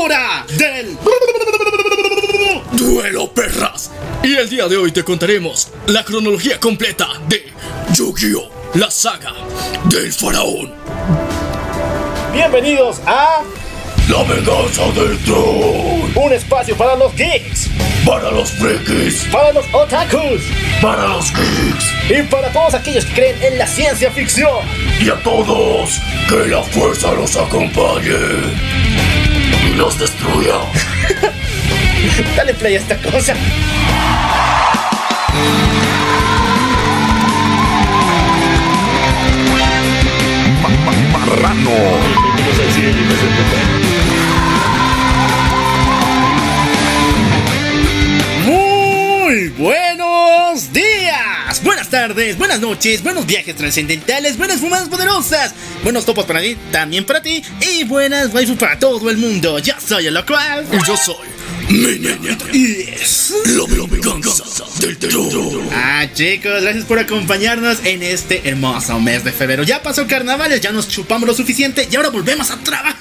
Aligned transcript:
hora 0.00 0.46
del 0.56 0.96
Duelo 2.72 3.30
perras. 3.32 3.90
Y 4.22 4.34
el 4.36 4.48
día 4.48 4.66
de 4.68 4.76
hoy 4.76 4.92
te 4.92 5.04
contaremos 5.04 5.68
la 5.86 6.04
cronología 6.04 6.58
completa 6.58 7.06
de 7.28 7.46
Yu-Gi-Oh! 7.94 8.48
La 8.74 8.90
saga 8.90 9.32
del 9.84 10.12
faraón. 10.12 10.72
Bienvenidos 12.32 13.00
a 13.06 13.42
La 14.08 14.22
venganza 14.22 14.86
del 14.92 15.18
troll. 15.24 16.10
un 16.14 16.32
espacio 16.32 16.76
para 16.76 16.94
los 16.96 17.14
geeks, 17.16 17.68
Para 18.06 18.30
los 18.30 18.50
frikis, 18.52 19.24
para 19.30 19.52
los 19.52 19.66
otakus 19.74 20.40
para 20.80 21.08
los 21.08 21.30
geeks 21.32 21.84
y 22.08 22.22
para 22.30 22.50
todos 22.52 22.72
aquellos 22.74 23.04
que 23.04 23.12
creen 23.14 23.42
en 23.42 23.58
la 23.58 23.66
ciencia 23.66 24.10
ficción. 24.10 24.64
y 25.00 25.10
a 25.10 25.22
todos 25.22 25.98
que 26.28 26.46
la 26.48 26.62
fuerza 26.62 27.12
los 27.12 27.36
acompañe 27.36 28.16
los 29.80 29.98
destruya. 29.98 30.56
Dale 32.36 32.52
play 32.52 32.74
a 32.74 32.78
esta 32.78 32.98
cosa. 32.98 33.34
Muy 39.42 39.60
tardes, 52.00 52.38
buenas 52.38 52.60
noches, 52.60 53.02
buenos 53.02 53.26
viajes 53.26 53.54
trascendentales, 53.54 54.38
buenas 54.38 54.58
fumadas 54.58 54.88
poderosas, 54.88 55.54
buenos 55.82 56.06
topos 56.06 56.24
para 56.24 56.40
mí, 56.40 56.56
también 56.72 57.04
para 57.04 57.20
ti, 57.20 57.42
y 57.60 57.84
buenas 57.84 58.32
waifu 58.32 58.56
para 58.56 58.78
todo 58.78 59.10
el 59.10 59.18
mundo. 59.18 59.58
Yo 59.58 59.74
soy 59.86 60.06
el 60.06 60.14
local. 60.14 60.66
Y 60.72 60.86
yo 60.86 60.96
soy 60.96 61.39
Yes. 61.70 63.32
La 63.46 63.86
venganza 63.86 64.42
del 64.80 64.98
terror. 64.98 65.62
Ah, 65.72 66.04
chicos, 66.12 66.62
gracias 66.62 66.84
por 66.84 66.98
acompañarnos 66.98 67.78
en 67.84 68.02
este 68.02 68.48
hermoso 68.48 68.98
mes 68.98 69.22
de 69.22 69.30
febrero. 69.30 69.62
Ya 69.62 69.80
pasó 69.80 70.04
carnavales, 70.08 70.60
ya 70.60 70.72
nos 70.72 70.88
chupamos 70.88 71.28
lo 71.28 71.34
suficiente 71.34 71.86
y 71.88 71.94
ahora 71.94 72.08
volvemos 72.08 72.50
a 72.50 72.58
trabajar. 72.58 72.98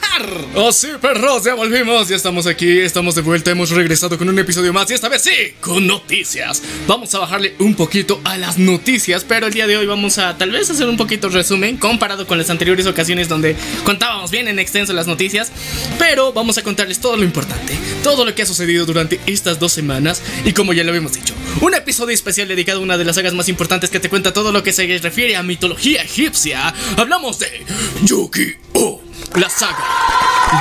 Oh 0.53 0.71
sí, 0.71 0.89
perros, 1.01 1.45
ya 1.45 1.55
volvimos, 1.55 2.09
ya 2.09 2.15
estamos 2.15 2.45
aquí, 2.45 2.79
estamos 2.79 3.15
de 3.15 3.21
vuelta, 3.21 3.49
hemos 3.49 3.71
regresado 3.71 4.19
con 4.19 4.29
un 4.29 4.37
episodio 4.37 4.71
más 4.71 4.91
y 4.91 4.93
esta 4.93 5.09
vez 5.09 5.23
sí, 5.23 5.53
con 5.61 5.87
noticias. 5.87 6.61
Vamos 6.85 7.15
a 7.15 7.19
bajarle 7.19 7.55
un 7.57 7.73
poquito 7.73 8.21
a 8.23 8.37
las 8.37 8.59
noticias, 8.59 9.25
pero 9.27 9.47
el 9.47 9.53
día 9.53 9.65
de 9.65 9.77
hoy 9.77 9.87
vamos 9.87 10.19
a 10.19 10.37
tal 10.37 10.51
vez 10.51 10.69
hacer 10.69 10.87
un 10.87 10.97
poquito 10.97 11.29
resumen 11.29 11.77
comparado 11.77 12.27
con 12.27 12.37
las 12.37 12.51
anteriores 12.51 12.85
ocasiones 12.85 13.29
donde 13.29 13.55
contábamos 13.83 14.29
bien 14.29 14.47
en 14.47 14.59
extenso 14.59 14.93
las 14.93 15.07
noticias, 15.07 15.51
pero 15.97 16.33
vamos 16.33 16.59
a 16.59 16.63
contarles 16.63 16.99
todo 16.99 17.17
lo 17.17 17.23
importante, 17.23 17.75
todo 18.03 18.25
lo 18.25 18.35
que 18.35 18.43
ha 18.43 18.45
sucedido 18.45 18.58
durante 18.65 19.19
estas 19.25 19.59
dos 19.59 19.71
semanas 19.71 20.21
y 20.43 20.53
como 20.53 20.73
ya 20.73 20.83
lo 20.83 20.89
habíamos 20.89 21.13
dicho, 21.13 21.33
un 21.61 21.73
episodio 21.73 22.13
especial 22.13 22.47
dedicado 22.47 22.79
a 22.79 22.83
una 22.83 22.97
de 22.97 23.05
las 23.05 23.15
sagas 23.15 23.33
más 23.33 23.47
importantes 23.47 23.89
que 23.89 23.99
te 23.99 24.09
cuenta 24.09 24.33
todo 24.33 24.51
lo 24.51 24.63
que 24.63 24.73
se 24.73 24.85
refiere 24.97 25.35
a 25.35 25.43
mitología 25.43 26.01
egipcia. 26.01 26.73
Hablamos 26.97 27.39
de 27.39 27.65
Yu-Gi-Oh! 28.03 29.01
La 29.35 29.49
saga 29.49 29.85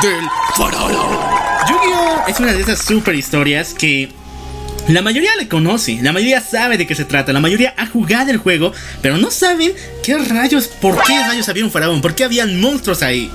del 0.03 0.25
faraón. 0.57 0.93
Yu-Gi-Oh! 1.69 2.29
es 2.29 2.39
una 2.39 2.53
de 2.53 2.61
esas 2.61 2.85
super 2.85 3.15
historias 3.15 3.75
que 3.75 4.09
la 4.89 5.03
mayoría 5.03 5.35
le 5.37 5.49
conoce, 5.49 5.99
la 6.01 6.13
mayoría 6.13 6.41
sabe 6.41 6.79
de 6.79 6.87
qué 6.87 6.95
se 6.95 7.05
trata, 7.05 7.33
la 7.33 7.41
mayoría 7.41 7.75
ha 7.77 7.87
jugado 7.87 8.31
el 8.31 8.39
juego, 8.39 8.73
pero 9.03 9.19
no 9.19 9.31
saben 9.31 9.73
qué 10.03 10.17
rayos, 10.17 10.69
por 10.69 11.03
qué 11.03 11.19
rayos 11.19 11.49
había 11.49 11.65
un 11.65 11.71
faraón, 11.71 12.01
por 12.01 12.15
qué 12.15 12.25
habían 12.25 12.61
monstruos 12.61 13.03
ahí. 13.03 13.31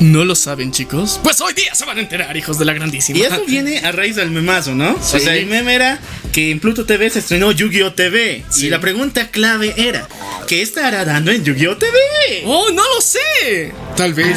¿No 0.00 0.24
lo 0.24 0.34
saben, 0.34 0.72
chicos? 0.72 1.20
Pues 1.22 1.40
hoy 1.40 1.54
día 1.54 1.74
se 1.74 1.84
van 1.84 1.98
a 1.98 2.00
enterar, 2.00 2.36
hijos 2.36 2.58
de 2.58 2.64
la 2.64 2.72
grandísima. 2.72 3.18
Y 3.18 3.22
eso 3.22 3.42
viene 3.46 3.78
a 3.78 3.92
raíz 3.92 4.16
del 4.16 4.30
memazo, 4.30 4.74
¿no? 4.74 4.98
Sí. 5.00 5.16
O 5.16 5.20
sea, 5.20 5.36
el 5.36 5.46
meme 5.46 5.74
era 5.74 6.00
que 6.32 6.50
en 6.50 6.60
Pluto 6.60 6.84
TV 6.84 7.08
se 7.10 7.20
estrenó 7.20 7.52
Yu-Gi-Oh! 7.52 7.92
TV. 7.92 8.44
Sí. 8.50 8.66
Y 8.66 8.70
la 8.70 8.80
pregunta 8.80 9.28
clave 9.28 9.72
era, 9.76 10.06
¿qué 10.48 10.62
estará 10.62 11.04
dando 11.04 11.30
en 11.30 11.44
Yu-Gi-Oh! 11.44 11.76
TV? 11.76 11.96
¡Oh, 12.44 12.70
no 12.70 12.82
lo 12.82 13.00
sé! 13.00 13.72
Tal 13.96 14.12
vez, 14.14 14.36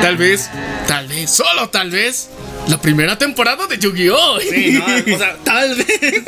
tal 0.00 0.16
vez, 0.16 0.50
tal 0.88 1.06
vez, 1.08 1.30
solo 1.30 1.68
tal 1.68 1.90
vez, 1.90 2.30
la 2.68 2.80
primera 2.80 3.18
temporada 3.18 3.66
de 3.66 3.78
Yu-Gi-Oh! 3.78 4.40
Sí, 4.40 4.72
no, 4.72 5.14
o 5.14 5.18
sea, 5.18 5.36
tal 5.44 5.74
vez. 5.76 6.22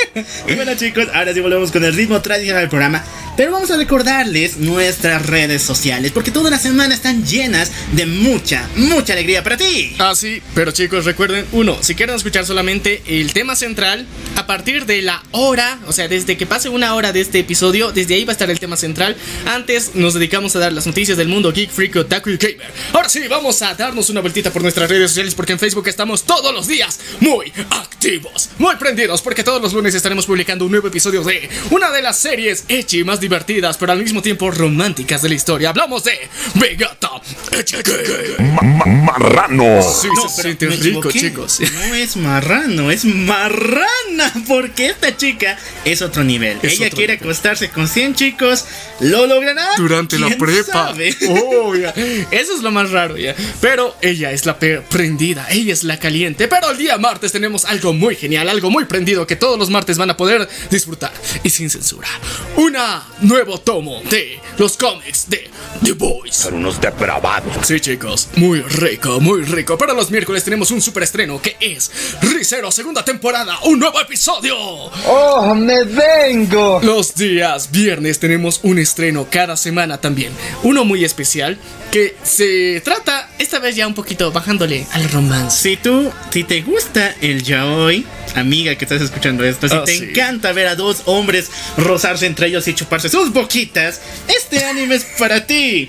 Bueno, 0.55 0.75
chicos, 0.77 1.09
ahora 1.15 1.33
sí 1.33 1.41
volvemos 1.41 1.73
con 1.73 1.85
el 1.85 1.95
ritmo 1.95 2.21
tradicional 2.21 2.63
del 2.63 2.71
programa. 2.71 3.03
Pero 3.37 3.51
vamos 3.51 3.69
a 3.73 3.77
recordarles 3.77 4.59
nuestras 4.59 5.27
redes 5.27 5.61
sociales, 5.61 6.13
porque 6.13 6.31
toda 6.31 6.51
la 6.51 6.59
semana 6.59 6.95
están 6.95 7.27
llenas 7.27 7.73
de 7.91 8.07
mucha, 8.07 8.69
mucha 8.77 9.15
alegría 9.15 9.43
para 9.43 9.57
ti. 9.57 9.97
Ah, 9.99 10.15
sí, 10.15 10.41
pero 10.55 10.71
chicos, 10.71 11.05
recuerden, 11.05 11.45
uno, 11.51 11.77
si 11.81 11.97
quieren 11.97 12.15
escuchar 12.15 12.47
solamente 12.47 13.03
el 13.09 13.33
tema 13.33 13.57
central, 13.57 14.07
a 14.37 14.47
partir 14.47 14.87
de 14.87 15.03
la 15.03 15.21
hora, 15.33 15.81
o 15.89 15.93
sea, 15.93 16.07
desde 16.07 16.37
que 16.37 16.47
pase 16.47 16.69
una 16.69 16.95
hora 16.95 17.13
de 17.13 17.23
este 17.23 17.41
episodio, 17.41 17.91
desde 17.91 18.15
ahí 18.15 18.25
va 18.25 18.31
a 18.31 18.35
estar 18.35 18.51
el 18.51 18.61
tema 18.61 18.77
central. 18.77 19.17
Antes 19.47 19.97
nos 19.97 20.15
dedicamos 20.15 20.55
a 20.55 20.61
dar 20.61 20.73
las 20.73 20.87
noticias 20.87 21.19
del 21.19 21.27
mundo 21.27 21.53
geek, 21.53 21.71
freak, 21.71 21.97
otaku 21.97 22.31
y 22.31 22.37
gamer. 22.37 22.71
Ahora 22.93 23.09
sí, 23.09 23.27
vamos 23.29 23.63
a 23.63 23.75
darnos 23.75 24.11
una 24.11 24.21
vueltita 24.21 24.53
por 24.53 24.63
nuestras 24.63 24.89
redes 24.89 25.11
sociales, 25.11 25.35
porque 25.35 25.55
en 25.55 25.59
Facebook 25.59 25.89
estamos 25.89 26.23
todos 26.23 26.55
los 26.55 26.69
días 26.69 27.01
muy 27.19 27.53
activos, 27.71 28.51
muy 28.59 28.77
prendidos, 28.77 29.23
porque 29.23 29.43
todos 29.43 29.61
los 29.61 29.73
lunes 29.73 29.93
estaremos 29.93 30.25
publicando 30.25 30.65
un 30.67 30.71
nuevo 30.71 30.87
episodio 30.87 31.25
de 31.25 31.49
una 31.73 31.91
de 31.91 32.01
las 32.01 32.17
series 32.17 32.65
ecchi 32.69 33.03
más 33.03 33.24
divertidas, 33.25 33.77
pero 33.79 33.93
al 33.93 33.99
mismo 33.99 34.21
tiempo 34.23 34.51
románticas 34.51 35.23
de 35.23 35.29
la 35.31 35.35
historia. 35.35 35.71
Hablamos 35.71 36.05
de 36.05 36.13
Vegata 36.55 37.11
HK. 37.51 38.39
Marrano. 38.87 39.81
Sí, 39.83 40.09
No, 40.15 40.29
se 40.29 40.43
siente 40.43 40.67
rico, 40.69 41.11
chicos. 41.11 41.61
No 41.61 41.95
es 41.95 42.17
marrano, 42.17 42.91
es 42.91 43.05
marrana. 43.05 44.33
Porque 44.47 44.87
esta 44.87 45.17
chica 45.17 45.59
es 45.85 46.03
otro 46.03 46.23
nivel. 46.25 46.59
Es 46.63 46.75
Ella 46.75 46.87
otro 46.87 46.97
quiere 46.99 47.15
nivel. 47.15 47.29
acostarse 47.29 47.71
con 47.71 47.89
100 47.89 48.15
chicos. 48.15 48.65
¿Lo 49.01 49.27
logrará? 49.27 49.67
Durante 49.77 50.19
la 50.19 50.27
¿Quién 50.29 50.39
prepa. 50.39 50.73
sabe? 50.73 51.15
Oh, 51.29 51.75
ya. 51.75 51.91
Eso 52.31 52.55
es 52.57 52.63
lo 52.63 52.71
más 52.71 52.91
raro, 52.91 53.17
ya. 53.17 53.35
Pero 53.61 53.97
ella 54.03 54.31
es 54.33 54.47
la 54.47 54.59
prendida, 54.59 55.47
ella 55.51 55.73
es 55.73 55.83
la 55.85 55.99
caliente. 55.99 56.47
Pero 56.49 56.71
el 56.71 56.79
día 56.79 56.97
martes 56.99 57.33
tenemos 57.33 57.65
algo 57.65 57.93
muy 57.93 58.15
genial, 58.17 58.49
algo 58.49 58.71
muy 58.71 58.85
prendido 58.85 59.27
que 59.27 59.37
todos 59.37 59.59
los 59.59 59.71
martes 59.71 59.99
van 59.99 60.11
a 60.11 60.17
poder 60.17 60.49
disfrutar 60.71 61.13
y 61.43 61.51
sin 61.51 61.71
censura. 61.71 62.09
Una 62.57 63.03
nuevo 63.21 63.59
tomo 63.59 64.01
de 64.11 64.39
los 64.59 64.77
cómics 64.77 65.29
de 65.29 65.51
The 65.85 65.93
Boys. 65.93 66.35
Son 66.35 66.55
unos 66.55 66.81
depravados. 66.81 67.67
Sí, 67.67 67.81
chicos, 67.81 68.29
muy 68.37 68.61
rico, 68.61 69.21
muy 69.21 69.43
rico. 69.43 69.79
Para 69.79 69.95
los 69.95 70.11
miércoles 70.11 70.45
tenemos 70.45 70.71
un 70.71 70.81
super 70.81 71.03
estreno 71.03 71.41
que 71.41 71.57
es 71.61 71.91
Ricero, 72.23 72.71
segunda 72.71 73.05
temporada, 73.05 73.59
un 73.65 73.79
nuevo 73.79 74.01
episodio. 74.01 74.57
¡Oh, 74.59 75.55
me 75.55 75.85
vengo! 75.85 76.81
Los 76.83 77.15
días 77.15 77.71
viernes 77.71 78.19
tenemos 78.19 78.61
un 78.63 78.79
estreno 78.79 79.27
cada 79.31 79.57
semana 79.57 80.01
también. 80.01 80.33
Uno 80.63 80.85
muy 80.85 81.05
especial 81.05 81.59
que 81.95 82.17
se 82.25 82.81
trata, 82.85 83.31
esta 83.39 83.61
vez 83.61 83.77
ya 83.77 83.87
un 83.87 83.95
poquito 83.95 84.33
bajándole 84.33 84.85
al 84.91 85.09
romance. 85.11 85.63
Si 85.63 85.77
tú, 85.77 86.11
si 86.33 86.43
te 86.43 86.61
gusta 86.63 87.15
el 87.21 87.45
yaoi, 87.45 88.05
amiga 88.35 88.75
que 88.75 88.85
estás 88.85 89.01
escuchando 89.01 89.45
esto, 89.45 89.69
si 89.69 89.77
Ah, 89.77 89.85
te 89.85 89.97
sí. 89.97 90.05
encanta 90.11 90.51
ver 90.53 90.67
a 90.67 90.75
dos 90.75 91.03
hombres 91.05 91.53
rozarse 91.77 92.27
entre 92.27 92.49
ellos 92.49 92.67
y 92.67 92.75
chuparse 92.75 93.09
sus 93.09 93.33
boquitas, 93.33 94.01
este 94.27 94.65
anime 94.65 94.97
es 94.97 95.05
para 95.21 95.47
ti. 95.47 95.87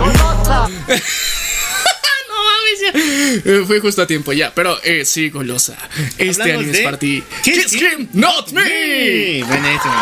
Eh, 3.43 3.63
Fue 3.65 3.79
justo 3.79 4.03
a 4.03 4.07
tiempo 4.07 4.31
ya, 4.31 4.53
pero 4.53 4.77
eh, 4.83 5.05
sí, 5.05 5.29
golosa. 5.31 5.75
Este 6.19 6.43
Hablamos 6.43 6.55
anime 6.65 6.71
de 6.71 6.77
es 6.79 6.83
para 6.85 6.99
ti. 6.99 7.23
Kiss 7.43 7.73
Him, 7.73 8.09
Not 8.13 8.51
Me. 8.51 9.43
Buenísimo. 9.43 9.93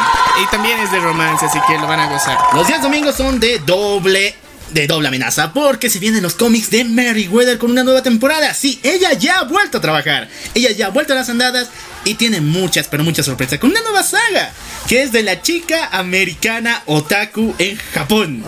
Y 0.43 0.51
también 0.51 0.77
es 0.79 0.91
de 0.91 0.99
romance, 0.99 1.45
así 1.45 1.59
que 1.67 1.77
lo 1.77 1.87
van 1.87 2.01
a 2.01 2.09
gozar. 2.09 2.37
Los 2.53 2.67
días 2.67 2.81
domingos 2.81 3.15
son 3.15 3.39
de 3.39 3.59
doble. 3.59 4.35
De 4.73 4.87
doble 4.87 5.07
amenaza, 5.07 5.53
porque 5.53 5.89
se 5.89 5.99
vienen 5.99 6.23
los 6.23 6.33
cómics 6.33 6.71
de 6.71 6.83
Meriwether 6.83 7.59
con 7.59 7.69
una 7.71 7.83
nueva 7.83 8.01
temporada. 8.01 8.53
Sí, 8.53 8.79
ella 8.81 9.13
ya 9.13 9.39
ha 9.39 9.43
vuelto 9.43 9.77
a 9.77 9.81
trabajar. 9.81 10.27
Ella 10.55 10.71
ya 10.71 10.87
ha 10.87 10.89
vuelto 10.89 11.13
a 11.13 11.15
las 11.15 11.29
andadas 11.29 11.69
y 12.05 12.15
tiene 12.15 12.41
muchas, 12.41 12.87
pero 12.87 13.03
muchas 13.03 13.25
sorpresas 13.27 13.59
con 13.59 13.69
una 13.69 13.81
nueva 13.81 14.01
saga, 14.03 14.51
que 14.87 15.03
es 15.03 15.11
de 15.11 15.23
la 15.23 15.41
chica 15.41 15.89
americana 15.91 16.81
otaku 16.87 17.53
en 17.59 17.77
Japón. 17.93 18.43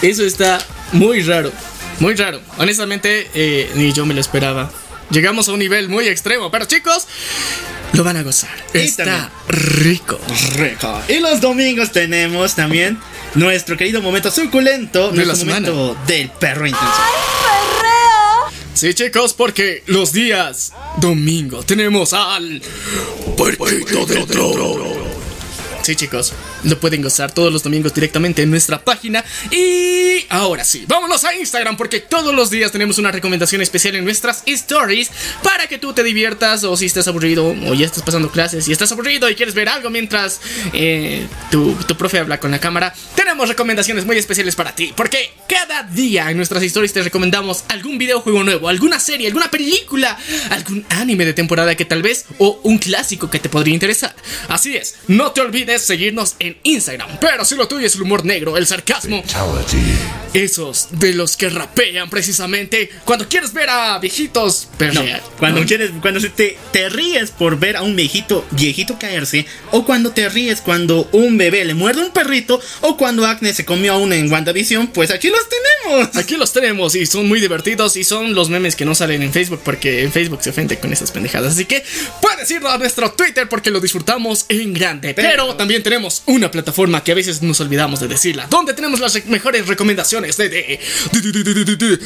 Eso 0.00 0.24
está 0.24 0.58
muy 0.92 1.22
raro. 1.22 1.52
Muy 2.00 2.14
raro. 2.14 2.40
Honestamente, 2.58 3.30
eh, 3.34 3.70
ni 3.74 3.92
yo 3.92 4.06
me 4.06 4.14
lo 4.14 4.20
esperaba. 4.20 4.72
Llegamos 5.10 5.48
a 5.48 5.52
un 5.52 5.58
nivel 5.58 5.90
muy 5.90 6.08
extremo, 6.08 6.50
pero 6.50 6.64
chicos, 6.64 7.06
lo 7.92 8.02
van 8.02 8.16
a 8.16 8.22
gozar. 8.22 8.50
Y 8.72 8.78
Está 8.78 9.30
rico. 9.48 10.18
Rico. 10.56 11.02
Y 11.08 11.18
los 11.20 11.40
domingos 11.42 11.92
tenemos 11.92 12.54
también 12.54 12.98
nuestro 13.34 13.76
querido 13.76 14.00
momento 14.02 14.30
suculento, 14.30 15.10
De 15.10 15.18
la 15.18 15.24
nuestro 15.24 15.48
semana. 15.48 15.70
momento 15.70 15.96
del 16.06 16.30
perro 16.30 16.66
intenso. 16.66 16.92
Sí, 18.74 18.94
chicos, 18.94 19.34
porque 19.34 19.82
los 19.86 20.12
días 20.12 20.72
domingo 20.96 21.62
tenemos 21.62 22.12
al 22.14 22.62
Puerquito 23.36 24.06
del 24.06 24.26
Trono. 24.26 24.84
Sí, 25.82 25.94
chicos, 25.94 26.32
lo 26.64 26.78
pueden 26.78 27.02
gozar 27.02 27.32
todos 27.32 27.52
los 27.52 27.62
domingos 27.62 27.94
directamente 27.94 28.42
en 28.42 28.50
nuestra 28.50 28.84
página. 28.84 29.24
Y 29.50 30.24
ahora 30.28 30.64
sí, 30.64 30.84
vámonos 30.86 31.24
a 31.24 31.34
Instagram 31.34 31.76
porque 31.76 32.00
todos 32.00 32.34
los 32.34 32.50
días 32.50 32.72
tenemos 32.72 32.98
una 32.98 33.12
recomendación 33.12 33.62
especial 33.62 33.96
en 33.96 34.04
nuestras 34.04 34.42
stories 34.46 35.10
para 35.42 35.66
que 35.66 35.78
tú 35.78 35.92
te 35.92 36.02
diviertas 36.02 36.64
o 36.64 36.76
si 36.76 36.86
estás 36.86 37.08
aburrido 37.08 37.54
o 37.66 37.74
ya 37.74 37.86
estás 37.86 38.02
pasando 38.02 38.30
clases 38.30 38.68
y 38.68 38.72
estás 38.72 38.92
aburrido 38.92 39.28
y 39.28 39.34
quieres 39.34 39.54
ver 39.54 39.68
algo 39.68 39.90
mientras 39.90 40.40
eh, 40.72 41.26
tu, 41.50 41.74
tu 41.86 41.96
profe 41.96 42.18
habla 42.18 42.38
con 42.40 42.50
la 42.50 42.58
cámara, 42.58 42.94
tenemos 43.14 43.48
recomendaciones 43.48 44.04
muy 44.04 44.16
especiales 44.16 44.54
para 44.54 44.74
ti 44.74 44.92
porque 44.96 45.32
cada 45.48 45.82
día 45.82 46.30
en 46.30 46.36
nuestras 46.36 46.62
stories 46.62 46.92
te 46.92 47.02
recomendamos 47.02 47.64
algún 47.68 47.98
videojuego 47.98 48.42
nuevo, 48.44 48.68
alguna 48.68 49.00
serie, 49.00 49.26
alguna 49.26 49.50
película, 49.50 50.18
algún 50.50 50.84
anime 50.90 51.24
de 51.24 51.32
temporada 51.32 51.74
que 51.74 51.84
tal 51.84 52.02
vez 52.02 52.26
o 52.38 52.60
un 52.62 52.78
clásico 52.78 53.30
que 53.30 53.38
te 53.38 53.48
podría 53.48 53.74
interesar. 53.74 54.14
Así 54.48 54.76
es, 54.76 54.96
no 55.08 55.32
te 55.32 55.40
olvides 55.40 55.82
seguirnos 55.82 56.36
en 56.38 56.51
Instagram. 56.62 57.18
Pero 57.20 57.44
si 57.44 57.54
lo 57.56 57.68
tuyo 57.68 57.86
es 57.86 57.94
el 57.94 58.02
humor 58.02 58.24
negro, 58.24 58.56
el 58.56 58.66
sarcasmo, 58.66 59.22
esos 60.34 60.88
de 60.92 61.12
los 61.12 61.36
que 61.36 61.50
rapean 61.50 62.08
precisamente 62.08 62.88
cuando 63.04 63.28
quieres 63.28 63.52
ver 63.52 63.68
a 63.68 63.98
viejitos 63.98 64.68
No, 64.72 64.78
perrear. 64.78 65.22
cuando 65.38 65.60
¿no? 65.60 65.66
quieres, 65.66 65.90
cuando 66.00 66.20
se 66.20 66.30
te, 66.30 66.56
te 66.72 66.88
ríes 66.88 67.30
por 67.30 67.58
ver 67.58 67.76
a 67.76 67.82
un 67.82 67.94
viejito, 67.94 68.44
viejito 68.52 68.98
caerse, 68.98 69.44
o 69.72 69.84
cuando 69.84 70.12
te 70.12 70.28
ríes 70.30 70.60
cuando 70.62 71.08
un 71.12 71.36
bebé 71.36 71.64
le 71.66 71.74
muerde 71.74 72.02
un 72.02 72.12
perrito, 72.12 72.60
o 72.80 72.96
cuando 72.96 73.26
Acne 73.26 73.52
se 73.52 73.64
comió 73.66 73.92
a 73.92 73.98
una 73.98 74.16
en 74.16 74.32
WandaVision, 74.32 74.88
pues 74.88 75.10
aquí 75.10 75.28
los 75.28 75.40
tenemos. 75.48 76.16
Aquí 76.16 76.36
los 76.36 76.52
tenemos 76.52 76.94
y 76.94 77.04
son 77.06 77.28
muy 77.28 77.40
divertidos 77.40 77.96
y 77.96 78.04
son 78.04 78.34
los 78.34 78.48
memes 78.48 78.74
que 78.76 78.84
no 78.84 78.94
salen 78.94 79.22
en 79.22 79.32
Facebook 79.32 79.60
porque 79.64 80.02
en 80.02 80.12
Facebook 80.12 80.40
se 80.42 80.50
ofende 80.50 80.78
con 80.78 80.92
esas 80.92 81.10
pendejadas. 81.10 81.52
Así 81.52 81.64
que 81.66 81.84
puedes 82.22 82.50
ir 82.50 82.62
a 82.66 82.78
nuestro 82.78 83.12
Twitter 83.12 83.48
porque 83.48 83.70
lo 83.70 83.80
disfrutamos 83.80 84.46
en 84.48 84.72
grande. 84.72 85.12
Pero, 85.14 85.28
Pero- 85.28 85.56
también 85.56 85.82
tenemos 85.82 86.22
una 86.42 86.50
plataforma 86.50 87.04
que 87.04 87.12
a 87.12 87.14
veces 87.14 87.40
nos 87.40 87.60
olvidamos 87.60 88.00
de 88.00 88.08
decirla, 88.08 88.48
donde 88.50 88.74
tenemos 88.74 88.98
las 88.98 89.14
re- 89.14 89.22
mejores 89.26 89.66
recomendaciones 89.68 90.36
de, 90.36 90.48
de- 90.48 90.80
de- 91.12 91.76
de-. 91.76 91.98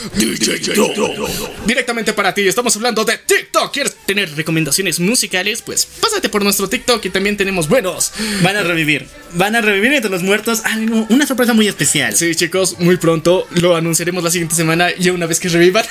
Directamente 1.66 2.12
para 2.12 2.34
ti, 2.34 2.46
estamos 2.46 2.76
hablando 2.76 3.04
de 3.04 3.16
TikTok. 3.18 3.72
¿Quieres 3.72 3.96
tener 4.06 4.34
recomendaciones 4.36 5.00
musicales? 5.00 5.62
Pues 5.62 5.86
pásate 5.86 6.28
por 6.28 6.42
nuestro 6.44 6.68
TikTok 6.68 7.04
y 7.06 7.10
también 7.10 7.36
tenemos 7.38 7.68
buenos. 7.68 8.12
Van 8.42 8.56
a 8.56 8.62
revivir, 8.62 9.06
van 9.32 9.56
a 9.56 9.60
revivir 9.62 9.94
entre 9.94 10.10
los 10.10 10.22
muertos 10.22 10.60
algo, 10.64 11.06
una 11.08 11.26
sorpresa 11.26 11.54
muy 11.54 11.66
especial. 11.66 12.14
Sí, 12.14 12.34
chicos, 12.34 12.78
muy 12.78 12.98
pronto 12.98 13.46
lo 13.52 13.74
anunciaremos 13.74 14.22
la 14.22 14.30
siguiente 14.30 14.54
semana, 14.54 14.94
ya 14.98 15.12
una 15.12 15.26
vez 15.26 15.40
que 15.40 15.48
revivan. 15.48 15.84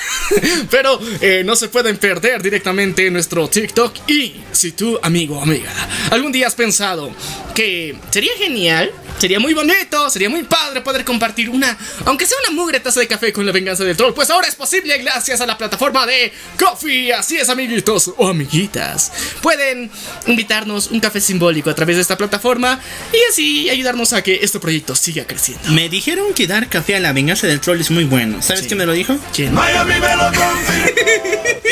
Pero 0.70 1.00
eh, 1.20 1.42
no 1.44 1.56
se 1.56 1.68
pueden 1.68 1.96
perder 1.96 2.42
directamente 2.42 3.06
en 3.08 3.12
nuestro 3.12 3.48
TikTok. 3.48 4.08
Y 4.08 4.34
si 4.52 4.72
tú, 4.72 4.98
amigo 5.02 5.38
o 5.38 5.42
amiga, 5.42 5.72
algún 6.10 6.30
día 6.30 6.46
has 6.46 6.54
pensado 6.54 7.10
que 7.54 7.96
sería 8.10 8.30
genial, 8.36 8.92
sería 9.18 9.40
muy 9.40 9.54
bonito, 9.54 10.08
sería 10.10 10.28
muy 10.30 10.42
padre 10.44 10.80
poder 10.82 11.04
compartir 11.04 11.48
una, 11.50 11.76
aunque 12.04 12.26
sea 12.26 12.36
una 12.46 12.50
mugre 12.56 12.80
taza 12.80 13.00
de 13.00 13.08
café 13.08 13.32
con 13.32 13.44
la 13.46 13.52
venganza 13.52 13.84
del 13.84 13.96
troll, 13.96 14.12
pues 14.14 14.30
ahora 14.30 14.46
es 14.48 14.54
posible 14.54 14.96
gracias 14.98 15.40
a 15.40 15.46
la 15.46 15.56
plataforma 15.58 16.06
de 16.06 16.32
Coffee. 16.58 17.12
Así 17.12 17.36
es, 17.36 17.48
amiguitos 17.48 18.12
o 18.16 18.28
amiguitas. 18.28 19.12
Pueden 19.42 19.90
invitarnos 20.26 20.88
un 20.88 21.00
café 21.00 21.20
simbólico 21.20 21.70
a 21.70 21.74
través 21.74 21.96
de 21.96 22.02
esta 22.02 22.16
plataforma 22.16 22.80
y 23.12 23.18
así 23.32 23.70
ayudarnos 23.70 24.12
a 24.12 24.22
que 24.22 24.40
este 24.42 24.60
proyecto 24.60 24.94
siga 24.94 25.26
creciendo. 25.26 25.70
Me 25.70 25.88
dijeron 25.88 26.34
que 26.34 26.46
dar 26.46 26.68
café 26.68 26.96
a 26.96 27.00
la 27.00 27.12
venganza 27.12 27.46
del 27.46 27.60
troll 27.60 27.80
es 27.80 27.90
muy 27.90 28.04
bueno. 28.04 28.42
¿Sabes 28.42 28.62
Sí. 28.62 28.66
quién 28.68 28.78
me 28.78 28.86
lo 28.86 28.92
dijo? 28.92 29.16
¿Quién? 29.34 29.54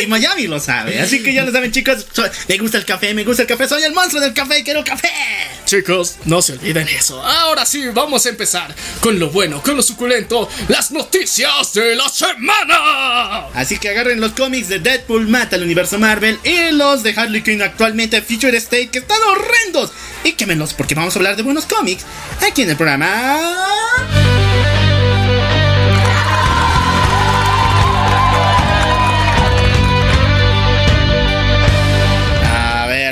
Y 0.02 0.06
Miami 0.06 0.46
lo 0.48 0.58
sabe. 0.60 1.00
Así 1.00 1.22
que 1.22 1.32
ya 1.32 1.44
lo 1.44 1.52
saben, 1.52 1.70
chicos. 1.72 2.04
Soy- 2.12 2.28
me 2.48 2.58
gusta 2.58 2.78
el 2.78 2.84
café, 2.84 3.14
me 3.14 3.24
gusta 3.24 3.42
el 3.42 3.48
café. 3.48 3.68
Soy 3.68 3.82
el 3.84 3.92
monstruo 3.94 4.20
del 4.20 4.34
café, 4.34 4.62
quiero 4.64 4.82
café. 4.84 5.08
Chicos, 5.64 6.16
no 6.24 6.42
se 6.42 6.53
olviden 6.54 6.88
eso. 6.88 7.22
Ahora 7.22 7.66
sí, 7.66 7.86
vamos 7.92 8.26
a 8.26 8.30
empezar 8.30 8.74
con 9.00 9.18
lo 9.18 9.30
bueno, 9.30 9.62
con 9.62 9.76
lo 9.76 9.82
suculento, 9.82 10.48
las 10.68 10.90
noticias 10.90 11.72
de 11.74 11.94
la 11.96 12.08
semana. 12.08 13.48
Así 13.54 13.78
que 13.78 13.90
agarren 13.90 14.20
los 14.20 14.32
cómics 14.32 14.68
de 14.68 14.78
Deadpool 14.78 15.28
mata 15.28 15.56
al 15.56 15.62
universo 15.62 15.98
Marvel 15.98 16.38
y 16.44 16.72
los 16.72 17.02
de 17.02 17.14
Harley 17.16 17.42
Quinn 17.42 17.62
actualmente 17.62 18.22
Future 18.22 18.56
State 18.56 18.88
que 18.88 18.98
están 19.00 19.20
horrendos. 19.22 19.92
Y 20.24 20.32
quémelos 20.32 20.74
porque 20.74 20.94
vamos 20.94 21.14
a 21.14 21.18
hablar 21.18 21.36
de 21.36 21.42
buenos 21.42 21.66
cómics 21.66 22.04
aquí 22.40 22.62
en 22.62 22.70
el 22.70 22.76
programa. 22.76 23.74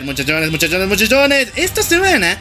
Muchachones, 0.04 0.50
muchachones, 0.50 0.88
muchachones. 0.88 1.48
Esta 1.56 1.82
semana 1.82 2.36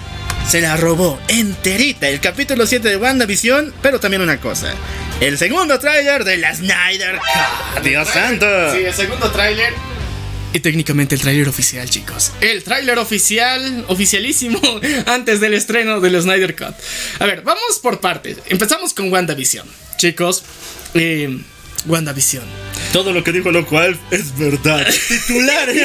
se 0.48 0.62
la 0.62 0.76
robó 0.78 1.20
enterita 1.28 2.10
el 2.10 2.20
capítulo 2.20 2.68
7 2.68 2.90
de 2.90 2.98
WandaVision, 2.98 3.74
pero 3.82 4.00
también 4.00 4.22
una 4.22 4.40
cosa. 4.40 4.74
El 5.20 5.38
segundo 5.38 5.80
tráiler 5.80 6.24
de 6.24 6.38
la 6.38 6.54
Snyder 6.54 7.20
Cut. 7.20 7.84
Dios 7.84 8.08
santo. 8.10 8.46
Sí, 8.74 8.84
el 8.84 8.94
segundo 8.94 9.32
tráiler. 9.32 9.74
Y 10.54 10.60
técnicamente 10.60 11.16
el 11.16 11.22
tráiler 11.22 11.48
oficial, 11.48 11.90
chicos. 11.90 12.34
El 12.42 12.64
tráiler 12.64 12.98
oficial, 12.98 13.86
oficialísimo, 13.88 14.60
antes 15.06 15.40
del 15.40 15.54
estreno 15.54 16.02
del 16.02 16.22
Snyder 16.22 16.56
Cut. 16.56 16.76
A 17.20 17.26
ver, 17.26 17.42
vamos 17.42 17.80
por 17.82 18.02
partes. 18.02 18.38
Empezamos 18.48 18.94
con 18.94 19.12
WandaVision. 19.12 19.66
Chicos, 19.98 20.44
eh, 20.94 21.40
WandaVision. 21.88 22.44
Todo 22.94 23.14
lo 23.14 23.24
que 23.24 23.32
dijo 23.32 23.52
lo 23.52 23.66
cual 23.66 23.98
es 24.12 24.38
verdad. 24.38 24.86
Titular. 25.08 25.70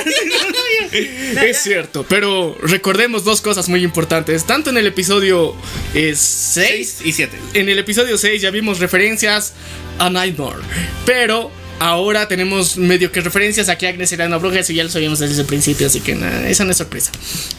Es 0.92 1.62
cierto, 1.62 2.06
pero 2.08 2.56
recordemos 2.62 3.24
dos 3.24 3.40
cosas 3.40 3.68
muy 3.68 3.82
importantes. 3.82 4.44
Tanto 4.46 4.70
en 4.70 4.78
el 4.78 4.86
episodio 4.86 5.54
6 5.92 6.18
6 6.18 6.98
y 7.04 7.12
7. 7.12 7.38
en 7.54 7.68
el 7.68 7.78
episodio 7.78 8.16
6 8.16 8.40
ya 8.40 8.50
vimos 8.50 8.78
referencias 8.78 9.52
a 9.98 10.08
Nightmare. 10.08 10.60
Pero 11.04 11.50
ahora 11.78 12.28
tenemos 12.28 12.76
medio 12.76 13.12
que 13.12 13.20
referencias 13.20 13.68
a 13.68 13.76
que 13.78 13.88
Agnes 13.88 14.12
era 14.12 14.26
una 14.26 14.36
bruja. 14.36 14.60
Eso 14.60 14.72
ya 14.72 14.84
lo 14.84 14.90
sabíamos 14.90 15.18
desde 15.18 15.40
el 15.40 15.46
principio, 15.46 15.86
así 15.86 16.00
que 16.00 16.14
nada, 16.14 16.48
esa 16.48 16.64
no 16.64 16.70
es 16.70 16.76
sorpresa. 16.76 17.12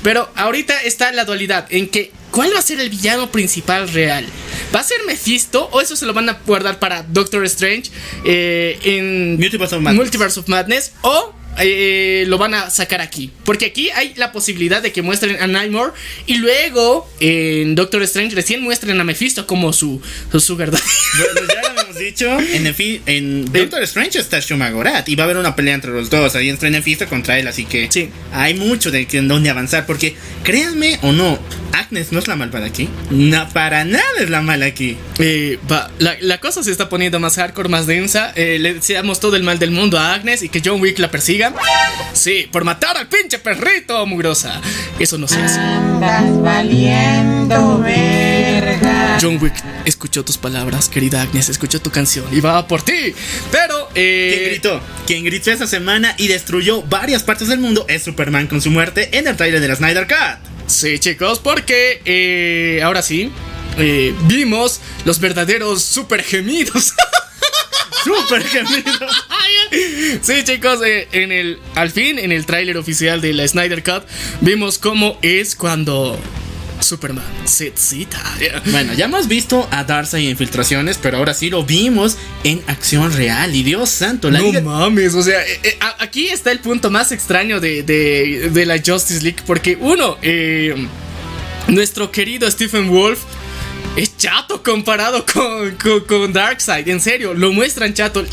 Pero 0.04 0.30
ahorita 0.36 0.82
está 0.84 1.12
la 1.12 1.26
dualidad 1.26 1.68
en 1.70 1.88
que 1.88 2.12
¿cuál 2.32 2.54
va 2.54 2.60
a 2.60 2.62
ser 2.62 2.80
el 2.80 2.90
villano 2.90 3.32
principal 3.32 3.90
real? 3.90 4.26
¿Va 4.74 4.82
a 4.82 4.84
ser 4.84 4.98
Mephisto 5.06 5.70
o 5.72 5.82
eso 5.82 5.96
se 5.96 6.06
lo 6.06 6.14
van 6.14 6.30
a 6.30 6.40
guardar 6.46 6.80
para 6.80 7.04
Doctor 7.04 7.46
Strange 7.46 7.92
eh, 8.26 8.78
en 8.84 9.38
Multiverse 9.40 9.76
of 9.76 9.82
Madness. 9.82 10.02
Multiverse 10.02 10.40
of 10.40 10.48
Madness 10.48 10.92
o 11.02 11.34
eh, 11.60 12.26
lo 12.28 12.38
van 12.38 12.54
a 12.54 12.70
sacar 12.70 13.02
aquí. 13.02 13.32
Porque 13.44 13.66
aquí 13.66 13.90
hay 13.92 14.14
la 14.16 14.32
posibilidad 14.32 14.82
de 14.82 14.92
que 14.92 15.02
muestren 15.02 15.42
a 15.42 15.48
Nightmare 15.48 15.92
y 16.26 16.36
luego 16.36 17.10
en 17.20 17.76
Doctor 17.76 18.04
Strange 18.04 18.36
recién 18.36 18.62
muestren 18.62 19.00
a 19.00 19.04
Mephisto 19.04 19.48
como 19.48 19.74
su, 19.74 20.02
su 20.32 20.40
sugar 20.40 20.72
daddy. 20.72 20.84
Bueno, 21.18 21.48
ya 21.54 21.87
habíamos 21.98 22.00
dicho. 22.00 22.40
En, 22.56 22.68
el 22.68 22.74
fi- 22.74 23.02
en 23.06 23.46
Doctor 23.52 23.84
Strange 23.84 24.20
está 24.20 24.40
Shumagorat. 24.40 25.08
Y 25.10 25.16
va 25.16 25.24
a 25.24 25.26
haber 25.26 25.38
una 25.38 25.56
pelea 25.56 25.76
entre 25.76 25.92
los 25.92 26.10
dos. 26.10 26.36
Ahí 26.36 26.50
en 26.50 26.58
Mephisto 26.72 27.08
contra 27.08 27.38
él. 27.40 27.48
Así 27.48 27.66
que 27.66 27.88
Sí. 27.92 28.10
hay 28.32 28.54
mucho 28.54 28.92
de 28.92 29.06
que- 29.08 29.18
en 29.18 29.28
donde 29.28 29.50
avanzar. 29.50 29.86
Porque 29.86 30.16
créanme 30.44 31.00
o 31.02 31.12
no, 31.12 31.40
Agnes 31.74 32.12
no 32.12 32.20
es 32.20 32.28
la 32.28 32.36
malvada 32.36 32.66
aquí. 32.66 32.90
No, 33.12 33.48
para 33.50 33.84
nada 33.86 34.04
es 34.20 34.30
la 34.30 34.42
mala 34.42 34.66
aquí. 34.66 34.98
Eh, 35.20 35.60
va, 35.72 35.92
la, 36.00 36.16
la 36.22 36.40
cosa 36.40 36.64
se 36.64 36.72
está 36.72 36.90
poniendo 36.90 37.20
más 37.20 37.36
hardcore, 37.36 37.70
más 37.70 37.86
densa. 37.88 38.32
Eh, 38.36 38.58
le 38.60 38.74
deseamos 38.76 39.20
todo 39.20 39.36
el 39.36 39.44
mal 39.44 39.60
del 39.60 39.72
mundo 39.72 40.00
a 40.00 40.14
Agnes 40.14 40.42
y 40.44 40.50
que 40.50 40.62
John 40.64 40.82
Wick 40.82 41.00
la 41.00 41.12
persiga. 41.12 41.54
Sí, 42.14 42.48
por 42.52 42.64
matar 42.64 42.98
al 42.98 43.08
pinche 43.08 43.38
perrito, 43.40 44.06
mugrosa. 44.06 44.60
Eso 45.00 45.18
no 45.18 45.28
se 45.28 45.42
hace. 45.42 45.60
Andas 45.60 46.42
valiendo 46.42 47.80
verga. 47.80 49.18
John 49.22 49.38
Wick 49.42 49.54
escuchó 49.86 50.24
tus 50.24 50.38
palabras, 50.38 50.90
querida 50.90 51.22
Agnes, 51.22 51.50
escuchó 51.50 51.80
tu 51.88 51.92
canción 51.94 52.26
y 52.32 52.42
va 52.42 52.68
por 52.68 52.82
ti. 52.82 53.14
Pero, 53.50 53.90
eh. 53.96 54.48
gritó, 54.52 54.82
quien 55.06 55.24
gritó 55.24 55.52
esa 55.52 55.68
semana 55.68 56.14
y 56.18 56.28
destruyó 56.28 56.82
varias 56.84 57.24
partes 57.24 57.48
del 57.48 57.60
mundo 57.60 57.86
es 57.88 58.04
Superman 58.04 58.48
con 58.48 58.62
su 58.62 58.70
muerte 58.72 59.18
en 59.18 59.26
el 59.28 59.38
trailer 59.38 59.62
de 59.62 59.70
la 59.70 59.76
Snyder 59.76 60.06
Cut. 60.06 60.68
Sí, 60.68 61.00
chicos, 61.00 61.40
porque 61.40 62.02
eh, 62.04 62.82
ahora 62.84 63.02
sí. 63.02 63.32
eh, 63.78 64.14
vimos 64.24 64.82
los 65.06 65.20
verdaderos 65.22 65.82
super 65.82 66.22
gemidos. 66.24 66.94
Super 68.04 68.42
gemido. 68.44 69.08
sí, 70.22 70.44
chicos, 70.46 70.80
eh, 70.86 71.10
en 71.12 71.32
el 71.34 71.60
al 71.76 71.92
fin 71.92 72.20
en 72.20 72.32
el 72.32 72.46
tráiler 72.46 72.78
oficial 72.78 73.20
de 73.20 73.34
la 73.34 73.46
Snyder 73.46 73.84
Cut 73.84 74.04
vimos 74.40 74.78
cómo 74.78 75.20
es 75.22 75.58
cuando 75.58 76.18
Superman 76.80 77.26
se. 77.46 77.74
Bueno, 78.72 78.94
ya 78.94 79.06
hemos 79.06 79.28
visto 79.28 79.68
a 79.72 79.84
Darkseid 79.84 80.30
en 80.30 80.38
filtraciones, 80.38 80.98
pero 81.02 81.18
ahora 81.18 81.34
sí 81.34 81.50
lo 81.50 81.64
vimos 81.64 82.18
en 82.44 82.62
acción 82.68 83.12
real. 83.14 83.56
Y 83.56 83.64
Dios 83.64 83.90
santo, 83.90 84.30
la 84.32 84.40
No 84.40 84.46
liga- 84.46 84.62
mames, 84.62 85.14
o 85.16 85.22
sea, 85.24 85.42
eh, 85.46 85.60
eh, 85.64 85.80
aquí 86.00 86.28
está 86.28 86.52
el 86.52 86.60
punto 86.60 86.90
más 86.90 87.12
extraño 87.12 87.60
de, 87.60 87.84
de- 87.84 88.50
de 88.52 88.66
la 88.66 88.78
Justice 88.84 89.22
League. 89.22 89.42
Porque, 89.46 89.78
uno, 89.80 90.18
eh, 90.22 90.76
nuestro 91.68 92.12
querido 92.12 92.50
Stephen 92.50 92.90
Wolf 92.90 93.20
es 93.96 94.16
chato 94.18 94.62
comparado 94.62 95.26
con, 95.26 95.76
con, 96.02 96.34
Darkseid. 96.34 96.88
En 96.88 97.02
serio, 97.02 97.34
lo 97.34 97.52
muestran 97.52 97.94
chato. 97.94 98.26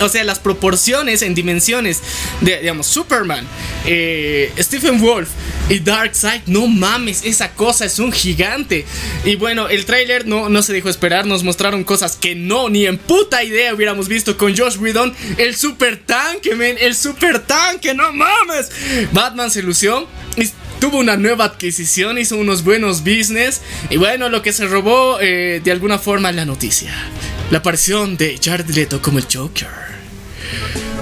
O 0.00 0.08
sea, 0.08 0.24
las 0.24 0.38
proporciones 0.38 1.22
en 1.22 1.34
dimensiones 1.34 2.02
de, 2.40 2.58
digamos, 2.58 2.86
Superman, 2.86 3.46
eh, 3.86 4.52
Stephen 4.58 5.00
Wolf 5.00 5.28
y 5.68 5.78
Darkseid. 5.78 6.42
No 6.46 6.66
mames, 6.66 7.24
esa 7.24 7.52
cosa 7.54 7.84
es 7.84 7.98
un 7.98 8.12
gigante. 8.12 8.84
Y 9.24 9.36
bueno, 9.36 9.68
el 9.68 9.84
tráiler 9.84 10.26
no, 10.26 10.48
no 10.48 10.62
se 10.62 10.72
dejó 10.72 10.88
esperar. 10.88 11.26
Nos 11.26 11.44
mostraron 11.44 11.84
cosas 11.84 12.16
que 12.16 12.34
no, 12.34 12.68
ni 12.68 12.86
en 12.86 12.98
puta 12.98 13.44
idea 13.44 13.74
hubiéramos 13.74 14.08
visto 14.08 14.36
con 14.36 14.56
Josh 14.56 14.76
Whedon. 14.78 15.14
El 15.38 15.54
super 15.56 15.98
tanque, 15.98 16.54
men. 16.54 16.76
El 16.80 16.96
super 16.96 17.38
tanque, 17.40 17.94
no 17.94 18.12
mames. 18.12 18.70
Batman 19.12 19.50
se 19.50 19.62
lució. 19.62 20.08
Tuvo 20.82 20.98
una 20.98 21.16
nueva 21.16 21.44
adquisición, 21.44 22.18
hizo 22.18 22.36
unos 22.36 22.64
buenos 22.64 23.04
business. 23.04 23.60
Y 23.88 23.98
bueno, 23.98 24.28
lo 24.28 24.42
que 24.42 24.52
se 24.52 24.66
robó 24.66 25.20
eh, 25.20 25.60
de 25.62 25.70
alguna 25.70 25.96
forma 26.00 26.32
la 26.32 26.44
noticia. 26.44 26.92
La 27.52 27.58
aparición 27.58 28.16
de 28.16 28.36
Jared 28.42 28.68
Leto 28.70 29.00
como 29.00 29.18
el 29.18 29.26
Joker. 29.32 29.68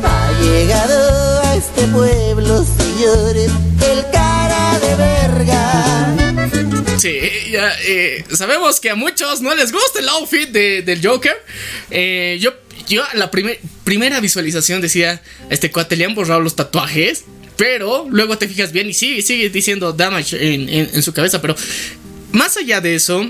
Ha 0.05 0.33
llegado 0.43 1.41
a 1.45 1.57
este 1.57 1.87
pueblo, 1.87 2.63
señores, 2.63 3.51
el 3.91 4.05
cara 4.13 4.79
de 4.81 4.97
verga. 4.97 6.99
Sí, 6.99 7.19
ya, 7.51 7.73
eh, 7.87 8.23
sabemos 8.35 8.81
que 8.81 8.91
a 8.91 8.95
muchos 8.95 9.41
no 9.41 9.55
les 9.55 9.73
gusta 9.73 10.01
el 10.01 10.09
outfit 10.11 10.51
de- 10.51 10.83
del 10.83 11.01
Joker. 11.03 11.43
Eh, 11.91 12.37
yo, 12.39 12.53
yo 12.87 13.03
la 13.15 13.31
primer- 13.31 13.59
primera 13.85 14.21
visualización 14.21 14.83
decía, 14.83 15.23
a 15.51 15.55
este 15.55 15.71
cuate 15.71 15.97
le 15.97 16.05
han 16.05 16.15
borrado 16.15 16.43
los 16.43 16.55
tatuajes. 16.55 17.25
Pero 17.61 18.07
luego 18.09 18.39
te 18.39 18.49
fijas 18.49 18.73
bien 18.73 18.89
y 18.89 18.95
sigue, 18.95 19.21
sigue 19.21 19.51
diciendo 19.51 19.93
damage 19.93 20.55
en, 20.55 20.67
en- 20.71 20.91
en 20.95 21.03
su 21.03 21.13
cabeza. 21.13 21.43
Pero 21.43 21.55
más 22.33 22.57
allá 22.57 22.81
de 22.81 22.95
eso, 22.95 23.23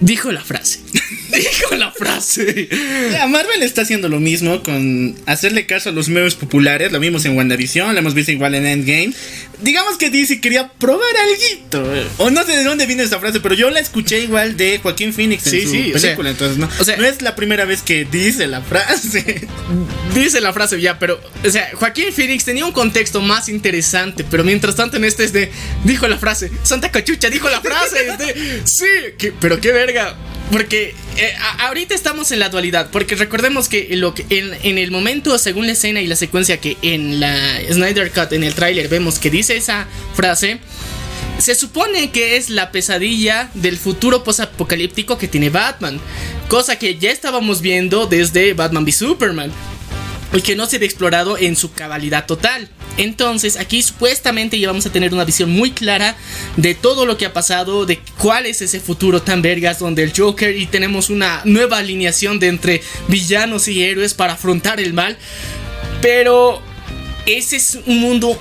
dijo 0.00 0.32
la 0.32 0.42
frase. 0.44 0.80
dijo 1.32 1.74
la 1.76 1.90
frase. 1.92 2.68
Ya, 3.12 3.26
Marvel 3.26 3.62
está 3.62 3.82
haciendo 3.82 4.08
lo 4.08 4.20
mismo 4.20 4.62
con 4.62 5.16
hacerle 5.26 5.66
caso 5.66 5.88
a 5.88 5.92
los 5.92 6.08
memes 6.08 6.34
populares. 6.34 6.92
Lo 6.92 7.00
vimos 7.00 7.24
en 7.24 7.36
WandaVision, 7.36 7.92
lo 7.92 7.98
hemos 7.98 8.14
visto 8.14 8.32
igual 8.32 8.54
en 8.54 8.66
Endgame. 8.66 9.12
Digamos 9.62 9.96
que 9.96 10.10
DC 10.10 10.40
quería 10.40 10.68
probar 10.72 11.08
algo. 11.72 12.04
O 12.18 12.30
no 12.30 12.44
sé 12.44 12.56
de 12.56 12.64
dónde 12.64 12.86
viene 12.86 13.02
esa 13.04 13.18
frase, 13.20 13.40
pero 13.40 13.54
yo 13.54 13.70
la 13.70 13.80
escuché 13.80 14.20
igual 14.20 14.56
de 14.56 14.78
Joaquín 14.82 15.12
Phoenix 15.14 15.46
en 15.46 15.50
Sí, 15.52 15.62
su 15.62 15.70
sí, 15.70 15.92
o 15.94 15.98
sea, 15.98 16.10
película. 16.10 16.30
entonces, 16.30 16.58
no, 16.58 16.68
o 16.78 16.84
sea- 16.84 16.96
no 16.96 17.04
es 17.06 17.22
la 17.22 17.34
primera 17.36 17.64
vez 17.64 17.82
que 17.82 18.04
dice 18.04 18.46
la 18.46 18.60
frase. 18.62 19.46
Dice 20.14 20.40
la 20.40 20.52
frase 20.52 20.80
ya, 20.80 20.98
pero, 20.98 21.20
o 21.44 21.50
sea, 21.50 21.70
Joaquín 21.74 22.12
Phoenix 22.12 22.44
tenía 22.44 22.64
un 22.64 22.72
contexto 22.72 23.20
más 23.20 23.48
interesante, 23.48 24.24
pero 24.30 24.44
mientras 24.44 24.76
tanto 24.76 24.96
en 24.96 25.04
este 25.04 25.24
es 25.24 25.32
de, 25.32 25.50
dijo 25.84 26.06
la 26.08 26.18
frase, 26.18 26.50
Santa 26.62 26.90
Cachucha 26.90 27.30
dijo 27.30 27.48
la 27.48 27.60
frase, 27.60 28.08
es 28.08 28.18
de, 28.18 28.62
sí, 28.64 28.86
que- 29.18 29.32
pero 29.32 29.60
qué 29.60 29.72
porque 30.50 30.94
eh, 31.16 31.34
ahorita 31.60 31.94
estamos 31.94 32.30
en 32.30 32.38
la 32.38 32.48
dualidad, 32.48 32.90
porque 32.90 33.16
recordemos 33.16 33.68
que, 33.68 33.88
en, 34.30 34.78
el 34.78 34.90
momento, 34.90 35.36
según 35.38 35.66
la 35.66 35.72
escena 35.72 36.00
y 36.00 36.06
la 36.06 36.16
secuencia 36.16 36.60
que 36.60 36.76
en 36.82 37.20
la 37.20 37.60
Snyder 37.70 38.10
Cut, 38.12 38.32
en 38.32 38.44
el 38.44 38.54
tráiler, 38.54 38.88
vemos 38.88 39.18
que 39.18 39.30
dice 39.30 39.56
esa 39.56 39.86
frase, 40.14 40.58
se 41.38 41.54
supone 41.54 42.10
que 42.10 42.36
es 42.36 42.50
la 42.50 42.70
pesadilla 42.70 43.50
del 43.54 43.76
futuro 43.76 44.22
posapocalíptico 44.22 45.18
que 45.18 45.28
tiene 45.28 45.50
Batman, 45.50 46.00
cosa 46.48 46.78
que 46.78 46.98
ya 46.98 47.10
estábamos 47.10 47.60
viendo 47.60 48.06
desde 48.06 48.54
Batman 48.54 48.84
v 48.84 48.92
Superman 48.92 49.52
y 50.32 50.42
que 50.42 50.56
no 50.56 50.66
se 50.66 50.76
ha 50.76 50.84
explorado 50.84 51.38
en 51.38 51.56
su 51.56 51.72
cabalidad 51.72 52.26
total. 52.26 52.68
Entonces, 52.96 53.56
aquí 53.56 53.82
supuestamente 53.82 54.58
ya 54.58 54.68
vamos 54.68 54.86
a 54.86 54.92
tener 54.92 55.12
una 55.12 55.24
visión 55.24 55.50
muy 55.50 55.72
clara 55.72 56.16
de 56.56 56.74
todo 56.74 57.06
lo 57.06 57.18
que 57.18 57.26
ha 57.26 57.32
pasado, 57.32 57.86
de 57.86 57.98
cuál 58.18 58.46
es 58.46 58.62
ese 58.62 58.80
futuro 58.80 59.22
tan 59.22 59.42
vergas 59.42 59.80
donde 59.80 60.02
el 60.04 60.12
Joker 60.16 60.56
y 60.56 60.66
tenemos 60.66 61.10
una 61.10 61.42
nueva 61.44 61.78
alineación 61.78 62.38
de 62.38 62.48
entre 62.48 62.82
villanos 63.08 63.68
y 63.68 63.82
héroes 63.82 64.14
para 64.14 64.34
afrontar 64.34 64.80
el 64.80 64.92
mal. 64.92 65.18
Pero, 66.00 66.62
¿ese 67.26 67.56
es 67.56 67.78
un 67.86 68.00
mundo 68.00 68.38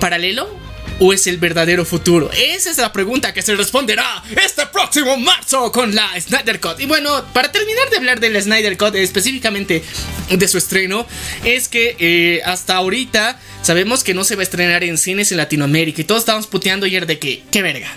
paralelo? 0.00 0.63
¿O 1.00 1.12
es 1.12 1.26
el 1.26 1.38
verdadero 1.38 1.84
futuro? 1.84 2.30
Esa 2.32 2.70
es 2.70 2.78
la 2.78 2.92
pregunta 2.92 3.34
que 3.34 3.42
se 3.42 3.56
responderá 3.56 4.22
este 4.44 4.64
próximo 4.66 5.16
marzo 5.16 5.72
con 5.72 5.92
la 5.94 6.08
Snyder 6.20 6.60
Cut. 6.60 6.78
Y 6.78 6.86
bueno, 6.86 7.24
para 7.32 7.50
terminar 7.50 7.90
de 7.90 7.96
hablar 7.96 8.20
de 8.20 8.30
la 8.30 8.40
Snyder 8.40 8.78
Cut, 8.78 8.94
específicamente 8.94 9.82
de 10.30 10.48
su 10.48 10.56
estreno, 10.56 11.04
es 11.44 11.68
que 11.68 11.96
eh, 11.98 12.42
hasta 12.44 12.76
ahorita 12.76 13.40
sabemos 13.62 14.04
que 14.04 14.14
no 14.14 14.22
se 14.22 14.36
va 14.36 14.42
a 14.42 14.44
estrenar 14.44 14.84
en 14.84 14.96
cines 14.96 15.32
en 15.32 15.38
Latinoamérica. 15.38 16.00
Y 16.00 16.04
todos 16.04 16.20
estábamos 16.20 16.46
puteando 16.46 16.86
ayer 16.86 17.06
de 17.06 17.18
que, 17.18 17.42
qué 17.50 17.62
verga, 17.62 17.90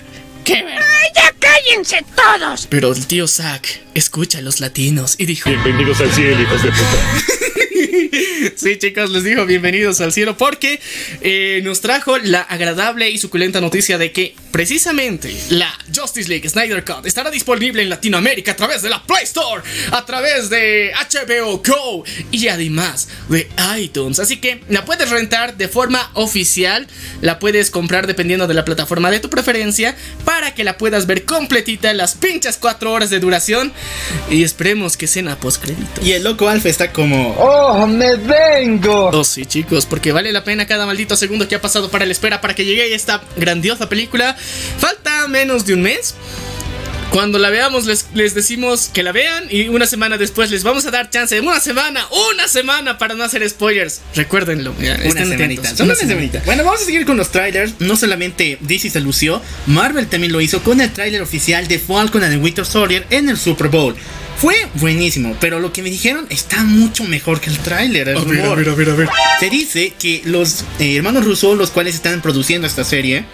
qué 0.43 0.63
verga. 0.63 0.85
¡Ya 1.15 1.33
cállense 1.39 2.03
todos! 2.15 2.65
Pero 2.67 2.91
el 2.91 3.05
tío 3.05 3.27
Zack 3.27 3.79
escucha 3.93 4.39
a 4.39 4.41
los 4.41 4.59
latinos 4.59 5.15
y 5.19 5.27
dijo... 5.27 5.49
Bienvenidos 5.51 6.01
al 6.01 6.11
cielo, 6.11 6.41
hijos 6.41 6.63
de 6.63 6.71
puta. 6.71 7.37
Sí, 8.55 8.77
chicos, 8.77 9.09
les 9.11 9.23
digo 9.23 9.45
bienvenidos 9.45 10.01
al 10.01 10.11
cielo 10.11 10.37
porque 10.37 10.79
eh, 11.21 11.61
nos 11.63 11.81
trajo 11.81 12.17
la 12.17 12.41
agradable 12.41 13.09
y 13.09 13.17
suculenta 13.17 13.61
noticia 13.61 13.97
de 13.97 14.11
que 14.11 14.35
precisamente 14.51 15.35
la 15.49 15.71
Justice 15.95 16.29
League 16.29 16.47
Snyder 16.47 16.83
Cut 16.83 17.05
estará 17.05 17.29
disponible 17.29 17.81
en 17.81 17.89
Latinoamérica 17.89 18.53
a 18.53 18.55
través 18.55 18.81
de 18.81 18.89
la 18.89 19.03
Play 19.03 19.23
Store, 19.23 19.61
a 19.91 20.05
través 20.05 20.49
de 20.49 20.91
HBO 20.93 21.61
Go 21.65 22.03
y 22.31 22.47
además 22.47 23.09
de 23.29 23.47
iTunes. 23.77 24.19
Así 24.19 24.37
que 24.37 24.61
la 24.69 24.85
puedes 24.85 25.09
rentar 25.09 25.57
de 25.57 25.67
forma 25.67 26.11
oficial, 26.13 26.87
la 27.21 27.39
puedes 27.39 27.69
comprar 27.69 28.07
dependiendo 28.07 28.47
de 28.47 28.53
la 28.53 28.65
plataforma 28.65 29.11
de 29.11 29.19
tu 29.19 29.29
preferencia 29.29 29.95
para 30.25 30.55
que 30.55 30.63
la 30.63 30.77
puedas 30.77 31.05
ver 31.05 31.25
completita 31.25 31.93
las 31.93 32.15
pinchas 32.15 32.57
4 32.57 32.91
horas 32.91 33.09
de 33.09 33.19
duración 33.19 33.73
y 34.29 34.43
esperemos 34.43 34.97
que 34.97 35.07
sea 35.07 35.17
post 35.35 35.61
crédito. 35.61 36.01
Y 36.03 36.11
el 36.11 36.23
loco 36.23 36.47
Alfa 36.47 36.69
está 36.69 36.93
como. 36.93 37.35
¡Oh, 37.37 37.66
me 37.87 38.15
vengo! 38.15 39.09
Oh, 39.09 39.23
sí, 39.23 39.45
chicos, 39.45 39.85
porque 39.85 40.11
vale 40.11 40.31
la 40.31 40.43
pena 40.43 40.65
cada 40.67 40.85
maldito 40.85 41.15
segundo 41.17 41.47
que 41.47 41.55
ha 41.55 41.61
pasado 41.61 41.89
para 41.89 42.05
la 42.05 42.11
espera 42.11 42.41
para 42.41 42.55
que 42.55 42.65
llegue 42.65 42.93
esta 42.93 43.21
grandiosa 43.35 43.89
película. 43.89 44.35
Falta 44.79 45.27
menos 45.27 45.65
de 45.65 45.73
un 45.73 45.81
mes. 45.81 46.15
Cuando 47.11 47.39
la 47.39 47.49
veamos 47.49 47.85
les, 47.85 48.07
les 48.13 48.35
decimos 48.35 48.89
que 48.93 49.01
la 49.01 49.11
vean 49.11 49.45
y 49.49 49.69
una 49.69 49.85
semana 49.85 50.17
después 50.17 50.51
les 50.51 50.63
vamos 50.63 50.85
a 50.85 50.91
dar 50.91 51.09
chance 51.09 51.33
de 51.33 51.41
una 51.41 51.59
semana, 51.59 52.05
una 52.33 52.47
semana 52.47 52.97
para 52.97 53.15
no 53.15 53.23
hacer 53.23 53.49
spoilers. 53.49 54.01
Recuérdenlo. 54.13 54.73
ya, 54.79 54.99
Una 55.05 55.25
solo 55.75 55.95
semanita. 55.95 56.41
Bueno, 56.45 56.63
vamos 56.63 56.81
a 56.81 56.85
seguir 56.85 57.05
con 57.05 57.17
los 57.17 57.31
trailers. 57.31 57.75
No 57.79 57.95
solamente 57.95 58.57
DC 58.61 58.89
se 58.89 58.99
lució, 58.99 59.41
Marvel 59.67 60.07
también 60.07 60.33
lo 60.33 60.41
hizo 60.41 60.61
con 60.63 60.81
el 60.81 60.91
trailer 60.91 61.21
oficial 61.21 61.67
de 61.67 61.79
Falcon 61.79 62.23
and 62.23 62.33
the 62.33 62.39
Winter 62.39 62.65
Soldier 62.65 63.05
en 63.09 63.29
el 63.29 63.37
Super 63.37 63.69
Bowl. 63.69 63.95
Fue 64.39 64.55
buenísimo, 64.75 65.35
pero 65.39 65.59
lo 65.59 65.73
que 65.73 65.81
me 65.81 65.89
dijeron 65.89 66.27
está 66.29 66.63
mucho 66.63 67.03
mejor 67.05 67.41
que 67.41 67.49
el 67.49 67.57
tráiler. 67.57 68.09
el 68.09 68.17
A 68.17 68.21
ver, 68.21 68.39
a 68.39 68.43
rumor. 68.43 68.57
ver, 68.59 68.69
a 68.69 68.75
ver, 68.75 68.89
a 68.91 68.93
ver. 68.95 69.09
Se 69.39 69.49
dice 69.49 69.93
que 69.97 70.21
los 70.25 70.63
eh, 70.79 70.95
hermanos 70.95 71.25
Russo, 71.25 71.55
los 71.55 71.71
cuales 71.71 71.95
están 71.95 72.21
produciendo 72.21 72.67
esta 72.67 72.83
serie, 72.83 73.25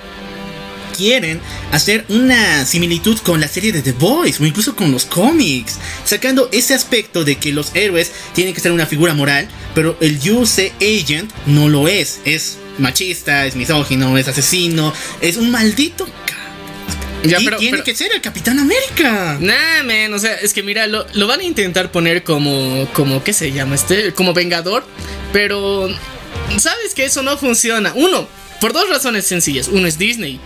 quieren 0.95 1.41
hacer 1.71 2.05
una 2.07 2.65
similitud 2.65 3.17
con 3.19 3.41
la 3.41 3.47
serie 3.49 3.71
de 3.73 3.81
The 3.81 3.93
Boys 3.93 4.39
o 4.39 4.45
incluso 4.45 4.75
con 4.75 4.91
los 4.91 5.03
cómics, 5.05 5.77
sacando 6.05 6.47
ese 6.53 6.73
aspecto 6.73 7.25
de 7.25 7.35
que 7.35 7.51
los 7.51 7.75
héroes 7.75 8.11
tienen 8.33 8.53
que 8.53 8.61
ser 8.61 8.71
una 8.71 8.85
figura 8.85 9.13
moral, 9.13 9.49
pero 9.75 9.97
el 9.99 10.17
UC 10.17 10.71
Agent 10.81 11.31
no 11.47 11.67
lo 11.67 11.87
es, 11.89 12.19
es 12.25 12.59
machista, 12.77 13.45
es 13.45 13.55
misógino, 13.55 14.17
es 14.17 14.27
asesino, 14.27 14.93
es 15.19 15.35
un 15.37 15.51
maldito 15.51 16.07
Ya, 17.23 17.39
y 17.39 17.45
pero- 17.45 17.57
tiene 17.57 17.71
pero- 17.77 17.83
que 17.83 17.95
ser 17.95 18.11
el 18.13 18.21
Capitán 18.21 18.59
América. 18.59 19.37
Nah, 19.39 19.83
man, 19.83 20.13
o 20.13 20.19
sea, 20.19 20.35
es 20.35 20.53
que 20.53 20.61
mira, 20.63 20.87
lo, 20.87 21.05
lo 21.13 21.27
van 21.27 21.39
a 21.39 21.43
intentar 21.43 21.91
poner 21.91 22.23
como, 22.23 22.87
como, 22.93 23.23
¿qué 23.23 23.33
se 23.33 23.51
llama? 23.51 23.75
Este, 23.75 24.13
como 24.13 24.33
Vengador, 24.33 24.85
pero 25.31 25.87
sabes 26.57 26.93
que 26.93 27.05
eso 27.05 27.23
no 27.23 27.37
funciona. 27.37 27.93
Uno, 27.95 28.27
por 28.59 28.73
dos 28.73 28.89
razones 28.89 29.25
sencillas. 29.25 29.67
Uno 29.69 29.87
es 29.87 29.97
Disney. 29.97 30.39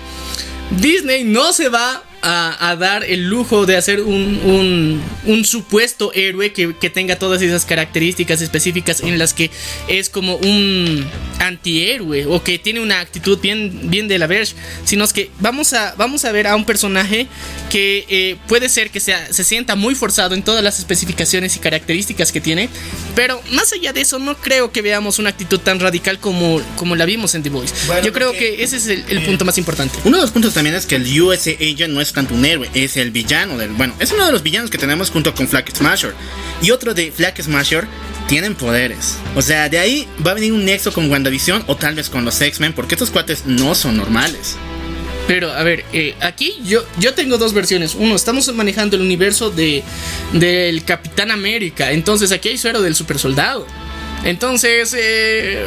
Disney 0.72 1.24
no 1.24 1.54
se 1.54 1.70
va 1.70 2.04
a, 2.22 2.70
a 2.70 2.76
dar 2.76 3.04
el 3.04 3.28
lujo 3.30 3.66
de 3.66 3.78
hacer 3.78 4.02
un, 4.02 4.40
un, 4.44 5.02
un 5.26 5.46
supuesto 5.46 6.12
héroe 6.14 6.54
que, 6.54 6.76
que 6.76 6.90
tenga 6.90 7.18
todas 7.18 7.42
esas 7.42 7.66
características 7.66 8.42
específicas 8.42 9.02
en 9.02 9.18
las 9.18 9.34
que 9.34 9.52
es 9.88 10.10
como 10.10 10.36
un 10.38 11.06
antihéroe 11.40 12.26
o 12.26 12.44
que 12.44 12.60
tiene 12.60 12.80
una 12.80 13.00
actitud 13.00 13.40
bien, 13.40 13.90
bien 13.90 14.08
de 14.08 14.18
la 14.20 14.28
Verge, 14.28 14.56
sino 14.86 15.04
es 15.04 15.14
que 15.14 15.30
vamos 15.40 15.74
a, 15.74 15.94
vamos 15.98 16.26
a 16.26 16.32
ver 16.32 16.48
a 16.48 16.56
un 16.56 16.66
personaje 16.66 17.28
que 17.70 18.06
eh, 18.10 18.38
puede 18.48 18.70
ser 18.70 18.90
que 18.90 19.00
sea, 19.00 19.32
se 19.32 19.44
sienta 19.44 19.76
muy 19.76 19.96
forzado 19.96 20.36
en 20.36 20.44
todas 20.44 20.64
las 20.64 20.80
especificaciones 20.80 21.56
y 21.56 21.60
características 21.60 22.32
que 22.32 22.42
tiene, 22.42 22.70
pero 23.16 23.42
más 23.52 23.72
allá 23.74 23.94
de 23.94 24.02
eso 24.02 24.20
no 24.20 24.36
creo 24.38 24.72
que 24.72 24.82
veamos 24.82 25.20
una 25.20 25.30
actitud 25.30 25.60
tan 25.60 25.80
radical 25.80 26.20
como, 26.20 26.62
como 26.76 26.96
la 26.96 27.06
vimos 27.06 27.36
en 27.36 27.44
The 27.44 27.50
Voice. 27.50 27.74
Bueno, 27.88 28.04
Yo 28.04 28.14
creo 28.14 28.32
que 28.34 28.64
ese 28.64 28.78
es 28.78 28.88
el, 28.88 29.04
el 29.10 29.24
punto 29.24 29.46
más 29.46 29.58
importante. 29.58 29.98
Uno 30.04 30.18
de 30.18 30.24
los 30.24 30.32
puntos 30.32 30.54
también 30.54 30.76
es 30.76 30.86
que 30.86 30.96
el 30.96 31.22
US 31.22 31.48
Agent 31.48 31.94
no 31.94 32.02
es 32.02 32.07
tanto 32.14 32.34
un 32.34 32.46
héroe, 32.46 32.70
es 32.74 32.98
el 32.98 33.12
villano 33.12 33.58
del. 33.58 33.72
Bueno, 33.72 33.94
es 34.00 34.12
uno 34.12 34.26
de 34.26 34.32
los 34.32 34.44
villanos 34.44 34.70
que 34.70 34.78
tenemos 34.78 35.10
junto 35.10 35.34
con 35.34 35.48
Flag 35.48 35.76
Smasher. 35.76 36.14
Y 36.62 36.72
otro 36.72 36.94
de 36.94 37.12
Flag 37.12 37.42
Smasher 37.42 37.88
tienen 38.28 38.56
poderes. 38.56 39.18
O 39.36 39.42
sea, 39.42 39.70
de 39.70 39.80
ahí 39.80 40.08
va 40.26 40.32
a 40.32 40.34
venir 40.36 40.54
un 40.54 40.66
nexo 40.66 40.92
con 40.92 41.10
WandaVision 41.10 41.64
o 41.68 41.76
tal 41.76 41.96
vez 41.96 42.10
con 42.10 42.26
los 42.26 42.40
X-Men, 42.40 42.74
porque 42.74 42.96
estos 42.96 43.10
cuates 43.10 43.46
no 43.46 43.76
son 43.76 43.98
normales. 43.98 44.58
Pero, 45.28 45.52
a 45.52 45.62
ver, 45.64 45.84
eh, 45.92 46.16
aquí 46.22 46.58
yo, 46.64 46.86
yo 47.00 47.14
tengo 47.14 47.38
dos 47.38 47.54
versiones. 47.54 47.96
Uno, 47.96 48.16
estamos 48.16 48.54
manejando 48.54 48.96
el 48.96 49.02
universo 49.02 49.50
de 49.50 49.84
del 50.32 50.84
Capitán 50.86 51.32
América. 51.32 51.92
Entonces 51.92 52.32
aquí 52.32 52.50
hay 52.50 52.58
suero 52.58 52.82
del 52.82 52.96
super 52.96 53.20
soldado. 53.20 53.68
Entonces, 54.24 54.96
eh, 54.98 55.66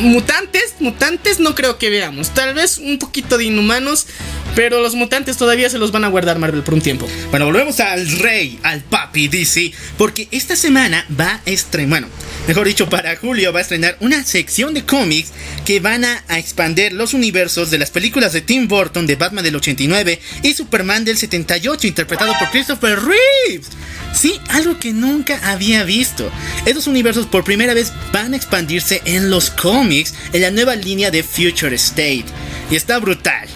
mutantes, 0.00 0.76
mutantes 0.80 1.40
no 1.40 1.54
creo 1.54 1.78
que 1.78 1.90
veamos. 1.90 2.30
Tal 2.30 2.54
vez 2.54 2.78
un 2.78 2.98
poquito 2.98 3.36
de 3.38 3.44
inhumanos, 3.44 4.06
pero 4.54 4.80
los 4.80 4.94
mutantes 4.94 5.36
todavía 5.36 5.68
se 5.68 5.78
los 5.78 5.92
van 5.92 6.04
a 6.04 6.08
guardar 6.08 6.38
Marvel 6.38 6.62
por 6.62 6.74
un 6.74 6.80
tiempo. 6.80 7.06
Bueno, 7.30 7.46
volvemos 7.46 7.80
al 7.80 8.08
rey, 8.18 8.58
al 8.62 8.82
papi 8.82 9.28
DC, 9.28 9.72
porque 9.96 10.28
esta 10.30 10.56
semana 10.56 11.06
va 11.18 11.34
a 11.34 11.50
estrenar, 11.50 11.88
bueno, 11.88 12.08
mejor 12.46 12.66
dicho, 12.66 12.88
para 12.88 13.16
julio 13.16 13.52
va 13.52 13.58
a 13.60 13.62
estrenar 13.62 13.96
una 14.00 14.24
sección 14.24 14.74
de 14.74 14.84
cómics 14.84 15.32
que 15.64 15.80
van 15.80 16.04
a, 16.04 16.24
a 16.28 16.38
expandir 16.38 16.92
los 16.92 17.14
universos 17.14 17.70
de 17.70 17.78
las 17.78 17.90
películas 17.90 18.32
de 18.32 18.40
Tim 18.40 18.68
Burton 18.68 19.06
de 19.06 19.16
Batman 19.16 19.44
del 19.44 19.56
89 19.56 20.20
y 20.42 20.54
Superman 20.54 21.04
del 21.04 21.18
78, 21.18 21.86
interpretado 21.86 22.32
por 22.38 22.50
Christopher 22.50 22.98
Reeves. 22.98 23.68
Sí, 24.12 24.40
algo 24.48 24.78
que 24.78 24.92
nunca 24.92 25.40
había 25.50 25.84
visto. 25.84 26.30
Estos 26.66 26.86
universos 26.86 27.26
por 27.26 27.44
primera 27.44 27.74
vez 27.74 27.92
van 28.12 28.34
a 28.34 28.36
expandirse 28.36 29.02
en 29.04 29.30
los 29.30 29.50
cómics 29.50 30.14
en 30.32 30.42
la 30.42 30.50
nueva 30.50 30.74
línea 30.76 31.10
de 31.10 31.22
Future 31.22 31.74
State. 31.76 32.24
Y 32.70 32.76
está 32.76 32.98
brutal. 32.98 33.48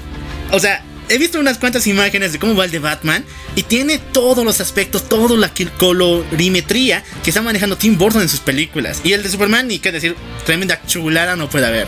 O 0.50 0.60
sea, 0.60 0.84
he 1.08 1.18
visto 1.18 1.40
unas 1.40 1.58
cuantas 1.58 1.86
imágenes 1.86 2.32
de 2.32 2.38
cómo 2.38 2.54
va 2.54 2.64
el 2.64 2.70
de 2.70 2.78
Batman 2.78 3.24
y 3.56 3.62
tiene 3.62 3.98
todos 3.98 4.44
los 4.44 4.60
aspectos, 4.60 5.08
toda 5.08 5.36
la 5.36 5.52
colorimetría 5.78 7.02
que 7.22 7.30
está 7.30 7.42
manejando 7.42 7.76
Tim 7.76 7.98
Burton 7.98 8.22
en 8.22 8.28
sus 8.28 8.40
películas. 8.40 9.00
Y 9.04 9.12
el 9.12 9.22
de 9.22 9.30
Superman, 9.30 9.68
ni 9.68 9.78
qué 9.78 9.92
decir, 9.92 10.16
tremenda 10.44 10.80
chulada 10.86 11.36
no 11.36 11.48
puede 11.50 11.66
haber. 11.66 11.86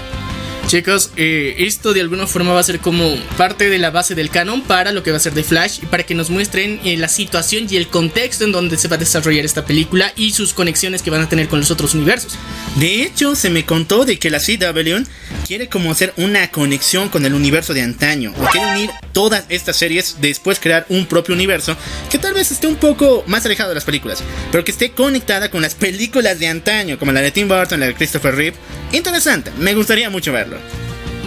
Chicos, 0.74 1.12
eh, 1.16 1.54
esto 1.58 1.92
de 1.92 2.00
alguna 2.00 2.26
forma 2.26 2.52
va 2.52 2.58
a 2.58 2.64
ser 2.64 2.80
como 2.80 3.14
parte 3.36 3.70
de 3.70 3.78
la 3.78 3.92
base 3.92 4.16
del 4.16 4.28
canon 4.28 4.60
para 4.60 4.90
lo 4.90 5.04
que 5.04 5.12
va 5.12 5.18
a 5.18 5.20
ser 5.20 5.32
de 5.32 5.44
Flash 5.44 5.78
y 5.84 5.86
para 5.86 6.02
que 6.02 6.16
nos 6.16 6.30
muestren 6.30 6.80
eh, 6.82 6.96
la 6.96 7.06
situación 7.06 7.68
y 7.70 7.76
el 7.76 7.86
contexto 7.86 8.42
en 8.42 8.50
donde 8.50 8.76
se 8.76 8.88
va 8.88 8.96
a 8.96 8.98
desarrollar 8.98 9.44
esta 9.44 9.64
película 9.64 10.12
y 10.16 10.32
sus 10.32 10.52
conexiones 10.52 11.00
que 11.02 11.10
van 11.10 11.20
a 11.20 11.28
tener 11.28 11.46
con 11.46 11.60
los 11.60 11.70
otros 11.70 11.94
universos. 11.94 12.36
De 12.74 13.04
hecho, 13.04 13.36
se 13.36 13.50
me 13.50 13.64
contó 13.64 14.04
de 14.04 14.18
que 14.18 14.30
la 14.30 14.40
CW 14.40 15.04
quiere 15.46 15.68
como 15.68 15.92
hacer 15.92 16.12
una 16.16 16.50
conexión 16.50 17.08
con 17.08 17.24
el 17.24 17.34
universo 17.34 17.72
de 17.72 17.82
antaño, 17.82 18.34
o 18.36 18.46
quiere 18.46 18.66
unir 18.72 18.90
todas 19.12 19.44
estas 19.50 19.76
series, 19.76 20.16
después 20.20 20.58
crear 20.58 20.86
un 20.88 21.06
propio 21.06 21.36
universo 21.36 21.76
que 22.10 22.18
tal 22.18 22.34
vez 22.34 22.50
esté 22.50 22.66
un 22.66 22.76
poco 22.76 23.22
más 23.28 23.44
alejado 23.46 23.68
de 23.68 23.76
las 23.76 23.84
películas, 23.84 24.24
pero 24.50 24.64
que 24.64 24.72
esté 24.72 24.90
conectada 24.90 25.52
con 25.52 25.62
las 25.62 25.76
películas 25.76 26.40
de 26.40 26.48
antaño, 26.48 26.98
como 26.98 27.12
la 27.12 27.20
de 27.20 27.30
Tim 27.30 27.46
Burton, 27.46 27.78
la 27.78 27.86
de 27.86 27.94
Christopher 27.94 28.34
Reeve. 28.34 28.56
Interesante, 28.92 29.52
me 29.58 29.74
gustaría 29.74 30.10
mucho 30.10 30.32
verlo. 30.32 30.63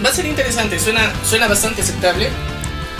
Va 0.04 0.10
a 0.10 0.12
ser 0.12 0.26
interesante, 0.26 0.78
suena, 0.78 1.12
suena 1.24 1.48
bastante 1.48 1.82
aceptable. 1.82 2.28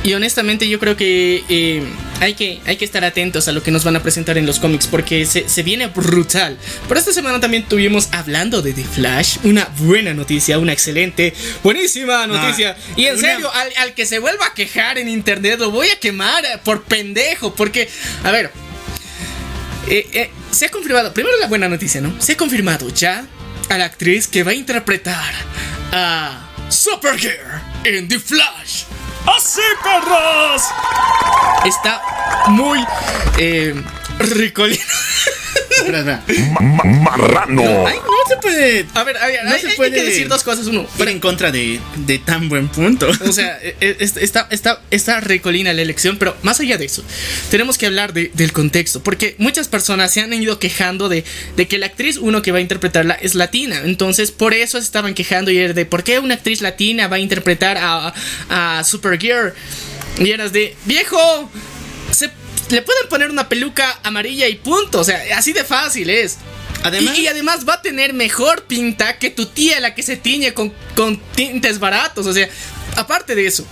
Y 0.03 0.15
honestamente 0.15 0.69
yo 0.69 0.79
creo 0.79 0.97
que, 0.97 1.45
eh, 1.49 1.83
hay 2.21 2.35
que 2.35 2.61
hay 2.67 2.77
que 2.77 2.85
estar 2.85 3.05
atentos 3.05 3.49
a 3.49 3.53
lo 3.53 3.63
que 3.63 3.71
nos 3.71 3.85
van 3.85 3.97
a 3.97 4.03
presentar 4.03 4.39
en 4.39 4.47
los 4.47 4.59
cómics 4.59 4.87
porque 4.87 5.27
se, 5.27 5.49
se, 5.49 5.63
viene 5.63 5.89
brutal. 5.89 6.57
Por 6.87 6.97
esta 6.97 7.13
semana 7.13 7.41
también 7.41 7.65
tuvimos 7.65 8.09
hablando 8.13 8.63
de 8.63 8.73
The 8.73 8.85
Flash, 8.85 9.39
una 9.43 9.69
buena 9.79 10.15
noticia, 10.15 10.59
una 10.59 10.73
excelente, 10.73 11.35
buenísima 11.63 12.27
noticia. 12.27 12.77
No, 12.91 12.95
y 12.97 13.07
en 13.07 13.19
una... 13.19 13.29
serio, 13.29 13.53
al, 13.53 13.73
al, 13.77 13.95
que 13.95 14.07
se 14.07 14.19
vuelva 14.19 14.47
a 14.47 14.55
quejar 14.55 14.99
en 14.99 15.09
internet 15.09 15.59
lo 15.59 15.71
voy 15.71 15.89
a 15.89 15.99
quemar 15.99 16.45
por 16.65 16.83
pendejo 16.83 17.55
porque, 17.55 17.89
a 18.25 18.31
ver, 18.31 18.51
eh, 19.89 20.07
eh, 20.13 20.31
se 20.51 20.67
ha 20.67 20.69
confirmado, 20.71 21.13
primero 21.13 21.37
la 21.39 21.47
buena 21.47 21.69
noticia, 21.69 22.01
¿no? 22.01 22.15
Se 22.21 22.33
ha 22.33 22.37
confirmado 22.37 22.89
ya 22.91 23.27
a 23.69 23.79
la 23.79 23.85
actriz 23.85 24.27
que 24.29 24.43
va 24.43 24.53
a 24.53 24.55
interpretar 24.55 25.33
a... 25.93 26.45
Supergirl 26.69 27.63
en 27.85 28.09
The 28.09 28.19
Flash. 28.19 28.85
¡Así, 29.27 29.63
perros! 29.83 30.63
Está 31.65 32.03
muy 32.49 32.85
eh, 33.39 33.75
ricolino. 34.19 34.83
Ma 36.61 36.85
marrano. 36.85 37.63
No, 37.63 37.87
ay, 37.87 37.97
no 37.97 38.29
se 38.29 38.37
puede. 38.37 38.87
A 38.95 39.05
ver, 39.05 39.17
a 39.17 39.27
ver 39.27 39.45
no 39.45 39.51
hay, 39.53 39.61
se 39.61 39.71
puede 39.71 39.95
hay 39.95 40.01
que 40.01 40.11
decir 40.11 40.29
dos 40.29 40.43
cosas. 40.43 40.67
Uno, 40.67 40.87
ir 40.99 41.09
en 41.09 41.21
contra 41.21 41.51
de, 41.51 41.81
de 41.97 42.19
tan 42.19 42.49
buen 42.49 42.69
punto. 42.69 43.09
O 43.27 43.33
sea, 43.33 43.59
está, 43.81 44.49
está, 44.51 44.83
está 44.91 45.21
ricolina 45.21 45.73
la 45.73 45.83
elección, 45.83 46.19
pero 46.19 46.37
más 46.43 46.61
allá 46.61 46.79
de 46.79 46.87
eso, 46.87 47.03
tenemos 47.51 47.79
que 47.79 47.87
hablar 47.87 48.13
de, 48.13 48.31
del 48.35 48.53
contexto. 48.53 49.03
Porque 49.03 49.35
muchas 49.39 49.69
personas 49.69 50.13
se 50.13 50.21
han 50.21 50.33
ido 50.33 50.59
quejando 50.59 51.09
de, 51.09 51.25
de, 51.57 51.69
que 51.69 51.79
la 51.79 51.87
actriz, 51.87 52.17
uno 52.17 52.43
que 52.43 52.53
va 52.53 52.59
a 52.59 52.63
interpretarla, 52.63 53.15
es 53.15 53.35
latina. 53.35 53.81
Entonces, 53.85 54.31
por 54.31 54.55
eso 54.55 54.79
se 54.79 54.85
estaban 54.85 55.15
quejando 55.15 55.51
y 55.51 55.59
era 55.59 55.73
de 55.73 55.85
por 55.87 56.05
qué 56.05 56.19
una 56.19 56.35
actriz 56.35 56.61
latina 56.61 57.09
va 57.09 57.17
a 57.17 57.21
interpretar 57.21 57.79
a, 57.79 58.15
a 58.49 58.85
Supergirl. 58.85 59.53
Y 60.19 60.31
eras 60.33 60.53
de, 60.53 60.77
viejo, 60.85 61.51
se 62.11 62.31
le 62.71 62.83
pueden 62.83 63.09
poner 63.09 63.31
una 63.31 63.49
peluca 63.49 63.99
amarilla 64.03 64.49
y 64.49 64.57
punto. 64.57 65.01
O 65.01 65.05
sea, 65.05 65.23
así 65.37 65.53
de 65.53 65.65
fácil 65.65 66.11
es. 66.11 66.39
Además, 66.83 67.19
y, 67.19 67.23
y, 67.23 67.27
además 67.27 67.69
va 67.69 67.75
a 67.75 67.83
tener 67.83 68.13
mejor 68.13 68.65
pinta 68.65 69.19
que 69.19 69.31
tu 69.31 69.47
tía, 69.47 69.81
la 69.81 69.95
que 69.95 70.03
se 70.03 70.17
tiñe 70.17 70.55
con, 70.55 70.73
con 70.95 71.19
tintes 71.35 71.79
baratos. 71.79 72.27
O 72.27 72.33
sea, 72.33 72.49
aparte 72.97 73.35
de 73.35 73.47
eso. 73.47 73.67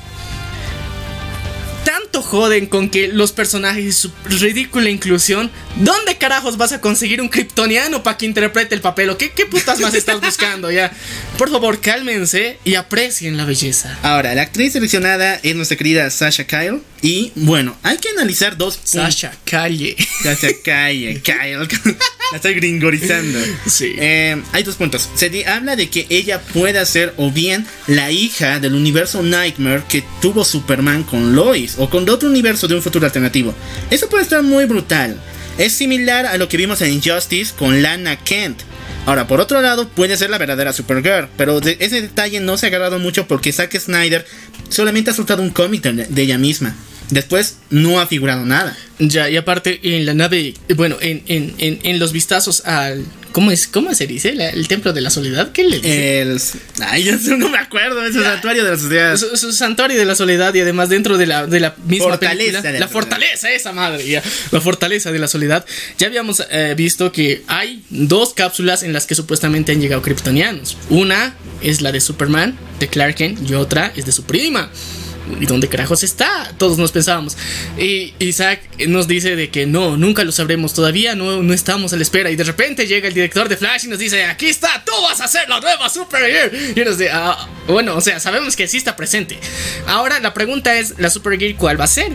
Tanto 1.84 2.20
joden 2.20 2.66
con 2.66 2.90
que 2.90 3.06
los 3.06 3.30
personajes 3.30 3.84
y 3.84 3.92
su 3.92 4.10
ridícula 4.24 4.90
inclusión. 4.90 5.52
¿Dónde 5.76 6.18
carajos 6.18 6.56
vas 6.56 6.72
a 6.72 6.80
conseguir 6.80 7.20
un 7.20 7.28
kryptoniano 7.28 8.02
para 8.02 8.16
que 8.16 8.26
interprete 8.26 8.74
el 8.74 8.80
papel? 8.80 9.10
¿O 9.10 9.16
qué, 9.16 9.30
qué 9.30 9.46
putas 9.46 9.78
más 9.78 9.94
estás 9.94 10.20
buscando? 10.20 10.72
Ya, 10.72 10.90
por 11.38 11.48
favor, 11.48 11.80
cálmense 11.80 12.58
y 12.64 12.74
aprecien 12.74 13.36
la 13.36 13.44
belleza. 13.44 13.96
Ahora, 14.02 14.34
la 14.34 14.42
actriz 14.42 14.72
seleccionada 14.72 15.38
es 15.44 15.54
nuestra 15.54 15.76
querida 15.76 16.10
Sasha 16.10 16.44
Kyle. 16.44 16.80
Y 17.06 17.30
bueno, 17.36 17.76
hay 17.84 17.98
que 17.98 18.08
analizar 18.08 18.56
dos. 18.56 18.80
Sasha 18.84 19.32
Calle. 19.44 19.94
Sasha 20.24 20.48
Calle, 20.64 21.22
Kyle. 21.22 21.58
La 22.32 22.36
estoy 22.38 22.54
gringorizando. 22.54 23.38
Sí. 23.64 23.94
Eh, 23.96 24.42
hay 24.50 24.62
dos 24.64 24.74
puntos. 24.74 25.08
Se 25.14 25.46
habla 25.46 25.76
de 25.76 25.88
que 25.88 26.08
ella 26.10 26.40
pueda 26.40 26.84
ser 26.84 27.14
o 27.16 27.30
bien 27.30 27.64
la 27.86 28.10
hija 28.10 28.58
del 28.58 28.74
universo 28.74 29.22
Nightmare 29.22 29.84
que 29.88 30.02
tuvo 30.20 30.44
Superman 30.44 31.04
con 31.04 31.36
Lois 31.36 31.76
o 31.78 31.88
con 31.88 32.08
otro 32.08 32.28
universo 32.28 32.66
de 32.66 32.74
un 32.74 32.82
futuro 32.82 33.06
alternativo. 33.06 33.54
Eso 33.88 34.08
puede 34.08 34.24
estar 34.24 34.42
muy 34.42 34.64
brutal. 34.64 35.16
Es 35.58 35.74
similar 35.74 36.26
a 36.26 36.36
lo 36.38 36.48
que 36.48 36.56
vimos 36.56 36.82
en 36.82 36.92
Injustice 36.92 37.54
con 37.56 37.82
Lana 37.82 38.16
Kent. 38.16 38.62
Ahora, 39.06 39.28
por 39.28 39.40
otro 39.40 39.62
lado, 39.62 39.88
puede 39.88 40.16
ser 40.16 40.30
la 40.30 40.38
verdadera 40.38 40.72
Supergirl, 40.72 41.28
pero 41.36 41.60
de 41.60 41.76
ese 41.78 42.02
detalle 42.02 42.40
no 42.40 42.56
se 42.56 42.66
ha 42.66 42.68
agarrado 42.70 42.98
mucho 42.98 43.28
porque 43.28 43.52
Zack 43.52 43.78
Snyder 43.78 44.26
solamente 44.70 45.12
ha 45.12 45.14
soltado 45.14 45.40
un 45.42 45.50
cómic 45.50 45.84
de, 45.84 46.06
de 46.06 46.22
ella 46.22 46.38
misma. 46.38 46.74
Después 47.10 47.58
no 47.70 48.00
ha 48.00 48.06
figurado 48.06 48.44
nada. 48.44 48.76
Ya, 48.98 49.28
y 49.28 49.36
aparte 49.36 49.78
en 49.82 50.06
la 50.06 50.14
nave, 50.14 50.54
bueno, 50.74 50.96
en, 51.00 51.22
en, 51.26 51.54
en, 51.58 51.78
en 51.82 51.98
los 51.98 52.12
vistazos 52.12 52.64
al... 52.64 53.04
¿Cómo, 53.32 53.50
es, 53.50 53.66
cómo 53.66 53.94
se 53.94 54.06
dice? 54.06 54.34
La, 54.34 54.48
el 54.48 54.66
templo 54.66 54.94
de 54.94 55.02
la 55.02 55.10
soledad. 55.10 55.52
¿Qué 55.52 55.62
le 55.64 55.76
dice? 55.76 56.22
El, 56.22 56.40
ay, 56.80 57.04
yo 57.04 57.12
no 57.36 57.50
me 57.50 57.58
acuerdo. 57.58 58.02
Es 58.02 58.16
el 58.16 58.22
ya, 58.22 58.32
santuario 58.32 58.64
de 58.64 58.70
la 58.70 58.78
soledad. 58.78 59.16
Su, 59.18 59.36
su, 59.36 59.52
santuario 59.52 59.98
de 59.98 60.06
la 60.06 60.14
soledad 60.14 60.54
y 60.54 60.60
además 60.60 60.88
dentro 60.88 61.18
de 61.18 61.26
la, 61.26 61.46
de 61.46 61.60
la 61.60 61.76
misma 61.84 62.08
fortaleza. 62.08 62.62
Película, 62.62 62.80
la 62.80 62.88
fortaleza, 62.88 63.52
esa 63.52 63.72
madre. 63.74 64.08
Ya, 64.08 64.22
la 64.52 64.60
fortaleza 64.62 65.12
de 65.12 65.18
la 65.18 65.28
soledad. 65.28 65.66
Ya 65.98 66.06
habíamos 66.06 66.42
eh, 66.50 66.72
visto 66.78 67.12
que 67.12 67.42
hay 67.46 67.84
dos 67.90 68.32
cápsulas 68.32 68.82
en 68.82 68.94
las 68.94 69.04
que 69.04 69.14
supuestamente 69.14 69.72
han 69.72 69.82
llegado 69.82 70.00
kryptonianos. 70.00 70.78
Una 70.88 71.34
es 71.60 71.82
la 71.82 71.92
de 71.92 72.00
Superman, 72.00 72.56
de 72.80 72.88
Clark 72.88 73.16
Kent, 73.16 73.50
y 73.50 73.52
otra 73.52 73.92
es 73.94 74.06
de 74.06 74.12
su 74.12 74.22
prima. 74.22 74.70
¿Y 75.40 75.46
dónde 75.46 75.68
carajos 75.68 76.02
está? 76.02 76.52
Todos 76.58 76.78
nos 76.78 76.92
pensábamos. 76.92 77.36
Y 77.78 78.14
Isaac 78.18 78.60
nos 78.86 79.08
dice 79.08 79.36
de 79.36 79.50
que 79.50 79.66
no, 79.66 79.96
nunca 79.96 80.24
lo 80.24 80.32
sabremos 80.32 80.74
todavía, 80.74 81.14
no, 81.14 81.42
no 81.42 81.52
estamos 81.52 81.92
a 81.92 81.96
la 81.96 82.02
espera. 82.02 82.30
Y 82.30 82.36
de 82.36 82.44
repente 82.44 82.86
llega 82.86 83.08
el 83.08 83.14
director 83.14 83.48
de 83.48 83.56
Flash 83.56 83.84
y 83.84 83.88
nos 83.88 83.98
dice, 83.98 84.24
aquí 84.24 84.46
está, 84.46 84.82
tú 84.84 84.92
vas 85.02 85.20
a 85.20 85.28
ser 85.28 85.48
la 85.48 85.60
nueva 85.60 85.88
Supergirl. 85.88 86.78
Y 86.78 86.84
nos 86.84 86.98
dice, 86.98 87.10
ah, 87.12 87.48
bueno, 87.66 87.96
o 87.96 88.00
sea, 88.00 88.20
sabemos 88.20 88.56
que 88.56 88.68
sí 88.68 88.76
está 88.76 88.96
presente. 88.96 89.38
Ahora 89.86 90.20
la 90.20 90.32
pregunta 90.34 90.76
es, 90.76 90.94
¿la 90.98 91.10
Supergirl 91.10 91.56
cuál 91.56 91.80
va 91.80 91.84
a 91.84 91.88
ser? 91.88 92.12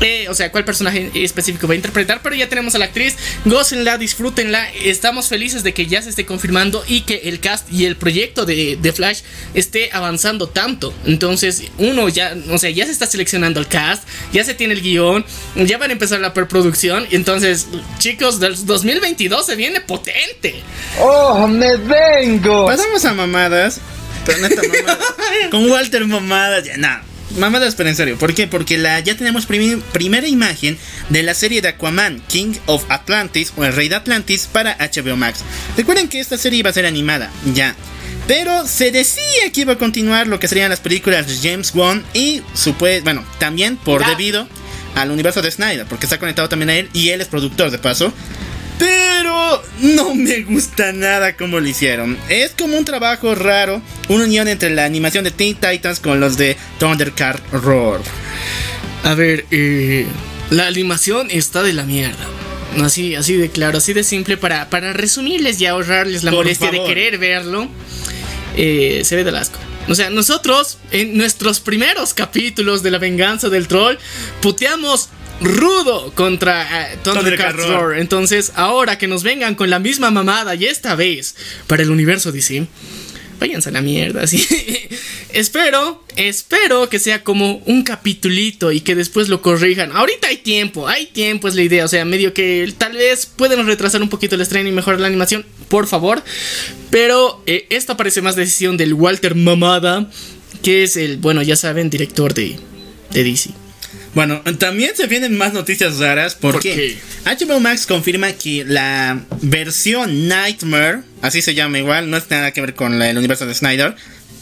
Eh, 0.00 0.26
o 0.28 0.34
sea, 0.34 0.52
cuál 0.52 0.64
personaje 0.64 1.10
específico 1.14 1.66
va 1.66 1.72
a 1.72 1.76
interpretar, 1.76 2.20
pero 2.22 2.34
ya 2.34 2.48
tenemos 2.48 2.74
a 2.74 2.78
la 2.78 2.86
actriz, 2.86 3.16
gócenla, 3.44 3.96
disfrútenla, 3.96 4.70
estamos 4.84 5.28
felices 5.28 5.62
de 5.62 5.72
que 5.72 5.86
ya 5.86 6.02
se 6.02 6.10
esté 6.10 6.26
confirmando 6.26 6.84
y 6.86 7.02
que 7.02 7.22
el 7.24 7.40
cast 7.40 7.72
y 7.72 7.86
el 7.86 7.96
proyecto 7.96 8.44
de, 8.44 8.76
de 8.80 8.92
Flash 8.92 9.20
esté 9.54 9.90
avanzando 9.92 10.48
tanto. 10.48 10.92
Entonces, 11.06 11.62
uno 11.78 12.08
ya, 12.08 12.36
o 12.50 12.58
sea, 12.58 12.70
ya 12.70 12.84
se 12.84 12.92
está 12.92 13.06
seleccionando 13.06 13.58
el 13.58 13.68
cast, 13.68 14.06
ya 14.32 14.44
se 14.44 14.54
tiene 14.54 14.74
el 14.74 14.82
guion, 14.82 15.24
ya 15.56 15.78
van 15.78 15.90
a 15.90 15.92
empezar 15.94 16.20
la 16.20 16.34
preproducción, 16.34 17.06
entonces, 17.10 17.66
chicos, 17.98 18.38
del 18.38 18.66
2022 18.66 19.46
se 19.46 19.56
viene 19.56 19.80
potente. 19.80 20.62
¡Oh, 21.00 21.48
me 21.48 21.76
vengo! 21.76 22.66
Pasamos 22.66 23.04
a 23.04 23.14
mamadas. 23.14 23.80
Mamada. 24.26 24.98
Con 25.50 25.70
Walter 25.70 26.04
Mamadas, 26.04 26.64
ya 26.64 26.76
nada. 26.76 27.04
Mamadas, 27.38 27.74
pero 27.74 27.88
en 27.88 27.96
serio. 27.96 28.16
¿Por 28.18 28.34
qué? 28.34 28.46
Porque 28.46 28.78
la, 28.78 29.00
ya 29.00 29.16
tenemos 29.16 29.46
prim 29.46 29.82
primera 29.92 30.26
imagen 30.26 30.78
de 31.10 31.22
la 31.22 31.34
serie 31.34 31.60
de 31.60 31.68
Aquaman, 31.68 32.22
King 32.28 32.54
of 32.66 32.84
Atlantis 32.88 33.52
o 33.56 33.64
el 33.64 33.72
Rey 33.72 33.88
de 33.88 33.96
Atlantis 33.96 34.48
para 34.50 34.76
HBO 34.78 35.16
Max. 35.16 35.40
Recuerden 35.76 36.08
que 36.08 36.20
esta 36.20 36.38
serie 36.38 36.60
iba 36.60 36.70
a 36.70 36.72
ser 36.72 36.86
animada, 36.86 37.30
ya. 37.54 37.74
Pero 38.26 38.66
se 38.66 38.90
decía 38.90 39.52
que 39.52 39.60
iba 39.60 39.74
a 39.74 39.78
continuar 39.78 40.26
lo 40.26 40.40
que 40.40 40.48
serían 40.48 40.70
las 40.70 40.80
películas 40.80 41.26
de 41.26 41.48
James 41.48 41.72
Wan 41.74 42.04
y 42.12 42.42
supue 42.54 43.00
bueno, 43.02 43.24
también 43.38 43.76
por 43.76 44.04
debido 44.04 44.48
al 44.94 45.10
universo 45.10 45.42
de 45.42 45.50
Snyder, 45.50 45.86
porque 45.86 46.06
está 46.06 46.18
conectado 46.18 46.48
también 46.48 46.70
a 46.70 46.76
él 46.76 46.88
y 46.92 47.10
él 47.10 47.20
es 47.20 47.28
productor 47.28 47.70
de 47.70 47.78
paso. 47.78 48.12
Pero 48.78 49.62
no 49.80 50.14
me 50.14 50.42
gusta 50.42 50.92
nada 50.92 51.36
como 51.36 51.60
lo 51.60 51.66
hicieron. 51.66 52.18
Es 52.28 52.52
como 52.52 52.76
un 52.76 52.84
trabajo 52.84 53.34
raro, 53.34 53.80
una 54.08 54.24
unión 54.24 54.48
entre 54.48 54.70
la 54.70 54.84
animación 54.84 55.24
de 55.24 55.30
Teen 55.30 55.54
Titans 55.56 56.00
con 56.00 56.20
los 56.20 56.36
de 56.36 56.56
Thundercat 56.78 57.40
Roar. 57.52 58.00
A 59.04 59.14
ver, 59.14 59.46
eh, 59.50 60.06
la 60.50 60.66
animación 60.66 61.28
está 61.30 61.62
de 61.62 61.72
la 61.72 61.84
mierda. 61.84 62.26
Así, 62.82 63.14
así 63.14 63.36
de 63.36 63.48
claro, 63.48 63.78
así 63.78 63.94
de 63.94 64.04
simple 64.04 64.36
para, 64.36 64.68
para 64.68 64.92
resumirles 64.92 65.58
y 65.60 65.66
ahorrarles 65.66 66.24
la 66.24 66.30
Por 66.30 66.40
molestia 66.44 66.70
de 66.70 66.84
querer 66.84 67.16
verlo. 67.16 67.68
eh, 68.56 69.00
se 69.04 69.16
ve 69.16 69.24
de 69.24 69.36
asco. 69.38 69.58
O 69.88 69.94
sea, 69.94 70.10
nosotros 70.10 70.78
en 70.90 71.16
nuestros 71.16 71.60
primeros 71.60 72.12
capítulos 72.12 72.82
de 72.82 72.90
la 72.90 72.98
venganza 72.98 73.48
del 73.48 73.68
troll 73.68 73.96
puteamos 74.42 75.08
rudo 75.40 76.12
contra 76.14 76.92
eh, 76.92 76.98
Thundercat 77.02 77.54
Roar. 77.56 77.68
Roar. 77.70 77.98
Entonces, 77.98 78.52
ahora 78.54 78.98
que 78.98 79.06
nos 79.06 79.22
vengan 79.22 79.54
con 79.54 79.70
la 79.70 79.78
misma 79.78 80.10
mamada 80.10 80.54
y 80.54 80.64
esta 80.64 80.94
vez 80.94 81.36
para 81.66 81.82
el 81.82 81.90
universo 81.90 82.32
DC, 82.32 82.66
váyanse 83.38 83.68
a 83.68 83.72
la 83.72 83.82
mierda, 83.82 84.22
así. 84.24 84.46
espero, 85.32 86.04
espero 86.16 86.88
que 86.88 86.98
sea 86.98 87.22
como 87.22 87.56
un 87.66 87.82
capitulito 87.82 88.72
y 88.72 88.80
que 88.80 88.94
después 88.94 89.28
lo 89.28 89.42
corrijan. 89.42 89.92
Ahorita 89.92 90.28
hay 90.28 90.38
tiempo, 90.38 90.88
hay 90.88 91.06
tiempo 91.06 91.48
es 91.48 91.54
la 91.54 91.62
idea, 91.62 91.84
o 91.84 91.88
sea, 91.88 92.04
medio 92.04 92.32
que 92.32 92.72
tal 92.76 92.94
vez 92.94 93.26
pueden 93.26 93.64
retrasar 93.66 94.02
un 94.02 94.08
poquito 94.08 94.34
el 94.34 94.40
estreno 94.40 94.68
y 94.68 94.72
mejorar 94.72 95.00
la 95.00 95.06
animación, 95.08 95.44
por 95.68 95.86
favor. 95.86 96.22
Pero 96.90 97.42
eh, 97.46 97.66
esta 97.70 97.96
parece 97.96 98.22
más 98.22 98.36
decisión 98.36 98.76
del 98.76 98.94
Walter 98.94 99.34
Mamada, 99.34 100.10
que 100.62 100.84
es 100.84 100.96
el, 100.96 101.18
bueno, 101.18 101.42
ya 101.42 101.56
saben, 101.56 101.90
director 101.90 102.32
de, 102.32 102.58
de 103.10 103.24
DC. 103.24 103.65
Bueno, 104.16 104.40
también 104.58 104.96
se 104.96 105.06
vienen 105.08 105.36
más 105.36 105.52
noticias 105.52 105.98
raras 105.98 106.34
porque 106.34 106.72
HBO 107.26 107.60
Max 107.60 107.86
confirma 107.86 108.32
que 108.32 108.64
la 108.64 109.20
versión 109.42 110.26
Nightmare, 110.26 111.00
así 111.20 111.42
se 111.42 111.54
llama 111.54 111.78
igual, 111.78 112.08
no 112.08 112.16
es 112.16 112.24
nada 112.30 112.50
que 112.52 112.62
ver 112.62 112.74
con 112.74 112.98
la- 112.98 113.10
el 113.10 113.18
universo 113.18 113.44
de 113.46 113.54
Snyder. 113.54 113.94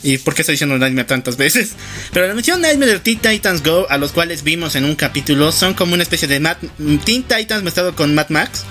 ¿Y 0.04 0.18
por 0.18 0.34
qué 0.34 0.42
estoy 0.42 0.52
diciendo 0.52 0.78
Nightmare 0.78 1.08
tantas 1.08 1.36
veces? 1.36 1.70
Pero 2.12 2.28
la 2.28 2.34
versión 2.34 2.60
Nightmare 2.60 2.92
de 2.92 3.00
Teen 3.00 3.18
Titans 3.18 3.64
Go, 3.64 3.86
a 3.90 3.98
los 3.98 4.12
cuales 4.12 4.44
vimos 4.44 4.76
en 4.76 4.84
un 4.84 4.94
capítulo, 4.94 5.50
son 5.50 5.74
como 5.74 5.94
una 5.94 6.04
especie 6.04 6.28
de 6.28 6.38
Mad- 6.38 6.58
Teen 7.04 7.24
Titans 7.24 7.64
mezclado 7.64 7.96
con 7.96 8.14
Mad 8.14 8.28
Max. 8.28 8.62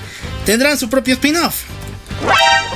Tendrán 0.45 0.77
su 0.77 0.89
propio 0.89 1.15
spin-off. 1.15 1.63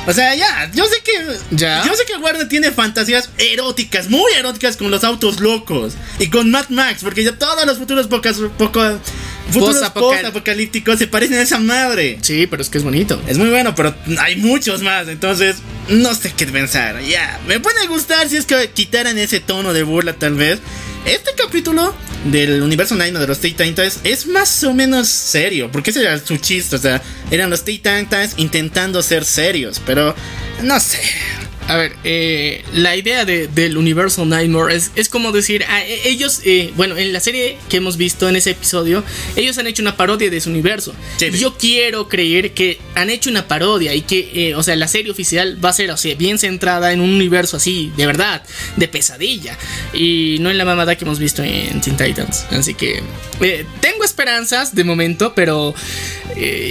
O 0.08 0.13
sea, 0.13 0.36
ya, 0.36 0.71
yo 0.73 0.86
sé 0.86 1.02
que. 1.04 1.12
¿Ya? 1.52 1.84
Yo 1.86 1.93
sé 1.93 2.06
que 2.06 2.15
Warner 2.15 2.47
tiene 2.47 2.71
fantasías 2.71 3.30
eróticas, 3.38 4.10
muy 4.10 4.32
eróticas 4.38 4.78
con 4.78 4.89
los 4.89 5.04
autos 5.04 5.41
locos. 5.41 5.95
Y 6.17 6.30
con 6.30 6.50
Mad 6.50 6.69
Max, 6.69 7.02
porque 7.04 7.26
ya 7.26 7.38
todos 7.38 7.65
los 7.65 7.78
futuros 7.78 8.08
pocas, 8.08 8.38
poco, 8.58 8.82
futuros 9.52 9.89
post-apocalípticos 9.89 10.97
se 11.00 11.08
parecen 11.08 11.38
a 11.38 11.41
esa 11.41 11.60
madre. 11.60 12.19
Sí, 12.21 12.47
pero 12.47 12.62
es 12.62 12.69
que 12.69 12.78
es 12.78 12.86
bonito. 12.86 13.21
Es 13.28 13.38
muy 13.38 13.50
bueno, 13.50 13.76
pero 13.76 13.93
hay 14.19 14.38
muchos 14.38 14.82
más, 14.82 15.10
entonces 15.10 15.58
no 15.89 16.15
sé 16.15 16.34
qué 16.36 16.45
pensar. 16.45 17.02
Ya, 17.02 17.39
me 17.45 17.60
puede 17.60 17.88
gustar 17.88 18.30
si 18.30 18.38
es 18.38 18.45
que 18.45 18.69
quitaran 18.69 19.17
ese 19.17 19.41
tono 19.41 19.73
de 19.73 19.84
burla 19.84 20.13
tal 20.13 20.36
vez. 20.36 20.60
Este 21.05 21.31
capítulo 21.36 21.93
del 22.25 22.62
universo 22.62 22.95
Nine 22.95 23.19
de 23.19 23.27
los 23.27 23.39
Teen 23.39 23.55
Titans 23.55 23.99
es 24.03 24.27
más 24.27 24.63
o 24.63 24.73
menos 24.73 25.07
serio, 25.07 25.71
porque 25.71 25.91
ese 25.91 26.01
era 26.01 26.17
su 26.19 26.38
chiste, 26.38 26.75
o 26.75 26.79
sea, 26.79 27.01
eran 27.31 27.49
los 27.49 27.63
Teen 27.63 27.77
Titans 27.77 28.33
intentando 28.38 29.01
ser 29.01 29.23
serios, 29.23 29.81
pero 29.86 30.13
no 30.63 30.79
sé. 30.79 30.99
A 31.67 31.75
ver, 31.75 31.93
eh, 32.06 32.63
la 32.73 32.95
idea 32.95 33.25
de- 33.25 33.47
del 33.49 33.77
universo 33.77 34.25
Nightmare 34.25 34.73
es, 34.73 34.91
es 34.95 35.10
como 35.10 35.34
decir, 35.34 35.65
ah, 35.67 35.82
eh, 35.84 36.01
ellos, 36.06 36.39
eh, 36.45 36.71
bueno, 36.77 36.95
en 36.97 37.12
la 37.12 37.19
serie 37.19 37.58
que 37.67 37.77
hemos 37.77 37.97
visto 37.97 38.30
en 38.30 38.38
ese 38.38 38.51
episodio, 38.51 39.03
ellos 39.36 39.58
han 39.58 39.67
hecho 39.67 39.82
una 39.82 39.97
parodia 39.97 40.30
de 40.30 40.39
su 40.39 40.49
universo. 40.49 40.95
Sí. 41.17 41.25
Y 41.25 41.38
Yo 41.38 41.58
quiero 41.58 42.08
creer 42.08 42.53
que 42.53 42.80
han 42.95 43.10
hecho 43.10 43.30
una 43.30 43.47
parodia 43.49 43.93
y 43.93 44.01
que, 44.01 44.30
eh, 44.34 44.56
o 44.56 44.63
sea, 44.63 44.77
la 44.77 44.88
serie 44.88 45.12
oficial 45.12 45.63
va 45.63 45.69
a 45.69 45.73
ser, 45.73 45.91
o 45.91 45.97
sea, 45.97 46.15
bien 46.15 46.39
centrada 46.39 46.93
en 46.93 47.01
un 47.01 47.10
universo 47.10 47.58
así, 47.58 47.91
de 47.97 48.06
verdad, 48.06 48.43
de 48.77 48.88
pesadilla. 48.88 49.58
Y 49.93 50.38
no 50.39 50.49
en 50.49 50.58
la 50.58 50.63
mamada 50.63 50.95
que 50.95 51.03
hemos 51.03 51.19
visto 51.19 51.43
en 51.43 51.82
Teen 51.82 51.97
Titans. 51.97 52.45
Así 52.51 52.75
que 52.75 53.01
eh, 53.41 53.65
tengo 53.82 54.06
esperanzas 54.06 54.73
de 54.73 54.84
momento, 54.86 55.34
pero 55.36 55.75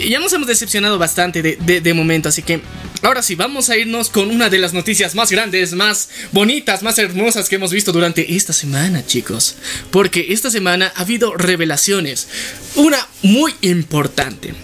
ya 0.08 0.20
nos 0.20 0.32
hemos 0.32 0.46
decepcionado 0.46 0.96
bastante 0.98 1.42
de, 1.42 1.56
de- 1.56 1.80
de 1.80 1.92
momento. 1.94 2.28
Así 2.28 2.40
que 2.42 2.60
ahora 3.02 3.22
sí, 3.22 3.34
vamos 3.34 3.70
a 3.70 3.76
irnos 3.76 4.10
con 4.10 4.30
una 4.30 4.48
de 4.50 4.58
las 4.58 4.72
noticias 4.72 5.14
más 5.14 5.30
grandes, 5.30 5.72
más 5.72 6.08
bonitas, 6.32 6.82
más 6.82 6.98
hermosas 6.98 7.48
que 7.48 7.56
hemos 7.56 7.72
visto 7.72 7.92
durante 7.92 8.34
esta 8.36 8.52
semana, 8.52 9.04
chicos. 9.06 9.56
Porque 9.90 10.26
esta 10.30 10.50
semana 10.50 10.92
ha 10.94 11.02
habido 11.02 11.34
revelaciones. 11.36 12.28
Una 12.74 13.06
muy 13.22 13.54
importante. 13.62 14.54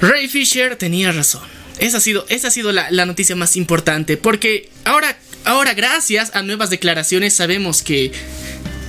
Ray 0.00 0.28
Fisher 0.28 0.76
tenía 0.76 1.12
razón. 1.12 1.42
Esa 1.78 1.98
ha 1.98 2.00
sido, 2.00 2.24
esa 2.28 2.48
ha 2.48 2.50
sido 2.50 2.72
la, 2.72 2.90
la 2.90 3.06
noticia 3.06 3.36
más 3.36 3.56
importante. 3.56 4.16
Porque 4.16 4.70
ahora, 4.84 5.18
ahora, 5.44 5.74
gracias 5.74 6.30
a 6.34 6.42
nuevas 6.42 6.70
declaraciones, 6.70 7.34
sabemos 7.34 7.82
que 7.82 8.12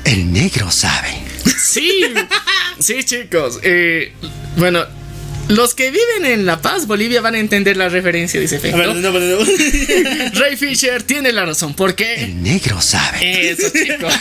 El 0.05 0.31
negro 0.31 0.71
sabe. 0.71 1.17
Sí, 1.59 2.01
sí, 2.79 3.03
chicos. 3.03 3.59
eh, 3.63 4.13
bueno, 4.57 4.85
los 5.49 5.73
que 5.73 5.91
viven 5.91 6.25
en 6.25 6.45
La 6.45 6.61
Paz, 6.61 6.87
Bolivia, 6.87 7.21
van 7.21 7.35
a 7.35 7.39
entender 7.39 7.77
la 7.77 7.89
referencia 7.89 8.39
de 8.39 8.45
ese 8.45 8.57
A 8.57 8.59
ver, 8.59 8.71
efecto. 8.71 8.93
no, 8.95 9.11
no, 9.11 9.19
no. 9.19 9.45
Ray 10.39 10.57
Fisher 10.57 11.03
tiene 11.03 11.31
la 11.31 11.45
razón. 11.45 11.73
¿Por 11.73 11.95
qué? 11.95 12.15
El 12.15 12.43
negro 12.43 12.81
sabe. 12.81 13.49
Eso, 13.51 13.67
chicos. 13.69 14.13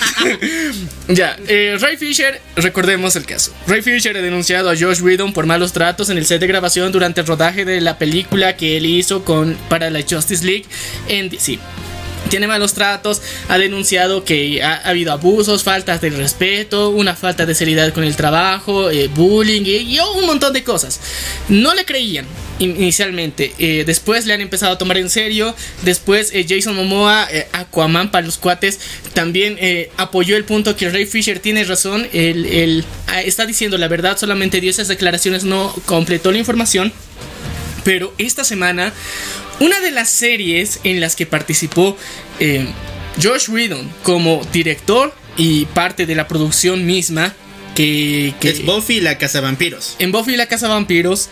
ya, 1.09 1.37
eh, 1.49 1.77
Ray 1.81 1.97
Fisher, 1.97 2.41
recordemos 2.57 3.17
el 3.17 3.27
caso. 3.27 3.53
Ray 3.67 3.83
Fisher 3.83 4.17
ha 4.17 4.23
denunciado 4.23 4.71
a 4.71 4.77
Josh 4.77 5.01
Whedon 5.01 5.33
por 5.33 5.47
malos 5.47 5.73
tratos 5.73 6.11
en 6.11 6.19
el 6.19 6.27
set 6.27 6.41
de 6.41 6.47
grabación 6.47 6.93
durante 6.93 7.21
el 7.23 7.27
rodaje 7.27 7.65
de 7.65 7.81
la 7.81 7.99
película 7.99 8.57
que 8.57 8.77
él 8.77 8.87
hizo 8.87 9.25
con, 9.25 9.55
para 9.69 9.91
la 9.91 10.03
Justice 10.03 10.45
League 10.45 10.67
en 11.09 11.29
DC. 11.29 11.59
Tiene 12.29 12.47
malos 12.47 12.75
tratos, 12.75 13.23
ha 13.49 13.59
denunciado 13.59 14.25
que 14.25 14.63
ha, 14.63 14.75
ha 14.75 14.89
habido 14.89 15.13
abusos, 15.13 15.63
faltas 15.63 16.01
de 16.01 16.11
respeto, 16.11 16.91
una 16.91 17.15
falta 17.15 17.47
de 17.47 17.55
seriedad 17.55 17.93
con 17.93 18.05
el 18.05 18.17
trabajo, 18.17 18.91
eh, 18.91 19.09
bullying 19.09 19.63
y, 19.65 19.77
y 19.95 19.99
un 20.01 20.27
montón 20.27 20.53
de 20.53 20.65
cosas. 20.65 21.01
No 21.49 21.75
le 21.75 21.85
creían 21.85 22.27
inicialmente, 22.59 23.53
eh, 23.59 23.85
después 23.87 24.27
le 24.27 24.33
han 24.33 24.41
empezado 24.41 24.73
a 24.73 24.79
tomar 24.79 24.97
en 24.97 25.11
serio, 25.11 25.55
después 25.83 26.31
eh, 26.33 26.47
Jason 26.49 26.75
Momoa, 26.75 27.29
eh, 27.31 27.47
Aquaman 27.53 28.11
para 28.11 28.25
los 28.25 28.39
cuates, 28.39 28.81
también 29.13 29.57
eh, 29.61 29.91
apoyó 29.97 30.37
el 30.37 30.45
punto 30.45 30.77
que 30.77 30.89
Ray 30.89 31.07
Fisher 31.07 31.39
tiene 31.39 31.65
razón, 31.65 32.09
él, 32.13 32.47
él, 32.47 32.85
ah, 33.09 33.23
está 33.23 33.47
diciendo 33.47 33.77
la 33.79 33.89
verdad, 33.89 34.17
solamente 34.17 34.61
dio 34.61 34.71
esas 34.71 34.89
declaraciones, 34.89 35.45
no 35.45 35.75
completó 35.85 36.33
la 36.33 36.39
información. 36.39 36.93
Pero 37.87 38.13
esta 38.19 38.43
semana, 38.43 38.93
una 39.61 39.79
de 39.79 39.93
las 39.93 40.11
series 40.11 40.81
en 40.83 40.99
las 40.99 41.15
que 41.15 41.25
participó 41.25 41.97
eh, 42.41 42.67
Josh 43.23 43.49
Whedon 43.49 43.89
como 44.03 44.45
director 44.53 45.15
y 45.37 45.67
parte 45.67 46.05
de 46.05 46.17
la 46.17 46.27
producción 46.27 46.85
misma, 46.85 47.33
que, 47.77 48.35
que 48.41 48.49
Es 48.49 48.67
Buffy 48.67 49.01
la 49.01 49.19
cazavampiros. 49.19 49.95
en 50.01 50.11
Buffy 50.11 50.35
la 50.35 50.47
Casa 50.47 50.67
Vampiros, 50.67 51.29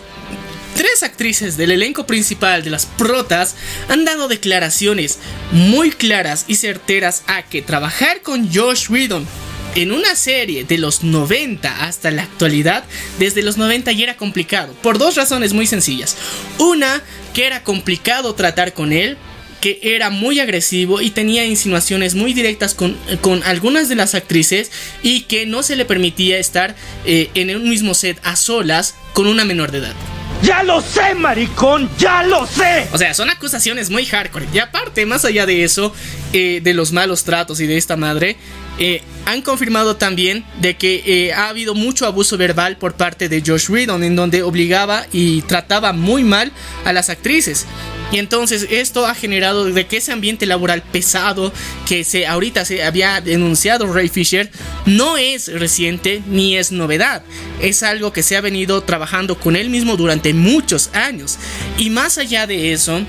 tres 0.77 1.03
actrices 1.03 1.57
del 1.57 1.71
elenco 1.71 2.07
principal 2.07 2.63
de 2.63 2.69
las 2.69 2.85
protas 2.85 3.55
han 3.89 4.05
dado 4.05 4.29
declaraciones 4.29 5.19
muy 5.51 5.91
claras 5.91 6.45
y 6.47 6.55
certeras 6.55 7.23
a 7.27 7.43
que 7.43 7.63
trabajar 7.63 8.21
con 8.21 8.49
Josh 8.53 8.89
Whedon 8.89 9.27
en 9.75 9.91
una 9.91 10.15
serie 10.15 10.63
de 10.63 10.77
los 10.77 11.03
90 11.03 11.85
hasta 11.85 12.09
la 12.09 12.23
actualidad, 12.23 12.85
desde 13.19 13.43
los 13.43 13.57
90 13.57 13.91
ya 13.91 14.03
era 14.03 14.17
complicado, 14.17 14.73
por 14.81 14.97
dos 14.97 15.15
razones 15.15 15.53
muy 15.53 15.67
sencillas. 15.67 16.15
Una, 16.57 17.03
que 17.33 17.45
era 17.45 17.63
complicado 17.63 18.33
tratar 18.33 18.73
con 18.73 18.93
él, 18.93 19.17
que 19.59 19.79
era 19.81 20.09
muy 20.09 20.39
agresivo 20.39 21.01
y 21.01 21.09
tenía 21.09 21.45
insinuaciones 21.45 22.15
muy 22.15 22.33
directas 22.33 22.73
con, 22.73 22.97
con 23.21 23.43
algunas 23.43 23.89
de 23.89 23.95
las 23.95 24.15
actrices 24.15 24.71
y 25.01 25.21
que 25.21 25.45
no 25.45 25.63
se 25.63 25.75
le 25.75 25.85
permitía 25.85 26.37
estar 26.37 26.75
eh, 27.05 27.29
en 27.33 27.55
un 27.55 27.69
mismo 27.69 27.93
set 27.93 28.19
a 28.23 28.35
solas 28.35 28.95
con 29.13 29.27
una 29.27 29.43
menor 29.43 29.71
de 29.71 29.79
edad. 29.79 29.95
¡Ya 30.43 30.61
lo 30.61 30.81
sé, 30.81 31.15
maricón! 31.15 31.89
¡Ya 31.97 32.21
lo 32.21 32.45
sé! 32.45 32.87
O 32.91 32.97
sea, 32.97 33.13
son 33.15 33.29
acusaciones 33.29 33.89
muy 33.89 34.05
hardcore. 34.05 34.47
Y 34.53 34.59
aparte, 34.59 35.05
más 35.07 35.25
allá 35.25 35.47
de 35.47 35.63
eso, 35.63 35.93
eh, 36.33 36.59
de 36.61 36.73
los 36.73 36.91
malos 36.91 37.23
tratos 37.23 37.59
y 37.59 37.65
de 37.65 37.77
esta 37.77 37.95
madre, 37.95 38.37
eh, 38.77 39.01
han 39.25 39.41
confirmado 39.41 39.95
también 39.95 40.43
de 40.59 40.75
que 40.75 41.03
eh, 41.05 41.33
ha 41.33 41.49
habido 41.49 41.73
mucho 41.73 42.05
abuso 42.05 42.37
verbal 42.37 42.77
por 42.77 42.95
parte 42.95 43.29
de 43.29 43.41
Josh 43.45 43.69
Whedon, 43.69 44.03
en 44.03 44.15
donde 44.15 44.43
obligaba 44.43 45.05
y 45.11 45.41
trataba 45.43 45.93
muy 45.93 46.23
mal 46.23 46.51
a 46.83 46.93
las 46.93 47.09
actrices. 47.09 47.65
Y 48.11 48.19
entonces 48.19 48.67
esto 48.69 49.07
ha 49.07 49.15
generado 49.15 49.65
de 49.65 49.87
que 49.87 49.97
ese 49.97 50.11
ambiente 50.11 50.45
laboral 50.45 50.83
pesado 50.83 51.51
que 51.87 52.03
se 52.03 52.27
ahorita 52.27 52.63
se 52.63 52.83
había 52.83 53.19
denunciado 53.19 53.91
Ray 53.91 54.09
Fisher 54.09 54.51
no 54.85 55.17
es 55.17 55.47
reciente 55.47 56.21
ni 56.27 56.55
es 56.55 56.71
novedad. 56.71 57.23
Es 57.61 57.81
algo 57.81 58.13
que 58.13 58.23
se 58.23 58.37
ha 58.37 58.41
venido 58.41 58.81
trabajando 58.81 59.39
con 59.39 59.55
él 59.55 59.69
mismo 59.69 59.97
durante 59.97 60.33
muchos 60.33 60.89
años. 60.93 61.37
Y 61.77 61.89
más 61.89 62.17
allá 62.17 62.45
de 62.45 62.73
eso, 62.73 63.01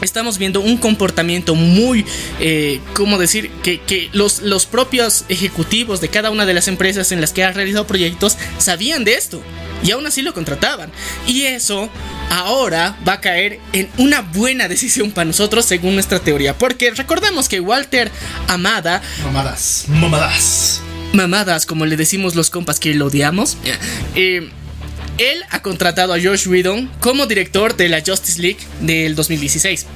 estamos 0.00 0.38
viendo 0.38 0.60
un 0.60 0.76
comportamiento 0.76 1.54
muy, 1.54 2.04
eh, 2.40 2.80
¿cómo 2.94 3.18
decir? 3.18 3.50
Que, 3.62 3.80
que 3.80 4.10
los, 4.12 4.42
los 4.42 4.66
propios 4.66 5.24
ejecutivos 5.28 6.00
de 6.00 6.08
cada 6.08 6.30
una 6.30 6.46
de 6.46 6.54
las 6.54 6.68
empresas 6.68 7.12
en 7.12 7.20
las 7.20 7.32
que 7.32 7.44
ha 7.44 7.52
realizado 7.52 7.86
proyectos 7.86 8.36
sabían 8.58 9.04
de 9.04 9.14
esto 9.14 9.42
y 9.84 9.90
aún 9.90 10.06
así 10.06 10.22
lo 10.22 10.32
contrataban. 10.32 10.90
Y 11.26 11.42
eso 11.42 11.88
ahora 12.30 12.96
va 13.06 13.14
a 13.14 13.20
caer 13.20 13.60
en 13.72 13.88
una 13.98 14.22
buena 14.22 14.66
decisión 14.68 15.10
para 15.10 15.26
nosotros 15.26 15.64
según 15.66 15.94
nuestra 15.94 16.20
teoría. 16.20 16.56
Porque 16.56 16.90
recordemos 16.90 17.48
que 17.48 17.60
Walter 17.60 18.10
Amada, 18.48 19.02
Mamadas, 19.22 19.84
mamadas. 19.88 20.80
mamadas 21.12 21.66
como 21.66 21.86
le 21.86 21.96
decimos 21.96 22.34
los 22.34 22.50
compas 22.50 22.80
que 22.80 22.94
lo 22.94 23.06
odiamos, 23.06 23.56
eh, 24.14 24.48
él 25.18 25.42
ha 25.50 25.62
contratado 25.62 26.12
a 26.12 26.20
Josh 26.20 26.46
Whedon 26.48 26.90
como 27.00 27.26
director 27.26 27.76
de 27.76 27.88
la 27.88 28.02
Justice 28.04 28.40
League 28.40 28.60
del 28.80 29.14
2016. 29.14 29.86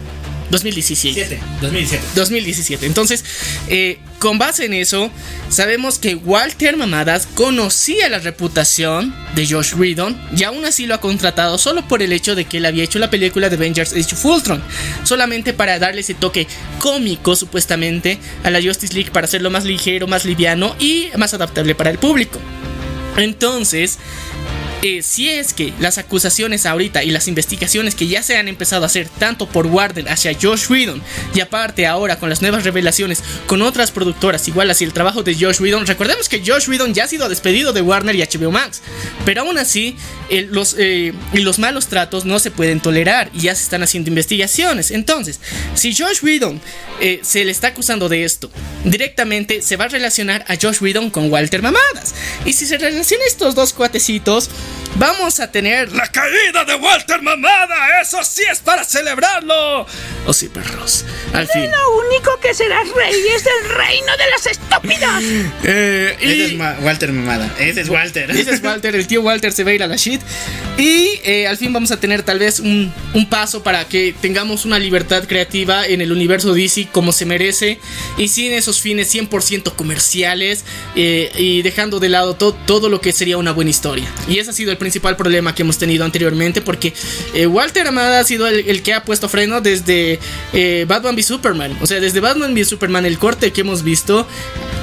2017. 0.50 1.28
7, 1.28 1.42
2017. 1.61 2.04
2017. 2.14 2.87
Entonces, 2.87 3.24
eh, 3.68 3.98
con 4.18 4.38
base 4.38 4.64
en 4.64 4.72
eso, 4.72 5.11
sabemos 5.50 5.98
que 5.98 6.14
Walter 6.14 6.76
Mamadas 6.76 7.28
conocía 7.35 8.09
la 8.09 8.18
reputación 8.18 9.14
de 9.35 9.46
Josh 9.46 9.74
Whedon 9.74 10.18
y 10.35 10.44
aún 10.44 10.64
así 10.64 10.87
lo 10.87 10.94
ha 10.94 11.00
contratado 11.00 11.59
solo 11.59 11.87
por 11.87 12.02
el 12.02 12.12
hecho 12.12 12.35
de 12.35 12.46
que 12.46 12.59
él 12.59 12.66
había 12.66 12.85
hecho 12.85 12.98
la 12.98 13.11
película 13.11 13.50
de 13.50 13.57
Avengers 13.57 13.92
Age 13.92 14.14
of 14.14 14.24
Ultron, 14.24 14.62
solamente 15.04 15.52
para 15.52 15.78
darle 15.78 16.00
ese 16.00 16.14
toque 16.14 16.46
cómico 16.78 17.37
supuestamente 17.37 18.18
a 18.42 18.50
la 18.50 18.62
Justice 18.62 18.94
League 18.94 19.11
para 19.11 19.26
hacerlo 19.26 19.50
más 19.50 19.64
ligero, 19.64 20.07
más 20.07 20.24
liviano 20.24 20.74
y 20.78 21.09
más 21.16 21.35
adaptable 21.35 21.74
para 21.74 21.90
el 21.90 21.98
público. 21.98 22.40
Entonces, 23.18 23.98
eh, 24.82 25.02
si 25.02 25.28
es 25.28 25.52
que 25.52 25.72
las 25.80 25.98
acusaciones 25.98 26.66
ahorita 26.66 27.02
y 27.02 27.10
las 27.10 27.28
investigaciones 27.28 27.94
que 27.94 28.06
ya 28.06 28.22
se 28.22 28.36
han 28.36 28.48
empezado 28.48 28.84
a 28.84 28.86
hacer 28.86 29.08
tanto 29.08 29.48
por 29.48 29.66
Warner 29.66 30.08
hacia 30.08 30.36
Josh 30.40 30.70
Whedon 30.70 31.02
y 31.34 31.40
aparte 31.40 31.86
ahora 31.86 32.18
con 32.18 32.28
las 32.28 32.42
nuevas 32.42 32.64
revelaciones 32.64 33.22
con 33.46 33.62
otras 33.62 33.90
productoras 33.90 34.46
igual 34.48 34.70
hacia 34.70 34.86
el 34.86 34.92
trabajo 34.92 35.22
de 35.22 35.34
Josh 35.34 35.60
Whedon, 35.60 35.86
recordemos 35.86 36.28
que 36.28 36.42
Josh 36.44 36.68
Whedon 36.68 36.94
ya 36.94 37.04
ha 37.04 37.08
sido 37.08 37.28
despedido 37.28 37.72
de 37.72 37.82
Warner 37.82 38.14
y 38.14 38.22
HBO 38.22 38.50
Max, 38.50 38.80
pero 39.24 39.42
aún 39.42 39.58
así 39.58 39.96
los, 40.50 40.76
eh, 40.78 41.12
los 41.32 41.58
malos 41.58 41.88
tratos 41.88 42.24
no 42.24 42.38
se 42.38 42.50
pueden 42.50 42.80
tolerar 42.80 43.30
y 43.34 43.40
ya 43.40 43.54
se 43.54 43.64
están 43.64 43.82
haciendo 43.82 44.10
investigaciones. 44.10 44.90
Entonces, 44.90 45.40
si 45.74 45.94
Josh 45.94 46.22
Whedon 46.22 46.60
eh, 47.00 47.20
se 47.22 47.44
le 47.44 47.50
está 47.50 47.68
acusando 47.68 48.08
de 48.08 48.24
esto, 48.24 48.50
directamente 48.84 49.62
se 49.62 49.76
va 49.76 49.86
a 49.86 49.88
relacionar 49.88 50.44
a 50.48 50.56
Josh 50.56 50.80
Whedon 50.80 51.10
con 51.10 51.30
Walter 51.30 51.62
Mamadas. 51.62 52.14
Y 52.44 52.52
si 52.52 52.66
se 52.66 52.78
relacionan 52.78 53.26
estos 53.26 53.54
dos 53.54 53.72
cuatecitos, 53.72 54.50
vamos 54.96 55.40
a 55.40 55.50
tener 55.50 55.92
la 55.92 56.07
caída 56.09 56.64
de 56.64 56.74
Walter 56.74 57.22
Mamada. 57.22 58.00
Eso 58.00 58.22
sí 58.24 58.42
es 58.50 58.59
para 58.61 58.85
celebrarlo. 58.85 59.87
Oh 60.26 60.33
sí, 60.33 60.48
perros. 60.48 61.04
Al 61.33 61.46
fin. 61.48 61.70
Lo 61.70 61.98
único 62.09 62.38
que 62.40 62.52
serás 62.54 62.88
rey 62.90 63.14
es 63.35 63.44
el 63.46 63.68
reino 63.70 64.12
de 64.16 64.31
los 64.33 64.46
estúpidos. 64.46 65.48
Eh, 65.64 66.16
y- 66.20 66.24
Ese 66.33 66.44
es 66.46 66.54
Ma- 66.54 66.76
Walter 66.83 67.12
Mamada. 67.12 67.50
Ese 67.59 67.81
es 67.83 67.88
Walter. 67.88 68.31
Ese 68.31 68.52
es 68.54 68.62
Walter, 68.62 68.94
el 68.94 69.07
tío 69.07 69.20
Walter 69.22 69.52
se 69.52 69.64
va 69.64 69.70
a 69.70 69.74
ir 69.74 69.83
a 69.83 69.87
la 69.87 69.96
shit. 69.96 70.20
Y 70.76 71.11
eh, 71.24 71.46
al 71.48 71.57
fin 71.57 71.72
vamos 71.72 71.90
a 71.90 71.98
tener 72.00 72.22
tal 72.22 72.38
vez 72.38 72.61
un, 72.61 72.92
un 73.14 73.28
paso 73.28 73.62
para 73.62 73.87
que 73.87 74.14
tengamos 74.20 74.64
una 74.64 74.78
libertad 74.78 75.24
creativa 75.26 75.87
en 75.87 76.00
el 76.00 76.12
universo 76.12 76.54
DC 76.54 76.88
como 76.92 77.12
se 77.12 77.24
merece. 77.26 77.78
Y 78.16 78.28
sin 78.28 78.52
esos 78.52 78.81
fines 78.81 79.12
100% 79.14 79.74
comerciales. 79.74 80.64
eh, 80.96 81.31
y 81.37 81.62
dejando 81.62 81.98
de 82.00 82.09
lado 82.09 82.35
to- 82.37 82.54
todo 82.66 82.88
lo 82.88 83.00
que 83.00 83.12
sería 83.12 83.37
una 83.37 83.52
buena 83.52 83.70
historia. 83.70 84.09
Y 84.28 84.38
ese 84.38 84.50
ha 84.50 84.52
sido 84.58 84.72
el 84.72 84.76
principal 84.76 85.16
problema 85.16 85.54
que 85.54 85.62
hemos 85.62 85.78
tenido 85.78 86.04
anteriormente. 86.04 86.60
Porque 86.60 86.92
eh, 87.34 87.46
Walter 87.46 87.86
Amada 87.86 88.20
ha 88.20 88.24
sido 88.24 88.46
el, 88.46 88.82
que 88.82 88.92
ha 88.92 89.04
puesto 89.04 89.28
freno 89.28 89.60
desde 89.60 90.18
eh, 90.52 90.84
Batman 90.86 91.14
v 91.14 91.22
Superman. 91.22 91.78
O 91.80 91.86
sea, 91.86 92.00
desde 92.00 92.20
Batman 92.20 92.52
v 92.52 92.64
Superman, 92.64 93.06
el 93.06 93.18
corte 93.18 93.52
que 93.52 93.62
hemos 93.62 93.82
visto 93.82 94.26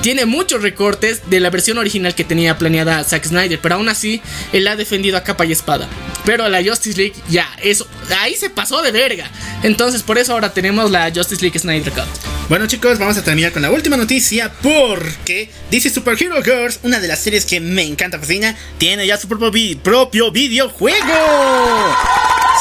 tiene 0.05 0.25
muchos 0.25 0.61
recortes 0.61 1.29
de 1.31 1.39
la 1.39 1.49
versión 1.49 1.79
original 1.79 2.13
que 2.13 2.23
tenía 2.23 2.59
planeada 2.59 3.03
Zack 3.03 3.25
Snyder, 3.25 3.59
pero 3.59 3.75
aún 3.75 3.89
así 3.89 4.21
él 4.53 4.67
ha 4.67 4.75
defendido 4.75 5.17
a 5.17 5.23
capa 5.23 5.45
y 5.45 5.51
espada. 5.51 5.87
Pero 6.25 6.47
la 6.47 6.63
Justice 6.63 6.95
League 6.95 7.15
ya, 7.27 7.47
eso, 7.63 7.87
ahí 8.19 8.35
se 8.35 8.51
pasó 8.51 8.83
de 8.83 8.91
verga. 8.91 9.29
Entonces 9.63 10.03
por 10.03 10.19
eso 10.19 10.33
ahora 10.33 10.53
tenemos 10.53 10.91
la 10.91 11.11
Justice 11.11 11.41
League 11.41 11.57
Snyder 11.57 11.91
Cut. 11.91 12.05
Bueno 12.49 12.67
chicos, 12.67 12.99
vamos 12.99 13.17
a 13.17 13.23
terminar 13.23 13.51
con 13.51 13.63
la 13.63 13.71
última 13.71 13.97
noticia 13.97 14.51
porque 14.61 15.49
DC 15.71 15.89
Super 15.89 16.15
Hero 16.21 16.43
Girls, 16.43 16.79
una 16.83 16.99
de 16.99 17.07
las 17.07 17.19
series 17.19 17.43
que 17.43 17.59
me 17.59 17.81
encanta, 17.81 18.19
fascina, 18.19 18.55
tiene 18.77 19.07
ya 19.07 19.17
su 19.17 19.27
propio, 19.27 19.51
propio 19.73 20.31
videojuego. 20.31 21.95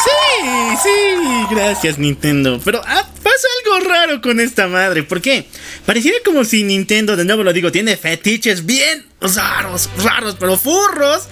Sí, 0.04 0.76
sí, 0.82 1.54
gracias 1.54 1.98
Nintendo. 1.98 2.58
Pero 2.64 2.80
ah, 2.84 3.06
pasa 3.22 3.46
algo 3.64 3.88
raro 3.88 4.20
con 4.22 4.40
esta 4.40 4.66
madre. 4.66 5.02
¿Por 5.02 5.20
qué? 5.20 5.46
Pareciera 5.84 6.16
como 6.24 6.44
si 6.44 6.62
Nintendo, 6.64 7.16
de 7.16 7.24
nuevo 7.26 7.42
lo 7.42 7.52
digo, 7.52 7.70
tiene 7.70 7.96
fetiches 7.96 8.64
bien 8.64 9.04
raros, 9.20 9.90
raros, 10.02 10.36
pero 10.40 10.56
furros 10.56 11.24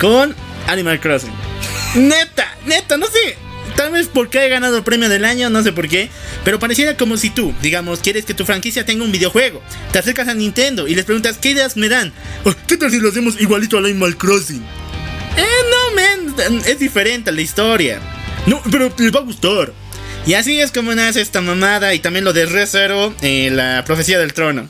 con 0.00 0.34
Animal 0.68 1.00
Crossing. 1.00 1.32
Neta, 1.96 2.46
neta, 2.66 2.96
no 2.96 3.06
sé. 3.06 3.36
Tal 3.76 3.92
vez 3.92 4.08
porque 4.12 4.46
he 4.46 4.48
ganado 4.48 4.78
el 4.78 4.84
premio 4.84 5.10
del 5.10 5.26
año, 5.26 5.50
no 5.50 5.62
sé 5.62 5.70
por 5.72 5.86
qué. 5.86 6.08
Pero 6.44 6.58
pareciera 6.58 6.96
como 6.96 7.18
si 7.18 7.28
tú, 7.28 7.52
digamos, 7.60 8.00
quieres 8.00 8.24
que 8.24 8.32
tu 8.32 8.46
franquicia 8.46 8.86
tenga 8.86 9.04
un 9.04 9.12
videojuego. 9.12 9.60
Te 9.92 9.98
acercas 9.98 10.28
a 10.28 10.34
Nintendo 10.34 10.88
y 10.88 10.94
les 10.94 11.04
preguntas, 11.04 11.36
¿qué 11.36 11.50
ideas 11.50 11.76
me 11.76 11.90
dan? 11.90 12.12
"Oh, 12.44 12.54
¿Qué 12.66 12.78
tal 12.78 12.90
si 12.90 12.98
lo 12.98 13.10
hacemos 13.10 13.38
igualito 13.38 13.76
al 13.76 13.84
Animal 13.84 14.16
Crossing? 14.16 14.64
Eh, 15.36 15.44
no, 15.70 16.34
man, 16.54 16.62
es 16.66 16.78
diferente 16.78 17.32
la 17.32 17.40
historia. 17.40 18.00
No, 18.46 18.60
pero 18.70 18.92
les 18.98 19.14
va 19.14 19.20
a 19.20 19.24
gustar. 19.24 19.72
Y 20.26 20.34
así 20.34 20.58
es 20.60 20.72
como 20.72 20.94
nace 20.94 21.20
esta 21.20 21.40
mamada 21.40 21.94
y 21.94 21.98
también 22.00 22.24
lo 22.24 22.32
de 22.32 22.46
Re 22.46 22.66
Zero, 22.66 23.14
eh, 23.22 23.50
la 23.52 23.84
profecía 23.84 24.18
del 24.18 24.32
trono. 24.32 24.68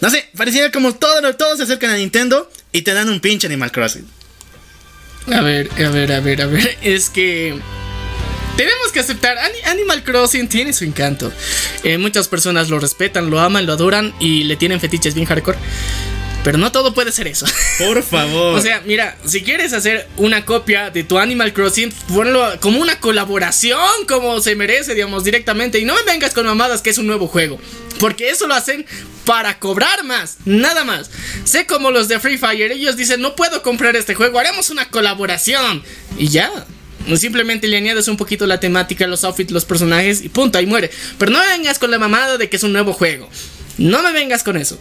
No 0.00 0.10
sé, 0.10 0.28
pareciera 0.36 0.70
como 0.70 0.94
todo- 0.94 1.34
todos 1.36 1.58
se 1.58 1.64
acercan 1.64 1.90
a 1.90 1.96
Nintendo 1.96 2.50
y 2.72 2.82
te 2.82 2.92
dan 2.94 3.08
un 3.08 3.20
pinche 3.20 3.46
Animal 3.46 3.70
Crossing. 3.72 4.06
A 5.32 5.40
ver, 5.40 5.70
a 5.84 5.88
ver, 5.90 6.12
a 6.12 6.20
ver, 6.20 6.42
a 6.42 6.46
ver. 6.46 6.76
Es 6.82 7.08
que. 7.10 7.58
Tenemos 8.56 8.92
que 8.92 9.00
aceptar, 9.00 9.36
Ani- 9.38 9.62
Animal 9.66 10.04
Crossing 10.04 10.48
tiene 10.48 10.72
su 10.72 10.84
encanto. 10.84 11.32
Eh, 11.82 11.98
muchas 11.98 12.28
personas 12.28 12.68
lo 12.70 12.78
respetan, 12.78 13.28
lo 13.28 13.40
aman, 13.40 13.66
lo 13.66 13.72
adoran 13.72 14.14
y 14.20 14.44
le 14.44 14.56
tienen 14.56 14.80
fetiches 14.80 15.14
bien 15.14 15.26
hardcore. 15.26 15.58
Pero 16.44 16.58
no 16.58 16.70
todo 16.70 16.92
puede 16.94 17.10
ser 17.10 17.26
eso. 17.26 17.46
Por 17.78 18.02
favor. 18.02 18.44
O 18.54 18.60
sea, 18.60 18.82
mira, 18.84 19.16
si 19.24 19.42
quieres 19.42 19.72
hacer 19.72 20.06
una 20.16 20.44
copia 20.44 20.90
de 20.90 21.02
tu 21.02 21.18
Animal 21.18 21.52
Crossing, 21.52 21.90
ponlo 22.12 22.60
como 22.60 22.80
una 22.80 23.00
colaboración, 23.00 23.80
como 24.06 24.40
se 24.40 24.54
merece, 24.54 24.94
digamos, 24.94 25.24
directamente. 25.24 25.78
Y 25.78 25.84
no 25.84 25.94
me 25.94 26.02
vengas 26.02 26.34
con 26.34 26.46
mamadas 26.46 26.82
que 26.82 26.90
es 26.90 26.98
un 26.98 27.06
nuevo 27.06 27.26
juego. 27.26 27.58
Porque 27.98 28.30
eso 28.30 28.46
lo 28.46 28.54
hacen 28.54 28.86
para 29.24 29.58
cobrar 29.58 30.04
más, 30.04 30.38
nada 30.44 30.84
más. 30.84 31.10
Sé 31.44 31.66
como 31.66 31.90
los 31.90 32.08
de 32.08 32.20
Free 32.20 32.38
Fire, 32.38 32.72
ellos 32.72 32.96
dicen, 32.96 33.20
no 33.20 33.34
puedo 33.34 33.62
comprar 33.62 33.96
este 33.96 34.14
juego, 34.14 34.38
haremos 34.38 34.70
una 34.70 34.88
colaboración. 34.90 35.82
Y 36.18 36.28
ya. 36.28 36.50
Simplemente 37.16 37.68
le 37.68 37.76
añades 37.76 38.08
un 38.08 38.16
poquito 38.16 38.46
la 38.46 38.60
temática, 38.60 39.06
los 39.06 39.24
outfits, 39.24 39.52
los 39.52 39.64
personajes 39.64 40.22
y 40.22 40.28
punto, 40.28 40.58
ahí 40.58 40.66
muere. 40.66 40.90
Pero 41.18 41.32
no 41.32 41.38
me 41.38 41.48
vengas 41.48 41.78
con 41.78 41.90
la 41.90 41.98
mamada 41.98 42.38
de 42.38 42.48
que 42.48 42.56
es 42.56 42.62
un 42.62 42.72
nuevo 42.72 42.92
juego. 42.92 43.28
No 43.76 44.02
me 44.02 44.12
vengas 44.12 44.42
con 44.42 44.56
eso. 44.56 44.78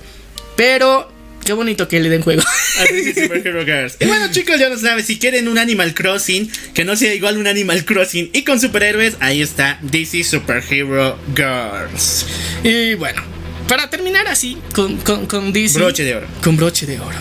Pero 0.56 1.13
qué 1.44 1.54
bonito 1.54 1.88
que 1.88 2.00
le 2.00 2.10
den 2.10 2.22
juego. 2.22 2.42
a 2.42 2.84
DC 2.84 3.24
Super 3.24 3.46
Hero 3.46 3.66
Girls. 3.66 3.98
Y 4.00 4.06
bueno, 4.06 4.32
chicos, 4.32 4.60
ya 4.60 4.70
lo 4.70 4.78
saben, 4.78 5.06
si 5.06 5.20
quieren 5.20 5.48
un 5.48 5.58
Animal 5.58 5.94
Crossing 5.94 6.50
que 6.74 6.86
no 6.86 6.96
sea 6.96 7.14
igual 7.14 7.38
un 7.38 7.48
Animal 7.48 7.86
Crossing 7.86 8.30
y 8.34 8.44
con 8.44 8.60
superhéroes, 8.60 9.18
ahí 9.20 9.42
está 9.42 9.80
DC 9.82 10.24
Super 10.24 10.64
Hero 10.70 11.18
Girls. 11.36 12.26
Y 12.64 12.96
bueno, 12.96 13.22
para 13.68 13.90
terminar 13.90 14.28
así, 14.28 14.58
con, 14.74 14.98
con, 14.98 15.26
con 15.26 15.54
DC. 15.54 15.80
Broche 15.80 16.04
de 16.04 16.16
oro. 16.16 16.28
Con 16.44 16.58
broche 16.58 16.86
de 16.86 17.00
oro. 17.00 17.18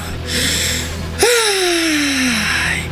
Ay. 1.21 2.83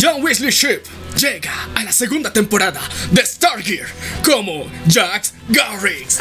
John 0.00 0.22
Weasley 0.22 0.50
Ship 0.50 0.82
llega 1.20 1.68
a 1.74 1.84
la 1.84 1.92
segunda 1.92 2.32
temporada 2.32 2.80
de 3.10 3.24
Stargear 3.26 3.86
como 4.24 4.66
Jax 4.88 5.34
Garrix. 5.48 6.18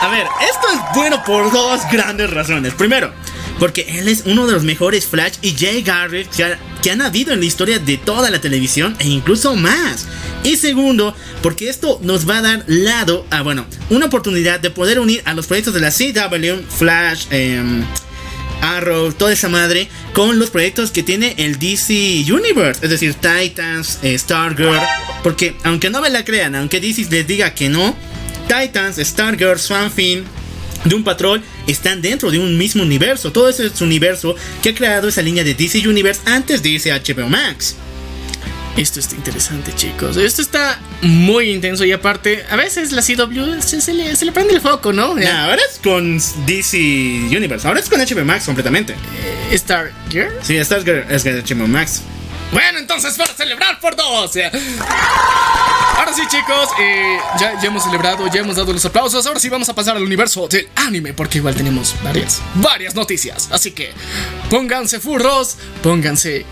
A 0.00 0.08
ver, 0.10 0.26
esto 0.48 0.66
es 0.72 0.80
bueno 0.94 1.22
por 1.24 1.52
dos 1.52 1.80
grandes 1.90 2.30
razones. 2.30 2.74
Primero, 2.74 3.12
porque 3.58 3.86
él 3.98 4.08
es 4.08 4.22
uno 4.26 4.46
de 4.46 4.52
los 4.52 4.62
mejores 4.64 5.06
Flash 5.06 5.34
y 5.42 5.54
Jay 5.56 5.84
ha- 5.88 6.58
que 6.82 6.90
han 6.90 7.02
habido 7.02 7.32
en 7.32 7.40
la 7.40 7.46
historia 7.46 7.78
de 7.78 7.96
toda 7.96 8.30
la 8.30 8.40
televisión 8.40 8.96
e 8.98 9.06
incluso 9.08 9.54
más. 9.56 10.06
Y 10.44 10.56
segundo, 10.56 11.14
porque 11.42 11.68
esto 11.68 11.98
nos 12.02 12.28
va 12.28 12.38
a 12.38 12.42
dar 12.42 12.64
lado 12.66 13.26
a, 13.30 13.42
bueno, 13.42 13.66
una 13.90 14.06
oportunidad 14.06 14.60
de 14.60 14.70
poder 14.70 14.98
unir 15.00 15.22
a 15.24 15.34
los 15.34 15.46
proyectos 15.46 15.74
de 15.74 15.80
la 15.80 15.90
CW, 15.90 16.62
Flash, 16.70 17.26
em, 17.30 17.84
Arrow, 18.60 19.12
toda 19.12 19.32
esa 19.32 19.48
madre, 19.48 19.88
con 20.12 20.38
los 20.38 20.50
proyectos 20.50 20.90
que 20.90 21.02
tiene 21.02 21.34
el 21.38 21.58
DC 21.58 22.24
Universe, 22.32 22.84
es 22.84 22.90
decir, 22.90 23.14
Titans, 23.14 23.98
eh, 24.02 24.18
Stargirl, 24.18 24.78
porque 25.22 25.54
aunque 25.64 25.90
no 25.90 26.00
me 26.00 26.10
la 26.10 26.24
crean, 26.24 26.54
aunque 26.54 26.80
DC 26.80 27.06
les 27.10 27.26
diga 27.26 27.54
que 27.54 27.68
no, 27.68 27.96
Titans, 28.48 28.96
Stargirl, 28.96 29.58
Swamp 29.58 29.94
Thing, 29.94 30.24
Doom 30.84 31.04
Patrol 31.04 31.42
están 31.66 32.00
dentro 32.00 32.30
de 32.30 32.38
un 32.38 32.56
mismo 32.56 32.82
universo, 32.82 33.32
todo 33.32 33.48
ese 33.48 33.66
es 33.66 33.80
universo 33.80 34.34
que 34.62 34.70
ha 34.70 34.74
creado 34.74 35.08
esa 35.08 35.22
línea 35.22 35.44
de 35.44 35.54
DC 35.54 35.86
Universe 35.86 36.22
antes 36.24 36.62
de 36.62 36.70
irse 36.70 36.92
a 36.92 36.98
HBO 36.98 37.28
Max. 37.28 37.76
Esto 38.78 39.00
está 39.00 39.16
interesante, 39.16 39.74
chicos. 39.74 40.16
Esto 40.16 40.40
está 40.40 40.78
muy 41.02 41.50
intenso 41.50 41.84
y 41.84 41.90
aparte, 41.90 42.44
a 42.48 42.54
veces 42.54 42.92
la 42.92 43.02
CW 43.02 43.60
se, 43.60 43.80
se 43.80 43.92
le, 43.92 44.14
se 44.14 44.24
le 44.24 44.30
prende 44.30 44.54
el 44.54 44.60
foco, 44.60 44.92
¿no? 44.92 45.16
Nah, 45.16 45.46
ahora 45.46 45.60
es 45.68 45.80
con 45.82 46.16
DC 46.46 46.78
Universe. 47.36 47.66
Ahora 47.66 47.80
es 47.80 47.88
con 47.88 48.00
HBO 48.00 48.24
Max 48.24 48.46
completamente. 48.46 48.92
Eh, 48.92 49.48
Star 49.54 49.90
Girl. 50.10 50.32
Sí, 50.42 50.56
esta 50.56 50.76
es, 50.76 50.84
es 50.86 51.50
HBO 51.50 51.66
Max. 51.66 52.02
Bueno, 52.52 52.78
entonces 52.78 53.16
para 53.16 53.34
celebrar 53.34 53.80
por 53.80 53.96
dos. 53.96 54.36
Ahora 55.96 56.12
sí, 56.14 56.22
chicos, 56.30 56.68
eh, 56.80 57.18
ya, 57.40 57.60
ya 57.60 57.66
hemos 57.66 57.82
celebrado, 57.82 58.30
ya 58.32 58.42
hemos 58.42 58.54
dado 58.54 58.72
los 58.72 58.84
aplausos. 58.84 59.26
Ahora 59.26 59.40
sí 59.40 59.48
vamos 59.48 59.68
a 59.68 59.74
pasar 59.74 59.96
al 59.96 60.04
universo 60.04 60.46
del 60.46 60.68
anime, 60.76 61.14
porque 61.14 61.38
igual 61.38 61.56
tenemos 61.56 61.96
varias, 62.04 62.40
varias 62.54 62.94
noticias. 62.94 63.48
Así 63.50 63.72
que 63.72 63.92
pónganse 64.50 65.00
furros, 65.00 65.56
pónganse. 65.82 66.46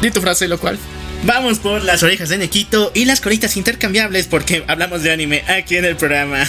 Di 0.00 0.10
tu 0.10 0.22
frase, 0.22 0.48
lo 0.48 0.58
cual. 0.58 0.78
Vamos 1.24 1.60
por 1.60 1.84
las 1.84 2.02
orejas 2.02 2.30
de 2.30 2.38
Nequito 2.38 2.90
y 2.94 3.04
las 3.04 3.20
coritas 3.20 3.56
intercambiables 3.56 4.26
porque 4.26 4.64
hablamos 4.66 5.04
de 5.04 5.12
anime 5.12 5.44
aquí 5.46 5.76
en 5.76 5.84
el 5.84 5.94
programa. 5.94 6.44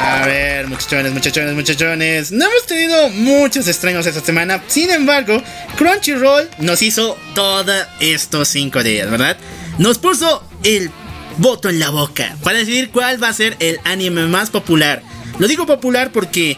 A 0.00 0.26
ver, 0.26 0.66
muchachones, 0.68 1.12
muchachones, 1.12 1.54
muchachones. 1.54 2.32
No 2.32 2.46
hemos 2.46 2.66
tenido 2.66 3.10
muchos 3.10 3.68
estrenos 3.68 4.06
esta 4.06 4.22
semana. 4.22 4.62
Sin 4.68 4.88
embargo, 4.88 5.42
Crunchyroll 5.76 6.48
nos 6.58 6.80
hizo 6.80 7.18
todos 7.34 7.86
estos 8.00 8.48
cinco 8.48 8.82
días, 8.82 9.10
¿verdad? 9.10 9.36
Nos 9.76 9.98
puso 9.98 10.42
el 10.64 10.90
voto 11.36 11.68
en 11.68 11.78
la 11.80 11.90
boca 11.90 12.34
para 12.42 12.58
decidir 12.58 12.90
cuál 12.90 13.22
va 13.22 13.28
a 13.28 13.34
ser 13.34 13.56
el 13.60 13.78
anime 13.84 14.26
más 14.26 14.48
popular. 14.48 15.02
Lo 15.38 15.48
digo 15.48 15.66
popular 15.66 16.10
porque, 16.12 16.56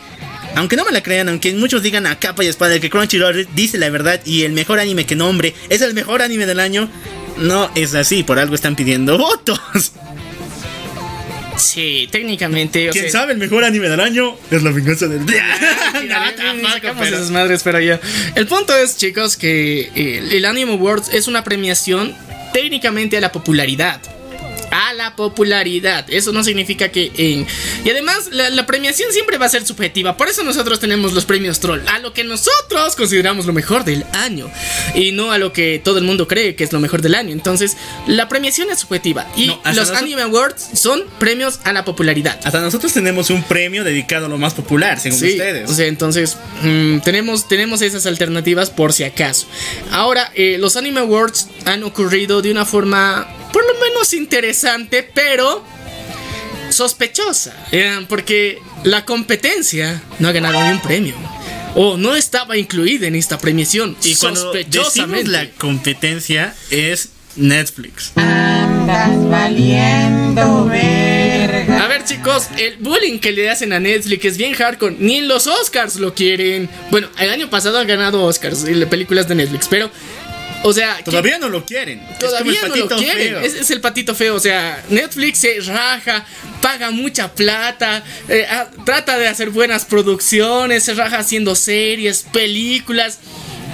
aunque 0.57 0.77
no 0.77 0.85
me 0.85 0.93
la 0.93 1.03
crean, 1.03 1.29
aunque 1.29 1.53
muchos 1.55 1.83
digan 1.83 2.07
a 2.07 2.19
capa 2.19 2.45
y 2.45 2.49
espada 2.49 2.79
que 2.81 2.91
Crunchyroll 2.91 3.49
dice 3.55 3.79
la 3.79 3.89
verdad 3.91 4.21
y 4.25 4.43
el 4.43 4.53
mejor 4.53 4.79
anime 4.81 5.07
que 5.07 5.17
nombre 5.17 5.55
es 5.69 5.81
el 5.83 5.95
mejor 5.95 6.23
anime 6.23 6.47
del 6.47 6.61
año, 6.61 6.89
no 7.39 7.71
es 7.75 7.95
así, 7.95 8.23
por 8.23 8.39
algo 8.39 8.55
están 8.55 8.77
pidiendo 8.77 9.17
votos. 9.19 9.61
Sí, 11.57 12.09
técnicamente. 12.11 12.89
o 12.89 12.93
¿Quién 12.93 13.05
sea- 13.05 13.21
sabe 13.21 13.33
el 13.33 13.39
mejor 13.39 13.65
anime 13.65 13.89
del 13.89 14.01
año? 14.01 14.37
Es 14.51 14.63
la 14.63 14.71
venganza 14.71 15.07
del 15.07 15.25
día. 15.25 15.45
No, 16.05 16.69
pero- 16.99 17.17
esas 17.17 17.31
madres, 17.31 17.63
pero 17.63 17.81
ya. 17.81 18.01
El 18.35 18.47
punto 18.47 18.77
es, 18.77 18.97
chicos, 18.97 19.37
que 19.37 19.91
el, 19.95 20.33
el 20.33 20.45
Anime 20.45 20.73
Awards 20.73 21.09
es 21.13 21.29
una 21.29 21.45
premiación 21.45 22.15
técnicamente 22.53 23.17
a 23.17 23.21
la 23.21 23.33
popularidad. 23.33 24.01
A 24.71 24.93
la 24.95 25.15
popularidad. 25.15 26.05
Eso 26.09 26.33
no 26.33 26.43
significa 26.43 26.89
que 26.91 27.13
en. 27.17 27.47
Y 27.85 27.91
además, 27.91 28.29
la, 28.33 28.51
la 28.51 28.67
premiación 28.67 29.13
siempre 29.13 29.39
va 29.39 29.47
a 29.47 29.49
ser 29.49 29.65
subjetiva. 29.65 30.17
Por 30.17 30.29
eso 30.29 30.43
nosotros 30.43 30.81
tenemos 30.81 31.13
los 31.13 31.25
premios 31.25 31.61
Troll. 31.61 31.81
A 31.87 32.01
lo 32.01 32.13
que 32.13 32.25
nosotros 32.25 32.97
consideramos 32.97 33.47
lo 33.47 33.53
mejor 33.53 33.85
del 33.85 34.05
año. 34.13 34.51
Y 34.95 35.13
no 35.13 35.31
a 35.31 35.39
lo 35.39 35.53
que 35.53 35.81
todo 35.85 35.99
el 35.99 36.05
mundo 36.05 36.27
cree 36.27 36.57
que 36.57 36.65
es 36.65 36.73
lo 36.73 36.81
mejor 36.81 37.03
del 37.03 37.15
año. 37.15 37.33
Entonces, 37.33 37.77
la 38.09 38.29
premiación 38.29 38.69
es 38.71 38.81
subjetiva. 38.81 39.27
Y 39.37 39.47
No, 39.49 39.61
los 39.67 39.77
nosotros- 39.77 39.99
Anime 40.03 40.23
Awards 40.23 40.69
son 40.75 41.05
premios 41.21 41.61
a 41.65 41.73
la 41.73 41.85
popularidad. 41.85 42.41
Hasta 42.45 42.61
nosotros 42.61 42.93
tenemos 42.93 43.31
un 43.31 43.43
premio 43.45 43.85
dedicado 43.85 44.27
a 44.27 44.29
lo 44.29 44.39
más 44.39 44.55
popular, 44.55 44.99
según 44.99 45.19
Sí, 45.21 45.31
ustedes. 45.33 45.71
O 45.71 45.75
sea, 45.75 45.87
entonces 45.87 46.37
mm, 46.63 46.99
tenemos, 47.01 47.47
tenemos 47.49 47.81
esas 47.83 48.07
alternativas 48.07 48.71
por 48.71 48.93
si 48.93 49.05
acaso. 49.05 49.47
Ahora, 49.93 50.33
eh, 50.35 50.57
los 50.59 50.77
Anime 50.77 51.01
Awards 51.01 51.49
han 51.65 51.85
ocurrido 51.85 52.43
de 52.43 52.51
una 52.51 52.65
forma 52.65 53.29
por 53.55 53.65
lo 53.65 53.75
menos 53.79 54.13
interesante, 54.13 55.09
pero 55.15 55.65
sospechosa. 56.71 57.55
eh, 57.71 58.05
porque 58.09 58.59
la 58.83 59.05
competencia 59.05 60.03
no 60.19 60.27
ha 60.29 60.33
ganado 60.33 60.61
ni 60.65 60.71
un 60.73 60.83
premio. 60.83 61.15
O 61.77 61.97
no 61.97 62.17
estaba 62.17 62.57
incluida 62.57 63.07
en 63.07 63.15
esta 63.15 63.39
premiación. 63.39 63.97
y 64.03 64.17
cuando 64.17 64.53
decimos 64.53 64.89
sospechosamente. 64.89 65.31
la 65.31 65.49
competencia 65.51 66.53
es 66.71 67.11
Netflix. 67.37 68.13
A 71.71 71.87
ver 71.89 72.05
chicos, 72.05 72.49
el 72.59 72.77
bullying 72.79 73.21
que 73.21 73.31
le 73.31 73.51
hacen 73.51 73.73
a 73.73 73.79
Netflix 73.79 74.25
es 74.25 74.37
bien 74.37 74.55
hardcore. 74.55 74.97
Ni 74.99 75.19
en 75.19 75.29
los 75.29 75.47
Oscars 75.47 75.95
lo 75.97 76.13
quieren. 76.13 76.69
Bueno, 76.91 77.09
el 77.19 77.31
año 77.31 77.49
pasado 77.51 77.79
ha 77.79 77.85
ganado 77.85 78.25
Oscars 78.25 78.67
y 78.69 78.85
películas 78.87 79.29
de 79.29 79.37
Netflix, 79.37 79.69
pero... 79.69 79.91
O 80.67 80.73
sea, 80.73 80.97
¿qué- 80.97 81.03
Todavía 81.05 81.39
no 81.39 81.49
lo 81.51 81.65
quieren. 81.65 82.01
Todavía 82.19 82.55
es 82.55 82.61
como 82.61 82.75
no 82.77 82.85
lo 82.87 82.97
quieren. 82.97 83.37
Es, 83.45 83.55
es 83.55 83.71
el 83.71 83.81
patito 83.81 84.15
feo. 84.15 84.35
O 84.35 84.41
sea, 84.41 84.83
Netflix 84.89 85.39
se 85.39 85.61
raja, 85.61 86.25
paga 86.63 86.91
mucha 86.91 87.33
plata, 87.35 88.03
eh, 88.29 88.47
trata 88.87 89.19
de 89.19 89.29
hacer 89.29 89.51
buenas 89.51 89.85
producciones, 89.85 90.83
se 90.85 90.95
raja 90.95 91.19
haciendo 91.19 91.55
series, 91.55 92.23
películas. 92.33 93.19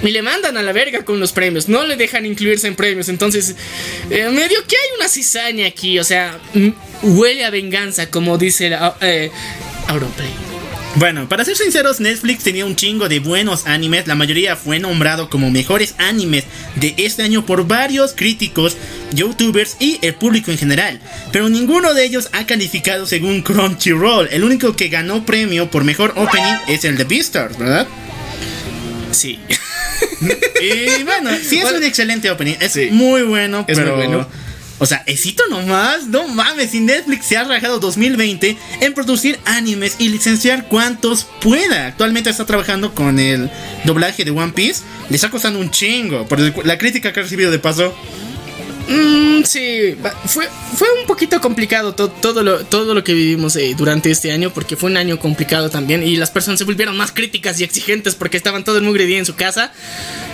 Y 0.03 0.09
le 0.09 0.21
mandan 0.23 0.57
a 0.57 0.63
la 0.63 0.71
verga 0.73 1.05
con 1.05 1.19
los 1.19 1.31
premios. 1.31 1.69
No 1.69 1.85
le 1.85 1.95
dejan 1.95 2.25
incluirse 2.25 2.67
en 2.67 2.75
premios. 2.75 3.07
Entonces, 3.07 3.55
eh, 4.09 4.29
medio 4.31 4.57
que 4.67 4.75
hay 4.75 4.97
una 4.97 5.07
cizaña 5.07 5.67
aquí. 5.67 5.97
O 5.99 6.03
sea, 6.03 6.39
huele 7.03 7.45
a 7.45 7.51
venganza, 7.51 8.09
como 8.09 8.37
dice 8.37 8.69
la, 8.71 8.95
eh, 8.99 9.29
Auronplay. 9.87 10.29
Bueno, 10.95 11.29
para 11.29 11.45
ser 11.45 11.55
sinceros, 11.55 12.01
Netflix 12.01 12.43
tenía 12.43 12.65
un 12.65 12.75
chingo 12.75 13.07
de 13.07 13.19
buenos 13.19 13.65
animes. 13.65 14.07
La 14.07 14.15
mayoría 14.15 14.57
fue 14.57 14.77
nombrado 14.77 15.29
como 15.29 15.49
mejores 15.49 15.95
animes 15.97 16.43
de 16.75 16.93
este 16.97 17.23
año 17.23 17.45
por 17.45 17.65
varios 17.65 18.13
críticos, 18.13 18.75
youtubers 19.13 19.77
y 19.79 19.99
el 20.01 20.15
público 20.15 20.51
en 20.51 20.57
general. 20.57 20.99
Pero 21.31 21.47
ninguno 21.47 21.93
de 21.93 22.03
ellos 22.03 22.29
ha 22.33 22.45
calificado 22.45 23.05
según 23.05 23.41
Crunchyroll. 23.41 24.27
El 24.31 24.43
único 24.43 24.75
que 24.75 24.89
ganó 24.89 25.25
premio 25.25 25.71
por 25.71 25.85
mejor 25.85 26.13
opening 26.17 26.55
es 26.67 26.83
el 26.83 26.97
de 26.97 27.05
Beastars, 27.05 27.57
¿verdad? 27.57 27.87
Sí. 29.11 29.39
Y 30.61 31.03
bueno, 31.03 31.31
sí 31.43 31.57
es 31.57 31.63
Bueno, 31.63 31.79
un 31.79 31.83
excelente 31.83 32.29
opening. 32.29 32.55
Es 32.59 32.73
sí. 32.73 32.89
muy 32.91 33.23
bueno, 33.23 33.65
Es 33.67 33.77
muy 33.77 33.85
pero... 33.85 33.95
bueno. 33.95 34.27
O 34.81 34.87
sea, 34.87 35.03
éxito 35.05 35.43
nomás, 35.47 36.07
no 36.07 36.27
mames, 36.27 36.73
y 36.73 36.79
Netflix 36.79 37.27
se 37.27 37.37
ha 37.37 37.43
rajado 37.43 37.77
2020 37.77 38.57
en 38.79 38.93
producir 38.95 39.39
animes 39.45 39.97
y 39.99 40.09
licenciar 40.09 40.67
cuantos 40.69 41.27
pueda. 41.39 41.85
Actualmente 41.85 42.31
está 42.31 42.47
trabajando 42.47 42.95
con 42.95 43.19
el 43.19 43.51
doblaje 43.85 44.25
de 44.25 44.31
One 44.31 44.53
Piece. 44.53 44.81
Le 45.07 45.17
está 45.17 45.29
costando 45.29 45.59
un 45.59 45.69
chingo. 45.69 46.27
Por 46.27 46.65
la 46.65 46.79
crítica 46.79 47.13
que 47.13 47.19
ha 47.19 47.23
recibido 47.23 47.51
de 47.51 47.59
paso. 47.59 47.93
Mm, 48.89 49.43
sí, 49.43 49.95
fue, 50.25 50.49
fue 50.75 50.87
un 50.99 51.07
poquito 51.07 51.39
complicado 51.39 51.93
to- 51.95 52.09
todo, 52.09 52.43
lo, 52.43 52.65
todo 52.65 52.93
lo 52.93 53.03
que 53.03 53.13
vivimos 53.13 53.55
eh, 53.55 53.73
durante 53.77 54.11
este 54.11 54.31
año, 54.31 54.51
porque 54.53 54.75
fue 54.75 54.89
un 54.89 54.97
año 54.97 55.17
complicado 55.19 55.69
también 55.69 56.03
y 56.03 56.15
las 56.17 56.29
personas 56.31 56.59
se 56.59 56.65
volvieron 56.65 56.97
más 56.97 57.11
críticas 57.11 57.59
y 57.59 57.63
exigentes 57.63 58.15
porque 58.15 58.37
estaban 58.37 58.63
todo 58.63 58.77
el 58.77 58.83
mugre 58.83 59.05
día 59.05 59.19
en 59.19 59.25
su 59.25 59.35
casa. 59.35 59.71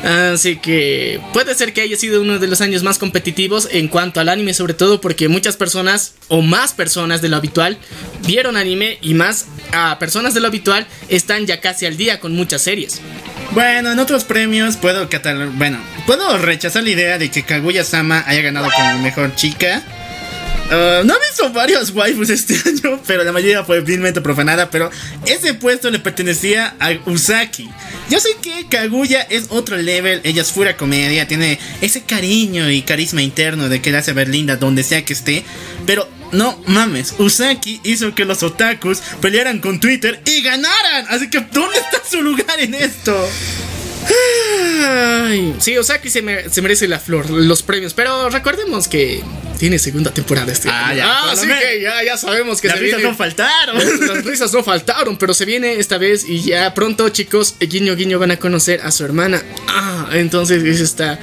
Así 0.04 0.58
que 0.58 1.20
puede 1.34 1.54
ser 1.56 1.74
que 1.74 1.82
haya 1.82 1.98
sido 1.98 2.22
uno 2.22 2.40
de 2.40 2.48
los 2.48 2.62
años 2.62 2.84
más 2.84 2.98
competitivos 2.98 3.68
en 3.72 3.88
cuanto 3.90 4.20
al 4.20 4.30
anime, 4.30 4.54
sobre 4.54 4.74
todo 4.74 5.02
porque 5.02 5.28
muchas 5.28 5.56
personas 5.58 6.14
o 6.28 6.42
más 6.42 6.74
personas 6.74 7.22
de 7.22 7.30
lo 7.30 7.36
habitual 7.38 7.78
vieron 8.26 8.58
anime 8.58 8.98
y 9.02 9.14
más 9.14 9.46
a 9.74 10.00
personas 10.00 10.34
de 10.34 10.40
lo 10.40 10.48
habitual 10.48 10.88
están 11.10 11.46
ya 11.46 11.60
casi 11.62 11.86
al 11.86 11.98
día 11.98 12.20
con 12.20 12.34
muchas 12.34 12.62
series. 12.62 13.02
Bueno, 13.52 13.92
en 13.92 14.00
otros 14.00 14.24
premios 14.24 14.78
puedo 14.78 15.10
catalogar. 15.10 15.50
Bueno, 15.50 15.80
puedo 16.06 16.38
rechazar 16.38 16.84
la 16.84 16.90
idea 16.90 17.18
de 17.18 17.32
que 17.32 17.44
Kaguya-sama 17.44 18.24
haya 18.28 18.42
ganado 18.42 18.70
como 18.76 19.00
mejor 19.00 19.36
chica. 19.36 19.82
Uh, 20.70 21.06
no 21.06 21.14
he 21.16 21.20
visto 21.30 21.50
varios 21.54 21.92
waifus 21.92 22.30
este 22.30 22.56
año, 22.70 23.00
pero 23.08 23.24
la 23.24 23.32
mayoría 23.32 23.64
fue 23.64 23.80
vilmente 23.80 24.20
profanada. 24.20 24.70
Pero 24.70 24.92
ese 25.26 25.54
puesto 25.54 25.90
le 25.90 26.00
pertenecía 26.00 26.76
a 26.80 26.92
Usaki. 27.06 27.70
Yo 28.10 28.20
sé 28.20 28.30
que 28.42 28.68
Kaguya 28.68 29.22
es 29.22 29.46
otro 29.50 29.78
level, 29.78 30.20
ella 30.24 30.42
es 30.42 30.52
pura 30.52 30.76
comedia, 30.76 31.28
tiene 31.28 31.58
ese 31.82 32.04
cariño 32.04 32.70
y 32.70 32.82
carisma 32.82 33.22
interno 33.22 33.70
de 33.70 33.82
que 33.82 33.92
la 33.92 34.00
hace 34.00 34.12
ver 34.14 34.28
linda 34.28 34.58
donde 34.58 34.84
sea 34.84 35.06
que 35.06 35.14
esté. 35.14 35.46
Pero 35.86 36.10
no 36.34 36.62
mames, 36.68 37.14
Usaki 37.18 37.80
hizo 37.84 38.14
que 38.14 38.26
los 38.26 38.44
otakus 38.44 39.00
pelearan 39.22 39.60
con 39.60 39.80
Twitter 39.80 40.22
y 40.26 40.42
ganaran. 40.42 41.06
Así 41.10 41.30
que, 41.30 41.40
¿dónde 41.40 41.78
está 41.78 42.02
su 42.10 42.22
lugar 42.22 42.60
en 42.60 42.74
esto? 42.74 43.16
Ay, 44.10 45.56
sí, 45.60 45.78
Osaki 45.78 46.10
se, 46.10 46.22
me- 46.22 46.50
se 46.50 46.62
merece 46.62 46.88
la 46.88 47.00
flor, 47.00 47.30
los 47.30 47.64
premios, 47.64 47.94
pero 47.94 48.30
recordemos 48.30 48.88
que 48.88 49.24
tiene 49.60 49.80
segunda 49.80 50.12
temporada 50.14 50.52
este 50.52 50.70
Ah, 50.70 50.88
año. 50.90 50.98
ya, 50.98 51.36
menos. 51.46 51.60
que 51.60 51.82
ya, 51.82 52.04
ya 52.04 52.18
sabemos 52.18 52.62
que 52.62 52.68
Las 52.68 52.78
se 52.78 52.84
risas 52.84 52.98
viene. 53.00 53.12
no 53.12 53.18
faltaron. 53.18 53.78
Las 54.08 54.24
risas 54.24 54.54
no 54.54 54.64
faltaron, 54.64 55.18
pero 55.18 55.34
se 55.34 55.46
viene 55.46 55.74
esta 55.80 55.98
vez 55.98 56.26
y 56.28 56.42
ya 56.44 56.74
pronto, 56.74 57.10
chicos, 57.10 57.56
guiño 57.60 57.96
guiño 57.96 58.20
van 58.20 58.32
a 58.32 58.38
conocer 58.38 58.82
a 58.84 58.92
su 58.92 59.04
hermana. 59.04 59.42
Ah, 59.68 60.10
Entonces 60.14 60.64
eso 60.64 60.84
está 60.84 61.20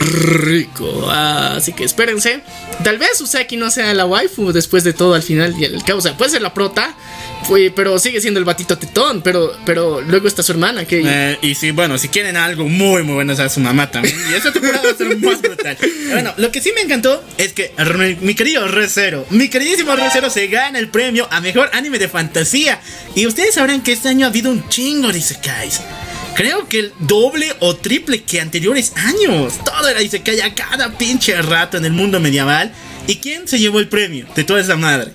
rico. 0.00 1.08
Así 1.10 1.72
que 1.72 1.84
espérense. 1.84 2.40
Tal 2.84 2.98
vez 2.98 3.20
Usaki 3.20 3.56
no 3.56 3.70
sea 3.70 3.94
la 3.94 4.04
waifu 4.04 4.52
después 4.52 4.84
de 4.84 4.92
todo 4.92 5.14
al 5.14 5.22
final 5.22 5.54
y 5.58 5.64
al 5.64 5.82
cabo. 5.84 6.00
O 6.00 6.02
sea, 6.02 6.16
puede 6.16 6.32
ser 6.32 6.42
la 6.42 6.52
prota. 6.52 6.94
Pero 7.74 7.98
sigue 7.98 8.20
siendo 8.20 8.38
el 8.38 8.44
batito 8.44 8.76
tetón. 8.78 9.22
Pero, 9.22 9.56
pero 9.64 10.00
luego 10.00 10.28
está 10.28 10.42
su 10.42 10.52
hermana 10.52 10.84
que... 10.84 11.02
Eh, 11.04 11.38
y 11.42 11.54
sí, 11.54 11.70
bueno, 11.70 11.98
si 11.98 12.08
quieren 12.08 12.36
algo 12.36 12.68
muy, 12.68 13.02
muy 13.02 13.14
bueno, 13.14 13.32
o 13.32 13.36
sea, 13.36 13.48
su 13.48 13.60
mamá 13.60 13.90
también. 13.90 14.16
Y 14.30 14.34
esta 14.34 14.52
temporada 14.52 14.82
va 14.84 14.90
a 14.90 14.96
ser 14.96 15.16
más 15.18 15.40
brutal. 15.40 15.78
Bueno, 16.10 16.34
lo 16.36 16.50
que 16.50 16.60
sí 16.60 16.72
me 16.74 16.82
encantó 16.82 17.22
es 17.38 17.52
que 17.52 17.72
mi, 17.98 18.26
mi 18.26 18.34
querido 18.34 18.66
Recero, 18.68 19.26
mi 19.30 19.48
queridísimo 19.48 19.94
Recero, 19.96 20.30
se 20.30 20.46
gana 20.48 20.78
el 20.78 20.88
premio 20.88 21.28
a 21.30 21.40
mejor 21.40 21.70
anime 21.72 21.98
de 21.98 22.08
fantasía. 22.08 22.80
Y 23.14 23.26
ustedes 23.26 23.54
sabrán 23.54 23.82
que 23.82 23.92
este 23.92 24.08
año 24.08 24.26
ha 24.26 24.30
habido 24.30 24.50
un 24.50 24.68
chingo 24.68 25.12
de 25.12 25.18
Isekais. 25.18 25.80
Creo 26.34 26.68
que 26.68 26.80
el 26.80 26.92
doble 26.98 27.54
o 27.60 27.76
triple 27.76 28.22
que 28.22 28.40
anteriores 28.40 28.92
años. 28.96 29.54
Todo 29.64 29.88
era 29.88 30.02
Isekai 30.02 30.40
a 30.40 30.54
cada 30.54 30.98
pinche 30.98 31.40
rato 31.40 31.78
en 31.78 31.84
el 31.86 31.92
mundo 31.92 32.20
medieval. 32.20 32.72
¿Y 33.06 33.16
quién 33.16 33.46
se 33.46 33.58
llevó 33.58 33.78
el 33.78 33.88
premio 33.88 34.26
de 34.34 34.44
toda 34.44 34.60
esa 34.60 34.76
madre? 34.76 35.12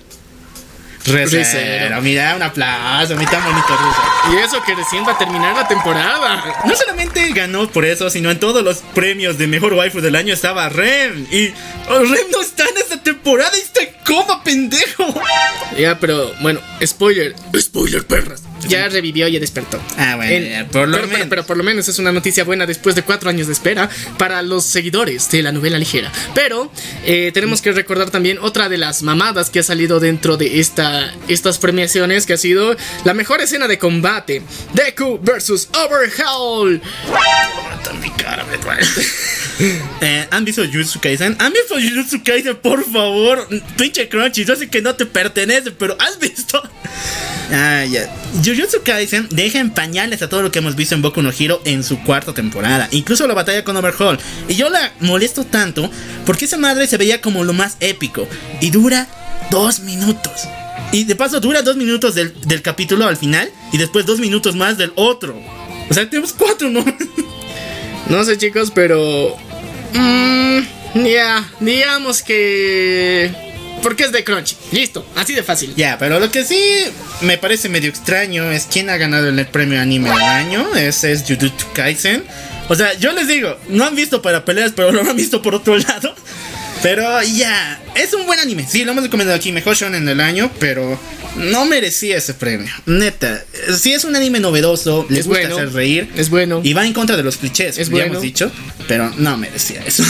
Recero. 1.06 1.42
Recero. 1.42 2.00
Mira, 2.02 2.36
un 2.36 2.42
aplauso. 2.42 3.16
Mi 3.16 3.26
tan 3.26 3.42
bonito 3.44 3.68
Recero. 3.68 4.34
Y 4.34 4.44
eso 4.44 4.62
que 4.62 4.74
recién 4.74 5.06
va 5.06 5.12
a 5.12 5.18
terminar 5.18 5.54
la 5.56 5.66
temporada. 5.66 6.62
No 6.64 6.76
solamente 6.76 7.32
ganó 7.32 7.68
por 7.68 7.84
eso, 7.84 8.10
sino 8.10 8.30
en 8.30 8.38
todos 8.38 8.62
los 8.62 8.78
premios 8.94 9.38
de 9.38 9.46
mejor 9.46 9.72
waifu 9.74 10.00
del 10.00 10.16
año 10.16 10.32
estaba 10.32 10.68
Rem. 10.68 11.26
Y 11.30 11.52
oh, 11.88 11.98
Rem 11.98 12.30
no 12.30 12.40
está 12.40 12.64
en 12.64 12.76
esta 12.78 13.02
temporada 13.02 13.50
y 13.56 13.60
está 13.60 13.82
en 13.82 13.94
coma, 14.06 14.42
pendejo. 14.44 15.14
Ya, 15.78 15.98
pero 15.98 16.32
bueno, 16.40 16.60
spoiler. 16.84 17.34
Spoiler, 17.58 18.06
perras. 18.06 18.42
Ya 18.68 18.88
revivió 18.88 19.28
y 19.28 19.32
ya 19.32 19.40
despertó. 19.40 19.80
Ah, 19.96 20.16
bueno, 20.16 20.32
En- 20.32 20.50
ya, 20.50 20.66
por 20.68 20.88
lo 20.88 20.96
pero, 20.96 21.06
pero- 21.06 21.08
menos. 21.18 21.28
pero 21.28 21.46
por 21.46 21.56
lo 21.56 21.64
menos 21.64 21.88
es 21.88 21.98
una 21.98 22.12
noticia 22.12 22.44
buena 22.44 22.66
después 22.66 22.94
de 22.94 23.02
cuatro 23.02 23.28
años 23.30 23.46
de 23.46 23.52
espera 23.52 23.88
para 24.18 24.42
los 24.42 24.64
seguidores 24.66 25.30
de 25.30 25.42
la 25.42 25.52
novela 25.52 25.78
ligera. 25.78 26.10
Pero 26.34 26.70
eh, 27.04 27.30
tenemos 27.34 27.60
que 27.62 27.72
recordar 27.72 28.10
también 28.10 28.38
otra 28.40 28.68
de 28.68 28.78
las 28.78 29.02
mamadas 29.02 29.50
que 29.50 29.58
ha 29.60 29.62
salido 29.62 30.00
dentro 30.00 30.36
de 30.36 30.60
esta, 30.60 31.12
estas 31.28 31.58
premiaciones, 31.58 32.26
que 32.26 32.34
ha 32.34 32.38
sido 32.38 32.76
la 33.04 33.14
mejor 33.14 33.40
escena 33.40 33.68
de 33.68 33.78
combate. 33.78 34.42
Deku 34.74 35.18
versus 35.22 35.68
Overhaul. 35.74 36.80
Eh, 40.00 40.26
¿Han 40.30 40.44
visto 40.44 40.62
Jujutsu 40.64 40.98
Kaisen? 41.00 41.36
¿Han 41.38 41.52
visto 41.52 41.74
Jujutsu 41.74 42.22
Kaisen? 42.24 42.56
Por 42.56 42.84
favor, 42.90 43.46
pinche 43.76 44.08
Crunchy. 44.08 44.44
Yo 44.44 44.56
sé 44.56 44.68
que 44.68 44.80
no 44.82 44.94
te 44.96 45.06
pertenece, 45.06 45.70
pero 45.72 45.96
¿has 46.00 46.18
visto? 46.18 46.62
Ah, 47.54 47.84
ya. 47.84 48.08
Jujutsu 48.54 48.82
Kaisen 48.82 49.28
deja 49.30 49.60
en 49.60 49.70
pañales 49.70 50.20
a 50.22 50.28
todo 50.28 50.42
lo 50.42 50.50
que 50.50 50.58
hemos 50.58 50.76
visto 50.76 50.94
en 50.94 51.02
Boku 51.02 51.22
no 51.22 51.30
Hero 51.30 51.62
en 51.64 51.82
su 51.82 51.98
cuarta 52.02 52.34
temporada. 52.34 52.88
Incluso 52.90 53.26
la 53.26 53.34
batalla 53.34 53.64
con 53.64 53.76
Overhaul. 53.76 54.18
Y 54.48 54.54
yo 54.54 54.68
la 54.68 54.92
molesto 55.00 55.44
tanto 55.44 55.90
porque 56.26 56.44
esa 56.44 56.58
madre 56.58 56.86
se 56.86 56.96
veía 56.96 57.20
como 57.20 57.44
lo 57.44 57.52
más 57.52 57.76
épico. 57.80 58.28
Y 58.60 58.70
dura 58.70 59.08
dos 59.50 59.80
minutos. 59.80 60.32
Y 60.92 61.04
de 61.04 61.16
paso 61.16 61.40
dura 61.40 61.62
dos 61.62 61.76
minutos 61.76 62.14
del, 62.14 62.62
capítulo 62.62 63.06
al 63.06 63.16
final. 63.16 63.50
Y 63.72 63.78
después 63.78 64.04
dos 64.04 64.18
minutos 64.18 64.54
más 64.54 64.76
del 64.76 64.92
otro. 64.96 65.40
O 65.88 65.94
sea, 65.94 66.08
tenemos 66.08 66.32
cuatro, 66.32 66.68
¿no? 66.68 66.84
No 68.08 68.24
sé, 68.24 68.36
chicos, 68.36 68.72
pero. 68.74 69.36
mm, 69.94 70.60
ya, 71.06 71.48
digamos 71.60 72.20
que. 72.20 73.51
Porque 73.82 74.04
es 74.04 74.12
de 74.12 74.22
Crunchy. 74.24 74.56
Listo, 74.70 75.04
así 75.16 75.34
de 75.34 75.42
fácil. 75.42 75.74
Ya, 75.76 75.98
pero 75.98 76.20
lo 76.20 76.30
que 76.30 76.44
sí 76.44 76.60
me 77.20 77.36
parece 77.38 77.68
medio 77.68 77.90
extraño 77.90 78.50
es 78.50 78.66
quién 78.70 78.88
ha 78.90 78.96
ganado 78.96 79.28
el 79.28 79.46
premio 79.48 79.80
anime 79.80 80.10
del 80.10 80.20
año. 80.22 80.74
Ese 80.76 81.12
es 81.12 81.22
Jujutsu 81.26 81.66
Kaisen. 81.74 82.24
O 82.68 82.74
sea, 82.76 82.94
yo 82.94 83.12
les 83.12 83.26
digo, 83.28 83.58
no 83.68 83.84
han 83.84 83.96
visto 83.96 84.22
para 84.22 84.44
peleas, 84.44 84.72
pero 84.74 84.92
lo 84.92 85.00
han 85.02 85.16
visto 85.16 85.42
por 85.42 85.54
otro 85.54 85.76
lado. 85.76 86.14
Pero 86.82 87.22
ya, 87.22 87.80
es 87.94 88.12
un 88.14 88.26
buen 88.26 88.40
anime. 88.40 88.66
Sí, 88.68 88.84
lo 88.84 88.92
hemos 88.92 89.04
recomendado 89.04 89.36
aquí, 89.36 89.52
mejor 89.52 89.76
shonen 89.76 90.04
del 90.04 90.20
año, 90.20 90.50
pero 90.58 90.98
no 91.36 91.64
merecía 91.64 92.16
ese 92.16 92.34
premio. 92.34 92.72
Neta, 92.86 93.44
sí 93.78 93.92
es 93.92 94.04
un 94.04 94.16
anime 94.16 94.40
novedoso, 94.40 95.06
les 95.08 95.20
Es 95.20 95.26
gusta 95.26 95.42
bueno, 95.42 95.56
hacer 95.56 95.72
reír. 95.72 96.10
es 96.16 96.28
bueno. 96.28 96.60
Y 96.64 96.72
va 96.72 96.84
en 96.84 96.92
contra 96.92 97.16
de 97.16 97.22
los 97.22 97.36
clichés, 97.36 97.78
Es 97.78 97.86
ya 97.88 97.92
bueno. 97.92 98.06
hemos 98.06 98.22
dicho, 98.22 98.50
pero 98.88 99.10
no 99.16 99.36
merecía 99.36 99.80
eso. 99.86 100.02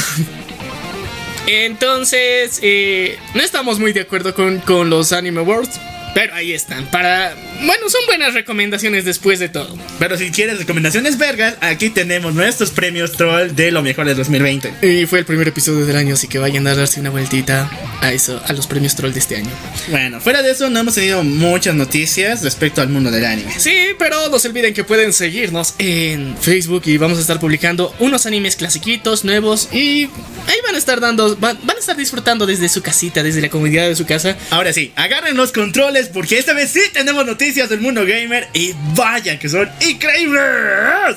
Entonces, 1.46 2.60
eh, 2.62 3.18
no 3.34 3.42
estamos 3.42 3.78
muy 3.78 3.92
de 3.92 4.02
acuerdo 4.02 4.34
con, 4.34 4.60
con 4.60 4.90
los 4.90 5.12
Anime 5.12 5.40
Awards. 5.40 5.80
Pero 6.14 6.34
ahí 6.34 6.52
están. 6.52 6.86
Para. 6.86 7.34
Bueno, 7.64 7.88
son 7.88 8.00
buenas 8.06 8.34
recomendaciones 8.34 9.04
después 9.04 9.38
de 9.38 9.48
todo. 9.48 9.78
pero 10.00 10.18
si 10.18 10.30
quieres 10.32 10.58
recomendaciones 10.58 11.16
vergas, 11.16 11.54
aquí 11.60 11.90
tenemos 11.90 12.34
nuestros 12.34 12.70
premios 12.72 13.12
troll 13.12 13.54
de 13.54 13.70
lo 13.70 13.82
mejor 13.82 14.06
de 14.06 14.14
2020. 14.16 14.74
Y 14.82 15.06
fue 15.06 15.20
el 15.20 15.24
primer 15.24 15.46
episodio 15.46 15.86
del 15.86 15.96
año, 15.96 16.14
así 16.14 16.26
que 16.26 16.38
vayan 16.38 16.66
a 16.66 16.74
darse 16.74 16.98
una 16.98 17.10
vueltita 17.10 17.70
a 18.00 18.12
eso, 18.12 18.42
a 18.44 18.52
los 18.52 18.66
premios 18.66 18.96
troll 18.96 19.12
de 19.12 19.20
este 19.20 19.36
año. 19.36 19.50
Bueno, 19.88 20.20
fuera 20.20 20.42
de 20.42 20.50
eso 20.50 20.68
no 20.70 20.80
hemos 20.80 20.96
tenido 20.96 21.22
muchas 21.22 21.76
noticias 21.76 22.42
respecto 22.42 22.82
al 22.82 22.88
mundo 22.88 23.12
del 23.12 23.24
anime. 23.24 23.52
Sí, 23.56 23.90
pero 23.96 24.28
no 24.28 24.38
se 24.40 24.48
olviden 24.48 24.74
que 24.74 24.82
pueden 24.82 25.12
seguirnos 25.12 25.74
en 25.78 26.36
Facebook 26.40 26.82
y 26.86 26.96
vamos 26.96 27.18
a 27.18 27.20
estar 27.20 27.38
publicando 27.38 27.94
unos 28.00 28.26
animes 28.26 28.56
clasiquitos, 28.56 29.24
nuevos 29.24 29.68
y 29.72 30.08
ahí 30.48 30.58
van 30.64 30.74
a 30.74 30.78
estar 30.78 30.98
dando, 30.98 31.36
van, 31.36 31.58
van 31.62 31.76
a 31.76 31.80
estar 31.80 31.96
disfrutando 31.96 32.44
desde 32.44 32.68
su 32.68 32.82
casita, 32.82 33.22
desde 33.22 33.40
la 33.40 33.50
comodidad 33.50 33.86
de 33.86 33.94
su 33.94 34.04
casa. 34.04 34.36
Ahora 34.50 34.72
sí, 34.72 34.92
agarren 34.96 35.36
los 35.36 35.52
controles 35.52 36.08
porque 36.08 36.38
esta 36.38 36.54
vez 36.54 36.70
sí 36.70 36.80
tenemos 36.92 37.24
noticias 37.24 37.51
del 37.54 37.80
mundo 37.80 38.06
gamer 38.06 38.48
y 38.54 38.74
vaya 38.94 39.38
que 39.38 39.48
son 39.48 39.68
increíbles. 39.80 41.16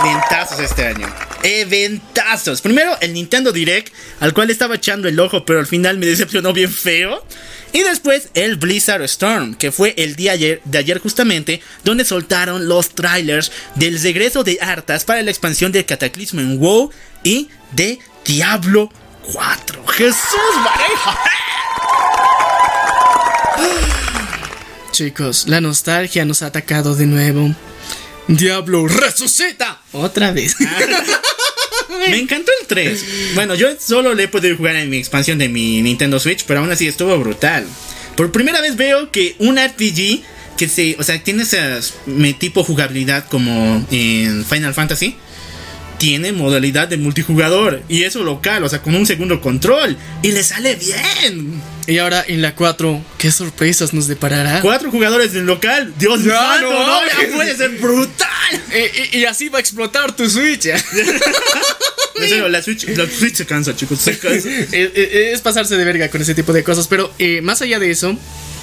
Eventazos 0.00 0.60
este 0.60 0.86
año. 0.86 1.06
Eventazos. 1.42 2.62
Primero 2.62 2.96
el 3.02 3.12
Nintendo 3.12 3.52
Direct, 3.52 3.92
al 4.20 4.32
cual 4.32 4.48
estaba 4.48 4.76
echando 4.76 5.08
el 5.08 5.20
ojo, 5.20 5.44
pero 5.44 5.58
al 5.58 5.66
final 5.66 5.98
me 5.98 6.06
decepcionó 6.06 6.54
bien 6.54 6.72
feo. 6.72 7.22
Y 7.72 7.82
después 7.82 8.30
el 8.34 8.56
Blizzard 8.56 9.02
Storm, 9.02 9.54
que 9.54 9.70
fue 9.70 9.94
el 9.96 10.16
día 10.16 10.32
ayer, 10.32 10.60
de 10.64 10.78
ayer 10.78 10.98
justamente, 10.98 11.60
donde 11.84 12.04
soltaron 12.04 12.68
los 12.68 12.90
trailers 12.90 13.52
del 13.76 14.00
regreso 14.02 14.42
de 14.42 14.58
Arthas 14.60 15.04
para 15.04 15.22
la 15.22 15.30
expansión 15.30 15.70
del 15.70 15.86
Cataclismo 15.86 16.40
en 16.40 16.58
WoW 16.58 16.90
y 17.22 17.48
de 17.72 17.98
Diablo 18.24 18.90
4. 19.32 19.86
Jesús 19.86 20.16
Mareja. 20.64 21.18
Chicos, 24.90 25.46
la 25.46 25.60
nostalgia 25.60 26.24
nos 26.24 26.42
ha 26.42 26.46
atacado 26.46 26.96
de 26.96 27.06
nuevo. 27.06 27.54
Diablo 28.26 28.86
resucita 28.86 29.80
otra 29.92 30.32
vez. 30.32 30.56
Me 31.98 32.18
encantó 32.18 32.52
el 32.60 32.66
3. 32.66 33.04
Bueno, 33.34 33.54
yo 33.54 33.68
solo 33.78 34.14
le 34.14 34.24
he 34.24 34.28
podido 34.28 34.56
jugar 34.56 34.76
en 34.76 34.88
mi 34.90 34.96
expansión 34.96 35.38
de 35.38 35.48
mi 35.48 35.82
Nintendo 35.82 36.18
Switch, 36.18 36.44
pero 36.46 36.60
aún 36.60 36.70
así 36.70 36.86
estuvo 36.86 37.18
brutal. 37.18 37.66
Por 38.16 38.32
primera 38.32 38.60
vez 38.60 38.76
veo 38.76 39.10
que 39.10 39.34
un 39.38 39.58
RPG 39.58 40.22
que 40.56 40.68
se, 40.68 40.96
o 40.98 41.02
sea, 41.02 41.22
tiene 41.22 41.44
ese 41.44 41.80
tipo 42.38 42.64
jugabilidad 42.64 43.26
como 43.28 43.86
en 43.90 44.44
Final 44.44 44.74
Fantasy, 44.74 45.16
tiene 46.00 46.32
modalidad 46.32 46.88
de 46.88 46.96
multijugador 46.96 47.82
y 47.86 48.04
eso 48.04 48.24
local, 48.24 48.64
o 48.64 48.68
sea, 48.70 48.80
con 48.80 48.94
un 48.94 49.04
segundo 49.06 49.40
control 49.42 49.98
y 50.22 50.32
le 50.32 50.42
sale 50.42 50.74
bien. 50.76 51.60
y 51.86 51.98
ahora 51.98 52.24
en 52.26 52.40
la 52.40 52.54
4, 52.54 53.04
¿qué 53.18 53.30
sorpresas 53.30 53.92
nos 53.92 54.06
deparará? 54.06 54.60
Cuatro 54.62 54.90
jugadores 54.90 55.34
del 55.34 55.44
local, 55.44 55.92
Dios 55.98 56.20
No, 56.20 56.32
santo, 56.34 56.70
no 56.70 56.86
no, 56.86 57.00
ya 57.06 57.36
puede 57.36 57.54
ser 57.56 57.70
brutal. 57.78 58.28
Y, 58.72 59.16
y- 59.18 59.20
y 59.20 59.24
así 59.26 59.48
va 59.48 59.58
a 59.58 59.60
explotar 59.60 60.16
tu 60.16 60.28
Switch. 60.28 60.66
La 62.48 62.62
Switch, 62.62 62.86
la 62.88 63.06
Switch 63.06 63.34
se 63.34 63.46
cansa, 63.46 63.74
chicos, 63.76 63.98
se 64.00 64.18
cansa. 64.18 64.48
Eh, 64.72 64.92
eh, 64.94 65.30
es 65.32 65.40
pasarse 65.40 65.76
de 65.76 65.84
verga 65.84 66.08
con 66.08 66.20
ese 66.20 66.34
tipo 66.34 66.52
de 66.52 66.62
cosas. 66.62 66.86
Pero 66.88 67.12
eh, 67.18 67.40
más 67.40 67.62
allá 67.62 67.78
de 67.78 67.90
eso, 67.90 68.16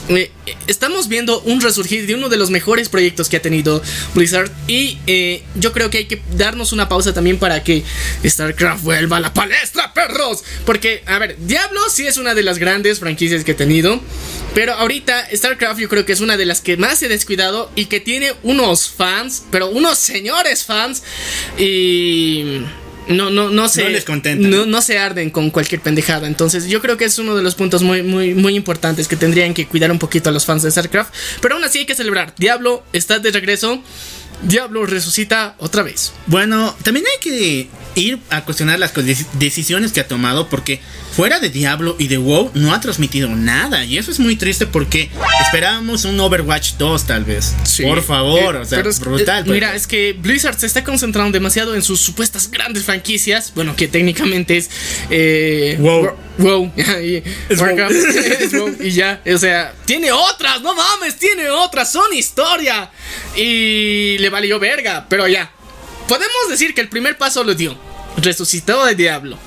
eh, 0.10 0.32
eh, 0.46 0.56
estamos 0.68 1.10
viendo 1.10 1.42
un 1.42 1.60
resurgir 1.60 2.08
de 2.08 2.16
uno 2.16 2.30
de 2.30 2.38
los 2.38 2.50
mejores 2.50 2.88
proyectos 2.88 3.28
que 3.28 3.38
ha 3.38 3.42
tenido 3.42 3.82
Blizzard. 4.14 4.50
Y 4.68 4.98
eh, 5.08 5.44
yo 5.56 5.74
creo 5.74 5.90
que 5.90 6.00
hay 6.00 6.06
que 6.06 6.22
darnos 6.36 6.72
una 6.72 6.88
pausa 6.88 7.14
también 7.14 7.38
para 7.38 7.64
que 7.64 7.84
StarCraft 8.26 8.84
vuelva 8.84 9.18
a 9.18 9.20
la 9.20 9.34
palestra, 9.34 9.94
perros. 9.94 10.44
Porque, 10.66 11.04
a 11.06 11.20
ver, 11.20 11.36
Diablo 11.40 11.82
sí 11.90 12.08
es 12.08 12.18
una 12.18 12.34
de 12.36 12.44
las 12.44 12.58
grandes 12.58 13.00
franquicias 13.00 13.44
que 13.44 13.52
ha 13.52 13.58
tenido. 13.58 14.00
Pero 14.54 14.74
ahorita 14.74 15.28
StarCraft 15.36 15.80
yo 15.80 15.90
creo 15.90 16.06
que 16.06 16.14
es 16.14 16.22
una 16.22 16.38
de 16.38 16.46
las 16.46 16.62
que 16.62 16.78
más 16.78 17.00
se 17.00 17.08
ha 17.08 17.10
descuidado 17.10 17.70
y 17.76 17.86
que 17.86 18.00
tiene 18.00 18.34
unos 18.44 18.90
fans, 18.90 19.44
pero 19.52 19.70
unos 19.70 19.98
señores 19.98 20.64
fans. 20.64 21.04
Y... 21.58 22.62
No, 23.10 23.30
no, 23.30 23.50
no 23.50 23.70
se. 23.70 23.84
No 23.84 23.90
les 23.90 24.06
contentan. 24.06 24.50
No, 24.50 24.66
no 24.66 24.82
se 24.82 24.98
arden 24.98 25.30
con 25.30 25.50
cualquier 25.50 25.82
pendejada. 25.82 26.28
Entonces, 26.28 26.68
yo 26.68 26.82
creo 26.82 26.98
que 26.98 27.06
es 27.06 27.18
uno 27.20 27.36
de 27.36 27.44
los 27.44 27.56
puntos 27.56 27.84
muy, 27.84 28.04
muy, 28.04 28.34
muy 28.34 28.56
importantes 28.56 29.08
que 29.08 29.16
tendrían 29.16 29.54
que 29.54 29.66
cuidar 29.66 29.92
un 29.92 30.00
poquito 30.00 30.30
a 30.30 30.34
los 30.34 30.46
fans 30.46 30.64
de 30.64 30.72
StarCraft. 30.72 31.14
Pero 31.42 31.56
aún 31.56 31.64
así 31.64 31.80
hay 31.80 31.86
que 31.86 31.96
celebrar. 31.96 32.34
Diablo 32.38 32.84
está 32.94 33.20
de 33.20 33.32
regreso. 33.32 33.82
Diablo 34.44 34.86
resucita 34.86 35.56
otra 35.58 35.82
vez. 35.82 36.14
Bueno, 36.28 36.76
también 36.84 37.06
hay 37.12 37.20
que 37.20 37.68
ir 37.96 38.20
a 38.30 38.46
cuestionar 38.46 38.78
las 38.78 38.94
decisiones 39.34 39.92
que 39.92 40.00
ha 40.00 40.08
tomado 40.08 40.48
porque 40.48 40.80
fuera 41.18 41.40
de 41.40 41.50
Diablo 41.50 41.96
y 41.98 42.08
de 42.10 42.18
WoW 42.20 42.52
no 42.54 42.74
ha 42.76 42.80
transmitido 42.80 43.28
nada 43.30 43.84
y 43.84 43.98
eso 43.98 44.12
es 44.12 44.20
muy 44.20 44.36
triste 44.36 44.68
porque 44.68 45.10
esperábamos 45.42 46.06
un 46.06 46.20
Overwatch 46.20 46.74
2 46.78 47.08
tal 47.08 47.24
vez. 47.26 47.56
Por 47.82 48.04
favor, 48.04 48.56
Eh, 48.56 48.60
o 48.60 48.66
sea, 48.66 48.82
es- 48.82 49.00
brutal. 49.00 49.44
eh, 49.48 49.52
mira, 49.52 49.76
es 49.76 49.88
que 49.88 50.14
Blizzard 50.14 50.60
se 50.60 50.68
está 50.68 50.84
concentrando 50.84 51.32
demasiado 51.32 51.74
en 51.74 51.82
sus 51.82 52.00
supuestas 52.02 52.52
grandes 52.52 52.84
franquicias. 52.84 53.52
Bueno, 53.56 53.76
que 53.76 53.88
técnicamente 53.88 54.58
es. 54.58 54.70
Eh, 55.10 55.76
WoW. 55.80 56.12
WoW. 56.38 56.72
y 57.04 57.24
Es 57.50 57.60
Warcraft, 57.60 57.94
WoW. 57.96 58.38
es 58.40 58.54
WoW, 58.54 58.76
Y 58.80 58.92
ya, 58.92 59.20
o 59.34 59.38
sea, 59.40 59.74
tiene 59.86 60.12
otras, 60.12 60.62
no 60.62 60.76
mames, 60.76 61.16
tiene 61.18 61.50
otras, 61.50 61.92
son 61.92 62.14
historia. 62.14 62.92
Y 63.36 64.20
le 64.20 64.30
valió 64.30 64.60
verga, 64.60 65.08
pero 65.10 65.28
ya. 65.28 65.52
Podemos 66.08 66.48
decir 66.50 66.76
que 66.76 66.82
el 66.82 66.90
primer 66.90 67.18
paso 67.18 67.44
lo 67.44 67.56
dio. 67.56 67.76
Resucitó 68.18 68.86
de 68.86 68.94
Diablo. 68.94 69.40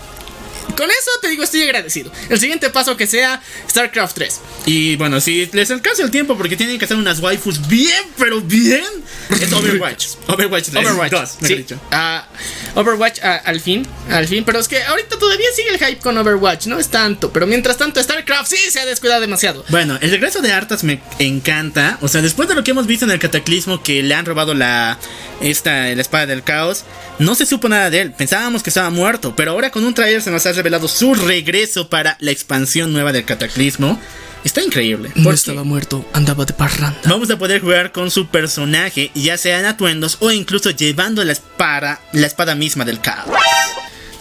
Con 0.76 0.90
eso 0.90 1.10
te 1.20 1.28
digo, 1.28 1.42
estoy 1.42 1.62
agradecido. 1.62 2.12
El 2.28 2.38
siguiente 2.38 2.70
paso 2.70 2.96
que 2.96 3.06
sea 3.06 3.40
StarCraft 3.68 4.14
3. 4.14 4.40
Y 4.66 4.96
bueno, 4.96 5.20
si 5.20 5.48
les 5.52 5.70
alcanza 5.70 6.02
el 6.02 6.10
tiempo 6.10 6.36
porque 6.36 6.56
tienen 6.56 6.78
que 6.78 6.84
hacer 6.84 6.96
unas 6.96 7.20
waifus 7.20 7.68
bien, 7.68 8.04
pero 8.18 8.40
bien, 8.40 8.84
es 9.30 9.52
Overwatch. 9.52 10.06
Overwatch 10.28 10.68
3. 10.70 10.86
Overwatch. 10.86 11.10
dos, 11.10 11.36
mejor 11.40 11.48
sí. 11.48 11.54
dicho. 11.56 11.80
Ah, 11.90 12.26
Overwatch 12.74 13.20
ah, 13.22 13.40
al 13.44 13.60
fin, 13.60 13.86
al 14.10 14.26
fin. 14.26 14.44
Pero 14.44 14.58
es 14.58 14.68
que 14.68 14.82
ahorita 14.82 15.18
todavía 15.18 15.46
sigue 15.54 15.70
el 15.70 15.78
hype 15.78 16.00
con 16.00 16.16
Overwatch. 16.18 16.66
No 16.66 16.78
es 16.78 16.88
tanto. 16.88 17.32
Pero 17.32 17.46
mientras 17.46 17.76
tanto, 17.76 18.02
StarCraft 18.02 18.50
sí 18.50 18.70
se 18.70 18.80
ha 18.80 18.86
descuidado 18.86 19.20
demasiado. 19.20 19.64
Bueno, 19.68 19.98
el 20.00 20.10
regreso 20.10 20.40
de 20.40 20.52
Arthas 20.52 20.84
me 20.84 21.00
encanta. 21.18 21.98
O 22.00 22.08
sea, 22.08 22.22
después 22.22 22.48
de 22.48 22.54
lo 22.54 22.64
que 22.64 22.72
hemos 22.72 22.86
visto 22.86 23.04
en 23.04 23.10
el 23.10 23.18
cataclismo, 23.18 23.82
que 23.82 24.02
le 24.02 24.14
han 24.14 24.26
robado 24.26 24.54
la 24.54 24.98
esta 25.40 25.94
la 25.94 26.02
espada 26.02 26.26
del 26.26 26.42
caos, 26.42 26.84
no 27.18 27.34
se 27.34 27.46
supo 27.46 27.68
nada 27.68 27.90
de 27.90 28.00
él. 28.00 28.12
Pensábamos 28.12 28.62
que 28.62 28.70
estaba 28.70 28.90
muerto, 28.90 29.34
pero 29.36 29.52
ahora 29.52 29.70
con 29.70 29.84
un 29.84 29.94
trailer 29.94 30.22
se 30.22 30.30
nos 30.30 30.46
ha 30.46 30.52
revelado 30.60 30.88
su 30.88 31.14
regreso 31.14 31.88
para 31.88 32.16
la 32.20 32.30
expansión 32.30 32.92
nueva 32.92 33.12
del 33.12 33.24
cataclismo. 33.24 33.98
Está 34.44 34.62
increíble. 34.62 35.10
No 35.16 35.32
estaba 35.32 35.64
muerto, 35.64 36.06
andaba 36.14 36.44
de 36.46 36.52
parranda. 36.54 36.98
Vamos 37.04 37.30
a 37.30 37.38
poder 37.38 37.60
jugar 37.60 37.92
con 37.92 38.10
su 38.10 38.28
personaje, 38.28 39.10
ya 39.14 39.36
sea 39.36 39.58
en 39.58 39.66
atuendos 39.66 40.16
o 40.20 40.30
incluso 40.30 40.70
llevando 40.70 41.22
la 41.24 41.32
espada, 41.32 42.00
la 42.12 42.26
espada 42.26 42.54
misma 42.54 42.84
del 42.84 43.00
caos. 43.00 43.28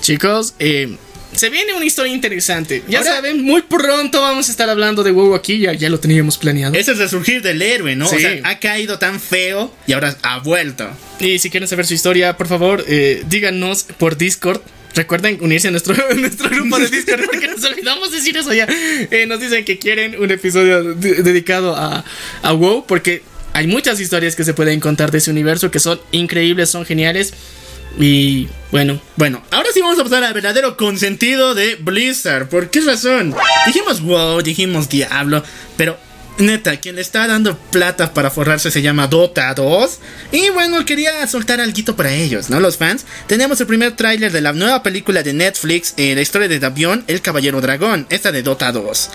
Chicos, 0.02 0.56
eh, 0.60 0.98
se 1.34 1.50
viene 1.50 1.74
una 1.74 1.86
historia 1.86 2.14
interesante. 2.14 2.84
Ya 2.88 3.00
Ahora- 3.00 3.12
saben, 3.16 3.44
muy 3.44 3.62
pronto 3.62 4.22
vamos 4.22 4.48
a 4.50 4.52
estar 4.52 4.70
hablando 4.70 5.04
de 5.04 5.12
WoW 5.12 5.36
aquí. 5.36 5.60
Ya, 5.60 5.74
ya 5.74 5.90
lo 5.90 6.00
teníamos 6.00 6.38
planeado. 6.38 6.74
Es 6.76 6.88
el 6.88 6.98
resurgir 6.98 7.42
del 7.42 7.62
héroe, 7.62 7.96
¿no? 7.96 8.08
Sí. 8.08 8.16
O 8.16 8.20
sea, 8.20 8.40
ha 8.44 8.60
caído 8.60 8.98
tan 9.00 9.20
feo 9.20 9.74
y 9.88 9.94
ahora 9.94 10.18
ha 10.24 10.40
vuelto. 10.40 10.90
Y 11.20 11.40
si 11.40 11.50
quieren 11.50 11.68
saber 11.70 11.86
su 11.86 11.94
historia, 11.94 12.36
por 12.36 12.48
favor, 12.48 12.84
eh, 12.88 13.24
díganos 13.30 13.84
por 13.98 14.18
Discord. 14.18 14.62
Recuerden 14.96 15.38
unirse 15.42 15.68
a 15.68 15.72
nuestro, 15.72 15.94
a 16.10 16.14
nuestro 16.16 16.50
grupo 16.50 16.80
de 16.80 16.90
Discord 16.90 17.26
porque 17.26 17.48
nos 17.48 17.64
olvidamos 17.72 18.12
decir 18.12 18.36
eso 18.38 18.54
ya. 18.54 18.68
Eh, 18.70 19.26
nos 19.28 19.40
dicen 19.40 19.64
que 19.66 19.78
quieren 19.80 20.20
un 20.22 20.32
episodio 20.32 20.96
de- 20.96 21.22
dedicado 21.24 21.76
a, 21.76 22.04
a 22.42 22.52
WoW 22.54 22.86
porque 22.88 23.22
hay 23.54 23.68
muchas 23.68 24.00
historias 24.00 24.36
que 24.36 24.44
se 24.44 24.54
pueden 24.54 24.80
contar 24.80 25.12
de 25.12 25.20
ese 25.20 25.32
universo 25.32 25.72
que 25.72 25.80
son 25.80 26.00
increíbles, 26.12 26.70
son 26.70 26.86
geniales. 26.86 27.34
Y 27.98 28.48
bueno, 28.72 29.02
Bueno, 29.16 29.42
ahora 29.52 29.70
sí 29.74 29.82
vamos 29.82 30.00
a 30.00 30.04
pasar 30.04 30.24
al 30.24 30.34
verdadero 30.34 30.78
consentido 30.78 31.56
de 31.56 31.76
Blizzard. 31.76 32.48
¿Por 32.48 32.70
qué 32.70 32.82
razón? 32.82 33.36
Dijimos 33.66 34.02
WoW, 34.02 34.42
dijimos 34.44 34.90
Diablo, 34.90 35.44
pero 35.76 35.98
neta, 36.40 36.78
quien 36.78 36.96
le 36.96 37.02
está 37.02 37.28
dando 37.28 37.58
plata 37.58 38.14
para 38.14 38.30
forrarse 38.32 38.72
se 38.72 38.82
llama 38.82 39.08
Dota 39.08 39.54
2. 39.54 40.00
Y 40.32 40.50
bueno, 40.50 40.86
quería 40.86 41.26
soltar 41.28 41.60
algo 41.62 41.96
para 41.96 42.14
ellos, 42.14 42.50
¿no? 42.50 42.60
Los 42.60 42.78
fans. 42.78 43.06
Tenemos 43.28 43.60
el 43.62 43.68
primer 43.68 43.96
tráiler 43.96 44.32
de 44.32 44.42
la 44.42 44.54
nueva 44.54 44.84
película 44.84 45.24
de 45.24 45.34
Netflix, 45.34 45.94
eh, 45.98 46.16
la 46.16 46.22
historia 46.22 46.48
de 46.48 46.60
Davion, 46.60 47.04
el 47.08 47.22
Caballero 47.22 47.62
Dragón, 47.62 48.08
esta 48.10 48.32
de 48.32 48.44
Dota 48.44 48.72
2. 48.72 49.10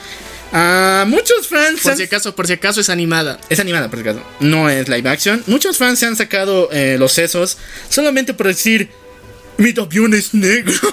Ah, 0.52 1.04
muchos 1.08 1.48
fans... 1.48 1.80
por 1.80 1.92
han- 1.92 1.96
si 1.98 2.04
acaso, 2.04 2.34
por 2.36 2.46
si 2.46 2.52
acaso 2.52 2.80
es 2.80 2.88
animada. 2.88 3.40
es 3.48 3.58
animada, 3.58 3.90
por 3.90 3.98
si 4.00 4.08
acaso. 4.08 4.24
No 4.40 4.70
es 4.70 4.88
live 4.88 5.08
action. 5.10 5.42
Muchos 5.46 5.78
fans 5.78 5.98
se 5.98 6.06
han 6.06 6.16
sacado 6.16 6.68
eh, 6.72 6.96
los 6.98 7.12
sesos 7.12 7.58
solamente 7.88 8.34
por 8.34 8.46
decir: 8.46 8.88
Mi 9.58 9.72
Davion 9.72 10.14
es 10.14 10.32
negro. 10.32 10.74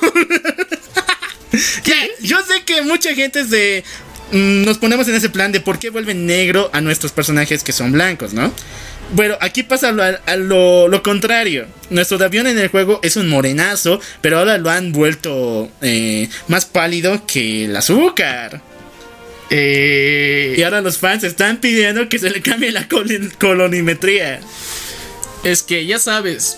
Yo 2.22 2.38
sé 2.46 2.64
que 2.66 2.82
mucha 2.82 3.14
gente 3.14 3.42
es 3.42 3.50
de. 3.50 3.84
Mm, 4.32 4.64
Nos 4.66 4.78
ponemos 4.78 5.08
en 5.08 5.16
ese 5.16 5.30
plan 5.30 5.52
de 5.52 5.60
por 5.60 5.80
qué 5.80 5.90
vuelven 5.90 6.26
negro 6.26 6.70
a 6.74 6.82
nuestros 6.82 7.12
personajes 7.12 7.64
que 7.64 7.72
son 7.74 7.92
blancos, 7.92 8.34
¿no? 8.34 8.52
Bueno, 9.14 9.36
aquí 9.42 9.64
pasa 9.64 9.92
lo, 9.92 10.04
a 10.04 10.36
lo, 10.38 10.88
lo 10.88 11.04
contrario. 11.04 11.68
Nuestro 11.90 12.18
Davion 12.18 12.48
en 12.48 12.58
el 12.58 12.70
juego 12.70 13.00
es 13.04 13.18
un 13.18 13.28
morenazo, 13.28 14.00
pero 14.22 14.38
ahora 14.40 14.58
lo 14.58 14.70
han 14.70 14.94
vuelto 14.94 15.70
eh, 15.82 16.30
más 16.48 16.66
pálido 16.66 17.26
que 17.26 17.66
el 17.66 17.76
azúcar. 17.76 18.62
Eh, 19.50 20.56
Y 20.58 20.64
ahora 20.64 20.80
los 20.80 20.98
fans 20.98 21.26
están 21.26 21.58
pidiendo 21.58 22.08
que 22.08 22.20
se 22.20 22.30
le 22.30 22.42
cambie 22.42 22.72
la 22.72 22.88
colonimetría. 23.38 24.40
Es 25.44 25.62
que 25.64 25.86
ya 25.86 26.00
sabes, 26.00 26.58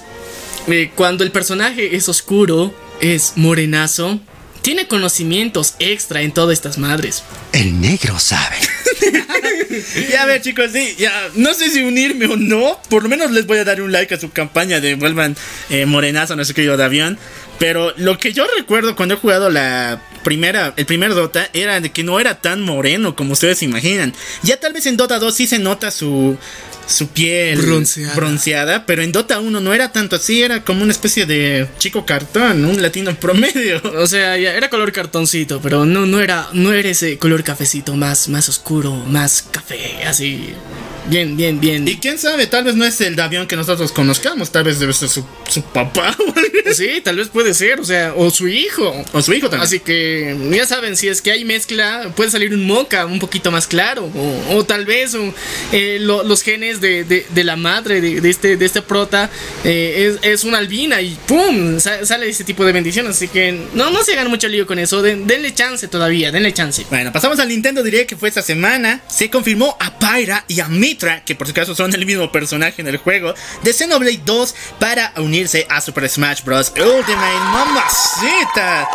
eh, 0.68 0.92
cuando 0.94 1.24
el 1.24 1.32
personaje 1.32 1.96
es 1.96 2.08
oscuro, 2.08 2.72
es 3.02 3.34
morenazo, 3.36 4.22
tiene 4.64 4.88
conocimientos 4.88 5.76
extra 5.78 6.22
en 6.22 6.32
todas 6.32 6.54
estas 6.54 6.80
madres. 6.80 7.24
El 7.52 7.80
negro 7.80 8.20
sabe. 8.20 8.56
Ya 10.12 10.24
a 10.24 10.26
ver 10.28 10.42
chicos, 10.42 10.72
sí, 10.72 10.96
ya 11.00 11.12
no 11.34 11.54
sé 11.56 11.70
si 11.70 11.82
unirme 11.82 12.28
o 12.28 12.36
no. 12.36 12.80
Por 12.90 13.04
lo 13.04 13.10
menos 13.10 13.32
les 13.32 13.48
voy 13.48 13.58
a 13.58 13.64
dar 13.64 13.82
un 13.82 13.92
like 13.92 14.14
a 14.14 14.20
su 14.20 14.32
campaña 14.32 14.80
de 14.80 14.94
vuelvan 14.94 15.36
eh, 15.70 15.88
morenazo 15.88 16.34
a 16.34 16.36
nuestro 16.36 16.54
querido 16.56 16.78
Davion. 16.78 17.18
Pero 17.58 17.94
lo 17.98 18.18
que 18.20 18.34
yo 18.34 18.46
recuerdo 18.56 18.96
cuando 18.96 19.16
he 19.16 19.18
jugado 19.18 19.50
la 19.50 20.00
primera, 20.24 20.74
el 20.78 20.86
primer 20.86 21.14
Dota 21.14 21.50
era 21.54 21.80
de 21.82 21.92
que 21.92 22.04
no 22.04 22.20
era 22.20 22.40
tan 22.40 22.62
moreno 22.62 23.16
como 23.16 23.34
ustedes 23.34 23.60
se 23.60 23.66
imaginan. 23.66 24.14
Ya 24.44 24.60
tal 24.60 24.74
vez 24.74 24.86
en 24.86 24.98
Dota 24.98 25.20
2 25.20 25.34
sí 25.34 25.48
se 25.48 25.60
nota 25.60 25.90
su 25.90 26.38
su 26.88 27.08
piel 27.10 27.60
Bronceada. 27.60 28.16
bronceada, 28.16 28.86
pero 28.86 29.02
en 29.02 29.12
Dota 29.12 29.40
1 29.40 29.60
no 29.60 29.74
era 29.74 29.92
tanto 29.92 30.16
así, 30.16 30.42
era 30.42 30.64
como 30.64 30.84
una 30.84 30.92
especie 30.92 31.26
de 31.26 31.68
chico 31.78 32.06
cartón, 32.06 32.66
un 32.66 32.82
latino 32.82 33.16
promedio. 33.20 33.82
O 33.98 34.08
sea, 34.08 34.38
ya 34.38 34.54
era 34.54 34.70
color 34.70 34.92
cartoncito, 34.92 35.62
pero 35.62 35.86
no, 35.86 36.06
no 36.06 36.20
era, 36.20 36.50
no 36.54 36.74
era 36.74 36.90
ese 36.90 37.18
color 37.18 37.44
cafecito 37.44 37.96
más, 37.96 38.30
más 38.30 38.50
oscuro, 38.50 38.94
más 38.94 39.44
café, 39.52 40.04
así. 40.06 40.54
Bien, 41.08 41.36
bien, 41.36 41.60
bien. 41.60 41.86
Y 41.88 41.98
quién 41.98 42.18
sabe, 42.18 42.48
tal 42.48 42.64
vez 42.64 42.76
no 42.76 42.86
es 42.86 43.00
el 43.02 43.16
Davion 43.18 43.46
que 43.46 43.56
nosotros 43.58 43.92
conozcamos, 43.92 44.52
tal 44.52 44.64
vez 44.64 44.80
debe 44.80 44.94
ser 44.94 45.10
su, 45.10 45.26
su 45.50 45.62
papá. 45.62 46.16
Sí, 46.74 47.02
tal 47.04 47.18
vez 47.18 47.28
puede 47.28 47.54
ser, 47.54 47.80
o 47.82 47.84
sea, 47.84 48.14
o 48.16 48.32
su 48.32 48.48
hijo. 48.48 48.92
O 49.12 49.22
su 49.22 49.34
hijo 49.34 49.48
también. 49.50 49.68
Así 49.68 49.80
que 49.82 50.36
ya 50.50 50.66
saben, 50.66 50.96
si 50.98 51.08
es 51.08 51.22
que 51.22 51.32
hay 51.32 51.44
mezcla, 51.46 52.10
puede 52.16 52.32
salir 52.32 52.52
un 52.54 52.66
moca 52.66 53.06
un 53.06 53.20
poquito 53.20 53.52
más 53.52 53.68
claro. 53.68 54.06
O, 54.16 54.56
o 54.56 54.64
tal 54.64 54.86
vez 54.86 55.14
o, 55.14 55.34
eh, 55.72 55.98
lo- 56.00 56.24
los 56.24 56.42
genes 56.42 56.80
de, 56.82 57.04
de- 57.04 57.28
de 57.30 57.44
la 57.44 57.58
madre 57.58 58.02
de, 58.02 58.22
de 58.22 58.30
este, 58.30 58.56
de 58.58 58.66
este 58.66 58.82
prota 58.82 59.30
eh, 59.66 60.18
es, 60.24 60.28
es 60.32 60.44
una 60.46 60.58
albina 60.58 61.00
y 61.02 61.16
¡pum! 61.28 61.80
sa- 61.80 62.04
sale 62.06 62.30
ese 62.30 62.44
tipo 62.44 62.66
de 62.66 62.72
bendiciones. 62.72 63.12
Así 63.18 63.28
que 63.28 63.52
no, 63.74 63.92
no 63.92 64.02
se 64.04 64.14
hagan 64.14 64.30
mucho 64.30 64.48
lío 64.48 64.66
con 64.66 64.80
eso. 64.80 65.02
Den- 65.04 65.28
denle 65.28 65.54
chance 65.54 65.88
todavía, 65.90 66.32
denle 66.32 66.54
chance. 66.54 66.86
Bueno, 66.90 67.12
pasamos 67.12 67.38
al 67.40 67.50
Nintendo 67.50 67.84
Direct 67.84 68.10
que 68.10 68.16
fue 68.16 68.30
esta 68.30 68.42
semana. 68.42 69.02
Se 69.10 69.30
confirmó 69.30 69.78
a 69.80 70.00
Pyra 70.00 70.46
y 70.48 70.60
a 70.62 70.70
Que 71.26 71.36
por 71.36 71.48
su 71.48 71.54
caso 71.54 71.76
son 71.76 71.94
el 71.94 72.06
mismo 72.06 72.32
personaje 72.32 72.82
en 72.82 72.88
el 72.88 72.98
juego, 72.98 73.34
de 73.64 73.74
Xenoblade 73.74 74.22
2 74.26 74.56
para 74.80 75.14
unirse 75.18 75.66
a 75.70 75.82
Super 75.82 76.08
Smash 76.10 76.44
Bros. 76.44 76.70
Ultimate 76.70 77.40
Mamacita. 77.52 78.88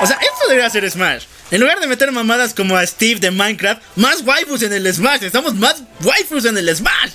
O 0.00 0.06
sea, 0.06 0.16
esto 0.16 0.48
debería 0.48 0.70
ser 0.70 0.90
Smash. 0.90 1.24
En 1.50 1.60
lugar 1.60 1.80
de 1.80 1.86
meter 1.86 2.10
mamadas 2.12 2.54
como 2.54 2.76
a 2.76 2.86
Steve 2.86 3.20
de 3.20 3.30
Minecraft, 3.30 3.82
más 3.96 4.22
waifus 4.22 4.62
en 4.62 4.72
el 4.72 4.92
Smash. 4.92 5.20
Necesitamos 5.20 5.54
más 5.54 5.82
waifus 6.02 6.46
en 6.46 6.56
el 6.56 6.74
Smash. 6.74 7.12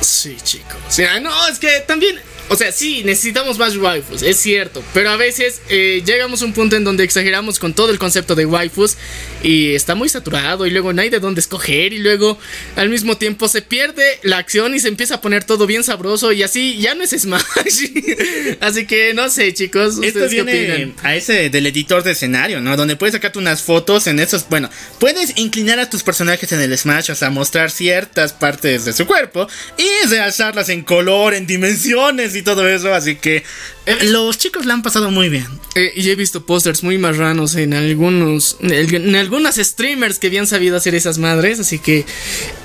Sí, 0.00 0.36
chicos. 0.42 0.76
O 0.88 0.90
sea, 0.90 1.20
no, 1.20 1.48
es 1.48 1.58
que 1.58 1.80
también. 1.80 2.18
O 2.48 2.56
sea, 2.56 2.72
sí, 2.72 3.02
necesitamos 3.04 3.58
más 3.58 3.76
waifus, 3.76 4.22
es 4.22 4.38
cierto. 4.38 4.82
Pero 4.92 5.10
a 5.10 5.16
veces 5.16 5.62
eh, 5.68 6.02
llegamos 6.04 6.42
a 6.42 6.44
un 6.44 6.52
punto 6.52 6.76
en 6.76 6.84
donde 6.84 7.04
exageramos 7.04 7.58
con 7.58 7.72
todo 7.74 7.90
el 7.90 7.98
concepto 7.98 8.34
de 8.34 8.44
waifus 8.44 8.96
y 9.44 9.74
está 9.74 9.94
muy 9.94 10.08
saturado 10.08 10.66
y 10.66 10.70
luego 10.70 10.92
no 10.92 11.02
hay 11.02 11.10
de 11.10 11.20
dónde 11.20 11.40
escoger 11.40 11.92
y 11.92 11.98
luego 11.98 12.38
al 12.76 12.88
mismo 12.88 13.16
tiempo 13.18 13.46
se 13.46 13.62
pierde 13.62 14.02
la 14.22 14.38
acción 14.38 14.74
y 14.74 14.80
se 14.80 14.88
empieza 14.88 15.16
a 15.16 15.20
poner 15.20 15.44
todo 15.44 15.66
bien 15.66 15.84
sabroso 15.84 16.32
y 16.32 16.42
así 16.42 16.78
ya 16.78 16.94
no 16.94 17.04
es 17.04 17.10
Smash. 17.10 17.42
así 18.60 18.86
que 18.86 19.12
no 19.14 19.28
sé, 19.28 19.52
chicos. 19.52 19.98
Esto 20.02 20.24
¿Ustedes 20.24 20.30
qué 20.30 20.42
viene 20.42 20.72
opinan? 20.72 20.94
a 21.02 21.14
ese 21.14 21.50
del 21.50 21.66
editor 21.66 22.02
de 22.02 22.12
escenario, 22.12 22.60
¿no? 22.60 22.76
Donde 22.76 22.96
puedes 22.96 23.12
sacarte 23.12 23.38
unas 23.38 23.62
fotos 23.62 24.06
en 24.06 24.18
esos. 24.18 24.48
Bueno, 24.48 24.70
puedes 24.98 25.36
inclinar 25.36 25.78
a 25.78 25.90
tus 25.90 26.02
personajes 26.02 26.50
en 26.52 26.60
el 26.60 26.76
Smash, 26.76 27.12
sea, 27.12 27.30
mostrar 27.30 27.70
ciertas 27.70 28.32
partes 28.32 28.86
de 28.86 28.94
su 28.94 29.06
cuerpo 29.06 29.46
y 29.76 30.08
realzarlas 30.08 30.70
en 30.70 30.82
color, 30.82 31.34
en 31.34 31.46
dimensiones 31.46 32.34
y 32.34 32.42
todo 32.42 32.66
eso. 32.66 32.94
Así 32.94 33.16
que 33.16 33.44
eh, 33.86 34.04
los 34.04 34.38
chicos 34.38 34.64
la 34.64 34.74
han 34.74 34.82
pasado 34.82 35.10
muy 35.10 35.28
bien. 35.28 35.46
Eh, 35.74 35.92
y 35.94 36.08
he 36.08 36.14
visto 36.14 36.46
pósters 36.46 36.82
muy 36.82 36.96
marranos 36.96 37.54
en 37.56 37.74
algunos. 37.74 38.56
En 38.60 39.14
algunas 39.34 39.56
streamers 39.56 40.18
que 40.18 40.28
habían 40.28 40.46
sabido 40.46 40.76
hacer 40.76 40.94
esas 40.94 41.18
madres. 41.18 41.60
Así 41.60 41.78
que. 41.78 42.04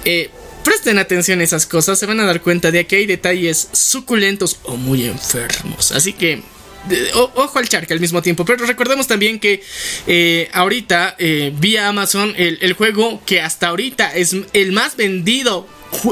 eh, 0.05 0.29
presten 0.63 0.99
atención 0.99 1.39
a 1.39 1.43
esas 1.43 1.65
cosas, 1.65 1.97
se 1.97 2.05
van 2.05 2.19
a 2.19 2.25
dar 2.25 2.41
cuenta 2.41 2.69
de 2.69 2.85
que 2.85 2.97
hay 2.97 3.05
detalles 3.07 3.69
suculentos 3.71 4.59
o 4.63 4.75
muy 4.75 5.05
enfermos. 5.05 5.91
Así 5.93 6.13
que 6.13 6.43
ojo 7.13 7.59
al 7.59 7.67
charca 7.67 7.93
al 7.93 7.99
mismo 7.99 8.21
tiempo. 8.21 8.45
Pero 8.45 8.65
recordemos 8.65 9.07
también 9.07 9.39
que 9.39 9.63
eh, 10.07 10.49
ahorita, 10.53 11.15
eh, 11.17 11.53
vía 11.57 11.87
Amazon, 11.87 12.33
el, 12.37 12.57
el 12.61 12.73
juego 12.73 13.21
que 13.25 13.41
hasta 13.41 13.69
ahorita 13.69 14.15
es 14.15 14.35
el 14.53 14.71
más 14.71 14.95
vendido. 14.95 15.67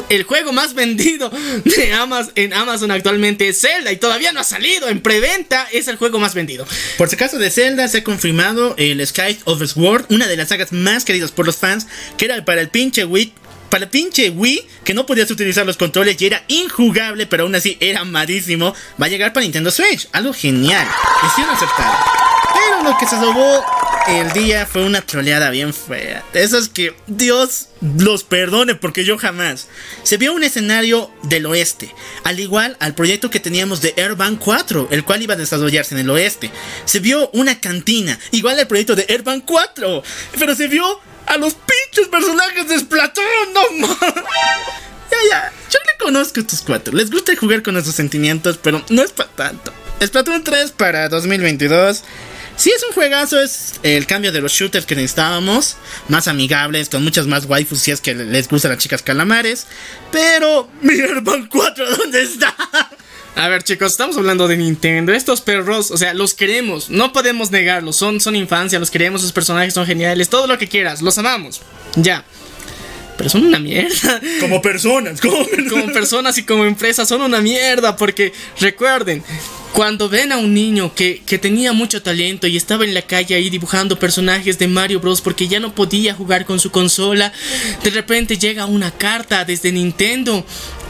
El 0.09 0.23
juego 0.23 0.51
más 0.51 0.73
vendido 0.73 1.31
de 1.63 1.93
Amazon, 1.93 2.31
en 2.35 2.53
Amazon 2.53 2.91
actualmente 2.91 3.47
es 3.47 3.61
Zelda 3.61 3.91
y 3.91 3.97
todavía 3.97 4.31
no 4.31 4.39
ha 4.39 4.43
salido 4.43 4.89
en 4.89 5.01
preventa. 5.01 5.67
Es 5.71 5.87
el 5.87 5.97
juego 5.97 6.19
más 6.19 6.33
vendido. 6.33 6.65
Por 6.97 7.09
si 7.09 7.15
acaso 7.15 7.37
de 7.37 7.49
Zelda 7.49 7.87
se 7.87 7.99
ha 7.99 8.03
confirmado 8.03 8.75
el 8.77 9.05
Sky 9.05 9.37
of 9.45 9.63
Sword, 9.63 10.05
una 10.09 10.27
de 10.27 10.37
las 10.37 10.49
sagas 10.49 10.71
más 10.71 11.05
queridas 11.05 11.31
por 11.31 11.45
los 11.45 11.57
fans, 11.57 11.87
que 12.17 12.25
era 12.25 12.43
para 12.43 12.61
el 12.61 12.69
pinche 12.69 13.05
Wii. 13.05 13.33
Para 13.69 13.89
pinche 13.89 14.29
Wii, 14.29 14.65
que 14.85 14.93
no 14.93 15.05
podías 15.05 15.29
utilizar 15.29 15.65
los 15.65 15.75
controles 15.75 16.21
y 16.21 16.25
era 16.25 16.43
injugable, 16.47 17.27
pero 17.27 17.43
aún 17.43 17.53
así 17.53 17.77
era 17.81 17.99
amadísimo, 17.99 18.73
va 19.01 19.07
a 19.07 19.09
llegar 19.09 19.33
para 19.33 19.43
Nintendo 19.43 19.71
Switch. 19.71 20.07
Algo 20.13 20.33
genial. 20.33 20.87
Decisión 21.21 21.49
aceptada. 21.49 22.05
Pero 22.53 22.89
lo 22.89 22.97
que 22.97 23.05
se 23.05 23.15
robó 23.17 23.65
el 24.07 24.31
día 24.31 24.65
fue 24.65 24.85
una 24.85 25.01
troleada 25.01 25.49
bien 25.49 25.73
fea. 25.73 26.23
De 26.33 26.43
esas 26.43 26.69
que 26.69 26.95
Dios 27.07 27.67
los 27.81 28.23
perdone 28.23 28.75
porque 28.75 29.03
yo 29.03 29.17
jamás. 29.17 29.67
Se 30.03 30.17
vio 30.17 30.33
un 30.33 30.43
escenario 30.43 31.11
del 31.23 31.45
oeste, 31.45 31.93
al 32.23 32.39
igual 32.39 32.77
al 32.79 32.95
proyecto 32.95 33.29
que 33.29 33.39
teníamos 33.39 33.81
de 33.81 33.93
Airband 33.97 34.39
4, 34.39 34.87
el 34.91 35.03
cual 35.03 35.21
iba 35.21 35.33
a 35.33 35.37
desarrollarse 35.37 35.95
en 35.95 36.01
el 36.01 36.09
oeste. 36.09 36.51
Se 36.85 36.99
vio 36.99 37.29
una 37.33 37.59
cantina, 37.59 38.17
igual 38.31 38.57
al 38.59 38.67
proyecto 38.67 38.95
de 38.95 39.05
Airband 39.09 39.43
4, 39.45 40.03
pero 40.39 40.55
se 40.55 40.67
vio 40.67 41.01
a 41.25 41.37
los 41.37 41.53
pinches 41.53 42.07
personajes 42.07 42.69
de 42.69 42.79
Splatoon, 42.79 43.53
no. 43.79 43.97
Ya, 45.09 45.17
ya, 45.29 45.53
yo 45.69 45.79
reconozco 45.93 46.39
a 46.39 46.41
estos 46.41 46.61
cuatro. 46.61 46.93
Les 46.93 47.09
gusta 47.09 47.33
jugar 47.35 47.63
con 47.63 47.77
esos 47.77 47.95
sentimientos, 47.95 48.59
pero 48.61 48.83
no 48.89 49.01
es 49.01 49.13
para 49.13 49.29
tanto. 49.29 49.73
Splatoon 50.05 50.43
3 50.43 50.71
para 50.71 51.09
2022. 51.09 52.03
Sí 52.57 52.71
es 52.75 52.83
un 52.83 52.91
juegazo, 52.93 53.39
es 53.39 53.73
el 53.83 54.07
cambio 54.07 54.31
de 54.31 54.41
los 54.41 54.51
shooters 54.51 54.87
que 54.87 54.95
necesitábamos. 54.95 55.77
Más 56.09 56.27
amigables, 56.27 56.89
con 56.89 57.03
muchas 57.03 57.27
más 57.27 57.45
waifus 57.45 57.79
si 57.79 57.91
es 57.91 58.01
que 58.01 58.15
les 58.15 58.49
gustan 58.49 58.71
las 58.71 58.79
chicas 58.79 59.03
calamares. 59.03 59.67
Pero, 60.11 60.67
mi 60.81 60.93
Airband 60.95 61.49
4, 61.49 61.97
¿dónde 61.97 62.23
está? 62.23 62.55
A 63.35 63.47
ver, 63.49 63.61
chicos, 63.61 63.91
estamos 63.91 64.17
hablando 64.17 64.47
de 64.47 64.57
Nintendo. 64.57 65.13
Estos 65.13 65.41
perros, 65.41 65.91
o 65.91 65.97
sea, 65.97 66.15
los 66.15 66.33
queremos. 66.33 66.89
No 66.89 67.13
podemos 67.13 67.51
negarlos. 67.51 67.95
Son, 67.95 68.19
son 68.19 68.35
infancia, 68.35 68.79
los 68.79 68.89
queremos. 68.89 69.21
Sus 69.21 69.31
personajes 69.31 69.75
son 69.75 69.85
geniales. 69.85 70.29
Todo 70.29 70.47
lo 70.47 70.57
que 70.57 70.67
quieras. 70.67 71.03
Los 71.03 71.19
amamos. 71.19 71.61
Ya. 71.95 72.25
Pero 73.15 73.29
son 73.29 73.45
una 73.45 73.59
mierda. 73.59 74.19
Como 74.39 74.59
personas, 74.63 75.21
como 75.21 75.45
Como 75.69 75.93
personas 75.93 76.39
y 76.39 76.43
como 76.43 76.65
empresas 76.65 77.07
son 77.07 77.21
una 77.21 77.39
mierda. 77.39 77.95
Porque 77.95 78.33
recuerden, 78.59 79.23
cuando 79.77 80.09
ven 80.09 80.31
a 80.31 80.37
un 80.37 80.55
niño 80.55 80.95
que, 80.95 81.21
que 81.23 81.37
tenía 81.37 81.71
mucho 81.71 82.01
talento 82.01 82.47
y 82.47 82.57
estaba 82.57 82.83
en 82.83 82.95
la 82.95 83.03
calle 83.03 83.35
ahí 83.35 83.51
dibujando 83.51 83.99
personajes 83.99 84.57
de 84.57 84.67
Mario 84.67 84.99
Bros. 84.99 85.21
porque 85.21 85.47
ya 85.47 85.59
no 85.59 85.75
podía 85.75 86.15
jugar 86.15 86.47
con 86.47 86.59
su 86.59 86.71
consola, 86.71 87.31
de 87.83 87.91
repente 87.91 88.39
llega 88.39 88.65
una 88.65 88.89
carta 88.89 89.45
desde 89.45 89.71
Nintendo 89.71 90.43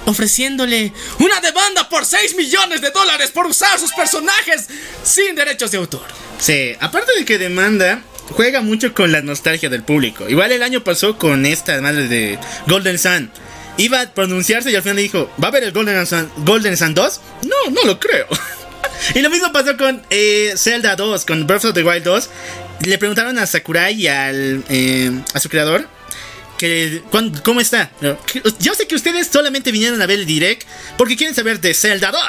ofreciéndole 0.06 0.94
una 1.20 1.42
demanda 1.42 1.90
por 1.90 2.06
6 2.06 2.38
millones 2.38 2.80
de 2.80 2.92
dólares 2.92 3.30
por 3.32 3.48
usar 3.48 3.78
sus 3.78 3.92
personajes 3.92 4.70
sin 5.04 5.36
derechos 5.36 5.72
de 5.72 5.80
autor. 5.80 6.06
Sí, 6.40 6.72
aparte 6.80 7.12
de 7.20 7.26
que 7.26 7.38
demanda, 7.38 8.02
juega 8.30 8.62
mucho 8.62 8.94
con 8.94 9.12
la 9.12 9.22
nostalgia 9.22 9.68
del 9.68 9.84
público. 9.84 10.30
Igual 10.30 10.54
el 10.54 10.64
año 10.64 10.86
pasó 10.86 11.18
con 11.18 11.46
esta 11.46 11.82
madre 11.82 12.08
de 12.08 12.40
Golden 12.68 12.98
Sun. 12.98 13.32
Iba 13.76 14.00
a 14.00 14.14
pronunciarse 14.14 14.72
y 14.72 14.76
al 14.76 14.82
final 14.82 14.96
le 14.96 15.02
dijo, 15.02 15.30
¿va 15.44 15.48
a 15.48 15.52
haber 15.52 15.66
el 15.66 15.74
Golden 15.74 16.08
Sun, 16.08 16.32
Golden 16.38 16.78
Sun 16.78 16.94
2? 16.94 17.22
No, 17.44 17.72
no 17.72 17.84
lo 17.84 18.00
creo. 18.00 18.28
y 19.16 19.20
lo 19.20 19.30
mismo 19.30 19.52
pasó 19.52 19.78
con 19.78 20.02
eh, 20.10 20.54
Zelda 20.58 20.96
2, 20.96 21.26
con 21.26 21.48
Breath 21.48 21.66
of 21.66 21.74
the 21.74 21.84
Wild 21.84 22.04
2. 22.04 22.30
Le 22.86 22.98
preguntaron 22.98 23.38
a 23.40 23.48
Sakurai 23.48 23.94
y 23.94 24.08
al, 24.08 24.64
eh, 24.70 25.12
a 25.34 25.40
su 25.40 25.50
creador 25.50 25.88
que 26.58 27.04
cómo 27.44 27.62
está. 27.62 27.92
Yo 28.60 28.74
sé 28.74 28.88
que 28.88 28.96
ustedes 28.96 29.28
solamente 29.28 29.72
vinieron 29.72 30.02
a 30.02 30.06
ver 30.06 30.20
el 30.20 30.26
direct 30.26 30.68
porque 30.98 31.16
quieren 31.16 31.36
saber 31.36 31.62
de 31.62 31.74
Zelda 31.74 32.12
2. 32.12 32.22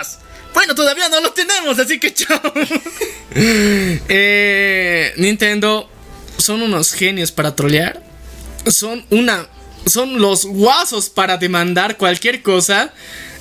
Bueno, 0.55 0.75
todavía 0.75 1.09
no 1.09 1.21
lo 1.21 1.33
tenemos, 1.33 1.79
así 1.79 1.99
que 1.99 2.13
chao. 2.15 2.41
Eh, 3.31 5.13
Nintendo 5.17 5.89
son 6.39 6.63
unos 6.63 6.93
genios 6.93 7.31
para 7.31 7.55
trolear. 7.55 8.03
Son 8.67 9.05
una. 9.11 9.47
Son 9.87 10.21
los 10.21 10.45
guasos 10.45 11.09
para 11.09 11.37
demandar 11.37 11.97
cualquier 11.97 12.43
cosa. 12.43 12.93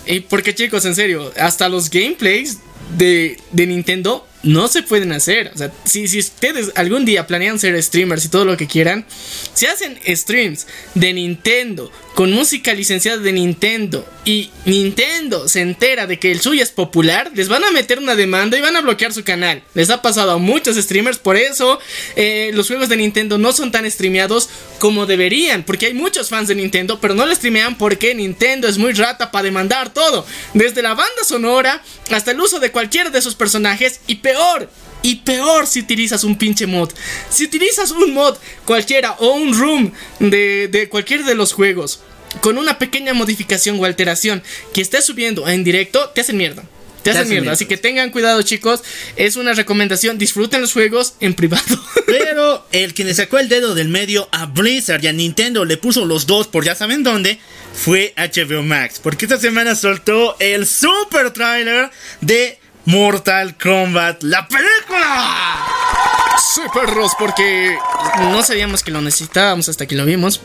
Y 0.05 0.19
porque, 0.19 0.53
chicos, 0.53 0.85
en 0.85 0.93
serio, 0.93 1.33
hasta 1.39 1.67
los 1.67 1.89
gameplays 1.89 2.59
de, 2.97 3.39
de 3.51 3.67
Nintendo 3.67 4.27
no 4.43 4.67
se 4.67 4.83
pueden 4.83 5.11
hacer. 5.11 5.51
O 5.53 5.57
sea, 5.57 5.71
si, 5.83 6.07
si 6.07 6.19
ustedes 6.19 6.71
algún 6.75 7.05
día 7.05 7.27
planean 7.27 7.59
ser 7.59 7.81
streamers 7.81 8.25
y 8.25 8.29
todo 8.29 8.45
lo 8.45 8.57
que 8.57 8.67
quieran, 8.67 9.05
si 9.53 9.65
hacen 9.65 9.99
streams 10.07 10.67
de 10.95 11.13
Nintendo 11.13 11.91
con 12.15 12.31
música 12.31 12.73
licenciada 12.73 13.19
de 13.19 13.31
Nintendo 13.31 14.07
y 14.25 14.49
Nintendo 14.65 15.47
se 15.47 15.61
entera 15.61 16.07
de 16.07 16.17
que 16.17 16.31
el 16.31 16.41
suyo 16.41 16.63
es 16.63 16.71
popular, 16.71 17.31
les 17.35 17.47
van 17.47 17.63
a 17.63 17.71
meter 17.71 17.99
una 17.99 18.15
demanda 18.15 18.57
y 18.57 18.61
van 18.61 18.75
a 18.75 18.81
bloquear 18.81 19.13
su 19.13 19.23
canal. 19.23 19.61
Les 19.73 19.89
ha 19.89 20.01
pasado 20.01 20.31
a 20.31 20.37
muchos 20.37 20.77
streamers, 20.77 21.19
por 21.19 21.37
eso 21.37 21.79
eh, 22.15 22.51
los 22.53 22.67
juegos 22.67 22.89
de 22.89 22.97
Nintendo 22.97 23.37
no 23.37 23.51
son 23.51 23.71
tan 23.71 23.89
streameados 23.89 24.49
como 24.79 25.05
deberían, 25.05 25.63
porque 25.63 25.87
hay 25.87 25.93
muchos 25.93 26.29
fans 26.29 26.47
de 26.47 26.55
Nintendo, 26.55 26.99
pero 26.99 27.13
no 27.13 27.25
lo 27.25 27.35
streamean 27.35 27.77
porque 27.77 28.13
Nintendo 28.15 28.67
es 28.67 28.77
muy 28.77 28.93
rata 28.93 29.31
para 29.31 29.43
demandar 29.43 29.93
todo, 29.93 30.25
desde 30.53 30.81
la 30.81 30.93
banda 30.93 31.23
sonora 31.25 31.81
hasta 32.11 32.31
el 32.31 32.39
uso 32.39 32.59
de 32.59 32.71
cualquiera 32.71 33.09
de 33.09 33.21
sus 33.21 33.35
personajes 33.35 34.01
y 34.07 34.15
peor. 34.15 34.69
Y 35.03 35.17
peor 35.17 35.67
si 35.67 35.81
utilizas 35.81 36.23
un 36.23 36.37
pinche 36.37 36.65
mod. 36.65 36.89
Si 37.29 37.45
utilizas 37.45 37.91
un 37.91 38.13
mod 38.13 38.35
cualquiera 38.65 39.11
o 39.19 39.33
un 39.33 39.57
room 39.57 39.91
de, 40.19 40.67
de 40.67 40.89
cualquier 40.89 41.23
de 41.23 41.35
los 41.35 41.53
juegos 41.53 42.01
con 42.41 42.57
una 42.57 42.77
pequeña 42.77 43.13
modificación 43.13 43.79
o 43.79 43.85
alteración 43.85 44.43
que 44.73 44.81
estés 44.81 45.05
subiendo 45.05 45.47
en 45.47 45.63
directo, 45.63 46.09
te 46.09 46.21
hacen 46.21 46.37
mierda. 46.37 46.63
Te 47.07 47.11
hacen 47.11 47.21
hacen 47.21 47.29
mierda. 47.29 47.41
mierda. 47.41 47.53
Así 47.53 47.65
que 47.65 47.77
tengan 47.77 48.09
cuidado, 48.11 48.41
chicos. 48.41 48.83
Es 49.15 49.35
una 49.35 49.53
recomendación. 49.53 50.17
Disfruten 50.17 50.61
los 50.61 50.73
juegos 50.73 51.15
en 51.19 51.33
privado. 51.33 51.63
Pero 52.05 52.65
el 52.71 52.93
que 52.93 53.03
le 53.03 53.13
sacó 53.13 53.39
el 53.39 53.49
dedo 53.49 53.75
del 53.75 53.89
medio 53.89 54.27
a 54.31 54.45
Blizzard 54.45 55.03
y 55.03 55.07
a 55.07 55.13
Nintendo 55.13 55.65
le 55.65 55.77
puso 55.77 56.05
los 56.05 56.27
dos 56.27 56.47
por 56.47 56.63
ya 56.63 56.75
saben 56.75 57.03
dónde 57.03 57.39
fue 57.73 58.13
HBO 58.17 58.63
Max. 58.63 58.99
Porque 59.01 59.25
esta 59.25 59.37
semana 59.37 59.75
soltó 59.75 60.35
el 60.39 60.65
super 60.65 61.31
trailer 61.31 61.89
de 62.21 62.59
Mortal 62.85 63.57
Kombat, 63.57 64.23
la 64.23 64.47
película. 64.47 66.26
Sí, 66.53 66.61
perros, 66.73 67.11
porque 67.19 67.77
no 68.19 68.41
sabíamos 68.41 68.81
que 68.81 68.89
lo 68.89 69.01
necesitábamos 69.01 69.67
hasta 69.67 69.85
que 69.85 69.95
lo 69.95 70.05
vimos. 70.05 70.39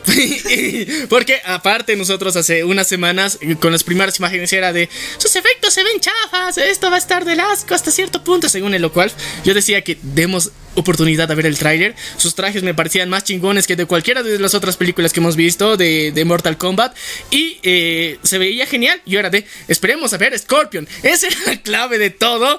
porque 1.08 1.40
aparte 1.44 1.94
nosotros 1.94 2.34
hace 2.34 2.64
unas 2.64 2.88
semanas 2.88 3.38
con 3.60 3.70
las 3.70 3.84
primeras 3.84 4.18
imágenes 4.18 4.52
era 4.52 4.72
de 4.72 4.88
sus 5.18 5.36
efectos 5.36 5.72
se 5.72 5.84
ven 5.84 6.00
chafas, 6.00 6.58
esto 6.58 6.90
va 6.90 6.96
a 6.96 6.98
estar 6.98 7.24
del 7.24 7.38
asco 7.38 7.74
hasta 7.74 7.92
cierto 7.92 8.24
punto, 8.24 8.48
según 8.48 8.74
el 8.74 8.90
cual 8.90 9.12
yo 9.44 9.54
decía 9.54 9.82
que 9.82 9.96
demos 10.02 10.50
oportunidad 10.74 11.30
a 11.30 11.34
ver 11.36 11.46
el 11.46 11.56
tráiler. 11.56 11.94
Sus 12.16 12.34
trajes 12.34 12.64
me 12.64 12.74
parecían 12.74 13.08
más 13.08 13.22
chingones 13.22 13.68
que 13.68 13.76
de 13.76 13.86
cualquiera 13.86 14.24
de 14.24 14.40
las 14.40 14.54
otras 14.54 14.76
películas 14.76 15.12
que 15.12 15.20
hemos 15.20 15.36
visto 15.36 15.76
de, 15.76 16.10
de 16.10 16.24
Mortal 16.24 16.58
Kombat 16.58 16.96
y 17.30 17.58
eh, 17.62 18.18
se 18.24 18.38
veía 18.38 18.66
genial. 18.66 19.00
Yo 19.06 19.20
era 19.20 19.30
de 19.30 19.46
esperemos 19.68 20.12
a 20.12 20.18
ver 20.18 20.36
Scorpion. 20.36 20.88
Esa 21.04 21.28
era 21.28 21.36
la 21.46 21.62
clave 21.62 21.98
de 21.98 22.10
todo 22.10 22.58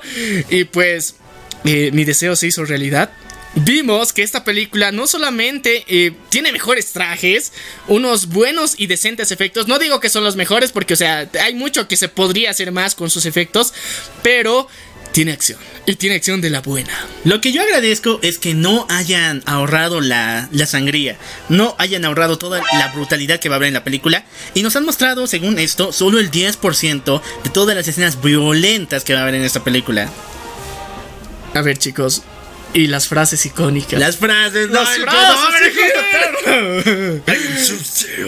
y 0.49 0.63
pues 0.63 1.15
eh, 1.65 1.91
mi 1.91 2.05
deseo 2.05 2.37
se 2.37 2.47
hizo 2.47 2.63
realidad. 2.63 3.11
Vimos 3.55 4.13
que 4.13 4.23
esta 4.23 4.43
película 4.43 4.91
no 4.91 5.05
solamente 5.05 5.85
eh, 5.87 6.13
tiene 6.29 6.51
mejores 6.51 6.91
trajes, 6.91 7.53
unos 7.87 8.27
buenos 8.29 8.73
y 8.77 8.87
decentes 8.87 9.31
efectos. 9.31 9.67
No 9.67 9.77
digo 9.77 9.99
que 9.99 10.09
son 10.09 10.23
los 10.23 10.35
mejores 10.35 10.71
porque, 10.71 10.95
o 10.95 10.97
sea, 10.97 11.29
hay 11.39 11.53
mucho 11.53 11.87
que 11.87 11.95
se 11.95 12.09
podría 12.09 12.49
hacer 12.49 12.71
más 12.71 12.95
con 12.95 13.11
sus 13.11 13.27
efectos, 13.27 13.73
pero 14.23 14.67
tiene 15.11 15.33
acción. 15.33 15.59
Y 15.85 15.95
tiene 15.95 16.15
acción 16.15 16.41
de 16.41 16.49
la 16.49 16.61
buena. 16.61 16.93
Lo 17.25 17.41
que 17.41 17.51
yo 17.51 17.61
agradezco 17.61 18.17
es 18.23 18.39
que 18.39 18.55
no 18.55 18.87
hayan 18.89 19.43
ahorrado 19.45 20.01
la, 20.01 20.49
la 20.51 20.65
sangría, 20.65 21.17
no 21.49 21.75
hayan 21.77 22.05
ahorrado 22.05 22.39
toda 22.39 22.61
la 22.73 22.87
brutalidad 22.87 23.39
que 23.39 23.49
va 23.49 23.55
a 23.55 23.57
haber 23.57 23.67
en 23.67 23.75
la 23.75 23.83
película 23.83 24.25
y 24.55 24.63
nos 24.63 24.75
han 24.75 24.85
mostrado, 24.85 25.27
según 25.27 25.59
esto, 25.59 25.91
solo 25.91 26.19
el 26.19 26.31
10% 26.31 27.21
de 27.43 27.49
todas 27.51 27.75
las 27.75 27.87
escenas 27.87 28.19
violentas 28.21 29.03
que 29.03 29.13
va 29.13 29.19
a 29.19 29.23
haber 29.23 29.35
en 29.35 29.43
esta 29.43 29.63
película. 29.63 30.09
A 31.53 31.61
ver, 31.61 31.77
chicos. 31.77 32.23
Y 32.73 32.87
las 32.87 33.07
frases 33.07 33.45
icónicas. 33.45 33.99
Las 33.99 34.17
frases, 34.17 34.67
no, 34.69 34.81
Las 34.81 34.97
el- 34.97 35.03
frases, 35.03 35.35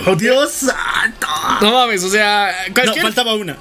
no, 0.06 0.12
¡Oh, 0.12 0.16
Dios 0.18 0.52
santo! 0.52 1.28
No 1.62 1.72
mames, 1.72 2.04
o 2.04 2.10
sea, 2.10 2.54
No, 2.86 2.96
faltaba 2.96 3.34
una. 3.36 3.58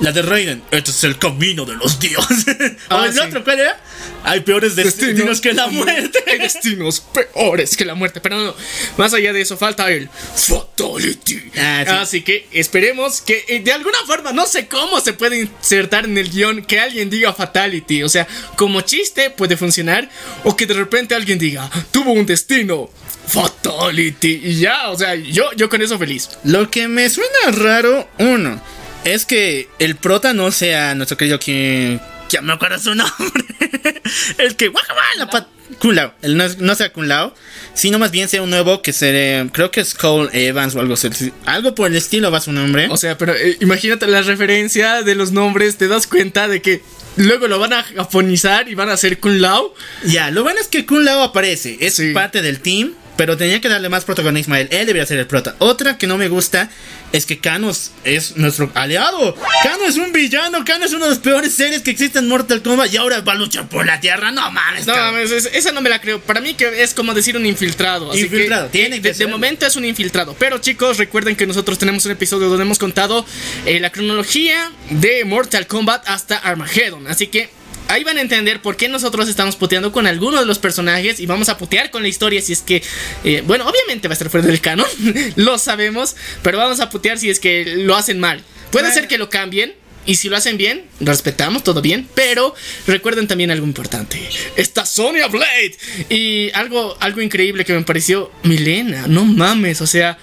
La 0.00 0.10
de 0.10 0.22
Raiden, 0.22 0.62
este 0.72 0.90
es 0.90 1.04
el 1.04 1.16
camino 1.18 1.64
de 1.64 1.76
los 1.76 2.00
dioses. 2.00 2.46
o 2.90 2.94
Ah, 2.94 3.06
el 3.06 3.12
sí. 3.12 3.20
otro, 3.20 3.44
¿cuál 3.44 3.60
era? 3.60 3.80
Hay 4.24 4.40
peores 4.40 4.74
destinos, 4.74 5.40
que 5.40 5.52
la 5.52 5.68
muerte. 5.68 6.18
Hay 6.26 6.38
destinos 6.38 7.00
peores 7.00 7.76
que 7.76 7.84
la 7.84 7.94
muerte. 7.94 8.20
Pero 8.20 8.38
no, 8.38 8.54
más 8.96 9.14
allá 9.14 9.32
de 9.32 9.40
eso, 9.42 9.56
falta 9.56 9.90
el 9.92 10.08
Fatality. 10.34 11.52
Ah, 11.56 11.84
sí. 11.86 11.92
Así 11.92 12.22
que 12.22 12.48
esperemos 12.52 13.20
que 13.20 13.44
eh, 13.48 13.60
de 13.60 13.72
alguna 13.72 13.98
forma, 14.06 14.32
no 14.32 14.46
sé 14.46 14.66
cómo 14.66 15.00
se 15.00 15.12
puede 15.12 15.40
insertar 15.42 16.04
en 16.04 16.18
el 16.18 16.30
guion 16.30 16.62
que 16.64 16.80
alguien 16.80 17.08
diga 17.08 17.32
Fatality. 17.32 18.02
O 18.02 18.08
sea, 18.08 18.26
como 18.56 18.80
chiste 18.80 19.30
puede 19.30 19.56
funcionar. 19.56 20.08
O 20.44 20.56
que 20.56 20.66
de 20.66 20.74
repente 20.74 21.14
alguien 21.14 21.38
diga, 21.38 21.70
tuvo 21.92 22.12
un 22.12 22.26
destino. 22.26 22.90
Fatality. 23.26 24.40
Y 24.44 24.54
ya, 24.60 24.90
o 24.90 24.98
sea, 24.98 25.14
yo, 25.14 25.52
yo 25.56 25.68
con 25.68 25.80
eso 25.80 25.96
feliz. 25.98 26.28
Lo 26.44 26.70
que 26.70 26.88
me 26.88 27.08
suena 27.08 27.50
raro, 27.52 28.08
uno, 28.18 28.60
es 29.04 29.24
que 29.26 29.68
el 29.78 29.96
prota 29.96 30.32
no 30.32 30.50
sea 30.50 30.94
nuestro 30.94 31.16
querido 31.16 31.38
que. 31.38 31.98
Ya 32.28 32.40
me 32.40 32.52
acuerdo 32.52 32.78
su 32.78 32.94
nombre. 32.94 33.44
el 34.38 34.56
que. 34.56 34.70
la 35.18 35.28
pat- 35.30 35.48
Kun 35.78 35.94
Lao. 35.94 36.14
El 36.22 36.36
no, 36.36 36.44
no 36.58 36.74
sea 36.74 36.92
Kun 36.92 37.08
Lao, 37.08 37.34
sino 37.74 37.98
más 37.98 38.10
bien 38.10 38.28
sea 38.28 38.42
un 38.42 38.50
nuevo 38.50 38.82
que 38.82 38.92
será. 38.92 39.46
Creo 39.52 39.70
que 39.70 39.80
es 39.80 39.94
Cole 39.94 40.28
Evans 40.32 40.74
o 40.74 40.80
algo 40.80 40.94
así. 40.94 41.08
Algo 41.46 41.74
por 41.74 41.90
el 41.90 41.96
estilo 41.96 42.30
va 42.30 42.40
su 42.40 42.52
nombre. 42.52 42.88
O 42.90 42.96
sea, 42.96 43.16
pero 43.18 43.34
eh, 43.34 43.56
imagínate 43.60 44.06
la 44.06 44.22
referencia 44.22 45.02
de 45.02 45.14
los 45.14 45.32
nombres, 45.32 45.76
te 45.76 45.88
das 45.88 46.06
cuenta 46.06 46.46
de 46.48 46.60
que 46.62 46.82
luego 47.16 47.48
lo 47.48 47.58
van 47.58 47.72
a 47.72 47.82
japonizar 47.82 48.68
y 48.68 48.74
van 48.74 48.90
a 48.90 48.94
hacer 48.94 49.18
Kun 49.18 49.40
Lao. 49.40 49.74
Ya, 50.04 50.30
lo 50.30 50.42
bueno 50.42 50.60
es 50.60 50.68
que 50.68 50.84
Kun 50.86 51.04
Lao 51.04 51.22
aparece, 51.22 51.78
es 51.80 51.94
Sí. 51.94 52.12
parte 52.12 52.42
del 52.42 52.60
team, 52.60 52.92
pero 53.16 53.36
tenía 53.36 53.60
que 53.60 53.68
darle 53.68 53.88
más 53.88 54.04
protagonismo 54.04 54.54
a 54.54 54.60
él. 54.60 54.68
Él 54.70 54.86
debería 54.86 55.06
ser 55.06 55.18
el 55.18 55.26
prota. 55.26 55.54
Otra 55.58 55.98
que 55.98 56.06
no 56.06 56.16
me 56.18 56.28
gusta 56.28 56.70
es 57.12 57.26
que 57.26 57.38
Kanos 57.38 57.90
es 58.04 58.36
nuestro 58.36 58.70
aliado. 58.74 59.36
Kano 59.62 59.84
es 59.86 59.96
un 59.96 60.12
villano, 60.12 60.64
Kano 60.64 60.86
es 60.86 60.92
uno 60.92 61.04
de 61.04 61.10
los 61.10 61.18
peores 61.18 61.54
seres 61.54 61.82
que 61.82 61.90
existen 61.90 62.24
en 62.24 62.30
Mortal 62.30 62.62
Kombat 62.62 62.92
y 62.92 62.96
ahora 62.96 63.20
va 63.20 63.32
a 63.32 63.36
luchar 63.36 63.68
por 63.68 63.84
la 63.84 64.00
tierra. 64.00 64.30
No 64.30 64.50
mames, 64.50 64.86
No, 64.86 64.94
mames, 64.94 65.30
es- 65.30 65.50
esa 65.52 65.72
no 65.72 65.82
me 65.82 65.90
la 65.90 66.00
creo. 66.00 66.20
Para 66.20 66.40
mí 66.40 66.54
que 66.54 66.82
es 66.82 66.94
como 66.94 67.12
decir 67.12 67.36
un 67.36 67.44
infiltrado. 67.44 68.12
Así 68.12 68.22
Infiltrado, 68.22 68.66
que, 68.70 68.78
tiene 68.78 69.02
que 69.02 69.12
de, 69.12 69.26
momento 69.26 69.66
es 69.66 69.76
un 69.76 69.84
infiltrado. 69.84 70.34
Pero 70.38 70.58
chicos, 70.58 70.96
recuerden 70.98 71.36
que 71.36 71.46
nosotros 71.46 71.78
tenemos 71.78 72.04
un 72.06 72.12
episodio 72.12 72.48
donde 72.48 72.64
hemos 72.64 72.78
contado 72.78 73.26
eh, 73.66 73.78
la 73.78 73.90
cronología 73.90 74.70
de 74.90 75.24
Mortal 75.24 75.66
Kombat 75.66 76.08
hasta 76.08 76.38
Armageddon. 76.38 77.06
Así 77.08 77.26
que 77.26 77.50
ahí 77.88 78.04
van 78.04 78.18
a 78.18 78.20
entender 78.20 78.62
por 78.62 78.76
qué 78.76 78.88
nosotros 78.88 79.28
estamos 79.28 79.56
puteando 79.56 79.92
con 79.92 80.06
algunos 80.06 80.40
de 80.40 80.46
los 80.46 80.58
personajes 80.58 81.20
y 81.20 81.26
vamos 81.26 81.48
a 81.48 81.58
putear 81.58 81.90
con 81.90 82.02
la 82.02 82.08
historia 82.08 82.40
si 82.40 82.52
es 82.52 82.60
que, 82.60 82.82
eh, 83.24 83.42
bueno, 83.46 83.66
obviamente 83.68 84.08
va 84.08 84.12
a 84.12 84.14
estar 84.14 84.30
fuera 84.30 84.46
del 84.46 84.60
canon, 84.60 84.86
lo 85.36 85.58
sabemos, 85.58 86.16
pero 86.42 86.58
vamos 86.58 86.80
a 86.80 86.90
putear 86.90 87.18
si 87.18 87.30
es 87.30 87.40
que 87.40 87.64
lo 87.64 87.96
hacen 87.96 88.18
mal. 88.20 88.42
Puede 88.70 88.86
Bueno. 88.86 88.94
ser 88.94 89.08
que 89.08 89.18
lo 89.18 89.28
cambien. 89.30 89.74
Y 90.04 90.16
si 90.16 90.28
lo 90.28 90.36
hacen 90.36 90.56
bien, 90.56 90.84
respetamos, 90.98 91.62
todo 91.62 91.80
bien. 91.80 92.08
Pero 92.16 92.56
recuerden 92.88 93.28
también 93.28 93.52
algo 93.52 93.64
importante. 93.64 94.20
Está 94.56 94.84
Sonya 94.84 95.28
Blade. 95.28 95.76
Y 96.08 96.50
algo, 96.54 96.96
algo 96.98 97.20
increíble 97.20 97.64
que 97.64 97.72
me 97.72 97.82
pareció 97.82 98.32
Milena. 98.42 99.06
No 99.06 99.24
mames, 99.24 99.80
o 99.80 99.86
sea... 99.86 100.18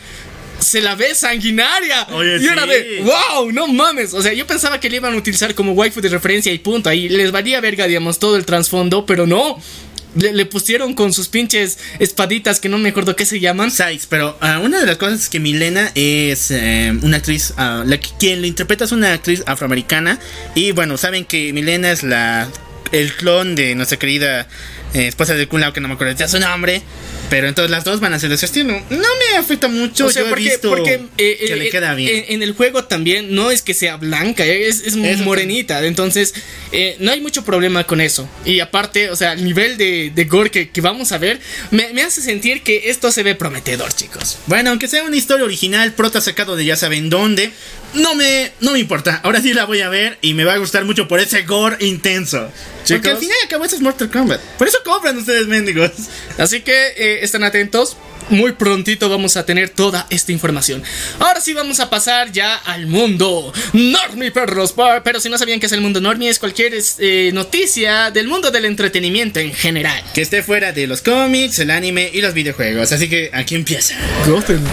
Se 0.59 0.81
la 0.81 0.95
ve 0.95 1.15
sanguinaria. 1.15 2.07
Oye, 2.11 2.37
y 2.41 2.45
era 2.45 2.63
sí. 2.63 2.69
de, 2.69 3.01
wow, 3.03 3.51
no 3.51 3.67
mames. 3.67 4.13
O 4.13 4.21
sea, 4.21 4.33
yo 4.33 4.45
pensaba 4.45 4.79
que 4.79 4.89
le 4.89 4.97
iban 4.97 5.13
a 5.13 5.17
utilizar 5.17 5.55
como 5.55 5.71
waifu 5.73 6.01
de 6.01 6.09
referencia 6.09 6.51
y 6.51 6.59
punto. 6.59 6.89
Ahí 6.89 7.09
les 7.09 7.31
valía 7.31 7.59
verga, 7.61 7.87
digamos, 7.87 8.19
todo 8.19 8.35
el 8.37 8.45
trasfondo, 8.45 9.05
pero 9.05 9.25
no. 9.25 9.61
Le, 10.15 10.33
le 10.33 10.45
pusieron 10.47 10.95
con 10.95 11.13
sus 11.13 11.27
pinches 11.27 11.77
espaditas 11.99 12.59
que 12.59 12.67
no 12.67 12.79
me 12.79 12.89
acuerdo 12.89 13.15
qué 13.15 13.25
se 13.25 13.39
llaman. 13.39 13.69
Sides, 13.69 14.07
pero 14.07 14.35
ah, 14.41 14.59
una 14.59 14.79
de 14.79 14.87
las 14.87 14.97
cosas 14.97 15.21
es 15.21 15.29
que 15.29 15.39
Milena 15.39 15.91
es 15.93 16.49
eh, 16.49 16.91
una 17.03 17.17
actriz, 17.17 17.53
ah, 17.57 17.83
la 17.85 17.99
que- 17.99 18.09
quien 18.19 18.41
la 18.41 18.47
interpreta 18.47 18.85
es 18.85 18.91
una 18.91 19.13
actriz 19.13 19.43
afroamericana 19.45 20.19
y 20.55 20.71
bueno, 20.71 20.97
saben 20.97 21.25
que 21.25 21.53
Milena 21.53 21.91
es 21.91 22.01
la 22.01 22.49
el 22.91 23.13
clon 23.13 23.53
de 23.55 23.75
nuestra 23.75 23.99
querida 23.99 24.47
eh, 24.95 25.05
esposa 25.07 25.35
de 25.35 25.47
Kun 25.47 25.61
Lao, 25.61 25.73
que 25.73 25.79
no 25.79 25.87
me 25.87 25.93
acuerdo 25.93 26.15
ya 26.15 26.27
su 26.27 26.39
nombre, 26.39 26.81
pero 27.29 27.47
entonces 27.47 27.71
las 27.71 27.83
dos 27.83 27.99
van 27.99 28.13
a 28.13 28.19
ser 28.19 28.29
de 28.29 28.35
ese 28.35 28.45
estilo. 28.45 28.73
No 28.89 28.97
me 28.97 29.37
afecta 29.37 29.67
mucho, 29.67 30.07
O 30.07 30.11
sea, 30.11 30.23
yo 30.23 30.27
he 30.27 30.29
porque, 30.29 30.43
visto 30.43 30.69
porque, 30.69 30.93
eh, 31.17 31.37
que 31.39 31.53
eh, 31.53 31.55
le 31.55 31.69
queda 31.69 31.93
bien. 31.93 32.25
En, 32.27 32.35
en 32.35 32.43
el 32.43 32.53
juego 32.53 32.85
también 32.85 33.33
no 33.35 33.51
es 33.51 33.61
que 33.61 33.73
sea 33.73 33.97
blanca, 33.97 34.45
es, 34.45 34.81
es 34.81 34.95
morenita. 35.19 35.85
Entonces, 35.85 36.33
eh, 36.71 36.95
no 36.99 37.11
hay 37.11 37.21
mucho 37.21 37.43
problema 37.43 37.85
con 37.85 38.01
eso. 38.01 38.29
Y 38.45 38.59
aparte, 38.59 39.09
o 39.09 39.15
sea, 39.15 39.33
el 39.33 39.43
nivel 39.43 39.77
de, 39.77 40.11
de 40.13 40.25
gore 40.25 40.51
que, 40.51 40.69
que 40.69 40.81
vamos 40.81 41.11
a 41.11 41.17
ver 41.17 41.39
me, 41.71 41.93
me 41.93 42.01
hace 42.01 42.21
sentir 42.21 42.63
que 42.63 42.89
esto 42.89 43.11
se 43.11 43.23
ve 43.23 43.35
prometedor, 43.35 43.93
chicos. 43.93 44.37
Bueno, 44.47 44.71
aunque 44.71 44.87
sea 44.87 45.03
una 45.03 45.15
historia 45.15 45.45
original, 45.45 45.93
prota 45.93 46.21
sacado 46.21 46.55
de 46.55 46.65
ya 46.65 46.75
saben 46.75 47.09
dónde, 47.09 47.51
no 47.93 48.15
me, 48.15 48.51
no 48.59 48.71
me 48.73 48.79
importa. 48.79 49.21
Ahora 49.23 49.41
sí 49.41 49.53
la 49.53 49.65
voy 49.65 49.81
a 49.81 49.89
ver 49.89 50.17
y 50.21 50.33
me 50.33 50.45
va 50.45 50.53
a 50.53 50.57
gustar 50.57 50.85
mucho 50.85 51.07
por 51.07 51.19
ese 51.19 51.43
gore 51.43 51.77
intenso. 51.79 52.49
Porque 52.87 53.09
al 53.09 53.17
final 53.17 53.35
y 53.39 53.43
al 53.43 53.49
cabo 53.49 53.65
eso 53.65 53.75
es 53.75 53.81
Mortal 53.81 54.09
Kombat. 54.09 54.41
Por 54.57 54.67
eso 54.67 54.77
compran 54.83 55.17
ustedes, 55.17 55.47
mendigos. 55.47 55.91
Así 56.37 56.61
que 56.61 56.87
eh, 56.97 57.19
estén 57.21 57.43
atentos. 57.43 57.97
Muy 58.29 58.51
prontito 58.51 59.09
vamos 59.09 59.37
a 59.37 59.45
tener 59.45 59.69
toda 59.69 60.05
esta 60.11 60.31
información. 60.31 60.83
Ahora 61.17 61.41
sí 61.41 61.53
vamos 61.53 61.79
a 61.79 61.89
pasar 61.89 62.31
ya 62.31 62.55
al 62.55 62.85
mundo 62.85 63.51
Normie 63.73 64.29
Perros. 64.31 64.75
Pero 65.03 65.19
si 65.19 65.29
no 65.29 65.37
sabían 65.39 65.59
qué 65.59 65.65
es 65.65 65.71
el 65.71 65.81
mundo 65.81 65.99
Normie, 65.99 66.29
es 66.29 66.37
cualquier 66.37 66.73
eh, 66.99 67.31
noticia 67.33 68.11
del 68.11 68.27
mundo 68.27 68.51
del 68.51 68.65
entretenimiento 68.65 69.39
en 69.39 69.51
general. 69.51 70.03
Que 70.13 70.21
esté 70.21 70.43
fuera 70.43 70.71
de 70.71 70.85
los 70.85 71.01
cómics, 71.01 71.57
el 71.57 71.71
anime 71.71 72.11
y 72.13 72.21
los 72.21 72.35
videojuegos. 72.35 72.91
Así 72.91 73.09
que 73.09 73.31
aquí 73.33 73.55
empieza. 73.55 73.95
Gotham. 74.27 74.63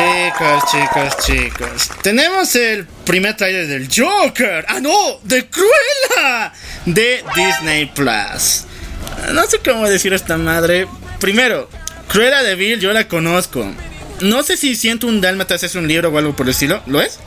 Chicos, 0.00 0.64
chicos, 0.70 1.16
chicos. 1.26 1.90
Tenemos 2.02 2.54
el 2.56 2.86
primer 3.04 3.36
trailer 3.36 3.66
del 3.66 3.86
Joker. 3.94 4.64
Ah, 4.66 4.80
no, 4.80 5.20
de 5.24 5.46
Cruella. 5.46 6.52
De 6.86 7.22
Disney 7.36 7.84
Plus. 7.86 8.64
No 9.34 9.46
sé 9.46 9.58
cómo 9.62 9.86
decir 9.86 10.14
esta 10.14 10.38
madre. 10.38 10.88
Primero, 11.20 11.68
Cruella 12.08 12.42
de 12.42 12.54
Vil, 12.54 12.80
yo 12.80 12.94
la 12.94 13.08
conozco. 13.08 13.70
No 14.22 14.42
sé 14.42 14.56
si 14.56 14.74
siento 14.74 15.06
un 15.06 15.20
Dálmatas 15.20 15.62
es 15.64 15.74
un 15.74 15.86
libro 15.86 16.08
o 16.08 16.16
algo 16.16 16.34
por 16.34 16.46
el 16.46 16.50
estilo. 16.50 16.82
¿Lo 16.86 17.02
es? 17.02 17.18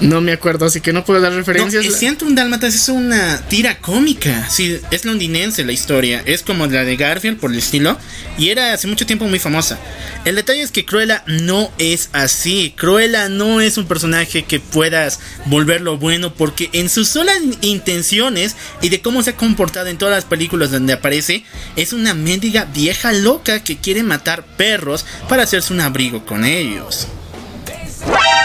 No 0.00 0.20
me 0.20 0.30
acuerdo, 0.32 0.66
así 0.66 0.80
que 0.80 0.92
no 0.92 1.04
puedo 1.04 1.20
dar 1.20 1.32
No, 1.32 1.38
referencias. 1.38 1.84
eh, 1.84 1.90
siento 1.90 2.24
un 2.24 2.34
Dálmatas 2.36 2.74
es 2.74 2.88
una 2.88 3.40
tira 3.48 3.78
cómica. 3.78 4.48
Sí, 4.48 4.78
es 4.92 5.04
londinense 5.04 5.64
la 5.64 5.72
historia. 5.72 6.22
Es 6.24 6.42
como 6.42 6.66
la 6.66 6.84
de 6.84 6.96
Garfield 6.96 7.38
por 7.38 7.50
el 7.50 7.58
estilo. 7.58 7.98
Y 8.38 8.50
era 8.50 8.72
hace 8.72 8.86
mucho 8.86 9.06
tiempo 9.06 9.26
muy 9.26 9.40
famosa. 9.40 9.78
El 10.24 10.36
detalle 10.36 10.62
es 10.62 10.70
que 10.70 10.84
Cruella 10.84 11.24
no 11.26 11.72
es 11.78 12.10
así. 12.12 12.74
Cruella 12.76 13.28
no 13.28 13.60
es 13.60 13.76
un 13.76 13.86
personaje 13.86 14.44
que 14.44 14.60
puedas 14.60 15.18
volverlo 15.46 15.98
bueno. 15.98 16.32
Porque 16.32 16.70
en 16.72 16.88
sus 16.88 17.08
solas 17.08 17.38
intenciones 17.60 18.54
y 18.80 18.90
de 18.90 19.00
cómo 19.00 19.22
se 19.24 19.30
ha 19.30 19.36
comportado 19.36 19.88
en 19.88 19.98
todas 19.98 20.14
las 20.14 20.24
películas 20.24 20.70
donde 20.70 20.92
aparece, 20.92 21.44
es 21.74 21.92
una 21.92 22.14
mendiga 22.14 22.66
vieja 22.66 23.12
loca 23.12 23.64
que 23.64 23.78
quiere 23.78 24.04
matar 24.04 24.44
perros 24.56 25.04
para 25.28 25.42
hacerse 25.42 25.72
un 25.72 25.80
abrigo 25.80 26.24
con 26.24 26.44
ellos. 26.44 27.08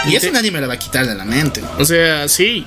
Y 0.06 0.16
eso 0.16 0.30
nadie 0.30 0.50
me 0.50 0.60
lo 0.60 0.68
va 0.68 0.74
a 0.74 0.78
quitar 0.78 1.06
de 1.06 1.14
la 1.14 1.24
mente. 1.24 1.62
O 1.78 1.84
sea, 1.84 2.28
sí. 2.28 2.66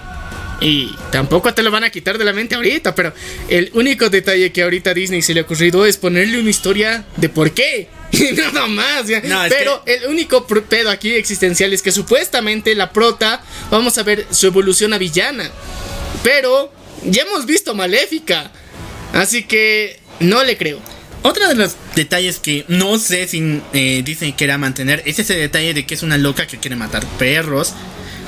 Y 0.60 0.96
tampoco 1.12 1.54
te 1.54 1.62
lo 1.62 1.70
van 1.70 1.84
a 1.84 1.92
quitar 1.92 2.18
de 2.18 2.26
la 2.26 2.34
mente 2.34 2.56
ahorita, 2.56 2.96
pero 2.96 3.14
el 3.48 3.70
único 3.74 4.10
detalle 4.10 4.52
que 4.52 4.64
ahorita 4.64 4.90
a 4.90 4.94
Disney 4.94 5.22
se 5.22 5.36
le 5.36 5.42
ha 5.42 5.44
ocurrido 5.44 5.86
es 5.86 5.98
ponerle 5.98 6.40
una 6.40 6.50
historia 6.50 7.06
de 7.16 7.30
por 7.30 7.52
qué. 7.52 7.90
Y 8.12 8.32
nada 8.32 8.68
más, 8.68 9.06
ya. 9.08 9.20
No, 9.22 9.44
es 9.44 9.54
pero 9.54 9.84
el 9.86 10.06
único 10.06 10.48
pedo 10.48 10.90
aquí 10.90 11.14
existencial 11.14 11.74
es 11.74 11.82
que 11.82 11.92
supuestamente 11.92 12.74
la 12.74 12.94
prota 12.94 13.44
vamos 13.70 13.98
a 13.98 14.04
ver 14.04 14.26
su 14.32 14.48
evolución 14.48 14.94
a 14.94 14.98
villana. 14.98 15.52
Pero 16.24 16.72
ya 17.04 17.24
hemos 17.24 17.46
visto 17.46 17.76
Maléfica. 17.76 18.50
Así 19.14 19.44
que 19.44 20.00
no 20.22 20.44
le 20.44 20.58
creo. 20.58 20.80
Otro 21.22 21.48
de 21.48 21.56
los 21.56 21.76
detalles 21.96 22.40
que 22.40 22.66
no 22.68 22.98
sé 23.00 23.28
si 23.28 23.62
eh, 23.74 24.02
Disney 24.06 24.34
quiera 24.34 24.58
mantener 24.58 25.04
es 25.06 25.20
ese 25.20 25.36
detalle 25.36 25.74
de 25.74 25.86
que 25.86 25.96
es 25.96 26.04
una 26.04 26.18
loca 26.18 26.48
que 26.48 26.58
quiere 26.58 26.76
matar 26.76 27.06
perros. 27.18 27.74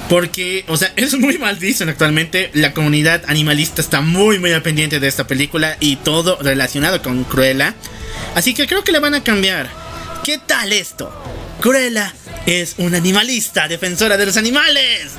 Porque, 0.10 0.66
o 0.68 0.76
sea, 0.76 0.92
es 0.96 1.18
muy 1.20 1.38
mal 1.38 1.56
visto 1.58 1.84
actualmente. 1.84 2.50
La 2.54 2.74
comunidad 2.74 3.24
animalista 3.28 3.80
está 3.80 4.02
muy, 4.02 4.40
muy 4.40 4.60
pendiente 4.62 5.00
de 5.00 5.08
esta 5.08 5.28
película 5.28 5.78
y 5.80 5.98
todo 5.98 6.40
relacionado 6.42 7.02
con 7.04 7.24
Cruella. 7.26 7.76
Así 8.34 8.56
que 8.56 8.66
creo 8.66 8.84
que 8.84 8.92
le 8.92 9.00
van 9.00 9.14
a 9.14 9.24
cambiar. 9.24 9.70
¿Qué 10.24 10.40
tal 10.40 10.74
esto? 10.74 11.14
Cruella 11.62 12.14
es 12.48 12.76
una 12.80 12.98
animalista, 12.98 13.68
defensora 13.68 14.18
de 14.18 14.26
los 14.26 14.38
animales. 14.38 15.12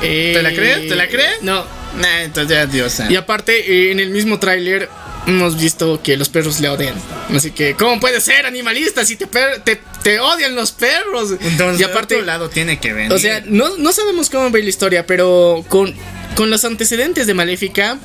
¿Te 0.00 0.42
la 0.42 0.52
crees? 0.52 0.88
¿Te 0.88 0.94
la 0.94 1.08
crees? 1.08 1.42
No. 1.42 1.64
Nah, 1.96 2.22
entonces 2.22 2.92
santo. 2.92 3.12
Y 3.12 3.16
aparte, 3.16 3.58
eh, 3.58 3.92
en 3.92 4.00
el 4.00 4.10
mismo 4.10 4.38
tráiler 4.38 4.88
hemos 5.26 5.58
visto 5.58 6.00
que 6.02 6.16
los 6.16 6.28
perros 6.28 6.60
le 6.60 6.68
odian. 6.68 6.94
Así 7.34 7.50
que, 7.50 7.74
¿cómo 7.74 7.98
puede 8.00 8.20
ser 8.20 8.46
animalista 8.46 9.04
si 9.04 9.16
te, 9.16 9.26
per- 9.26 9.60
te, 9.62 9.80
te 10.02 10.20
odian 10.20 10.54
los 10.54 10.72
perros? 10.72 11.30
Entonces, 11.40 11.80
y 11.80 11.84
aparte, 11.84 12.14
de 12.14 12.20
otro 12.20 12.26
lado 12.26 12.48
tiene 12.50 12.78
que 12.78 12.92
venir. 12.92 13.12
o 13.12 13.18
sea, 13.18 13.42
no, 13.46 13.76
no 13.78 13.92
sabemos 13.92 14.30
cómo 14.30 14.50
va 14.50 14.58
la 14.58 14.64
historia, 14.68 15.06
pero 15.06 15.64
con, 15.68 15.94
con 16.36 16.50
los 16.50 16.64
antecedentes 16.64 17.26
de 17.26 17.34
Maléfica, 17.34 17.98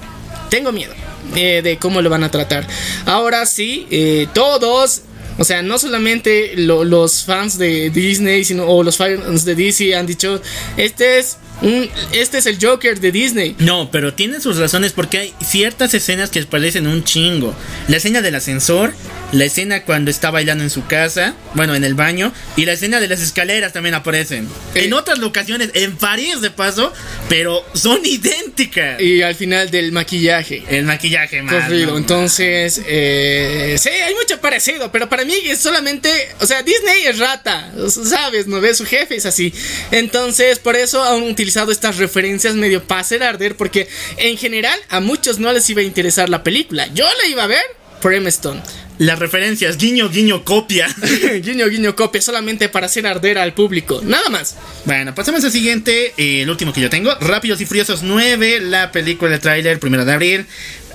tengo 0.50 0.72
miedo 0.72 0.94
eh, 1.36 1.62
de 1.64 1.78
cómo 1.78 2.02
lo 2.02 2.10
van 2.10 2.24
a 2.24 2.32
tratar. 2.32 2.66
Ahora 3.06 3.46
sí, 3.46 3.88
eh, 3.92 4.28
todos 4.34 5.02
O 5.38 5.46
sea, 5.46 5.62
no 5.62 5.80
solamente 5.80 6.52
lo- 6.58 6.84
los 6.84 7.24
fans 7.24 7.58
de 7.58 7.90
Disney, 7.92 8.44
sino 8.44 8.66
o 8.66 8.84
los 8.84 8.98
fans 8.98 9.46
de 9.46 9.56
DC 9.56 9.96
han 9.96 10.06
dicho, 10.06 10.42
este 10.76 11.20
es 11.20 11.38
un, 11.62 11.90
este 12.14 12.38
es 12.38 12.46
el 12.46 12.58
Joker 12.62 13.00
de 13.00 13.12
Disney. 13.12 13.56
No, 13.60 13.90
pero 13.92 14.14
tiene 14.14 14.40
sus 14.40 14.58
razones 14.58 14.94
porque 14.94 15.18
hay 15.18 15.34
ciertas 15.44 15.94
escenas 15.94 16.30
que 16.30 16.44
parecen 16.46 16.88
un 16.88 17.04
chingo. 17.04 17.54
La 17.88 17.98
escena 17.98 18.22
del 18.22 18.36
ascensor, 18.36 18.94
la 19.32 19.46
escena 19.46 19.84
cuando 19.84 20.12
está 20.12 20.32
bailando 20.32 20.64
en 20.64 20.70
su 20.70 20.86
casa, 20.88 21.36
bueno, 21.54 21.76
en 21.76 21.84
el 21.84 21.94
baño, 21.94 22.34
y 22.56 22.66
la 22.66 22.74
escena 22.74 23.00
de 23.00 23.08
las 23.08 23.22
escaleras 23.22 23.74
también 23.74 23.96
aparecen. 23.96 24.46
Eh. 24.76 24.86
En 24.86 24.94
otras 24.94 25.20
locaciones, 25.20 25.70
en 25.74 25.96
París 25.98 26.42
de 26.42 26.52
paso, 26.52 26.92
pero 27.28 27.64
son 27.74 28.00
idénticas. 28.06 29.00
Y 29.02 29.22
al 29.22 29.36
final 29.36 29.70
del 29.72 29.92
maquillaje. 29.92 30.64
El 30.70 30.86
maquillaje, 30.86 31.42
más. 31.42 31.66
Corrido, 31.66 31.98
entonces, 31.98 32.82
eh, 32.88 33.76
sí, 33.80 33.90
hay 33.90 34.14
mucho 34.16 34.40
parecido, 34.42 34.92
pero 34.92 35.10
para 35.10 35.26
mí 35.26 35.34
es 35.46 35.60
solamente, 35.60 36.10
o 36.40 36.46
sea, 36.46 36.64
Disney 36.64 37.06
es 37.06 37.20
rata, 37.20 37.72
sabes, 37.90 38.48
no 38.48 38.60
ve 38.62 38.74
su 38.74 38.86
jefe, 38.86 39.16
es 39.16 39.26
así. 39.26 39.54
Entonces, 39.92 40.60
por 40.60 40.76
eso 40.76 41.04
han 41.04 41.24
utilizado 41.24 41.72
estas 41.72 41.98
referencias 41.98 42.56
medio 42.56 42.84
para 42.84 43.02
hacer 43.02 43.24
arder, 43.24 43.56
porque 43.56 43.88
en 44.18 44.38
general 44.38 44.80
a 44.90 45.00
muchos 45.00 45.40
no 45.40 45.52
les 45.52 45.70
iba 45.70 45.82
a 45.82 45.86
interesar 45.86 46.30
la 46.30 46.44
película. 46.44 46.88
Yo 46.94 47.06
la 47.22 47.28
iba 47.28 47.44
a 47.44 47.48
ver 47.48 47.79
Stone. 48.28 48.62
Las 48.98 49.20
referencias, 49.20 49.78
guiño, 49.78 50.10
guiño, 50.10 50.44
copia. 50.44 50.88
guiño, 51.42 51.68
guiño, 51.68 51.96
copia, 51.96 52.22
solamente 52.22 52.68
para 52.70 52.88
hacer 52.88 53.08
arder 53.08 53.38
al 53.38 53.54
público, 53.54 54.02
nada 54.04 54.30
más. 54.30 54.56
Bueno, 54.86 55.16
pasamos 55.16 55.44
al 55.44 55.52
siguiente, 55.52 56.14
eh, 56.18 56.42
el 56.42 56.50
último 56.50 56.74
que 56.74 56.82
yo 56.82 56.90
tengo. 56.90 57.14
Rápidos 57.16 57.62
y 57.62 57.66
Furiosos 57.66 58.04
9, 58.04 58.60
la 58.62 58.92
película 58.92 59.32
de 59.32 59.40
tráiler, 59.40 59.80
primero 59.80 60.06
de 60.06 60.14
abril. 60.14 60.46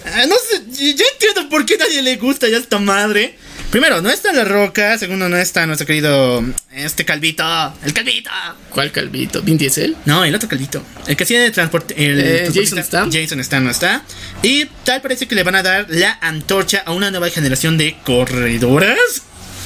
Ah, 0.05 0.27
no 0.29 0.35
sé, 0.37 0.95
yo 0.95 1.05
entiendo 1.13 1.49
por 1.49 1.65
qué 1.65 1.75
a 1.75 1.79
nadie 1.79 2.03
le 2.03 2.17
gusta 2.17 2.49
ya 2.49 2.59
esta 2.59 2.79
madre. 2.79 3.37
Primero, 3.71 4.01
no 4.01 4.11
está 4.11 4.33
La 4.33 4.45
Roca. 4.45 4.97
Segundo, 4.99 5.29
no 5.29 5.37
está 5.37 5.67
nuestro 5.67 5.87
querido. 5.87 6.45
Este 6.73 7.05
calvito. 7.05 7.45
El 7.85 7.93
calvito. 7.93 8.31
¿Cuál 8.71 8.93
calvito? 8.93 9.43
¿Vin 9.43 9.59
Diesel? 9.59 9.97
No, 10.05 10.25
el 10.25 10.35
otro 10.35 10.49
calvito. 10.49 10.83
El 11.07 11.17
que 11.17 11.25
de 11.25 11.51
transporte. 11.51 11.95
El 11.97 12.21
Eh. 12.21 12.51
Jason 12.55 12.83
Statham. 12.83 13.11
Jason 13.13 13.43
Statham 13.43 13.65
no 13.65 13.71
está. 13.71 14.05
Y 14.43 14.67
tal 14.85 15.03
parece 15.03 15.27
que 15.27 15.35
le 15.35 15.43
van 15.43 15.57
a 15.57 15.63
dar 15.63 15.87
la 15.89 16.19
antorcha 16.21 16.83
a 16.87 16.93
una 16.93 17.11
nueva 17.11 17.31
generación 17.31 17.77
de 17.77 17.97
corredoras. 18.05 19.23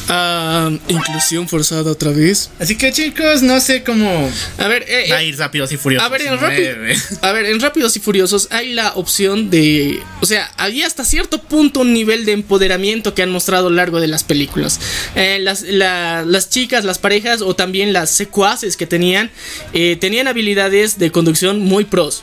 Ah, 0.09 0.71
inclusión 0.89 1.49
forzada 1.49 1.91
otra 1.93 2.11
vez. 2.11 2.51
Así 2.59 2.77
que 2.77 2.93
chicos, 2.93 3.43
no 3.43 3.61
sé 3.61 3.83
cómo 3.85 4.31
A 4.57 4.67
ver, 4.69 4.85
eh, 4.89 5.07
va 5.11 5.17
a 5.17 5.23
eh, 5.23 5.27
ir 5.27 5.39
rápidos 5.39 5.71
y 5.73 5.77
furiosos. 5.77 6.07
A 6.07 6.09
ver, 6.11 6.23
en 6.23 6.39
Rápido- 6.39 6.73
Nueve. 6.79 6.97
a 7.23 7.33
ver, 7.33 7.47
en 7.47 7.61
Rápidos 7.61 7.97
y 7.97 8.01
Furiosos 8.01 8.49
hay 8.51 8.73
la 8.73 8.93
opción 8.95 9.51
de. 9.51 10.01
O 10.21 10.27
sea, 10.27 10.51
había 10.57 10.87
hasta 10.87 11.05
cierto 11.05 11.43
punto 11.43 11.81
un 11.81 11.93
nivel 11.93 12.25
de 12.25 12.33
empoderamiento 12.33 13.15
que 13.15 13.23
han 13.23 13.31
mostrado 13.31 13.67
a 13.67 13.71
lo 13.71 13.77
largo 13.77 14.01
de 14.01 14.07
las 14.09 14.25
películas. 14.25 14.81
Eh, 15.15 15.39
las, 15.41 15.63
la- 15.63 16.25
las 16.25 16.49
chicas, 16.49 16.85
las 16.85 16.99
parejas 16.99 17.43
o 17.43 17.55
también 17.55 17.93
las 17.93 18.11
secuaces 18.11 18.77
que 18.77 18.87
tenían, 18.87 19.31
eh, 19.75 19.97
tenían 20.01 20.27
habilidades 20.29 20.99
de 20.99 21.11
conducción 21.13 21.61
muy 21.61 21.85
pros. 21.85 22.23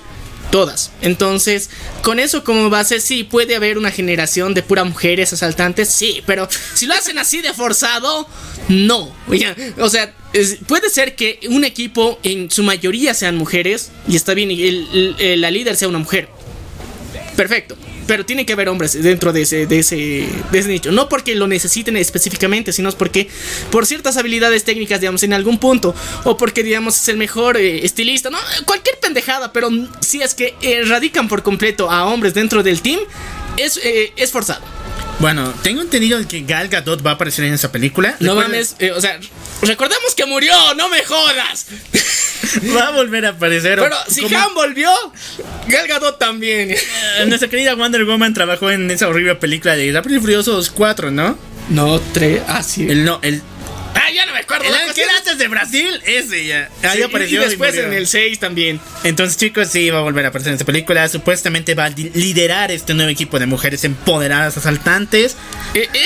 Todas. 0.56 0.89
Entonces, 1.01 1.70
con 2.01 2.18
eso 2.18 2.45
como 2.45 2.70
base, 2.70 3.01
sí, 3.01 3.26
puede 3.26 3.58
haber 3.58 3.78
una 3.78 3.91
generación 3.91 4.53
de 4.53 4.64
puras 4.64 4.86
mujeres 4.86 5.34
asaltantes, 5.34 5.89
sí, 5.89 6.24
pero 6.26 6.47
si 6.74 6.86
lo 6.86 6.93
hacen 6.93 7.18
así 7.18 7.41
de 7.41 7.51
forzado, 7.51 8.26
no. 8.70 9.14
O 9.80 9.89
sea, 9.89 10.16
puede 10.66 10.89
ser 10.89 11.18
que 11.18 11.41
un 11.49 11.66
equipo 11.66 12.20
en 12.24 12.49
su 12.49 12.64
mayoría 12.64 13.14
sean 13.14 13.36
mujeres, 13.36 13.91
y 14.08 14.16
está 14.16 14.34
bien, 14.34 14.49
y 14.49 15.36
la 15.36 15.51
líder 15.51 15.76
sea 15.76 15.89
una 15.89 15.99
mujer. 15.99 16.30
Perfecto. 17.36 17.75
Pero 18.07 18.25
tiene 18.25 18.45
que 18.45 18.53
haber 18.53 18.69
hombres 18.69 19.01
dentro 19.01 19.33
de 19.33 19.41
ese, 19.41 19.65
de 19.65 19.79
ese, 19.79 19.95
de 20.51 20.59
ese 20.59 20.69
nicho. 20.69 20.91
No 20.91 21.09
porque 21.09 21.36
lo 21.36 21.47
necesiten 21.47 21.97
específicamente, 21.97 22.71
sino 22.71 22.91
porque 22.91 23.27
por 23.71 23.86
ciertas 23.86 24.17
habilidades 24.17 24.63
técnicas, 24.63 25.01
digamos, 25.01 25.23
en 25.23 25.33
algún 25.33 25.57
punto. 25.57 25.95
O 26.23 26.38
porque, 26.38 26.63
digamos, 26.63 26.95
es 27.01 27.07
el 27.09 27.17
mejor 27.17 27.57
eh, 27.57 27.86
estilista. 27.86 28.29
No, 28.29 28.38
cualquier 28.65 28.99
pendejada. 28.99 29.51
Pero 29.51 29.69
si 30.01 30.21
es 30.21 30.36
que 30.36 30.55
erradican 30.61 31.27
por 31.27 31.43
completo 31.43 31.89
a 31.89 32.05
hombres 32.05 32.33
dentro 32.33 32.63
del 32.63 32.81
team, 32.81 32.99
es, 33.57 33.79
eh, 33.83 34.13
es 34.15 34.31
forzado. 34.31 34.63
Bueno, 35.20 35.53
tengo 35.63 35.82
entendido 35.82 36.20
que 36.28 36.41
Gal 36.41 36.68
Gadot 36.68 37.05
va 37.05 37.11
a 37.11 37.13
aparecer 37.13 37.45
en 37.45 37.53
esa 37.53 37.72
película. 37.72 38.16
No 38.20 38.36
mames, 38.36 38.76
eh, 38.80 38.91
o 38.91 38.99
sea, 38.99 39.18
recordemos 39.61 40.13
que 40.16 40.26
murió, 40.26 40.53
no 40.76 40.89
me 40.89 41.03
jodas. 41.03 41.68
Va 42.76 42.88
a 42.88 42.91
volver 42.91 43.26
a 43.26 43.30
aparecer. 43.30 43.80
Pero 43.80 43.95
si 44.07 44.22
como- 44.22 44.38
Han 44.38 44.53
volvió, 44.53 44.91
Gal 45.68 45.88
Gadot 45.88 46.20
también. 46.20 46.72
Eh, 46.72 47.26
Nuestra 47.28 47.49
querida 47.49 47.74
Wonder 47.76 48.05
Woman 48.05 48.34
trabajó 48.34 48.70
en 48.72 48.89
esa 48.91 49.07
horrible 49.07 49.36
película 49.36 49.76
de 49.76 49.91
Rápidos 49.91 50.18
y 50.20 50.22
Furiosos 50.22 50.70
4, 50.70 51.11
¿no? 51.11 51.38
No, 51.70 51.99
tres, 52.13 52.41
ah, 52.47 52.61
sí. 52.61 52.88
El 52.89 53.03
no, 53.03 53.20
el. 53.24 53.41
Ah, 53.95 54.11
ya 54.13 54.25
no 54.25 54.33
me 54.33 54.39
acuerdo. 54.39 54.65
El 54.65 54.93
que 54.93 55.01
era 55.03 55.17
antes 55.17 55.37
de 55.37 55.47
Brasil, 55.47 56.01
ese 56.05 56.45
ya. 56.45 56.69
Ahí 56.83 56.97
Sí, 56.97 57.03
apareció. 57.03 57.41
Y 57.41 57.45
después 57.45 57.73
murió. 57.73 57.87
en 57.87 57.93
el 57.93 58.07
6 58.07 58.39
también. 58.39 58.79
Entonces, 59.03 59.37
chicos, 59.37 59.69
sí, 59.71 59.89
va 59.89 59.99
a 59.99 60.01
volver 60.01 60.25
a 60.25 60.29
aparecer 60.29 60.49
en 60.51 60.55
esta 60.55 60.65
película. 60.65 61.07
Supuestamente 61.07 61.73
va 61.75 61.85
a 61.85 61.89
li- 61.89 62.11
liderar 62.13 62.71
este 62.71 62.93
nuevo 62.93 63.09
equipo 63.09 63.39
de 63.39 63.45
mujeres 63.45 63.83
empoderadas 63.83 64.57
asaltantes. 64.57 65.35
Eh, 65.73 65.87
eh, 65.93 65.99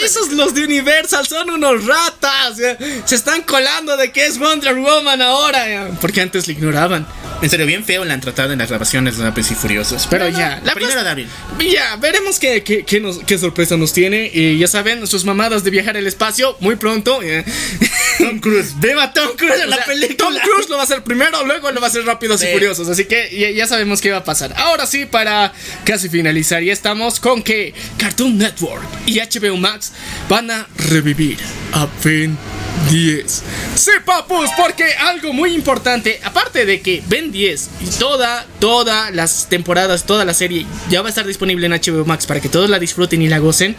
es- 0.00 0.10
esos 0.10 0.32
los 0.32 0.54
de 0.54 0.64
Universal 0.64 1.26
son 1.26 1.50
unos 1.50 1.84
ratas. 1.86 2.56
Se 3.04 3.14
están 3.14 3.42
colando 3.42 3.96
de 3.96 4.12
que 4.12 4.26
es 4.26 4.38
Wonder 4.38 4.74
Woman 4.74 5.22
ahora. 5.22 5.88
Porque 6.00 6.20
antes 6.20 6.46
le 6.48 6.54
ignoraban. 6.54 7.06
En 7.42 7.50
serio, 7.50 7.66
bien 7.66 7.84
feo 7.84 8.04
la 8.04 8.14
han 8.14 8.20
tratado 8.20 8.52
en 8.52 8.58
las 8.58 8.68
grabaciones 8.70 9.18
de 9.18 9.24
Rápidos 9.24 9.50
y 9.50 9.54
Furiosos. 9.54 10.06
Pero 10.10 10.28
ya, 10.28 10.60
la 10.64 10.74
primera 10.74 11.02
de 11.04 11.10
abril. 11.10 11.28
Ya, 11.70 11.96
veremos 11.96 12.38
qué, 12.38 12.62
qué, 12.62 12.84
qué 12.84 12.98
nos- 13.00 13.18
qué 13.18 13.38
sorpresa 13.38 13.76
nos 13.76 13.92
tiene. 13.92 14.30
Y 14.32 14.58
ya 14.58 14.68
saben, 14.68 15.06
sus 15.06 15.24
mamadas 15.24 15.62
de 15.62 15.70
viajar 15.70 15.96
al 15.96 16.06
espacio 16.06 16.56
muy 16.60 16.76
pronto. 16.76 17.20
Tom 18.18 18.38
Cruise. 18.40 18.72
Beba 18.78 19.12
Tom 19.12 19.36
Cruise 19.36 19.56
en 19.60 19.66
O 19.66 19.70
la 19.70 19.76
sea, 19.76 19.84
película. 19.86 20.16
Tom 20.16 20.34
Cruise 20.42 20.68
lo 20.68 20.76
va 20.76 20.82
a 20.82 20.84
hacer 20.84 21.02
primero, 21.02 21.44
luego 21.44 21.70
lo 21.70 21.80
va 21.80 21.86
a 21.86 21.90
hacer 21.90 22.04
Rápidos 22.04 22.42
y. 22.42 22.46
Furiosos. 22.46 22.88
Así 22.88 23.04
que 23.04 23.36
ya, 23.36 23.50
ya 23.50 23.66
sabemos 23.66 24.00
qué 24.00 24.10
va 24.10 24.18
a 24.18 24.24
pasar. 24.24 24.52
Ahora 24.56 24.86
sí, 24.86 25.06
para 25.06 25.52
casi 25.84 26.08
finalizar, 26.08 26.62
ya 26.62 26.72
estamos 26.72 27.20
con 27.20 27.42
que 27.42 27.74
Cartoon 27.98 28.38
Network 28.38 28.84
y 29.06 29.18
HBO 29.20 29.56
Max 29.56 29.92
van 30.28 30.50
a 30.50 30.66
revivir 30.76 31.38
a 31.72 31.86
Ben 32.04 32.36
10. 32.90 33.42
Sí, 33.74 33.90
papus, 34.04 34.50
porque 34.56 34.84
algo 34.94 35.32
muy 35.32 35.54
importante, 35.54 36.20
aparte 36.24 36.64
de 36.66 36.80
que 36.80 37.02
Ben 37.06 37.32
10 37.32 37.70
y 37.80 37.98
toda, 37.98 38.46
todas 38.58 39.14
las 39.14 39.48
temporadas, 39.48 40.04
toda 40.04 40.24
la 40.24 40.34
serie 40.34 40.66
ya 40.88 41.02
va 41.02 41.08
a 41.08 41.10
estar 41.10 41.26
disponible 41.26 41.66
en 41.66 41.72
HBO 41.72 42.04
Max 42.04 42.26
para 42.26 42.40
que 42.40 42.48
todos 42.48 42.70
la 42.70 42.78
disfruten 42.78 43.22
y 43.22 43.28
la 43.28 43.38
gocen 43.38 43.76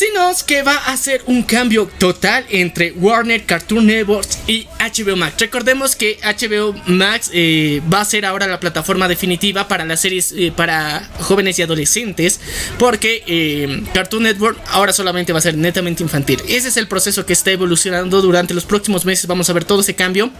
sino 0.00 0.30
que 0.46 0.62
va 0.62 0.76
a 0.76 0.96
ser 0.96 1.22
un 1.26 1.42
cambio 1.42 1.90
total 1.98 2.46
entre 2.48 2.92
Warner 2.92 3.44
Cartoon 3.44 3.86
Network 3.86 4.26
y 4.46 4.66
HBO 4.78 5.16
Max. 5.16 5.34
Recordemos 5.38 5.96
que 5.96 6.18
HBO 6.22 6.74
Max 6.86 7.30
eh, 7.32 7.82
va 7.92 8.00
a 8.00 8.04
ser 8.04 8.24
ahora 8.24 8.46
la 8.46 8.60
plataforma 8.60 9.08
definitiva 9.08 9.68
para 9.68 9.84
las 9.84 10.00
series 10.00 10.32
eh, 10.32 10.52
para 10.54 11.08
jóvenes 11.20 11.58
y 11.58 11.62
adolescentes, 11.62 12.40
porque 12.78 13.24
eh, 13.26 13.82
Cartoon 13.92 14.22
Network 14.22 14.58
ahora 14.68 14.92
solamente 14.92 15.32
va 15.32 15.40
a 15.40 15.42
ser 15.42 15.56
netamente 15.56 16.02
infantil. 16.02 16.40
Ese 16.48 16.68
es 16.68 16.76
el 16.76 16.86
proceso 16.86 17.26
que 17.26 17.32
está 17.32 17.50
evolucionando 17.50 17.79
durante 17.84 18.54
los 18.54 18.64
próximos 18.64 19.04
meses. 19.04 19.26
Vamos 19.26 19.48
a 19.50 19.52
ver 19.52 19.64
todo 19.64 19.80
ese 19.80 19.94
cambio. 19.94 20.30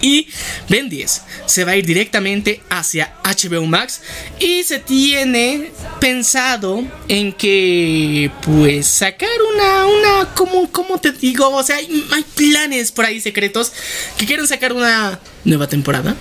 Y 0.00 0.28
Ben 0.68 0.88
10 0.88 1.22
se 1.46 1.64
va 1.64 1.72
a 1.72 1.76
ir 1.76 1.84
directamente 1.84 2.60
hacia 2.70 3.14
HBO 3.24 3.66
Max 3.66 4.00
y 4.38 4.62
se 4.62 4.78
tiene 4.78 5.72
pensado 6.00 6.84
en 7.08 7.32
que 7.32 8.30
pues 8.42 8.86
sacar 8.86 9.28
una 9.52 9.86
una 9.86 10.34
como 10.34 10.70
como 10.70 10.98
te 10.98 11.10
digo, 11.10 11.50
o 11.50 11.62
sea, 11.64 11.76
hay, 11.76 12.06
hay 12.12 12.24
planes 12.36 12.92
por 12.92 13.06
ahí 13.06 13.20
secretos 13.20 13.72
que 14.16 14.26
quieren 14.26 14.46
sacar 14.46 14.72
una 14.72 15.18
nueva 15.44 15.66
temporada. 15.66 16.14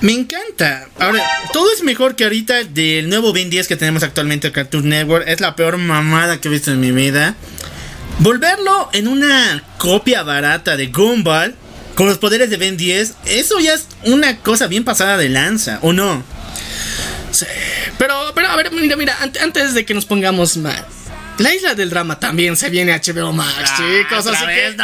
Me 0.00 0.12
encanta. 0.12 0.88
Ahora, 1.00 1.24
todo 1.52 1.72
es 1.72 1.82
mejor 1.82 2.14
que 2.14 2.22
ahorita 2.22 2.62
del 2.64 3.08
nuevo 3.08 3.32
Ben 3.32 3.50
10 3.50 3.66
que 3.66 3.76
tenemos 3.76 4.04
actualmente 4.04 4.46
en 4.46 4.52
Cartoon 4.52 4.88
Network. 4.88 5.26
Es 5.26 5.40
la 5.40 5.56
peor 5.56 5.76
mamada 5.76 6.40
que 6.40 6.46
he 6.46 6.50
visto 6.50 6.70
en 6.70 6.78
mi 6.78 6.92
vida. 6.92 7.34
Volverlo 8.20 8.90
en 8.92 9.06
una 9.08 9.62
copia 9.78 10.22
barata 10.22 10.76
de 10.76 10.88
Gumball 10.88 11.54
con 11.94 12.06
los 12.08 12.18
poderes 12.18 12.50
de 12.50 12.56
Ben 12.56 12.76
10, 12.76 13.14
eso 13.26 13.58
ya 13.60 13.74
es 13.74 13.86
una 14.04 14.38
cosa 14.38 14.66
bien 14.66 14.84
pasada 14.84 15.16
de 15.16 15.28
lanza, 15.28 15.78
¿o 15.82 15.92
no? 15.92 16.22
Sí, 17.30 17.46
pero 17.98 18.32
pero 18.34 18.48
a 18.48 18.56
ver, 18.56 18.70
mira, 18.72 18.96
mira, 18.96 19.16
ante- 19.20 19.40
antes 19.40 19.74
de 19.74 19.84
que 19.84 19.94
nos 19.94 20.04
pongamos 20.04 20.56
mal. 20.56 20.84
La 21.38 21.54
isla 21.54 21.74
del 21.76 21.90
drama 21.90 22.18
también 22.18 22.56
se 22.56 22.68
viene 22.70 22.92
a 22.92 22.96
HBO 23.00 23.32
Max, 23.32 23.72
chicos. 23.76 24.26
otra 24.26 24.38
Así 24.38 24.46
vez, 24.46 24.74
que, 24.74 24.82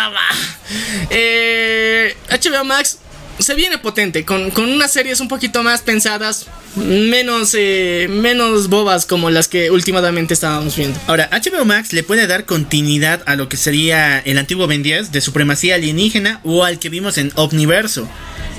Eh, 1.11 2.16
HBO 2.30 2.64
Max 2.64 2.99
se 3.39 3.55
viene 3.55 3.78
potente, 3.78 4.24
con, 4.24 4.51
con 4.51 4.70
unas 4.70 4.93
series 4.93 5.20
un 5.20 5.28
poquito 5.28 5.62
más 5.62 5.82
pensadas, 5.82 6.47
menos, 6.76 7.55
eh, 7.55 8.07
menos 8.11 8.68
bobas 8.68 9.07
como 9.07 9.30
las 9.30 9.49
que 9.49 9.70
últimamente 9.70 10.35
estábamos 10.35 10.76
viendo. 10.76 10.99
Ahora, 11.07 11.28
HBO 11.30 11.64
Max 11.64 11.93
le 11.93 12.03
puede 12.03 12.26
dar 12.26 12.45
continuidad 12.45 13.22
a 13.26 13.37
lo 13.37 13.49
que 13.49 13.57
sería 13.57 14.18
el 14.20 14.39
antiguo 14.39 14.66
Ben 14.66 14.82
10 14.82 15.12
de 15.12 15.20
supremacía 15.20 15.76
alienígena 15.76 16.41
o 16.45 16.64
al 16.64 16.78
que 16.78 16.89
vimos 16.89 17.18
en 17.18 17.32
Omniverso. 17.35 18.09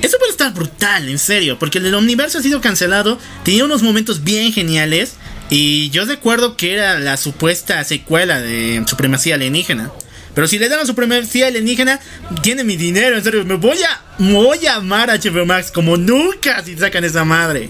Eso 0.01 0.17
puede 0.17 0.31
estar 0.31 0.53
brutal, 0.53 1.09
en 1.09 1.19
serio, 1.19 1.57
porque 1.57 1.77
el 1.79 1.93
Omniverso 1.93 2.39
ha 2.39 2.41
sido 2.41 2.61
cancelado, 2.61 3.17
tenía 3.43 3.65
unos 3.65 3.81
momentos 3.81 4.23
bien 4.23 4.51
geniales 4.51 5.13
Y 5.49 5.91
yo 5.91 6.05
recuerdo 6.05 6.57
que 6.57 6.73
era 6.73 6.97
la 6.99 7.17
supuesta 7.17 7.83
secuela 7.83 8.41
de 8.41 8.83
Supremacía 8.87 9.35
Alienígena. 9.35 9.91
Pero 10.35 10.47
si 10.47 10.59
le 10.59 10.67
dan 10.67 10.81
a 10.81 10.85
Supremacía 10.85 11.47
Alienígena, 11.47 11.99
tiene 12.43 12.63
mi 12.65 12.75
dinero, 12.75 13.15
en 13.15 13.23
serio. 13.23 13.45
Me 13.45 13.55
voy 13.55 13.77
a, 13.83 14.01
voy 14.19 14.67
a 14.67 14.75
amar 14.75 15.09
a 15.09 15.17
HBO 15.17 15.45
Max 15.45 15.71
como 15.71 15.95
nunca 15.95 16.61
si 16.63 16.77
sacan 16.77 17.05
esa 17.05 17.23
madre. 17.23 17.69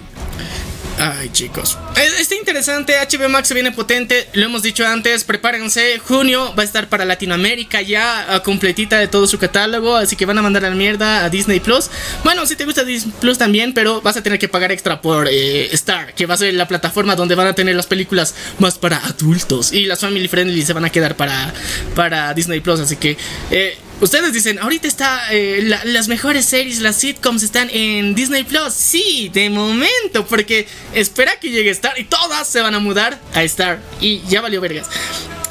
Ay, 0.98 1.30
chicos. 1.34 1.78
Es- 1.98 2.20
Está 2.22 2.36
interesante, 2.36 2.94
HBO 2.98 3.28
Max 3.30 3.54
viene 3.54 3.72
potente, 3.72 4.28
lo 4.34 4.46
hemos 4.46 4.64
dicho 4.64 4.86
antes, 4.88 5.24
prepárense, 5.26 6.00
junio 6.00 6.54
va 6.58 6.64
a 6.64 6.66
estar 6.66 6.88
para 6.88 7.04
Latinoamérica 7.06 7.82
ya 7.82 8.42
completita 8.44 8.98
de 8.98 9.08
todo 9.08 9.28
su 9.28 9.38
catálogo, 9.38 9.96
así 9.98 10.16
que 10.16 10.26
van 10.26 10.38
a 10.38 10.42
mandar 10.42 10.64
la 10.64 10.70
mierda 10.72 11.26
a 11.26 11.30
Disney 11.30 11.60
Plus. 11.60 11.90
Bueno, 12.24 12.46
si 12.46 12.56
te 12.56 12.64
gusta 12.66 12.84
Disney 12.86 13.14
Plus 13.20 13.38
también, 13.38 13.74
pero 13.74 14.02
vas 14.02 14.16
a 14.18 14.24
tener 14.24 14.40
que 14.40 14.48
pagar 14.48 14.72
extra 14.72 15.02
por 15.02 15.28
eh, 15.30 15.68
Star, 15.74 16.14
que 16.16 16.26
va 16.26 16.36
a 16.36 16.38
ser 16.38 16.54
la 16.54 16.68
plataforma 16.68 17.16
donde 17.16 17.36
van 17.36 17.48
a 17.48 17.54
tener 17.54 17.76
las 17.76 17.88
películas 17.88 18.34
más 18.60 18.78
para 18.80 18.98
adultos 19.06 19.74
y 19.74 19.86
las 19.86 20.00
family 20.00 20.28
friendly 20.30 20.62
se 20.62 20.74
van 20.74 20.86
a 20.86 20.90
quedar 20.90 21.16
para, 21.18 21.54
para 21.94 22.34
Disney 22.34 22.62
Plus, 22.62 22.80
así 22.80 22.96
que... 22.96 23.18
eh, 23.52 23.78
Ustedes 24.02 24.34
dicen, 24.34 24.60
ahorita 24.60 24.88
está 24.88 25.32
eh, 25.32 25.62
la- 25.64 25.84
las 25.86 26.08
mejores 26.10 26.46
series, 26.46 26.80
las 26.80 26.98
sitcoms 26.98 27.44
están 27.44 27.70
en 27.72 28.14
Disney 28.14 28.44
Plus. 28.44 28.74
Sí, 28.74 29.30
de 29.34 29.50
momento, 29.50 30.26
porque 30.28 30.68
espera 30.94 31.40
que 31.40 31.50
llegue 31.50 31.70
Star 31.72 31.98
y 31.98 32.04
todas 32.04 32.48
se 32.48 32.60
van 32.62 32.76
a 32.76 32.80
mudar 32.80 33.20
a 33.34 33.44
Star. 33.44 33.80
Y 34.02 34.22
ya 34.28 34.42
valió 34.42 34.60
vergas. 34.60 34.88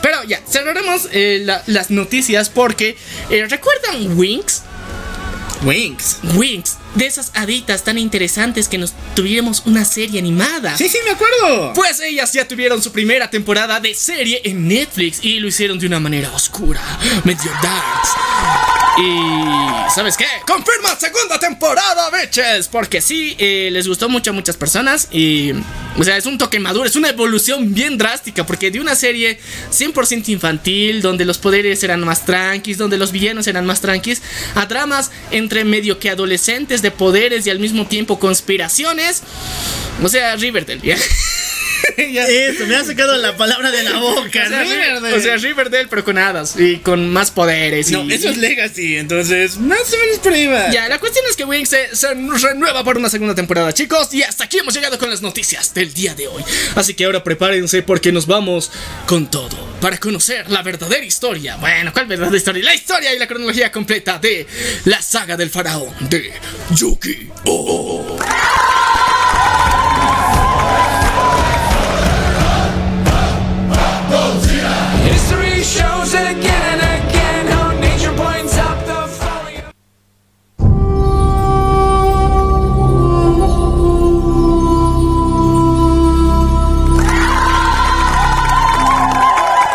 Pero 0.03 0.23
ya, 0.25 0.41
cerraremos 0.47 1.09
eh, 1.13 1.41
la- 1.43 1.63
las 1.67 1.91
noticias 1.91 2.51
porque 2.51 2.97
eh, 3.31 3.47
¿recuerdan 3.49 4.19
Winx? 4.19 4.63
Winx. 5.65 6.19
Winx, 6.35 6.77
de 6.95 7.07
esas 7.07 7.31
haditas 7.35 7.85
tan 7.85 7.99
interesantes 7.99 8.69
que 8.69 8.79
nos 8.79 8.93
tuviéramos 9.15 9.63
una 9.67 9.85
serie 9.85 10.19
animada. 10.19 10.77
Sí, 10.77 10.89
sí, 10.89 10.99
me 11.05 11.11
acuerdo. 11.11 11.73
Pues 11.75 12.01
ellas 12.01 12.33
ya 12.33 12.47
tuvieron 12.47 12.83
su 12.83 12.93
primera 12.93 13.31
temporada 13.31 13.81
de 13.81 13.95
serie 13.95 14.41
en 14.45 14.69
Netflix 14.69 15.19
y 15.23 15.41
lo 15.41 15.49
hicieron 15.49 15.79
de 15.79 15.87
una 15.87 16.01
manera 16.01 16.31
oscura, 16.33 16.81
medio 17.25 17.51
darks. 17.63 18.11
Y 18.97 19.93
¿sabes 19.93 20.17
qué? 20.17 20.27
Confirma 20.47 20.97
segunda 20.97 21.39
temporada, 21.41 22.11
bitches, 22.11 22.69
porque 22.69 23.01
sí 23.01 23.35
eh, 23.39 23.69
les 23.73 23.89
gustó 23.89 24.09
mucho 24.09 24.31
a 24.31 24.33
muchas 24.33 24.57
personas 24.57 25.09
y 25.11 25.53
o 25.97 26.03
sea, 26.03 26.17
es 26.17 26.27
un 26.27 26.39
toque 26.39 26.59
maduro, 26.59 26.87
es 26.87 26.97
una 26.97 27.11
evolución 27.11 27.73
bien 27.73 27.99
drástica 27.99 28.45
porque 28.47 28.71
de 28.71 28.81
una 28.81 28.95
serie 28.95 29.39
100% 29.73 30.29
infantil 30.29 31.03
donde 31.03 31.25
los 31.25 31.39
poderes 31.39 31.83
eran 31.83 32.01
más 32.01 32.25
tranquis, 32.25 32.79
donde 32.79 32.97
los 32.99 33.13
villanos 33.13 33.47
eran 33.47 33.65
más 33.67 33.81
tranquis, 33.81 34.23
a 34.55 34.67
dramas 34.67 35.11
entre 35.31 35.65
medio 35.65 35.99
que 35.99 36.11
adolescentes 36.11 36.83
de 36.85 36.93
poderes 36.93 37.47
y 37.47 37.51
al 37.51 37.59
mismo 37.59 37.87
tiempo 37.87 38.20
conspiraciones. 38.20 39.22
O 40.03 40.09
sea, 40.09 40.37
Riverdale. 40.37 40.80
¿ya? 40.82 40.97
Ya. 41.97 42.26
Eso, 42.26 42.66
me 42.66 42.76
ha 42.76 42.85
sacado 42.85 43.16
la 43.18 43.37
palabra 43.37 43.70
de 43.70 43.82
la 43.82 43.99
boca. 43.99 44.45
O 44.47 44.49
sea, 44.49 44.62
Riverdale. 44.62 45.16
o 45.16 45.20
sea, 45.20 45.37
Riverdale, 45.37 45.87
pero 45.89 46.05
con 46.05 46.18
hadas 46.18 46.59
y 46.59 46.78
con 46.78 47.12
más 47.12 47.30
poderes. 47.30 47.91
no, 47.91 48.05
y, 48.05 48.12
eso 48.12 48.30
es 48.30 48.37
Legacy, 48.37 48.97
entonces 48.97 49.59
más 49.59 49.93
o 49.93 49.99
menos 49.99 50.18
por 50.18 50.32
ahí 50.32 50.47
va. 50.47 50.70
Ya, 50.70 50.89
la 50.89 50.99
cuestión 50.99 51.24
es 51.28 51.37
que 51.37 51.45
Wings 51.45 51.68
se, 51.68 51.95
se 51.95 52.09
renueva 52.14 52.82
por 52.85 52.97
una 52.97 53.11
segunda 53.11 53.35
temporada, 53.35 53.72
chicos. 53.72 54.12
Y 54.12 54.22
hasta 54.22 54.45
aquí 54.45 54.59
hemos 54.59 54.74
llegado 54.74 54.99
con 54.99 55.11
las 55.11 55.22
noticias 55.22 55.74
del 55.74 55.93
día 55.93 56.14
de 56.14 56.28
hoy. 56.28 56.43
Así 56.74 56.95
que 56.95 57.05
ahora 57.05 57.22
prepárense 57.22 57.82
porque 57.82 58.12
nos 58.12 58.26
vamos 58.26 58.70
con 59.07 59.30
todo 59.30 59.74
para 59.80 59.99
conocer 59.99 60.51
la 60.51 60.62
verdadera 60.62 61.05
historia. 61.05 61.57
Bueno, 61.57 61.93
¿cuál 61.93 62.07
verdadera 62.07 62.37
historia? 62.37 62.64
La 62.64 62.74
historia 62.74 63.14
y 63.14 63.18
la 63.18 63.26
cronología 63.26 63.70
completa 63.70 64.18
de 64.18 64.47
la 64.87 65.03
saga 65.03 65.37
del 65.37 65.51
faraón 65.51 65.93
de 66.09 66.32
Yuki-Oh. 66.77 68.18
History 75.05 75.62
shows 75.62 76.14
again 76.14 76.62
and 76.72 76.83
again 76.83 77.47
how 77.47 77.72
nature 77.79 78.12
points 78.16 78.57
out 78.59 78.85
the 78.87 79.07
folly. 79.07 79.57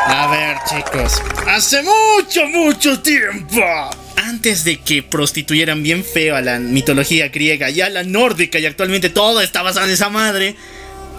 A 0.08 0.28
ver, 0.28 0.58
chicos. 0.68 1.22
Hace 1.46 1.82
mucho, 1.84 2.48
mucho 2.48 3.02
tiempo. 3.02 4.09
Antes 4.30 4.64
de 4.64 4.78
que 4.78 5.02
prostituyeran 5.02 5.82
bien 5.82 6.04
feo 6.04 6.36
a 6.36 6.42
la 6.42 6.60
mitología 6.60 7.30
griega 7.30 7.72
y 7.72 7.82
a 7.82 7.90
la 7.90 8.04
nórdica 8.04 8.60
y 8.60 8.68
actualmente 8.68 9.10
todo 9.10 9.42
está 9.42 9.64
basado 9.64 9.88
en 9.88 9.94
esa 9.94 10.10
madre, 10.10 10.56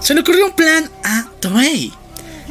se 0.01 0.15
le 0.15 0.21
ocurrió 0.21 0.47
un 0.47 0.55
plan 0.55 0.89
a 1.03 1.29
Toei. 1.41 1.93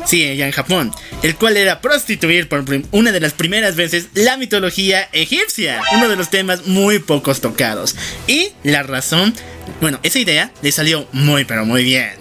Sí, 0.06 0.26
ella 0.26 0.48
en 0.48 0.52
Japón, 0.52 0.92
el 1.24 1.38
cual 1.38 1.56
era 1.56 1.80
prostituir 1.80 2.50
por 2.50 2.66
una 2.92 3.14
de 3.14 3.22
las 3.22 3.32
primeras 3.32 3.78
veces 3.78 4.10
la 4.16 4.36
mitología 4.36 5.08
egipcia, 5.14 5.82
uno 5.94 6.10
de 6.10 6.18
los 6.18 6.30
temas 6.30 6.68
muy 6.68 7.00
pocos 7.00 7.40
tocados. 7.40 7.96
Y 8.28 8.50
la 8.64 8.84
razón, 8.84 9.34
bueno, 9.80 10.02
esa 10.04 10.20
idea 10.20 10.52
le 10.62 10.74
salió 10.74 11.08
muy 11.14 11.46
pero 11.46 11.66
muy 11.66 11.86
bien. 11.86 12.12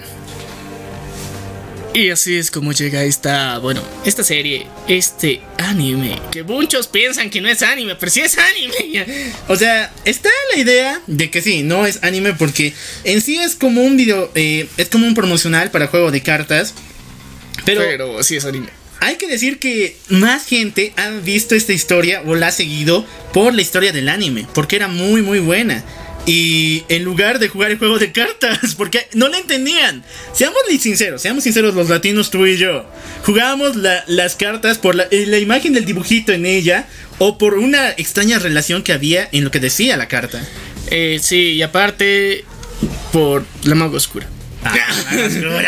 Y 1.94 2.10
así 2.10 2.36
es 2.36 2.50
como 2.50 2.72
llega 2.72 3.02
esta, 3.02 3.58
bueno, 3.58 3.82
esta 4.04 4.22
serie, 4.22 4.66
este 4.86 5.40
anime, 5.56 6.20
que 6.30 6.42
muchos 6.42 6.86
piensan 6.86 7.30
que 7.30 7.40
no 7.40 7.48
es 7.48 7.62
anime, 7.62 7.96
pero 7.96 8.12
sí 8.12 8.20
es 8.20 8.36
anime. 8.38 9.32
O 9.48 9.56
sea, 9.56 9.92
está 10.04 10.28
la 10.52 10.60
idea 10.60 11.00
de 11.06 11.30
que 11.30 11.40
sí, 11.40 11.62
no 11.62 11.86
es 11.86 11.98
anime 12.02 12.34
porque 12.34 12.74
en 13.04 13.20
sí 13.20 13.38
es 13.38 13.56
como 13.56 13.82
un 13.82 13.96
video, 13.96 14.30
eh, 14.34 14.68
es 14.76 14.88
como 14.88 15.06
un 15.06 15.14
promocional 15.14 15.70
para 15.70 15.86
juego 15.88 16.10
de 16.10 16.22
cartas. 16.22 16.74
Pero, 17.64 17.80
Pero 17.80 18.22
sí 18.22 18.36
es 18.36 18.44
anime. 18.44 18.68
hay 19.00 19.16
que 19.16 19.26
decir 19.26 19.58
que 19.58 19.96
más 20.08 20.46
gente 20.46 20.92
ha 20.96 21.08
visto 21.10 21.54
esta 21.54 21.72
historia 21.72 22.22
o 22.26 22.34
la 22.34 22.48
ha 22.48 22.52
seguido 22.52 23.04
por 23.32 23.54
la 23.54 23.62
historia 23.62 23.92
del 23.92 24.08
anime, 24.08 24.46
porque 24.54 24.76
era 24.76 24.88
muy 24.88 25.22
muy 25.22 25.40
buena. 25.40 25.84
Y 26.26 26.84
en 26.90 27.04
lugar 27.04 27.38
de 27.38 27.48
jugar 27.48 27.70
el 27.70 27.78
juego 27.78 27.98
de 27.98 28.12
cartas, 28.12 28.74
porque 28.76 29.08
no 29.14 29.28
la 29.28 29.38
entendían. 29.38 30.04
Seamos 30.32 30.58
sinceros, 30.80 31.22
seamos 31.22 31.44
sinceros 31.44 31.74
los 31.74 31.88
latinos, 31.88 32.30
tú 32.30 32.44
y 32.46 32.58
yo. 32.58 32.84
Jugábamos 33.24 33.76
la- 33.76 34.04
las 34.06 34.36
cartas 34.36 34.76
por 34.78 34.94
la, 34.94 35.04
eh, 35.10 35.24
la 35.26 35.38
imagen 35.38 35.72
del 35.72 35.84
dibujito 35.86 36.32
en 36.32 36.44
ella 36.44 36.86
o 37.18 37.38
por 37.38 37.54
una 37.54 37.90
extraña 37.90 38.38
relación 38.38 38.82
que 38.82 38.92
había 38.92 39.28
en 39.32 39.44
lo 39.44 39.50
que 39.50 39.60
decía 39.60 39.96
la 39.96 40.08
carta. 40.08 40.40
Eh, 40.90 41.18
sí, 41.22 41.52
y 41.52 41.62
aparte, 41.62 42.44
por 43.12 43.44
la 43.64 43.74
mago 43.74 43.96
oscura. 43.96 44.26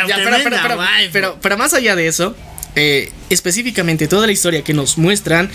Ya, 0.09 0.16
pero, 0.16 0.36
pero, 0.44 0.57
pero, 0.62 0.76
pero- 1.12 1.38
pero 1.40 1.57
más 1.57 1.72
allá 1.74 1.96
de 1.96 2.07
eso, 2.09 2.36
eh, 2.77 3.12
específicamente 3.31 4.09
toda 4.09 4.27
la 4.27 4.33
historia 4.33 4.62
que 4.62 4.75
nos 4.75 4.99
muestran 4.99 5.51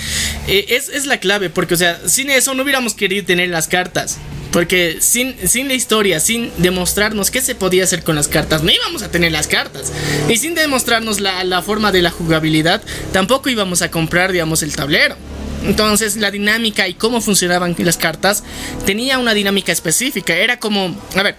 eh, 0.48 0.66
es, 0.70 0.90
es 0.90 1.06
la 1.06 1.20
clave, 1.20 1.50
porque, 1.50 1.74
o 1.74 1.78
sea, 1.78 2.00
sin 2.08 2.30
eso 2.30 2.54
no 2.54 2.64
hubiéramos 2.64 2.94
querido 2.94 3.26
tener 3.26 3.50
las 3.50 3.68
cartas. 3.68 4.18
Porque 4.52 5.00
sin, 5.02 5.36
sin 5.46 5.68
la 5.68 5.74
historia, 5.74 6.22
sin 6.22 6.50
demostrarnos 6.58 7.30
qué 7.30 7.42
se 7.42 7.56
podía 7.56 7.84
hacer 7.84 8.04
con 8.04 8.16
las 8.16 8.30
cartas, 8.30 8.64
no 8.64 8.72
íbamos 8.72 9.02
a 9.02 9.12
tener 9.12 9.34
las 9.34 9.48
cartas. 9.48 9.92
Y 10.30 10.38
sin 10.38 10.56
demostrarnos 10.56 11.20
la, 11.20 11.44
la 11.44 11.62
forma 11.62 11.92
de 11.92 12.02
la 12.02 12.10
jugabilidad, 12.10 12.82
tampoco 13.12 13.50
íbamos 13.50 13.82
a 13.82 13.92
comprar, 13.92 14.32
digamos, 14.32 14.64
el 14.64 14.74
tablero. 14.74 15.18
Entonces 15.66 16.16
la 16.16 16.32
dinámica 16.32 16.88
y 16.88 16.94
cómo 16.94 17.22
funcionaban 17.22 17.76
las 17.80 17.98
cartas 17.98 18.44
tenía 18.86 19.18
una 19.18 19.34
dinámica 19.34 19.72
específica. 19.72 20.36
Era 20.36 20.58
como, 20.58 20.96
a 21.16 21.24
ver, 21.24 21.36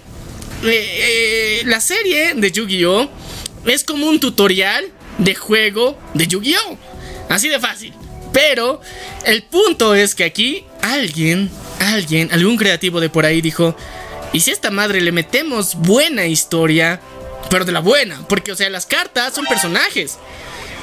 eh, 0.64 1.62
la 1.64 1.80
serie 1.80 2.34
de 2.34 2.50
Yu-Gi-Oh 2.50 3.08
es 3.66 3.84
como 3.84 4.06
un 4.08 4.20
tutorial 4.20 4.84
de 5.18 5.34
juego 5.34 5.98
de 6.14 6.26
Yu-Gi-Oh. 6.26 6.78
Así 7.28 7.48
de 7.48 7.58
fácil. 7.58 7.92
Pero 8.32 8.80
el 9.24 9.42
punto 9.44 9.94
es 9.94 10.14
que 10.14 10.24
aquí 10.24 10.64
alguien, 10.82 11.50
alguien, 11.80 12.30
algún 12.32 12.56
creativo 12.56 13.00
de 13.00 13.08
por 13.08 13.24
ahí 13.24 13.40
dijo, 13.40 13.76
¿y 14.32 14.40
si 14.40 14.50
a 14.50 14.54
esta 14.54 14.70
madre 14.70 15.00
le 15.00 15.12
metemos 15.12 15.74
buena 15.74 16.26
historia? 16.26 17.00
Pero 17.48 17.64
de 17.64 17.72
la 17.72 17.80
buena, 17.80 18.26
porque 18.28 18.52
o 18.52 18.56
sea, 18.56 18.68
las 18.70 18.86
cartas 18.86 19.34
son 19.34 19.46
personajes. 19.46 20.18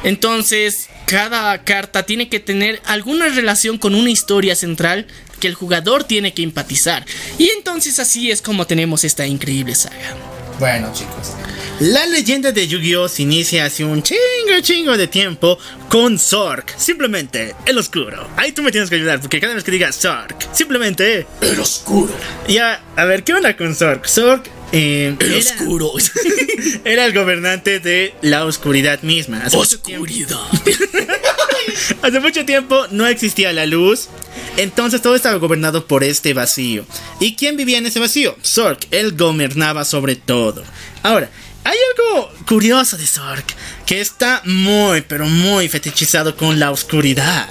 Entonces, 0.04 0.90
cada 1.06 1.64
carta 1.64 2.06
tiene 2.06 2.30
que 2.30 2.40
tener 2.40 2.82
alguna 2.86 3.28
relación 3.28 3.78
con 3.78 3.96
una 3.96 4.10
historia 4.10 4.56
central 4.56 5.08
que 5.40 5.48
el 5.48 5.56
jugador 5.56 6.06
tiene 6.06 6.34
que 6.34 6.44
empatizar. 6.44 7.06
Y 7.38 7.50
entonces 7.50 8.00
así 8.00 8.32
es 8.32 8.42
como 8.42 8.66
tenemos 8.66 9.04
esta 9.04 9.28
increíble 9.28 9.76
saga. 9.76 10.33
Bueno, 10.60 10.92
chicos. 10.94 11.34
La 11.80 12.06
leyenda 12.06 12.52
de 12.52 12.68
Yu-Gi-Oh! 12.68 13.10
se 13.10 13.24
inicia 13.24 13.66
hace 13.66 13.84
un 13.84 14.04
chingo, 14.04 14.62
chingo 14.62 14.96
de 14.96 15.08
tiempo 15.08 15.58
con 15.90 16.20
Zork. 16.20 16.74
Simplemente 16.78 17.56
el 17.66 17.78
oscuro. 17.78 18.30
Ahí 18.38 18.52
tú 18.52 18.62
me 18.62 18.72
tienes 18.72 18.90
que 18.90 18.96
ayudar 18.96 19.20
porque 19.20 19.40
cada 19.42 19.54
vez 19.56 19.64
que 19.64 19.72
digas 19.72 19.98
Zork, 20.00 20.54
simplemente 20.54 21.26
el 21.42 21.60
oscuro. 21.60 22.14
Ya, 22.48 22.82
a 22.96 23.06
ver, 23.06 23.24
¿qué 23.24 23.34
onda 23.34 23.58
con 23.58 23.76
Zork? 23.76 24.08
Zork. 24.08 24.50
Eh, 24.72 25.16
El 25.20 25.32
era, 25.34 25.40
oscuro. 25.40 25.92
era 26.86 27.06
el 27.06 27.14
gobernante 27.14 27.80
de 27.80 28.16
la 28.22 28.46
oscuridad 28.46 29.02
misma. 29.02 29.42
Hace 29.46 29.58
Oscuridad. 29.58 30.40
Hace 32.02 32.20
mucho 32.20 32.46
tiempo 32.46 32.88
no 32.92 33.08
existía 33.08 33.54
la 33.54 33.66
luz, 33.66 34.10
entonces 34.58 35.02
todo 35.02 35.16
estaba 35.16 35.38
gobernado 35.38 35.86
por 35.88 36.04
este 36.04 36.34
vacío. 36.34 36.86
¿Y 37.20 37.36
quién 37.36 37.58
vivía 37.58 37.78
en 37.78 37.86
ese 37.86 38.00
vacío? 38.00 38.36
Zork, 38.44 38.88
él 38.92 39.16
gobernaba 39.16 39.86
sobre 39.86 40.16
todo. 40.16 40.64
Ahora, 41.02 41.30
Hay 41.66 41.78
algo 41.96 42.30
curioso 42.46 42.98
de 42.98 43.08
Zork, 43.08 43.46
que 43.86 44.02
está 44.02 44.42
muy, 44.44 45.00
pero 45.02 45.28
muy 45.28 45.70
fetichizado 45.70 46.36
con 46.36 46.60
la 46.60 46.72
oscuridad. 46.72 47.48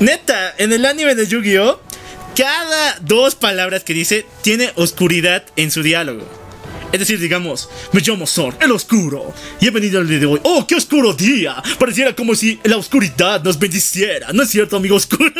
Neta, 0.00 0.54
en 0.58 0.72
el 0.72 0.84
anime 0.84 1.14
de 1.14 1.26
Yu-Gi-Oh! 1.26 1.80
Cada 2.36 2.98
dos 3.00 3.36
palabras 3.36 3.84
que 3.84 3.94
dice 3.94 4.26
tiene 4.42 4.72
oscuridad 4.74 5.44
en 5.56 5.70
su 5.70 5.82
diálogo. 5.82 6.37
Es 6.92 7.00
decir, 7.00 7.18
digamos, 7.18 7.68
me 7.92 8.00
llamo 8.00 8.26
Zork, 8.26 8.62
el 8.62 8.72
oscuro, 8.72 9.34
y 9.60 9.66
he 9.66 9.70
venido 9.70 10.00
el 10.00 10.08
día 10.08 10.18
de 10.18 10.26
hoy. 10.26 10.40
¡Oh, 10.42 10.66
qué 10.66 10.74
oscuro 10.74 11.12
día! 11.12 11.62
Pareciera 11.78 12.14
como 12.14 12.34
si 12.34 12.58
la 12.64 12.76
oscuridad 12.76 13.42
nos 13.42 13.58
bendiciera. 13.58 14.32
¿No 14.32 14.42
es 14.42 14.50
cierto, 14.50 14.76
amigo 14.76 14.96
oscuro? 14.96 15.30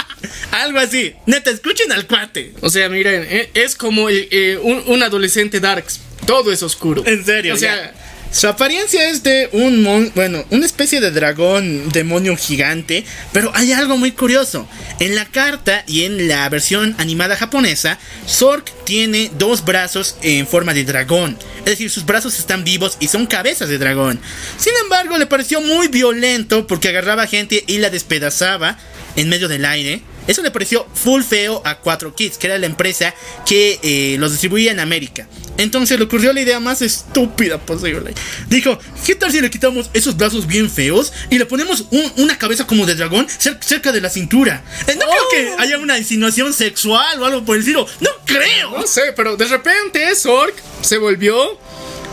Algo 0.50 0.78
así. 0.78 1.12
Neta, 1.26 1.50
escuchen 1.50 1.92
al 1.92 2.06
cuate. 2.06 2.54
O 2.60 2.70
sea, 2.70 2.88
miren, 2.88 3.26
eh, 3.28 3.50
es 3.54 3.76
como 3.76 4.08
el, 4.08 4.28
eh, 4.30 4.58
un, 4.62 4.82
un 4.86 5.02
adolescente 5.02 5.60
darks. 5.60 6.00
Todo 6.26 6.52
es 6.52 6.62
oscuro. 6.62 7.02
En 7.06 7.24
serio. 7.24 7.54
O 7.54 7.56
sea, 7.56 7.76
ya. 7.76 7.94
Su 8.34 8.48
apariencia 8.48 9.10
es 9.10 9.22
de 9.22 9.48
un 9.52 9.84
mon 9.84 10.10
bueno, 10.16 10.44
una 10.50 10.66
especie 10.66 11.00
de 11.00 11.12
dragón 11.12 11.88
demonio 11.90 12.36
gigante, 12.36 13.04
pero 13.32 13.52
hay 13.54 13.70
algo 13.70 13.96
muy 13.96 14.10
curioso. 14.10 14.68
En 14.98 15.14
la 15.14 15.24
carta 15.24 15.84
y 15.86 16.02
en 16.02 16.26
la 16.26 16.48
versión 16.48 16.96
animada 16.98 17.36
japonesa, 17.36 17.96
Zork 18.28 18.72
tiene 18.82 19.30
dos 19.38 19.64
brazos 19.64 20.16
en 20.20 20.48
forma 20.48 20.74
de 20.74 20.82
dragón. 20.82 21.38
Es 21.58 21.66
decir, 21.66 21.90
sus 21.90 22.06
brazos 22.06 22.36
están 22.40 22.64
vivos 22.64 22.96
y 22.98 23.06
son 23.06 23.28
cabezas 23.28 23.68
de 23.68 23.78
dragón. 23.78 24.18
Sin 24.56 24.72
embargo, 24.82 25.16
le 25.16 25.26
pareció 25.26 25.60
muy 25.60 25.86
violento 25.86 26.66
porque 26.66 26.88
agarraba 26.88 27.28
gente 27.28 27.62
y 27.68 27.78
la 27.78 27.88
despedazaba 27.88 28.78
en 29.14 29.28
medio 29.28 29.46
del 29.46 29.64
aire. 29.64 30.02
Eso 30.26 30.42
le 30.42 30.50
pareció 30.50 30.86
full 30.94 31.22
feo 31.22 31.60
a 31.64 31.76
4 31.78 32.14
Kids, 32.14 32.38
que 32.38 32.46
era 32.46 32.58
la 32.58 32.66
empresa 32.66 33.14
que 33.46 33.78
eh, 33.82 34.16
los 34.18 34.32
distribuía 34.32 34.72
en 34.72 34.80
América. 34.80 35.26
Entonces 35.58 35.98
le 35.98 36.04
ocurrió 36.06 36.32
la 36.32 36.40
idea 36.40 36.58
más 36.60 36.82
estúpida 36.82 37.58
posible. 37.58 38.12
Dijo, 38.48 38.78
¿qué 39.06 39.14
tal 39.14 39.30
si 39.30 39.40
le 39.40 39.50
quitamos 39.50 39.90
esos 39.92 40.16
brazos 40.16 40.46
bien 40.46 40.68
feos 40.70 41.12
y 41.30 41.38
le 41.38 41.46
ponemos 41.46 41.84
un- 41.90 42.12
una 42.16 42.36
cabeza 42.38 42.66
como 42.66 42.86
de 42.86 42.94
dragón 42.96 43.26
cer- 43.28 43.62
cerca 43.62 43.92
de 43.92 44.00
la 44.00 44.10
cintura? 44.10 44.64
Eh, 44.88 44.94
no 44.98 45.06
creo 45.06 45.22
que 45.30 45.62
haya 45.62 45.78
una 45.78 45.96
insinuación 45.98 46.52
sexual 46.52 47.22
o 47.22 47.26
algo 47.26 47.44
por 47.44 47.54
el 47.56 47.60
estilo. 47.60 47.86
No 48.00 48.10
creo. 48.24 48.70
no 48.78 48.86
sé, 48.86 49.12
pero 49.14 49.36
de 49.36 49.44
repente 49.46 50.14
Zork 50.16 50.54
se 50.80 50.98
volvió 50.98 51.52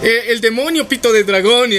eh, 0.04 0.26
el 0.28 0.42
demonio 0.42 0.88
pito 0.88 1.12
de 1.14 1.24
dragón. 1.24 1.72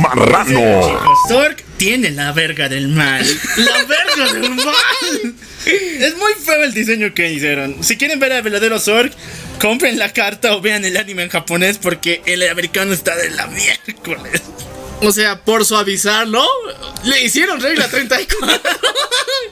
marrano. 0.00 1.00
Zork 1.28 1.64
tiene 1.78 2.10
la 2.10 2.32
verga 2.32 2.68
del 2.68 2.88
mal. 2.88 3.24
La 3.56 3.84
verga 3.84 4.32
del 4.32 4.50
mal. 4.50 5.34
Es 5.64 6.16
muy 6.16 6.32
feo 6.34 6.62
el 6.62 6.74
diseño 6.74 7.14
que 7.14 7.30
hicieron. 7.32 7.82
Si 7.82 7.96
quieren 7.96 8.20
ver 8.20 8.32
al 8.32 8.42
verdadero 8.42 8.78
Zork, 8.78 9.12
compren 9.60 9.98
la 9.98 10.12
carta 10.12 10.54
o 10.56 10.60
vean 10.60 10.84
el 10.84 10.96
anime 10.96 11.22
en 11.22 11.28
japonés 11.30 11.78
porque 11.78 12.22
el 12.26 12.46
americano 12.48 12.92
está 12.92 13.16
de 13.16 13.30
la 13.30 13.46
miércoles. 13.46 14.42
O 15.00 15.12
sea, 15.12 15.40
por 15.40 15.64
suavizarlo, 15.64 16.44
le 17.04 17.22
hicieron 17.24 17.60
regla 17.60 17.88
34. 17.88 18.60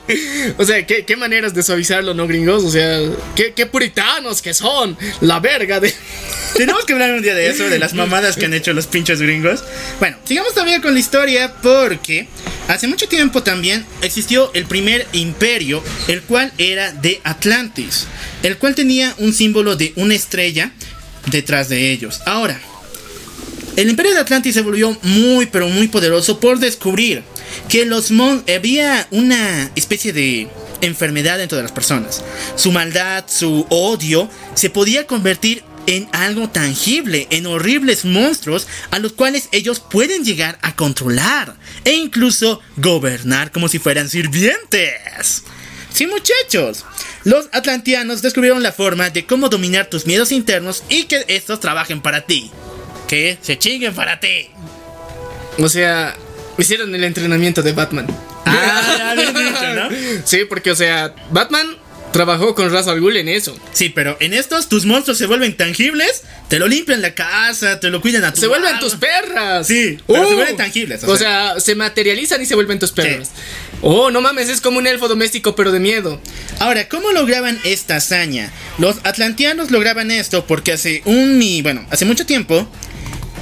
o 0.58 0.64
sea, 0.64 0.84
¿qué, 0.86 1.16
maneras 1.16 1.54
de 1.54 1.62
suavizarlo, 1.62 2.14
¿no, 2.14 2.26
gringos? 2.26 2.64
O 2.64 2.70
sea, 2.70 3.00
qué, 3.36 3.52
qué 3.52 3.66
puritanos 3.66 4.42
que 4.42 4.54
son. 4.54 4.98
La 5.20 5.38
verga 5.38 5.78
de... 5.78 5.94
Tenemos 6.56 6.84
que 6.84 6.94
hablar 6.94 7.12
un 7.12 7.22
día 7.22 7.34
de 7.34 7.48
eso, 7.48 7.68
de 7.68 7.78
las 7.78 7.94
mamadas 7.94 8.36
que 8.36 8.46
han 8.46 8.54
hecho 8.54 8.72
los 8.72 8.86
pinches 8.86 9.20
gringos. 9.20 9.62
Bueno, 10.00 10.16
sigamos 10.24 10.54
también 10.54 10.80
con 10.80 10.94
la 10.94 11.00
historia 11.00 11.54
porque 11.62 12.28
hace 12.68 12.88
mucho 12.88 13.08
tiempo 13.08 13.42
también 13.42 13.84
existió 14.02 14.50
el 14.54 14.66
primer 14.66 15.06
imperio, 15.12 15.82
el 16.08 16.22
cual 16.22 16.52
era 16.58 16.92
de 16.92 17.20
Atlantis, 17.24 18.06
el 18.42 18.56
cual 18.56 18.74
tenía 18.74 19.14
un 19.18 19.32
símbolo 19.32 19.76
de 19.76 19.92
una 19.96 20.14
estrella 20.14 20.72
detrás 21.26 21.68
de 21.68 21.92
ellos. 21.92 22.22
Ahora, 22.24 22.58
el 23.76 23.90
imperio 23.90 24.14
de 24.14 24.20
Atlantis 24.20 24.54
se 24.54 24.62
volvió 24.62 24.96
muy 25.02 25.46
pero 25.46 25.68
muy 25.68 25.88
poderoso 25.88 26.40
por 26.40 26.58
descubrir 26.58 27.22
que 27.68 27.84
los 27.84 28.10
mon 28.10 28.44
había 28.54 29.06
una 29.10 29.70
especie 29.76 30.12
de 30.12 30.48
enfermedad 30.80 31.38
dentro 31.38 31.56
de 31.56 31.62
las 31.62 31.72
personas. 31.72 32.22
Su 32.56 32.72
maldad, 32.72 33.24
su 33.28 33.66
odio 33.70 34.28
se 34.54 34.70
podía 34.70 35.06
convertir 35.06 35.62
en 35.86 36.08
algo 36.12 36.48
tangible, 36.48 37.28
en 37.30 37.46
horribles 37.46 38.04
monstruos 38.04 38.66
a 38.90 38.98
los 38.98 39.12
cuales 39.12 39.48
ellos 39.52 39.80
pueden 39.80 40.24
llegar 40.24 40.58
a 40.62 40.74
controlar 40.74 41.54
e 41.84 41.92
incluso 41.92 42.60
gobernar 42.76 43.52
como 43.52 43.68
si 43.68 43.78
fueran 43.78 44.08
sirvientes. 44.08 45.44
Sí, 45.92 46.06
muchachos. 46.06 46.84
Los 47.24 47.48
atlantianos 47.52 48.20
descubrieron 48.20 48.62
la 48.62 48.72
forma 48.72 49.10
de 49.10 49.26
cómo 49.26 49.48
dominar 49.48 49.88
tus 49.88 50.06
miedos 50.06 50.32
internos 50.32 50.82
y 50.88 51.04
que 51.04 51.24
estos 51.28 51.60
trabajen 51.60 52.02
para 52.02 52.26
ti. 52.26 52.50
Que 53.08 53.38
se 53.40 53.58
chinguen 53.58 53.94
para 53.94 54.20
ti. 54.20 54.48
O 55.58 55.68
sea, 55.68 56.16
hicieron 56.58 56.94
el 56.94 57.04
entrenamiento 57.04 57.62
de 57.62 57.72
Batman. 57.72 58.06
Ah, 58.44 58.94
ya 58.98 59.10
habían 59.12 59.34
dicho, 59.34 59.74
¿no? 59.74 59.88
Sí, 60.24 60.44
porque, 60.48 60.70
o 60.70 60.76
sea, 60.76 61.14
Batman 61.30 61.66
trabajó 62.12 62.54
con 62.54 62.72
Ra's 62.72 62.88
al 62.88 63.00
Ghul 63.00 63.16
en 63.18 63.28
eso. 63.28 63.54
Sí, 63.72 63.90
pero 63.90 64.16
en 64.20 64.32
estos 64.32 64.68
tus 64.68 64.86
monstruos 64.86 65.18
se 65.18 65.26
vuelven 65.26 65.54
tangibles, 65.56 66.22
te 66.48 66.58
lo 66.58 66.66
limpian 66.66 67.02
la 67.02 67.14
casa, 67.14 67.78
te 67.78 67.90
lo 67.90 68.00
cuidan 68.00 68.24
a 68.24 68.32
tu 68.32 68.40
Se 68.40 68.46
vuelven 68.46 68.78
tus 68.78 68.94
perras. 68.94 69.66
Sí, 69.66 69.98
pero 70.06 70.26
se 70.26 70.34
vuelven 70.34 70.56
tangibles, 70.56 71.04
o 71.04 71.10
O, 71.10 71.16
sea, 71.16 71.60
se 71.60 71.74
materializan 71.74 72.40
y 72.40 72.46
se 72.46 72.54
vuelven 72.54 72.78
tus 72.78 72.92
perras. 72.92 73.30
Oh, 73.82 74.10
no 74.10 74.22
mames, 74.22 74.48
es 74.48 74.62
como 74.62 74.78
un 74.78 74.86
elfo 74.86 75.08
doméstico, 75.08 75.54
pero 75.54 75.72
de 75.72 75.80
miedo. 75.80 76.18
Ahora, 76.58 76.88
¿cómo 76.88 77.12
lograban 77.12 77.60
esta 77.64 77.96
hazaña? 77.96 78.50
Los 78.78 78.96
atlanteanos 79.04 79.70
lograban 79.70 80.10
esto 80.10 80.46
porque 80.46 80.72
hace 80.72 81.02
un 81.04 81.36
mi, 81.36 81.60
bueno, 81.60 81.86
hace 81.90 82.06
mucho 82.06 82.24
tiempo 82.24 82.66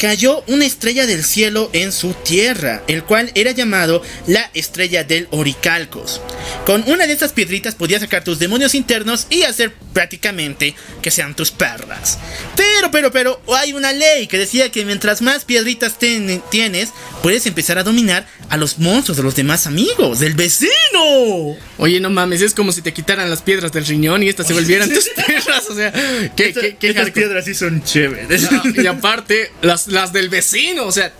cayó 0.01 0.43
una 0.49 0.67
estrella 0.67 1.07
del 1.07 1.25
cielo 1.25 1.71
en 1.73 1.93
su 1.93 2.13
tierra, 2.15 2.83
el 2.89 3.05
cual 3.05 3.31
era 3.35 3.53
llamado 3.53 4.03
la 4.27 4.51
estrella 4.55 5.05
del 5.05 5.29
Oricalcos. 5.31 6.21
Con 6.67 6.83
una 6.89 7.07
de 7.07 7.13
estas 7.13 7.33
piedritas 7.33 7.75
podías 7.75 8.01
sacar 8.03 8.25
tus 8.25 8.39
demonios 8.39 8.75
internos 8.75 9.27
y 9.31 9.43
hacer 9.43 9.73
prácticamente 9.93 10.75
que 11.03 11.11
sean 11.11 11.35
tus 11.37 11.51
perras. 11.53 12.19
Pero, 12.57 12.91
pero, 12.91 13.13
pero, 13.13 13.41
hay 13.55 13.73
una 13.73 13.93
ley 13.93 14.27
que 14.27 14.39
decía 14.39 14.71
que 14.71 14.85
mientras 14.85 15.23
más 15.23 15.45
piedritas 15.45 15.99
ten- 15.99 16.43
tienes, 16.51 16.91
puedes 17.23 17.47
empezar 17.47 17.79
a 17.79 17.85
dominar 17.85 18.27
a 18.51 18.57
los 18.57 18.79
monstruos 18.79 19.17
de 19.17 19.23
los 19.23 19.35
demás 19.37 19.67
amigos, 19.67 20.19
del 20.19 20.35
vecino. 20.35 21.57
Oye, 21.79 22.01
no 22.01 22.11
mames, 22.11 22.43
es 22.43 22.55
como 22.55 22.73
si 22.73 22.83
te 22.83 22.93
quitaran 22.93 23.31
las 23.31 23.43
piedras 23.43 23.73
del 23.73 23.87
riñón 23.87 24.23
y 24.23 24.29
estas 24.29 24.47
se 24.47 24.53
volvieran 24.55 24.91
tus 24.93 25.09
perras. 25.17 25.65
O 25.71 25.75
sea, 25.75 25.93
qué, 26.37 26.49
Esta- 26.49 26.61
qué, 26.61 26.77
qué 26.77 26.89
estas 26.91 27.11
piedras 27.11 27.45
sí 27.45 27.55
son 27.55 27.83
chéveres. 27.85 28.49
Ah, 28.51 28.63
y 28.75 28.87
aparte, 28.87 29.51
las, 29.63 29.84
las 29.87 30.13
del 30.13 30.29
vecino, 30.29 30.87
o 30.87 30.93
sea, 30.93 31.13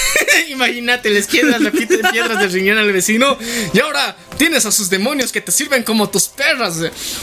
imagínate, 0.48 1.10
les 1.10 1.26
quitas 1.26 1.60
la 1.60 1.70
piedras 1.70 2.38
del 2.38 2.52
riñón 2.52 2.78
al 2.78 2.92
vecino 2.92 3.38
y 3.72 3.80
ahora 3.80 4.16
tienes 4.42 4.66
a 4.66 4.72
sus 4.72 4.90
demonios 4.90 5.30
que 5.30 5.40
te 5.40 5.52
sirven 5.52 5.84
como 5.84 6.10
tus 6.10 6.26
perras. 6.26 6.74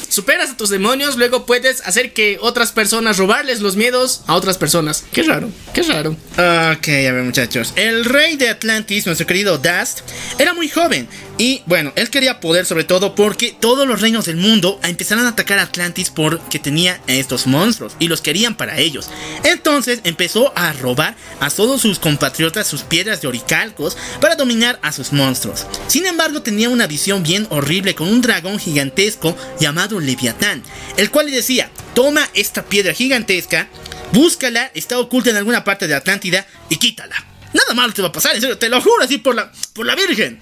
superas 0.07 0.51
a 0.51 0.55
tus 0.55 0.70
demonios, 0.70 1.17
luego 1.17 1.45
puedes 1.45 1.82
hacer 1.82 2.13
que 2.13 2.38
otras 2.39 2.72
personas 2.72 3.17
robarles 3.17 3.59
los 3.59 3.76
miedos 3.76 4.22
a 4.28 4.36
otras 4.36 4.57
personas. 4.57 5.03
Qué 5.11 5.24
raro, 5.24 5.51
qué 5.74 5.82
raro. 5.82 6.11
Ok, 6.11 6.88
a 6.88 7.11
ver 7.11 7.24
muchachos. 7.24 7.74
El 7.76 8.05
rey 8.05 8.38
de 8.38 8.47
Atlantis, 8.47 9.05
nuestro 9.05 9.28
querido 9.28 9.57
Dust, 9.57 9.99
era 10.38 10.53
muy 10.53 10.70
joven. 10.70 11.09
Y 11.38 11.61
bueno, 11.65 11.93
él 11.95 12.09
quería 12.09 12.41
poder 12.41 12.65
sobre 12.65 12.84
todo 12.84 13.15
porque 13.15 13.55
todos 13.57 13.88
los 13.88 14.01
reinos 14.01 14.26
del 14.26 14.36
mundo 14.36 14.78
empezaron 14.84 15.26
a 15.26 15.30
atacar 15.30 15.57
a 15.59 15.63
Atlantis 15.63 16.09
porque 16.09 16.59
tenía 16.59 17.01
estos 17.07 17.47
monstruos 17.47 17.95
y 17.97 18.09
los 18.09 18.22
querían 18.22 18.55
para 18.55 18.78
ellos. 18.78 19.09
Entonces 19.45 20.01
empezó 20.03 20.51
a 20.57 20.74
robar 20.74 21.15
a 21.39 21.49
todos 21.49 21.82
sus 21.82 21.97
compatriotas 21.97 22.67
sus 22.67 22.82
piedras 22.82 23.22
de 23.22 23.30
oricalcos 23.30 23.95
para 24.20 24.36
dominar 24.36 24.80
a 24.82 24.91
sus 24.91 25.13
monstruos. 25.13 25.65
Sin 25.88 26.05
embargo, 26.05 26.41
tenía 26.41 26.67
una 26.67 26.88
visión 26.88 27.09
bien 27.18 27.47
horrible 27.49 27.95
con 27.95 28.07
un 28.07 28.22
dragón 28.22 28.60
gigantesco 28.60 29.36
llamado 29.60 29.99
Leviatán, 29.99 30.64
el 30.95 31.10
cual 31.10 31.26
le 31.26 31.32
decía, 31.32 31.72
toma 31.95 32.30
esta 32.36 32.66
piedra 32.66 32.93
gigantesca, 32.93 33.68
búscala, 34.14 34.72
está 34.76 34.99
oculta 34.99 35.32
en 35.32 35.38
alguna 35.38 35.64
parte 35.64 35.88
de 35.88 35.95
Atlántida 35.95 36.45
y 36.70 36.78
quítala. 36.78 37.16
Nada 37.53 37.74
malo 37.74 37.93
te 37.93 38.03
va 38.03 38.10
a 38.10 38.12
pasar, 38.12 38.38
te 38.39 38.70
lo 38.70 38.82
juro 38.82 39.03
así 39.03 39.18
por 39.18 39.34
la, 39.34 39.51
por 39.74 39.86
la 39.86 39.95
Virgen. 39.95 40.39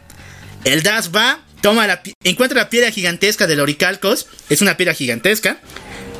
El 0.65 0.83
Das 0.83 1.15
va, 1.15 1.39
toma 1.61 1.87
la, 1.87 2.01
encuentra 2.23 2.59
la 2.59 2.69
piedra 2.69 2.91
gigantesca 2.91 3.47
del 3.47 3.61
Oricalcos, 3.61 4.27
es 4.49 4.61
una 4.61 4.75
piedra 4.75 4.93
gigantesca, 4.93 5.61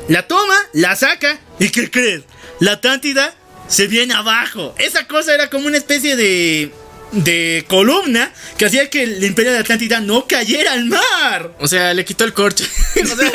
la 0.08 0.26
toma, 0.26 0.56
la 0.72 0.96
saca 0.96 1.38
y 1.60 1.68
¿qué 1.68 1.90
crees? 1.90 2.22
La 2.60 2.72
Atlántida 2.72 3.34
se 3.68 3.86
viene 3.86 4.14
abajo. 4.14 4.74
Esa 4.78 5.06
cosa 5.06 5.34
era 5.34 5.50
como 5.50 5.66
una 5.66 5.76
especie 5.76 6.16
de 6.16 6.72
de 7.12 7.64
columna 7.68 8.30
que 8.58 8.66
hacía 8.66 8.90
que 8.90 9.02
el 9.02 9.24
Imperio 9.24 9.52
de 9.52 9.58
Atlántida 9.58 10.00
no 10.00 10.26
cayera 10.26 10.72
al 10.72 10.84
mar. 10.84 11.52
O 11.58 11.66
sea, 11.66 11.94
le 11.94 12.04
quitó 12.04 12.24
el 12.24 12.34
corcho. 12.34 12.64
o, 13.02 13.06
sea, 13.16 13.32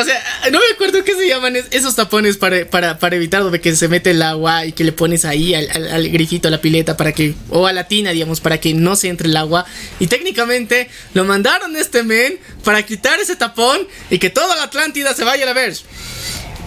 o 0.00 0.04
sea, 0.04 0.24
no 0.50 0.58
me 0.58 0.64
acuerdo 0.74 1.04
qué 1.04 1.14
se 1.14 1.28
llaman 1.28 1.54
es- 1.56 1.66
esos 1.70 1.94
tapones 1.94 2.36
para, 2.36 2.68
para, 2.68 2.98
para 2.98 3.16
evitar 3.16 3.42
donde 3.42 3.60
que 3.60 3.76
se 3.76 3.86
mete 3.88 4.10
el 4.10 4.22
agua 4.22 4.66
y 4.66 4.72
que 4.72 4.82
le 4.84 4.92
pones 4.92 5.24
ahí 5.24 5.54
al, 5.54 5.68
al- 5.70 5.92
al 5.92 6.08
grifito, 6.10 6.48
a 6.48 6.50
la 6.50 6.60
pileta, 6.60 6.96
para 6.96 7.12
que, 7.12 7.34
o 7.50 7.66
a 7.66 7.72
la 7.72 7.86
tina, 7.86 8.10
digamos, 8.10 8.40
para 8.40 8.58
que 8.58 8.74
no 8.74 8.96
se 8.96 9.08
entre 9.08 9.28
el 9.28 9.36
agua. 9.36 9.64
Y 10.00 10.08
técnicamente 10.08 10.88
lo 11.14 11.24
mandaron 11.24 11.76
a 11.76 11.80
este 11.80 12.02
men 12.02 12.38
para 12.64 12.82
quitar 12.84 13.20
ese 13.20 13.36
tapón 13.36 13.86
y 14.10 14.18
que 14.18 14.30
toda 14.30 14.56
la 14.56 14.64
Atlántida 14.64 15.14
se 15.14 15.22
vaya 15.24 15.44
a 15.44 15.46
la 15.46 15.52
ver. 15.52 15.74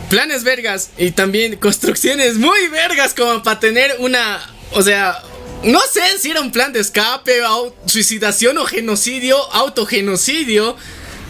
planes 0.10 0.44
vergas 0.46 0.92
y 0.98 1.12
también 1.12 1.58
construcciones 1.58 2.36
muy 2.36 2.68
vergas 2.70 3.14
como 3.14 3.44
para 3.44 3.60
tener 3.60 3.96
una, 4.00 4.40
o 4.72 4.82
sea, 4.82 5.22
no 5.64 5.80
sé 5.92 6.02
si 6.20 6.32
era 6.32 6.42
un 6.42 6.52
plan 6.52 6.72
de 6.72 6.80
escape, 6.80 7.42
suicidación 7.86 8.58
o 8.58 8.66
genocidio, 8.66 9.38
autogenocidio. 9.54 10.76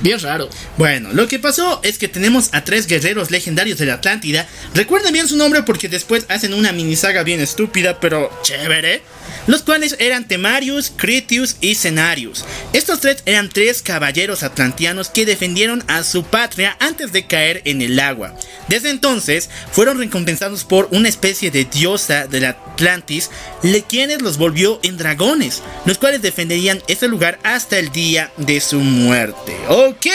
Bien 0.01 0.19
raro. 0.19 0.47
Bueno, 0.77 1.09
lo 1.13 1.27
que 1.27 1.39
pasó 1.39 1.79
es 1.83 1.97
que 1.97 2.07
tenemos 2.07 2.49
a 2.51 2.63
tres 2.63 2.85
guerreros 2.85 3.31
legendarios 3.31 3.79
de 3.79 3.87
la 3.87 3.95
Atlántida. 3.95 4.47
Recuerden 4.75 5.13
bien 5.13 5.27
su 5.27 5.37
nombre 5.37 5.63
porque 5.63 5.89
después 5.89 6.25
hacen 6.29 6.53
una 6.53 6.71
mini 6.71 6.95
saga 6.95 7.23
bien 7.23 7.41
estúpida, 7.41 7.99
pero 7.99 8.29
chévere. 8.43 9.01
Los 9.47 9.63
cuales 9.63 9.95
eran 9.99 10.27
Temarius, 10.27 10.91
Critius 10.95 11.57
y 11.61 11.75
Cenarius. 11.75 12.45
Estos 12.73 12.99
tres 12.99 13.23
eran 13.25 13.49
tres 13.49 13.81
caballeros 13.81 14.43
atlantianos 14.43 15.09
que 15.09 15.25
defendieron 15.25 15.83
a 15.87 16.03
su 16.03 16.23
patria 16.23 16.75
antes 16.79 17.11
de 17.11 17.27
caer 17.27 17.61
en 17.65 17.81
el 17.81 17.99
agua. 17.99 18.35
Desde 18.67 18.89
entonces 18.89 19.49
fueron 19.71 19.97
recompensados 19.97 20.63
por 20.63 20.89
una 20.91 21.09
especie 21.09 21.51
de 21.51 21.65
diosa 21.65 22.27
del 22.27 22.45
Atlantis, 22.45 23.29
le 23.63 23.83
quienes 23.83 24.21
los 24.21 24.37
volvió 24.37 24.79
en 24.83 24.97
dragones, 24.97 25.61
los 25.85 25.97
cuales 25.97 26.21
defenderían 26.21 26.81
ese 26.87 27.07
lugar 27.07 27.39
hasta 27.43 27.79
el 27.79 27.91
día 27.91 28.31
de 28.37 28.59
su 28.59 28.79
muerte. 28.79 29.55
Ok, 29.69 30.07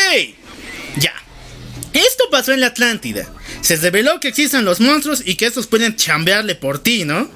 ya. 0.96 1.12
Esto 1.92 2.24
pasó 2.30 2.52
en 2.52 2.60
la 2.60 2.68
Atlántida. 2.68 3.26
Se 3.60 3.76
reveló 3.76 4.18
que 4.18 4.28
existen 4.28 4.64
los 4.64 4.80
monstruos 4.80 5.22
y 5.24 5.36
que 5.36 5.46
estos 5.46 5.66
pueden 5.66 5.96
chambearle 5.96 6.54
por 6.54 6.82
ti, 6.82 7.04
¿no? 7.04 7.30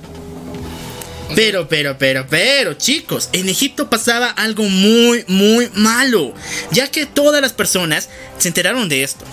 Pero, 1.35 1.69
pero, 1.69 1.97
pero, 1.99 2.27
pero, 2.29 2.75
chicos, 2.75 3.29
en 3.33 3.49
Egipto 3.49 3.91
pasaba 3.91 4.31
algo 4.31 4.65
muy, 4.65 5.25
muy 5.27 5.71
malo, 5.75 6.33
ya 6.71 6.89
que 6.91 7.05
todas 7.07 7.43
las 7.43 7.53
personas 7.53 8.09
se 8.39 8.49
enteraron 8.49 8.89
de 8.89 9.03
esto. 9.03 9.25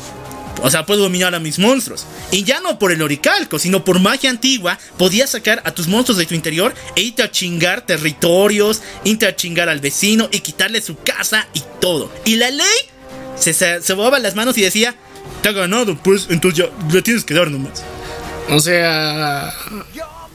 O 0.62 0.70
sea, 0.70 0.86
puedo 0.86 1.04
dominar 1.04 1.36
a 1.36 1.40
mis 1.40 1.60
monstruos. 1.60 2.06
Y 2.32 2.44
ya 2.44 2.62
no 2.62 2.80
por 2.80 2.92
el 2.92 3.02
oricalco, 3.02 3.60
sino 3.60 3.84
por 3.84 4.00
magia 4.00 4.30
antigua, 4.30 4.80
podías 4.98 5.32
sacar 5.32 5.62
a 5.66 5.72
tus 5.72 5.88
monstruos 5.88 6.18
de 6.18 6.26
tu 6.26 6.36
interior 6.36 6.74
e 6.96 7.02
irte 7.02 7.22
a 7.22 7.30
chingar 7.30 7.86
territorios, 7.86 8.82
irte 9.04 9.26
a 9.26 9.36
chingar 9.36 9.68
al 9.68 9.82
vecino 9.82 10.30
y 10.32 10.40
quitarle 10.40 10.82
su 10.82 10.98
casa 10.98 11.48
y 11.54 11.62
todo. 11.82 12.12
Y 12.24 12.38
la 12.38 12.50
ley 12.50 12.66
se, 13.36 13.54
se, 13.54 13.82
se 13.82 13.96
las 13.96 14.36
manos 14.36 14.58
y 14.58 14.62
decía, 14.62 14.96
te 15.42 15.50
ha 15.50 15.52
ganado, 15.52 15.98
pues, 15.98 16.28
entonces 16.30 16.66
ya 16.66 16.94
le 16.94 17.02
tienes 17.02 17.26
que 17.26 17.34
dar 17.34 17.52
nomás. 17.52 17.84
O 18.50 18.60
sea, 18.60 19.54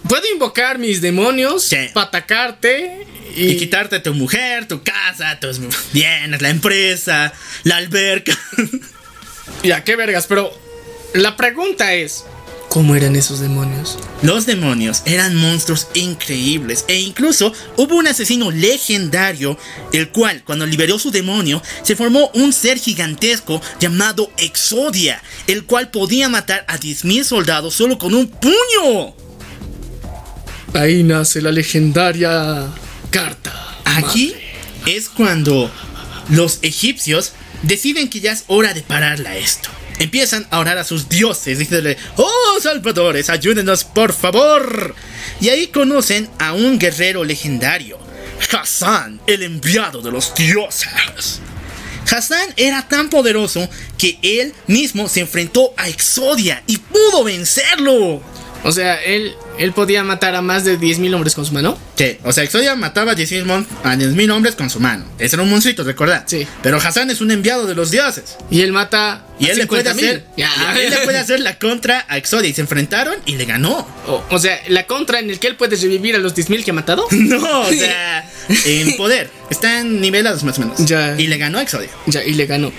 puedo 0.09 0.25
invocar 0.33 0.79
mis 0.79 1.01
demonios 1.01 1.65
Sí. 1.65 1.77
para 1.95 2.07
atacarte 2.09 3.07
y, 3.37 3.51
Y 3.51 3.57
quitarte 3.57 4.01
tu 4.01 4.15
mujer, 4.15 4.67
tu 4.67 4.83
casa, 4.83 5.39
tus 5.39 5.61
bienes, 5.93 6.43
la 6.43 6.51
empresa, 6.51 7.33
la 7.65 7.77
alberca. 7.77 8.37
Ya, 9.63 9.83
qué 9.83 9.97
vergas, 9.97 10.27
pero 10.27 10.53
la 11.15 11.37
pregunta 11.37 11.95
es, 11.95 12.25
¿cómo 12.69 12.95
eran 12.95 13.17
esos 13.17 13.41
demonios? 13.41 13.99
Los 14.23 14.47
demonios 14.47 15.03
eran 15.07 15.35
monstruos 15.35 15.89
increíbles 15.95 16.85
e 16.87 16.97
incluso 17.01 17.53
hubo 17.77 17.97
un 17.97 18.07
asesino 18.07 18.51
legendario, 18.51 19.59
el 19.93 20.11
cual 20.11 20.45
cuando 20.45 20.67
liberó 20.67 20.99
su 20.99 21.11
demonio 21.11 21.63
se 21.83 21.97
formó 21.97 22.31
un 22.35 22.53
ser 22.53 22.79
gigantesco 22.79 23.61
llamado 23.81 24.31
Exodia, 24.37 25.23
el 25.47 25.65
cual 25.65 25.91
podía 25.91 26.29
matar 26.29 26.65
a 26.69 26.79
10.000 26.79 27.25
soldados 27.25 27.75
solo 27.75 27.99
con 27.99 28.15
un 28.15 28.29
puño. 28.29 29.15
Ahí 30.75 31.03
nace 31.03 31.41
la 31.41 31.51
legendaria 31.51 32.69
carta. 33.11 33.53
Aquí 33.85 34.35
es 34.87 35.09
cuando 35.09 35.71
los 36.31 36.59
egipcios 36.63 37.33
deciden 37.63 38.09
que 38.09 38.21
ya 38.21 38.33
es 38.33 38.45
hora 38.47 38.75
de 38.75 38.83
pararla 38.83 39.37
esto. 39.37 39.71
Empiezan 39.99 40.47
a 40.51 40.61
orar 40.61 40.79
a 40.79 40.85
sus 40.85 41.09
dioses, 41.09 41.59
diciéndole, 41.59 41.97
oh 42.17 42.59
salvadores, 42.63 43.31
ayúdenos 43.31 43.83
por 43.83 44.13
favor. 44.13 44.95
Y 45.41 45.49
ahí 45.49 45.69
conocen 45.69 46.29
a 46.39 46.53
un 46.53 46.79
guerrero 46.79 47.25
legendario, 47.25 47.99
Hassan, 48.53 49.21
el 49.27 49.43
enviado 49.43 50.01
de 50.01 50.13
los 50.13 50.35
dioses. 50.35 51.41
Hassan 52.11 52.55
era 52.57 52.87
tan 52.87 53.11
poderoso 53.11 53.69
que 53.99 54.19
él 54.23 54.55
mismo 54.67 55.09
se 55.09 55.21
enfrentó 55.21 55.75
a 55.77 55.89
Exodia 55.89 56.63
y 56.67 56.79
pudo 56.79 57.25
vencerlo. 57.25 58.23
O 58.65 58.73
sea, 58.73 58.97
él, 59.03 59.35
él 59.59 59.73
podía 59.73 60.03
matar 60.03 60.35
a 60.35 60.43
más 60.43 60.65
de 60.65 60.79
10.000 60.81 61.15
hombres 61.15 61.35
con 61.35 61.45
su 61.47 61.53
mano. 61.55 61.79
Sí, 61.97 62.19
o 62.25 62.33
sea, 62.33 62.43
Exodia 62.45 62.75
mataba 62.75 63.13
a 63.13 63.15
10.000 63.17 63.45
mon- 63.45 63.67
a 63.85 63.95
10.000 63.95 64.31
hombres 64.33 64.57
con 64.57 64.69
su 64.69 64.81
mano. 64.81 65.05
Ese 65.19 65.37
era 65.37 65.43
un 65.45 65.51
monstruito, 65.51 65.85
¿recordad? 65.85 66.25
Sí. 66.27 66.47
Pero 66.63 66.79
Hassan 66.79 67.09
es 67.11 67.21
un 67.21 67.31
enviado 67.31 67.67
de 67.67 67.75
los 67.77 67.91
dioses. 67.91 68.37
Y 68.51 68.63
él 68.63 68.73
mata 68.73 69.25
Y 69.39 69.47
a 69.47 69.53
él 69.53 69.59
le, 69.59 69.67
puede 69.69 69.85
50.000. 69.85 69.91
hacer, 69.91 70.25
y 70.37 70.43
él 70.43 70.91
le 70.91 70.99
puede 70.99 71.19
hacer 71.19 71.41
la 71.41 71.59
contra 71.59 72.05
a 72.09 72.17
Exodia. 72.19 72.49
Y 72.51 72.55
se 72.55 72.61
enfrentaron 72.61 73.15
y 73.27 73.37
le 73.37 73.45
ganó. 73.45 73.87
O, 74.09 74.25
o 74.29 74.39
sea, 74.39 74.61
la 74.69 74.87
contra 74.87 75.21
en 75.21 75.31
el 75.31 75.39
que 75.39 75.47
él 75.47 75.55
puede 75.57 75.77
revivir 75.77 76.17
a 76.17 76.19
los 76.19 76.35
10.000 76.35 76.65
que 76.65 76.71
ha 76.73 76.75
matado. 76.75 77.07
No, 77.13 77.61
o 77.61 77.71
sea, 77.73 78.29
en 78.65 78.97
poder. 78.97 79.31
Están 79.51 80.01
nivelados 80.01 80.43
más 80.43 80.59
o 80.59 80.63
menos. 80.63 80.85
Ya. 80.85 81.15
Y 81.19 81.27
le 81.29 81.39
ganó 81.39 81.59
a 81.59 81.63
Exodia. 81.63 81.91
Ya, 82.07 82.25
y 82.25 82.35
le 82.35 82.47
ganó. 82.47 82.73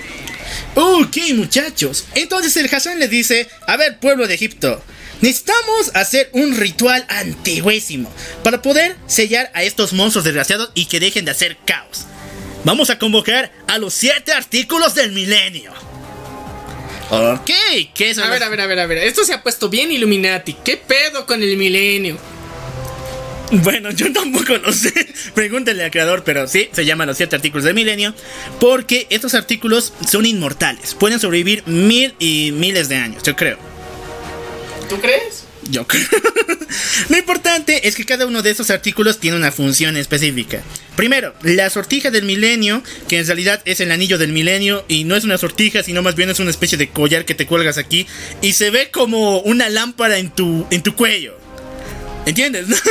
Ok, 0.76 1.18
muchachos. 1.35 2.06
Entonces 2.15 2.56
el 2.57 2.73
Hassan 2.73 2.99
les 2.99 3.10
dice: 3.10 3.47
A 3.68 3.77
ver, 3.77 3.97
pueblo 3.99 4.27
de 4.27 4.34
Egipto. 4.35 4.84
Necesitamos 5.22 5.91
hacer 5.96 6.30
un 6.34 6.56
ritual 6.56 7.06
antiguísimo 7.10 8.12
para 8.44 8.62
poder 8.62 8.96
sellar 9.08 9.52
a 9.54 9.64
estos 9.64 9.94
monstruos 9.94 10.24
desgraciados 10.24 10.72
y 10.76 10.86
que 10.86 11.00
dejen 11.00 11.26
de 11.26 11.32
hacer 11.32 11.58
caos. 11.66 12.06
Vamos 12.64 12.90
a 12.90 13.00
convocar 13.00 13.52
a 13.68 13.78
los 13.78 13.94
siete 13.94 14.32
artículos 14.32 14.96
del 14.96 15.12
milenio. 15.12 15.74
Ok, 17.12 17.50
¿qué 17.94 18.14
son 18.14 18.26
A 18.26 18.30
ver, 18.30 18.44
a 18.44 18.50
ver, 18.50 18.62
a 18.62 18.68
ver, 18.68 18.80
a 18.80 18.86
ver. 18.86 19.00
Esto 19.00 19.24
se 19.26 19.34
ha 19.34 19.41
puesto 19.41 19.70
bien 19.70 19.91
Illuminati. 19.91 20.54
¿Qué 20.64 20.78
pedo 20.78 21.26
con 21.26 21.41
el 21.41 21.58
milenio? 21.58 22.18
Bueno, 23.52 23.90
yo 23.91 24.14
tampoco 24.14 24.58
lo 24.58 24.72
sé. 24.72 24.94
Pregúntenle 25.34 25.86
al 25.86 25.91
creador, 25.91 26.24
pero 26.24 26.48
sí, 26.48 26.70
se 26.72 26.86
llaman 26.86 27.08
los 27.08 27.18
siete 27.18 27.36
artículos 27.36 27.64
del 27.64 27.74
milenio. 27.74 28.14
Porque 28.60 29.08
estos 29.10 29.34
artículos 29.34 29.94
son 30.08 30.26
inmortales. 30.26 30.94
Pueden 30.94 31.20
sobrevivir 31.20 31.64
mil 31.66 32.14
y 32.20 32.52
miles 32.54 32.90
de 32.90 32.98
años, 32.98 33.24
yo 33.24 33.36
creo. 33.36 33.58
¿Tú 34.90 34.99
crees? 34.99 35.45
Yo 35.70 35.86
creo. 35.86 36.07
Lo 37.10 37.18
importante 37.18 37.88
es 37.88 37.95
que 37.95 38.06
cada 38.06 38.26
uno 38.26 38.41
de 38.41 38.49
estos 38.49 38.72
artículos 38.72 39.20
tiene 39.20 39.38
una 39.38 39.52
función 39.52 39.98
específica. 39.98 40.64
Primero, 40.95 41.34
la 41.44 41.70
sortija 41.70 42.10
del 42.10 42.26
milenio, 42.26 42.84
que 43.07 43.20
en 43.20 43.28
realidad 43.28 43.61
es 43.66 43.80
el 43.80 43.91
anillo 43.91 44.18
del 44.18 44.32
milenio 44.32 44.84
y 44.88 45.03
no 45.03 45.16
es 45.16 45.24
una 45.24 45.38
sortija, 45.38 45.84
sino 45.84 46.02
más 46.02 46.16
bien 46.16 46.30
es 46.30 46.40
una 46.40 46.49
especie 46.49 46.78
de 46.78 46.90
collar 46.90 47.26
que 47.26 47.36
te 47.36 47.45
cuelgas 47.45 47.78
aquí 47.78 48.07
y 48.41 48.53
se 48.53 48.72
ve 48.72 48.90
como 48.90 49.40
una 49.41 49.70
lámpara 49.70 50.18
en 50.18 50.32
tu, 50.32 50.66
en 50.72 50.82
tu 50.82 50.95
cuello. 50.95 51.38
¿Entiendes? 52.26 52.68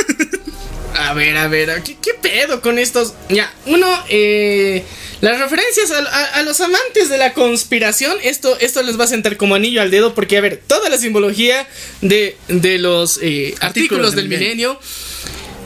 A 0.95 1.13
ver, 1.13 1.37
a 1.37 1.47
ver, 1.47 1.81
¿qué, 1.83 1.95
qué 2.01 2.13
pedo 2.19 2.61
con 2.61 2.79
estos? 2.79 3.13
Ya, 3.29 3.53
uno, 3.67 3.87
eh, 4.09 4.83
las 5.21 5.39
referencias 5.39 5.91
a, 5.91 5.99
a- 5.99 6.25
a 6.39 6.43
los 6.43 6.59
amantes 6.61 7.09
de 7.09 7.17
la 7.17 7.33
conspiración, 7.33 8.15
esto, 8.23 8.57
esto 8.59 8.81
les 8.83 8.99
va 8.99 9.03
a 9.03 9.07
sentar 9.07 9.35
como 9.37 9.55
anillo 9.55 9.81
al 9.81 9.91
dedo, 9.91 10.13
porque, 10.15 10.37
a 10.37 10.41
ver, 10.41 10.61
toda 10.65 10.89
la 10.89 10.97
simbología 10.97 11.67
de, 12.01 12.37
de 12.47 12.77
los 12.77 13.19
eh, 13.21 13.55
artículos, 13.59 14.15
del, 14.15 14.29
del 14.29 14.39
milenio 14.39 14.79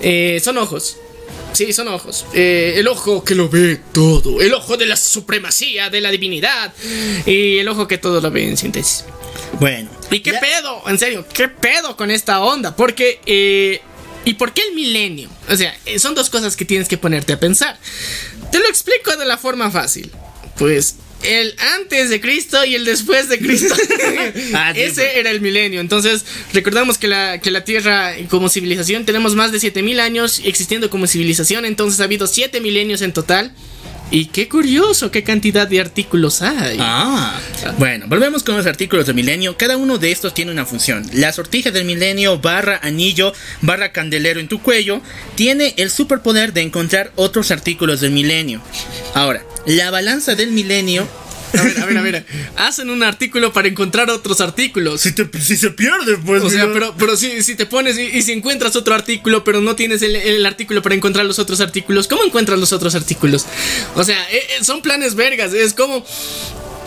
eh, 0.02 0.42
son 0.44 0.58
ojos. 0.58 0.98
Sí, 1.54 1.72
son 1.72 1.88
ojos. 1.88 2.26
Eh, 2.34 2.74
el 2.78 2.88
ojo 2.88 3.24
que 3.24 3.36
lo 3.36 3.48
ve 3.48 3.80
todo. 3.94 4.42
El 4.42 4.56
ojo 4.56 4.76
de 4.76 4.88
la 4.88 4.98
supremacía, 4.98 5.92
de 5.92 6.02
la 6.02 6.10
divinidad. 6.10 6.74
Y 7.28 7.60
el 7.60 7.68
ojo 7.68 7.88
que 7.88 8.00
todo 8.00 8.20
lo 8.22 8.32
ve 8.32 8.48
en 8.50 8.58
síntesis. 8.58 9.06
bueno. 9.60 9.88
¿Y 10.10 10.22
qué 10.22 10.32
ya- 10.32 10.40
pedo? 10.40 10.82
En 10.88 10.98
serio, 10.98 11.26
¿qué 11.32 11.48
pedo 11.50 11.96
con 11.96 12.10
esta 12.10 12.42
onda? 12.42 12.76
Porque, 12.76 13.20
eh, 13.28 13.82
¿y 14.26 14.34
por 14.34 14.52
qué 14.54 14.64
el 14.68 14.74
milenio? 14.74 15.30
O 15.48 15.56
sea, 15.56 15.78
eh, 15.86 16.00
son 16.00 16.16
dos 16.16 16.32
cosas 16.32 16.56
que 16.56 16.66
tienes 16.66 16.88
que 16.88 16.98
ponerte 16.98 17.34
a 17.34 17.40
pensar. 17.40 17.78
Te 18.54 18.60
lo 18.60 18.68
explico 18.68 19.18
de 19.18 19.26
la 19.26 19.40
forma 19.40 19.72
fácil. 19.72 20.12
Pues 20.60 20.98
el 21.24 21.56
antes 21.76 22.12
de 22.12 22.22
Cristo 22.22 22.64
y 22.64 22.76
el 22.76 22.86
después 22.86 23.28
de 23.28 23.40
Cristo. 23.40 23.74
Ah, 24.54 24.72
sí, 24.76 24.82
Ese 24.82 25.02
pues. 25.02 25.16
era 25.16 25.32
el 25.32 25.42
milenio. 25.42 25.80
Entonces, 25.80 26.24
recordamos 26.54 27.00
que 27.00 27.08
la, 27.08 27.40
que 27.40 27.50
la 27.50 27.64
Tierra 27.64 28.14
como 28.30 28.50
civilización 28.50 29.06
tenemos 29.06 29.34
más 29.34 29.52
de 29.52 29.60
7000 29.60 30.00
años 30.00 30.40
existiendo 30.46 30.92
como 30.92 31.08
civilización. 31.08 31.66
Entonces 31.66 32.00
ha 32.00 32.04
habido 32.04 32.28
7 32.28 32.62
milenios 32.62 33.02
en 33.02 33.12
total. 33.12 33.54
Y 34.14 34.26
qué 34.26 34.48
curioso, 34.48 35.10
qué 35.10 35.24
cantidad 35.24 35.68
de 35.68 35.82
artículos 35.82 36.44
hay. 36.44 36.78
Ah, 36.80 37.42
bueno, 37.80 38.06
volvemos 38.08 38.44
con 38.44 38.56
los 38.56 38.68
artículos 38.68 39.08
del 39.08 39.16
milenio. 39.16 39.58
Cada 39.58 39.76
uno 39.76 39.98
de 39.98 40.12
estos 40.12 40.36
tiene 40.36 40.52
una 40.52 40.68
función. 40.68 41.04
La 41.14 41.34
sortija 41.34 41.72
del 41.72 41.84
milenio 41.84 42.38
barra 42.38 42.80
anillo 42.84 43.34
barra 43.62 43.92
candelero 43.92 44.40
en 44.40 44.48
tu 44.48 44.62
cuello 44.62 45.02
tiene 45.34 45.74
el 45.78 45.90
superpoder 45.90 46.54
de 46.54 46.62
encontrar 46.62 47.12
otros 47.16 47.50
artículos 47.50 48.02
del 48.02 48.12
milenio. 48.12 48.62
Ahora, 49.16 49.44
la 49.66 49.90
balanza 49.90 50.36
del 50.36 50.52
milenio... 50.52 51.08
A 51.54 51.62
ver, 51.64 51.80
a 51.80 51.86
ver, 51.86 51.98
a 51.98 52.02
ver. 52.02 52.26
Hacen 52.58 52.90
un 52.90 53.04
artículo 53.04 53.54
para 53.54 53.68
encontrar 53.68 54.10
otros 54.10 54.42
artículos. 54.42 55.02
Si, 55.02 55.12
te- 55.14 55.30
si 55.42 55.56
se 55.58 55.70
pierde, 55.72 56.18
pues... 56.18 56.44
O 56.44 56.50
sea, 56.50 56.62
mira. 56.66 56.74
pero, 56.74 56.96
pero 56.98 57.18
si, 57.18 57.44
si 57.44 57.56
te 57.56 57.66
pones 57.66 57.98
y, 57.98 58.04
y 58.04 58.22
si 58.24 58.32
encuentras 58.32 58.76
otro 58.76 58.94
artículo, 58.96 59.44
pero 59.44 59.62
no 59.62 59.76
tienes 59.76 60.02
el, 60.02 60.16
el 60.16 60.46
artículo 60.46 60.82
para 60.82 60.96
encontrar 60.96 61.26
los 61.26 61.40
otros 61.40 61.62
artículos, 61.62 62.08
¿cómo 62.08 62.24
encuentras 62.24 62.60
los 62.60 62.74
otros 62.74 62.96
artículos? 62.96 63.46
O 63.96 64.04
sea, 64.04 64.22
eh, 64.32 64.38
eh, 64.60 64.64
son 64.64 64.82
planes 64.82 65.16
vergas. 65.16 65.54
Es 65.54 65.74
como. 65.74 66.06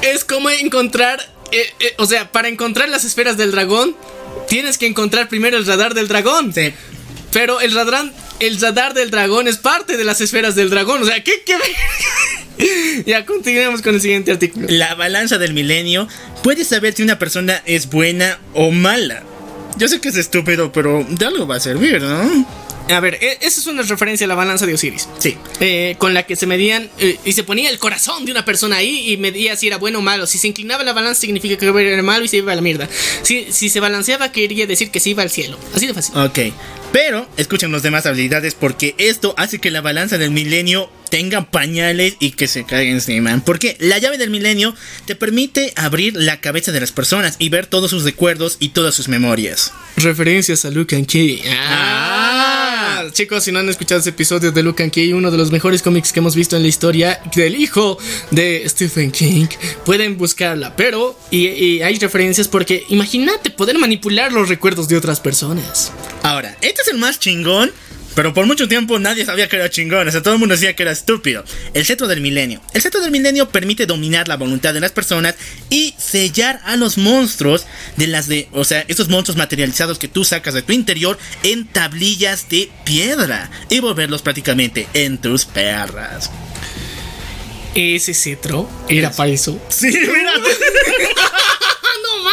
Es 0.02 0.24
como 0.24 0.51
encontrar 0.51 1.20
eh, 1.52 1.64
eh, 1.80 1.94
o 1.98 2.06
sea, 2.06 2.30
para 2.32 2.48
encontrar 2.48 2.88
las 2.88 3.05
esferas 3.05 3.36
del 3.36 3.51
dragón, 3.52 3.97
tienes 4.48 4.78
que 4.78 4.86
encontrar 4.86 5.28
primero 5.28 5.56
el 5.56 5.64
radar 5.66 5.94
del 5.94 6.09
dragón. 6.09 6.52
Sí. 6.52 6.72
Pero 7.32 7.60
el 7.60 7.72
radar, 7.72 8.12
el 8.40 8.60
radar 8.60 8.94
del 8.94 9.10
dragón 9.10 9.47
es 9.48 9.56
parte 9.59 9.97
de 9.97 10.05
las 10.05 10.20
esferas 10.20 10.55
del 10.55 10.70
dragón. 10.70 11.02
O 11.02 11.06
sea, 11.06 11.22
¿qué? 11.22 11.43
qué 11.44 11.55
ya 13.06 13.24
continuemos 13.26 13.82
con 13.82 13.94
el 13.94 14.00
siguiente 14.00 14.32
artículo. 14.32 14.66
La 14.70 14.94
balanza 14.94 15.38
del 15.38 15.54
milenio 15.54 16.08
puede 16.42 16.64
saber 16.64 16.94
si 16.94 17.02
una 17.02 17.18
persona 17.18 17.62
es 17.66 17.88
buena 17.90 18.38
o 18.54 18.70
mala. 18.70 19.22
Yo 19.76 19.88
sé 19.88 20.00
que 20.00 20.08
es 20.08 20.16
estúpido, 20.16 20.72
pero 20.72 21.04
de 21.08 21.26
algo 21.26 21.46
va 21.46 21.56
a 21.56 21.60
servir, 21.60 22.00
¿no? 22.00 22.46
A 22.88 23.00
ver, 23.00 23.14
e- 23.20 23.38
esa 23.40 23.60
es 23.60 23.66
una 23.66 23.82
referencia 23.82 24.26
a 24.26 24.28
la 24.28 24.36
balanza 24.36 24.64
de 24.64 24.74
Osiris. 24.74 25.08
Sí. 25.18 25.36
Eh, 25.60 25.96
con 25.98 26.14
la 26.14 26.22
que 26.22 26.36
se 26.36 26.46
medían 26.46 26.88
eh, 26.98 27.18
y 27.24 27.32
se 27.32 27.42
ponía 27.42 27.68
el 27.68 27.78
corazón 27.78 28.24
de 28.24 28.30
una 28.30 28.44
persona 28.44 28.76
ahí 28.76 29.10
y 29.12 29.16
medía 29.16 29.56
si 29.56 29.66
era 29.66 29.76
bueno 29.76 29.98
o 29.98 30.02
malo. 30.02 30.26
Si 30.26 30.38
se 30.38 30.46
inclinaba 30.48 30.84
la 30.84 30.92
balanza 30.92 31.20
significa 31.20 31.56
que 31.58 31.66
era 31.66 32.02
malo 32.02 32.24
y 32.24 32.28
se 32.28 32.38
iba 32.38 32.52
a 32.52 32.54
la 32.54 32.62
mierda. 32.62 32.88
Si, 33.22 33.48
si 33.50 33.68
se 33.70 33.80
balanceaba 33.80 34.30
quería 34.30 34.66
decir 34.66 34.90
que 34.90 35.00
se 35.00 35.10
iba 35.10 35.22
al 35.22 35.30
cielo. 35.30 35.58
Así 35.74 35.86
de 35.86 35.94
fácil. 35.94 36.16
Ok. 36.16 36.38
Pero 36.92 37.28
escuchen 37.36 37.72
las 37.72 37.82
demás 37.82 38.06
habilidades 38.06 38.54
porque 38.54 38.94
esto 38.98 39.34
hace 39.36 39.58
que 39.58 39.70
la 39.70 39.80
balanza 39.80 40.16
del 40.16 40.30
milenio 40.30 40.88
tenga 41.10 41.50
pañales 41.50 42.16
y 42.20 42.32
que 42.32 42.48
se 42.48 42.64
caiga 42.64 42.90
encima. 42.90 43.42
Porque 43.44 43.76
la 43.80 43.98
llave 43.98 44.18
del 44.18 44.30
milenio 44.30 44.74
te 45.06 45.16
permite 45.16 45.72
abrir 45.76 46.14
la 46.16 46.40
cabeza 46.40 46.72
de 46.72 46.80
las 46.80 46.92
personas 46.92 47.36
y 47.38 47.48
ver 47.48 47.66
todos 47.66 47.90
sus 47.90 48.04
recuerdos 48.04 48.56
y 48.60 48.70
todas 48.70 48.94
sus 48.94 49.08
memorias. 49.08 49.72
Referencias 49.96 50.64
a 50.64 50.70
Luke 50.70 50.94
and 50.94 51.06
Key. 51.06 51.42
Ah. 51.48 53.04
Chicos, 53.12 53.44
si 53.44 53.52
no 53.52 53.60
han 53.60 53.68
escuchado 53.68 54.00
ese 54.00 54.10
episodio 54.10 54.52
de 54.52 54.62
Luke 54.62 54.82
and 54.82 54.92
Key, 54.92 55.12
uno 55.12 55.30
de 55.30 55.38
los 55.38 55.50
mejores 55.50 55.82
cómics 55.82 56.12
que 56.12 56.20
hemos 56.20 56.34
visto 56.34 56.56
en 56.56 56.62
la 56.62 56.68
historia 56.68 57.20
del 57.34 57.54
hijo 57.56 57.98
de 58.30 58.64
Stephen 58.68 59.10
King, 59.10 59.46
pueden 59.84 60.16
buscarla. 60.16 60.74
Pero, 60.76 61.18
y, 61.30 61.46
y 61.46 61.82
hay 61.82 61.98
referencias 61.98 62.48
porque 62.48 62.84
imagínate 62.88 63.50
poder 63.50 63.78
manipular 63.78 64.32
los 64.32 64.48
recuerdos 64.48 64.88
de 64.88 64.96
otras 64.96 65.20
personas. 65.20 65.92
Ahora, 66.22 66.56
este 66.60 66.82
es 66.82 66.88
el 66.88 66.98
más 66.98 67.18
chingón. 67.18 67.72
Pero 68.16 68.32
por 68.32 68.47
mucho 68.47 68.66
tiempo 68.66 68.98
nadie 68.98 69.26
sabía 69.26 69.47
que 69.47 69.56
era 69.56 69.68
chingón, 69.68 70.09
o 70.09 70.10
sea, 70.10 70.22
todo 70.22 70.34
el 70.34 70.40
mundo 70.40 70.55
decía 70.55 70.74
que 70.74 70.82
era 70.82 70.90
estúpido. 70.90 71.44
El 71.74 71.84
cetro 71.84 72.09
del 72.09 72.22
milenio. 72.22 72.62
El 72.72 72.80
cetro 72.80 73.02
del 73.02 73.10
milenio 73.10 73.51
permite 73.51 73.84
dominar 73.84 74.26
la 74.26 74.38
voluntad 74.38 74.72
de 74.72 74.80
las 74.80 74.90
personas 74.90 75.34
y 75.68 75.94
sellar 75.98 76.62
a 76.64 76.76
los 76.76 76.97
monstruos 76.97 77.66
de 77.98 78.06
las 78.06 78.26
de, 78.26 78.48
o 78.52 78.64
sea, 78.64 78.86
esos 78.88 79.10
monstruos 79.10 79.36
materializados 79.36 79.98
que 79.98 80.09
tú 80.09 80.24
sacas 80.24 80.55
de 80.55 80.62
tu 80.62 80.72
interior 80.72 81.18
en 81.43 81.66
tablillas 81.66 82.48
de 82.48 82.70
piedra 82.84 83.51
y 83.68 83.80
volverlos 83.80 84.22
prácticamente 84.22 84.88
en 84.94 85.18
tus 85.18 85.44
perras. 85.44 86.30
Ese 87.74 88.14
cetro 88.14 88.70
era 88.88 89.10
para 89.12 89.28
eso. 89.28 89.60
Sí, 89.68 89.88
mira. 89.88 90.32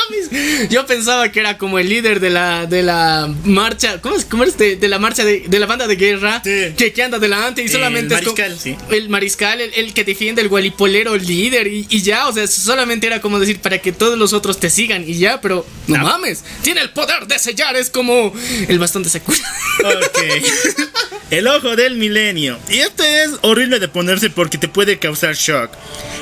mames. 0.10 0.70
Yo 0.70 0.86
pensaba 0.86 1.32
que 1.32 1.40
era 1.40 1.58
como 1.58 1.80
el 1.80 1.90
líder 1.90 2.20
de 2.20 2.30
la 2.30 2.66
de 2.66 2.84
la 2.84 3.34
marcha, 3.46 4.00
¿cómo 4.02 4.16
es? 4.16 4.26
¿Cómo 4.26 4.44
es? 4.44 4.58
De, 4.58 4.76
de 4.76 4.88
la 4.88 5.00
marcha 5.00 5.24
de, 5.26 5.46
de 5.48 5.60
la 5.60 5.66
banda 5.66 5.88
de 5.88 5.96
guerra 5.96 6.42
Sí. 6.44 6.74
que, 6.78 6.94
que 6.94 7.04
anda 7.04 7.20
delante 7.20 7.62
y 7.62 7.66
El 7.66 7.72
solamente 7.72 8.16
es 8.16 8.22
como- 8.22 8.36
mariscal, 8.38 8.60
sí. 8.60 8.76
el 8.92 9.10
mariscal, 9.10 9.62
el, 9.62 9.74
el 9.74 9.94
que 9.94 10.04
defiende 10.04 10.42
el 10.42 10.50
gualipolero 10.50 11.16
líder 11.16 11.68
y, 11.68 11.86
y 11.90 12.02
ya, 12.02 12.28
o 12.28 12.34
sea, 12.34 12.48
solamente 12.48 13.08
era 13.08 13.22
como 13.22 13.40
decir 13.40 13.60
para 13.60 13.78
que 13.80 13.92
todos 13.92 14.18
los 14.18 14.34
otros 14.34 14.60
te 14.60 14.70
sigan 14.70 15.04
y 15.08 15.16
ya, 15.18 15.42
pero 15.42 15.66
no, 15.88 15.98
No. 15.98 16.04
mames, 16.04 16.44
tiene 16.62 16.82
el 16.82 16.90
poder 16.92 17.28
de 17.28 17.40
sellar, 17.40 17.76
es 17.76 17.90
como 17.90 18.34
el 18.68 18.80
bastón 18.80 19.04
de 19.04 19.10
Sakura. 19.10 19.38
Ok. 19.84 20.20
El 21.32 21.48
ojo 21.48 21.76
del 21.76 21.96
milenio. 21.98 22.60
Y 22.70 22.80
este 22.80 23.24
es 23.24 23.32
horrible 23.42 23.80
de 23.80 23.88
ponerse 23.88 24.30
porque 24.30 24.60
te 24.60 24.68
puede 24.68 25.00
causar 25.00 25.34
shock. 25.34 25.72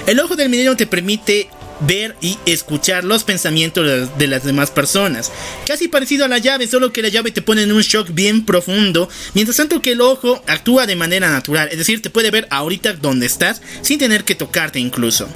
El 0.08 0.20
ojo 0.22 0.38
del 0.38 0.48
milenio 0.48 0.78
te 0.78 0.88
permite 0.88 1.50
ver 1.88 2.16
y 2.22 2.38
escuchar 2.46 3.04
los 3.04 3.24
pensamientos 3.24 3.86
de 3.86 3.98
las- 3.98 4.18
de 4.18 4.28
las 4.28 4.44
demás 4.44 4.72
personas. 4.72 5.32
Casi 5.66 5.88
parecido 5.88 6.26
a 6.26 6.28
la 6.28 6.38
llave, 6.38 6.68
solo 6.68 6.94
que 6.94 7.02
la 7.02 7.10
llave 7.10 7.32
te 7.32 7.42
pone 7.42 7.64
en 7.64 7.72
un 7.72 7.82
shock 7.82 8.10
bien 8.12 8.46
profundo, 8.46 9.10
mientras 9.34 9.58
tanto 9.58 9.82
que 9.82 9.94
el 9.94 10.02
ojo 10.02 10.44
actúa 10.48 10.86
de 10.86 10.96
manera 10.96 11.30
natural, 11.30 11.70
es 11.72 11.78
decir, 11.78 12.02
te 12.02 12.10
puede 12.10 12.32
ver 12.32 12.48
ahorita 12.50 12.94
donde 12.94 13.26
estás 13.26 13.62
sin 13.82 14.00
tener 14.00 14.24
que 14.24 14.36
tocarte 14.36 14.80
incluso. 14.80 15.28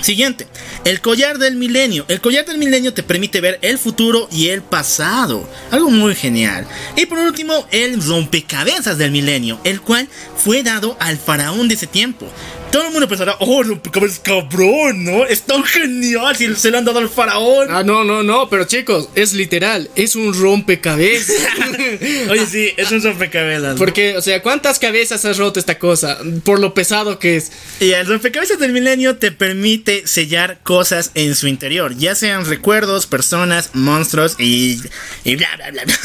Siguiente, 0.00 0.48
el 0.84 1.00
collar 1.00 1.38
del 1.38 1.54
milenio. 1.54 2.04
El 2.08 2.20
collar 2.20 2.44
del 2.44 2.58
milenio 2.58 2.92
te 2.92 3.04
permite 3.04 3.40
ver 3.40 3.60
el 3.62 3.78
futuro 3.78 4.28
y 4.32 4.48
el 4.48 4.60
pasado. 4.60 5.48
Algo 5.70 5.90
muy 5.90 6.16
genial. 6.16 6.66
Y 6.96 7.06
por 7.06 7.18
último, 7.18 7.68
el 7.70 8.02
rompecabezas 8.02 8.98
del 8.98 9.12
milenio, 9.12 9.60
el 9.62 9.80
cual 9.80 10.08
fue 10.36 10.64
dado 10.64 10.96
al 10.98 11.18
faraón 11.18 11.68
de 11.68 11.74
ese 11.74 11.86
tiempo. 11.86 12.28
Todo 12.72 12.86
el 12.86 12.92
mundo 12.92 13.06
pensará, 13.06 13.36
oh, 13.40 13.62
rompecabezas 13.62 14.18
cabrón, 14.20 15.04
¿no? 15.04 15.26
Es 15.26 15.42
tan 15.42 15.62
genial 15.62 16.34
si 16.34 16.54
se 16.54 16.70
lo 16.70 16.78
han 16.78 16.86
dado 16.86 17.00
al 17.00 17.10
faraón. 17.10 17.68
Ah, 17.70 17.82
no, 17.84 18.02
no, 18.02 18.22
no, 18.22 18.48
pero 18.48 18.64
chicos, 18.64 19.10
es 19.14 19.34
literal, 19.34 19.90
es 19.94 20.16
un 20.16 20.32
rompecabezas. 20.32 21.36
Oye, 22.30 22.46
sí, 22.46 22.70
es 22.78 22.90
un 22.90 23.02
rompecabezas. 23.02 23.76
Porque, 23.76 24.16
o 24.16 24.22
sea, 24.22 24.42
¿cuántas 24.42 24.78
cabezas 24.78 25.22
has 25.26 25.36
roto 25.36 25.60
esta 25.60 25.78
cosa? 25.78 26.18
Por 26.44 26.60
lo 26.60 26.72
pesado 26.72 27.18
que 27.18 27.36
es. 27.36 27.52
Y 27.78 27.90
el 27.90 28.06
rompecabezas 28.06 28.58
del 28.58 28.72
milenio 28.72 29.16
te 29.16 29.32
permite 29.32 30.06
sellar 30.06 30.60
cosas 30.62 31.10
en 31.14 31.34
su 31.34 31.48
interior, 31.48 31.94
ya 31.96 32.14
sean 32.14 32.46
recuerdos, 32.46 33.06
personas, 33.06 33.70
monstruos 33.74 34.36
y, 34.38 34.80
y 35.24 35.36
bla 35.36 35.48
bla 35.56 35.70
bla. 35.72 35.84
bla. 35.84 35.96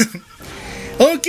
ok. 1.14 1.28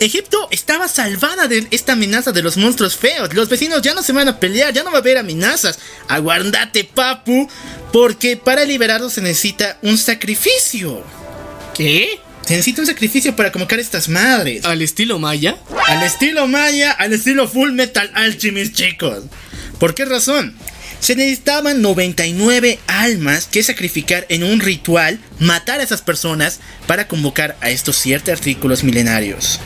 Egipto 0.00 0.48
estaba 0.50 0.88
salvada 0.88 1.46
de 1.46 1.66
esta 1.70 1.92
amenaza 1.92 2.32
de 2.32 2.42
los 2.42 2.56
monstruos 2.56 2.96
feos. 2.96 3.34
Los 3.34 3.50
vecinos 3.50 3.82
ya 3.82 3.92
no 3.92 4.02
se 4.02 4.12
van 4.12 4.28
a 4.28 4.40
pelear, 4.40 4.72
ya 4.72 4.82
no 4.82 4.90
va 4.90 4.96
a 4.96 5.00
haber 5.00 5.18
amenazas. 5.18 5.78
Aguardate, 6.08 6.84
papu, 6.84 7.48
porque 7.92 8.38
para 8.38 8.64
liberarlos 8.64 9.12
se 9.12 9.20
necesita 9.20 9.78
un 9.82 9.98
sacrificio. 9.98 11.04
¿Qué? 11.74 12.18
Se 12.46 12.54
necesita 12.54 12.80
un 12.80 12.86
sacrificio 12.86 13.36
para 13.36 13.52
convocar 13.52 13.78
a 13.78 13.82
estas 13.82 14.08
madres. 14.08 14.64
¿Al 14.64 14.80
estilo 14.80 15.18
maya? 15.18 15.58
Al 15.86 16.02
estilo 16.02 16.46
Maya, 16.48 16.92
al 16.92 17.12
estilo 17.12 17.46
Full 17.46 17.72
Metal 17.72 18.10
Alchemist, 18.14 18.74
chicos. 18.74 19.24
¿Por 19.78 19.94
qué 19.94 20.06
razón? 20.06 20.54
Se 21.00 21.14
necesitaban 21.14 21.82
99 21.82 22.78
almas 22.86 23.46
que 23.46 23.62
sacrificar 23.62 24.24
en 24.30 24.44
un 24.44 24.60
ritual, 24.60 25.20
matar 25.38 25.80
a 25.80 25.82
esas 25.82 26.00
personas 26.00 26.60
para 26.86 27.06
convocar 27.06 27.56
a 27.60 27.70
estos 27.70 27.96
siete 27.96 28.32
artículos 28.32 28.82
milenarios. 28.82 29.60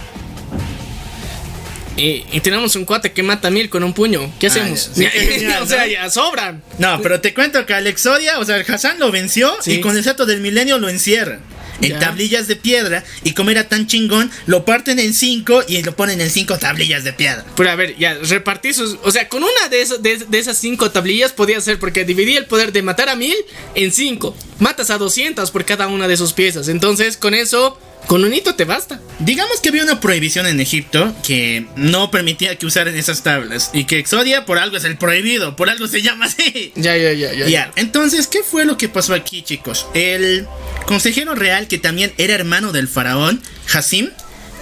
Y, 1.96 2.24
y 2.32 2.40
tenemos 2.40 2.74
un 2.76 2.84
cuate 2.84 3.12
que 3.12 3.22
mata 3.22 3.50
mil 3.50 3.70
con 3.70 3.84
un 3.84 3.92
puño. 3.92 4.32
¿Qué 4.40 4.48
hacemos? 4.48 4.90
ya, 4.96 5.10
sí, 5.10 5.18
genial, 5.28 5.62
o 5.62 5.66
sea, 5.66 5.84
¿no? 5.86 5.92
ya 5.92 6.10
sobran. 6.10 6.62
No, 6.78 7.00
pero 7.02 7.20
te 7.20 7.32
cuento 7.34 7.64
que 7.66 7.74
Alexodia, 7.74 8.38
o 8.40 8.44
sea, 8.44 8.56
el 8.56 8.64
Hassan 8.72 8.98
lo 8.98 9.10
venció 9.12 9.54
Sí. 9.62 9.74
y 9.74 9.80
con 9.80 9.96
el 9.96 10.02
salto 10.02 10.26
del 10.26 10.40
milenio 10.40 10.78
lo 10.78 10.88
encierran. 10.88 11.40
En 11.80 11.90
Ya. 11.90 11.98
tablillas 11.98 12.46
de 12.46 12.54
piedra 12.54 13.02
y 13.24 13.32
como 13.32 13.50
era 13.50 13.68
tan 13.68 13.88
chingón, 13.88 14.30
lo 14.46 14.64
parten 14.64 15.00
en 15.00 15.12
cinco 15.12 15.62
y 15.66 15.82
lo 15.82 15.96
ponen 15.96 16.20
en 16.20 16.30
cinco 16.30 16.56
tablillas 16.56 17.02
de 17.02 17.12
piedra. 17.12 17.44
Pero 17.56 17.68
a 17.70 17.74
ver, 17.74 17.96
ya, 17.98 18.14
repartí 18.14 18.72
sus. 18.72 18.96
O 19.02 19.10
sea, 19.10 19.28
con 19.28 19.42
una 19.42 19.68
de, 19.70 19.84
de, 20.00 20.18
de 20.18 20.38
esas 20.38 20.56
cinco 20.56 20.92
tablillas 20.92 21.32
podía 21.32 21.60
ser 21.60 21.80
porque 21.80 22.04
dividí 22.04 22.36
el 22.36 22.46
poder 22.46 22.72
de 22.72 22.82
matar 22.82 23.08
a 23.08 23.16
mil 23.16 23.34
en 23.74 23.90
cinco. 23.92 24.36
Matas 24.60 24.90
a 24.90 24.98
200 24.98 25.50
por 25.50 25.64
cada 25.64 25.88
una 25.88 26.06
de 26.06 26.16
sus 26.16 26.32
piezas. 26.32 26.68
Entonces, 26.68 27.16
con 27.16 27.34
eso, 27.34 27.76
con 28.06 28.24
un 28.24 28.34
hito 28.34 28.54
te 28.54 28.64
basta. 28.64 29.00
Digamos 29.18 29.60
que 29.60 29.68
había 29.68 29.84
una 29.84 30.00
prohibición 30.00 30.46
en 30.46 30.60
Egipto 30.60 31.14
que 31.26 31.66
no 31.76 32.10
permitía 32.10 32.56
que 32.58 32.66
usaran 32.66 32.96
esas 32.96 33.22
tablas 33.22 33.70
y 33.72 33.84
que 33.84 33.98
Exodia 33.98 34.44
por 34.44 34.58
algo 34.58 34.76
es 34.76 34.84
el 34.84 34.96
prohibido, 34.96 35.56
por 35.56 35.70
algo 35.70 35.86
se 35.86 36.02
llama 36.02 36.26
así. 36.26 36.72
Ya, 36.74 36.96
ya, 36.96 37.12
ya, 37.12 37.32
ya. 37.32 37.46
Ya, 37.46 37.72
entonces, 37.76 38.26
¿qué 38.26 38.42
fue 38.42 38.64
lo 38.64 38.76
que 38.76 38.88
pasó 38.88 39.14
aquí, 39.14 39.42
chicos? 39.42 39.86
El 39.94 40.46
consejero 40.86 41.34
real, 41.34 41.68
que 41.68 41.78
también 41.78 42.12
era 42.18 42.34
hermano 42.34 42.72
del 42.72 42.88
faraón, 42.88 43.40
Hassim, 43.72 44.10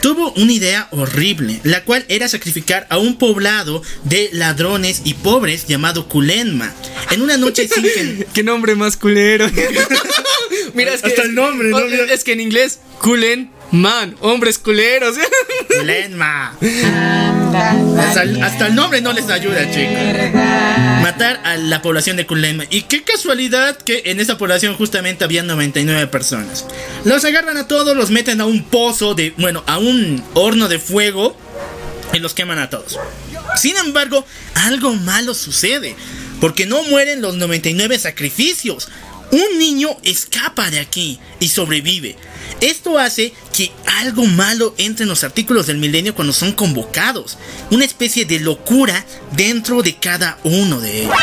tuvo 0.03 0.33
una 0.33 0.53
idea 0.53 0.89
horrible, 0.91 1.61
la 1.63 1.85
cual 1.85 2.05
era 2.09 2.29
sacrificar 2.29 2.87
a 2.91 2.99
un 2.99 3.17
poblado 3.17 3.83
de 4.05 4.31
ladrones 4.33 5.03
y 5.05 5.15
pobres 5.15 5.67
llamado 5.67 6.09
Kulenma. 6.09 6.75
En 7.11 7.23
una 7.23 7.37
noche 7.37 7.69
sin 7.75 7.85
que... 7.85 8.27
Qué 8.35 8.43
nombre 8.43 8.75
más 8.75 8.97
culero. 8.97 9.49
Mira, 10.75 10.93
es 10.95 11.03
que. 11.03 11.09
Hasta 11.09 11.23
el 11.23 11.35
nombre, 11.35 11.69
¿no? 11.71 11.77
o- 11.79 11.81
Mira. 11.87 12.05
Es 12.13 12.25
que 12.25 12.33
en 12.33 12.41
inglés, 12.41 12.81
culen 13.01 13.51
man, 13.71 14.17
hombres 14.21 14.59
culeros. 14.59 15.17
Kulenma. 15.79 16.57
Hasta 17.99 18.23
el, 18.23 18.43
hasta 18.43 18.67
el 18.67 18.75
nombre 18.75 19.01
no 19.01 19.13
les 19.13 19.29
ayuda, 19.31 19.71
chicos. 19.71 20.33
Matar 21.03 21.41
a 21.45 21.57
la 21.57 21.83
población 21.83 22.17
de 22.17 22.27
Kulenma. 22.27 22.65
Y 22.71 22.83
qué 22.83 23.03
casualidad 23.03 23.77
que 23.79 24.03
en 24.07 24.21
esa 24.21 24.39
población 24.39 24.75
justamente 24.77 25.25
había 25.25 25.43
99 25.43 26.07
personas. 26.09 26.67
Los 27.05 27.25
agarran 27.25 27.57
a 27.57 27.67
todos, 27.69 27.97
los 27.97 28.11
meten 28.11 28.41
a 28.41 28.47
un 28.47 28.63
pozo 28.65 29.15
de, 29.15 29.33
bueno, 29.39 29.65
a 29.67 29.79
un 29.79 30.23
horno 30.35 30.69
de 30.69 30.79
fuego 30.79 31.37
y 32.13 32.19
los 32.19 32.35
queman 32.35 32.59
a 32.59 32.71
todos. 32.71 32.99
Sin 33.57 33.77
embargo, 33.77 34.25
algo 34.55 34.95
malo 34.95 35.35
sucede, 35.35 35.97
porque 36.41 36.67
no 36.67 36.83
mueren 36.85 37.21
los 37.21 37.37
99 37.37 37.99
sacrificios. 37.99 38.89
Un 39.33 39.59
niño 39.59 39.89
escapa 40.05 40.71
de 40.71 40.79
aquí 40.79 41.19
y 41.41 41.49
sobrevive. 41.49 42.17
Esto 42.61 42.99
hace 42.99 43.33
que 43.57 43.73
algo 44.03 44.27
malo 44.27 44.75
entre 44.77 45.05
en 45.05 45.09
los 45.09 45.25
artículos 45.25 45.67
del 45.67 45.79
milenio 45.79 46.15
cuando 46.15 46.33
son 46.35 46.53
convocados. 46.53 47.39
Una 47.71 47.85
especie 47.87 48.27
de 48.27 48.41
locura 48.41 49.05
dentro 49.33 49.83
de 49.83 49.97
cada 49.97 50.39
uno 50.45 50.81
de 50.81 51.03
ellos. 51.05 51.15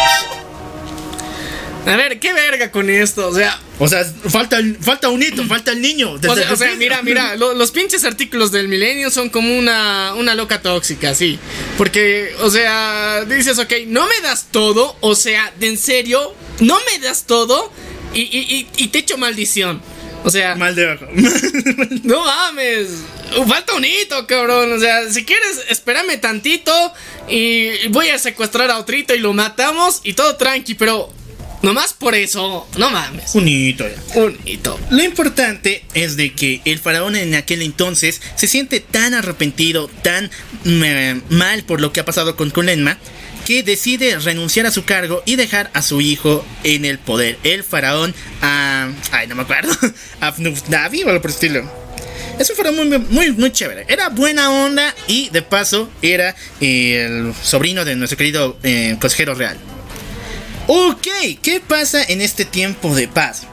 A 1.86 1.96
ver, 1.96 2.20
qué 2.20 2.34
verga 2.34 2.72
con 2.72 2.90
esto, 2.90 3.28
o 3.30 3.34
sea, 3.34 3.58
O 3.80 3.88
sea, 3.88 4.04
falta, 4.28 4.58
el- 4.58 4.76
falta 4.76 5.08
un 5.10 5.24
hito, 5.24 5.46
falta 5.46 5.72
el 5.72 5.82
niño. 5.82 6.12
o 6.12 6.20
sea, 6.36 6.52
o 6.52 6.56
sea, 6.58 6.76
mira, 6.76 7.02
mira, 7.02 7.36
lo- 7.38 7.54
los 7.54 7.72
pinches 7.72 8.04
artículos 8.04 8.52
del 8.52 8.68
milenio 8.68 9.10
son 9.10 9.30
como 9.30 9.58
una, 9.58 10.14
una 10.16 10.36
loca 10.36 10.62
tóxica, 10.62 11.16
sí. 11.16 11.40
Porque, 11.78 12.36
o 12.42 12.50
sea, 12.50 13.24
dices, 13.26 13.58
ok, 13.58 13.72
no 13.88 14.06
me 14.08 14.20
das 14.22 14.48
todo, 14.52 14.98
o 15.00 15.16
sea, 15.16 15.54
de 15.60 15.70
en 15.70 15.78
serio, 15.78 16.36
no 16.60 16.78
me 16.92 17.00
das 17.00 17.24
todo 17.24 17.72
y, 18.14 18.22
y- 18.22 18.56
y- 18.78 18.84
y 18.84 18.88
te 18.88 19.00
echo 19.00 19.18
maldición. 19.18 19.82
O 20.24 20.30
sea, 20.30 20.56
Mal 20.56 20.76
de 20.76 20.92
ojo. 20.92 21.06
no 22.04 22.26
mames, 22.26 22.88
falta 23.48 23.74
un 23.76 23.86
hito, 23.86 24.28
cabrón. 24.28 24.74
O 24.74 24.80
sea, 24.80 25.10
si 25.10 25.24
quieres, 25.24 25.62
espérame 25.70 26.20
tantito 26.20 26.74
y 27.30 27.88
voy 27.90 28.10
a 28.10 28.20
secuestrar 28.20 28.70
a 28.70 28.80
otrito 28.80 29.16
y 29.16 29.20
lo 29.20 29.32
matamos 29.34 30.02
y 30.04 30.14
todo 30.14 30.36
tranqui, 30.36 30.76
pero 30.76 31.10
nomás 31.62 31.94
por 31.94 32.16
eso, 32.16 32.68
no 32.78 32.90
mames. 32.90 33.34
un 33.36 33.48
hito 33.48 33.86
ya. 33.88 34.20
Un 34.20 34.38
hito. 34.46 34.78
Lo 34.90 35.02
importante 35.04 35.86
es 35.94 36.18
de 36.18 36.34
que 36.34 36.62
el 36.66 36.80
faraón 36.80 37.16
en 37.16 37.36
aquel 37.36 37.62
entonces 37.62 38.22
se 38.36 38.48
siente 38.48 38.82
tan 38.82 39.14
arrepentido, 39.14 39.90
tan 40.04 40.30
mm, 40.66 41.34
mal 41.34 41.64
por 41.64 41.80
lo 41.80 41.94
que 41.94 42.02
ha 42.02 42.06
pasado 42.06 42.36
con 42.36 42.50
Kulenma, 42.50 42.98
que 43.50 43.64
decide 43.64 44.20
renunciar 44.20 44.68
a 44.68 44.72
su 44.72 44.86
cargo 44.86 45.24
y 45.26 45.36
dejar 45.36 45.72
a 45.74 45.82
su 45.82 46.02
hijo 46.02 46.46
en 46.64 46.86
el 46.86 47.00
poder. 47.00 47.40
El 47.44 47.64
faraón, 47.64 48.14
ah, 48.44 48.92
ay, 49.12 49.26
no 49.26 49.34
me 49.34 49.42
acuerdo, 49.42 49.76
Afnufnavi 50.22 51.02
o 51.02 51.08
algo 51.08 51.20
por 51.20 51.32
el 51.32 51.34
estilo. 51.34 51.72
Es 52.38 52.48
un 52.52 52.56
faraón 52.56 52.76
muy, 52.76 53.00
muy, 53.00 53.32
muy 53.32 53.52
chévere. 53.52 53.86
Era 53.88 54.10
buena 54.10 54.52
onda 54.52 54.94
y 55.08 55.30
de 55.30 55.42
paso 55.42 55.90
era 56.04 56.36
el 56.60 57.34
sobrino 57.42 57.86
de 57.86 57.96
nuestro 57.96 58.20
querido 58.20 58.56
eh, 58.62 58.98
consejero 59.02 59.34
real. 59.34 59.58
Ok, 60.68 61.08
¿qué 61.42 61.60
pasa 61.60 62.04
en 62.04 62.22
este 62.22 62.46
tiempo 62.46 62.94
de 62.94 63.08
paz? 63.08 63.48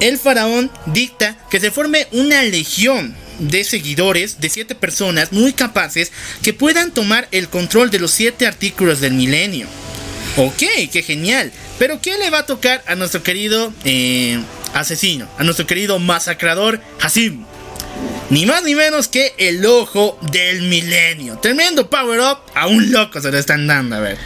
El 0.00 0.18
faraón 0.18 0.70
dicta 0.84 1.38
que 1.50 1.58
se 1.58 1.70
forme 1.70 2.06
una 2.12 2.42
legión 2.42 3.16
de 3.38 3.64
seguidores 3.64 4.40
de 4.40 4.48
siete 4.48 4.74
personas 4.74 5.32
muy 5.32 5.52
capaces 5.52 6.12
que 6.42 6.52
puedan 6.52 6.92
tomar 6.92 7.28
el 7.30 7.48
control 7.48 7.90
de 7.90 7.98
los 7.98 8.10
siete 8.10 8.46
artículos 8.46 9.00
del 9.00 9.14
milenio. 9.14 9.66
Ok, 10.36 10.62
qué 10.92 11.02
genial. 11.02 11.52
Pero 11.78 12.00
¿qué 12.00 12.18
le 12.18 12.30
va 12.30 12.40
a 12.40 12.46
tocar 12.46 12.82
a 12.86 12.94
nuestro 12.94 13.22
querido 13.22 13.72
eh, 13.84 14.40
asesino? 14.74 15.28
A 15.38 15.44
nuestro 15.44 15.66
querido 15.66 15.98
masacrador 15.98 16.80
Hasim. 17.00 17.44
Ni 18.30 18.44
más 18.44 18.62
ni 18.62 18.74
menos 18.74 19.08
que 19.08 19.32
el 19.38 19.64
ojo 19.64 20.18
del 20.32 20.62
milenio. 20.62 21.38
Tremendo 21.38 21.88
power 21.88 22.20
up. 22.20 22.38
A 22.54 22.66
un 22.66 22.92
loco 22.92 23.20
se 23.20 23.32
lo 23.32 23.38
están 23.38 23.66
dando, 23.66 23.96
a 23.96 24.00
ver. 24.00 24.18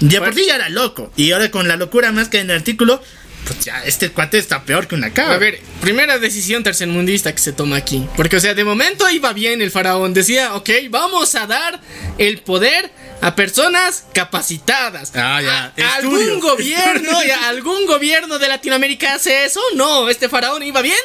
De 0.00 0.18
por 0.20 0.34
sí 0.34 0.44
ya 0.46 0.56
era 0.56 0.68
loco. 0.68 1.10
Y 1.16 1.32
ahora 1.32 1.50
con 1.50 1.66
la 1.68 1.76
locura 1.76 2.12
más 2.12 2.28
que 2.28 2.38
en 2.38 2.50
el 2.50 2.56
artículo, 2.56 3.02
pues 3.46 3.64
ya 3.64 3.82
este 3.84 4.10
cuate 4.10 4.38
está 4.38 4.62
peor 4.64 4.86
que 4.86 4.94
una 4.94 5.12
cabra. 5.12 5.34
A 5.34 5.38
ver, 5.38 5.60
primera 5.80 6.18
decisión 6.18 6.62
tercermundista 6.62 7.32
que 7.34 7.38
se 7.40 7.52
toma 7.52 7.76
aquí. 7.76 8.06
Porque, 8.16 8.36
o 8.36 8.40
sea, 8.40 8.54
de 8.54 8.64
momento 8.64 9.08
iba 9.10 9.32
bien 9.32 9.62
el 9.62 9.70
faraón. 9.70 10.12
Decía, 10.14 10.54
ok, 10.54 10.68
vamos 10.90 11.34
a 11.34 11.46
dar 11.46 11.80
el 12.18 12.38
poder 12.40 12.90
a 13.20 13.34
personas 13.34 14.04
capacitadas. 14.12 15.12
Ah, 15.14 15.40
ya. 15.42 15.72
¿A- 15.86 15.94
¿Algún 15.96 16.40
gobierno, 16.40 17.22
ya, 17.24 17.48
algún 17.48 17.86
gobierno 17.86 18.38
de 18.38 18.48
Latinoamérica 18.48 19.14
hace 19.14 19.44
eso? 19.44 19.60
No, 19.74 20.08
este 20.08 20.28
faraón 20.28 20.62
iba 20.62 20.82
bien. 20.82 20.96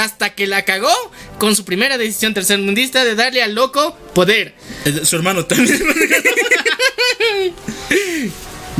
Hasta 0.00 0.30
que 0.34 0.46
la 0.46 0.64
cagó 0.64 0.90
con 1.38 1.54
su 1.54 1.66
primera 1.66 1.98
decisión 1.98 2.32
tercermundista 2.32 3.04
de 3.04 3.14
darle 3.14 3.42
al 3.42 3.54
loco 3.54 3.94
poder. 4.14 4.54
Eh, 4.86 5.02
Su 5.04 5.16
hermano 5.16 5.44
también. 5.44 5.84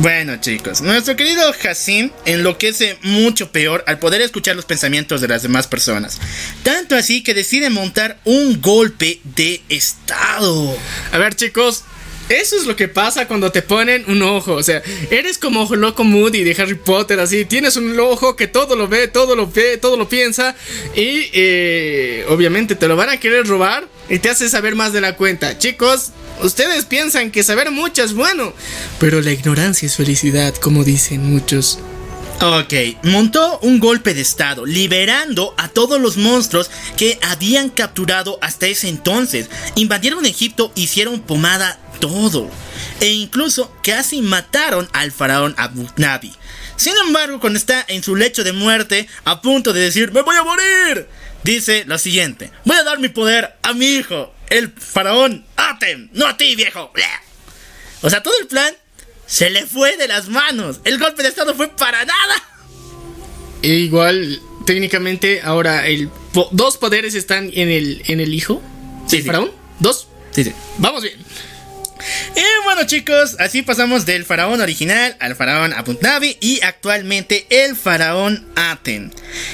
Bueno 0.03 0.35
chicos, 0.35 0.81
nuestro 0.81 1.15
querido 1.15 1.49
Hassim 1.63 2.11
enloquece 2.25 2.97
mucho 3.03 3.53
peor 3.53 3.85
al 3.87 3.99
poder 3.99 4.19
escuchar 4.19 4.53
los 4.53 4.65
pensamientos 4.65 5.21
de 5.21 5.29
las 5.29 5.43
demás 5.43 5.67
personas. 5.67 6.19
Tanto 6.61 6.97
así 6.97 7.23
que 7.23 7.33
decide 7.33 7.69
montar 7.69 8.19
un 8.25 8.59
golpe 8.59 9.21
de 9.23 9.61
estado. 9.69 10.77
A 11.13 11.17
ver, 11.17 11.35
chicos. 11.35 11.85
Eso 12.29 12.55
es 12.55 12.65
lo 12.65 12.75
que 12.75 12.87
pasa 12.87 13.27
cuando 13.27 13.51
te 13.51 13.61
ponen 13.61 14.05
un 14.07 14.21
ojo. 14.21 14.53
O 14.53 14.63
sea, 14.63 14.81
eres 15.11 15.37
como 15.37 15.61
Ojo 15.61 15.75
Loco 15.75 16.03
Moody 16.03 16.43
de 16.43 16.55
Harry 16.61 16.75
Potter, 16.75 17.19
así. 17.19 17.45
Tienes 17.45 17.75
un 17.75 17.99
ojo 17.99 18.35
que 18.35 18.47
todo 18.47 18.75
lo 18.75 18.87
ve, 18.87 19.07
todo 19.07 19.35
lo 19.35 19.49
ve, 19.51 19.77
todo 19.77 19.97
lo 19.97 20.07
piensa. 20.07 20.55
Y 20.95 21.29
eh, 21.33 22.25
obviamente 22.29 22.75
te 22.75 22.87
lo 22.87 22.95
van 22.95 23.09
a 23.09 23.17
querer 23.17 23.45
robar 23.45 23.87
y 24.09 24.19
te 24.19 24.29
hace 24.29 24.49
saber 24.49 24.75
más 24.75 24.93
de 24.93 25.01
la 25.01 25.15
cuenta. 25.15 25.57
Chicos, 25.57 26.11
ustedes 26.41 26.85
piensan 26.85 27.31
que 27.31 27.43
saber 27.43 27.71
mucho 27.71 28.03
es 28.03 28.13
bueno. 28.13 28.53
Pero 28.99 29.21
la 29.21 29.31
ignorancia 29.31 29.85
es 29.85 29.95
felicidad, 29.95 30.55
como 30.55 30.83
dicen 30.83 31.23
muchos. 31.23 31.79
Ok, 32.41 32.73
montó 33.03 33.59
un 33.59 33.79
golpe 33.79 34.13
de 34.13 34.21
estado, 34.21 34.65
liberando 34.65 35.53
a 35.57 35.69
todos 35.69 36.01
los 36.01 36.17
monstruos 36.17 36.69
que 36.97 37.17
habían 37.21 37.69
capturado 37.69 38.37
hasta 38.41 38.67
ese 38.67 38.89
entonces. 38.89 39.49
Invadieron 39.75 40.25
Egipto, 40.25 40.71
hicieron 40.75 41.21
pomada 41.21 41.79
todo. 41.99 42.49
E 42.99 43.07
incluso 43.11 43.71
casi 43.83 44.21
mataron 44.21 44.87
al 44.93 45.11
faraón 45.11 45.53
Abu 45.57 45.87
Nabi. 45.97 46.31
Sin 46.75 46.93
embargo, 47.05 47.39
cuando 47.39 47.57
está 47.59 47.85
en 47.87 48.03
su 48.03 48.15
lecho 48.15 48.43
de 48.43 48.51
muerte, 48.51 49.07
a 49.25 49.41
punto 49.41 49.73
de 49.73 49.81
decir, 49.81 50.11
¡Me 50.11 50.21
voy 50.21 50.35
a 50.35 50.43
morir! 50.43 51.07
Dice 51.43 51.83
lo 51.87 51.97
siguiente, 51.97 52.51
voy 52.65 52.77
a 52.77 52.83
dar 52.83 52.99
mi 52.99 53.09
poder 53.09 53.55
a 53.63 53.73
mi 53.73 53.85
hijo, 53.95 54.33
el 54.49 54.71
faraón 54.71 55.45
Atem, 55.57 56.09
no 56.13 56.25
a 56.25 56.37
ti, 56.37 56.55
viejo. 56.55 56.91
O 58.01 58.09
sea, 58.09 58.23
todo 58.23 58.33
el 58.41 58.47
plan 58.47 58.73
se 59.27 59.49
le 59.49 59.65
fue 59.65 59.97
de 59.97 60.07
las 60.07 60.29
manos. 60.29 60.79
El 60.85 60.99
golpe 60.99 61.21
de 61.21 61.29
estado 61.29 61.53
fue 61.53 61.67
para 61.69 62.05
nada. 62.05 62.35
E 63.61 63.69
igual, 63.75 64.41
técnicamente, 64.65 65.41
ahora 65.43 65.87
el 65.87 66.07
po- 66.33 66.49
dos 66.51 66.77
poderes 66.77 67.13
están 67.15 67.49
en 67.53 67.69
el, 67.69 68.01
en 68.07 68.19
el 68.19 68.33
hijo. 68.33 68.61
Sí, 69.07 69.17
¿El 69.17 69.21
sí. 69.23 69.27
faraón? 69.27 69.51
¿Dos? 69.79 70.07
Sí, 70.31 70.43
sí. 70.45 70.53
Vamos 70.77 71.03
bien. 71.03 71.17
Y 72.35 72.63
bueno 72.65 72.85
chicos, 72.85 73.35
así 73.39 73.61
pasamos 73.61 74.05
del 74.05 74.25
faraón 74.25 74.61
original 74.61 75.15
al 75.19 75.35
faraón 75.35 75.73
Abu 75.73 75.97
y 76.41 76.59
actualmente 76.61 77.45
el 77.49 77.75
faraón 77.75 78.45
Aten. 78.55 79.11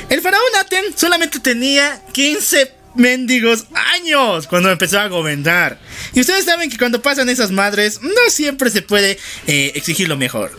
El 0.10 0.22
faraón 0.22 0.56
Aten 0.60 0.86
solamente 0.96 1.40
tenía 1.40 2.02
15 2.14 2.72
mendigos 2.96 3.66
años 3.94 4.48
cuando 4.48 4.72
empezó 4.72 5.00
a 5.00 5.08
gobernar. 5.08 5.80
Y 6.14 6.22
ustedes 6.22 6.46
saben 6.46 6.70
que 6.70 6.78
cuando 6.78 7.02
pasan 7.02 7.30
esas 7.30 7.52
madres 7.52 8.02
no 8.02 8.30
siempre 8.30 8.70
se 8.70 8.82
puede 8.82 9.18
eh, 9.48 9.72
exigir 9.76 10.08
lo 10.08 10.18
mejor. 10.18 10.52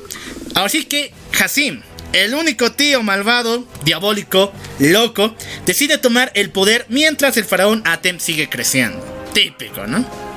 Así 0.55 0.85
que 0.85 1.13
Hasim, 1.39 1.83
el 2.13 2.35
único 2.35 2.73
tío 2.73 3.03
malvado, 3.03 3.67
diabólico, 3.85 4.53
loco, 4.79 5.35
decide 5.67 5.99
tomar 5.99 6.33
el 6.35 6.51
poder 6.51 6.87
mientras 6.89 7.37
el 7.37 7.45
faraón 7.45 7.83
Aten 7.87 8.21
sigue 8.21 8.49
creciendo. 8.49 9.05
Típico, 9.33 9.87
¿no? 9.87 10.30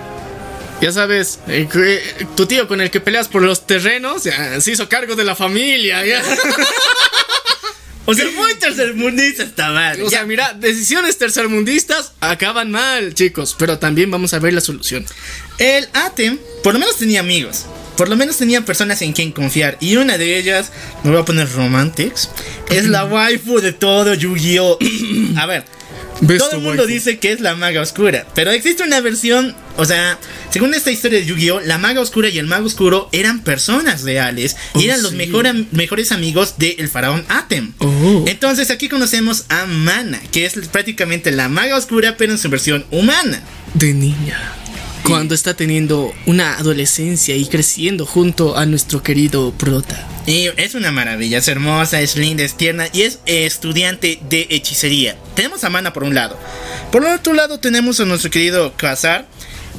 Ya 0.84 0.92
sabes, 0.92 1.40
eh, 1.48 1.66
tu 2.36 2.46
tío 2.46 2.68
con 2.68 2.82
el 2.82 2.92
que 2.92 3.00
peleas 3.00 3.30
por 3.30 3.42
los 3.42 3.66
terrenos 3.66 4.26
ya 4.26 4.60
se 4.60 4.74
hizo 4.74 4.90
cargo 4.90 5.16
de 5.16 5.24
la 5.24 5.34
familia. 5.34 6.06
ya. 6.06 6.22
O 8.06 8.14
sea, 8.14 8.26
muy 8.36 8.54
tercermundista 8.56 9.44
esta 9.44 9.70
madre. 9.70 10.04
O 10.04 10.10
sea, 10.10 10.26
mira, 10.26 10.54
decisiones 10.54 11.18
tercermundistas 11.18 12.12
acaban 12.20 12.70
mal, 12.70 13.14
chicos. 13.14 13.56
Pero 13.58 13.80
también 13.80 14.12
vamos 14.12 14.34
a 14.34 14.40
ver 14.40 14.52
la 14.52 14.60
solución. 14.60 15.06
El 15.58 15.88
Atem, 15.94 16.38
por 16.66 16.74
lo 16.74 16.82
menos 16.82 16.98
tenía 16.98 17.22
amigos. 17.22 17.66
Por 17.96 18.10
lo 18.10 18.18
menos 18.18 18.36
tenía 18.36 18.66
personas 18.66 19.02
en 19.04 19.14
quien 19.14 19.32
confiar. 19.32 19.78
Y 19.80 19.96
una 19.96 20.18
de 20.18 20.38
ellas, 20.38 20.74
me 21.06 21.12
voy 21.12 21.22
a 21.22 21.24
poner 21.24 21.50
Romantics, 21.50 22.30
es 22.70 22.88
la 22.88 23.06
waifu 23.10 23.62
de 23.62 23.72
todo 23.72 24.16
Yu-Gi-Oh! 24.16 24.80
A 25.38 25.46
ver, 25.46 25.64
todo 26.38 26.52
el 26.54 26.62
mundo 26.62 26.86
dice 26.86 27.20
que 27.20 27.32
es 27.32 27.42
la 27.42 27.56
maga 27.56 27.82
oscura. 27.82 28.26
Pero 28.34 28.52
existe 28.52 28.84
una 28.84 29.02
versión, 29.02 29.56
o 29.78 29.86
sea, 29.86 30.18
según 30.52 30.74
esta 30.74 30.92
historia 30.92 31.20
de 31.20 31.26
Yu-Gi-Oh! 31.26 31.62
La 31.62 31.78
maga 31.78 32.02
oscura 32.02 32.30
y 32.30 32.38
el 32.40 32.48
mago 32.48 32.66
oscuro 32.66 33.10
eran 33.12 33.42
personas 33.44 34.04
reales. 34.04 34.56
Y 34.76 34.80
Oh, 34.80 34.82
eran 34.82 35.04
los 35.04 35.14
mejor 35.14 35.48
mejores 35.72 36.12
amigos 36.12 36.56
del 36.58 36.88
faraón 36.90 37.26
Atem. 37.30 37.74
Oh. 37.80 38.26
Entonces 38.28 38.72
aquí 38.72 38.90
conocemos 38.90 39.46
a 39.50 39.66
Mana, 39.66 40.22
que 40.32 40.46
es 40.46 40.54
prácticamente 40.70 41.32
la 41.32 41.50
maga 41.50 41.78
oscura, 41.78 42.16
pero 42.18 42.32
en 42.32 42.38
su 42.38 42.50
versión 42.50 42.86
humana. 42.92 43.42
De 43.74 43.94
niña. 43.94 44.63
Cuando 45.08 45.36
está 45.36 45.54
teniendo 45.54 46.14
una 46.26 46.58
adolescencia 46.58 47.36
y 47.36 47.46
creciendo 47.46 48.06
junto 48.06 48.58
a 48.58 48.66
nuestro 48.66 49.04
querido 49.04 49.52
prota. 49.52 50.08
Y 50.26 50.48
es 50.56 50.76
una 50.76 50.92
maravilla, 50.92 51.40
es 51.40 51.48
hermosa, 51.50 52.00
es 52.00 52.16
linda, 52.16 52.44
es 52.44 52.56
tierna 52.56 52.88
y 52.94 53.02
es 53.02 53.20
eh, 53.26 53.46
estudiante 53.46 54.20
de 54.30 54.48
hechicería. 54.50 55.18
Tenemos 55.36 55.64
a 55.66 55.70
Mana 55.70 55.92
por 55.92 56.04
un 56.04 56.16
lado. 56.16 56.40
Por 56.92 57.04
el 57.06 57.14
otro 57.14 57.34
lado 57.34 57.60
tenemos 57.60 58.00
a 58.00 58.06
nuestro 58.06 58.32
querido 58.32 58.74
Khazar, 58.78 59.28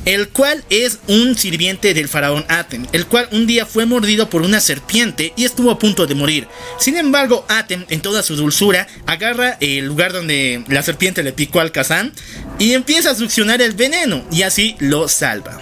el 0.05 0.29
cual 0.29 0.65
es 0.71 0.99
un 1.09 1.37
sirviente 1.37 1.95
del 1.95 2.09
faraón 2.09 2.45
Atem, 2.49 2.87
el 2.93 3.07
cual 3.07 3.29
un 3.33 3.47
día 3.47 3.67
fue 3.67 3.87
mordido 3.87 4.29
por 4.29 4.43
una 4.43 4.61
serpiente 4.61 5.33
y 5.37 5.45
estuvo 5.45 5.71
a 5.71 5.79
punto 5.79 6.07
de 6.07 6.15
morir. 6.15 6.47
Sin 6.79 6.97
embargo, 6.97 7.45
Atem, 7.49 7.85
en 7.89 8.01
toda 8.01 8.23
su 8.23 8.37
dulzura, 8.37 8.87
agarra 9.07 9.57
el 9.61 9.87
lugar 9.87 10.13
donde 10.13 10.63
la 10.69 10.83
serpiente 10.83 11.23
le 11.23 11.33
picó 11.33 11.61
al 11.61 11.73
Kazán 11.73 12.13
y 12.59 12.73
empieza 12.75 13.11
a 13.11 13.15
succionar 13.15 13.63
el 13.63 13.73
veneno 13.73 14.25
y 14.31 14.43
así 14.43 14.77
lo 14.79 15.09
salva. 15.09 15.61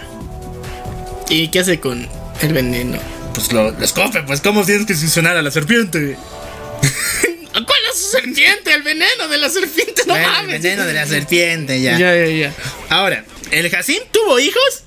¿Y 1.29 1.47
qué 1.47 1.59
hace 1.59 1.79
con 1.79 2.07
el 2.41 2.53
veneno? 2.53 2.99
pues 3.33 3.51
lo, 3.51 3.71
lo 3.71 4.25
pues 4.27 4.41
cómo 4.41 4.63
tienes 4.63 4.85
que 4.85 4.95
succionar 4.95 5.35
a 5.37 5.41
la 5.41 5.51
serpiente. 5.51 6.17
¿Cuál 7.51 7.79
es 7.91 7.99
su 7.99 8.09
serpiente? 8.09 8.73
El 8.73 8.83
veneno 8.83 9.27
de 9.27 9.37
la 9.37 9.49
serpiente, 9.49 10.03
no 10.05 10.13
Bueno, 10.13 10.27
el 10.27 10.33
mames. 10.33 10.61
veneno 10.61 10.85
de 10.85 10.93
la 10.93 11.05
serpiente, 11.07 11.81
ya. 11.81 11.97
Ya, 11.97 12.15
ya, 12.15 12.25
ya. 12.27 12.53
Ahora, 12.89 13.25
¿el 13.53 13.69
Jacín 13.69 13.99
tuvo 14.11 14.39
hijos? 14.39 14.83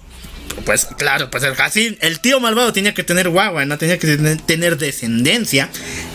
Pues 0.64 0.86
claro, 0.96 1.30
pues 1.30 1.42
el 1.44 1.54
Jacín, 1.54 1.98
el 2.00 2.20
tío 2.20 2.40
malvado 2.40 2.72
tenía 2.72 2.94
que 2.94 3.04
tener 3.04 3.28
guagua, 3.28 3.64
no 3.64 3.76
tenía 3.78 3.98
que 3.98 4.16
tener- 4.46 4.78
descendencia. 4.78 5.68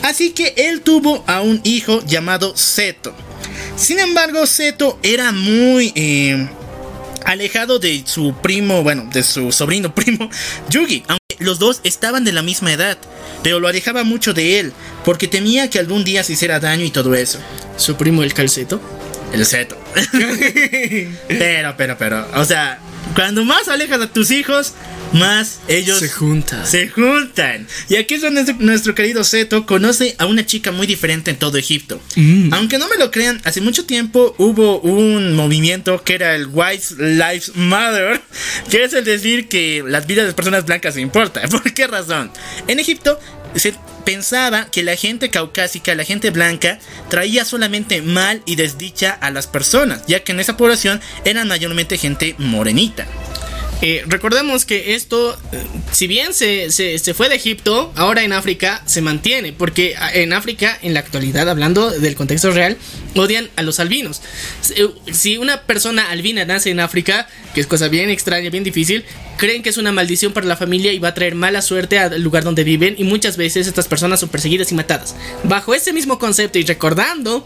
Así 0.03 0.31
que 0.31 0.53
él 0.57 0.81
tuvo 0.81 1.23
a 1.27 1.41
un 1.41 1.61
hijo 1.63 2.03
llamado 2.05 2.55
Seto. 2.57 3.13
Sin 3.75 3.99
embargo, 3.99 4.45
Seto 4.47 4.99
era 5.03 5.31
muy 5.31 5.91
eh, 5.95 6.47
alejado 7.25 7.79
de 7.79 8.03
su 8.05 8.33
primo, 8.41 8.83
bueno, 8.83 9.07
de 9.13 9.23
su 9.23 9.51
sobrino 9.51 9.93
primo, 9.95 10.29
Yugi. 10.69 11.03
Aunque 11.07 11.21
los 11.39 11.59
dos 11.59 11.79
estaban 11.83 12.23
de 12.23 12.31
la 12.31 12.41
misma 12.41 12.73
edad. 12.73 12.97
Pero 13.43 13.59
lo 13.59 13.67
alejaba 13.67 14.03
mucho 14.03 14.33
de 14.33 14.59
él, 14.59 14.73
porque 15.03 15.27
temía 15.27 15.69
que 15.69 15.79
algún 15.79 16.03
día 16.03 16.23
se 16.23 16.33
hiciera 16.33 16.59
daño 16.59 16.83
y 16.85 16.91
todo 16.91 17.15
eso. 17.15 17.39
Su 17.77 17.95
primo 17.95 18.21
el 18.23 18.33
calceto. 18.33 18.79
El 19.33 19.45
seto. 19.45 19.77
pero, 21.27 21.75
pero, 21.77 21.97
pero. 21.97 22.27
O 22.35 22.45
sea, 22.45 22.79
cuando 23.15 23.43
más 23.43 23.67
alejas 23.67 24.01
a 24.01 24.07
tus 24.07 24.31
hijos, 24.31 24.73
más 25.13 25.59
ellos 25.67 25.99
Se 25.99 26.09
junta. 26.09 26.65
se 26.65 26.87
juntan. 26.87 27.67
Y 27.89 27.95
aquí 27.97 28.13
es 28.15 28.21
donde 28.21 28.53
nuestro 28.59 28.95
querido 28.95 29.23
Seto 29.23 29.65
conoce 29.65 30.15
a 30.17 30.25
una 30.25 30.45
chica 30.45 30.71
muy 30.71 30.87
diferente 30.87 31.31
en 31.31 31.37
todo 31.37 31.57
Egipto. 31.57 32.01
Mm. 32.15 32.53
Aunque 32.53 32.77
no 32.77 32.87
me 32.87 32.97
lo 32.97 33.11
crean, 33.11 33.41
hace 33.43 33.59
mucho 33.61 33.85
tiempo 33.85 34.33
hubo 34.37 34.79
un 34.79 35.35
movimiento 35.35 36.01
que 36.03 36.15
era 36.15 36.35
el 36.35 36.47
White 36.47 36.95
Lives 36.97 37.51
Matter, 37.55 38.21
que 38.69 38.83
es 38.83 38.93
el 38.93 39.03
decir 39.03 39.47
que 39.49 39.83
las 39.85 40.07
vidas 40.07 40.23
de 40.23 40.27
las 40.27 40.35
personas 40.35 40.65
blancas 40.65 40.97
importan. 40.97 41.49
¿Por 41.49 41.73
qué 41.73 41.87
razón? 41.87 42.31
En 42.67 42.79
Egipto 42.79 43.19
se 43.55 43.73
pensaba 44.05 44.65
que 44.65 44.83
la 44.83 44.95
gente 44.95 45.29
caucásica, 45.29 45.95
la 45.95 46.03
gente 46.03 46.29
blanca, 46.29 46.79
traía 47.09 47.45
solamente 47.45 48.01
mal 48.01 48.41
y 48.45 48.55
desdicha 48.55 49.11
a 49.11 49.31
las 49.31 49.47
personas, 49.47 50.05
ya 50.07 50.23
que 50.23 50.31
en 50.31 50.39
esa 50.39 50.57
población 50.57 51.01
eran 51.25 51.47
mayormente 51.47 51.97
gente 51.97 52.35
morenita. 52.37 53.05
Eh, 53.83 54.03
recordemos 54.07 54.63
que 54.65 54.93
esto, 54.93 55.33
eh, 55.51 55.57
si 55.91 56.05
bien 56.05 56.33
se, 56.35 56.69
se- 56.71 56.99
se 56.99 57.13
fue 57.15 57.29
de 57.29 57.35
Egipto, 57.35 57.91
ahora 57.95 58.23
en 58.23 58.31
África 58.31 58.83
se 58.85 59.01
mantiene, 59.01 59.53
porque 59.53 59.95
ah, 59.97 60.11
en 60.13 60.33
África, 60.33 60.77
en 60.83 60.93
la 60.93 60.99
actualidad, 60.99 61.49
hablando 61.49 61.89
del 61.89 62.15
contexto 62.15 62.51
real, 62.51 62.77
odian 63.15 63.49
a 63.55 63.63
los 63.63 63.79
albinos. 63.79 64.21
Eh, 64.75 64.87
Si 65.11 65.37
una 65.37 65.63
persona 65.63 66.11
albina 66.11 66.45
nace 66.45 66.69
en 66.69 66.79
África, 66.79 67.27
que 67.55 67.61
es 67.61 67.67
cosa 67.67 67.87
bien 67.87 68.09
extraña, 68.11 68.51
bien 68.51 68.63
difícil, 68.63 69.03
creen 69.37 69.63
que 69.63 69.69
es 69.69 69.77
una 69.77 69.91
maldición 69.91 70.31
para 70.31 70.45
la 70.45 70.55
familia 70.57 70.93
y 70.93 70.99
va 70.99 71.07
a 71.09 71.13
traer 71.15 71.33
mala 71.33 71.63
suerte 71.63 71.97
al 71.97 72.21
lugar 72.21 72.43
donde 72.43 72.63
viven 72.63 72.93
y 72.99 73.03
muchas 73.03 73.35
veces 73.35 73.65
estas 73.65 73.87
personas 73.87 74.19
son 74.19 74.29
perseguidas 74.29 74.71
y 74.71 74.75
matadas. 74.75 75.15
Bajo 75.43 75.73
ese 75.73 75.91
mismo 75.91 76.19
concepto 76.19 76.59
y 76.59 76.63
recordando 76.65 77.45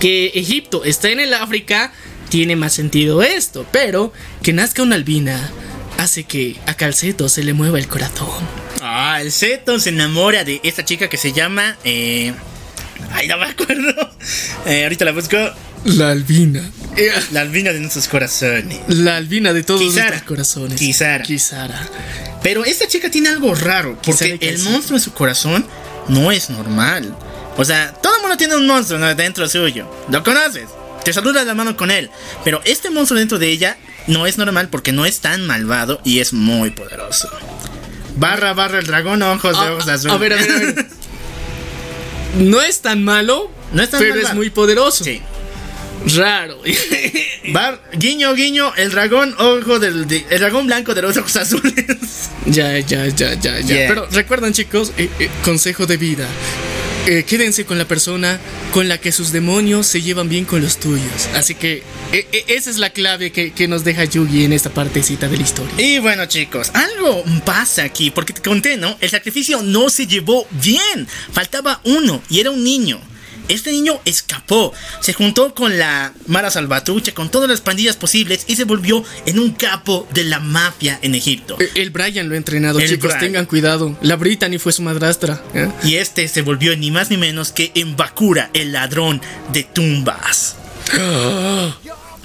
que 0.00 0.32
Egipto 0.34 0.82
está 0.84 1.10
en 1.10 1.20
el 1.20 1.34
África, 1.34 1.92
tiene 2.28 2.56
más 2.56 2.72
sentido 2.72 3.22
esto, 3.22 3.66
pero 3.72 4.12
que 4.42 4.52
nazca 4.52 4.82
una 4.82 4.96
albina 4.96 5.50
hace 5.98 6.24
que 6.24 6.56
a 6.66 6.74
Calceto 6.74 7.28
se 7.28 7.42
le 7.42 7.52
mueva 7.52 7.78
el 7.78 7.88
corazón. 7.88 8.28
Ah, 8.80 9.18
el 9.20 9.32
Seto 9.32 9.78
se 9.78 9.90
enamora 9.90 10.44
de 10.44 10.60
esta 10.62 10.84
chica 10.84 11.08
que 11.08 11.16
se 11.16 11.32
llama. 11.32 11.76
Eh... 11.84 12.32
Ay, 13.12 13.28
no 13.28 13.38
me 13.38 13.46
acuerdo. 13.46 13.94
Eh, 14.66 14.82
ahorita 14.82 15.04
la 15.06 15.12
busco. 15.12 15.36
La 15.84 16.10
albina. 16.10 16.62
La 17.32 17.40
albina 17.40 17.72
de 17.72 17.80
nuestros 17.80 18.06
corazones. 18.08 18.78
La 18.88 19.16
albina 19.16 19.54
de 19.54 19.62
todos 19.62 19.80
Kisara. 19.80 20.08
nuestros 20.08 20.28
corazones. 20.28 20.78
Kisara. 20.78 21.24
Kisara. 21.24 21.88
Pero 22.42 22.64
esta 22.64 22.86
chica 22.86 23.10
tiene 23.10 23.30
algo 23.30 23.54
raro. 23.54 23.98
Porque 24.04 24.36
el 24.40 24.58
monstruo 24.58 24.98
en 24.98 25.02
su 25.02 25.12
corazón 25.14 25.64
no 26.08 26.30
es 26.30 26.50
normal. 26.50 27.16
O 27.56 27.64
sea, 27.64 27.94
todo 27.94 28.16
el 28.16 28.22
mundo 28.22 28.36
tiene 28.36 28.56
un 28.56 28.66
monstruo 28.66 28.98
dentro 29.14 29.48
suyo. 29.48 29.90
¿Lo 30.10 30.22
conoces? 30.22 30.68
Te 31.04 31.12
saludas 31.12 31.46
la 31.46 31.54
mano 31.54 31.76
con 31.76 31.90
él. 31.90 32.10
Pero 32.44 32.60
este 32.64 32.90
monstruo 32.90 33.18
dentro 33.18 33.38
de 33.38 33.48
ella 33.50 33.76
no 34.06 34.26
es 34.26 34.38
normal 34.38 34.68
porque 34.68 34.92
no 34.92 35.06
es 35.06 35.20
tan 35.20 35.46
malvado 35.46 36.00
y 36.04 36.20
es 36.20 36.32
muy 36.32 36.70
poderoso. 36.70 37.28
Barra, 38.16 38.52
barra 38.52 38.78
el 38.80 38.86
dragón, 38.86 39.22
ojos 39.22 39.58
de 39.58 39.66
Ah, 39.66 39.72
ojos 39.72 39.88
azules. 39.88 40.12
a 40.14 40.18
ver, 40.18 40.32
a 40.32 40.36
ver, 40.36 40.50
a 40.50 40.56
ver. 40.58 40.86
No 42.36 42.60
es 42.60 42.82
tan 42.82 43.04
malo, 43.04 43.50
No 43.72 43.82
es 43.82 43.90
tan 43.90 44.00
pero 44.00 44.10
malvado. 44.14 44.28
es 44.30 44.36
muy 44.36 44.50
poderoso. 44.50 45.02
Sí. 45.04 45.20
Raro. 46.16 46.60
Bar, 47.52 47.82
guiño, 47.94 48.34
guiño, 48.34 48.72
el 48.76 48.90
dragón 48.90 49.34
ojo 49.38 49.78
del 49.80 50.06
de- 50.06 50.24
el 50.30 50.38
dragón 50.40 50.66
blanco 50.66 50.94
de 50.94 51.02
los 51.02 51.16
ojos 51.16 51.34
azules. 51.36 51.74
ya, 52.46 52.78
ya, 52.80 53.06
ya, 53.08 53.34
ya, 53.34 53.34
ya. 53.34 53.60
Yeah. 53.60 53.88
Pero 53.88 54.06
recuerden, 54.10 54.52
chicos, 54.52 54.92
eh, 54.98 55.08
eh, 55.18 55.30
consejo 55.44 55.86
de 55.86 55.96
vida. 55.96 56.26
Eh, 57.10 57.24
quédense 57.24 57.64
con 57.64 57.78
la 57.78 57.86
persona 57.86 58.38
con 58.70 58.86
la 58.86 58.98
que 58.98 59.12
sus 59.12 59.32
demonios 59.32 59.86
se 59.86 60.02
llevan 60.02 60.28
bien 60.28 60.44
con 60.44 60.60
los 60.60 60.78
tuyos. 60.78 61.26
Así 61.34 61.54
que 61.54 61.82
eh, 62.12 62.28
eh, 62.32 62.44
esa 62.48 62.68
es 62.68 62.76
la 62.76 62.90
clave 62.90 63.32
que, 63.32 63.54
que 63.54 63.66
nos 63.66 63.82
deja 63.82 64.04
Yugi 64.04 64.44
en 64.44 64.52
esta 64.52 64.68
partecita 64.68 65.26
de 65.26 65.38
la 65.38 65.42
historia. 65.42 65.72
Y 65.78 66.00
bueno, 66.00 66.26
chicos, 66.26 66.70
algo 66.74 67.24
pasa 67.46 67.84
aquí, 67.84 68.10
porque 68.10 68.34
te 68.34 68.42
conté, 68.42 68.76
¿no? 68.76 68.94
El 69.00 69.08
sacrificio 69.08 69.62
no 69.62 69.88
se 69.88 70.06
llevó 70.06 70.46
bien. 70.62 71.08
Faltaba 71.32 71.80
uno, 71.84 72.22
y 72.28 72.40
era 72.40 72.50
un 72.50 72.62
niño. 72.62 73.00
Este 73.48 73.72
niño 73.72 74.00
escapó, 74.04 74.72
se 75.00 75.12
juntó 75.12 75.54
con 75.54 75.78
la 75.78 76.12
Mara 76.26 76.50
Salvatrucha, 76.50 77.12
con 77.12 77.30
todas 77.30 77.48
las 77.48 77.60
pandillas 77.60 77.96
posibles, 77.96 78.44
y 78.46 78.56
se 78.56 78.64
volvió 78.64 79.04
en 79.26 79.38
un 79.38 79.52
capo 79.52 80.06
de 80.12 80.24
la 80.24 80.38
mafia 80.40 80.98
en 81.02 81.14
Egipto. 81.14 81.56
El 81.74 81.90
Brian 81.90 82.28
lo 82.28 82.34
ha 82.34 82.38
entrenado, 82.38 82.78
El 82.78 82.88
chicos, 82.88 83.08
Brian. 83.10 83.20
tengan 83.20 83.46
cuidado. 83.46 83.96
La 84.02 84.16
Brittany 84.16 84.58
fue 84.58 84.72
su 84.72 84.82
madrastra. 84.82 85.42
¿eh? 85.54 85.70
Y 85.84 85.96
este 85.96 86.28
se 86.28 86.42
volvió 86.42 86.76
ni 86.76 86.90
más 86.90 87.10
ni 87.10 87.16
menos 87.16 87.52
que 87.52 87.72
en 87.74 87.96
Bakura, 87.96 88.50
el 88.52 88.72
ladrón 88.72 89.20
de 89.52 89.64
tumbas. 89.64 90.56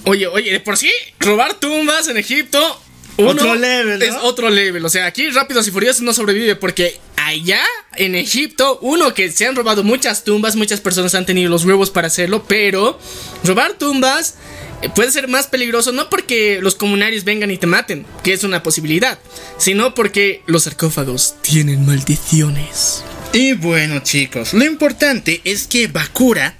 Oye, 0.05 0.27
oye, 0.27 0.51
de 0.51 0.59
por 0.59 0.75
sí, 0.75 0.91
robar 1.19 1.53
tumbas 1.53 2.09
en 2.09 2.17
Egipto. 2.17 2.82
Uno 3.17 3.29
Otro 3.31 3.55
level, 3.55 3.99
¿no? 3.99 4.05
Es 4.05 4.15
otro 4.21 4.49
level. 4.49 4.85
O 4.85 4.89
sea, 4.89 5.05
aquí 5.05 5.29
Rápidos 5.29 5.67
y 5.67 5.71
Furiosos 5.71 6.01
no 6.01 6.13
sobrevive 6.13 6.55
porque 6.55 6.99
allá 7.15 7.61
en 7.95 8.15
Egipto, 8.15 8.79
uno 8.81 9.13
que 9.13 9.31
se 9.31 9.45
han 9.45 9.55
robado 9.55 9.83
muchas 9.83 10.23
tumbas, 10.23 10.55
muchas 10.55 10.81
personas 10.81 11.15
han 11.15 11.25
tenido 11.25 11.49
los 11.49 11.65
huevos 11.65 11.89
para 11.89 12.07
hacerlo, 12.07 12.43
pero 12.47 12.99
robar 13.43 13.73
tumbas 13.73 14.35
eh, 14.81 14.89
puede 14.93 15.11
ser 15.11 15.27
más 15.27 15.47
peligroso 15.47 15.91
no 15.91 16.09
porque 16.09 16.59
los 16.61 16.75
comunarios 16.75 17.23
vengan 17.23 17.51
y 17.51 17.57
te 17.57 17.67
maten, 17.67 18.05
que 18.23 18.33
es 18.33 18.43
una 18.43 18.63
posibilidad, 18.63 19.19
sino 19.57 19.93
porque 19.93 20.41
los 20.45 20.63
sarcófagos 20.63 21.35
tienen 21.41 21.85
maldiciones. 21.85 23.03
Y 23.31 23.53
bueno 23.53 24.01
chicos, 24.03 24.53
lo 24.53 24.65
importante 24.65 25.41
es 25.43 25.67
que 25.67 25.87
Bakura 25.87 26.55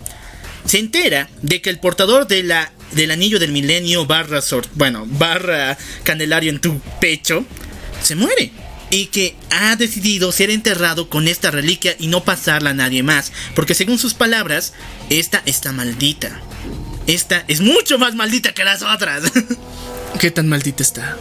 se 0.66 0.80
entera 0.80 1.30
de 1.42 1.62
que 1.62 1.70
el 1.70 1.80
portador 1.80 2.28
de 2.28 2.44
la, 2.44 2.72
del 2.96 3.12
anillo 3.12 3.40
del 3.40 3.52
milenio 3.52 4.06
barra 4.06 4.42
sor- 4.42 4.68
bueno, 4.76 5.06
barra 5.08 5.78
candelario 6.04 6.50
en 6.50 6.60
tu 6.60 6.80
pecho 7.00 7.46
se 8.02 8.16
muere. 8.16 8.52
Y 8.90 9.08
que 9.08 9.36
ha 9.50 9.76
decidido 9.76 10.32
ser 10.32 10.52
enterrado 10.52 11.10
con 11.10 11.28
esta 11.28 11.50
reliquia 11.50 11.96
y 12.00 12.08
no 12.08 12.24
pasarla 12.24 12.70
a 12.72 12.74
nadie 12.76 13.02
más. 13.02 13.32
Porque 13.56 13.74
según 13.74 13.98
sus 13.98 14.14
palabras, 14.14 14.74
esta 15.10 15.42
está 15.48 15.72
maldita. 15.72 16.40
Esta 17.08 17.44
es 17.48 17.60
mucho 17.62 17.98
más 17.98 18.14
maldita 18.14 18.54
que 18.54 18.64
las 18.64 18.84
otras. 18.84 19.24
¿Qué 20.20 20.30
tan 20.30 20.48
maldita 20.48 20.84
está? 20.84 21.18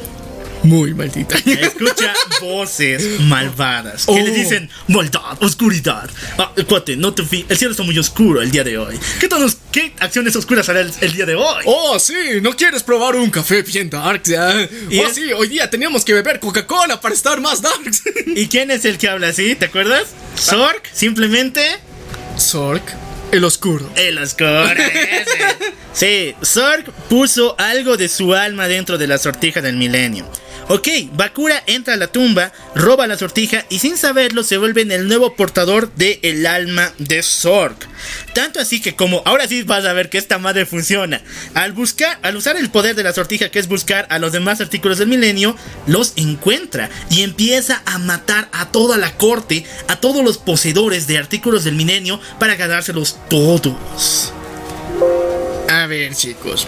Muy 0.63 0.95
maldita. 0.95 1.37
Escucha 1.47 2.13
voces 2.41 3.21
malvadas 3.21 4.07
que 4.07 4.13
Oh. 4.13 4.17
le 4.17 4.31
dicen 4.31 4.71
maldad, 4.89 5.43
oscuridad. 5.43 6.09
Ah, 6.39 6.53
cuate, 6.69 6.97
no 6.97 7.13
te 7.13 7.25
fi- 7.25 7.45
El 7.49 7.57
cielo 7.57 7.73
está 7.73 7.83
muy 7.83 7.99
oscuro 7.99 8.41
el 8.43 8.51
día 8.51 8.63
de 8.63 8.79
hoy. 8.79 8.99
¿Qué, 9.19 9.29
tonos- 9.29 9.57
qué 9.73 9.93
acciones 9.99 10.37
oscuras 10.37 10.69
hará 10.69 10.81
el, 10.81 10.93
el 11.01 11.13
día 11.15 11.27
de 11.27 11.35
hoy? 11.35 11.63
Oh, 11.67 11.99
sí, 11.99 12.15
¿no 12.41 12.55
quieres 12.57 12.83
probar 12.83 13.17
un 13.17 13.31
café 13.31 13.63
bien 13.63 13.91
dark? 13.91 14.23
ya? 14.25 14.55
¿Y 14.89 14.99
oh, 15.01 15.07
es- 15.09 15.15
sí, 15.15 15.33
hoy 15.33 15.49
día 15.49 15.69
teníamos 15.69 16.05
que 16.05 16.13
beber 16.15 16.39
Coca-Cola 16.39 17.01
para 17.01 17.15
estar 17.15 17.41
más 17.41 17.61
darks. 17.61 18.03
¿Y 18.27 18.47
quién 18.47 18.71
es 18.71 18.85
el 18.85 18.99
que 18.99 19.09
habla 19.09 19.29
así? 19.29 19.55
¿Te 19.57 19.65
acuerdas? 19.67 20.09
Zork, 20.39 20.89
simplemente 20.93 21.63
Zork, 22.39 22.83
el 23.33 23.45
oscuro. 23.45 23.91
el 23.97 24.19
oscuro. 24.19 24.65
ese. 24.69 25.73
Sí, 25.95 26.35
Zork 26.43 26.91
puso 27.11 27.55
algo 27.59 27.99
de 27.99 28.09
su 28.09 28.33
alma 28.35 28.67
dentro 28.67 28.97
de 28.97 29.07
la 29.07 29.19
sortija 29.19 29.61
del 29.61 29.77
milenio. 29.77 30.27
Ok, 30.75 30.89
Bakura 31.13 31.63
entra 31.67 31.93
a 31.93 31.97
la 31.99 32.07
tumba, 32.07 32.51
roba 32.75 33.07
la 33.07 33.19
sortija 33.19 33.67
y 33.69 33.81
sin 33.81 33.99
saberlo 33.99 34.43
se 34.43 34.57
vuelve 34.57 34.81
el 34.81 35.07
nuevo 35.07 35.37
portador 35.37 35.93
de 35.97 36.19
el 36.23 36.47
alma 36.47 36.95
de 36.97 37.23
Zork. 37.23 37.87
Tanto 38.33 38.59
así 38.59 38.81
que 38.81 38.97
como 38.97 39.21
ahora 39.27 39.47
sí 39.47 39.65
vas 39.65 39.85
a 39.85 39.93
ver 39.93 40.09
que 40.09 40.17
esta 40.17 40.39
madre 40.39 40.65
funciona. 40.65 41.21
Al 41.53 41.73
buscar, 41.73 42.19
al 42.23 42.37
usar 42.37 42.57
el 42.57 42.71
poder 42.71 42.97
de 42.97 43.03
la 43.03 43.13
sortija 43.13 43.51
que 43.51 43.59
es 43.59 43.69
buscar 43.69 44.07
a 44.09 44.19
los 44.19 44.33
demás 44.33 44.63
artículos 44.63 44.97
del 44.97 45.09
milenio, 45.09 45.55
los 45.87 46.15
encuentra 46.17 46.89
y 47.11 47.21
empieza 47.21 47.83
a 47.85 47.99
matar 47.99 48.49
a 48.53 48.73
toda 48.73 48.97
la 48.97 49.15
corte, 49.19 49.67
a 49.89 50.01
todos 50.01 50.25
los 50.25 50.39
poseedores 50.39 51.07
de 51.07 51.19
artículos 51.19 51.65
del 51.65 51.75
milenio 51.75 52.19
para 52.39 52.55
ganárselos 52.55 53.19
todos. 53.29 54.33
A 55.69 55.87
ver, 55.87 56.15
chicos. 56.15 56.67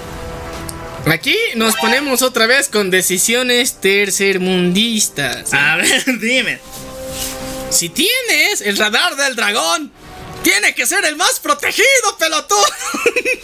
Aquí 1.06 1.36
nos 1.56 1.76
ponemos 1.76 2.22
otra 2.22 2.46
vez 2.46 2.68
con 2.68 2.90
decisiones 2.90 3.80
tercermundistas. 3.80 5.52
A 5.52 5.76
ver, 5.76 6.04
dime. 6.20 6.58
si 7.70 7.90
tienes 7.90 8.62
el 8.62 8.78
radar 8.78 9.14
del 9.16 9.36
dragón, 9.36 9.92
tiene 10.42 10.74
que 10.74 10.86
ser 10.86 11.04
el 11.04 11.16
más 11.16 11.40
protegido, 11.40 11.86
pelotudo. 12.18 12.64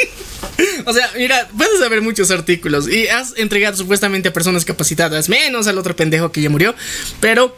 o 0.86 0.92
sea, 0.92 1.10
mira, 1.16 1.48
puedes 1.56 1.78
saber 1.80 2.00
muchos 2.00 2.30
artículos 2.30 2.88
y 2.88 3.08
has 3.08 3.34
entregado 3.36 3.76
supuestamente 3.76 4.30
a 4.30 4.32
personas 4.32 4.64
capacitadas, 4.64 5.28
menos 5.28 5.66
al 5.66 5.76
otro 5.78 5.94
pendejo 5.94 6.32
que 6.32 6.40
ya 6.40 6.48
murió, 6.48 6.74
pero 7.20 7.56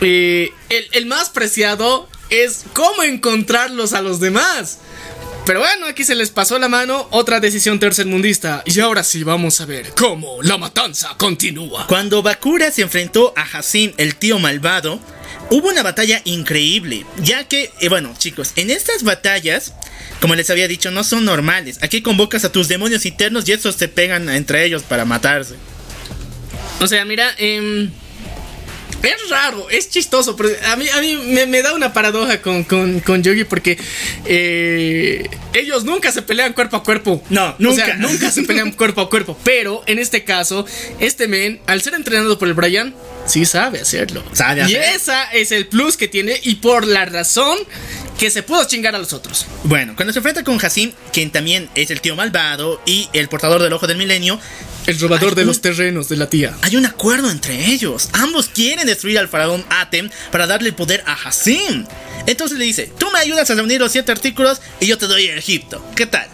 eh, 0.00 0.50
el, 0.70 0.88
el 0.92 1.06
más 1.06 1.30
preciado 1.30 2.08
es 2.30 2.64
cómo 2.72 3.04
encontrarlos 3.04 3.92
a 3.92 4.02
los 4.02 4.18
demás. 4.18 4.78
Pero 5.46 5.60
bueno, 5.60 5.86
aquí 5.86 6.02
se 6.02 6.16
les 6.16 6.30
pasó 6.30 6.58
la 6.58 6.68
mano 6.68 7.06
otra 7.12 7.38
decisión 7.38 7.78
tercermundista. 7.78 8.64
Y 8.66 8.80
ahora 8.80 9.04
sí 9.04 9.22
vamos 9.22 9.60
a 9.60 9.64
ver 9.64 9.92
cómo 9.96 10.42
la 10.42 10.58
matanza 10.58 11.14
continúa. 11.18 11.86
Cuando 11.86 12.20
Bakura 12.20 12.72
se 12.72 12.82
enfrentó 12.82 13.32
a 13.36 13.42
Hassim, 13.42 13.92
el 13.96 14.16
tío 14.16 14.40
malvado, 14.40 14.98
hubo 15.50 15.68
una 15.68 15.84
batalla 15.84 16.20
increíble. 16.24 17.06
Ya 17.22 17.44
que, 17.44 17.70
eh, 17.80 17.88
bueno, 17.88 18.12
chicos, 18.18 18.54
en 18.56 18.70
estas 18.70 19.04
batallas, 19.04 19.72
como 20.20 20.34
les 20.34 20.50
había 20.50 20.66
dicho, 20.66 20.90
no 20.90 21.04
son 21.04 21.24
normales. 21.24 21.78
Aquí 21.80 22.02
convocas 22.02 22.44
a 22.44 22.50
tus 22.50 22.66
demonios 22.66 23.06
internos 23.06 23.48
y 23.48 23.52
estos 23.52 23.76
se 23.76 23.86
pegan 23.86 24.28
entre 24.28 24.64
ellos 24.64 24.82
para 24.82 25.04
matarse. 25.04 25.54
O 26.80 26.88
sea, 26.88 27.04
mira, 27.04 27.32
em, 27.38 27.92
es 29.02 29.28
raro, 29.30 29.68
es 29.70 29.88
chistoso, 29.90 30.36
pero 30.36 30.50
a 30.66 30.76
mí, 30.76 30.88
a 30.88 31.00
mí 31.00 31.16
me, 31.28 31.46
me 31.46 31.62
da 31.62 31.74
una 31.74 31.92
paradoja 31.92 32.40
con, 32.42 32.64
con, 32.64 33.00
con 33.00 33.22
Yugi 33.22 33.44
porque 33.44 33.78
eh, 34.24 35.28
ellos 35.54 35.84
nunca 35.84 36.12
se 36.12 36.22
pelean 36.22 36.52
cuerpo 36.52 36.76
a 36.76 36.82
cuerpo. 36.82 37.22
No, 37.30 37.50
O 37.50 37.54
nunca. 37.58 37.84
sea, 37.86 37.96
nunca 37.96 38.30
se 38.30 38.42
pelean 38.42 38.72
cuerpo 38.76 39.00
a 39.02 39.08
cuerpo. 39.10 39.38
Pero 39.44 39.82
en 39.86 39.98
este 39.98 40.24
caso, 40.24 40.66
este 40.98 41.28
men, 41.28 41.60
al 41.66 41.82
ser 41.82 41.94
entrenado 41.94 42.38
por 42.38 42.48
el 42.48 42.54
Brian, 42.54 42.94
sí 43.26 43.44
sabe 43.44 43.80
hacerlo. 43.80 44.24
Sabe 44.32 44.60
y 44.62 44.64
hacer. 44.64 44.82
esa 44.94 45.24
es 45.32 45.52
el 45.52 45.66
plus 45.66 45.96
que 45.96 46.08
tiene 46.08 46.38
y 46.42 46.56
por 46.56 46.86
la 46.86 47.04
razón 47.04 47.58
que 48.18 48.30
se 48.30 48.42
pudo 48.42 48.64
chingar 48.66 48.94
a 48.94 48.98
los 48.98 49.12
otros. 49.12 49.46
Bueno, 49.64 49.94
cuando 49.94 50.12
se 50.12 50.18
enfrenta 50.20 50.42
con 50.42 50.58
Hassim, 50.64 50.92
quien 51.12 51.30
también 51.30 51.68
es 51.74 51.90
el 51.90 52.00
tío 52.00 52.16
malvado 52.16 52.80
y 52.86 53.08
el 53.12 53.28
portador 53.28 53.62
del 53.62 53.72
ojo 53.72 53.86
del 53.86 53.98
milenio, 53.98 54.40
El 54.86 54.98
robador 55.00 55.34
de 55.34 55.42
un- 55.42 55.48
los 55.48 55.60
terrenos 55.60 56.08
de 56.08 56.16
la 56.16 56.28
tía. 56.30 56.56
hay 56.62 56.76
un 56.76 56.86
acuerdo 56.86 57.30
entre 57.30 57.66
ellos. 57.72 58.08
Ambos 58.12 58.48
quieren 58.48 58.86
destruir 58.86 59.18
al 59.18 59.28
faraón 59.28 59.64
Atem 59.68 60.10
para 60.30 60.46
darle 60.46 60.68
el 60.68 60.74
poder 60.74 61.02
a 61.06 61.12
Hassim. 61.14 61.84
Entonces 62.26 62.58
le 62.58 62.64
dice, 62.64 62.90
tú 62.98 63.10
me 63.10 63.18
ayudas 63.18 63.50
a 63.50 63.54
reunir 63.54 63.80
los 63.80 63.92
siete 63.92 64.12
artículos 64.12 64.60
y 64.80 64.86
yo 64.86 64.96
te 64.98 65.06
doy 65.06 65.26
Egipto. 65.26 65.84
¿Qué 65.94 66.06
tal? 66.06 66.28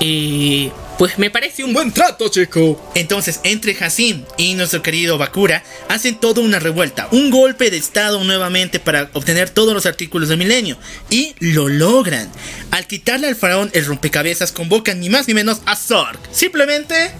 Y 0.00 0.70
pues 1.00 1.18
me 1.18 1.30
parece 1.30 1.64
un 1.64 1.72
buen 1.72 1.92
trato, 1.92 2.28
chico. 2.28 2.78
Entonces, 2.94 3.40
entre 3.42 3.72
Hassim 3.72 4.22
y 4.36 4.52
nuestro 4.52 4.82
querido 4.82 5.16
Bakura, 5.16 5.64
hacen 5.88 6.16
toda 6.16 6.42
una 6.42 6.58
revuelta, 6.58 7.08
un 7.10 7.30
golpe 7.30 7.70
de 7.70 7.78
estado 7.78 8.22
nuevamente 8.22 8.80
para 8.80 9.08
obtener 9.14 9.48
todos 9.48 9.72
los 9.72 9.86
artículos 9.86 10.28
del 10.28 10.36
milenio. 10.36 10.76
Y 11.08 11.34
lo 11.38 11.68
logran. 11.70 12.30
Al 12.70 12.86
quitarle 12.86 13.28
al 13.28 13.34
faraón 13.34 13.70
el 13.72 13.86
rompecabezas, 13.86 14.52
convocan 14.52 15.00
ni 15.00 15.08
más 15.08 15.26
ni 15.26 15.32
menos 15.32 15.62
a 15.64 15.74
Zorg. 15.74 16.18
Simplemente... 16.32 17.12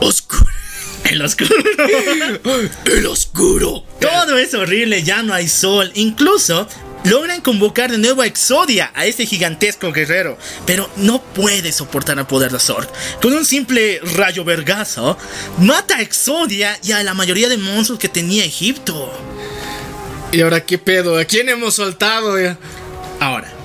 Oscuro. 0.00 0.52
El 1.10 1.22
oscuro. 1.22 1.54
El 2.84 3.06
oscuro. 3.06 3.82
Todo 3.98 4.36
es 4.36 4.52
horrible, 4.52 5.02
ya 5.02 5.22
no 5.22 5.32
hay 5.32 5.48
sol. 5.48 5.90
Incluso 5.94 6.68
logran 7.06 7.40
convocar 7.40 7.90
de 7.90 7.98
nuevo 7.98 8.22
a 8.22 8.26
Exodia, 8.26 8.90
a 8.94 9.06
este 9.06 9.26
gigantesco 9.26 9.92
guerrero. 9.92 10.36
Pero 10.66 10.88
no 10.96 11.22
puede 11.22 11.72
soportar 11.72 12.18
el 12.18 12.26
poder 12.26 12.52
de 12.52 12.58
Zorg. 12.58 12.88
Con 13.20 13.32
un 13.32 13.44
simple 13.44 14.00
rayo 14.16 14.44
vergazo, 14.44 15.16
mata 15.58 15.96
a 15.96 16.02
Exodia 16.02 16.78
y 16.82 16.92
a 16.92 17.02
la 17.02 17.14
mayoría 17.14 17.48
de 17.48 17.56
monstruos 17.58 17.98
que 17.98 18.08
tenía 18.08 18.44
Egipto. 18.44 19.12
¿Y 20.32 20.40
ahora 20.40 20.60
qué 20.60 20.78
pedo? 20.78 21.18
¿A 21.18 21.24
quién 21.24 21.48
hemos 21.48 21.74
soltado? 21.74 22.34
Ahora, 23.20 23.55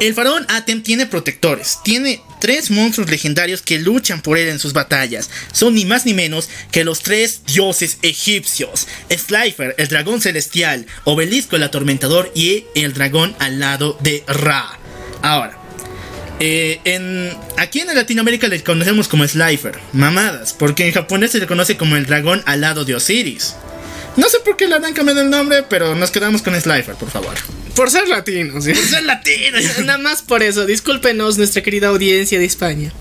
el 0.00 0.14
faraón 0.14 0.46
Atem 0.48 0.82
tiene 0.82 1.06
protectores. 1.06 1.78
Tiene 1.84 2.22
tres 2.40 2.70
monstruos 2.70 3.10
legendarios 3.10 3.62
que 3.62 3.78
luchan 3.78 4.22
por 4.22 4.38
él 4.38 4.48
en 4.48 4.58
sus 4.58 4.72
batallas. 4.72 5.30
Son 5.52 5.74
ni 5.74 5.84
más 5.84 6.06
ni 6.06 6.14
menos 6.14 6.48
que 6.72 6.84
los 6.84 7.00
tres 7.00 7.42
dioses 7.46 7.98
egipcios. 8.02 8.88
Slifer, 9.10 9.74
el 9.78 9.88
dragón 9.88 10.20
celestial, 10.20 10.86
Obelisco, 11.04 11.56
el 11.56 11.62
atormentador 11.62 12.32
y 12.34 12.64
el 12.74 12.94
dragón 12.94 13.36
al 13.38 13.60
lado 13.60 13.96
de 14.00 14.24
Ra. 14.26 14.78
Ahora, 15.22 15.58
eh, 16.40 16.80
en, 16.84 17.36
aquí 17.58 17.80
en 17.80 17.94
Latinoamérica 17.94 18.48
le 18.48 18.64
conocemos 18.64 19.06
como 19.06 19.28
Slifer, 19.28 19.78
mamadas, 19.92 20.54
porque 20.54 20.86
en 20.86 20.94
japonés 20.94 21.32
se 21.32 21.38
le 21.38 21.46
conoce 21.46 21.76
como 21.76 21.96
el 21.96 22.06
dragón 22.06 22.42
al 22.46 22.62
lado 22.62 22.86
de 22.86 22.94
Osiris. 22.94 23.54
No 24.16 24.28
sé 24.28 24.38
por 24.44 24.56
qué 24.56 24.66
le 24.66 24.74
habrán 24.74 24.92
cambiado 24.94 25.20
el 25.22 25.30
nombre, 25.30 25.62
pero 25.62 25.94
nos 25.94 26.10
quedamos 26.10 26.42
con 26.42 26.58
Slifer, 26.60 26.94
por 26.94 27.10
favor. 27.10 27.34
Por 27.74 27.90
ser 27.90 28.08
latinos. 28.08 28.64
¿sí? 28.64 28.74
Ser 28.74 29.04
latino. 29.04 29.58
Nada 29.84 29.98
más 29.98 30.22
por 30.22 30.42
eso. 30.42 30.66
Discúlpenos, 30.66 31.38
nuestra 31.38 31.62
querida 31.62 31.88
audiencia 31.88 32.38
de 32.38 32.44
España. 32.44 32.92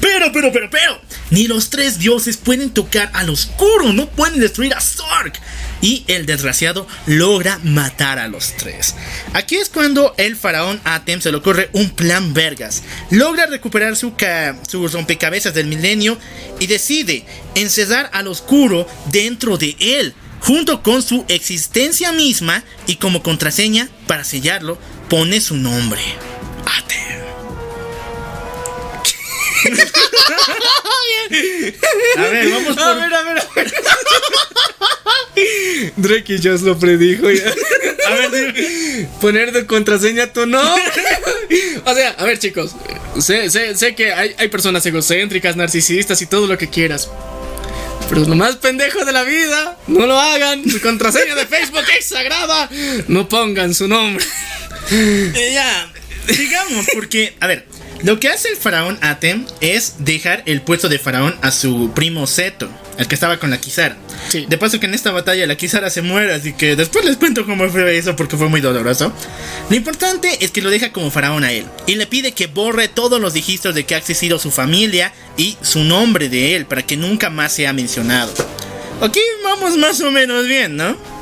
Pero, 0.00 0.30
pero, 0.32 0.52
pero, 0.52 0.68
pero, 0.70 1.00
ni 1.30 1.46
los 1.48 1.70
tres 1.70 1.98
dioses 1.98 2.36
pueden 2.36 2.70
tocar 2.70 3.10
al 3.12 3.30
oscuro, 3.30 3.92
no 3.92 4.08
pueden 4.08 4.40
destruir 4.40 4.74
a 4.74 4.80
Zorg. 4.80 5.32
Y 5.80 6.04
el 6.06 6.26
desgraciado 6.26 6.86
logra 7.06 7.58
matar 7.62 8.18
a 8.18 8.28
los 8.28 8.52
tres. 8.56 8.94
Aquí 9.32 9.56
es 9.56 9.68
cuando 9.68 10.14
el 10.16 10.36
faraón 10.36 10.80
Atem 10.84 11.20
se 11.20 11.30
le 11.30 11.38
ocurre 11.38 11.70
un 11.72 11.90
plan 11.90 12.34
vergas. 12.34 12.82
Logra 13.10 13.46
recuperar 13.46 13.96
su, 13.96 14.14
ca- 14.16 14.56
su 14.68 14.86
rompecabezas 14.88 15.54
del 15.54 15.66
milenio 15.66 16.18
y 16.60 16.66
decide 16.66 17.24
encerrar 17.54 18.08
al 18.12 18.28
oscuro 18.28 18.86
dentro 19.10 19.56
de 19.58 19.76
él, 19.78 20.14
junto 20.46 20.82
con 20.82 21.02
su 21.02 21.24
existencia 21.28 22.12
misma 22.12 22.62
y 22.86 22.96
como 22.96 23.22
contraseña 23.22 23.88
para 24.06 24.22
sellarlo 24.22 24.78
pone 25.08 25.40
su 25.40 25.56
nombre. 25.56 26.00
A 32.16 32.20
ver, 32.28 32.48
vamos 32.50 32.78
A 32.78 32.94
por 32.94 33.00
ver, 33.00 33.14
a 33.14 33.22
ver, 33.22 33.38
a 33.38 33.46
ver. 33.54 33.74
Drake 35.96 36.38
Josh 36.42 36.60
lo 36.60 36.78
predijo 36.78 37.30
ya. 37.30 37.52
A 38.06 38.28
ver. 38.28 38.54
Poner 39.20 39.52
de 39.52 39.66
contraseña 39.66 40.32
tu 40.32 40.46
nombre. 40.46 40.82
O 41.84 41.94
sea, 41.94 42.10
a 42.10 42.24
ver, 42.24 42.38
chicos. 42.40 42.72
Sé, 43.20 43.48
sé, 43.48 43.76
sé 43.76 43.94
que 43.94 44.12
hay, 44.12 44.34
hay 44.38 44.48
personas 44.48 44.84
egocéntricas, 44.84 45.54
narcisistas 45.54 46.20
y 46.20 46.26
todo 46.26 46.48
lo 46.48 46.58
que 46.58 46.68
quieras. 46.68 47.08
Pero 48.08 48.24
lo 48.24 48.36
más 48.36 48.56
pendejo 48.56 49.04
de 49.04 49.12
la 49.12 49.24
vida, 49.24 49.78
no 49.88 50.06
lo 50.06 50.18
hagan. 50.18 50.68
Su 50.68 50.80
contraseña 50.80 51.34
de 51.34 51.46
Facebook 51.46 51.84
es 51.98 52.06
sagrada. 52.06 52.68
No 53.08 53.28
pongan 53.28 53.74
su 53.74 53.88
nombre. 53.88 54.24
Eh, 54.90 55.50
ya, 55.52 55.92
digamos, 56.28 56.86
porque, 56.94 57.34
a 57.40 57.46
ver, 57.48 57.66
lo 58.02 58.20
que 58.20 58.28
hace 58.28 58.48
el 58.48 58.56
faraón 58.56 58.98
Atem 59.00 59.46
es 59.60 59.94
dejar 59.98 60.42
el 60.46 60.62
puesto 60.62 60.88
de 60.88 60.98
faraón 60.98 61.34
a 61.42 61.50
su 61.50 61.90
primo 61.94 62.26
Seto, 62.26 62.68
el 62.98 63.06
que 63.08 63.14
estaba 63.14 63.38
con 63.38 63.50
la 63.50 63.58
Kisara. 63.58 63.96
Sí. 64.28 64.46
De 64.48 64.58
paso 64.58 64.80
que 64.80 64.86
en 64.86 64.94
esta 64.94 65.12
batalla 65.12 65.46
la 65.46 65.56
Kisara 65.56 65.90
se 65.90 66.02
muere, 66.02 66.32
así 66.34 66.52
que 66.52 66.76
después 66.76 67.04
les 67.04 67.16
cuento 67.16 67.46
cómo 67.46 67.68
fue 67.68 67.96
eso 67.96 68.16
porque 68.16 68.36
fue 68.36 68.48
muy 68.48 68.60
doloroso. 68.60 69.12
Lo 69.70 69.76
importante 69.76 70.44
es 70.44 70.50
que 70.50 70.62
lo 70.62 70.70
deja 70.70 70.92
como 70.92 71.10
faraón 71.10 71.44
a 71.44 71.52
él 71.52 71.66
y 71.86 71.94
le 71.94 72.06
pide 72.06 72.32
que 72.32 72.46
borre 72.46 72.88
todos 72.88 73.20
los 73.20 73.34
registros 73.34 73.74
de 73.74 73.84
que 73.84 73.94
ha 73.94 73.98
existido 73.98 74.38
su 74.38 74.50
familia 74.50 75.12
y 75.36 75.56
su 75.62 75.84
nombre 75.84 76.28
de 76.28 76.56
él 76.56 76.66
para 76.66 76.82
que 76.82 76.96
nunca 76.96 77.30
más 77.30 77.52
sea 77.52 77.72
mencionado. 77.72 78.32
Aquí 79.00 79.20
vamos 79.44 79.76
más 79.76 80.00
o 80.00 80.10
menos 80.10 80.46
bien, 80.46 80.76
¿no? 80.76 81.15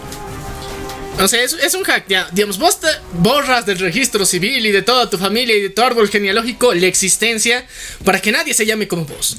O 1.20 1.28
sea, 1.28 1.42
es, 1.42 1.52
es 1.52 1.74
un 1.74 1.84
hack, 1.84 2.06
ya. 2.08 2.28
Digamos, 2.32 2.58
vos 2.58 2.80
te 2.80 2.88
borras 3.12 3.64
del 3.66 3.78
registro 3.78 4.26
civil 4.26 4.66
y 4.66 4.72
de 4.72 4.82
toda 4.82 5.08
tu 5.08 5.16
familia 5.16 5.56
y 5.56 5.62
de 5.62 5.70
tu 5.70 5.82
árbol 5.82 6.08
genealógico 6.08 6.74
la 6.74 6.86
existencia 6.86 7.64
para 8.04 8.20
que 8.20 8.32
nadie 8.32 8.52
se 8.52 8.66
llame 8.66 8.88
como 8.88 9.04
vos. 9.04 9.36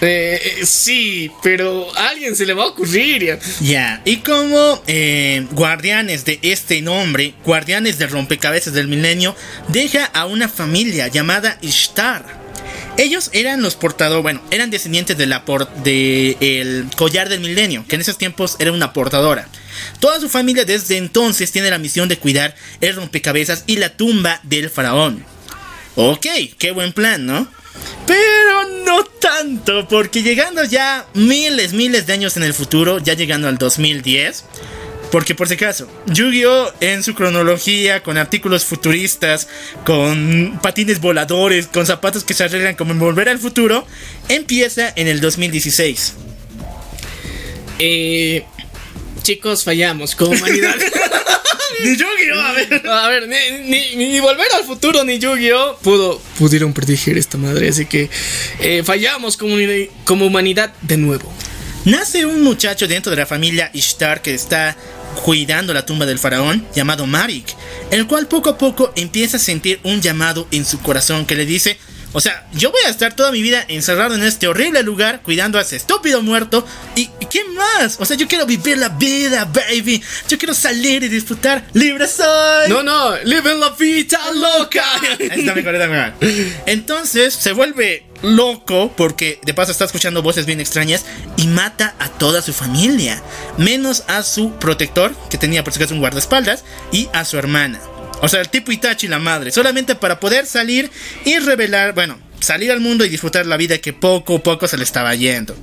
Eh, 0.00 0.40
eh, 0.60 0.66
sí, 0.66 1.30
pero 1.42 1.88
a 1.96 2.08
alguien 2.10 2.36
se 2.36 2.46
le 2.46 2.54
va 2.54 2.64
a 2.64 2.66
ocurrir. 2.68 3.24
ya. 3.24 3.38
Ya, 3.60 4.02
y 4.04 4.18
como 4.18 4.82
eh, 4.86 5.46
guardianes 5.50 6.24
de 6.24 6.38
este 6.42 6.80
nombre, 6.82 7.34
guardianes 7.44 7.98
del 7.98 8.10
rompecabezas 8.10 8.74
del 8.74 8.88
milenio, 8.88 9.34
deja 9.68 10.04
a 10.04 10.26
una 10.26 10.48
familia 10.48 11.08
llamada 11.08 11.58
Ishtar. 11.62 12.24
Ellos 12.96 13.30
eran 13.32 13.62
los 13.62 13.76
portadores, 13.76 14.22
bueno, 14.22 14.42
eran 14.50 14.70
descendientes 14.70 15.16
de 15.16 15.26
de 15.26 16.84
collar 16.96 17.28
del 17.28 17.40
milenio, 17.40 17.84
que 17.86 17.94
en 17.94 18.00
esos 18.00 18.18
tiempos 18.18 18.56
era 18.58 18.72
una 18.72 18.92
portadora. 18.92 19.48
Toda 20.00 20.20
su 20.20 20.28
familia 20.28 20.64
desde 20.64 20.96
entonces 20.96 21.52
tiene 21.52 21.70
la 21.70 21.78
misión 21.78 22.08
de 22.08 22.18
cuidar 22.18 22.54
el 22.80 22.96
rompecabezas 22.96 23.64
y 23.66 23.76
la 23.76 23.96
tumba 23.96 24.40
del 24.42 24.70
faraón. 24.70 25.24
Ok, 25.96 26.26
qué 26.58 26.70
buen 26.70 26.92
plan, 26.92 27.26
¿no? 27.26 27.48
Pero 28.06 28.84
no 28.84 29.04
tanto, 29.04 29.86
porque 29.88 30.22
llegando 30.22 30.64
ya 30.64 31.06
miles, 31.14 31.72
miles 31.72 32.06
de 32.06 32.12
años 32.14 32.36
en 32.36 32.42
el 32.42 32.54
futuro, 32.54 32.98
ya 32.98 33.14
llegando 33.14 33.48
al 33.48 33.58
2010, 33.58 34.44
porque 35.10 35.34
por 35.34 35.48
si 35.48 35.54
acaso, 35.54 35.88
Yu-Gi-Oh! 36.06 36.72
en 36.80 37.02
su 37.02 37.14
cronología, 37.14 38.02
con 38.02 38.16
artículos 38.16 38.64
futuristas, 38.64 39.48
con 39.84 40.58
patines 40.62 41.00
voladores, 41.00 41.66
con 41.66 41.86
zapatos 41.86 42.24
que 42.24 42.34
se 42.34 42.44
arreglan 42.44 42.74
como 42.74 42.92
en 42.92 42.98
Volver 42.98 43.28
al 43.28 43.38
Futuro, 43.38 43.86
empieza 44.28 44.92
en 44.96 45.08
el 45.08 45.20
2016. 45.20 46.14
Eh, 47.78 48.44
chicos, 49.28 49.62
fallamos 49.62 50.14
como 50.14 50.30
humanidad. 50.30 50.74
Ni 51.84 51.90
Yu-Gi-Oh! 51.96 52.40
A 52.40 52.52
ver. 52.54 52.86
A 52.88 53.08
ver, 53.08 53.28
ni, 53.28 53.68
ni- 53.68 53.96
ni 54.12 54.20
volver 54.20 54.46
al 54.56 54.64
futuro 54.64 55.04
ni 55.04 55.18
Yu-Gi-Oh! 55.18 55.76
Pudo, 55.82 56.18
pudieron 56.38 56.72
predecir 56.72 57.18
esta 57.18 57.36
madre, 57.36 57.68
así 57.68 57.84
que 57.84 58.08
eh, 58.58 58.82
fallamos 58.84 59.36
como, 59.36 59.54
como 60.04 60.24
humanidad 60.26 60.72
de 60.80 60.96
nuevo. 60.96 61.30
Nace 61.84 62.24
un 62.24 62.42
muchacho 62.42 62.88
dentro 62.88 63.10
de 63.10 63.16
la 63.18 63.26
familia 63.26 63.70
Ishtar 63.74 64.22
que 64.22 64.32
está 64.34 64.76
cuidando 65.24 65.74
la 65.74 65.84
tumba 65.84 66.06
del 66.06 66.18
faraón 66.18 66.66
llamado 66.74 67.06
Marik, 67.06 67.54
el 67.90 68.06
cual 68.06 68.28
poco 68.28 68.48
a 68.50 68.56
poco 68.58 68.92
empieza 68.96 69.36
a 69.36 69.40
sentir 69.40 69.78
un 69.84 70.00
llamado 70.00 70.48
en 70.52 70.64
su 70.64 70.80
corazón 70.80 71.26
que 71.26 71.34
le 71.34 71.44
dice, 71.44 71.78
o 72.12 72.20
sea, 72.20 72.46
yo 72.52 72.70
voy 72.70 72.80
a 72.86 72.88
estar 72.88 73.14
toda 73.14 73.32
mi 73.32 73.42
vida 73.42 73.64
encerrado 73.68 74.14
en 74.14 74.22
este 74.22 74.48
horrible 74.48 74.82
lugar 74.82 75.22
cuidando 75.22 75.58
a 75.58 75.62
ese 75.62 75.76
estúpido 75.76 76.22
muerto 76.22 76.66
y 76.96 77.10
¿y 77.20 77.26
¿qué 77.26 77.44
más? 77.44 77.96
O 78.00 78.04
sea, 78.04 78.16
yo 78.16 78.26
quiero 78.26 78.46
vivir 78.46 78.78
la 78.78 78.88
vida, 78.88 79.44
baby. 79.44 80.02
Yo 80.28 80.38
quiero 80.38 80.54
salir 80.54 81.02
y 81.02 81.08
disfrutar. 81.08 81.64
Libre 81.74 82.06
soy. 82.08 82.68
No, 82.68 82.82
no, 82.82 83.16
living 83.24 83.58
la 83.60 83.70
vida 83.70 84.18
loca. 84.32 84.84
Está 85.18 85.54
mejor, 85.54 85.74
está 85.74 85.88
mejor. 85.88 86.12
Entonces 86.66 87.34
se 87.34 87.52
vuelve 87.52 88.06
loco 88.22 88.92
porque 88.96 89.40
de 89.44 89.54
paso 89.54 89.72
está 89.72 89.84
escuchando 89.84 90.22
voces 90.22 90.46
bien 90.46 90.60
extrañas 90.60 91.04
y 91.36 91.46
mata 91.46 91.94
a 91.98 92.08
toda 92.08 92.42
su 92.42 92.52
familia, 92.52 93.22
menos 93.56 94.04
a 94.08 94.22
su 94.22 94.52
protector, 94.52 95.14
que 95.30 95.38
tenía 95.38 95.64
por 95.64 95.72
si 95.72 95.78
acaso 95.78 95.94
un 95.94 96.00
guardaespaldas, 96.00 96.64
y 96.92 97.08
a 97.12 97.24
su 97.24 97.38
hermana. 97.38 97.80
O 98.20 98.28
sea, 98.28 98.40
el 98.40 98.48
tipo 98.48 98.72
Itachi 98.72 99.06
y 99.06 99.10
la 99.10 99.18
madre, 99.18 99.50
solamente 99.50 99.94
para 99.94 100.18
poder 100.20 100.46
salir 100.46 100.90
y 101.24 101.38
revelar, 101.38 101.94
bueno, 101.94 102.18
salir 102.40 102.72
al 102.72 102.80
mundo 102.80 103.04
y 103.04 103.08
disfrutar 103.08 103.46
la 103.46 103.56
vida 103.56 103.78
que 103.78 103.92
poco 103.92 104.36
a 104.36 104.42
poco 104.42 104.66
se 104.68 104.76
le 104.76 104.84
estaba 104.84 105.14
yendo. 105.14 105.54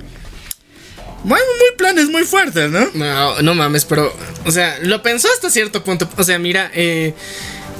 Muy, 1.24 1.40
muy 1.40 1.76
planes 1.76 2.08
muy 2.08 2.24
fuertes, 2.24 2.70
¿no? 2.70 2.88
No, 2.94 3.42
no 3.42 3.54
mames, 3.54 3.84
pero, 3.84 4.14
o 4.44 4.50
sea, 4.50 4.78
lo 4.82 5.02
pensó 5.02 5.28
hasta 5.34 5.50
cierto 5.50 5.82
punto. 5.82 6.08
O 6.16 6.22
sea, 6.22 6.38
mira, 6.38 6.70
eh, 6.72 7.14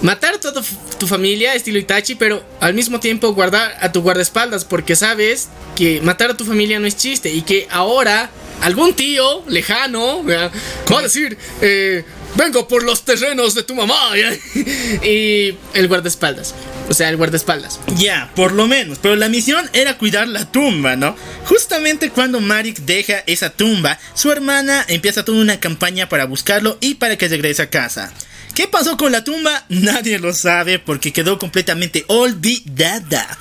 matar 0.03 0.35
a 0.35 0.41
toda 0.41 0.63
tu 0.99 1.07
familia, 1.07 1.55
estilo 1.55 1.79
Itachi, 1.79 2.17
pero 2.17 2.45
al 2.61 2.75
mismo 2.75 3.01
tiempo 3.01 3.33
guardar 3.35 3.77
a 3.81 3.93
tu 3.93 4.03
guardaespaldas, 4.03 4.65
porque 4.65 4.97
sabes 4.97 5.49
que 5.77 6.01
matar 6.03 6.31
a 6.31 6.37
tu 6.37 6.45
familia 6.45 6.81
no 6.81 6.87
es 6.87 6.97
chiste 6.97 7.31
y 7.31 7.43
que 7.43 7.69
ahora 7.71 8.31
algún 8.63 8.95
tío 8.95 9.45
lejano 9.47 10.23
¿verdad? 10.23 10.51
va 10.93 10.99
a 11.01 11.03
decir, 11.03 11.37
eh, 11.61 12.05
vengo 12.37 12.69
por 12.69 12.83
los 12.83 13.05
terrenos 13.05 13.55
de 13.55 13.63
tu 13.63 13.75
mamá. 13.75 14.11
y 15.03 15.55
el 15.75 15.89
guardaespaldas, 15.89 16.55
o 16.89 16.95
sea, 16.95 17.09
el 17.09 17.17
guardaespaldas. 17.17 17.81
Ya, 17.97 18.31
por 18.35 18.53
lo 18.53 18.67
menos. 18.67 18.99
Pero 18.99 19.17
la 19.17 19.29
misión 19.29 19.69
era 19.73 19.99
cuidar 19.99 20.29
la 20.29 20.51
tumba, 20.51 20.97
¿no? 20.97 21.17
Justamente 21.47 22.11
cuando 22.11 22.41
Marik 22.41 22.79
deja 22.81 23.23
esa 23.27 23.51
tumba, 23.51 23.99
su 24.15 24.31
hermana 24.31 24.85
empieza 24.89 25.25
toda 25.25 25.41
una 25.41 25.61
campaña 25.61 26.09
para 26.09 26.27
buscarlo 26.27 26.79
y 26.81 26.95
para 26.95 27.17
que 27.17 27.29
regrese 27.29 27.63
a 27.63 27.71
casa. 27.71 28.13
¿Qué 28.55 28.67
pasó 28.67 28.97
con 28.97 29.13
la 29.13 29.25
tumba? 29.25 29.65
Nadie 29.69 30.19
lo 30.19 30.33
sabe 30.33 30.79
porque 30.79 31.13
quedó 31.13 31.39
completamente 31.39 32.05
olvidada. 32.09 33.39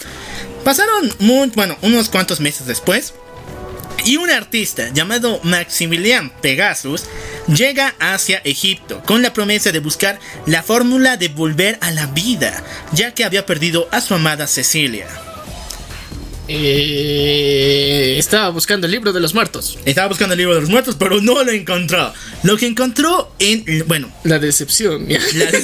Pasaron, 0.64 1.14
muy, 1.20 1.50
bueno, 1.50 1.78
unos 1.82 2.10
cuantos 2.10 2.40
meses 2.40 2.66
después. 2.66 3.14
Y 4.04 4.18
un 4.18 4.30
artista 4.30 4.90
llamado 4.94 5.40
Maximilian 5.44 6.30
Pegasus 6.42 7.04
llega 7.48 7.96
hacia 8.00 8.38
Egipto 8.40 9.02
con 9.06 9.22
la 9.22 9.34
promesa 9.34 9.72
de 9.72 9.80
buscar 9.80 10.20
la 10.46 10.62
fórmula 10.62 11.18
de 11.18 11.30
volver 11.30 11.78
a 11.82 11.92
la 11.92 12.06
vida, 12.08 12.64
ya 12.94 13.14
que 13.14 13.24
había 13.24 13.46
perdido 13.46 13.88
a 13.92 14.02
su 14.02 14.14
amada 14.14 14.46
Cecilia. 14.48 15.08
Eh, 16.48 18.16
estaba 18.20 18.50
buscando 18.50 18.86
el 18.86 18.92
libro 18.92 19.12
de 19.12 19.20
los 19.20 19.34
muertos. 19.34 19.80
Estaba 19.86 20.08
buscando 20.08 20.34
el 20.34 20.38
libro 20.40 20.54
de 20.54 20.62
los 20.62 20.70
muertos, 20.70 20.96
pero 21.00 21.20
no 21.20 21.44
lo 21.44 21.52
encontró. 21.52 22.14
Lo 22.44 22.58
que 22.58 22.68
encontró 22.68 23.34
en... 23.40 23.84
Bueno, 23.88 24.12
La 24.24 24.38
decepción. 24.38 25.08
ya. 25.08 25.20
la- 25.34 25.50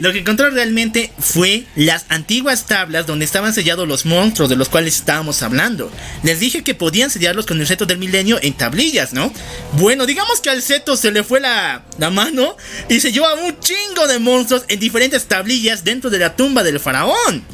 lo 0.00 0.12
que 0.12 0.20
encontró 0.20 0.50
realmente 0.50 1.12
fue 1.18 1.64
las 1.74 2.06
antiguas 2.08 2.66
tablas 2.66 3.06
donde 3.06 3.24
estaban 3.24 3.54
sellados 3.54 3.88
los 3.88 4.04
monstruos 4.04 4.50
de 4.50 4.56
los 4.56 4.68
cuales 4.68 4.96
estábamos 4.96 5.42
hablando. 5.42 5.90
Les 6.22 6.40
dije 6.40 6.62
que 6.62 6.74
podían 6.74 7.10
sellarlos 7.10 7.46
con 7.46 7.60
el 7.60 7.66
seto 7.66 7.86
del 7.86 7.98
milenio 7.98 8.38
en 8.42 8.54
tablillas, 8.54 9.12
¿no? 9.12 9.32
Bueno, 9.72 10.06
digamos 10.06 10.40
que 10.40 10.50
al 10.50 10.62
seto 10.62 10.96
se 10.96 11.10
le 11.10 11.24
fue 11.24 11.40
la, 11.40 11.84
la 11.98 12.10
mano 12.10 12.56
y 12.88 13.00
se 13.00 13.12
llevó 13.12 13.26
a 13.26 13.34
un 13.34 13.58
chingo 13.60 14.06
de 14.06 14.18
monstruos 14.18 14.64
en 14.68 14.80
diferentes 14.80 15.26
tablillas 15.26 15.84
dentro 15.84 16.10
de 16.10 16.18
la 16.18 16.36
tumba 16.36 16.62
del 16.62 16.80
faraón. 16.80 17.44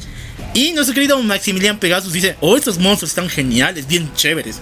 Y 0.53 0.71
nuestro 0.73 0.93
querido 0.93 1.21
Maximilian 1.21 1.79
Pegasus 1.79 2.13
dice, 2.13 2.35
oh, 2.39 2.55
estos 2.55 2.77
monstruos 2.77 3.11
están 3.11 3.29
geniales, 3.29 3.87
bien 3.87 4.13
chéveres. 4.15 4.57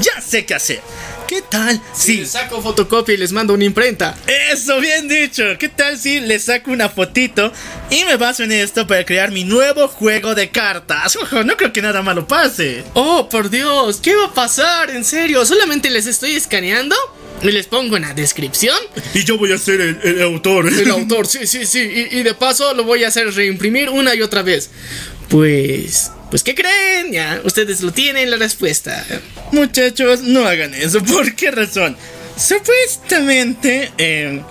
Ya 0.00 0.20
sé 0.20 0.44
qué 0.44 0.54
hacer. 0.54 0.80
¿Qué 1.28 1.40
tal? 1.42 1.80
Si 1.94 2.18
les 2.18 2.32
saco 2.32 2.60
fotocopia 2.60 3.14
y 3.14 3.18
les 3.18 3.32
mando 3.32 3.54
una 3.54 3.64
imprenta. 3.64 4.16
Eso, 4.52 4.78
bien 4.80 5.08
dicho. 5.08 5.42
¿Qué 5.58 5.68
tal 5.68 5.98
si 5.98 6.20
le 6.20 6.38
saco 6.38 6.70
una 6.70 6.88
fotito 6.88 7.52
y 7.90 8.04
me 8.04 8.16
baso 8.16 8.42
en 8.42 8.52
esto 8.52 8.86
para 8.86 9.04
crear 9.04 9.30
mi 9.30 9.44
nuevo 9.44 9.88
juego 9.88 10.34
de 10.34 10.50
cartas? 10.50 11.16
Ojo, 11.22 11.44
no 11.44 11.56
creo 11.56 11.72
que 11.72 11.80
nada 11.82 12.02
malo 12.02 12.26
pase. 12.26 12.84
Oh, 12.94 13.28
por 13.28 13.50
Dios, 13.50 14.00
¿qué 14.02 14.14
va 14.14 14.26
a 14.26 14.34
pasar? 14.34 14.90
En 14.90 15.04
serio, 15.04 15.44
solamente 15.46 15.90
les 15.90 16.06
estoy 16.06 16.34
escaneando 16.34 16.96
y 17.42 17.50
les 17.50 17.66
pongo 17.66 17.96
en 17.96 18.02
la 18.02 18.14
descripción. 18.14 18.76
Y 19.14 19.24
yo 19.24 19.38
voy 19.38 19.52
a 19.52 19.58
ser 19.58 19.80
el, 19.80 20.00
el 20.02 20.22
autor. 20.22 20.68
El 20.68 20.90
autor, 20.90 21.26
sí, 21.26 21.46
sí, 21.46 21.64
sí. 21.66 21.80
Y, 22.10 22.18
y 22.18 22.22
de 22.22 22.34
paso 22.34 22.74
lo 22.74 22.84
voy 22.84 23.04
a 23.04 23.08
hacer 23.08 23.32
reimprimir 23.32 23.88
una 23.88 24.14
y 24.14 24.22
otra 24.22 24.42
vez. 24.42 24.70
Pues. 25.28 26.10
Pues, 26.34 26.42
¿qué 26.42 26.56
creen? 26.56 27.12
Ya, 27.12 27.40
ustedes 27.44 27.80
lo 27.82 27.92
tienen 27.92 28.28
la 28.28 28.36
respuesta. 28.36 29.06
Muchachos, 29.52 30.22
no 30.22 30.44
hagan 30.44 30.74
eso. 30.74 31.00
¿Por 31.04 31.36
qué 31.36 31.52
razón? 31.52 31.96
Supuestamente, 32.36 33.92
eh, 33.98 34.42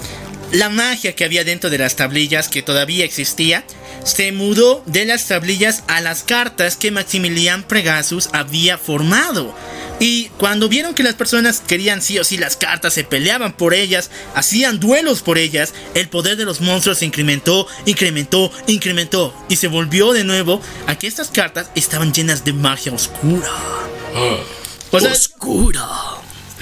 la 0.53 0.69
magia 0.69 1.13
que 1.13 1.25
había 1.25 1.43
dentro 1.43 1.69
de 1.69 1.79
las 1.79 1.97
tablillas, 1.97 2.47
que 2.47 2.61
todavía 2.61 3.03
existía, 3.03 3.65
se 4.03 4.31
mudó 4.31 4.83
de 4.85 5.05
las 5.05 5.27
tablillas 5.27 5.83
a 5.87 6.01
las 6.01 6.23
cartas 6.23 6.75
que 6.77 6.91
Maximilian 6.91 7.63
Pegasus 7.63 8.29
había 8.33 8.77
formado. 8.77 9.55
Y 9.99 10.25
cuando 10.37 10.67
vieron 10.67 10.93
que 10.95 11.03
las 11.03 11.13
personas 11.13 11.61
querían 11.65 12.01
sí 12.01 12.17
o 12.19 12.23
sí 12.23 12.37
las 12.37 12.57
cartas, 12.57 12.93
se 12.93 13.03
peleaban 13.03 13.53
por 13.53 13.73
ellas, 13.73 14.09
hacían 14.35 14.79
duelos 14.79 15.21
por 15.21 15.37
ellas, 15.37 15.73
el 15.93 16.09
poder 16.09 16.35
de 16.35 16.45
los 16.45 16.59
monstruos 16.61 16.97
se 16.97 17.05
incrementó, 17.05 17.67
incrementó, 17.85 18.51
incrementó. 18.67 19.33
Y 19.49 19.55
se 19.55 19.67
volvió 19.67 20.11
de 20.11 20.23
nuevo 20.23 20.61
a 20.87 20.97
que 20.97 21.07
estas 21.07 21.29
cartas 21.29 21.69
estaban 21.75 22.13
llenas 22.13 22.43
de 22.43 22.53
magia 22.53 22.91
oscura. 22.91 23.47
O 24.91 24.99
sea, 24.99 25.11
Oscura. 25.11 25.87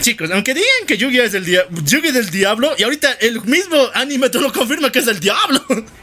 Chicos, 0.01 0.29
aunque 0.31 0.53
digan 0.53 0.69
que 0.87 0.97
Yu-Gi-Oh 0.97 1.23
es 1.23 1.31
del, 1.31 1.45
dia- 1.45 1.65
Yu-Gi 1.69 2.11
del 2.11 2.29
diablo, 2.31 2.73
y 2.77 2.83
ahorita 2.83 3.11
el 3.21 3.41
mismo 3.41 3.77
anime 3.93 4.29
lo 4.33 4.51
confirma 4.51 4.91
que 4.91 4.99
es 4.99 5.05
del 5.05 5.19
diablo. 5.19 5.63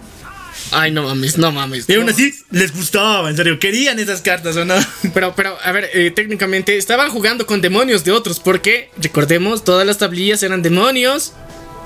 Ay, 0.71 0.91
no 0.91 1.03
mames, 1.03 1.39
no 1.39 1.51
mames. 1.53 1.89
Y 1.89 1.95
aún 1.95 2.07
no 2.07 2.13
así, 2.13 2.35
les 2.51 2.75
gustaba, 2.75 3.31
en 3.31 3.37
serio, 3.37 3.59
querían 3.59 3.99
esas 3.99 4.21
cartas 4.21 4.57
o 4.57 4.65
no. 4.65 4.75
Pero, 5.15 5.35
pero, 5.35 5.57
a 5.63 5.73
ver, 5.73 5.91
eh, 5.95 6.11
técnicamente 6.11 6.77
estaban 6.77 7.11
jugando 7.11 7.47
con 7.47 7.61
demonios 7.61 8.05
de 8.05 8.13
otros, 8.13 8.41
porque, 8.41 8.91
recordemos, 9.01 9.65
todas 9.65 9.87
las 9.87 9.99
tablillas 9.99 10.43
eran 10.43 10.63
demonios 10.63 11.33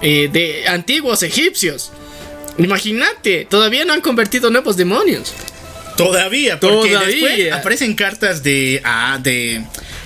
eh, 0.00 0.28
de 0.32 0.66
antiguos 0.68 1.22
egipcios. 1.22 1.92
Imagínate, 2.59 3.46
todavía 3.48 3.84
no 3.84 3.92
han 3.92 4.00
convertido 4.00 4.50
nuevos 4.50 4.76
demonios. 4.76 5.32
Todavía, 5.96 6.59
porque 6.59 6.90
Todavía. 6.90 7.28
después 7.28 7.52
aparecen 7.52 7.94
cartas 7.94 8.42
de, 8.42 8.80
ah, 8.84 9.18
de 9.22 9.62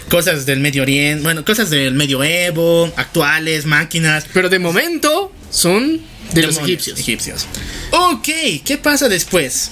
cosas 0.09 0.47
del 0.47 0.61
Medio 0.61 0.83
Oriente, 0.83 1.23
bueno, 1.23 1.45
cosas 1.45 1.71
del 1.71 1.95
medioevo, 1.95 2.93
actuales, 2.97 3.67
máquinas. 3.67 4.27
Pero 4.33 4.49
de 4.49 4.59
momento 4.59 5.33
son 5.51 6.01
de 6.33 6.43
los 6.43 6.59
egipcios. 6.59 6.99
egipcios. 6.99 7.47
Ok, 7.91 8.29
¿qué 8.65 8.79
pasa 8.83 9.09
después? 9.09 9.71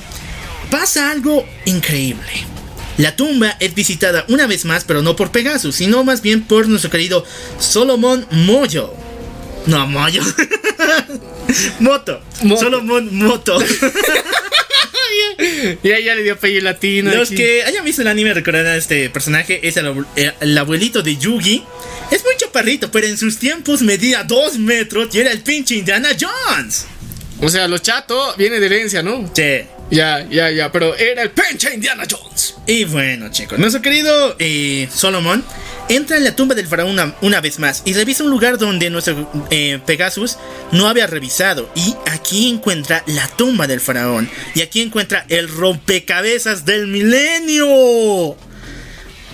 Pasa 0.71 1.11
algo 1.11 1.47
increíble. 1.67 2.47
La 2.97 3.17
tumba 3.17 3.57
es 3.61 3.75
visitada 3.75 4.25
una 4.29 4.47
vez 4.47 4.65
más, 4.65 4.85
pero 4.85 5.03
no 5.03 5.17
por 5.17 5.33
Pegasus, 5.33 5.75
sino 5.77 6.05
más 6.05 6.23
bien 6.23 6.45
por 6.45 6.69
nuestro 6.69 6.91
querido 6.91 7.25
Solomon 7.59 8.27
Moyo. 8.31 8.95
No, 9.67 9.87
Moyo. 9.87 10.23
Moto. 11.81 12.21
Moto. 12.43 12.61
Solomon 12.61 13.17
Moto. 13.17 13.59
Ya, 15.83 15.99
ya 15.99 16.15
le 16.15 16.23
dio 16.23 16.35
apellido 16.35 16.63
latino. 16.63 17.15
Los 17.15 17.29
aquí. 17.29 17.37
que 17.37 17.63
hayan 17.63 17.85
visto 17.85 18.03
el 18.03 18.09
anime 18.09 18.35
recordarán 18.35 18.73
a 18.73 18.77
este 18.77 19.11
personaje. 19.11 19.67
Es 19.67 19.77
el, 19.77 20.05
eh, 20.17 20.33
el 20.41 20.57
abuelito 20.57 21.03
de 21.03 21.17
Yugi. 21.17 21.63
Es 22.11 22.25
muy 22.25 22.35
chaparrito, 22.37 22.91
pero 22.91 23.07
en 23.07 23.17
sus 23.17 23.39
tiempos 23.39 23.83
medía 23.83 24.25
2 24.25 24.59
metros 24.59 25.15
y 25.15 25.21
era 25.21 25.31
el 25.33 25.41
pinche 25.41 25.77
Indiana 25.77 26.11
Jones. 26.19 26.87
O 27.41 27.49
sea, 27.49 27.69
lo 27.69 27.79
chato 27.79 28.35
viene 28.37 28.61
de 28.61 28.67
herencia, 28.67 29.03
¿no? 29.03 29.31
Sí. 29.35 29.63
Ya, 29.91 30.27
ya, 30.31 30.51
ya, 30.51 30.73
pero 30.73 30.97
era 30.97 31.23
el 31.23 31.31
pinche 31.31 31.73
Indiana 31.75 32.05
Jones. 32.11 32.55
Y 32.67 32.85
bueno, 32.85 33.31
chicos, 33.31 33.59
nuestro 33.59 33.83
querido 33.83 34.37
eh, 34.39 34.89
Solomon 34.93 35.45
entra 35.89 36.17
en 36.17 36.25
la 36.25 36.37
tumba 36.37 36.55
del 36.55 36.67
faraón 36.67 37.15
una, 37.21 37.41
vez 37.41 37.59
más 37.59 37.83
y 37.85 37.93
revisa 37.93 38.25
un 38.25 38.31
lugar 38.31 38.59
donde 38.59 38.91
nuestro 38.91 39.31
eh, 39.51 39.79
Pegasus 39.85 40.39
no 40.73 40.89
había 40.89 41.07
revisado. 41.07 41.69
Y 41.75 41.95
aquí 42.11 42.49
encuentra 42.49 43.03
la 43.07 43.29
tumba 43.29 43.67
del 43.67 43.81
faraón. 43.81 44.29
Y 44.55 44.63
aquí 44.63 44.81
encuentra 44.81 45.25
el 45.29 45.49
rompecabezas 45.49 46.65
del 46.65 46.87
milenio. 46.87 48.37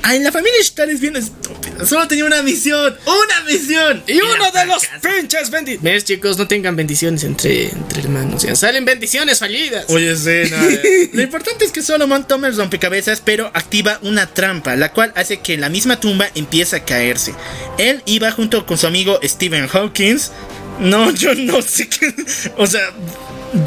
Ah, 0.02 0.16
en 0.16 0.24
la 0.24 0.32
familia 0.32 0.58
Ishtar 0.60 0.88
es 0.90 1.00
bien 1.00 1.16
estúpida. 1.16 1.84
Solo 1.84 2.08
tenía 2.08 2.24
una 2.24 2.42
misión, 2.42 2.96
una 3.06 3.40
misión. 3.46 4.02
Y 4.06 4.20
uno 4.20 4.50
de 4.50 4.66
los 4.66 4.82
pinches 5.02 5.50
bendiciones. 5.50 5.82
¿Ves, 5.82 6.04
chicos? 6.04 6.38
No 6.38 6.48
tengan 6.48 6.76
bendiciones 6.76 7.24
entre, 7.24 7.68
entre 7.68 8.02
hermanos. 8.02 8.42
Ya 8.42 8.54
salen 8.56 8.84
bendiciones 8.84 9.38
fallidas. 9.38 9.84
Oye, 9.88 10.16
sí, 10.16 10.50
no, 10.50 10.68
eh. 10.68 11.10
Lo 11.12 11.22
importante 11.22 11.64
es 11.64 11.72
que 11.72 11.82
Solomon 11.82 12.26
toma 12.26 12.48
el 12.48 12.56
rompecabezas, 12.56 13.20
pero 13.20 13.50
activa 13.54 13.98
una 14.02 14.26
trampa, 14.26 14.76
la 14.76 14.92
cual 14.92 15.12
hace 15.16 15.40
que 15.40 15.56
la 15.56 15.68
misma 15.68 16.00
tumba 16.00 16.28
empiece 16.34 16.76
a 16.76 16.84
caerse. 16.84 17.34
Él 17.78 18.02
iba 18.06 18.30
junto 18.30 18.66
con 18.66 18.78
su 18.78 18.86
amigo 18.86 19.20
Stephen 19.22 19.68
Hawkins. 19.72 20.32
No, 20.78 21.10
yo 21.12 21.34
no 21.34 21.60
sé 21.60 21.88
quién. 21.88 22.14
O 22.56 22.66
sea, 22.66 22.90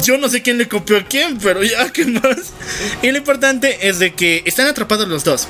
yo 0.02 0.18
no 0.18 0.28
sé 0.28 0.42
quién 0.42 0.58
le 0.58 0.68
copió 0.68 0.96
a 0.96 1.04
quién, 1.04 1.38
pero 1.38 1.62
ya, 1.62 1.90
¿qué 1.90 2.06
más? 2.06 2.52
Y 3.02 3.10
lo 3.10 3.18
importante 3.18 3.88
es 3.88 3.98
de 3.98 4.14
que 4.14 4.42
están 4.46 4.66
atrapados 4.66 5.08
los 5.08 5.24
dos. 5.24 5.48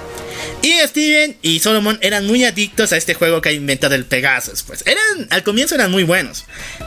Y 0.62 0.72
Steven 0.86 1.36
y 1.42 1.60
Solomon 1.60 1.98
eran 2.00 2.26
muy 2.26 2.44
adictos 2.44 2.92
a 2.92 2.96
este 2.96 3.14
juego 3.14 3.40
que 3.40 3.50
ha 3.50 3.52
inventado 3.52 3.94
el 3.94 4.04
Pegasus. 4.04 4.62
Pues 4.62 4.82
eran, 4.86 5.28
al 5.30 5.42
comienzo 5.42 5.74
eran 5.74 5.90
muy 5.90 6.04
buenos. 6.04 6.44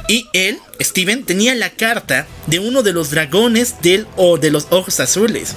Y 0.07 0.27
él, 0.33 0.59
Steven, 0.81 1.23
tenía 1.23 1.55
la 1.55 1.69
carta 1.69 2.27
de 2.47 2.59
uno 2.59 2.83
de 2.83 2.93
los 2.93 3.11
dragones 3.11 3.75
del 3.81 4.07
o 4.15 4.37
de 4.37 4.51
los 4.51 4.67
ojos 4.71 4.99
azules. 4.99 5.53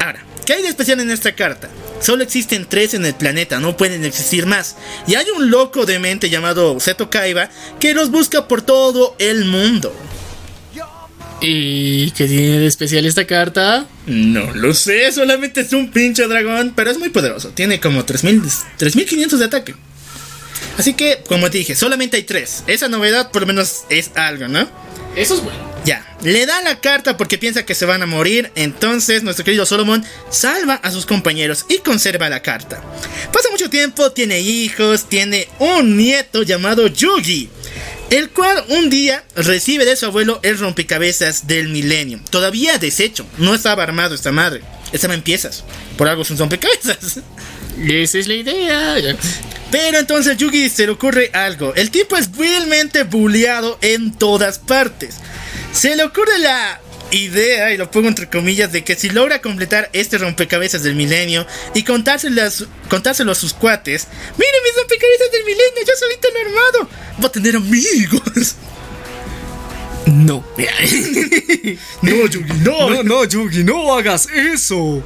Ahora, 0.00 0.24
¿qué 0.44 0.54
hay 0.54 0.62
de 0.62 0.68
especial 0.68 1.00
en 1.00 1.10
esta 1.10 1.34
carta? 1.34 1.68
Solo 2.00 2.22
existen 2.22 2.66
tres 2.68 2.94
en 2.94 3.06
el 3.06 3.14
planeta, 3.14 3.58
no 3.58 3.76
pueden 3.76 4.04
existir 4.04 4.44
más. 4.46 4.76
Y 5.06 5.14
hay 5.14 5.26
un 5.30 5.50
loco 5.50 5.86
de 5.86 5.98
mente 5.98 6.28
llamado 6.28 6.78
Seto 6.78 7.10
Kaiba 7.10 7.48
que 7.80 7.94
los 7.94 8.10
busca 8.10 8.48
por 8.48 8.60
todo 8.60 9.16
el 9.18 9.44
mundo. 9.44 9.94
¿Y 11.40 12.10
qué 12.12 12.26
tiene 12.26 12.58
de 12.58 12.66
especial 12.66 13.04
esta 13.04 13.26
carta? 13.26 13.86
No 14.06 14.54
lo 14.54 14.72
sé, 14.72 15.12
solamente 15.12 15.60
es 15.60 15.72
un 15.72 15.90
pinche 15.90 16.26
dragón, 16.26 16.72
pero 16.74 16.90
es 16.90 16.98
muy 16.98 17.10
poderoso. 17.10 17.50
Tiene 17.50 17.78
como 17.78 18.04
3000 18.04 18.42
3500 18.78 19.38
de 19.38 19.44
ataque. 19.44 19.74
Así 20.78 20.94
que, 20.94 21.22
como 21.26 21.50
te 21.50 21.58
dije, 21.58 21.74
solamente 21.74 22.16
hay 22.16 22.22
tres. 22.22 22.64
Esa 22.66 22.88
novedad 22.88 23.30
por 23.30 23.42
lo 23.42 23.48
menos 23.48 23.84
es 23.90 24.10
algo, 24.14 24.48
¿no? 24.48 24.68
Eso 25.14 25.34
es 25.34 25.42
bueno. 25.42 25.76
Ya, 25.86 26.04
le 26.22 26.46
da 26.46 26.60
la 26.62 26.80
carta 26.80 27.16
porque 27.16 27.38
piensa 27.38 27.64
que 27.64 27.74
se 27.74 27.86
van 27.86 28.02
a 28.02 28.06
morir. 28.06 28.50
Entonces, 28.54 29.22
nuestro 29.22 29.44
querido 29.44 29.64
Solomon 29.64 30.04
salva 30.30 30.74
a 30.74 30.90
sus 30.90 31.06
compañeros 31.06 31.64
y 31.68 31.78
conserva 31.78 32.28
la 32.28 32.42
carta. 32.42 32.82
Pasa 33.32 33.50
mucho 33.50 33.70
tiempo, 33.70 34.10
tiene 34.10 34.40
hijos, 34.40 35.08
tiene 35.08 35.48
un 35.58 35.96
nieto 35.96 36.42
llamado 36.42 36.88
Yugi. 36.88 37.48
El 38.10 38.30
cual 38.30 38.64
un 38.68 38.88
día 38.88 39.24
recibe 39.34 39.84
de 39.84 39.96
su 39.96 40.06
abuelo 40.06 40.38
el 40.42 40.58
rompecabezas 40.58 41.46
del 41.48 41.68
milenio. 41.68 42.20
Todavía 42.30 42.78
deshecho, 42.78 43.26
no 43.38 43.54
estaba 43.54 43.82
armado 43.82 44.14
esta 44.14 44.30
madre. 44.30 44.62
Estaba 44.92 45.14
en 45.14 45.22
piezas. 45.22 45.64
Por 45.98 46.08
algo 46.08 46.22
es 46.22 46.30
un 46.30 46.38
rompecabezas. 46.38 47.20
Esa 47.88 48.18
es 48.18 48.28
la 48.28 48.34
idea. 48.34 49.16
Pero 49.70 49.98
entonces 49.98 50.36
Yugi 50.36 50.68
se 50.68 50.86
le 50.86 50.92
ocurre 50.92 51.30
algo. 51.34 51.74
El 51.74 51.90
tipo 51.90 52.16
es 52.16 52.30
vilmente 52.30 53.02
bulleado 53.02 53.78
en 53.82 54.12
todas 54.12 54.60
partes. 54.60 55.16
Se 55.72 55.96
le 55.96 56.04
ocurre 56.04 56.38
la 56.38 56.80
idea, 57.10 57.72
y 57.72 57.76
lo 57.76 57.90
pongo 57.90 58.08
entre 58.08 58.28
comillas, 58.28 58.72
de 58.72 58.84
que 58.84 58.94
si 58.96 59.10
logra 59.10 59.40
completar 59.40 59.88
este 59.92 60.18
rompecabezas 60.18 60.82
del 60.82 60.94
milenio 60.96 61.46
y 61.74 61.82
contárselo 61.84 62.42
a, 62.42 62.50
su- 62.50 62.66
contárselo 62.88 63.32
a 63.32 63.34
sus 63.34 63.52
cuates, 63.54 64.06
miren 64.36 64.62
mis 64.64 64.76
rompecabezas 64.76 65.32
del 65.32 65.44
milenio, 65.44 65.82
yo 65.86 65.92
solito 65.98 66.28
lo 66.30 66.38
he 66.38 66.42
armado, 66.42 66.88
va 67.22 67.26
a 67.28 67.32
tener 67.32 67.56
amigos. 67.56 68.56
No. 70.06 70.44
No, 72.02 72.26
Yugi, 72.26 72.52
no. 72.62 72.90
No, 72.90 73.02
no, 73.02 73.24
Yugi, 73.24 73.64
no 73.64 73.92
hagas 73.94 74.28
eso. 74.30 75.02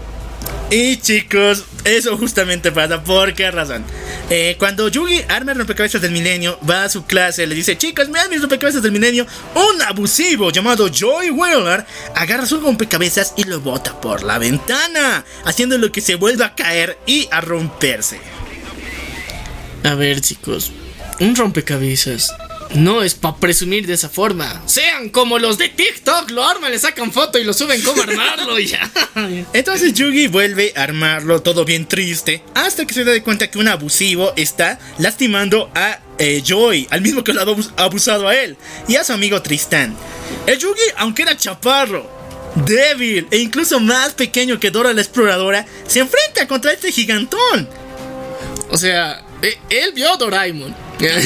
Y 0.71 0.99
chicos, 0.99 1.65
eso 1.85 2.17
justamente 2.17 2.71
pasa. 2.71 3.03
¿Por 3.03 3.35
qué 3.35 3.51
razón? 3.51 3.85
Eh, 4.29 4.55
cuando 4.57 4.87
Yugi 4.87 5.23
arma 5.29 5.51
el 5.51 5.59
rompecabezas 5.59 6.01
del 6.01 6.13
milenio, 6.13 6.61
va 6.69 6.85
a 6.85 6.89
su 6.89 7.05
clase, 7.05 7.47
le 7.47 7.57
dice: 7.57 7.77
Chicos, 7.77 8.09
vean 8.11 8.31
mis 8.31 8.41
rompecabezas 8.41 8.81
del 8.81 8.93
milenio. 8.93 9.27
Un 9.57 9.83
abusivo 9.83 10.53
llamado 10.53 10.89
Joy 10.89 11.31
Wheeler 11.31 11.85
agarra 12.15 12.47
su 12.47 12.61
rompecabezas 12.61 13.35
y 13.37 13.45
lo 13.45 13.61
bota 13.61 14.01
por 14.01 14.23
la 14.23 14.39
ventana, 14.39 15.25
haciéndolo 15.45 15.91
que 15.91 16.01
se 16.01 16.15
vuelva 16.15 16.47
a 16.47 16.55
caer 16.55 16.97
y 17.05 17.29
a 17.33 17.41
romperse. 17.41 18.21
A 19.83 19.95
ver, 19.95 20.21
chicos. 20.21 20.71
Un 21.19 21.35
rompecabezas. 21.35 22.33
No 22.75 23.03
es 23.03 23.15
para 23.15 23.37
presumir 23.37 23.87
de 23.87 23.95
esa 23.95 24.09
forma. 24.09 24.63
Sean 24.67 25.09
como 25.09 25.39
los 25.41 25.59
de 25.59 25.69
TikTok, 25.71 26.31
lo 26.31 26.45
arman, 26.47 26.71
le 26.71 26.79
sacan 26.79 27.11
foto 27.13 27.39
y 27.39 27.45
lo 27.45 27.53
suben 27.53 27.83
como 27.83 28.03
armarlo 28.03 28.59
y 28.61 28.67
ya. 28.67 28.89
Entonces 29.53 29.93
Yugi 29.95 30.29
vuelve 30.29 30.73
a 30.77 30.83
armarlo 30.85 31.43
todo 31.43 31.65
bien 31.65 31.87
triste 31.87 32.43
hasta 32.55 32.87
que 32.87 32.95
se 32.95 33.05
da 33.05 33.11
de 33.11 33.23
cuenta 33.25 33.51
que 33.51 33.59
un 33.59 33.67
abusivo 33.67 34.33
está 34.37 34.79
lastimando 34.99 35.69
a 35.75 35.99
eh, 36.19 36.43
Joy, 36.47 36.87
al 36.91 37.01
mismo 37.01 37.25
que 37.25 37.33
lo 37.33 37.41
ha 37.41 37.45
abus- 37.45 37.73
abusado 37.77 38.29
a 38.29 38.37
él, 38.37 38.57
y 38.87 38.95
a 38.97 39.03
su 39.05 39.13
amigo 39.15 39.43
Tristán. 39.43 39.97
El 40.47 40.59
Yugi, 40.59 40.81
aunque 40.99 41.23
era 41.23 41.37
chaparro, 41.37 42.09
débil 42.55 43.27
e 43.33 43.39
incluso 43.39 43.81
más 43.81 44.13
pequeño 44.13 44.61
que 44.61 44.71
Dora 44.71 44.93
la 44.93 45.01
exploradora, 45.01 45.67
se 45.89 45.99
enfrenta 46.01 46.47
contra 46.47 46.73
este 46.73 46.93
gigantón. 46.93 47.69
O 48.71 48.79
sea, 48.79 49.25
eh, 49.43 49.59
él 49.71 49.93
vio 49.93 50.13
a 50.13 50.17
Doraemon. 50.17 50.73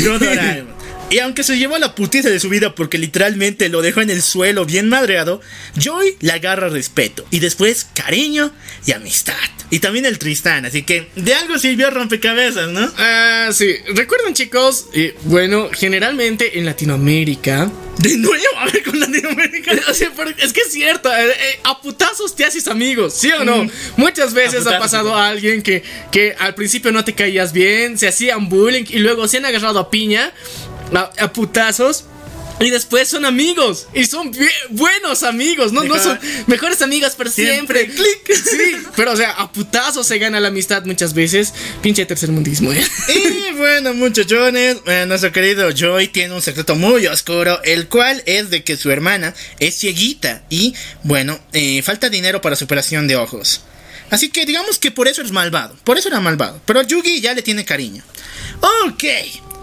No 0.05 0.19
Doraemon. 0.19 0.74
Y 1.11 1.19
aunque 1.21 1.45
se 1.45 1.57
llevó 1.57 1.79
la 1.79 1.95
putiza 1.95 2.29
de 2.31 2.41
su 2.41 2.49
vida 2.49 2.75
porque 2.75 2.99
literalmente 2.99 3.69
lo 3.69 3.83
dejó 3.83 4.01
en 4.01 4.11
el 4.11 4.23
suelo 4.23 4.65
bien 4.65 4.89
madreado, 4.89 5.41
Joy 5.79 6.17
le 6.21 6.33
agarra 6.33 6.69
respeto 6.69 7.25
y 7.31 7.39
después 7.39 7.87
cariño 7.95 8.53
y 8.87 8.93
amistad. 8.93 9.35
Y 9.71 9.79
también 9.79 10.07
el 10.07 10.19
Tristán, 10.19 10.67
así 10.67 10.83
que 10.83 11.09
de 11.17 11.35
algo 11.35 11.59
sirvió 11.59 11.91
rompecabezas, 11.91 12.69
¿no? 12.69 12.91
Ah, 12.99 13.49
sí. 13.53 13.77
Recuerden, 13.95 14.35
chicos, 14.35 14.89
eh, 14.93 15.17
bueno, 15.23 15.71
generalmente 15.73 16.59
en 16.59 16.67
Latinoamérica. 16.67 17.71
De 17.99 18.17
nuevo, 18.17 18.59
a 18.59 18.67
ver 18.67 18.83
con 18.83 18.99
Latinoamérica. 18.99 19.73
O 19.89 19.95
sea, 19.95 20.11
pero 20.17 20.31
es 20.31 20.53
que 20.53 20.61
es 20.61 20.73
cierto, 20.73 21.15
eh, 21.15 21.29
eh, 21.29 21.61
a 21.65 21.81
putazos 21.81 22.35
te 22.35 22.45
haces 22.45 22.69
amigos, 22.69 23.15
¿sí 23.15 23.31
o 23.33 23.45
no? 23.45 23.69
Muchas 23.97 24.35
veces 24.35 24.65
Mm. 24.65 24.69
Ha 24.69 24.79
pasado 24.79 25.15
a 25.15 25.29
alguien 25.29 25.63
que, 25.63 25.83
que 26.11 26.35
al 26.39 26.55
principio 26.55 26.93
no 26.93 27.05
te 27.05 27.15
caías 27.15 27.53
bien, 27.53 27.99
se 27.99 28.09
hacían 28.09 28.49
bullying 28.49 28.85
y 28.89 28.99
luego 28.99 29.29
se 29.29 29.39
han 29.39 29.45
agarrado 29.45 29.79
a 29.79 29.91
piña, 29.91 30.33
a, 30.93 31.11
a 31.25 31.33
putazos. 31.33 32.05
Y 32.61 32.71
después 32.71 33.09
son 33.09 33.25
amigos. 33.25 33.89
Y 33.95 34.05
son 34.05 34.31
buenos 34.71 35.25
amigos. 35.25 35.73
No, 35.73 35.83
no 35.83 35.99
son 35.99 36.19
mejores 36.47 36.83
amigos 36.83 37.15
por 37.17 37.29
siempre. 37.29 37.87
Siempre. 37.87 38.15
Clic. 38.25 38.37
Sí. 38.37 38.77
Pero 38.95 39.13
o 39.13 39.17
sea, 39.17 39.33
a 39.33 39.51
putazos 39.51 40.07
se 40.07 40.19
gana 40.19 40.39
la 40.39 40.49
amistad 40.49 40.85
muchas 40.85 41.15
veces. 41.15 41.53
Pinche 41.83 42.07
tercermundismo, 42.07 42.73
¿eh? 42.73 42.85
Y 43.09 43.55
bueno, 43.57 43.93
muchachones, 43.95 44.77
eh, 44.87 45.05
nuestro 45.07 45.33
querido 45.33 45.69
Joy 45.73 46.09
tiene 46.09 46.33
un 46.33 46.43
secreto 46.43 46.77
muy 46.77 47.09
oscuro, 47.09 47.61
el 47.65 47.89
cual 47.89 48.23
es 48.25 48.51
de 48.51 48.63
que 48.63 48.77
su 48.77 48.91
hermana 48.93 49.35
es 49.59 49.77
cieguita 49.77 50.45
y, 50.49 50.75
bueno, 51.03 51.41
eh, 51.53 51.83
falta 51.83 52.09
dinero 52.09 52.41
para 52.41 52.55
su 52.55 52.67
operación 52.67 53.09
de 53.09 53.17
ojos. 53.17 53.63
Así 54.11 54.29
que 54.29 54.47
digamos 54.47 54.79
que 54.79 54.93
por 54.93 55.09
eso 55.09 55.23
es 55.23 55.33
malvado, 55.33 55.77
por 55.83 55.99
eso 55.99 56.09
era 56.09 56.21
malvado, 56.21 56.61
pero 56.67 56.83
Yugi 56.83 57.21
ya 57.21 57.35
le 57.35 57.43
tiene 57.43 57.65
cariño. 57.65 58.05
Ok, 58.87 59.05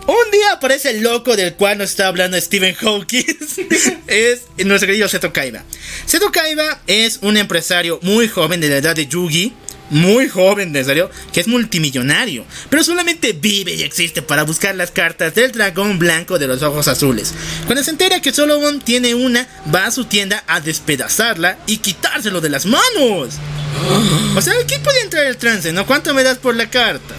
un 0.07 0.31
día 0.31 0.53
aparece 0.53 0.91
el 0.91 1.01
loco 1.01 1.35
del 1.35 1.53
cual 1.55 1.77
nos 1.77 1.91
está 1.91 2.07
hablando 2.07 2.39
Stephen 2.39 2.75
Hawking, 2.75 3.25
es 4.07 4.41
nuestro 4.65 4.87
querido 4.87 5.07
Seto 5.07 5.31
Kaiba. 5.31 5.63
Seto 6.05 6.31
Kaiba 6.31 6.81
es 6.87 7.19
un 7.21 7.37
empresario 7.37 7.99
muy 8.01 8.27
joven 8.27 8.61
de 8.61 8.69
la 8.69 8.77
edad 8.77 8.95
de 8.95 9.07
Yugi, 9.07 9.53
muy 9.91 10.29
joven, 10.29 10.71
de 10.71 10.83
serio, 10.83 11.11
que 11.33 11.41
es 11.41 11.47
multimillonario, 11.47 12.45
pero 12.69 12.83
solamente 12.83 13.33
vive 13.33 13.73
y 13.73 13.83
existe 13.83 14.21
para 14.21 14.43
buscar 14.43 14.73
las 14.73 14.89
cartas 14.89 15.35
del 15.35 15.51
dragón 15.51 15.99
blanco 15.99 16.39
de 16.39 16.47
los 16.47 16.63
ojos 16.63 16.87
azules. 16.87 17.33
Cuando 17.65 17.83
se 17.83 17.91
entera 17.91 18.21
que 18.21 18.31
Solomon 18.31 18.79
tiene 18.79 19.13
una, 19.13 19.47
va 19.73 19.85
a 19.85 19.91
su 19.91 20.05
tienda 20.05 20.43
a 20.47 20.61
despedazarla 20.61 21.57
y 21.67 21.77
quitárselo 21.77 22.39
de 22.39 22.49
las 22.49 22.65
manos. 22.65 23.35
O 24.35 24.41
sea, 24.41 24.53
aquí 24.63 24.75
puede 24.81 25.01
entrar 25.01 25.25
el 25.25 25.37
trance, 25.37 25.73
¿no? 25.73 25.85
¿Cuánto 25.85 26.13
me 26.13 26.23
das 26.23 26.37
por 26.37 26.55
la 26.55 26.69
carta? 26.69 27.13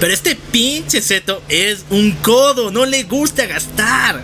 Pero 0.00 0.12
este 0.12 0.36
pinche 0.36 1.00
seto 1.00 1.42
es 1.48 1.84
un 1.90 2.12
codo, 2.12 2.70
no 2.70 2.84
le 2.84 3.04
gusta 3.04 3.46
gastar. 3.46 4.22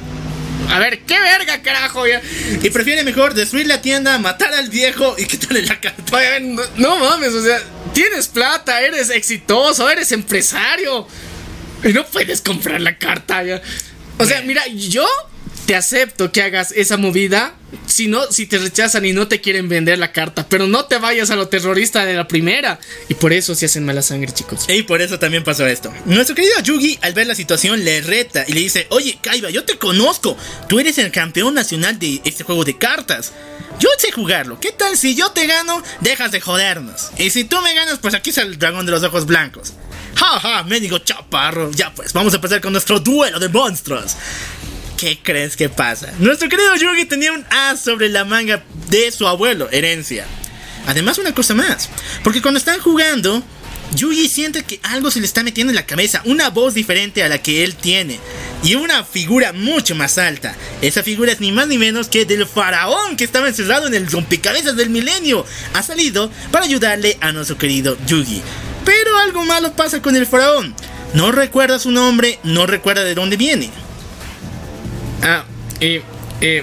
A 0.68 0.78
ver, 0.78 1.01
qué 1.05 1.18
verga, 1.18 1.62
carajo. 1.62 2.06
Ya. 2.06 2.20
Y 2.62 2.70
prefiere 2.70 3.02
mejor 3.02 3.34
destruir 3.34 3.66
la 3.66 3.80
tienda, 3.80 4.18
matar 4.18 4.52
al 4.55 4.68
viejo 4.68 5.16
y 5.18 5.26
quitarle 5.26 5.62
la 5.62 5.80
carta. 5.80 6.02
No, 6.40 6.62
no 6.76 6.97
mames, 6.98 7.34
o 7.34 7.42
sea, 7.42 7.60
tienes 7.92 8.28
plata, 8.28 8.80
eres 8.80 9.10
exitoso, 9.10 9.88
eres 9.90 10.12
empresario. 10.12 11.06
Y 11.82 11.88
no 11.88 12.06
puedes 12.06 12.40
comprar 12.40 12.80
la 12.80 12.98
carta 12.98 13.42
ya. 13.42 13.62
O 14.18 14.24
sea, 14.26 14.42
mira, 14.42 14.66
yo 14.68 15.06
te 15.70 15.76
acepto 15.76 16.32
que 16.32 16.42
hagas 16.42 16.72
esa 16.72 16.97
movida 16.97 17.55
si 17.86 18.09
no, 18.09 18.26
si 18.32 18.47
te 18.47 18.59
rechazan 18.59 19.06
y 19.06 19.12
no 19.12 19.28
te 19.28 19.40
quieren 19.40 19.68
vender 19.68 20.01
la 20.01 20.10
carta, 20.10 20.44
pero 20.48 20.66
no 20.66 20.86
te 20.86 20.98
vayas 20.98 21.30
a 21.30 21.36
lo 21.36 21.47
terrorista 21.47 22.05
de 22.05 22.14
la 22.14 22.26
primera. 22.26 22.80
Y 23.09 23.14
por 23.14 23.32
eso 23.32 23.55
se 23.55 23.66
hacen 23.66 23.84
mala 23.84 24.02
sangre, 24.02 24.32
chicos. 24.32 24.64
Y 24.68 24.82
por 24.82 25.01
eso 25.01 25.20
también 25.20 25.44
pasó 25.44 25.64
esto. 25.68 25.94
Nuestro 26.06 26.34
querido 26.34 26.59
Yugi, 26.60 26.98
al 27.02 27.14
ver 27.14 27.28
la 27.28 27.36
situación, 27.36 27.84
le 27.84 28.01
reta 28.01 28.44
y 28.48 28.52
le 28.52 28.62
dice: 28.62 28.88
Oye, 28.90 29.20
Kaiba, 29.22 29.51
yo 29.51 29.64
te 29.64 29.78
conozco. 29.78 30.36
Tú 30.68 30.80
eres 30.80 30.98
el 30.98 31.12
campeón 31.12 31.55
nacional 31.55 32.01
de 32.01 32.20
este 32.24 32.42
juego 32.42 32.64
de 32.64 32.76
cartas. 32.76 33.32
Yo 33.78 33.90
sé 33.97 34.10
jugarlo. 34.10 34.59
¿Qué 34.59 34.72
tal 34.72 34.97
si 34.97 35.14
yo 35.14 35.30
te 35.30 35.47
gano? 35.47 35.84
Dejas 36.01 36.32
de 36.32 36.40
jodernos. 36.40 37.12
Y 37.16 37.30
si 37.30 37.44
tú 37.44 37.60
me 37.60 37.74
ganas, 37.74 38.01
pues 38.01 38.14
aquí 38.14 38.30
está 38.30 38.42
el 38.42 38.59
dragón 38.59 38.86
de 38.86 38.90
los 38.90 39.05
ojos 39.05 39.24
blancos. 39.24 39.74
Jaja, 40.16 40.64
mendigo 40.64 40.98
chaparro. 40.98 41.70
Ya 41.70 41.94
pues, 41.94 42.12
vamos 42.12 42.32
a 42.32 42.36
empezar 42.38 42.60
con 42.60 42.72
nuestro 42.72 42.98
duelo 42.98 43.38
de 43.38 43.48
monstruos. 43.48 44.16
¿Qué 45.01 45.18
crees 45.22 45.56
que 45.56 45.70
pasa? 45.70 46.12
Nuestro 46.18 46.51
querido 46.51 46.77
Yugi 46.77 47.06
tenía 47.06 47.32
un 47.32 47.43
as 47.48 47.81
sobre 47.81 48.10
la 48.10 48.27
manga 48.27 48.62
de 48.90 49.10
su 49.10 49.27
abuelo, 49.27 49.70
herencia. 49.70 50.27
Además, 50.86 51.16
una 51.16 51.32
cosa 51.32 51.55
más. 51.55 51.89
Porque 52.22 52.43
cuando 52.43 52.59
están 52.59 52.81
jugando, 52.81 53.43
Yugi 53.94 54.28
siente 54.28 54.62
que 54.62 54.78
algo 54.82 55.10
se 55.10 55.20
le 55.20 55.24
está 55.24 55.43
metiendo 55.43 55.70
en 55.70 55.77
la 55.77 55.86
cabeza, 55.86 56.20
una 56.27 56.51
voz 56.51 56.74
diferente 56.74 57.22
a 57.22 57.31
la 57.31 57.39
que 57.39 57.64
él 57.64 57.77
tiene. 57.77 58.20
Y 58.62 58.74
una 58.74 59.02
figura 59.02 59.55
mucho 59.55 59.94
más 59.94 60.18
alta. 60.18 60.55
Esa 60.82 61.02
figura 61.02 61.32
es 61.32 61.40
ni 61.40 61.51
más 61.51 61.66
ni 61.66 61.78
menos 61.78 62.09
que 62.09 62.27
del 62.27 62.47
faraón 62.47 63.16
que 63.16 63.24
estaba 63.24 63.48
encerrado 63.48 63.86
en 63.86 63.94
el 63.94 64.06
rompecabezas 64.06 64.77
del 64.77 64.90
milenio. 64.90 65.47
Ha 65.72 65.82
salido 65.82 66.31
para 66.52 66.66
ayudarle 66.66 67.16
a 67.22 67.32
nuestro 67.32 67.56
querido 67.56 67.97
Yugi. 68.06 68.43
Pero 68.85 69.16
algo 69.16 69.47
malo 69.47 69.74
pasa 69.74 70.02
con 70.02 70.14
el 70.14 70.27
faraón. 70.27 70.74
No 71.14 71.32
recuerda 71.32 71.78
su 71.78 71.90
nombre, 71.90 72.39
no 72.43 72.66
recuerda 72.66 73.02
de 73.02 73.14
dónde 73.14 73.39
viene. 73.39 73.70
Ah, 75.22 75.44
y. 75.80 75.97
y 75.97 76.62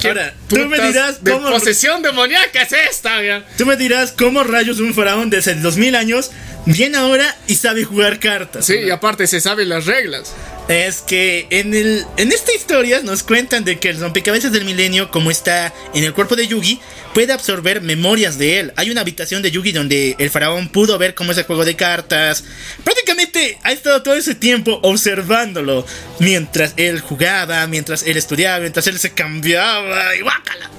¿qué 0.00 0.08
Ahora, 0.08 0.34
tú 0.48 0.56
me 0.66 0.78
dirás 0.80 1.22
de 1.24 1.32
cómo- 1.32 1.50
posesión 1.50 2.02
demoníaca 2.02 2.62
es 2.62 2.72
esta, 2.72 3.22
ya? 3.22 3.44
Tú 3.56 3.66
me 3.66 3.76
dirás 3.76 4.12
cómo 4.12 4.44
rayos 4.44 4.80
un 4.80 4.94
faraón 4.94 5.30
de 5.30 5.38
hace 5.38 5.54
2000 5.54 5.96
años 5.96 6.30
viene 6.66 6.98
ahora 6.98 7.34
y 7.46 7.54
sabe 7.54 7.84
jugar 7.84 8.18
cartas. 8.20 8.66
Sí, 8.66 8.74
y 8.76 8.90
aparte 8.90 9.26
se 9.26 9.40
saben 9.40 9.68
las 9.68 9.86
reglas. 9.86 10.32
Es 10.68 11.00
que 11.00 11.46
en, 11.48 11.72
el, 11.72 12.04
en 12.18 12.30
esta 12.30 12.52
historia 12.54 13.00
nos 13.02 13.22
cuentan 13.22 13.64
de 13.64 13.78
que 13.78 13.88
el 13.88 13.98
rompecabezas 13.98 14.52
del 14.52 14.66
milenio, 14.66 15.10
como 15.10 15.30
está 15.30 15.72
en 15.94 16.04
el 16.04 16.12
cuerpo 16.12 16.36
de 16.36 16.46
Yugi, 16.46 16.78
puede 17.14 17.32
absorber 17.32 17.80
memorias 17.80 18.36
de 18.36 18.60
él. 18.60 18.72
Hay 18.76 18.90
una 18.90 19.00
habitación 19.00 19.40
de 19.40 19.50
Yugi 19.50 19.72
donde 19.72 20.14
el 20.18 20.28
faraón 20.28 20.68
pudo 20.68 20.98
ver 20.98 21.14
cómo 21.14 21.32
es 21.32 21.38
el 21.38 21.44
juego 21.44 21.64
de 21.64 21.74
cartas. 21.74 22.44
Prácticamente 22.84 23.58
ha 23.62 23.72
estado 23.72 24.02
todo 24.02 24.14
ese 24.14 24.34
tiempo 24.34 24.78
observándolo 24.82 25.86
mientras 26.18 26.74
él 26.76 27.00
jugaba, 27.00 27.66
mientras 27.66 28.02
él 28.02 28.18
estudiaba, 28.18 28.60
mientras 28.60 28.86
él 28.88 28.98
se 28.98 29.12
cambiaba 29.14 30.14
y 30.16 30.20
guácala. 30.20 30.70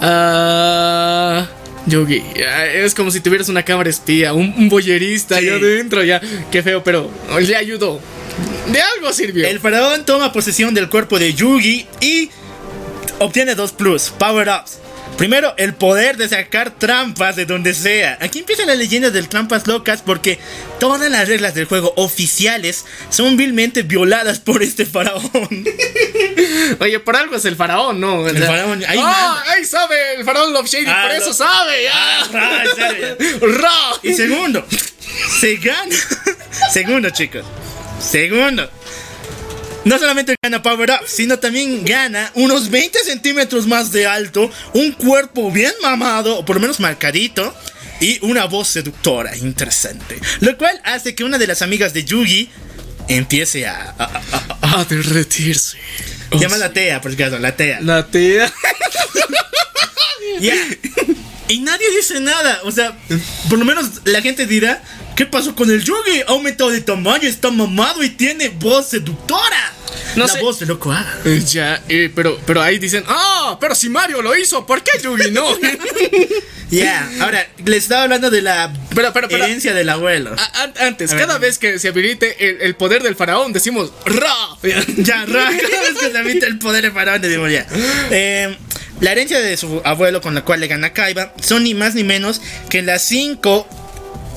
Ah. 0.00 1.46
Yogi, 1.86 2.22
ah, 2.46 2.66
es 2.66 2.94
como 2.94 3.10
si 3.10 3.20
tuvieras 3.20 3.48
una 3.48 3.62
cámara 3.64 3.88
espía, 3.88 4.32
un, 4.34 4.52
un 4.58 4.68
boyerista 4.68 5.38
Sí. 5.38 5.48
adentro, 5.48 6.02
ya. 6.02 6.20
Qué 6.50 6.62
feo, 6.62 6.82
pero 6.82 7.08
le 7.40 7.56
ayudó. 7.56 8.00
De 8.72 8.80
algo 8.80 9.12
sirvió. 9.12 9.46
El 9.48 9.60
faraón 9.60 10.04
toma 10.04 10.32
posesión 10.32 10.74
del 10.74 10.88
cuerpo 10.88 11.18
de 11.18 11.32
Yugi 11.34 11.86
y 12.00 12.30
obtiene 13.18 13.54
dos 13.54 13.72
plus, 13.72 14.10
power 14.10 14.48
ups. 14.48 14.78
Primero, 15.16 15.52
el 15.56 15.74
poder 15.74 16.16
de 16.16 16.28
sacar 16.28 16.70
trampas 16.78 17.34
de 17.34 17.44
donde 17.44 17.74
sea. 17.74 18.18
Aquí 18.20 18.40
empieza 18.40 18.64
la 18.66 18.76
leyenda 18.76 19.10
del 19.10 19.28
trampas 19.28 19.66
locas 19.66 20.00
porque 20.02 20.38
todas 20.78 21.10
las 21.10 21.26
reglas 21.26 21.54
del 21.54 21.64
juego 21.64 21.92
oficiales 21.96 22.84
son 23.10 23.36
vilmente 23.36 23.82
violadas 23.82 24.38
por 24.38 24.62
este 24.62 24.86
faraón. 24.86 25.48
Oye, 26.78 27.00
por 27.00 27.16
algo 27.16 27.34
es 27.36 27.44
el 27.46 27.56
faraón, 27.56 27.98
¿no? 28.00 28.28
El 28.28 28.38
faraón, 28.44 28.84
ahí 28.86 28.98
ah, 29.02 29.42
ahí 29.48 29.64
sabe, 29.64 30.14
el 30.18 30.24
faraón 30.24 30.52
Love 30.52 30.68
Shady, 30.68 30.84
Ah, 30.86 31.06
por 31.08 31.16
lo- 31.16 31.22
eso 31.24 31.32
sabe. 31.32 31.88
Ah, 31.88 32.28
Ah, 32.34 32.62
serio. 32.76 33.16
Ra. 33.58 33.72
Y 34.02 34.12
segundo, 34.14 34.64
se 35.40 35.56
gana. 35.56 35.96
segundo, 36.72 37.10
chicos. 37.10 37.44
Segundo. 38.00 38.70
No 39.84 39.98
solamente 39.98 40.34
gana 40.42 40.62
Power 40.62 40.90
Up, 40.90 41.06
sino 41.06 41.38
también 41.38 41.84
gana 41.84 42.30
unos 42.34 42.68
20 42.70 42.98
centímetros 43.04 43.66
más 43.66 43.90
de 43.92 44.06
alto, 44.06 44.50
un 44.74 44.92
cuerpo 44.92 45.50
bien 45.50 45.72
mamado, 45.82 46.38
o 46.38 46.44
por 46.44 46.56
lo 46.56 46.60
menos 46.60 46.78
marcadito, 46.80 47.54
y 48.00 48.18
una 48.24 48.44
voz 48.44 48.68
seductora, 48.68 49.36
interesante. 49.36 50.20
Lo 50.40 50.56
cual 50.58 50.80
hace 50.84 51.14
que 51.14 51.24
una 51.24 51.38
de 51.38 51.46
las 51.46 51.62
amigas 51.62 51.94
de 51.94 52.04
Yugi 52.04 52.50
empiece 53.08 53.66
a. 53.66 53.94
a- 53.98 54.04
a- 54.04 54.58
a- 54.60 54.80
A 54.80 54.84
derretirse. 54.84 55.78
Oh, 56.30 56.38
llama 56.38 56.58
la 56.58 56.72
Tea, 56.72 57.00
por 57.00 57.10
si 57.14 57.22
acaso, 57.22 57.38
la 57.38 57.56
Tea. 57.56 57.80
La. 57.80 58.06
Ya. 60.40 60.54
Y 61.48 61.60
nadie 61.60 61.86
dice 61.96 62.20
nada. 62.20 62.60
O 62.64 62.70
sea, 62.70 62.96
por 63.48 63.58
lo 63.58 63.64
menos 63.64 63.86
la 64.04 64.20
gente 64.20 64.46
dirá: 64.46 64.82
¿Qué 65.18 65.26
pasó 65.26 65.52
con 65.56 65.68
el 65.68 65.82
Yugi? 65.82 66.20
Ha 66.28 66.30
aumentado 66.30 66.70
de 66.70 66.80
tamaño, 66.80 67.28
está 67.28 67.50
mamado 67.50 68.04
y 68.04 68.10
tiene 68.10 68.50
voz 68.50 68.90
seductora. 68.90 69.72
No 70.14 70.26
la 70.26 70.32
sé. 70.32 70.38
voz 70.40 70.60
de 70.60 70.66
loco 70.66 70.92
Ada. 70.92 71.18
Eh, 71.24 71.42
Ya, 71.44 71.82
eh, 71.88 72.08
pero, 72.14 72.38
pero 72.46 72.62
ahí 72.62 72.78
dicen, 72.78 73.02
ah, 73.08 73.58
pero 73.60 73.74
si 73.74 73.88
Mario 73.88 74.22
lo 74.22 74.36
hizo, 74.36 74.64
¿por 74.64 74.80
qué 74.84 74.92
Yugi 75.02 75.32
no? 75.32 75.44
Ya, 76.70 77.10
ahora 77.20 77.48
les 77.64 77.78
estaba 77.84 78.02
hablando 78.04 78.30
de 78.30 78.42
la 78.42 78.72
Pero, 78.94 79.12
pero, 79.12 79.26
pero- 79.28 79.42
herencia 79.44 79.74
del 79.74 79.88
abuelo. 79.88 80.36
A- 80.38 80.86
antes, 80.86 81.10
A 81.10 81.14
ver. 81.16 81.26
cada 81.26 81.38
vez 81.38 81.58
que 81.58 81.78
se 81.80 81.88
habilite 81.88 82.46
el, 82.48 82.60
el 82.60 82.76
poder 82.76 83.02
del 83.02 83.16
faraón, 83.16 83.52
decimos 83.52 83.90
Ra. 84.04 84.34
Ya, 84.98 85.24
ra, 85.26 85.50
cada 85.50 85.80
vez 85.82 85.98
que 85.98 86.10
se 86.12 86.18
habita 86.18 86.46
el 86.46 86.58
poder 86.60 86.82
de 86.84 86.90
faraón, 86.92 87.20
decimos 87.22 87.50
ya. 87.50 87.66
Eh, 88.10 88.56
la 89.00 89.12
herencia 89.12 89.40
de 89.40 89.56
su 89.56 89.80
abuelo 89.84 90.20
con 90.20 90.34
la 90.34 90.42
cual 90.44 90.60
le 90.60 90.66
gana 90.68 90.92
Kaiba 90.92 91.32
son 91.40 91.64
ni 91.64 91.74
más 91.74 91.94
ni 91.94 92.04
menos 92.04 92.40
que 92.68 92.82
las 92.82 93.02
cinco 93.06 93.66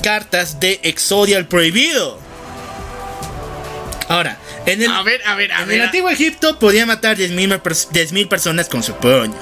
cartas 0.02 0.60
de 0.60 0.80
Exodia 0.82 1.38
el 1.38 1.46
Prohibido. 1.46 2.18
Ahora, 4.08 4.36
en 4.66 4.82
el, 4.82 4.90
A 4.90 5.02
ver, 5.02 5.22
a 5.26 5.34
ver, 5.34 5.52
a 5.52 5.62
en 5.62 5.68
ver. 5.68 5.76
el 5.76 5.82
antiguo 5.86 6.10
Egipto 6.10 6.58
podía 6.58 6.84
matar 6.84 7.16
10.000 7.16 7.62
pers- 7.62 7.88
10.000 7.90 8.28
personas 8.28 8.68
con 8.68 8.82
su 8.82 8.94
puño. 8.94 9.34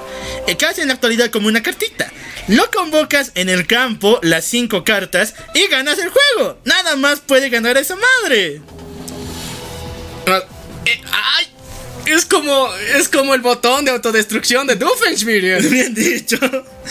El 0.47 0.57
caso 0.57 0.81
en 0.81 0.89
la 0.89 0.95
actualidad 0.95 1.31
como 1.31 1.49
una 1.49 1.62
cartita. 1.62 2.11
Lo 2.49 2.70
convocas 2.70 3.32
en 3.35 3.49
el 3.49 3.66
campo, 3.66 4.19
las 4.23 4.45
cinco 4.45 4.85
cartas, 4.85 5.35
y 5.55 5.66
ganas 5.69 5.99
el 5.99 6.11
juego. 6.11 6.59
Nada 6.65 6.97
más 6.97 7.20
puede 7.20 7.49
ganar 7.49 7.77
esa 7.78 7.97
madre. 7.97 8.61
Ah, 10.27 10.41
eh, 10.87 11.01
ay, 11.12 11.47
es 12.15 12.24
como, 12.24 12.69
es 12.97 13.09
como 13.09 13.35
el 13.35 13.41
botón 13.41 13.85
de 13.85 13.91
autodestrucción 13.93 14.66
de 14.66 14.77
Doofenshmirtz. 14.77 15.70
Bien 15.70 15.95
dicho. 15.95 16.37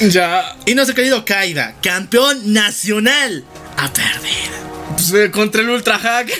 Ya, 0.02 0.56
Y 0.66 0.76
nuestro 0.76 0.96
querido 0.96 1.24
Kaiba, 1.26 1.74
campeón 1.82 2.54
nacional, 2.54 3.44
a 3.78 3.91
perder. 3.91 4.50
pues, 4.96 5.14
eh, 5.14 5.32
contra 5.32 5.62
el 5.62 5.70
ultra 5.70 5.98
hack. 6.00 6.30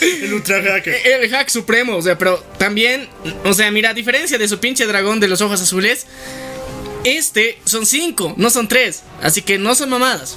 El 0.00 0.32
ultra 0.32 0.62
hacker. 0.62 0.94
El 1.06 1.28
hack 1.30 1.48
supremo, 1.48 1.96
o 1.96 2.02
sea, 2.02 2.16
pero 2.16 2.38
también, 2.56 3.08
o 3.44 3.52
sea, 3.52 3.70
mira, 3.72 3.90
a 3.90 3.94
diferencia 3.94 4.38
de 4.38 4.46
su 4.46 4.60
pinche 4.60 4.86
dragón 4.86 5.18
de 5.18 5.26
los 5.26 5.40
ojos 5.40 5.60
azules, 5.60 6.06
este 7.04 7.58
son 7.64 7.84
cinco, 7.84 8.32
no 8.36 8.48
son 8.50 8.68
tres. 8.68 9.02
Así 9.22 9.42
que 9.42 9.58
no 9.58 9.74
son 9.74 9.90
mamadas. 9.90 10.36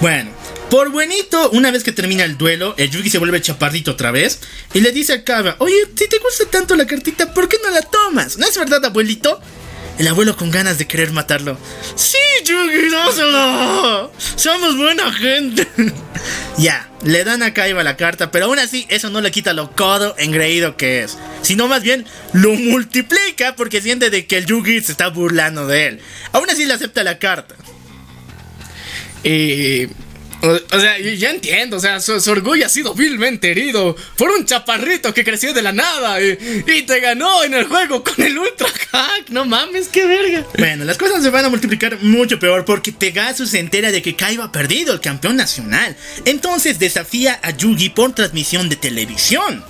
Bueno, 0.00 0.30
por 0.70 0.90
buenito, 0.90 1.50
una 1.50 1.70
vez 1.70 1.82
que 1.82 1.92
termina 1.92 2.24
el 2.24 2.36
duelo, 2.36 2.74
el 2.76 2.90
Yugi 2.90 3.08
se 3.10 3.18
vuelve 3.18 3.40
chaparrito 3.40 3.92
otra 3.92 4.10
vez 4.10 4.40
y 4.74 4.80
le 4.80 4.92
dice 4.92 5.14
a 5.14 5.24
Kaiba, 5.24 5.56
oye, 5.58 5.76
si 5.96 6.08
te 6.08 6.18
gusta 6.18 6.44
tanto 6.50 6.76
la 6.76 6.86
cartita, 6.86 7.32
¿por 7.32 7.48
qué 7.48 7.56
no 7.62 7.70
la 7.70 7.82
tomas? 7.82 8.36
¿No 8.36 8.46
es 8.46 8.58
verdad, 8.58 8.84
abuelito? 8.84 9.40
El 9.98 10.06
abuelo 10.06 10.36
con 10.36 10.50
ganas 10.50 10.78
de 10.78 10.86
querer 10.86 11.10
matarlo. 11.10 11.58
Sí, 11.96 12.18
Yugi, 12.44 12.88
dáselo. 12.88 14.12
Somos 14.36 14.76
buena 14.76 15.12
gente. 15.12 15.66
ya, 16.58 16.88
le 17.02 17.24
dan 17.24 17.42
a 17.42 17.52
Kaiba 17.52 17.82
la 17.82 17.96
carta, 17.96 18.30
pero 18.30 18.44
aún 18.44 18.60
así 18.60 18.86
eso 18.90 19.10
no 19.10 19.20
le 19.20 19.32
quita 19.32 19.54
lo 19.54 19.74
codo 19.74 20.14
engreído 20.18 20.76
que 20.76 21.02
es. 21.02 21.18
Sino 21.42 21.66
más 21.66 21.82
bien 21.82 22.06
lo 22.32 22.52
multiplica 22.52 23.56
porque 23.56 23.82
siente 23.82 24.10
de 24.10 24.26
que 24.26 24.36
el 24.36 24.46
Yugi 24.46 24.80
se 24.82 24.92
está 24.92 25.08
burlando 25.08 25.66
de 25.66 25.88
él. 25.88 26.00
Aún 26.32 26.48
así 26.48 26.64
le 26.64 26.74
acepta 26.74 27.02
la 27.02 27.18
carta. 27.18 27.56
Eh, 29.24 29.88
o, 30.40 30.80
sea, 30.80 30.98
yo 30.98 31.28
entiendo, 31.28 31.78
o 31.78 31.80
sea, 31.80 32.00
su, 32.00 32.12
orgullo 32.30 32.64
ha 32.64 32.68
sido 32.68 32.94
vilmente 32.94 33.50
herido 33.50 33.96
por 34.16 34.30
un 34.30 34.44
chaparrito 34.44 35.12
que 35.12 35.24
creció 35.24 35.52
de 35.52 35.62
la 35.62 35.72
nada 35.72 36.20
y 36.20 36.82
te 36.82 37.00
ganó 37.00 37.42
en 37.42 37.54
el 37.54 37.64
juego 37.64 38.04
con 38.04 38.24
el 38.24 38.38
ultra 38.38 38.68
hack. 38.92 39.30
No 39.30 39.44
mames, 39.44 39.88
qué 39.88 40.06
verga. 40.06 40.44
Bueno, 40.56 40.84
las 40.84 40.96
cosas 40.96 41.22
se 41.22 41.30
van 41.30 41.44
a 41.44 41.48
multiplicar 41.48 41.98
mucho 42.02 42.38
peor 42.38 42.64
porque 42.64 42.92
Pegasus 42.92 43.50
se 43.50 43.58
entera 43.58 43.90
de 43.90 44.00
que 44.00 44.14
Kaiba 44.14 44.44
ha 44.44 44.52
perdido 44.52 44.92
el 44.92 45.00
campeón 45.00 45.36
nacional. 45.36 45.96
Entonces 46.24 46.78
desafía 46.78 47.40
a 47.42 47.50
Yugi 47.50 47.90
por 47.90 48.14
transmisión 48.14 48.68
de 48.68 48.76
televisión. 48.76 49.64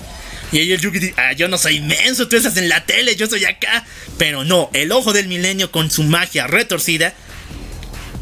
Y 0.52 0.58
ahí 0.58 0.72
el 0.72 0.80
Yugi 0.80 0.98
dice, 0.98 1.14
ah, 1.16 1.32
yo 1.32 1.48
no 1.48 1.56
soy 1.56 1.76
inmenso, 1.76 2.28
tú 2.28 2.36
estás 2.36 2.56
en 2.56 2.68
la 2.68 2.84
tele, 2.84 3.16
yo 3.16 3.26
soy 3.26 3.44
acá. 3.46 3.86
Pero 4.18 4.44
no, 4.44 4.70
el 4.74 4.92
ojo 4.92 5.14
del 5.14 5.28
milenio 5.28 5.70
con 5.70 5.90
su 5.90 6.02
magia 6.04 6.46
retorcida. 6.46 7.14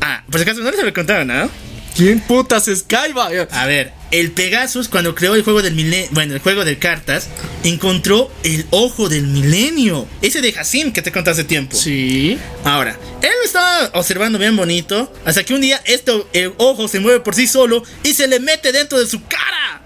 Ah, 0.01 0.23
si 0.33 0.43
acaso 0.43 0.61
no 0.61 0.71
les 0.71 0.79
había 0.79 0.93
contado, 0.93 1.25
¿no? 1.25 1.66
¿Quién 1.97 2.21
putas 2.21 2.69
es 2.69 2.83
Kaiba? 2.83 3.31
A 3.53 3.65
ver, 3.65 3.91
el 4.11 4.31
Pegasus 4.33 4.87
cuando 4.89 5.15
creó 5.15 5.35
el 5.35 5.43
juego 5.43 5.63
del 5.63 5.75
milenio, 5.75 6.09
bueno, 6.11 6.35
el 6.35 6.41
juego 6.41 6.63
de 6.67 6.79
cartas, 6.79 7.29
encontró 7.65 8.31
el 8.43 8.67
ojo 8.69 9.09
del 9.09 9.27
milenio. 9.27 10.07
Ese 10.21 10.43
de 10.43 10.51
Hassim 10.51 10.93
que 10.93 11.01
te 11.01 11.11
conté 11.11 11.31
hace 11.31 11.45
tiempo. 11.45 11.75
Sí. 11.75 12.39
Ahora, 12.65 12.99
él 13.23 13.31
lo 13.41 13.47
estaba 13.47 13.91
observando 13.95 14.39
bien 14.39 14.55
bonito, 14.55 15.11
hasta 15.25 15.43
que 15.43 15.55
un 15.55 15.63
día 15.63 15.81
esto, 15.87 16.29
el 16.35 16.53
ojo 16.59 16.87
se 16.87 17.01
mueve 17.01 17.21
por 17.21 17.35
sí 17.35 17.47
solo 17.47 17.83
y 18.03 18.13
se 18.13 18.27
le 18.27 18.41
mete 18.41 18.73
dentro 18.73 18.99
de 18.99 19.07
su 19.07 19.23
cara. 19.25 19.81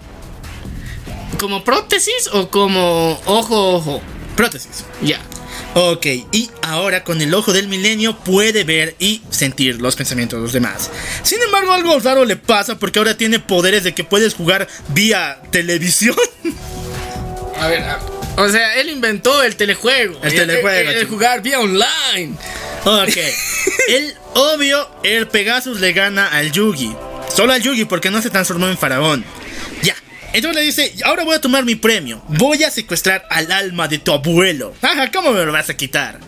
¿Como 1.39 1.63
prótesis 1.63 2.27
o 2.33 2.49
como 2.49 3.21
ojo 3.25 3.75
ojo? 3.75 4.01
Prótesis. 4.35 4.83
Ya. 5.01 5.21
Ok, 5.73 6.05
y 6.33 6.49
ahora 6.63 7.03
con 7.03 7.21
el 7.21 7.33
ojo 7.33 7.53
del 7.53 7.67
milenio 7.69 8.17
puede 8.17 8.65
ver 8.65 8.95
y 8.99 9.21
sentir 9.29 9.81
los 9.81 9.95
pensamientos 9.95 10.37
de 10.39 10.43
los 10.43 10.51
demás. 10.53 10.89
Sin 11.23 11.41
embargo, 11.41 11.71
algo 11.71 11.97
raro 11.99 12.25
le 12.25 12.35
pasa 12.35 12.77
porque 12.77 12.99
ahora 12.99 13.15
tiene 13.15 13.39
poderes 13.39 13.83
de 13.85 13.93
que 13.93 14.03
puedes 14.03 14.33
jugar 14.33 14.67
vía 14.89 15.39
televisión. 15.49 16.15
A 17.59 17.67
ver, 17.67 17.83
o 18.37 18.49
sea, 18.49 18.75
él 18.81 18.89
inventó 18.89 19.43
el 19.43 19.55
telejuego. 19.55 20.19
El 20.23 20.33
telejuego, 20.35 20.67
El, 20.69 20.87
el 20.95 20.99
chico. 21.01 21.11
jugar 21.13 21.41
vía 21.41 21.59
online. 21.59 22.35
Ok, 22.83 23.17
el 23.89 24.13
obvio, 24.33 24.89
el 25.03 25.27
Pegasus 25.27 25.79
le 25.79 25.93
gana 25.93 26.27
al 26.27 26.51
Yugi. 26.51 26.93
Solo 27.33 27.53
al 27.53 27.61
Yugi 27.61 27.85
porque 27.85 28.09
no 28.09 28.21
se 28.21 28.29
transformó 28.29 28.67
en 28.67 28.77
faraón. 28.77 29.23
Entonces 30.33 30.55
le 30.55 30.61
dice, 30.65 30.93
ahora 31.03 31.23
voy 31.23 31.35
a 31.35 31.41
tomar 31.41 31.65
mi 31.65 31.75
premio. 31.75 32.21
Voy 32.27 32.63
a 32.63 32.71
secuestrar 32.71 33.25
al 33.29 33.51
alma 33.51 33.87
de 33.87 33.99
tu 33.99 34.11
abuelo. 34.11 34.73
Ajá, 34.81 35.11
¿cómo 35.11 35.31
me 35.31 35.45
lo 35.45 35.51
vas 35.51 35.69
a 35.69 35.75
quitar? 35.75 36.19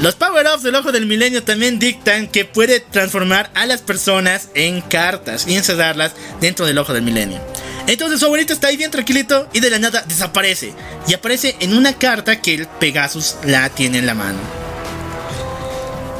Los 0.00 0.14
power-ups 0.14 0.62
del 0.62 0.76
ojo 0.76 0.92
del 0.92 1.04
milenio 1.04 1.42
también 1.42 1.78
dictan 1.78 2.26
que 2.26 2.46
puede 2.46 2.80
transformar 2.80 3.50
a 3.54 3.66
las 3.66 3.82
personas 3.82 4.48
en 4.54 4.80
cartas 4.80 5.46
y 5.46 5.56
encerrarlas 5.56 6.12
dentro 6.40 6.64
del 6.64 6.78
ojo 6.78 6.94
del 6.94 7.02
milenio. 7.02 7.38
Entonces 7.86 8.20
su 8.20 8.26
abuelito 8.26 8.52
está 8.52 8.68
ahí 8.68 8.76
bien 8.76 8.90
tranquilito 8.90 9.48
y 9.52 9.60
de 9.60 9.68
la 9.68 9.78
nada 9.78 10.02
desaparece. 10.06 10.72
Y 11.06 11.12
aparece 11.12 11.56
en 11.60 11.76
una 11.76 11.98
carta 11.98 12.40
que 12.40 12.54
el 12.54 12.66
Pegasus 12.66 13.36
la 13.44 13.68
tiene 13.68 13.98
en 13.98 14.06
la 14.06 14.14
mano. 14.14 14.38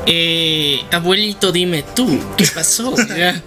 Eh, 0.06 0.82
abuelito, 0.90 1.52
dime 1.52 1.85
tú, 1.94 2.18
¿qué 2.36 2.47
pasó? 2.47 2.94
Ya. 3.16 3.43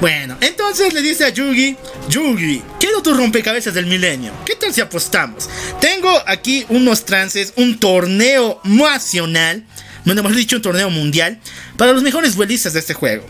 Bueno, 0.00 0.36
entonces 0.40 0.94
le 0.94 1.02
dice 1.02 1.26
a 1.26 1.28
Yugi, 1.28 1.76
Yugi, 2.08 2.62
quiero 2.78 3.02
tu 3.02 3.12
rompecabezas 3.12 3.74
del 3.74 3.84
milenio. 3.86 4.32
¿Qué 4.46 4.56
tal 4.56 4.72
si 4.72 4.80
apostamos? 4.80 5.48
Tengo 5.80 6.10
aquí 6.26 6.64
unos 6.70 7.04
trances, 7.04 7.52
un 7.56 7.78
torneo 7.78 8.60
nacional, 8.64 9.66
bueno, 10.06 10.22
mejor 10.22 10.38
dicho, 10.38 10.56
un 10.56 10.62
torneo 10.62 10.88
mundial, 10.88 11.38
para 11.76 11.92
los 11.92 12.02
mejores 12.02 12.34
duelistas 12.34 12.72
de 12.72 12.80
este 12.80 12.94
juego. 12.94 13.26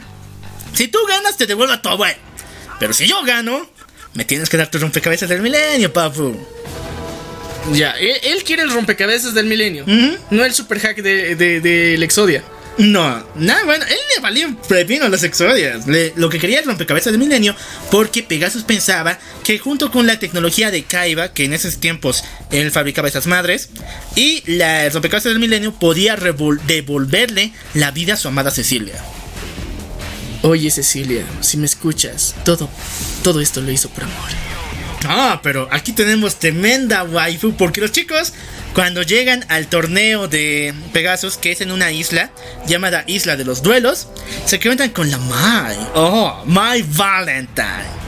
Si 0.72 0.86
tú 0.86 0.98
ganas, 1.08 1.36
te 1.36 1.46
devuelvo 1.46 1.72
a 1.72 1.82
tu 1.82 1.88
abuelo. 1.88 2.18
Pero 2.78 2.92
si 2.92 3.06
yo 3.06 3.20
gano, 3.24 3.68
me 4.14 4.24
tienes 4.24 4.48
que 4.48 4.56
dar 4.56 4.70
tu 4.70 4.78
rompecabezas 4.78 5.28
del 5.28 5.40
milenio, 5.42 5.92
papu. 5.92 6.36
Ya, 7.72 7.90
él, 7.92 8.16
él 8.22 8.44
quiere 8.44 8.62
el 8.62 8.70
rompecabezas 8.70 9.34
del 9.34 9.46
milenio, 9.46 9.84
no 10.30 10.44
el 10.44 10.54
super 10.54 10.78
hack 10.78 11.02
de, 11.02 11.34
de, 11.34 11.60
del 11.60 12.02
Exodia. 12.02 12.42
No, 12.78 13.26
nada, 13.34 13.64
bueno, 13.64 13.84
él 13.84 13.98
le 14.14 14.22
valía 14.22 14.46
un 14.46 14.56
pepino 14.56 15.04
a 15.04 15.08
los 15.08 15.22
Exodias. 15.22 15.86
Lo 16.16 16.30
que 16.30 16.38
quería 16.38 16.60
el 16.60 16.64
rompecabezas 16.64 17.12
del 17.12 17.20
milenio, 17.20 17.54
porque 17.90 18.22
Pegasus 18.22 18.62
pensaba 18.62 19.18
que 19.44 19.58
junto 19.58 19.90
con 19.90 20.06
la 20.06 20.18
tecnología 20.18 20.70
de 20.70 20.84
Kaiba, 20.84 21.32
que 21.32 21.44
en 21.44 21.52
esos 21.52 21.78
tiempos 21.78 22.24
él 22.50 22.70
fabricaba 22.70 23.08
esas 23.08 23.26
madres, 23.26 23.68
y 24.14 24.42
la, 24.46 24.86
el 24.86 24.92
rompecabezas 24.92 25.32
del 25.32 25.40
milenio 25.40 25.72
podía 25.72 26.16
devolverle 26.16 27.52
la 27.74 27.90
vida 27.90 28.14
a 28.14 28.16
su 28.16 28.28
amada 28.28 28.50
Cecilia. 28.50 29.02
Oye, 30.42 30.70
Cecilia, 30.70 31.24
si 31.40 31.58
me 31.58 31.66
escuchas, 31.66 32.34
todo, 32.44 32.70
todo 33.22 33.42
esto 33.42 33.60
lo 33.60 33.70
hizo 33.70 33.90
por 33.90 34.04
amor. 34.04 34.30
Ah, 35.04 35.40
pero 35.42 35.68
aquí 35.70 35.92
tenemos 35.92 36.38
tremenda 36.38 37.02
waifu 37.04 37.54
porque 37.54 37.80
los 37.80 37.92
chicos 37.92 38.32
cuando 38.74 39.02
llegan 39.02 39.44
al 39.48 39.66
torneo 39.66 40.28
de 40.28 40.72
Pegasus, 40.92 41.36
que 41.36 41.52
es 41.52 41.60
en 41.60 41.72
una 41.72 41.90
isla 41.92 42.30
llamada 42.66 43.04
Isla 43.06 43.36
de 43.36 43.44
los 43.44 43.62
Duelos, 43.62 44.08
se 44.46 44.56
encuentran 44.56 44.90
con 44.90 45.10
la 45.10 45.18
Mai. 45.18 45.76
Oh, 45.94 46.42
My 46.46 46.82
Valentine. 46.82 48.00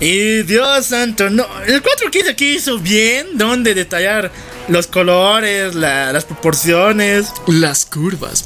Y 0.00 0.42
Dios 0.42 0.86
santo, 0.86 1.30
no, 1.30 1.44
el 1.66 1.80
415 1.82 2.30
aquí 2.30 2.56
hizo 2.56 2.78
bien 2.78 3.38
donde 3.38 3.74
detallar 3.74 4.30
los 4.68 4.86
colores, 4.88 5.74
la- 5.74 6.12
las 6.12 6.24
proporciones. 6.24 7.28
Las 7.46 7.86
curvas. 7.86 8.44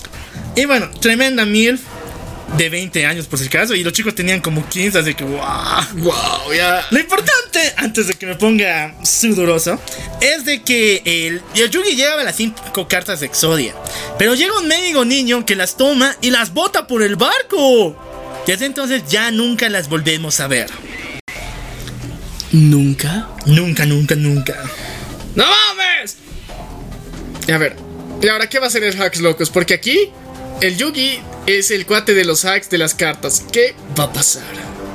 Y 0.54 0.66
bueno, 0.66 0.90
tremenda 1.00 1.44
MILF 1.44 1.80
de 2.56 2.68
20 2.68 3.06
años 3.06 3.26
por 3.26 3.38
si 3.38 3.46
acaso. 3.46 3.74
Y 3.74 3.82
los 3.82 3.92
chicos 3.92 4.14
tenían 4.14 4.40
como 4.40 4.68
15, 4.68 4.98
así 4.98 5.14
que 5.14 5.24
wow. 5.24 5.40
Wow, 5.94 6.52
ya. 6.54 6.86
Lo 6.90 6.98
importante, 6.98 7.72
antes 7.76 8.06
de 8.06 8.14
que 8.14 8.26
me 8.26 8.34
ponga 8.34 8.94
sudoroso, 9.04 9.80
es 10.20 10.44
de 10.44 10.62
que 10.62 11.02
el 11.04 11.42
Yugi 11.54 11.96
lleva 11.96 12.22
las 12.22 12.36
5 12.36 12.88
cartas 12.88 13.20
de 13.20 13.26
Exodia. 13.26 13.74
Pero 14.18 14.34
llega 14.34 14.58
un 14.58 14.68
médico 14.68 15.04
niño 15.04 15.44
que 15.46 15.56
las 15.56 15.76
toma 15.76 16.16
y 16.20 16.30
las 16.30 16.52
bota 16.52 16.86
por 16.86 17.02
el 17.02 17.16
barco. 17.16 17.96
Desde 18.46 18.66
entonces 18.66 19.02
ya 19.08 19.30
nunca 19.30 19.68
las 19.68 19.88
volvemos 19.88 20.40
a 20.40 20.48
ver. 20.48 20.70
¿Nunca? 22.52 23.28
Nunca, 23.46 23.86
nunca, 23.86 24.16
nunca. 24.16 24.56
¡No 25.36 25.44
mames! 25.44 26.16
A 27.52 27.58
ver, 27.58 27.76
¿y 28.20 28.28
ahora 28.28 28.48
qué 28.48 28.58
va 28.58 28.66
a 28.66 28.68
hacer 28.68 28.82
el 28.82 29.00
Hacks 29.00 29.20
Locos? 29.20 29.50
Porque 29.50 29.74
aquí 29.74 30.10
el 30.60 30.76
Yugi 30.76 31.20
es 31.46 31.70
el 31.70 31.86
cuate 31.86 32.14
de 32.14 32.24
los 32.24 32.44
hacks 32.44 32.70
de 32.70 32.78
las 32.78 32.94
cartas. 32.94 33.42
¿Qué 33.52 33.74
va 33.98 34.04
a 34.04 34.12
pasar? 34.12 34.42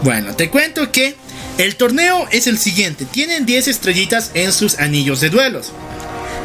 Bueno, 0.03 0.35
te 0.35 0.49
cuento 0.49 0.91
que 0.91 1.15
el 1.57 1.75
torneo 1.75 2.27
es 2.31 2.47
el 2.47 2.57
siguiente. 2.57 3.05
Tienen 3.05 3.45
10 3.45 3.67
estrellitas 3.67 4.31
en 4.33 4.51
sus 4.53 4.77
anillos 4.79 5.21
de 5.21 5.29
duelos. 5.29 5.71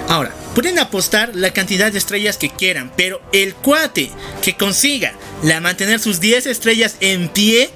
Ahora, 0.08 0.32
pueden 0.54 0.78
apostar 0.78 1.34
la 1.34 1.52
cantidad 1.52 1.92
de 1.92 1.98
estrellas 1.98 2.36
que 2.36 2.50
quieran, 2.50 2.90
pero 2.96 3.20
el 3.32 3.54
cuate 3.54 4.10
que 4.42 4.56
consiga 4.56 5.12
la 5.42 5.60
mantener 5.60 6.00
sus 6.00 6.18
10 6.20 6.46
estrellas 6.46 6.96
en 7.00 7.28
pie, 7.28 7.70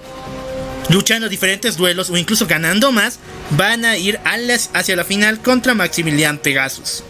luchando 0.89 1.29
diferentes 1.29 1.77
duelos 1.77 2.11
o 2.11 2.17
incluso 2.17 2.47
ganando 2.47 2.91
más, 2.93 3.19
van 3.51 3.85
a 3.85 3.97
ir 3.97 4.19
a 4.25 4.37
las- 4.39 4.71
hacia 4.73 4.97
la 4.97 5.05
final 5.05 5.41
contra 5.41 5.75
Maximilian 5.75 6.39
Pegasus. 6.39 7.05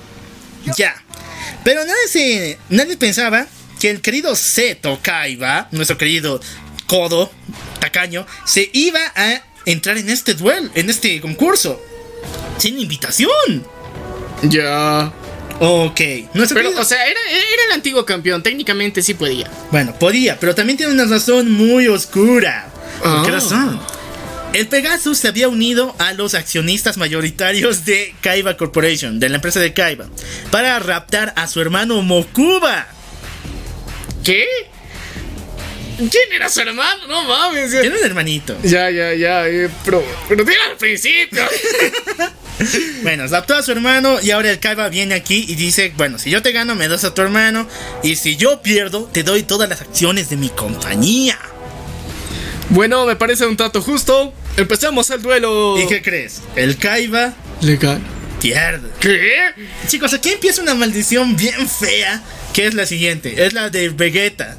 Ya. 0.76 0.94
Pero 1.62 1.84
nadie, 1.84 2.08
se, 2.08 2.58
nadie 2.68 2.96
pensaba 2.96 3.46
que 3.84 3.90
el 3.90 4.00
querido 4.00 4.34
Seto 4.34 4.98
Kaiba, 5.02 5.68
nuestro 5.70 5.98
querido 5.98 6.40
codo, 6.86 7.30
tacaño, 7.80 8.26
se 8.46 8.70
iba 8.72 8.98
a 9.14 9.42
entrar 9.66 9.98
en 9.98 10.08
este 10.08 10.32
duelo, 10.32 10.70
en 10.74 10.88
este 10.88 11.20
concurso. 11.20 11.78
Sin 12.56 12.78
invitación. 12.80 13.28
Ya. 14.44 15.12
Ok. 15.60 16.00
Nuestro 16.32 16.56
Pero, 16.56 16.70
querido- 16.70 16.80
o 16.80 16.84
sea, 16.86 17.04
era, 17.06 17.20
era 17.30 17.64
el 17.68 17.72
antiguo 17.74 18.06
campeón. 18.06 18.42
Técnicamente 18.42 19.02
sí 19.02 19.12
podía. 19.12 19.50
Bueno, 19.70 19.94
podía, 19.98 20.40
pero 20.40 20.54
también 20.54 20.78
tiene 20.78 20.94
una 20.94 21.04
razón 21.04 21.50
muy 21.50 21.86
oscura. 21.86 22.70
¿Por 23.02 23.24
qué 23.24 23.28
Ah. 23.28 23.32
razón? 23.34 23.80
El 24.54 24.66
Pegasus 24.68 25.18
se 25.18 25.28
había 25.28 25.48
unido 25.48 25.94
a 25.98 26.14
los 26.14 26.32
accionistas 26.32 26.96
mayoritarios 26.96 27.84
de 27.84 28.14
Kaiba 28.22 28.56
Corporation, 28.56 29.20
de 29.20 29.28
la 29.28 29.34
empresa 29.34 29.60
de 29.60 29.74
Kaiba, 29.74 30.06
para 30.50 30.78
raptar 30.78 31.34
a 31.36 31.46
su 31.48 31.60
hermano 31.60 32.00
Mokuba. 32.00 32.86
¿Qué? 34.24 34.46
¿Quién 35.96 36.32
era 36.34 36.48
su 36.48 36.60
hermano? 36.60 37.06
No 37.06 37.22
mames. 37.24 37.70
Tiene 37.70 37.96
un 37.98 38.04
hermanito. 38.04 38.56
Ya, 38.64 38.90
ya, 38.90 39.14
ya. 39.14 39.46
eh, 39.46 39.70
pero, 39.84 40.04
pero 40.28 40.42
dile 40.44 40.56
al 40.70 40.76
principio. 40.76 41.42
Bueno, 43.02 43.26
raptó 43.26 43.56
a 43.56 43.64
su 43.64 43.72
hermano 43.72 44.18
y 44.22 44.30
ahora 44.30 44.48
el 44.48 44.60
Kaiba 44.60 44.88
viene 44.88 45.16
aquí 45.16 45.44
y 45.48 45.56
dice, 45.56 45.92
bueno, 45.96 46.20
si 46.20 46.30
yo 46.30 46.40
te 46.40 46.52
gano 46.52 46.76
me 46.76 46.86
das 46.86 47.02
a 47.02 47.12
tu 47.12 47.20
hermano 47.20 47.66
y 48.04 48.14
si 48.14 48.36
yo 48.36 48.62
pierdo 48.62 49.10
te 49.12 49.24
doy 49.24 49.42
todas 49.42 49.68
las 49.68 49.80
acciones 49.80 50.30
de 50.30 50.36
mi 50.36 50.50
compañía. 50.50 51.36
bueno, 52.70 53.06
me 53.06 53.16
parece 53.16 53.44
un 53.44 53.56
trato 53.56 53.82
justo. 53.82 54.32
Empezamos 54.56 55.10
el 55.10 55.20
duelo. 55.20 55.76
¿Y 55.82 55.88
qué 55.88 56.00
crees? 56.00 56.42
El 56.54 56.78
Kaiba 56.78 57.34
Legal. 57.60 58.00
pierde. 58.40 58.88
¿Qué? 59.00 59.50
Chicos, 59.88 60.14
aquí 60.14 60.30
empieza 60.30 60.62
una 60.62 60.74
maldición 60.76 61.34
bien 61.36 61.68
fea, 61.68 62.22
que 62.54 62.66
es 62.66 62.74
la 62.74 62.86
siguiente, 62.86 63.44
es 63.44 63.52
la 63.52 63.68
de 63.68 63.88
Vegeta. 63.90 64.56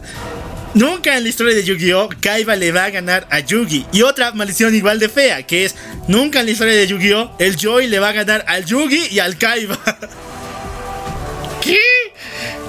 Nunca 0.74 1.16
en 1.16 1.24
la 1.24 1.30
historia 1.30 1.56
de 1.56 1.64
Yu-Gi-Oh! 1.64 2.10
Kaiba 2.20 2.58
le 2.58 2.74
va 2.74 2.84
a 2.84 2.90
ganar 2.90 3.26
a 3.32 3.40
Yugi. 3.40 3.86
Y 3.94 4.02
otra 4.02 4.34
maldición 4.34 4.76
igual 4.76 5.00
de 5.00 5.08
fea, 5.08 5.48
que 5.48 5.64
es 5.64 5.74
nunca 6.10 6.42
en 6.42 6.48
la 6.48 6.52
historia 6.52 6.74
de 6.74 6.86
Yu-Gi-Oh! 6.86 7.38
el 7.40 7.56
Joy 7.56 7.88
le 7.88 8.00
va 8.00 8.10
a 8.10 8.12
ganar 8.12 8.44
al 8.50 8.66
Yugi 8.66 9.08
y 9.12 9.20
al 9.20 9.38
Kaiba. 9.38 9.80
¿Qué? 11.64 11.80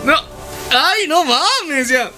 No. 0.04 0.14
Ay, 0.70 1.08
no 1.08 1.24
mames, 1.24 1.88
ya. 1.88 2.12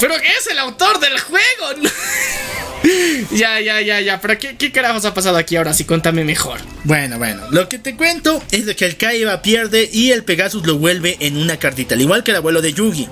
Pero 0.00 0.16
¿qué 0.20 0.28
es 0.36 0.48
el 0.48 0.58
autor 0.58 0.98
del 0.98 1.18
juego? 1.20 1.88
ya, 3.32 3.60
ya, 3.60 3.80
ya, 3.80 4.00
ya. 4.00 4.20
Pero 4.20 4.38
¿qué, 4.38 4.56
¿qué 4.56 4.72
carajos 4.72 5.04
ha 5.04 5.14
pasado 5.14 5.36
aquí 5.36 5.56
ahora? 5.56 5.74
Sí, 5.74 5.84
contame 5.84 6.24
mejor. 6.24 6.60
Bueno, 6.84 7.18
bueno, 7.18 7.42
lo 7.50 7.68
que 7.68 7.78
te 7.78 7.94
cuento 7.94 8.42
es 8.50 8.66
de 8.66 8.74
que 8.74 8.86
el 8.86 8.96
Kaiba 8.96 9.42
pierde 9.42 9.88
y 9.92 10.12
el 10.12 10.24
Pegasus 10.24 10.66
lo 10.66 10.78
vuelve 10.78 11.16
en 11.20 11.36
una 11.36 11.58
cartita, 11.58 11.94
al 11.94 12.00
igual 12.00 12.24
que 12.24 12.30
el 12.30 12.38
abuelo 12.38 12.62
de 12.62 12.72
Yugi. 12.72 13.06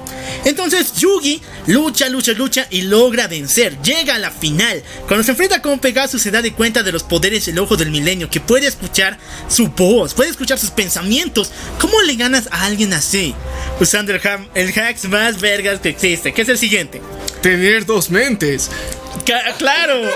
Entonces 0.44 0.94
Yugi 0.94 1.40
lucha, 1.66 2.08
lucha, 2.08 2.32
lucha 2.32 2.66
y 2.70 2.82
logra 2.82 3.28
vencer, 3.28 3.80
llega 3.82 4.14
a 4.14 4.18
la 4.18 4.30
final. 4.30 4.82
Cuando 5.06 5.22
se 5.24 5.32
enfrenta 5.32 5.60
con 5.60 5.78
Pegasus 5.78 6.22
se 6.22 6.30
da 6.30 6.40
de 6.40 6.52
cuenta 6.52 6.82
de 6.82 6.92
los 6.92 7.02
poderes 7.02 7.46
del 7.46 7.58
ojo 7.58 7.76
del 7.76 7.90
milenio, 7.90 8.30
que 8.30 8.40
puede 8.40 8.66
escuchar 8.66 9.18
su 9.48 9.68
voz, 9.68 10.14
puede 10.14 10.30
escuchar 10.30 10.58
sus 10.58 10.70
pensamientos. 10.70 11.50
¿Cómo 11.78 12.00
le 12.02 12.14
ganas 12.14 12.48
a 12.50 12.64
alguien 12.64 12.92
así? 12.94 13.34
Usando 13.80 14.14
el, 14.14 14.20
el 14.54 14.78
hacks 14.78 15.08
más 15.08 15.40
vergas 15.40 15.80
que 15.80 15.90
existe, 15.90 16.32
que 16.32 16.42
es 16.42 16.48
el 16.48 16.58
siguiente. 16.58 17.02
Tener 17.42 17.84
dos 17.84 18.10
mentes. 18.10 18.70
Claro, 19.58 20.10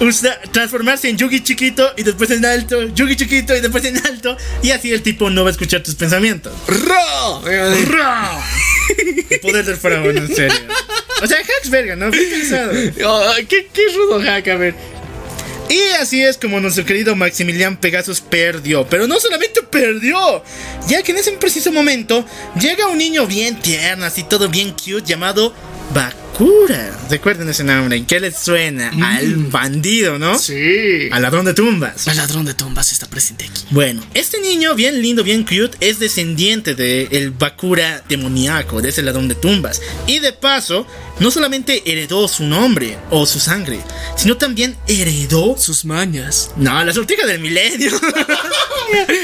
usa- 0.00 0.40
transformarse 0.52 1.08
en 1.08 1.18
Yugi 1.18 1.42
chiquito 1.42 1.92
y 1.96 2.02
después 2.02 2.30
en 2.30 2.44
alto, 2.44 2.82
Yugi 2.94 3.16
chiquito 3.16 3.54
y 3.54 3.60
después 3.60 3.84
en 3.84 3.98
alto, 4.06 4.36
y 4.62 4.70
así 4.70 4.92
el 4.92 5.02
tipo 5.02 5.28
no 5.28 5.42
va 5.44 5.50
a 5.50 5.52
escuchar 5.52 5.82
tus 5.82 5.94
pensamientos. 5.94 6.52
¡Ro! 6.66 7.42
¡Ra! 7.90 8.40
El 9.30 9.40
poder 9.40 9.64
del 9.64 9.76
faraón, 9.76 10.16
en 10.16 10.34
serio. 10.34 10.56
O 11.22 11.26
sea, 11.26 11.38
hacks 11.38 11.70
verga, 11.70 11.94
¿no? 11.96 12.06
Oh, 13.04 13.32
¿qué, 13.48 13.68
qué 13.72 13.82
rudo 13.94 14.20
hack, 14.22 14.48
a 14.48 14.56
ver. 14.56 14.74
Y 15.68 15.80
así 16.00 16.22
es 16.22 16.36
como 16.36 16.60
nuestro 16.60 16.84
querido 16.84 17.16
Maximilian 17.16 17.76
Pegasus 17.78 18.20
perdió. 18.20 18.86
Pero 18.86 19.06
no 19.06 19.18
solamente 19.18 19.62
perdió, 19.62 20.42
ya 20.88 21.02
que 21.02 21.12
en 21.12 21.18
ese 21.18 21.32
preciso 21.32 21.72
momento 21.72 22.24
llega 22.60 22.86
un 22.86 22.98
niño 22.98 23.26
bien 23.26 23.58
tierno, 23.60 24.04
así 24.04 24.22
todo 24.24 24.48
bien 24.48 24.70
cute, 24.72 25.02
llamado 25.06 25.54
Bakura. 26.38 26.98
Recuerden 27.10 27.48
ese 27.48 27.62
nombre, 27.62 27.96
¿en 27.96 28.06
qué 28.06 28.18
les 28.18 28.36
suena? 28.36 28.90
Al 29.16 29.36
bandido, 29.36 30.18
¿no? 30.18 30.36
Sí. 30.36 31.08
Al 31.12 31.22
ladrón 31.22 31.44
de 31.44 31.54
tumbas. 31.54 32.08
El 32.08 32.16
ladrón 32.16 32.44
de 32.44 32.54
tumbas 32.54 32.90
está 32.90 33.06
presente 33.06 33.44
aquí. 33.44 33.62
Bueno, 33.70 34.02
este 34.14 34.40
niño 34.40 34.74
bien 34.74 35.00
lindo, 35.00 35.22
bien 35.22 35.44
cute, 35.44 35.76
es 35.80 36.00
descendiente 36.00 36.74
del 36.74 37.30
Bakura 37.30 38.02
demoníaco, 38.08 38.82
de 38.82 38.88
ese 38.88 39.02
ladrón 39.02 39.28
de 39.28 39.36
tumbas. 39.36 39.80
Y 40.08 40.18
de 40.18 40.32
paso, 40.32 40.88
no 41.20 41.30
solamente 41.30 41.82
heredó 41.86 42.26
su 42.26 42.42
nombre 42.42 42.98
o 43.10 43.26
su 43.26 43.38
sangre, 43.38 43.78
sino 44.16 44.36
también 44.36 44.76
heredó... 44.88 45.56
Sus 45.56 45.84
mañas. 45.84 46.50
No, 46.56 46.82
la 46.82 46.92
sortija 46.92 47.26
del 47.26 47.38
milenio. 47.40 47.92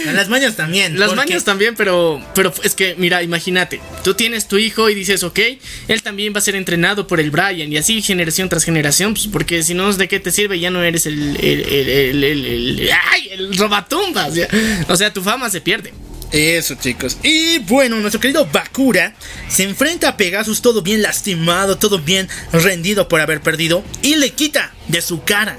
No, 0.07 0.13
Las 0.13 0.29
mañas 0.29 0.57
también. 0.57 0.99
Las 0.99 1.11
porque- 1.11 1.17
mañas 1.27 1.45
también, 1.45 1.75
pero, 1.77 2.21
pero 2.35 2.53
es 2.65 2.75
que, 2.75 2.95
mira, 2.97 3.23
imagínate, 3.23 3.81
tú 4.03 4.15
tienes 4.15 4.49
tu 4.49 4.57
hijo 4.59 4.89
y 4.91 4.95
dices, 4.95 5.23
ok, 5.23 5.39
él 5.87 6.03
también 6.03 6.33
va 6.35 6.39
a 6.39 6.41
ser 6.41 6.57
entrenado 6.57 7.00
por 7.07 7.21
el 7.21 7.31
Brian 7.31 7.73
y 7.73 7.77
así 7.77 8.03
generación 8.03 8.49
tras 8.49 8.65
generación, 8.65 9.15
pues 9.15 9.27
porque 9.27 9.63
si 9.63 9.75
no, 9.75 9.93
¿de 9.93 10.09
qué 10.09 10.21
te 10.21 10.31
sirve? 10.31 10.59
Ya 10.59 10.71
no 10.71 10.83
eres 10.83 11.07
el, 11.07 11.37
el, 11.37 11.61
el, 11.61 12.25
el, 12.25 12.45
el, 12.45 12.91
¡ay! 13.13 13.29
el 13.31 13.57
robatumbas. 13.57 14.35
ya. 14.35 14.49
O 14.89 14.97
sea, 14.97 15.13
tu 15.13 15.23
fama 15.23 15.51
se 15.51 15.61
pierde. 15.61 15.93
Eso, 16.33 16.77
chicos. 16.77 17.19
Y 17.23 17.59
bueno, 17.61 17.97
nuestro 17.97 18.21
querido 18.21 18.47
Bakura 18.47 19.15
se 19.49 19.65
enfrenta 19.65 20.09
a 20.09 20.17
Pegasus 20.17 20.63
todo 20.63 20.81
bien 20.83 21.03
lastimado, 21.03 21.77
todo 21.77 21.99
bien 21.99 22.29
rendido 22.53 23.09
por 23.09 23.21
haber 23.21 23.41
perdido, 23.41 23.83
y 24.03 24.17
le 24.17 24.31
quita 24.31 24.73
de 24.89 25.03
su 25.03 25.25
cara, 25.25 25.57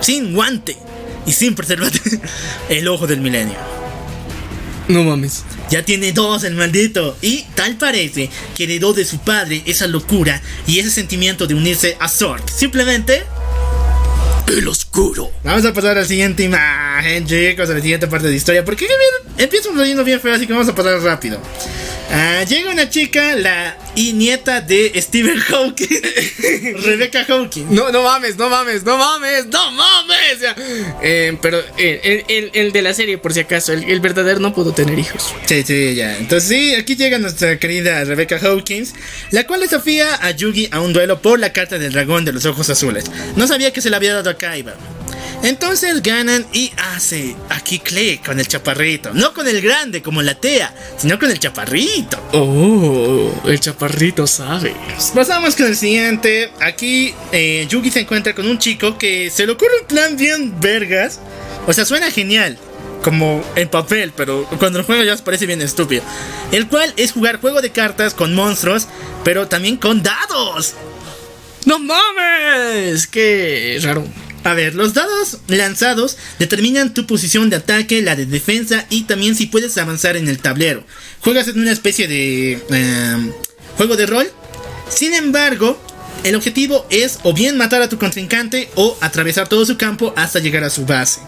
sin 0.00 0.34
guante 0.34 0.76
y 1.26 1.32
sin 1.32 1.54
preservativo, 1.54 2.20
el 2.68 2.88
ojo 2.88 3.06
del 3.06 3.20
milenio. 3.20 3.56
No 4.90 5.04
mames. 5.04 5.44
Ya 5.70 5.84
tiene 5.84 6.12
dos 6.12 6.42
el 6.42 6.56
maldito. 6.56 7.16
Y 7.22 7.44
tal 7.54 7.76
parece 7.76 8.28
que 8.56 8.64
heredó 8.64 8.92
de 8.92 9.04
su 9.04 9.20
padre 9.20 9.62
esa 9.66 9.86
locura 9.86 10.42
y 10.66 10.80
ese 10.80 10.90
sentimiento 10.90 11.46
de 11.46 11.54
unirse 11.54 11.96
a 12.00 12.08
Zork. 12.08 12.48
Simplemente... 12.50 13.22
El 14.48 14.66
oscuro. 14.66 15.30
Vamos 15.44 15.64
a 15.64 15.72
pasar 15.72 15.96
a 15.96 16.00
la 16.00 16.04
siguiente 16.04 16.42
imagen, 16.42 17.24
chicos, 17.24 17.70
a 17.70 17.74
la 17.74 17.80
siguiente 17.80 18.08
parte 18.08 18.26
de 18.26 18.32
la 18.32 18.36
historia. 18.36 18.64
Porque 18.64 18.88
empieza 19.38 19.68
un 19.68 19.78
leyendo 19.78 20.02
bien 20.02 20.20
feo, 20.20 20.34
así 20.34 20.44
que 20.44 20.52
vamos 20.52 20.68
a 20.68 20.74
pasar 20.74 21.00
rápido. 21.00 21.40
Ah, 22.12 22.42
llega 22.44 22.70
una 22.72 22.88
chica, 22.90 23.36
la 23.36 23.76
y 23.94 24.12
nieta 24.14 24.60
de 24.60 24.92
Stephen 25.00 25.38
Hawking, 25.48 25.86
Rebecca 26.84 27.24
Hawking. 27.24 27.66
No, 27.70 27.92
no 27.92 28.02
mames, 28.02 28.36
no 28.36 28.48
mames, 28.50 28.82
no 28.82 28.98
mames, 28.98 29.46
no 29.46 29.70
mames. 29.70 30.38
Eh, 31.02 31.36
pero 31.40 31.60
eh, 31.78 32.24
el, 32.28 32.36
el- 32.36 32.50
el 32.52 32.72
de 32.72 32.82
la 32.82 32.94
serie, 32.94 33.16
por 33.18 33.32
si 33.32 33.40
acaso, 33.40 33.72
el, 33.72 33.84
el 33.84 34.00
verdadero 34.00 34.40
no 34.40 34.52
pudo 34.52 34.72
tener 34.72 34.98
hijos. 34.98 35.32
Sí, 35.46 35.62
sí, 35.64 35.94
ya. 35.94 36.16
Entonces, 36.18 36.48
sí, 36.48 36.74
aquí 36.74 36.96
llega 36.96 37.18
nuestra 37.18 37.58
querida 37.60 38.02
Rebecca 38.04 38.38
Hawkins, 38.42 38.92
la 39.30 39.46
cual 39.46 39.60
desafía 39.60 40.16
a 40.20 40.30
Yugi 40.32 40.68
a 40.72 40.80
un 40.80 40.92
duelo 40.92 41.22
por 41.22 41.38
la 41.38 41.52
carta 41.52 41.78
del 41.78 41.92
dragón 41.92 42.24
de 42.24 42.32
los 42.32 42.44
ojos 42.44 42.68
azules. 42.70 43.04
No 43.36 43.46
sabía 43.46 43.72
que 43.72 43.80
se 43.80 43.88
la 43.90 43.98
había 43.98 44.14
dado 44.14 44.30
a 44.30 44.34
Kaiba. 44.36 44.74
Entonces 45.42 46.02
ganan 46.02 46.46
y 46.52 46.70
hace 46.76 47.34
aquí 47.48 47.78
click 47.78 48.26
con 48.26 48.38
el 48.38 48.46
chaparrito. 48.46 49.14
No 49.14 49.32
con 49.32 49.48
el 49.48 49.62
grande 49.62 50.02
como 50.02 50.20
la 50.20 50.34
Tea, 50.34 50.74
sino 50.98 51.18
con 51.18 51.30
el 51.30 51.38
chaparrito. 51.38 51.99
Oh, 52.32 53.32
el 53.46 53.60
chaparrito 53.60 54.26
sabe. 54.26 54.74
Pasamos 55.14 55.56
con 55.56 55.66
el 55.66 55.76
siguiente. 55.76 56.50
Aquí 56.60 57.14
eh, 57.32 57.66
Yugi 57.68 57.90
se 57.90 58.00
encuentra 58.00 58.34
con 58.34 58.46
un 58.46 58.58
chico 58.58 58.98
que 58.98 59.30
se 59.30 59.46
le 59.46 59.52
ocurre 59.52 59.80
un 59.80 59.86
plan 59.86 60.16
bien 60.16 60.60
vergas. 60.60 61.20
O 61.66 61.72
sea, 61.72 61.84
suena 61.84 62.10
genial. 62.10 62.58
Como 63.02 63.42
en 63.56 63.68
papel, 63.68 64.12
pero 64.14 64.44
cuando 64.58 64.78
lo 64.78 64.84
juego 64.84 65.02
ya 65.02 65.14
os 65.14 65.22
parece 65.22 65.46
bien 65.46 65.62
estúpido. 65.62 66.02
El 66.52 66.68
cual 66.68 66.92
es 66.96 67.12
jugar 67.12 67.40
juego 67.40 67.62
de 67.62 67.70
cartas 67.70 68.12
con 68.12 68.34
monstruos, 68.34 68.88
pero 69.24 69.48
también 69.48 69.78
con 69.78 70.02
dados. 70.02 70.74
¡No 71.64 71.78
mames! 71.78 73.06
¡Qué 73.06 73.78
raro! 73.82 74.04
A 74.42 74.54
ver, 74.54 74.74
los 74.74 74.94
dados 74.94 75.38
lanzados 75.48 76.16
determinan 76.38 76.94
tu 76.94 77.06
posición 77.06 77.50
de 77.50 77.56
ataque, 77.56 78.00
la 78.00 78.16
de 78.16 78.24
defensa 78.24 78.86
y 78.88 79.02
también 79.02 79.34
si 79.34 79.46
puedes 79.46 79.76
avanzar 79.76 80.16
en 80.16 80.28
el 80.28 80.38
tablero. 80.38 80.84
Juegas 81.20 81.48
en 81.48 81.60
una 81.60 81.72
especie 81.72 82.08
de 82.08 82.52
eh, 82.70 83.32
juego 83.76 83.96
de 83.96 84.06
rol. 84.06 84.30
Sin 84.88 85.12
embargo, 85.12 85.78
el 86.24 86.34
objetivo 86.34 86.86
es 86.90 87.18
o 87.22 87.32
bien 87.32 87.56
matar 87.56 87.82
a 87.82 87.88
tu 87.88 87.98
contrincante 87.98 88.68
o 88.74 88.96
atravesar 89.00 89.48
todo 89.48 89.64
su 89.64 89.76
campo 89.76 90.12
hasta 90.16 90.38
llegar 90.38 90.64
a 90.64 90.70
su 90.70 90.86
base. 90.86 91.20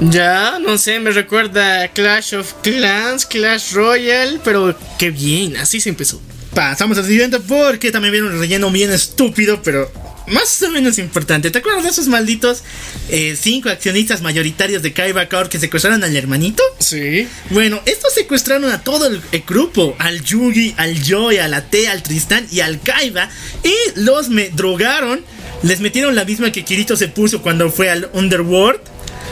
Ya, 0.00 0.58
no 0.58 0.78
sé, 0.78 0.98
me 0.98 1.10
recuerda 1.10 1.84
a 1.84 1.88
Clash 1.88 2.34
of 2.34 2.54
Clans, 2.62 3.24
Clash 3.26 3.72
Royale, 3.72 4.40
pero 4.42 4.76
qué 4.98 5.10
bien, 5.10 5.56
así 5.58 5.80
se 5.80 5.90
empezó. 5.90 6.20
Pasamos 6.54 6.98
al 6.98 7.06
siguiente 7.06 7.38
porque 7.40 7.92
también 7.92 8.12
viene 8.12 8.28
un 8.28 8.38
relleno 8.38 8.70
bien 8.70 8.90
estúpido, 8.90 9.62
pero 9.62 9.90
más 10.26 10.62
o 10.62 10.70
menos 10.70 10.98
importante. 10.98 11.50
¿Te 11.50 11.58
acuerdas 11.58 11.84
de 11.84 11.90
esos 11.90 12.08
malditos 12.08 12.62
eh, 13.08 13.36
cinco 13.40 13.68
accionistas 13.68 14.22
mayoritarios 14.22 14.82
de 14.82 14.92
Kaiba 14.92 15.28
Core 15.28 15.48
que 15.48 15.58
secuestraron 15.58 16.02
al 16.04 16.16
hermanito? 16.16 16.62
Sí. 16.78 17.28
Bueno, 17.50 17.80
estos 17.86 18.14
secuestraron 18.14 18.70
a 18.70 18.82
todo 18.82 19.06
el, 19.06 19.20
el 19.32 19.42
grupo, 19.42 19.96
al 19.98 20.22
Yugi, 20.22 20.74
al 20.76 21.02
Joy, 21.02 21.38
a 21.38 21.48
la 21.48 21.64
T, 21.64 21.88
al 21.88 22.02
Tristán 22.02 22.46
y 22.50 22.60
al 22.60 22.80
Kaiba, 22.80 23.28
y 23.64 24.00
los 24.00 24.28
me 24.28 24.50
drogaron, 24.50 25.24
les 25.62 25.80
metieron 25.80 26.14
la 26.14 26.24
misma 26.24 26.52
que 26.52 26.64
Kirito 26.64 26.96
se 26.96 27.08
puso 27.08 27.42
cuando 27.42 27.70
fue 27.70 27.90
al 27.90 28.10
Underworld, 28.12 28.80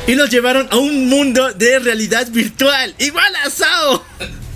y 0.06 0.14
los 0.14 0.30
llevaron 0.30 0.66
a 0.70 0.76
un 0.76 1.08
mundo 1.08 1.52
de 1.52 1.78
realidad 1.78 2.28
virtual, 2.30 2.94
igual 2.98 3.32
a 3.44 3.50
Sao. 3.50 4.04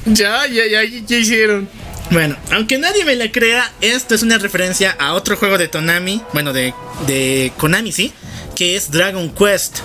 Ya, 0.06 0.46
ya, 0.46 0.66
ya, 0.66 0.82
ya 0.84 1.16
hicieron. 1.16 1.68
Bueno, 2.10 2.36
aunque 2.52 2.78
nadie 2.78 3.04
me 3.04 3.16
la 3.16 3.32
crea, 3.32 3.70
esto 3.80 4.14
es 4.14 4.22
una 4.22 4.38
referencia 4.38 4.92
a 4.98 5.14
otro 5.14 5.36
juego 5.36 5.58
de 5.58 5.68
Tonami, 5.68 6.22
bueno, 6.32 6.52
de, 6.52 6.74
de 7.06 7.52
Konami, 7.56 7.92
sí, 7.92 8.12
que 8.54 8.76
es 8.76 8.90
Dragon 8.90 9.30
Quest. 9.30 9.78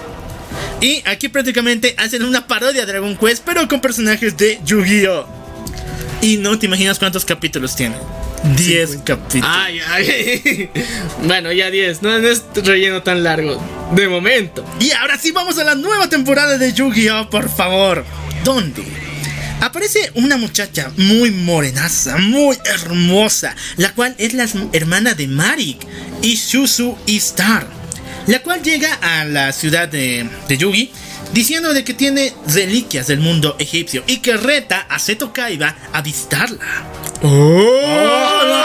Y 0.82 1.02
aquí 1.06 1.30
prácticamente 1.30 1.96
hacen 1.98 2.24
una 2.24 2.48
parodia 2.48 2.86
de 2.86 2.92
Dragon 2.92 3.18
Quest, 3.18 3.44
pero 3.46 3.68
con 3.68 3.82
personajes 3.82 4.38
de 4.38 4.60
Yu-Gi-Oh! 4.66 5.28
Y 6.22 6.38
no 6.38 6.60
te 6.60 6.66
imaginas 6.66 7.00
cuántos 7.00 7.26
capítulos 7.26 7.76
tiene. 7.76 7.96
10 8.56 9.00
capítulos. 9.04 9.50
Ay, 9.52 9.80
ay. 9.90 10.70
bueno, 11.24 11.52
ya 11.52 11.70
10, 11.70 12.02
no, 12.02 12.20
no 12.20 12.28
es 12.28 12.44
relleno 12.56 13.04
tan 13.04 13.24
largo. 13.24 13.62
De 13.96 14.08
momento. 14.08 14.64
Y 14.80 14.92
ahora 14.92 15.18
sí 15.18 15.32
vamos 15.32 15.58
a 15.58 15.64
la 15.64 15.76
nueva 15.76 16.10
temporada 16.10 16.58
de 16.58 16.74
Yu-Gi-Oh, 16.74 17.30
por 17.30 17.50
favor. 17.50 18.06
¿Dónde? 18.44 18.84
Aparece 19.62 20.12
una 20.16 20.38
muchacha 20.38 20.90
muy 20.96 21.32
morenaza, 21.32 22.18
muy 22.18 22.58
hermosa, 22.64 23.56
la 23.76 23.94
cual 23.94 24.16
es 24.18 24.34
la 24.34 24.48
hermana 24.72 25.14
de 25.16 25.28
Marik, 25.28 25.86
Ishuzu 26.22 26.98
Star, 27.08 27.68
la 28.28 28.42
cual 28.42 28.64
llega 28.64 28.94
a 28.94 29.26
la 29.26 29.52
ciudad 29.52 29.90
de, 29.90 30.30
de 30.48 30.58
Yugi 30.58 30.92
diciendo 31.34 31.74
de 31.74 31.84
que 31.84 31.94
tiene 31.94 32.34
reliquias 32.48 33.08
del 33.08 33.20
mundo 33.20 33.58
egipcio 33.60 34.04
y 34.08 34.18
que 34.18 34.38
reta 34.38 34.86
a 34.90 34.98
Seto 34.98 35.34
Kaiba 35.34 35.76
a 35.92 36.02
visitarla. 36.02 37.09
¡Oh! 37.22 38.56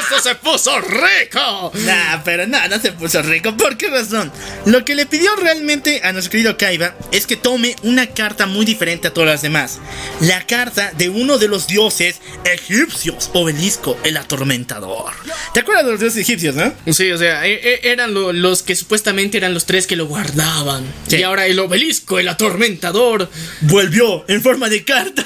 ¡Esto 0.00 0.28
se 0.28 0.34
puso 0.36 0.78
rico! 0.80 1.72
Nah, 1.86 2.18
pero 2.24 2.46
no, 2.46 2.58
no 2.68 2.78
se 2.80 2.92
puso 2.92 3.22
rico. 3.22 3.56
¿Por 3.56 3.76
qué 3.76 3.88
razón? 3.88 4.30
Lo 4.66 4.84
que 4.84 4.94
le 4.94 5.06
pidió 5.06 5.34
realmente 5.36 6.00
a 6.04 6.12
nuestro 6.12 6.32
querido 6.32 6.56
Kaiba 6.58 6.94
es 7.12 7.26
que 7.26 7.36
tome 7.36 7.76
una 7.82 8.06
carta 8.08 8.46
muy 8.46 8.64
diferente 8.66 9.08
a 9.08 9.14
todas 9.14 9.30
las 9.30 9.42
demás. 9.42 9.78
La 10.20 10.46
carta 10.46 10.92
de 10.96 11.08
uno 11.08 11.38
de 11.38 11.48
los 11.48 11.66
dioses 11.66 12.20
egipcios, 12.44 13.30
Obelisco, 13.32 13.96
el 14.04 14.16
atormentador. 14.16 15.12
¿Te 15.54 15.60
acuerdas 15.60 15.84
de 15.86 15.90
los 15.92 16.00
dioses 16.00 16.18
egipcios, 16.20 16.54
no? 16.56 16.72
Sí, 16.92 17.10
o 17.10 17.16
sea, 17.18 17.46
e- 17.46 17.54
e- 17.62 17.80
eran 17.92 18.12
lo- 18.12 18.32
los 18.32 18.62
que 18.62 18.74
supuestamente 18.76 19.38
eran 19.38 19.54
los 19.54 19.64
tres 19.66 19.86
que 19.86 19.96
lo 19.96 20.06
guardaban. 20.06 20.84
Sí. 21.08 21.16
Y 21.18 21.22
ahora 21.22 21.46
el 21.46 21.58
obelisco, 21.58 22.18
el 22.18 22.28
atormentador. 22.28 23.30
Volvió 23.62 24.24
en 24.28 24.42
forma 24.42 24.68
de 24.68 24.84
carta. 24.84 25.24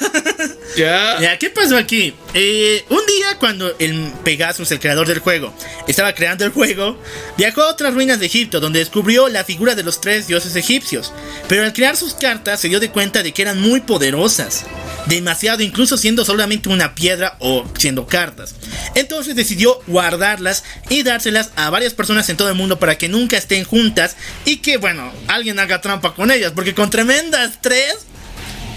Ya. 0.76 1.18
Ya, 1.20 1.38
¿qué 1.38 1.50
pasó 1.50 1.76
aquí? 1.76 2.12
Eh, 2.34 2.84
un 2.90 3.00
día 3.06 3.38
cuando 3.38 3.74
el 3.78 4.12
Pegasus, 4.22 4.70
el 4.70 4.80
creador 4.80 5.06
del 5.06 5.20
juego, 5.20 5.54
estaba 5.88 6.14
creando 6.14 6.44
el 6.44 6.50
juego, 6.50 7.00
viajó 7.38 7.62
a 7.62 7.70
otras 7.70 7.94
ruinas 7.94 8.20
de 8.20 8.26
Egipto 8.26 8.60
donde 8.60 8.80
descubrió 8.80 9.28
la 9.28 9.44
figura 9.44 9.74
de 9.74 9.82
los 9.82 10.00
tres 10.00 10.26
dioses 10.26 10.54
egipcios. 10.54 11.12
Pero 11.48 11.64
al 11.64 11.72
crear 11.72 11.96
sus 11.96 12.14
cartas 12.14 12.60
se 12.60 12.68
dio 12.68 12.78
de 12.78 12.90
cuenta 12.90 13.22
de 13.22 13.32
que 13.32 13.42
eran 13.42 13.60
muy 13.60 13.80
poderosas. 13.80 14.64
demasiado, 15.06 15.62
incluso 15.62 15.96
siendo 15.96 16.24
solamente 16.24 16.68
una 16.68 16.96
piedra 16.96 17.36
o 17.38 17.64
siendo 17.78 18.08
cartas. 18.08 18.56
Entonces 18.96 19.36
decidió 19.36 19.80
guardarlas 19.86 20.64
y 20.88 21.04
dárselas 21.04 21.52
a 21.54 21.70
varias 21.70 21.94
personas 21.94 22.28
en 22.28 22.36
todo 22.36 22.48
el 22.48 22.56
mundo 22.56 22.80
para 22.80 22.98
que 22.98 23.08
nunca 23.08 23.36
estén 23.36 23.62
juntas 23.62 24.16
y 24.44 24.56
que, 24.56 24.78
bueno, 24.78 25.12
alguien 25.28 25.60
haga 25.60 25.80
trampa 25.80 26.12
con 26.12 26.32
ellas, 26.32 26.52
porque 26.56 26.74
con 26.74 26.90
tremendas 26.90 27.60
tres 27.62 27.98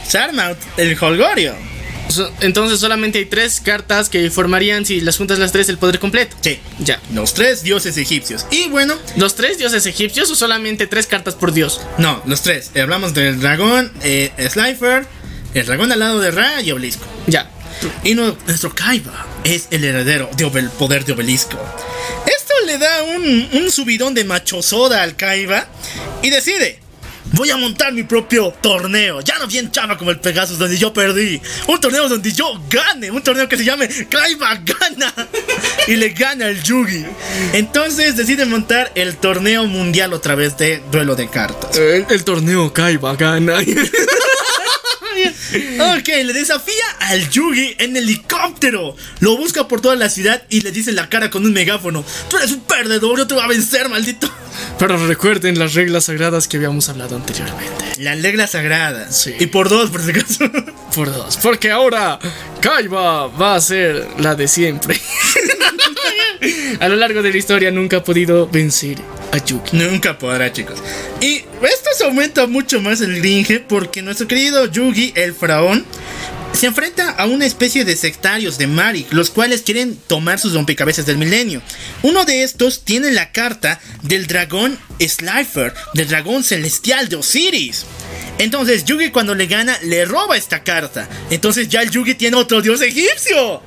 se 0.08 0.20
el 0.78 0.98
holgorio. 1.02 1.69
So- 2.10 2.32
entonces 2.42 2.80
solamente 2.80 3.20
hay 3.20 3.26
tres 3.26 3.62
cartas 3.62 4.10
que 4.10 4.30
formarían, 4.32 4.86
si 4.86 5.00
las 5.02 5.18
juntas 5.18 5.38
las 5.40 5.52
tres, 5.52 5.70
el 5.70 5.78
poder 5.78 6.00
completo. 6.00 6.36
Sí, 6.42 6.60
Ya. 6.80 7.00
los 7.14 7.34
tres 7.34 7.62
dioses 7.64 7.98
egipcios. 7.98 8.46
Y 8.52 8.68
bueno, 8.68 8.96
¿Los 9.16 9.36
tres 9.36 9.58
dioses 9.58 9.86
egipcios 9.86 10.30
o 10.32 10.36
solamente 10.36 10.88
tres 10.88 11.06
cartas 11.08 11.36
por 11.36 11.54
dios? 11.54 11.82
no, 11.98 12.22
los 12.26 12.42
tres. 12.42 12.72
Hablamos 12.76 13.14
del 13.14 13.40
dragón, 13.40 13.92
eh, 14.04 14.32
Slifer, 14.50 15.06
el 15.54 15.66
dragón 15.66 15.92
al 15.92 16.00
lado 16.00 16.20
de 16.20 16.32
Ra 16.32 16.62
y 16.62 16.72
Obelisco. 16.72 17.06
Ya. 17.28 17.50
Y 18.04 18.16
no- 18.16 18.36
nuestro 18.48 18.74
Kaiba 18.74 19.26
es 19.44 19.68
el 19.72 19.84
heredero 19.84 20.30
del 20.36 20.70
poder 20.72 21.06
de 21.06 21.14
Obelisco. 21.14 21.58
Esto 22.26 22.54
le 22.66 22.78
da 22.78 23.04
un, 23.04 23.50
un 23.54 23.72
subidón 23.72 24.14
de 24.14 24.24
machosoda 24.26 25.04
al 25.04 25.16
Kaiba 25.16 25.68
y 26.24 26.30
decide. 26.30 26.80
Voy 27.34 27.50
a 27.52 27.58
montar 27.58 27.94
mi 27.94 28.04
propio 28.04 28.54
torneo, 28.62 29.22
ya 29.22 29.38
no 29.38 29.48
bien 29.48 29.72
chava 29.72 29.98
como 29.98 30.12
el 30.12 30.20
Pegasus 30.20 30.58
donde 30.58 30.78
yo 30.78 30.92
perdí. 30.92 31.42
Un 31.68 31.80
torneo 31.80 32.10
donde 32.10 32.32
yo 32.32 32.60
gane, 32.70 33.12
un 33.12 33.22
torneo 33.22 33.48
que 33.48 33.58
se 33.58 33.64
llame 33.64 33.88
Kaiba 34.10 34.56
Gana. 34.56 35.14
Y 35.88 35.96
le 35.96 36.10
gana 36.10 36.48
el 36.48 36.62
Yugi. 36.64 37.06
Entonces 37.54 38.16
decide 38.16 38.46
montar 38.46 38.92
el 38.96 39.18
torneo 39.18 39.66
mundial 39.66 40.14
otra 40.14 40.36
vez 40.36 40.58
de 40.58 40.82
duelo 40.92 41.16
de 41.16 41.30
cartas. 41.30 41.78
El, 41.78 42.06
el 42.10 42.24
torneo 42.24 42.74
Kaiba 42.74 43.16
gana. 43.16 43.60
Ok, 45.98 46.08
le 46.08 46.34
desafía 46.34 46.84
al 47.00 47.30
Yugi 47.30 47.76
en 47.78 47.98
helicóptero. 47.98 48.96
Lo 49.20 49.38
busca 49.38 49.68
por 49.68 49.82
toda 49.82 49.96
la 49.96 50.10
ciudad 50.10 50.44
y 50.50 50.62
le 50.62 50.72
dice 50.72 50.92
en 50.92 50.96
la 50.96 51.10
cara 51.10 51.30
con 51.30 51.46
un 51.46 51.54
megáfono: 51.54 52.04
Tú 52.30 52.38
eres 52.38 52.52
un 52.52 52.62
perdedor, 52.62 53.18
yo 53.18 53.28
te 53.28 53.34
voy 53.34 53.44
a 53.44 53.48
vencer, 53.48 53.90
maldito. 53.90 54.32
Pero 54.78 55.08
recuerden 55.08 55.60
las 55.60 55.74
reglas 55.74 56.06
sagradas 56.06 56.48
que 56.48 56.58
habíamos 56.58 56.90
hablado 56.90 57.16
anteriormente. 57.16 57.86
La 57.98 58.16
regla 58.16 58.48
sagrada. 58.48 59.12
Sí. 59.12 59.36
Y 59.40 59.48
por 59.48 59.70
dos, 59.70 59.90
por 59.90 60.02
si 60.04 60.12
acaso. 60.12 60.50
Por 60.96 61.14
dos. 61.14 61.38
Porque 61.38 61.72
ahora 61.72 62.20
Kaiba 62.62 63.28
va 63.28 63.56
a 63.56 63.62
ser 63.62 64.08
la 64.20 64.36
de 64.36 64.48
siempre. 64.48 65.00
a 66.80 66.90
lo 66.90 66.96
largo 66.96 67.22
de 67.22 67.32
la 67.32 67.38
historia 67.38 67.72
nunca 67.72 67.98
ha 67.98 68.04
podido 68.04 68.48
vencer 68.48 68.98
a 69.32 69.38
Yuki. 69.38 69.78
Nunca 69.78 70.18
podrá, 70.18 70.52
chicos. 70.52 70.80
Y 71.22 71.38
esto 71.38 71.90
se 71.98 72.06
aumenta 72.06 72.48
mucho 72.48 72.82
más 72.82 73.02
el 73.02 73.18
gringe 73.18 73.60
porque 73.60 74.02
nuestro 74.02 74.28
querido 74.28 74.66
Yugi, 74.66 75.14
el 75.16 75.34
faraón, 75.34 75.86
se 76.54 76.66
enfrenta 76.66 77.12
a 77.12 77.26
una 77.26 77.46
especie 77.46 77.86
de 77.86 77.96
sectarios 77.96 78.58
de 78.58 78.68
Marik, 78.68 79.14
los 79.14 79.30
cuales 79.30 79.62
quieren 79.62 79.96
tomar 79.96 80.40
sus 80.40 80.54
rompecabezas 80.54 81.06
del 81.06 81.18
milenio. 81.18 81.62
Uno 82.02 82.26
de 82.26 82.44
estos 82.44 82.84
tiene 82.84 83.12
la 83.12 83.32
carta 83.32 83.80
del 84.02 84.28
dragón 84.28 84.78
Slifer, 85.00 85.74
del 85.94 86.08
dragón 86.08 86.44
celestial 86.44 87.08
de 87.08 87.18
Osiris. 87.18 87.86
Entonces 88.40 88.84
Yugi 88.86 89.12
cuando 89.12 89.36
le 89.36 89.46
gana 89.46 89.78
le 89.84 90.06
roba 90.06 90.36
esta 90.36 90.64
carta. 90.64 91.08
Entonces 91.30 91.70
ya 91.70 91.82
el 91.84 91.92
Yugi 91.92 92.16
tiene 92.16 92.36
otro 92.38 92.62
dios 92.62 92.82
egipcio. 92.82 93.62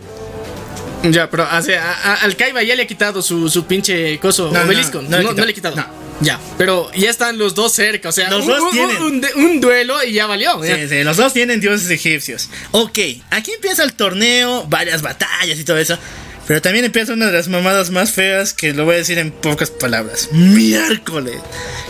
Ya, 1.05 1.29
pero 1.31 1.47
o 1.51 1.63
sea, 1.63 1.83
a- 1.93 2.13
a- 2.13 2.15
al 2.23 2.37
Kaiba 2.37 2.63
ya 2.63 2.75
le 2.77 2.83
ha 2.83 2.87
quitado 2.87 3.23
su, 3.23 3.49
su 3.49 3.67
pinche 3.67 4.19
coso 4.21 4.51
No, 4.53 4.61
obelisco. 4.63 5.03
no 5.03 5.09
No, 5.11 5.17
le 5.19 5.23
no 5.25 5.31
quitado. 5.31 5.47
le 5.47 5.51
he 5.51 5.55
quitado. 5.55 5.77
No. 5.77 6.03
Ya, 6.21 6.39
pero 6.57 6.89
ya 6.95 7.11
están 7.11 7.37
los 7.39 7.57
dos 7.57 7.73
cerca. 7.73 8.09
O 8.11 8.13
sea, 8.13 8.31
Los 8.31 8.43
un, 8.45 8.49
dos 8.51 8.61
un- 8.63 8.71
tienen. 8.71 9.03
Un, 9.03 9.21
de- 9.21 9.35
un 9.35 9.61
duelo 9.61 10.03
y 10.05 10.13
ya 10.13 10.27
valió. 10.27 10.63
ya. 10.65 10.77
Sí, 10.77 10.89
sí, 10.89 11.03
los 11.03 11.17
dos 11.17 11.33
tienen 11.33 11.61
dioses 11.61 11.91
egipcios. 11.91 12.49
Ok, 12.71 12.99
aquí 13.31 13.51
empieza 13.53 13.83
el 13.83 13.95
torneo, 13.95 14.65
varias 14.69 15.03
batallas 15.03 15.59
y 15.59 15.65
todo 15.65 15.79
eso. 15.79 15.99
Pero 16.47 16.63
también 16.63 16.85
empieza 16.85 17.13
una 17.13 17.27
de 17.27 17.33
las 17.33 17.49
mamadas 17.49 17.91
más 17.91 18.13
feas 18.13 18.53
que 18.53 18.73
lo 18.73 18.85
voy 18.85 18.95
a 18.95 18.99
decir 18.99 19.19
en 19.19 19.33
pocas 19.33 19.71
palabras. 19.71 20.29
Miércoles. 20.33 21.39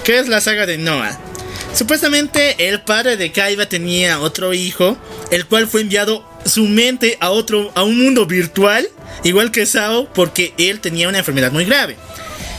Que 0.04 0.18
es 0.18 0.28
la 0.28 0.40
saga 0.40 0.64
de 0.66 0.78
Noah. 0.78 1.18
Supuestamente 1.74 2.68
el 2.68 2.82
padre 2.82 3.16
de 3.16 3.32
Kaiba 3.32 3.66
tenía 3.66 4.20
otro 4.20 4.52
hijo, 4.52 4.98
el 5.30 5.46
cual 5.46 5.66
fue 5.66 5.80
enviado 5.80 6.28
su 6.44 6.64
mente 6.64 7.16
a 7.20 7.30
otro, 7.30 7.72
a 7.74 7.82
un 7.82 7.98
mundo 7.98 8.26
virtual, 8.26 8.86
igual 9.24 9.50
que 9.50 9.64
Sao, 9.64 10.12
porque 10.12 10.52
él 10.58 10.80
tenía 10.80 11.08
una 11.08 11.18
enfermedad 11.18 11.50
muy 11.50 11.64
grave. 11.64 11.96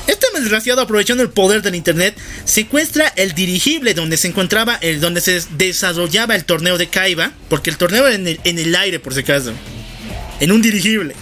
Este 0.08 0.28
desgraciado, 0.44 0.82
aprovechando 0.82 1.24
el 1.24 1.30
poder 1.30 1.62
del 1.62 1.76
internet, 1.76 2.16
secuestra 2.44 3.08
el 3.16 3.34
dirigible 3.34 3.94
donde 3.94 4.18
se 4.18 4.28
encontraba, 4.28 4.76
el, 4.82 5.00
donde 5.00 5.22
se 5.22 5.42
desarrollaba 5.52 6.36
el 6.36 6.44
torneo 6.44 6.78
de 6.78 6.88
Kaiba, 6.88 7.32
porque 7.50 7.70
el 7.70 7.78
torneo 7.78 8.08
era 8.08 8.16
en 8.16 8.28
el, 8.28 8.40
en 8.44 8.60
el 8.60 8.76
aire, 8.76 9.00
por 9.00 9.14
si 9.14 9.22
acaso, 9.22 9.54
en 10.40 10.52
un 10.52 10.62
dirigible. 10.62 11.16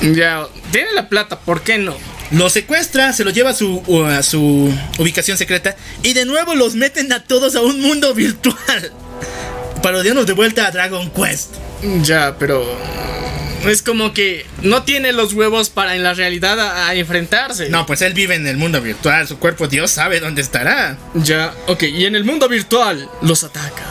Ya, 0.00 0.46
tiene 0.72 0.92
la 0.92 1.08
plata, 1.08 1.38
¿por 1.40 1.62
qué 1.62 1.78
no? 1.78 1.96
Lo 2.30 2.50
secuestra, 2.50 3.12
se 3.12 3.24
lo 3.24 3.30
lleva 3.30 3.50
a 3.50 3.54
su, 3.54 3.82
u- 3.86 4.04
a 4.04 4.22
su 4.22 4.72
ubicación 4.98 5.38
secreta 5.38 5.76
y 6.02 6.12
de 6.12 6.24
nuevo 6.26 6.54
los 6.54 6.74
meten 6.74 7.10
a 7.12 7.24
todos 7.24 7.56
a 7.56 7.62
un 7.62 7.80
mundo 7.80 8.12
virtual. 8.14 8.92
Parodianos 9.82 10.26
de 10.26 10.32
vuelta 10.34 10.66
a 10.66 10.70
Dragon 10.70 11.10
Quest. 11.10 11.54
Ya, 12.02 12.36
pero. 12.38 12.66
Es 13.66 13.82
como 13.82 14.12
que 14.14 14.46
no 14.62 14.84
tiene 14.84 15.12
los 15.12 15.32
huevos 15.32 15.68
para 15.68 15.96
en 15.96 16.02
la 16.04 16.14
realidad 16.14 16.60
a, 16.60 16.88
a 16.88 16.94
enfrentarse. 16.94 17.68
No, 17.70 17.86
pues 17.86 18.02
él 18.02 18.12
vive 18.14 18.34
en 18.36 18.46
el 18.46 18.56
mundo 18.56 18.80
virtual, 18.80 19.26
su 19.26 19.38
cuerpo 19.38 19.66
Dios 19.66 19.90
sabe 19.90 20.20
dónde 20.20 20.42
estará. 20.42 20.96
Ya, 21.14 21.52
ok, 21.66 21.82
y 21.84 22.04
en 22.06 22.14
el 22.14 22.24
mundo 22.24 22.48
virtual 22.48 23.08
los 23.22 23.42
ataca. 23.42 23.84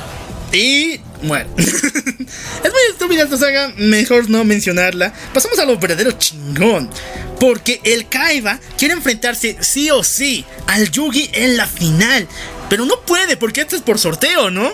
Y 0.52 1.00
bueno, 1.24 1.50
es 1.58 1.66
muy 1.66 2.82
estúpida 2.92 3.24
esta 3.24 3.38
saga, 3.38 3.74
mejor 3.78 4.30
no 4.30 4.44
mencionarla. 4.44 5.14
Pasamos 5.34 5.60
a 5.60 5.66
lo 5.66 5.78
verdadero 5.78 6.12
chingón. 6.14 6.90
Porque 7.40 7.82
el 7.84 8.08
Kaiba 8.08 8.60
quiere 8.78 8.94
enfrentarse 8.94 9.58
sí 9.60 9.92
o 9.92 10.04
sí 10.04 10.46
al 10.68 10.90
Yugi 10.90 11.30
en 11.34 11.58
la 11.58 11.68
final. 11.68 12.28
Pero 12.70 12.86
no 12.86 13.00
puede 13.02 13.38
porque 13.38 13.62
esto 13.62 13.76
es 13.76 13.82
por 13.82 14.00
sorteo, 14.00 14.50
¿no? 14.50 14.74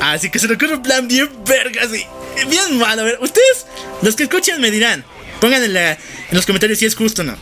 Así 0.00 0.30
que 0.30 0.38
se 0.38 0.48
le 0.48 0.54
ocurre 0.54 0.74
un 0.74 0.82
plan 0.82 1.08
bien 1.08 1.30
vergas 1.46 1.88
y 1.94 2.46
bien 2.46 2.78
malo. 2.78 3.02
A 3.02 3.04
ver, 3.04 3.18
ustedes, 3.20 3.66
los 4.02 4.16
que 4.16 4.24
escuchan, 4.24 4.60
me 4.60 4.70
dirán. 4.70 5.04
Pongan 5.40 5.62
en, 5.62 5.76
en 5.76 5.96
los 6.30 6.44
comentarios 6.44 6.78
si 6.78 6.86
es 6.86 6.94
justo 6.94 7.22
o 7.22 7.24
no. 7.24 7.36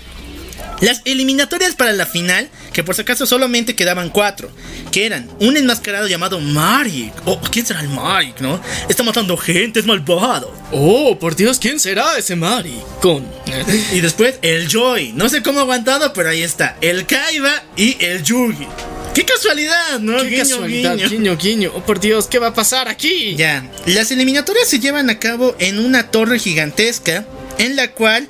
Las 0.80 1.02
eliminatorias 1.04 1.74
para 1.74 1.92
la 1.92 2.06
final, 2.06 2.48
que 2.72 2.82
por 2.82 2.94
si 2.94 3.02
acaso 3.02 3.26
solamente 3.26 3.74
quedaban 3.76 4.08
cuatro, 4.10 4.50
que 4.90 5.04
eran 5.06 5.28
un 5.40 5.56
enmascarado 5.56 6.06
llamado 6.08 6.40
Marik. 6.40 7.12
Oh, 7.26 7.40
¿quién 7.50 7.66
será 7.66 7.80
el 7.80 7.88
Marik, 7.88 8.40
no? 8.40 8.60
Está 8.88 9.02
matando 9.02 9.36
gente, 9.36 9.80
es 9.80 9.86
malvado. 9.86 10.52
Oh, 10.72 11.18
por 11.18 11.36
Dios, 11.36 11.58
¿quién 11.58 11.78
será 11.80 12.16
ese 12.16 12.36
Mari? 12.36 12.78
Con. 13.02 13.26
Y 13.92 14.00
después 14.00 14.36
el 14.42 14.68
Joy. 14.68 15.12
No 15.14 15.28
sé 15.28 15.42
cómo 15.42 15.58
ha 15.58 15.62
aguantado, 15.62 16.12
pero 16.12 16.30
ahí 16.30 16.42
está. 16.42 16.76
El 16.80 17.06
Kaiba 17.06 17.62
y 17.76 17.96
el 18.04 18.22
Yugi. 18.22 18.66
¡Qué 19.14 19.24
casualidad, 19.24 19.98
no! 19.98 20.18
Qué 20.18 20.28
Guiño, 20.28 20.38
casualidad, 20.38 20.96
guiño. 20.96 21.08
guiño, 21.08 21.36
guiño. 21.36 21.72
Oh, 21.74 21.80
por 21.84 21.98
Dios, 21.98 22.26
¿qué 22.28 22.38
va 22.38 22.48
a 22.48 22.54
pasar 22.54 22.88
aquí? 22.88 23.34
Ya, 23.36 23.68
las 23.86 24.10
eliminatorias 24.12 24.68
se 24.68 24.78
llevan 24.78 25.10
a 25.10 25.18
cabo 25.18 25.56
en 25.58 25.80
una 25.80 26.10
torre 26.12 26.38
gigantesca 26.38 27.26
en 27.58 27.74
la 27.74 27.90
cual 27.92 28.28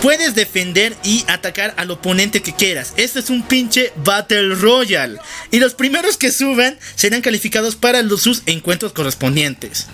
puedes 0.00 0.34
defender 0.34 0.94
y 1.04 1.24
atacar 1.28 1.74
al 1.76 1.90
oponente 1.90 2.42
que 2.42 2.54
quieras. 2.54 2.94
Este 2.96 3.20
es 3.20 3.30
un 3.30 3.42
pinche 3.42 3.92
Battle 3.96 4.54
Royale. 4.54 5.18
Y 5.50 5.58
los 5.58 5.74
primeros 5.74 6.16
que 6.16 6.32
suban 6.32 6.78
serán 6.94 7.20
calificados 7.20 7.76
para 7.76 8.02
los, 8.02 8.22
sus 8.22 8.42
encuentros 8.46 8.92
correspondientes. 8.92 9.86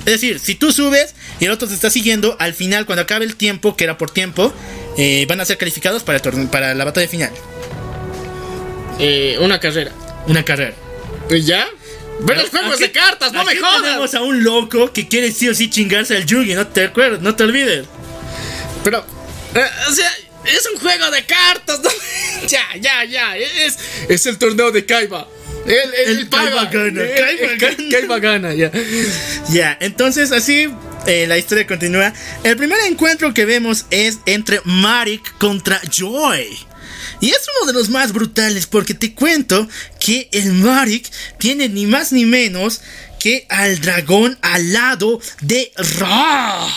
Es 0.00 0.12
decir, 0.12 0.38
si 0.38 0.54
tú 0.54 0.72
subes 0.72 1.14
y 1.38 1.44
el 1.44 1.50
otro 1.50 1.68
te 1.68 1.74
está 1.74 1.90
siguiendo, 1.90 2.36
al 2.38 2.54
final, 2.54 2.86
cuando 2.86 3.02
acabe 3.02 3.24
el 3.24 3.36
tiempo, 3.36 3.76
que 3.76 3.84
era 3.84 3.98
por 3.98 4.10
tiempo, 4.10 4.54
eh, 4.96 5.26
van 5.28 5.40
a 5.40 5.44
ser 5.44 5.58
calificados 5.58 6.02
para, 6.02 6.18
el 6.18 6.48
para 6.48 6.74
la 6.74 6.84
batalla 6.84 7.08
final. 7.08 7.30
Eh, 8.98 9.36
una 9.40 9.60
carrera. 9.60 9.92
Una 10.26 10.44
carrera. 10.44 10.74
¿Y 11.30 11.42
¿Ya? 11.42 11.68
Pero 12.26 12.40
el 12.40 12.48
juego 12.48 12.72
es 12.72 12.80
de 12.80 12.90
cartas, 12.90 13.32
no 13.32 13.44
me 13.44 13.56
jodas. 13.56 13.82
tenemos 13.82 14.14
a 14.14 14.22
un 14.22 14.42
loco 14.42 14.92
que 14.92 15.06
quiere 15.06 15.30
sí 15.30 15.48
o 15.48 15.54
sí 15.54 15.70
chingarse 15.70 16.16
al 16.16 16.26
Yugi, 16.26 16.54
no 16.54 16.66
te 16.66 16.84
acuerdas, 16.84 17.20
no 17.20 17.36
te 17.36 17.44
olvides. 17.44 17.86
Pero, 18.82 19.04
o 19.88 19.92
sea, 19.92 20.12
es 20.44 20.68
un 20.72 20.80
juego 20.80 21.10
de 21.10 21.24
cartas. 21.24 21.80
¿no? 21.82 21.90
ya, 22.48 22.64
ya, 22.80 23.04
ya. 23.04 23.36
Es, 23.36 23.78
es 24.08 24.26
el 24.26 24.38
torneo 24.38 24.70
de 24.70 24.84
Kaiba. 24.84 25.28
El, 25.66 25.94
el, 25.94 26.18
El 26.18 26.28
Kaiba 26.28 26.64
gana, 26.66 27.02
El-. 27.02 27.90
Kaiba 27.90 28.18
gana, 28.18 28.54
ya. 28.54 28.70
Ya, 29.50 29.76
entonces 29.80 30.32
así 30.32 30.68
eh, 31.06 31.26
la 31.26 31.36
historia 31.36 31.66
continúa. 31.66 32.12
El 32.42 32.56
primer 32.56 32.78
encuentro 32.86 33.34
que 33.34 33.44
vemos 33.44 33.86
es 33.90 34.18
entre 34.26 34.60
Marik 34.64 35.36
contra 35.38 35.80
Joy. 35.90 36.46
Y 37.20 37.30
es 37.30 37.40
uno 37.56 37.66
de 37.66 37.78
los 37.78 37.88
más 37.88 38.12
brutales 38.12 38.66
porque 38.66 38.94
te 38.94 39.14
cuento 39.14 39.68
que 39.98 40.28
el 40.32 40.52
Marik 40.52 41.10
tiene 41.38 41.68
ni 41.68 41.86
más 41.86 42.12
ni 42.12 42.24
menos 42.24 42.80
que 43.18 43.46
al 43.48 43.80
dragón 43.80 44.38
alado 44.40 45.20
de 45.40 45.72
Ra. 45.98 46.68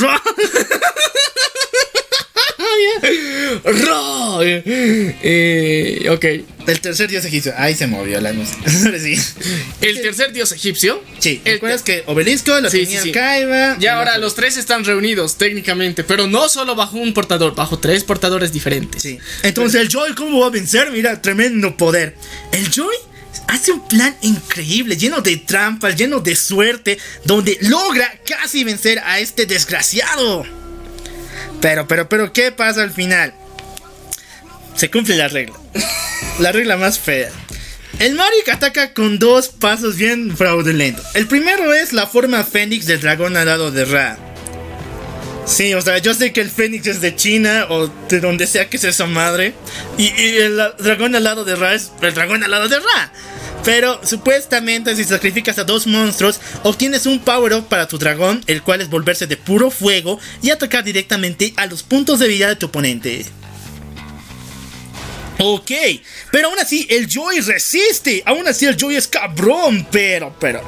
Ra. 0.00 0.22
Ra. 3.64 4.38
Eh, 4.42 6.08
ok. 6.10 6.24
El 6.68 6.80
tercer 6.80 7.08
dios 7.08 7.24
egipcio. 7.24 7.52
Ahí 7.56 7.74
se 7.74 7.86
movió 7.86 8.20
la 8.20 8.32
sí. 9.00 9.16
El 9.80 10.02
tercer 10.02 10.32
dios 10.32 10.52
egipcio. 10.52 11.02
Sí, 11.18 11.40
El- 11.44 11.54
¿recuerdas 11.54 11.82
que 11.82 12.02
Obelisco 12.06 12.60
lo 12.60 12.70
Sí, 12.70 12.80
tenía 12.84 13.00
sí, 13.00 13.08
sí. 13.08 13.12
Kaiba? 13.12 13.76
Y 13.80 13.86
ahora 13.86 14.18
los 14.18 14.34
tres 14.34 14.56
están 14.56 14.84
reunidos 14.84 15.36
técnicamente, 15.36 16.04
pero 16.04 16.26
no 16.26 16.48
solo 16.48 16.74
bajo 16.74 16.98
un 16.98 17.14
portador, 17.14 17.54
bajo 17.54 17.78
tres 17.78 18.04
portadores 18.04 18.52
diferentes. 18.52 19.02
Sí. 19.02 19.18
Entonces 19.42 19.80
el 19.80 19.88
Joy, 19.88 20.14
¿cómo 20.14 20.40
va 20.40 20.48
a 20.48 20.50
vencer? 20.50 20.90
Mira, 20.90 21.22
tremendo 21.22 21.76
poder. 21.76 22.14
El 22.52 22.70
Joy 22.70 22.94
hace 23.48 23.72
un 23.72 23.86
plan 23.88 24.16
increíble, 24.22 24.96
lleno 24.96 25.20
de 25.20 25.36
trampas, 25.38 25.96
lleno 25.96 26.20
de 26.20 26.36
suerte, 26.36 26.98
donde 27.24 27.58
logra 27.62 28.20
casi 28.24 28.62
vencer 28.62 29.00
a 29.00 29.18
este 29.18 29.46
desgraciado. 29.46 30.44
Pero, 31.60 31.88
pero, 31.88 32.08
pero, 32.08 32.32
¿qué 32.32 32.52
pasa 32.52 32.82
al 32.82 32.92
final? 32.92 33.34
Se 34.76 34.90
cumple 34.90 35.16
la 35.16 35.28
regla. 35.28 35.58
La 36.38 36.52
regla 36.52 36.76
más 36.76 37.00
fea. 37.00 37.30
El 37.98 38.14
Marik 38.14 38.48
ataca 38.48 38.94
con 38.94 39.18
dos 39.18 39.48
pasos 39.48 39.96
bien 39.96 40.36
fraudulentos. 40.36 41.04
El 41.14 41.26
primero 41.26 41.74
es 41.74 41.92
la 41.92 42.06
forma 42.06 42.44
Fénix 42.44 42.86
del 42.86 43.00
dragón 43.00 43.36
alado 43.36 43.72
de 43.72 43.84
Ra. 43.84 44.27
Sí, 45.48 45.72
o 45.72 45.80
sea, 45.80 45.96
yo 45.96 46.12
sé 46.12 46.32
que 46.34 46.42
el 46.42 46.50
Fénix 46.50 46.86
es 46.86 47.00
de 47.00 47.16
China 47.16 47.66
o 47.70 47.88
de 48.08 48.20
donde 48.20 48.46
sea 48.46 48.68
que 48.68 48.76
sea 48.76 48.90
esa 48.90 49.06
madre. 49.06 49.54
Y, 49.96 50.04
y 50.04 50.36
el 50.36 50.60
dragón 50.78 51.16
al 51.16 51.24
lado 51.24 51.44
de 51.44 51.56
Ra 51.56 51.74
es 51.74 51.90
el 52.02 52.12
dragón 52.12 52.44
al 52.44 52.50
lado 52.50 52.68
de 52.68 52.76
Ra. 52.76 53.12
Pero 53.64 53.98
supuestamente 54.04 54.94
si 54.94 55.04
sacrificas 55.04 55.58
a 55.58 55.64
dos 55.64 55.86
monstruos, 55.86 56.38
obtienes 56.64 57.06
un 57.06 57.18
power 57.20 57.54
up 57.54 57.66
para 57.66 57.88
tu 57.88 57.98
dragón, 57.98 58.42
el 58.46 58.62
cual 58.62 58.82
es 58.82 58.90
volverse 58.90 59.26
de 59.26 59.38
puro 59.38 59.70
fuego 59.70 60.20
y 60.42 60.50
atacar 60.50 60.84
directamente 60.84 61.54
a 61.56 61.66
los 61.66 61.82
puntos 61.82 62.18
de 62.18 62.28
vida 62.28 62.48
de 62.48 62.56
tu 62.56 62.66
oponente. 62.66 63.24
Ok, 65.40 65.70
pero 66.32 66.48
aún 66.48 66.58
así 66.58 66.86
el 66.90 67.06
Joy 67.06 67.40
resiste. 67.40 68.22
Aún 68.26 68.46
así 68.48 68.66
el 68.66 68.76
Joy 68.76 68.96
es 68.96 69.06
cabrón. 69.06 69.86
Pero, 69.90 70.34
pero. 70.40 70.60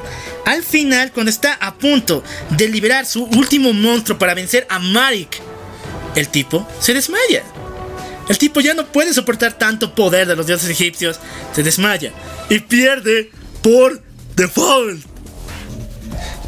Al 0.45 0.63
final, 0.63 1.11
cuando 1.11 1.29
está 1.29 1.53
a 1.53 1.75
punto 1.75 2.23
de 2.51 2.69
liberar 2.69 3.05
su 3.05 3.25
último 3.25 3.73
monstruo 3.73 4.17
para 4.17 4.33
vencer 4.33 4.65
a 4.69 4.79
Marik, 4.79 5.39
el 6.15 6.29
tipo 6.29 6.67
se 6.79 6.93
desmaya. 6.93 7.43
El 8.29 8.37
tipo 8.37 8.61
ya 8.61 8.73
no 8.73 8.87
puede 8.87 9.13
soportar 9.13 9.57
tanto 9.57 9.93
poder 9.93 10.27
de 10.27 10.35
los 10.35 10.47
dioses 10.47 10.69
egipcios. 10.69 11.19
Se 11.53 11.63
desmaya 11.63 12.13
y 12.49 12.59
pierde 12.59 13.29
por 13.61 14.01
default. 14.35 15.03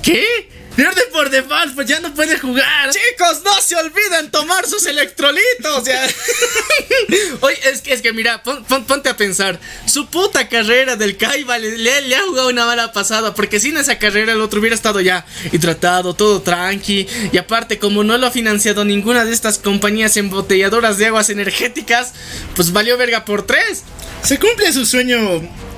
¿Qué? 0.02 0.50
Pierde 0.76 1.02
por 1.12 1.30
default, 1.30 1.76
pues 1.76 1.88
ya 1.88 2.00
no 2.00 2.14
puede 2.16 2.40
jugar. 2.40 2.90
Chicos, 2.90 3.42
no 3.46 3.62
se 3.62 3.76
olviden 3.76 4.32
tomar 4.32 4.66
sus 4.68 4.86
electrolitos. 4.88 5.84
ya. 5.86 6.02
Oye, 7.42 7.58
es 7.72 7.82
que, 7.82 7.94
es 7.94 8.02
que 8.02 8.12
mira, 8.12 8.42
pon- 8.42 8.64
pon- 8.64 8.84
ponte 8.86 9.10
a 9.10 9.16
pensar. 9.16 9.60
Su 9.86 10.08
puta 10.08 10.50
carrera 10.50 10.96
del 10.96 11.16
Kaiba 11.18 11.60
le, 11.60 11.78
le- 11.78 12.02
le 12.02 12.16
ha 12.16 12.22
jugado 12.22 12.50
una 12.50 12.66
mala 12.66 12.92
pasada. 12.92 13.36
Porque 13.36 13.60
sin 13.60 13.78
esa 13.78 14.00
carrera 14.00 14.32
el 14.34 14.42
otro 14.42 14.60
hubiera 14.60 14.76
estado 14.76 15.00
ya 15.00 15.26
hidratado, 15.52 16.16
todo 16.16 16.42
tranqui. 16.42 17.08
Y 17.32 17.38
aparte, 17.38 17.78
como 17.78 18.04
no 18.04 18.18
lo 18.18 18.26
ha 18.28 18.32
financiado 18.32 18.84
ninguna 18.84 19.26
de 19.26 19.34
estas 19.34 19.60
compañías 19.60 20.18
embotelladoras 20.18 20.98
de 20.98 21.06
aguas 21.06 21.30
energéticas, 21.30 22.14
pues 22.56 22.72
valió 22.74 22.98
verga 22.98 23.26
por 23.26 23.46
tres. 23.46 23.84
Se 24.24 24.40
cumple 24.40 24.74
su 24.74 24.86
sueño, 24.88 25.20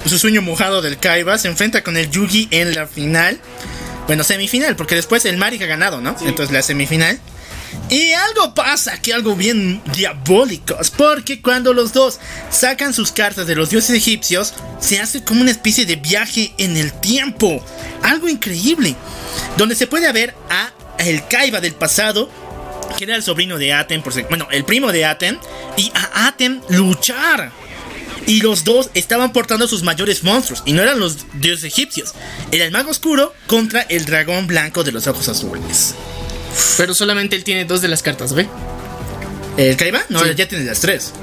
su 0.05 0.17
sueño 0.19 0.41
mojado 0.41 0.81
del 0.81 0.97
Kaiba. 0.99 1.37
Se 1.37 1.49
enfrenta 1.49 1.83
con 1.83 1.97
el 1.97 2.09
Yugi 2.09 2.47
en 2.51 2.73
la 2.75 2.87
final. 2.87 3.39
Bueno, 4.07 4.23
semifinal, 4.23 4.75
porque 4.75 4.95
después 4.95 5.25
el 5.25 5.37
Marik 5.37 5.61
ha 5.63 5.65
ganado, 5.65 6.01
¿no? 6.01 6.15
Entonces 6.21 6.51
la 6.51 6.61
semifinal. 6.61 7.19
Y 7.89 8.13
algo 8.13 8.53
pasa, 8.53 8.99
que 9.01 9.13
algo 9.13 9.35
bien 9.35 9.81
diabólicos, 9.93 10.91
porque 10.91 11.41
cuando 11.41 11.73
los 11.73 11.93
dos 11.93 12.19
sacan 12.49 12.93
sus 12.93 13.11
cartas 13.11 13.47
de 13.47 13.55
los 13.55 13.69
dioses 13.69 13.95
egipcios, 13.95 14.53
se 14.79 14.99
hace 14.99 15.23
como 15.23 15.41
una 15.41 15.51
especie 15.51 15.85
de 15.85 15.95
viaje 15.95 16.53
en 16.57 16.77
el 16.77 16.93
tiempo. 16.93 17.63
Algo 18.01 18.27
increíble, 18.27 18.95
donde 19.57 19.75
se 19.75 19.87
puede 19.87 20.11
ver 20.13 20.33
a 20.49 20.71
el 20.99 21.27
Kaiba 21.27 21.61
del 21.61 21.73
pasado, 21.73 22.29
que 22.97 23.03
era 23.03 23.15
el 23.15 23.23
sobrino 23.23 23.57
de 23.57 23.73
Aten, 23.73 24.01
por 24.01 24.13
bueno, 24.29 24.47
el 24.51 24.65
primo 24.65 24.91
de 24.91 25.05
Aten, 25.05 25.37
y 25.77 25.91
a 25.93 26.27
Aten 26.27 26.61
luchar. 26.69 27.51
Y 28.27 28.41
los 28.41 28.63
dos 28.63 28.89
estaban 28.95 29.31
portando 29.33 29.67
sus 29.67 29.83
mayores 29.83 30.23
monstruos. 30.23 30.63
Y 30.65 30.73
no 30.73 30.81
eran 30.81 30.99
los 30.99 31.25
dioses 31.39 31.63
egipcios. 31.65 32.13
Era 32.51 32.65
el 32.65 32.71
mago 32.71 32.89
oscuro 32.91 33.33
contra 33.47 33.81
el 33.81 34.05
dragón 34.05 34.47
blanco 34.47 34.83
de 34.83 34.91
los 34.91 35.05
ojos 35.07 35.27
azules. 35.29 35.93
Pero 36.77 36.93
solamente 36.95 37.35
él 37.35 37.43
tiene 37.43 37.65
dos 37.65 37.81
de 37.81 37.87
las 37.87 38.01
cartas, 38.01 38.33
¿ve? 38.33 38.47
¿El 39.57 39.77
Kaiba? 39.77 40.01
No, 40.09 40.23
Sí. 40.23 40.29
ya 40.35 40.47
tiene 40.47 40.63
las 40.65 40.79
tres. 40.81 41.11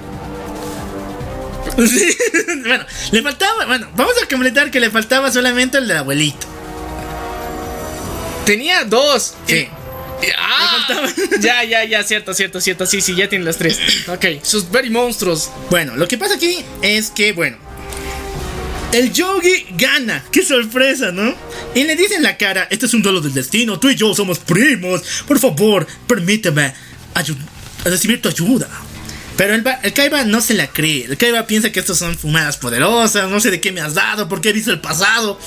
Sí. 1.77 2.17
bueno, 2.67 2.85
le 3.13 3.23
faltaba. 3.23 3.65
Bueno, 3.67 3.89
vamos 3.97 4.15
a 4.23 4.27
completar 4.29 4.71
que 4.71 4.79
le 4.81 4.91
faltaba 4.91 5.33
solamente 5.33 5.79
el 5.79 5.89
del 5.89 5.97
abuelito. 5.99 6.47
Tenía 8.45 8.85
dos. 8.85 9.35
Sí. 9.47 9.55
Y- 9.57 9.69
ah, 10.39 11.09
ya, 11.41 11.65
ya, 11.65 11.85
ya, 11.85 12.03
cierto, 12.03 12.35
cierto, 12.35 12.61
cierto. 12.61 12.87
Sí, 12.87 13.01
sí, 13.01 13.15
ya 13.15 13.29
tiene 13.29 13.45
las 13.45 13.57
tres. 13.57 13.79
Ok, 14.09 14.27
sus 14.43 14.71
very 14.71 14.91
monstruos. 14.91 15.51
Bueno, 15.71 15.97
lo 15.97 16.09
que 16.09 16.19
pasa 16.19 16.35
aquí 16.35 16.65
es 16.83 17.11
que, 17.11 17.33
bueno. 17.33 17.57
El 18.93 19.11
Yogi 19.13 19.67
gana. 19.71 20.23
¡Qué 20.31 20.45
sorpresa, 20.45 21.13
¿no? 21.13 21.35
Y 21.75 21.85
le 21.85 21.97
dice 21.97 22.17
en 22.17 22.23
la 22.23 22.37
cara: 22.37 22.69
Este 22.71 22.87
es 22.87 22.95
un 22.95 23.03
duelo 23.03 23.21
del 23.21 23.33
destino. 23.33 23.81
Tú 23.81 23.89
y 23.89 23.95
yo 23.95 24.15
somos 24.15 24.39
primos. 24.39 25.03
Por 25.27 25.39
favor, 25.39 25.87
permíteme 26.07 26.75
recibir 27.85 28.21
tu 28.21 28.29
ayuda. 28.29 28.69
Pero 29.37 29.55
el, 29.55 29.65
el 29.83 29.93
Kaiba 29.95 30.25
no 30.25 30.43
se 30.43 30.53
la 30.53 30.67
cree. 30.67 31.07
El 31.07 31.17
Kaiba 31.17 31.47
piensa 31.47 31.73
que 31.73 31.81
estos 31.81 31.99
son 31.99 32.19
fumadas 32.19 32.59
poderosas. 32.59 33.31
No 33.31 33.41
sé 33.41 33.51
de 33.51 33.61
qué 33.61 33.73
me 33.73 33.81
has 33.81 33.95
dado, 33.95 34.29
porque 34.29 34.51
he 34.51 34.53
visto 34.53 34.71
el 34.71 34.81
pasado. 34.81 35.39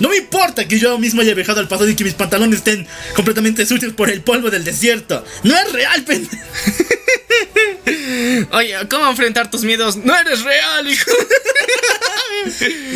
No 0.00 0.08
me 0.08 0.16
importa 0.16 0.66
que 0.66 0.78
yo 0.78 0.98
mismo 0.98 1.20
haya 1.20 1.34
viajado 1.34 1.60
al 1.60 1.68
pasado 1.68 1.88
y 1.88 1.94
que 1.94 2.04
mis 2.04 2.14
pantalones 2.14 2.58
estén 2.58 2.86
completamente 3.14 3.66
sucios 3.66 3.92
por 3.92 4.10
el 4.10 4.22
polvo 4.22 4.50
del 4.50 4.64
desierto. 4.64 5.24
No 5.44 5.56
es 5.56 5.72
real, 5.72 6.02
pendejo. 6.02 6.36
Oye, 8.52 8.74
¿cómo 8.90 9.10
enfrentar 9.10 9.50
tus 9.50 9.62
miedos? 9.62 9.96
No 9.96 10.18
eres 10.18 10.42
real, 10.42 10.90
hijo. 10.90 11.10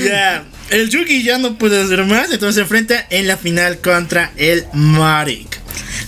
Ya, 0.05 0.45
el 0.71 0.89
Yugi 0.89 1.23
ya 1.23 1.37
no 1.37 1.59
puede 1.59 1.83
hacer 1.83 2.03
más, 2.05 2.31
entonces 2.31 2.55
se 2.55 2.61
enfrenta 2.63 3.07
en 3.11 3.27
la 3.27 3.37
final 3.37 3.79
contra 3.79 4.33
el 4.37 4.65
Marik. 4.73 5.59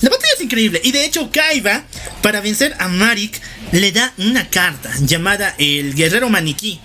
La 0.01 0.09
batalla 0.09 0.33
es 0.35 0.43
increíble 0.43 0.81
y 0.83 0.93
de 0.93 1.05
hecho 1.05 1.31
Kaiba, 1.31 1.85
para 2.23 2.41
vencer 2.41 2.75
a 2.79 2.89
Marik, 2.89 3.39
le 3.73 3.93
da 3.93 4.13
una 4.19 4.49
carta 4.49 4.91
llamada 5.01 5.55
el 5.59 5.95
Guerrero 5.95 6.31
Maniquí, 6.31 6.81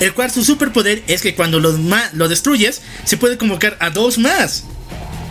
el 0.00 0.12
cual 0.14 0.30
su 0.30 0.44
superpoder 0.44 1.02
es 1.06 1.22
que 1.22 1.34
cuando 1.34 1.60
lo, 1.60 1.76
lo 2.12 2.28
destruyes, 2.28 2.82
se 3.04 3.16
puede 3.16 3.38
convocar 3.38 3.76
a 3.80 3.90
dos 3.90 4.18
más. 4.18 4.64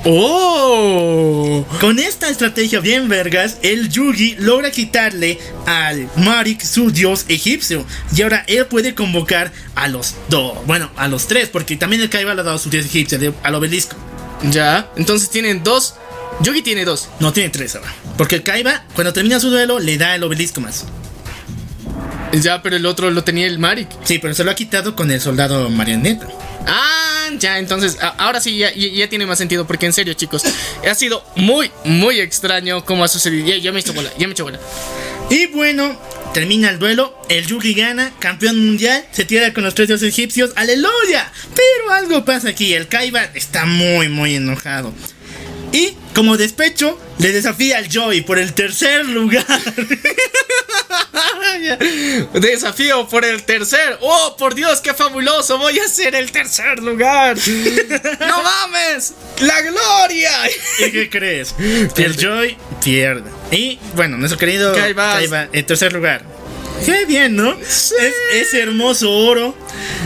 Oh. 0.05 1.65
Con 1.79 1.97
esta 1.97 2.29
estrategia 2.29 2.79
bien 2.81 3.07
vergas, 3.07 3.57
el 3.61 3.89
Yugi 3.89 4.35
logra 4.37 4.69
quitarle 4.71 5.39
al 5.65 6.09
Marik 6.17 6.61
su 6.61 6.91
dios 6.91 7.25
egipcio. 7.29 7.85
Y 8.15 8.21
ahora 8.21 8.43
él 8.47 8.65
puede 8.65 8.95
convocar 8.95 9.51
a 9.75 9.87
los 9.87 10.15
dos. 10.29 10.57
Bueno, 10.65 10.89
a 10.97 11.07
los 11.07 11.27
tres, 11.27 11.49
porque 11.49 11.77
también 11.77 12.01
el 12.01 12.09
Kaiba 12.09 12.33
le 12.33 12.41
ha 12.41 12.43
dado 12.43 12.57
su 12.57 12.69
dios 12.69 12.85
egipcio 12.85 13.17
de- 13.17 13.33
al 13.43 13.55
obelisco. 13.55 13.95
Ya, 14.51 14.91
entonces 14.97 15.29
tienen 15.29 15.63
dos. 15.63 15.95
Yogi 16.41 16.61
tiene 16.61 16.83
dos. 16.83 17.07
No 17.19 17.31
tiene 17.31 17.49
tres 17.49 17.75
ahora. 17.75 17.93
Porque 18.17 18.35
el 18.35 18.43
Kaiba, 18.43 18.83
cuando 18.95 19.13
termina 19.13 19.39
su 19.39 19.49
duelo, 19.49 19.79
le 19.79 19.97
da 19.97 20.15
el 20.15 20.23
obelisco 20.23 20.59
más. 20.59 20.85
Ya, 22.41 22.61
pero 22.61 22.75
el 22.75 22.85
otro 22.85 23.11
lo 23.11 23.23
tenía 23.23 23.45
el 23.45 23.59
Marik. 23.59 23.87
Sí, 24.03 24.19
pero 24.19 24.33
se 24.33 24.43
lo 24.43 24.51
ha 24.51 24.55
quitado 24.55 24.95
con 24.95 25.11
el 25.11 25.21
soldado 25.21 25.69
marioneta. 25.69 26.27
Ah, 26.65 27.29
ya, 27.37 27.59
entonces, 27.59 27.97
ahora 28.17 28.41
sí, 28.41 28.57
ya 28.57 29.09
tiene 29.09 29.25
más 29.25 29.37
sentido, 29.37 29.67
porque 29.67 29.85
en 29.85 29.93
serio, 29.93 30.13
chicos, 30.13 30.43
ha 30.89 30.95
sido 30.95 31.23
muy, 31.35 31.71
muy 31.85 32.19
extraño 32.19 32.83
cómo 32.85 33.03
ha 33.03 33.07
sucedido. 33.07 33.47
Ya, 33.47 33.57
ya 33.57 33.71
me 33.71 33.79
he 33.79 33.81
hecho 33.81 33.93
bola, 33.93 34.09
ya 34.17 34.27
me 34.27 34.31
he 34.31 34.33
hecho 34.33 34.45
bola. 34.45 34.59
Y 35.29 35.47
bueno, 35.47 35.97
termina 36.33 36.69
el 36.69 36.79
duelo, 36.79 37.15
el 37.29 37.45
Yugi 37.45 37.73
gana, 37.75 38.11
campeón 38.19 38.59
mundial, 38.59 39.05
se 39.11 39.25
tira 39.25 39.53
con 39.53 39.63
los 39.63 39.75
tres 39.75 39.87
dioses 39.87 40.09
egipcios, 40.09 40.51
aleluya. 40.55 41.31
Pero 41.55 41.93
algo 41.93 42.25
pasa 42.25 42.49
aquí, 42.49 42.73
el 42.73 42.87
Kaiba 42.87 43.23
está 43.33 43.65
muy, 43.65 44.09
muy 44.09 44.35
enojado. 44.35 44.93
Y 45.73 45.97
como 46.13 46.37
despecho, 46.37 46.99
le 47.17 47.31
desafía 47.31 47.79
al 47.79 47.89
Joy 47.89 48.21
por 48.21 48.37
el 48.37 48.53
tercer 48.53 49.05
lugar. 49.05 49.43
Desafío 52.33 53.07
por 53.07 53.25
el 53.25 53.43
tercer. 53.43 53.97
Oh, 54.01 54.35
por 54.37 54.53
Dios, 54.53 54.81
qué 54.81 54.93
fabuloso. 54.93 55.57
Voy 55.57 55.79
a 55.79 55.87
ser 55.87 56.13
el 56.13 56.31
tercer 56.31 56.79
lugar. 56.79 57.37
no 58.19 58.43
mames. 58.43 59.13
La 59.41 59.61
gloria. 59.61 60.31
¿Y 60.79 60.91
qué 60.91 61.09
crees? 61.09 61.55
El 61.97 62.17
Joy 62.17 62.55
pierde. 62.83 63.31
Y 63.51 63.79
bueno, 63.95 64.17
nuestro 64.17 64.37
querido 64.37 64.73
Kaiba. 64.73 65.49
En 65.51 65.65
tercer 65.65 65.91
lugar. 65.91 66.23
Qué 66.85 67.05
bien, 67.05 67.35
¿no? 67.35 67.53
Es 67.53 67.95
ese 68.33 68.61
hermoso 68.61 69.09
oro, 69.09 69.55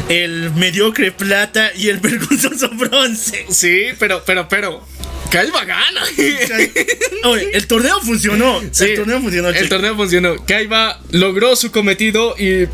el 0.10 0.52
mediocre 0.52 1.12
plata 1.12 1.72
y 1.76 1.90
el 1.90 2.00
vergonzoso 2.00 2.70
bronce. 2.70 3.48
Sí, 3.50 3.88
pero, 3.98 4.24
pero, 4.26 4.48
pero. 4.48 4.86
Kaiba 5.30 5.66
gana. 5.66 6.02
Oye, 7.26 7.50
el 7.54 7.68
torneo 7.68 8.00
funcionó. 8.02 8.62
Sí, 8.72 8.86
el 8.86 8.96
torneo 8.96 9.22
funcionó. 9.22 9.50
El 9.50 9.70
torneo 9.70 9.96
funcionó. 9.96 10.36
Kaiba 10.46 11.00
logró 11.12 11.56
su 11.56 11.72
cometido 11.72 12.36
y. 12.38 12.68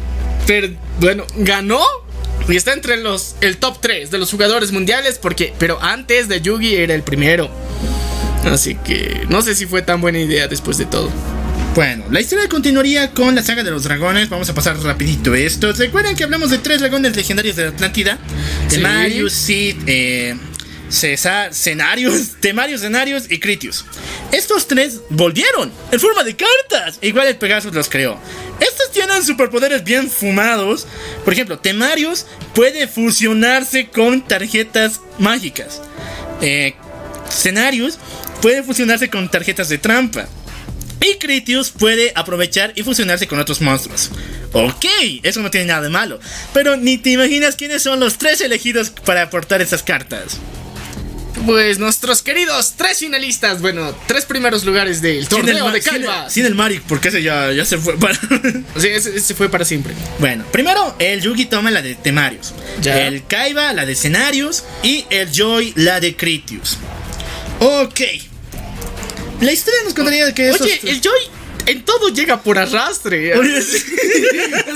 per- 0.46 0.76
bueno, 1.00 1.26
ganó. 1.38 1.82
Y 2.50 2.56
está 2.58 2.74
entre 2.74 2.98
los 2.98 3.36
el 3.42 3.58
top 3.58 3.80
3 3.82 4.12
de 4.12 4.18
los 4.18 4.30
jugadores 4.32 4.72
mundiales. 4.72 5.18
Porque. 5.18 5.54
Pero 5.58 5.82
antes 5.82 6.28
de 6.28 6.42
Yugi 6.42 6.76
era 6.76 6.94
el 6.94 7.04
primero. 7.04 7.50
Así 8.46 8.76
que. 8.76 9.26
No 9.30 9.42
sé 9.42 9.56
si 9.56 9.66
fue 9.66 9.82
tan 9.82 10.02
buena 10.02 10.20
idea 10.20 10.48
después 10.48 10.78
de 10.78 10.86
todo. 10.86 11.10
Bueno, 11.76 12.06
la 12.12 12.22
historia 12.22 12.48
continuaría 12.50 13.12
con 13.14 13.34
la 13.34 13.42
saga 13.42 13.64
de 13.64 13.72
los 13.72 13.84
dragones. 13.84 14.30
Vamos 14.30 14.48
a 14.48 14.54
pasar 14.54 14.78
rapidito 14.84 15.34
esto. 15.34 15.72
¿Recuerdan 15.74 16.16
que 16.16 16.24
hablamos 16.24 16.52
de 16.52 16.60
tres 16.60 16.82
dragones 16.82 17.16
legendarios 17.16 17.56
de 17.56 17.64
la 17.64 17.70
Atlántida? 17.70 18.20
Sí. 18.68 18.76
Temarius, 18.76 19.34
Sid, 19.34 19.78
eh, 19.88 20.36
César, 20.94 21.54
Cenarius, 21.54 22.34
Temarius, 22.40 22.82
Cenarius 22.82 23.26
y 23.30 23.40
Critius. 23.40 23.84
Estos 24.32 24.68
tres 24.68 25.00
volvieron 25.10 25.72
en 25.92 26.00
forma 26.00 26.24
de 26.24 26.36
cartas. 26.36 27.00
Igual 27.02 27.28
el 27.28 27.38
Pegasus 27.38 27.74
los 27.74 27.90
creó. 27.90 28.20
Estos 28.60 28.92
tienen 28.92 29.24
superpoderes 29.24 29.84
bien 29.84 30.10
fumados. 30.10 30.88
Por 31.24 31.34
ejemplo, 31.34 31.58
Temarius 31.58 32.26
puede 32.54 32.88
fusionarse 32.88 33.90
con 33.90 34.22
tarjetas 34.26 35.02
mágicas. 35.18 35.82
Eh, 36.42 36.76
puede 38.42 38.64
fusionarse 38.64 39.10
con 39.10 39.30
tarjetas 39.30 39.70
de 39.70 39.80
trampa. 39.80 40.28
Y 41.02 41.16
Critius 41.16 41.72
puede 41.72 42.14
aprovechar 42.16 42.72
y 42.76 42.84
fusionarse 42.84 43.28
con 43.28 43.40
otros 43.40 43.60
monstruos. 43.62 44.12
Ok, 44.54 44.86
eso 45.24 45.42
no 45.42 45.50
tiene 45.50 45.66
nada 45.66 45.82
de 45.82 45.90
malo. 45.90 46.20
Pero 46.54 46.78
ni 46.78 46.98
te 46.98 47.10
imaginas 47.10 47.56
quiénes 47.56 47.82
son 47.82 48.00
los 48.00 48.18
tres 48.18 48.40
elegidos 48.42 48.92
para 48.92 49.24
aportar 49.24 49.62
esas 49.62 49.84
cartas. 49.84 50.40
Pues 51.46 51.80
nuestros 51.80 52.22
queridos 52.22 52.74
tres 52.78 53.00
finalistas. 53.00 53.62
Bueno, 53.62 53.94
tres 54.08 54.26
primeros 54.26 54.64
lugares 54.64 55.02
del 55.02 55.28
torneo 55.28 55.72
de 55.72 55.82
sin 55.82 55.92
Kaiba. 55.92 56.26
el, 56.26 56.32
sin 56.32 56.46
el 56.46 56.56
Marik, 56.56 56.84
porque 56.84 57.10
ese 57.10 57.22
ya, 57.24 57.52
ya 57.52 57.66
se 57.66 57.78
fue 57.78 57.98
para... 57.98 58.14
Sí, 58.78 58.88
ese, 58.88 59.16
ese 59.18 59.34
fue 59.36 59.50
para 59.50 59.66
siempre. 59.66 59.94
bueno, 60.20 60.46
primero 60.52 60.96
el 61.00 61.22
Yugi 61.22 61.46
toma 61.46 61.72
la 61.72 61.82
de 61.82 61.96
Temarius. 61.96 62.54
Ya. 62.82 63.08
El 63.08 63.26
Kaiba 63.26 63.74
la 63.74 63.86
de 63.86 63.96
Cenarius. 63.96 64.64
Y 64.84 65.06
el 65.10 65.32
Joy 65.32 65.74
la 65.76 66.00
de 66.00 66.16
Critius. 66.16 66.78
Ok. 67.60 68.02
La 69.42 69.52
historia 69.52 69.82
nos 69.84 69.94
contaría 69.94 70.34
que 70.34 70.50
esos... 70.50 70.62
Oye, 70.62 70.80
el 70.84 71.02
Joy 71.02 71.20
en 71.66 71.84
todo 71.84 72.10
llega 72.10 72.42
por 72.44 72.58
arrastre. 72.58 73.34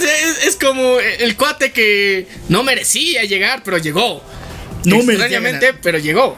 Es, 0.08 0.46
es 0.46 0.56
como 0.56 1.00
el 1.00 1.36
cuate 1.36 1.72
que 1.72 2.28
no 2.50 2.64
merecía 2.64 3.24
llegar, 3.26 3.62
pero 3.64 3.78
llegó. 3.78 4.24
No 4.88 4.98
Extrañamente, 5.02 5.66
ganar. 5.68 5.82
pero 5.82 6.00
llegó. 6.00 6.38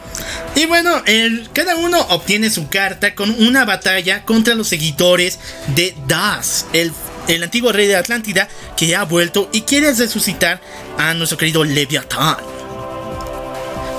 Y 0.55 0.65
bueno, 0.65 1.03
el, 1.05 1.49
cada 1.53 1.75
uno 1.75 1.99
obtiene 2.09 2.49
su 2.49 2.67
carta 2.67 3.13
con 3.13 3.29
una 3.41 3.63
batalla 3.65 4.25
contra 4.25 4.55
los 4.55 4.67
seguidores 4.67 5.39
de 5.75 5.93
Das, 6.07 6.65
el, 6.73 6.91
el 7.27 7.43
antiguo 7.43 7.71
rey 7.71 7.87
de 7.87 7.95
Atlántida 7.95 8.47
que 8.75 8.95
ha 8.95 9.03
vuelto 9.03 9.49
y 9.53 9.61
quiere 9.61 9.93
resucitar 9.93 10.61
a 10.97 11.13
nuestro 11.13 11.37
querido 11.37 11.63
Leviatán. 11.63 12.37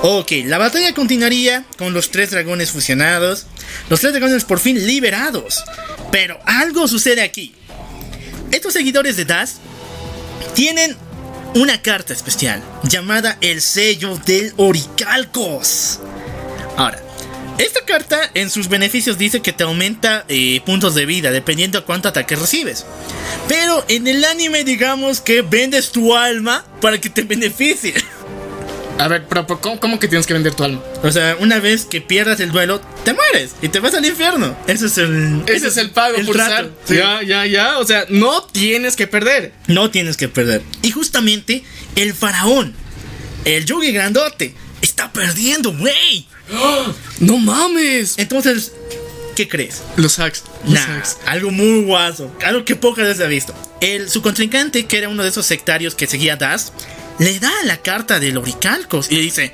Ok, 0.03 0.33
la 0.47 0.59
batalla 0.59 0.95
continuaría 0.95 1.65
con 1.77 1.93
los 1.93 2.11
tres 2.11 2.31
dragones 2.31 2.71
fusionados, 2.71 3.47
los 3.89 4.01
tres 4.01 4.13
dragones 4.15 4.45
por 4.45 4.59
fin 4.59 4.87
liberados. 4.87 5.63
Pero 6.11 6.41
algo 6.47 6.89
sucede 6.89 7.21
aquí. 7.21 7.55
Estos 8.51 8.73
seguidores 8.73 9.17
de 9.17 9.27
Das 9.27 9.57
tienen 10.55 10.97
una 11.55 11.83
carta 11.83 12.13
especial 12.13 12.63
llamada 12.85 13.37
el 13.41 13.61
sello 13.61 14.17
del 14.25 14.53
Oricalcos. 14.57 16.01
Ahora, 16.77 17.01
esta 17.59 17.85
carta 17.85 18.31
en 18.35 18.51
sus 18.51 18.69
beneficios 18.69 19.19
dice 19.19 19.43
que 19.43 19.53
te 19.53 19.65
aumenta 19.65 20.25
eh, 20.29 20.61
puntos 20.65 20.95
de 20.95 21.07
vida 21.07 21.31
dependiendo 21.31 21.79
a 21.79 21.85
cuánto 21.85 22.09
ataque 22.09 22.37
recibes. 22.37 22.87
Pero 23.49 23.85
en 23.89 24.07
el 24.07 24.25
anime 24.25 24.65
digamos 24.65 25.21
que 25.21 25.43
vendes 25.43 25.91
tu 25.91 26.17
alma 26.17 26.65
para 26.81 27.01
que 27.01 27.11
te 27.11 27.23
beneficie. 27.23 27.95
A 29.01 29.09
ver, 29.09 29.27
pero, 29.29 29.47
pero 29.47 29.61
¿cómo, 29.61 29.81
cómo 29.81 29.99
que 29.99 30.09
tienes 30.09 30.27
que 30.27 30.35
vender 30.35 30.55
tu 30.55 30.63
alma? 30.63 30.83
O 31.03 31.11
sea, 31.11 31.37
una 31.41 31.59
vez 31.59 31.87
que 31.87 32.01
pierdas 32.03 32.39
el 32.41 32.53
duelo, 32.53 32.81
te 33.05 33.15
mueres 33.15 33.53
y 33.63 33.69
te 33.69 33.81
vas 33.81 33.95
al 33.95 34.05
infierno. 34.05 34.55
Ese 34.67 34.87
es 34.87 34.99
el, 34.99 35.43
Ese 35.47 35.69
es 35.69 35.77
el 35.79 35.91
pago 35.91 36.17
por 36.27 36.35
trato. 36.37 36.53
usar. 36.53 36.71
Sí. 36.85 36.97
Ya, 36.97 37.23
ya, 37.23 37.47
ya. 37.47 37.79
O 37.79 37.85
sea, 37.87 38.05
no 38.11 38.43
tienes 38.45 38.97
que 38.97 39.07
perder. 39.07 39.53
No 39.69 39.91
tienes 39.91 40.17
que 40.19 40.29
perder. 40.29 40.63
Y 40.83 40.91
justamente 40.91 41.65
el 41.97 42.13
faraón, 42.13 42.75
el 43.47 43.65
Yugi 43.65 43.93
grandote, 43.93 44.55
está 44.83 45.11
perdiendo, 45.13 45.73
güey. 45.77 46.27
¡No 47.21 47.39
mames! 47.39 48.15
Entonces, 48.19 48.73
¿qué 49.35 49.49
crees? 49.49 49.83
Los 49.97 50.19
hacks. 50.19 50.43
Los 50.65 50.75
Nah, 50.75 50.99
hacks. 50.99 51.17
algo 51.27 51.51
muy 51.51 51.85
guaso, 51.85 52.31
algo 52.45 52.65
que 52.67 52.77
pocas 52.77 53.07
veces 53.07 53.25
ha 53.25 53.29
visto. 53.29 53.55
El, 53.81 54.11
su 54.11 54.21
contrincante, 54.21 54.85
que 54.85 54.99
era 54.99 55.09
uno 55.09 55.23
de 55.23 55.31
esos 55.31 55.47
sectarios 55.47 55.95
que 55.95 56.07
seguía 56.07 56.35
a 56.35 56.37
Das, 56.37 56.73
le 57.21 57.39
da 57.39 57.53
la 57.65 57.77
carta 57.77 58.19
del 58.19 58.37
Oricalcos 58.37 59.11
y 59.13 59.17
le 59.17 59.21
dice: 59.21 59.53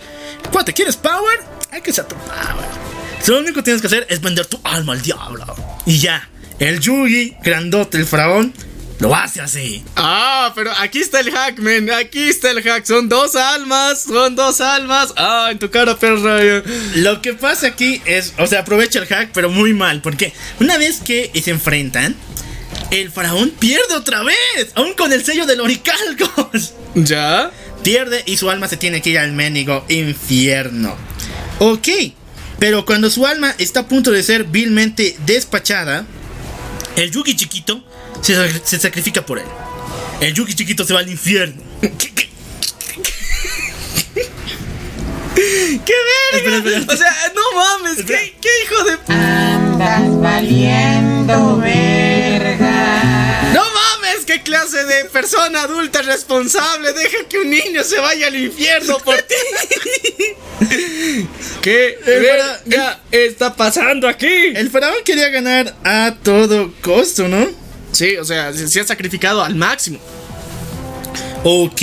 ¿Cuánto 0.50 0.72
quieres 0.72 0.96
power? 0.96 1.40
Hay 1.70 1.82
que 1.82 1.92
ser 1.92 2.06
tu 2.06 2.14
power. 2.16 2.66
Lo 3.26 3.38
único 3.38 3.56
que 3.56 3.62
tienes 3.64 3.82
que 3.82 3.88
hacer 3.88 4.06
es 4.08 4.20
vender 4.20 4.46
tu 4.46 4.58
alma 4.64 4.92
al 4.94 5.02
diablo. 5.02 5.44
Y 5.84 5.98
ya, 5.98 6.28
el 6.58 6.80
Yugi, 6.80 7.36
grandote, 7.42 7.98
el 7.98 8.06
faraón, 8.06 8.54
lo 9.00 9.14
hace 9.14 9.40
así. 9.40 9.84
Ah, 9.96 10.52
pero 10.54 10.70
aquí 10.78 11.00
está 11.00 11.20
el 11.20 11.30
hack, 11.30 11.58
man. 11.58 11.90
Aquí 11.90 12.28
está 12.28 12.52
el 12.52 12.62
hack. 12.62 12.86
Son 12.86 13.08
dos 13.08 13.34
almas. 13.34 14.02
Son 14.02 14.36
dos 14.36 14.60
almas. 14.60 15.12
Ah, 15.16 15.48
en 15.50 15.58
tu 15.58 15.70
cara, 15.70 15.98
perra. 15.98 16.62
Lo 16.94 17.20
que 17.20 17.34
pasa 17.34 17.66
aquí 17.66 18.00
es, 18.04 18.32
o 18.38 18.46
sea, 18.46 18.60
aprovecha 18.60 19.00
el 19.00 19.06
hack, 19.06 19.30
pero 19.34 19.50
muy 19.50 19.74
mal, 19.74 20.00
porque 20.02 20.32
una 20.60 20.78
vez 20.78 21.00
que 21.00 21.30
se 21.42 21.50
enfrentan, 21.50 22.14
el 22.90 23.10
faraón 23.10 23.50
pierde 23.50 23.94
otra 23.94 24.22
vez, 24.22 24.36
aún 24.74 24.94
con 24.94 25.12
el 25.12 25.24
sello 25.24 25.46
del 25.46 25.60
Oricalcos. 25.60 26.74
¿Ya? 26.94 27.50
Pierde 27.82 28.22
y 28.26 28.36
su 28.36 28.50
alma 28.50 28.68
se 28.68 28.76
tiene 28.76 29.00
que 29.02 29.10
ir 29.10 29.18
al 29.18 29.32
mendigo 29.32 29.84
infierno. 29.88 30.96
Ok, 31.58 31.88
pero 32.58 32.84
cuando 32.84 33.10
su 33.10 33.26
alma 33.26 33.54
está 33.58 33.80
a 33.80 33.88
punto 33.88 34.10
de 34.10 34.22
ser 34.22 34.44
vilmente 34.44 35.16
despachada, 35.26 36.06
el 36.96 37.10
Yugi 37.10 37.36
chiquito 37.36 37.84
se, 38.22 38.34
sac- 38.34 38.62
se 38.64 38.78
sacrifica 38.78 39.24
por 39.24 39.38
él. 39.38 39.44
El 40.20 40.32
Yugi 40.34 40.54
chiquito 40.54 40.84
se 40.84 40.94
va 40.94 41.00
al 41.00 41.10
infierno. 41.10 41.62
¿Qué, 41.80 42.12
qué? 42.14 42.28
¡Qué 45.36 45.94
verga! 46.32 46.56
Espera, 46.56 46.56
espera. 46.56 46.94
O 46.94 46.96
sea, 46.96 47.14
no 47.34 47.42
mames. 47.54 48.04
¿qué, 48.04 48.34
qué 48.40 48.48
hijo 48.64 48.84
de. 48.84 48.98
Andas 49.12 50.20
valiendo 50.20 51.58
verga. 51.58 53.52
¡No 53.52 53.62
mames! 53.62 54.24
¿Qué 54.26 54.42
clase 54.42 54.82
de 54.84 55.04
persona 55.06 55.62
adulta 55.62 56.00
responsable 56.02 56.92
deja 56.94 57.18
que 57.28 57.38
un 57.38 57.50
niño 57.50 57.84
se 57.84 57.98
vaya 57.98 58.28
al 58.28 58.36
infierno 58.36 58.98
por 58.98 59.16
ti? 59.22 59.34
¿Qué 61.60 61.98
verga 62.06 63.00
está 63.10 63.54
pasando 63.54 64.08
aquí? 64.08 64.52
El 64.54 64.70
faraón 64.70 64.96
quería 65.04 65.28
ganar 65.28 65.74
a 65.84 66.16
todo 66.22 66.72
costo, 66.80 67.28
¿no? 67.28 67.46
Sí, 67.92 68.16
o 68.16 68.24
sea, 68.24 68.52
se, 68.54 68.68
se 68.68 68.80
ha 68.80 68.86
sacrificado 68.86 69.42
al 69.42 69.54
máximo. 69.54 69.98
Ok. 71.44 71.82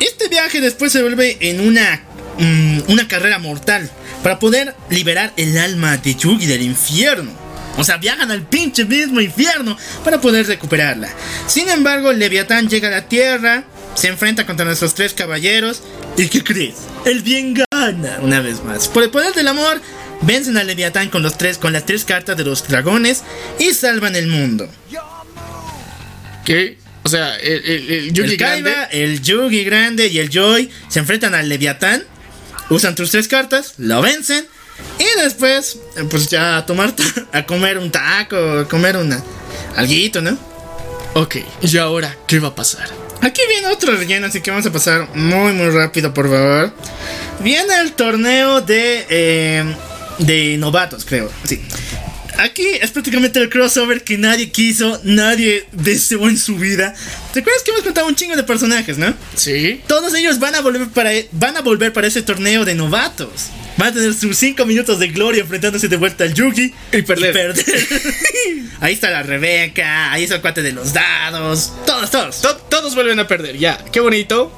Este 0.00 0.28
viaje 0.28 0.60
después 0.60 0.92
se 0.92 1.00
vuelve 1.02 1.38
en 1.40 1.60
una, 1.60 2.04
mm, 2.38 2.80
una 2.88 3.08
carrera 3.08 3.38
mortal 3.38 3.90
para 4.22 4.38
poder 4.38 4.74
liberar 4.90 5.32
el 5.36 5.56
alma 5.58 5.96
de 5.96 6.14
Yugi 6.14 6.46
del 6.46 6.62
infierno. 6.62 7.30
O 7.78 7.84
sea, 7.84 7.98
viajan 7.98 8.30
al 8.30 8.42
pinche 8.42 8.84
mismo 8.84 9.20
infierno 9.20 9.76
para 10.02 10.20
poder 10.20 10.46
recuperarla. 10.46 11.08
Sin 11.46 11.68
embargo, 11.68 12.12
Leviatán 12.12 12.68
llega 12.68 12.88
a 12.88 12.90
la 12.90 13.08
Tierra, 13.08 13.64
se 13.94 14.08
enfrenta 14.08 14.46
contra 14.46 14.64
nuestros 14.64 14.94
tres 14.94 15.12
caballeros. 15.12 15.82
¿Y 16.16 16.28
qué 16.28 16.42
crees? 16.42 16.76
El 17.04 17.22
bien 17.22 17.54
gana 17.54 18.18
una 18.22 18.40
vez 18.40 18.64
más. 18.64 18.88
Por 18.88 19.02
el 19.02 19.10
poder 19.10 19.34
del 19.34 19.48
amor, 19.48 19.80
vencen 20.22 20.56
a 20.56 20.64
Leviatán 20.64 21.10
con, 21.10 21.22
los 21.22 21.36
tres, 21.36 21.58
con 21.58 21.72
las 21.74 21.84
tres 21.84 22.04
cartas 22.04 22.36
de 22.36 22.44
los 22.44 22.66
dragones 22.66 23.22
y 23.58 23.74
salvan 23.74 24.16
el 24.16 24.28
mundo. 24.28 24.68
¿Qué? 26.44 26.78
O 27.02 27.08
sea, 27.08 27.36
el, 27.36 27.64
el, 27.64 27.90
el 27.90 28.12
Yugi 28.12 28.32
el 28.32 28.36
Kaiba, 28.36 28.70
grande. 28.70 29.04
el 29.04 29.22
Yugi 29.22 29.64
grande 29.64 30.06
y 30.08 30.18
el 30.18 30.30
Joy 30.30 30.70
se 30.88 30.98
enfrentan 30.98 31.34
al 31.34 31.48
Leviatán, 31.48 32.02
usan 32.70 32.94
tus 32.94 33.10
tres 33.10 33.28
cartas, 33.28 33.74
lo 33.78 34.02
vencen 34.02 34.46
y 34.98 35.20
después, 35.22 35.78
eh, 35.96 36.04
pues 36.10 36.28
ya 36.28 36.58
a 36.58 36.66
tomar, 36.66 36.94
a 37.32 37.44
comer 37.44 37.78
un 37.78 37.90
taco, 37.90 38.36
a 38.60 38.68
comer 38.68 38.96
una, 38.96 39.22
alguito, 39.76 40.20
¿no? 40.20 40.38
Ok, 41.14 41.36
¿y 41.62 41.76
ahora 41.78 42.14
qué 42.26 42.38
va 42.38 42.48
a 42.48 42.54
pasar? 42.54 42.88
Aquí 43.22 43.40
viene 43.48 43.68
otro 43.68 43.96
relleno, 43.96 44.26
así 44.26 44.40
que 44.42 44.50
vamos 44.50 44.66
a 44.66 44.72
pasar 44.72 45.08
muy 45.14 45.52
muy 45.52 45.70
rápido, 45.70 46.12
por 46.12 46.28
favor. 46.28 46.72
Viene 47.40 47.80
el 47.80 47.92
torneo 47.92 48.60
de 48.60 49.06
eh, 49.08 49.76
de 50.18 50.56
novatos, 50.58 51.04
creo. 51.04 51.30
Sí. 51.44 51.62
Aquí 52.38 52.66
es 52.80 52.90
prácticamente 52.90 53.38
el 53.40 53.48
crossover 53.48 54.02
que 54.04 54.18
nadie 54.18 54.50
quiso, 54.50 55.00
nadie 55.04 55.64
deseó 55.72 56.28
en 56.28 56.36
su 56.36 56.56
vida. 56.56 56.94
¿Te 57.32 57.40
acuerdas 57.40 57.62
que 57.62 57.70
hemos 57.70 57.82
contado 57.82 58.06
un 58.06 58.14
chingo 58.14 58.36
de 58.36 58.42
personajes, 58.42 58.98
no? 58.98 59.14
Sí. 59.34 59.80
Todos 59.86 60.14
ellos 60.14 60.38
van 60.38 60.54
a 60.54 60.60
volver 60.60 60.88
para, 60.88 61.10
van 61.32 61.56
a 61.56 61.62
volver 61.62 61.92
para 61.94 62.06
ese 62.06 62.20
torneo 62.22 62.64
de 62.66 62.74
novatos. 62.74 63.46
Van 63.78 63.88
a 63.88 63.92
tener 63.94 64.12
sus 64.14 64.36
5 64.36 64.64
minutos 64.66 64.98
de 64.98 65.08
gloria 65.08 65.42
enfrentándose 65.42 65.88
de 65.88 65.96
vuelta 65.96 66.24
al 66.24 66.34
Yugi 66.34 66.72
Y 66.92 67.02
perder. 67.02 67.54
ahí 68.80 68.92
está 68.94 69.10
la 69.10 69.22
Rebeca, 69.22 70.12
ahí 70.12 70.22
está 70.24 70.36
el 70.36 70.40
cuate 70.42 70.62
de 70.62 70.72
los 70.72 70.92
dados. 70.92 71.72
Todos, 71.86 72.10
todos. 72.10 72.42
To- 72.42 72.56
todos 72.56 72.94
vuelven 72.94 73.18
a 73.18 73.26
perder, 73.28 73.56
ya. 73.58 73.78
Qué 73.92 74.00
bonito. 74.00 74.52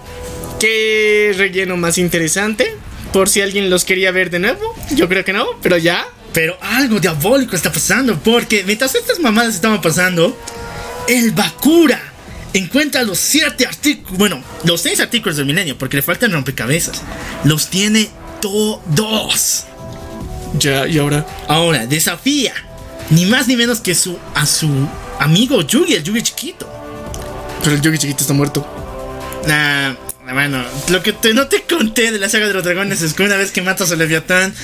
Qué 0.60 1.32
relleno 1.36 1.76
más 1.76 1.98
interesante. 1.98 2.74
Por 3.12 3.28
si 3.28 3.40
alguien 3.40 3.70
los 3.70 3.84
quería 3.84 4.10
ver 4.10 4.30
de 4.30 4.38
nuevo. 4.40 4.74
Yo 4.94 5.08
creo 5.08 5.24
que 5.24 5.32
no, 5.32 5.46
pero 5.62 5.76
ya. 5.78 6.06
Pero 6.32 6.58
algo 6.60 7.00
diabólico 7.00 7.56
está 7.56 7.72
pasando 7.72 8.18
porque 8.18 8.62
mientras 8.64 8.94
estas 8.94 9.18
mamadas 9.18 9.54
estaban 9.54 9.80
pasando, 9.80 10.38
el 11.08 11.32
Bakura 11.32 12.00
encuentra 12.52 13.02
los 13.02 13.18
siete 13.18 13.66
artículos, 13.66 14.18
bueno, 14.18 14.42
los 14.64 14.80
seis 14.80 15.00
artículos 15.00 15.36
del 15.36 15.46
milenio, 15.46 15.76
porque 15.78 15.96
le 15.96 16.02
faltan 16.02 16.32
rompecabezas. 16.32 17.02
Los 17.44 17.68
tiene 17.68 18.08
todos. 18.40 19.64
Ya, 20.58 20.86
y 20.86 20.98
ahora. 20.98 21.26
Ahora, 21.48 21.86
desafía 21.86 22.54
ni 23.10 23.24
más 23.26 23.48
ni 23.48 23.56
menos 23.56 23.80
que 23.80 23.94
su, 23.94 24.18
a 24.34 24.44
su 24.46 24.68
amigo 25.18 25.62
Yugi, 25.62 25.94
el 25.94 26.04
Yugi 26.04 26.22
chiquito. 26.22 26.68
Pero 27.64 27.76
el 27.76 27.82
Yugi 27.82 27.98
chiquito 27.98 28.20
está 28.22 28.34
muerto. 28.34 28.66
Nah, 29.46 29.94
bueno, 30.32 30.62
lo 30.90 31.02
que 31.02 31.12
te- 31.12 31.32
no 31.32 31.48
te 31.48 31.62
conté 31.62 32.12
de 32.12 32.18
la 32.18 32.28
saga 32.28 32.46
de 32.46 32.52
los 32.54 32.62
dragones 32.64 33.00
es 33.02 33.14
que 33.14 33.22
una 33.22 33.36
vez 33.36 33.50
que 33.50 33.62
matas 33.62 33.90
a 33.92 33.96
Leviatán, 33.96 34.54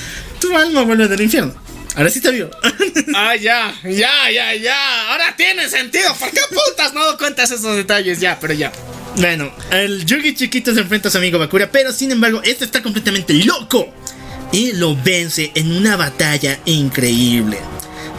tu 0.45 0.55
alma 0.55 0.83
vuelve 0.83 1.07
del 1.07 1.21
infierno. 1.21 1.53
Ahora 1.95 2.09
sí 2.09 2.21
te 2.21 2.31
vio. 2.31 2.49
Ah, 3.13 3.35
ya, 3.35 3.73
ya, 3.83 4.29
ya, 4.31 4.55
ya. 4.55 5.11
Ahora 5.11 5.35
tiene 5.37 5.69
sentido. 5.69 6.13
¿Por 6.15 6.29
qué 6.31 6.41
putas 6.49 6.93
no 6.93 7.17
cuentas 7.17 7.51
esos 7.51 7.75
detalles? 7.75 8.19
Ya, 8.19 8.37
pero 8.39 8.53
ya. 8.53 8.71
Bueno, 9.17 9.53
el 9.71 10.05
Yugi 10.05 10.35
chiquito 10.35 10.73
se 10.73 10.81
enfrenta 10.81 11.07
a 11.07 11.11
su 11.11 11.17
amigo 11.17 11.39
Bakura, 11.39 11.69
pero 11.71 11.93
sin 11.93 12.11
embargo, 12.11 12.41
este 12.43 12.65
está 12.65 12.81
completamente 12.81 13.33
loco 13.45 13.93
y 14.51 14.73
lo 14.73 14.95
vence 14.95 15.51
en 15.55 15.71
una 15.71 15.95
batalla 15.95 16.59
increíble. 16.65 17.59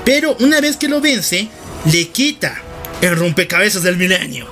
Pero 0.04 0.36
una 0.40 0.60
vez 0.60 0.76
que 0.76 0.88
lo 0.88 1.00
vence, 1.00 1.48
le 1.92 2.08
quita 2.08 2.62
el 3.02 3.16
rompecabezas 3.16 3.82
del 3.82 3.96
milenio. 3.96 4.46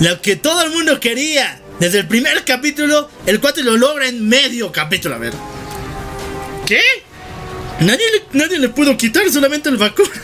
Lo 0.00 0.20
que 0.20 0.36
todo 0.36 0.62
el 0.62 0.70
mundo 0.70 1.00
quería. 1.00 1.60
Desde 1.80 2.00
el 2.00 2.06
primer 2.06 2.44
capítulo, 2.44 3.08
el 3.26 3.40
cuate 3.40 3.62
lo 3.62 3.76
logra 3.76 4.06
en 4.06 4.28
medio 4.28 4.70
capítulo. 4.72 5.14
A 5.14 5.18
ver. 5.18 5.32
¿Qué? 6.66 6.80
Nadie 7.80 8.04
le, 8.12 8.38
nadie 8.38 8.58
le 8.58 8.68
pudo 8.68 8.96
quitar, 8.96 9.28
solamente 9.30 9.68
el 9.68 9.76
Bakura. 9.76 10.10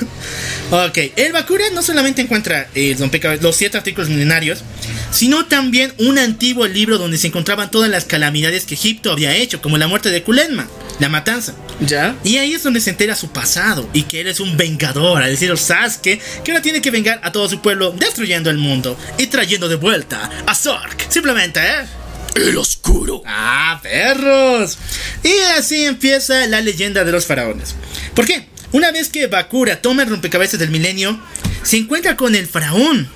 Ok, 0.73 0.99
el 1.17 1.33
Bakura 1.33 1.65
no 1.73 1.83
solamente 1.83 2.23
encuentra 2.23 2.69
eh, 2.77 2.97
los 3.41 3.57
siete 3.57 3.77
artículos 3.77 4.09
milenarios, 4.09 4.63
sino 5.11 5.47
también 5.47 5.93
un 5.99 6.17
antiguo 6.17 6.69
libro 6.69 6.97
donde 6.97 7.19
se 7.19 7.27
encontraban 7.27 7.73
todas 7.73 7.91
las 7.91 8.05
calamidades 8.05 8.67
que 8.67 8.75
Egipto 8.75 9.11
había 9.11 9.35
hecho, 9.35 9.61
como 9.61 9.79
la 9.79 9.89
muerte 9.89 10.11
de 10.11 10.23
Kulenma, 10.23 10.69
la 11.01 11.09
matanza. 11.09 11.57
Ya. 11.81 12.15
Y 12.23 12.37
ahí 12.37 12.55
es 12.55 12.63
donde 12.63 12.81
se 12.81 12.91
entera 12.91 13.17
su 13.17 13.33
pasado 13.33 13.91
y 13.93 14.05
que 14.05 14.21
él 14.21 14.29
es 14.29 14.39
un 14.39 14.57
vengador, 14.57 15.21
al 15.25 15.31
decir 15.31 15.57
Sasuke, 15.59 16.21
que 16.45 16.53
ahora 16.53 16.63
tiene 16.63 16.81
que 16.81 16.93
vengar 16.93 17.19
a 17.25 17.33
todo 17.33 17.49
su 17.49 17.61
pueblo 17.61 17.91
destruyendo 17.91 18.49
el 18.49 18.59
mundo 18.59 18.97
y 19.19 19.27
trayendo 19.27 19.69
de 19.69 19.75
vuelta 19.75 20.31
a 20.47 20.55
Zork. 20.55 21.11
Simplemente, 21.11 21.59
¿eh? 21.59 22.00
El 22.35 22.57
oscuro. 22.57 23.23
¡Ah, 23.27 23.81
perros! 23.83 24.79
Y 25.23 25.33
así 25.59 25.85
empieza 25.85 26.47
la 26.47 26.61
leyenda 26.61 27.05
de 27.05 27.13
los 27.13 27.27
faraones. 27.27 27.75
¿Por 28.15 28.27
qué? 28.27 28.47
Una 28.73 28.93
vez 28.93 29.09
que 29.09 29.27
Bakura 29.27 29.83
toma 29.83 30.05
el 30.05 30.11
rompecabezas 30.11 30.61
del 30.61 30.71
milenio, 30.71 31.19
se 31.63 31.77
encuentra 31.77 32.17
con 32.17 32.35
el 32.37 32.47
faraón, 32.47 33.09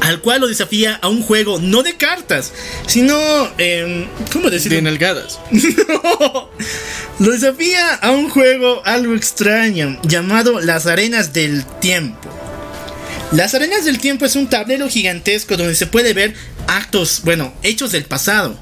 al 0.00 0.20
cual 0.22 0.40
lo 0.40 0.48
desafía 0.48 0.94
a 1.02 1.08
un 1.08 1.22
juego 1.22 1.58
no 1.60 1.82
de 1.82 1.96
cartas, 1.96 2.52
sino... 2.86 3.16
em, 3.58 4.06
¿Cómo 4.32 4.46
De 4.48 4.56
decirlo? 4.56 4.80
nalgadas. 4.82 5.38
No. 5.88 6.50
Lo 7.18 7.32
desafía 7.32 7.94
a 7.96 8.12
un 8.12 8.30
juego 8.30 8.80
algo 8.86 9.14
extraño 9.14 10.00
llamado 10.04 10.60
Las 10.60 10.86
Arenas 10.86 11.32
del 11.32 11.64
Tiempo. 11.80 12.28
Las 13.32 13.54
Arenas 13.54 13.84
del 13.84 13.98
Tiempo 13.98 14.24
es 14.24 14.36
un 14.36 14.48
tablero 14.48 14.88
gigantesco 14.88 15.56
donde 15.56 15.74
se 15.74 15.86
puede 15.86 16.14
ver 16.14 16.34
actos, 16.68 17.22
bueno, 17.24 17.52
hechos 17.62 17.92
del 17.92 18.04
pasado. 18.04 18.58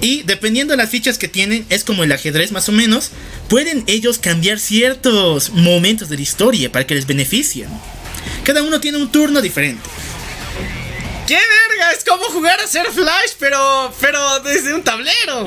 Y 0.00 0.22
dependiendo 0.22 0.72
de 0.72 0.78
las 0.78 0.90
fichas 0.90 1.18
que 1.18 1.28
tienen, 1.28 1.64
es 1.68 1.84
como 1.84 2.02
el 2.02 2.10
ajedrez 2.10 2.50
más 2.50 2.68
o 2.68 2.72
menos, 2.72 3.10
pueden 3.48 3.84
ellos 3.86 4.18
cambiar 4.18 4.58
ciertos 4.58 5.50
momentos 5.50 6.08
de 6.08 6.16
la 6.16 6.22
historia 6.22 6.72
para 6.72 6.86
que 6.86 6.94
les 6.94 7.06
beneficien. 7.06 7.68
Cada 8.44 8.62
uno 8.62 8.80
tiene 8.80 8.98
un 8.98 9.12
turno 9.12 9.40
diferente. 9.40 9.82
¡Qué 11.26 11.34
verga! 11.34 11.92
Es 11.96 12.04
como 12.04 12.24
jugar 12.24 12.60
a 12.60 12.66
ser 12.66 12.86
Flash, 12.90 13.32
pero. 13.38 13.94
pero 14.00 14.40
desde 14.40 14.74
un 14.74 14.82
tablero. 14.82 15.46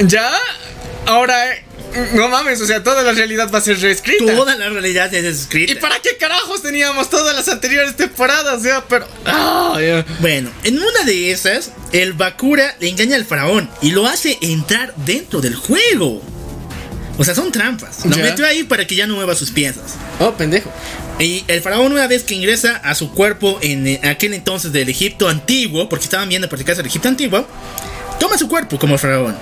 ¿Ya? 0.00 0.32
Ahora. 1.06 1.65
No 2.14 2.28
mames, 2.28 2.60
o 2.60 2.66
sea, 2.66 2.82
toda 2.82 3.02
la 3.02 3.12
realidad 3.12 3.50
va 3.52 3.58
a 3.58 3.62
ser 3.62 3.80
reescrita. 3.80 4.34
Toda 4.34 4.56
la 4.56 4.68
realidad 4.68 5.12
es 5.14 5.24
escrita. 5.24 5.72
¿Y 5.72 5.76
para 5.76 5.98
qué 6.00 6.16
carajos 6.16 6.62
teníamos 6.62 7.10
todas 7.10 7.34
las 7.34 7.48
anteriores 7.48 7.96
temporadas? 7.96 8.58
O 8.58 8.60
sea, 8.60 8.84
pero. 8.86 9.06
Ya. 9.24 10.04
Bueno, 10.20 10.50
en 10.64 10.78
una 10.78 11.04
de 11.04 11.30
esas, 11.30 11.72
el 11.92 12.12
Bakura 12.12 12.76
le 12.80 12.88
engaña 12.88 13.16
al 13.16 13.24
faraón 13.24 13.70
y 13.82 13.90
lo 13.90 14.06
hace 14.06 14.38
entrar 14.40 14.94
dentro 14.96 15.40
del 15.40 15.54
juego. 15.54 16.22
O 17.18 17.24
sea, 17.24 17.34
son 17.34 17.50
trampas. 17.50 18.04
Lo 18.04 18.16
metió 18.18 18.46
ahí 18.46 18.64
para 18.64 18.86
que 18.86 18.94
ya 18.94 19.06
no 19.06 19.14
mueva 19.14 19.34
sus 19.34 19.50
piezas. 19.50 19.94
Oh, 20.18 20.32
pendejo. 20.32 20.70
Y 21.18 21.44
el 21.48 21.62
faraón 21.62 21.92
una 21.92 22.06
vez 22.06 22.24
que 22.24 22.34
ingresa 22.34 22.76
a 22.76 22.94
su 22.94 23.10
cuerpo 23.12 23.58
en 23.62 23.86
eh, 23.86 24.00
aquel 24.04 24.34
entonces 24.34 24.72
del 24.72 24.90
Egipto 24.90 25.28
antiguo, 25.28 25.88
porque 25.88 26.04
estaban 26.04 26.28
viendo 26.28 26.48
por 26.48 26.62
casa 26.62 26.78
del 26.78 26.86
Egipto 26.86 27.08
antiguo, 27.08 27.46
toma 28.18 28.38
su 28.38 28.48
cuerpo 28.48 28.78
como 28.78 28.98
faraón. 28.98 29.36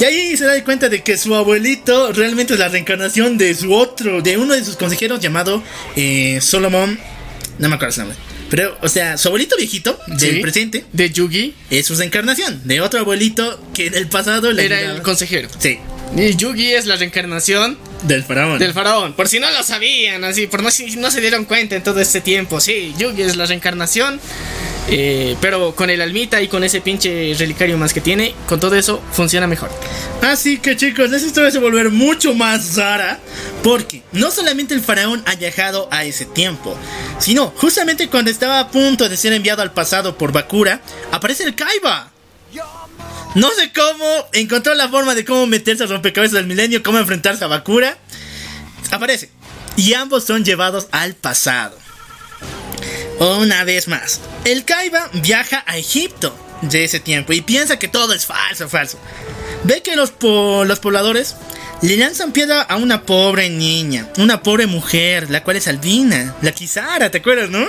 Y 0.00 0.04
ahí 0.04 0.36
se 0.36 0.44
da 0.44 0.62
cuenta 0.64 0.88
de 0.88 1.02
que 1.02 1.16
su 1.16 1.34
abuelito 1.34 2.12
realmente 2.12 2.54
es 2.54 2.58
la 2.58 2.68
reencarnación 2.68 3.38
de 3.38 3.54
su 3.54 3.72
otro, 3.72 4.22
de 4.22 4.36
uno 4.38 4.54
de 4.54 4.64
sus 4.64 4.76
consejeros 4.76 5.20
llamado 5.20 5.62
eh, 5.96 6.38
Solomon, 6.40 6.98
no 7.58 7.68
me 7.68 7.74
acuerdo 7.74 7.92
su 7.94 8.00
nombre. 8.00 8.18
Pero, 8.50 8.76
o 8.82 8.88
sea, 8.88 9.16
su 9.16 9.28
abuelito 9.28 9.56
viejito 9.56 9.96
del 10.08 10.18
Sí. 10.36 10.40
presente 10.40 10.84
De 10.92 11.10
Yugi 11.10 11.54
es 11.70 11.86
su 11.86 11.94
reencarnación 11.94 12.60
de 12.66 12.80
otro 12.80 12.98
abuelito 13.00 13.62
que 13.72 13.86
en 13.86 13.94
el 13.94 14.08
pasado 14.08 14.50
le 14.52 14.64
era 14.66 14.78
ayudaba. 14.78 14.96
el 14.96 15.02
consejero. 15.02 15.48
Sí, 15.58 15.78
Y 16.16 16.34
Yugi 16.34 16.72
es 16.74 16.86
la 16.86 16.96
reencarnación 16.96 17.78
del 18.02 18.24
faraón. 18.24 18.58
del 18.58 18.72
faraón. 18.72 19.12
Por 19.14 19.28
si 19.28 19.40
no 19.40 19.50
lo 19.50 19.62
sabían, 19.62 20.24
así, 20.24 20.46
por 20.46 20.62
no, 20.62 20.70
si 20.70 20.96
no 20.96 21.10
se 21.10 21.20
dieron 21.20 21.44
cuenta 21.44 21.76
en 21.76 21.82
todo 21.82 22.00
este 22.00 22.20
tiempo. 22.20 22.60
Sí, 22.60 22.94
Yugi 22.98 23.22
es 23.22 23.36
la 23.36 23.46
reencarnación. 23.46 24.20
eh, 24.88 25.36
pero 25.40 25.74
con 25.76 25.88
el 25.88 26.00
almita 26.00 26.42
y 26.42 26.48
con 26.48 26.64
ese 26.64 26.80
pinche 26.80 27.34
relicario 27.38 27.78
más 27.78 27.92
que 27.92 28.00
tiene, 28.00 28.34
con 28.48 28.58
todo 28.58 28.74
eso 28.74 29.00
funciona 29.12 29.46
mejor. 29.46 29.70
Así 30.22 30.58
que 30.58 30.76
chicos, 30.76 31.12
esta 31.12 31.26
historia 31.28 31.50
se 31.52 31.58
volver 31.58 31.90
mucho 31.90 32.34
más 32.34 32.74
rara 32.76 33.20
porque 33.62 34.02
no 34.12 34.30
solamente 34.32 34.74
el 34.74 34.80
faraón 34.80 35.22
ha 35.26 35.36
viajado 35.36 35.86
a 35.92 36.04
ese 36.04 36.24
tiempo, 36.24 36.76
sino 37.20 37.52
justamente 37.56 38.08
cuando 38.08 38.30
estaba 38.32 38.58
a 38.58 38.68
punto 38.70 39.08
de 39.08 39.16
ser 39.16 39.32
enviado 39.32 39.62
al 39.62 39.72
pasado 39.72 40.16
por 40.18 40.32
Bakura, 40.32 40.80
aparece 41.12 41.44
el 41.44 41.54
Kaiba. 41.54 42.10
No 43.34 43.48
sé 43.50 43.72
cómo 43.72 44.26
encontró 44.32 44.74
la 44.74 44.88
forma 44.88 45.14
de 45.14 45.24
cómo 45.24 45.46
meterse 45.46 45.84
al 45.84 45.88
rompecabezas 45.88 46.34
del 46.34 46.46
milenio, 46.46 46.82
cómo 46.82 46.98
enfrentarse 46.98 47.44
a 47.44 47.48
Bakura. 47.48 47.96
Aparece. 48.90 49.30
Y 49.76 49.94
ambos 49.94 50.24
son 50.24 50.44
llevados 50.44 50.88
al 50.90 51.14
pasado. 51.14 51.78
Una 53.18 53.64
vez 53.64 53.86
más, 53.86 54.20
el 54.44 54.64
Kaiba 54.64 55.10
viaja 55.12 55.62
a 55.66 55.76
Egipto 55.76 56.36
de 56.62 56.84
ese 56.84 57.00
tiempo 57.00 57.32
y 57.32 57.40
piensa 57.42 57.78
que 57.78 57.88
todo 57.88 58.14
es 58.14 58.26
falso, 58.26 58.68
falso. 58.68 58.98
Ve 59.64 59.82
que 59.82 59.94
los, 59.94 60.14
los 60.20 60.78
pobladores 60.80 61.36
le 61.82 61.96
lanzan 61.96 62.32
piedra 62.32 62.62
a 62.62 62.76
una 62.76 63.02
pobre 63.02 63.48
niña, 63.48 64.08
una 64.16 64.42
pobre 64.42 64.66
mujer, 64.66 65.30
la 65.30 65.44
cual 65.44 65.56
es 65.56 65.68
albina, 65.68 66.34
la 66.42 66.52
Kisara, 66.52 67.10
¿te 67.10 67.18
acuerdas, 67.18 67.50
no? 67.50 67.66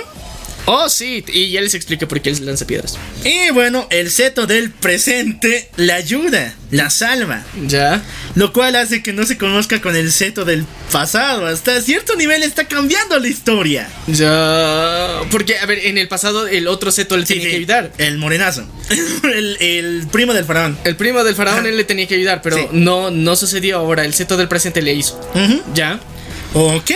Oh, 0.64 0.88
sí, 0.88 1.24
y 1.32 1.50
ya 1.50 1.60
les 1.60 1.74
expliqué 1.74 2.06
por 2.06 2.20
qué 2.20 2.30
él 2.30 2.46
lanza 2.46 2.66
piedras. 2.66 2.96
Y 3.24 3.50
bueno, 3.52 3.88
el 3.90 4.10
seto 4.12 4.46
del 4.46 4.70
presente 4.70 5.68
la 5.76 5.96
ayuda, 5.96 6.54
la 6.70 6.88
salva, 6.88 7.44
Ya. 7.66 8.00
lo 8.36 8.52
cual 8.52 8.76
hace 8.76 9.02
que 9.02 9.12
no 9.12 9.26
se 9.26 9.36
conozca 9.36 9.80
con 9.80 9.96
el 9.96 10.12
seto 10.12 10.44
del 10.44 10.64
pasado. 10.92 11.46
Hasta 11.46 11.80
cierto 11.82 12.14
nivel 12.14 12.44
está 12.44 12.68
cambiando 12.68 13.18
la 13.18 13.26
historia. 13.26 13.88
Ya. 14.06 15.20
Porque, 15.32 15.58
a 15.58 15.66
ver, 15.66 15.80
en 15.86 15.98
el 15.98 16.06
pasado 16.06 16.46
el 16.46 16.68
otro 16.68 16.92
seto 16.92 17.16
le 17.16 17.26
Sí, 17.26 17.34
tenía 17.34 17.44
sí, 17.46 17.50
que 17.50 17.56
ayudar. 17.56 17.92
El 17.98 18.18
morenazo, 18.18 18.64
el, 19.24 19.56
el 19.60 20.06
primo 20.12 20.32
del 20.32 20.44
faraón. 20.44 20.78
El 20.84 20.94
primo 20.94 21.24
del 21.24 21.34
faraón 21.34 21.66
él 21.66 21.76
le 21.76 21.84
tenía 21.84 22.06
que 22.06 22.14
ayudar, 22.14 22.40
pero 22.40 22.56
Sí. 22.56 22.66
no, 22.70 23.10
no 23.10 23.34
sucedió 23.34 23.78
ahora. 23.78 24.04
El 24.04 24.14
seto 24.14 24.36
del 24.36 24.46
presente 24.46 24.80
le 24.80 24.94
hizo. 24.94 25.20
Ya. 25.74 25.98
Ok, 26.54 26.90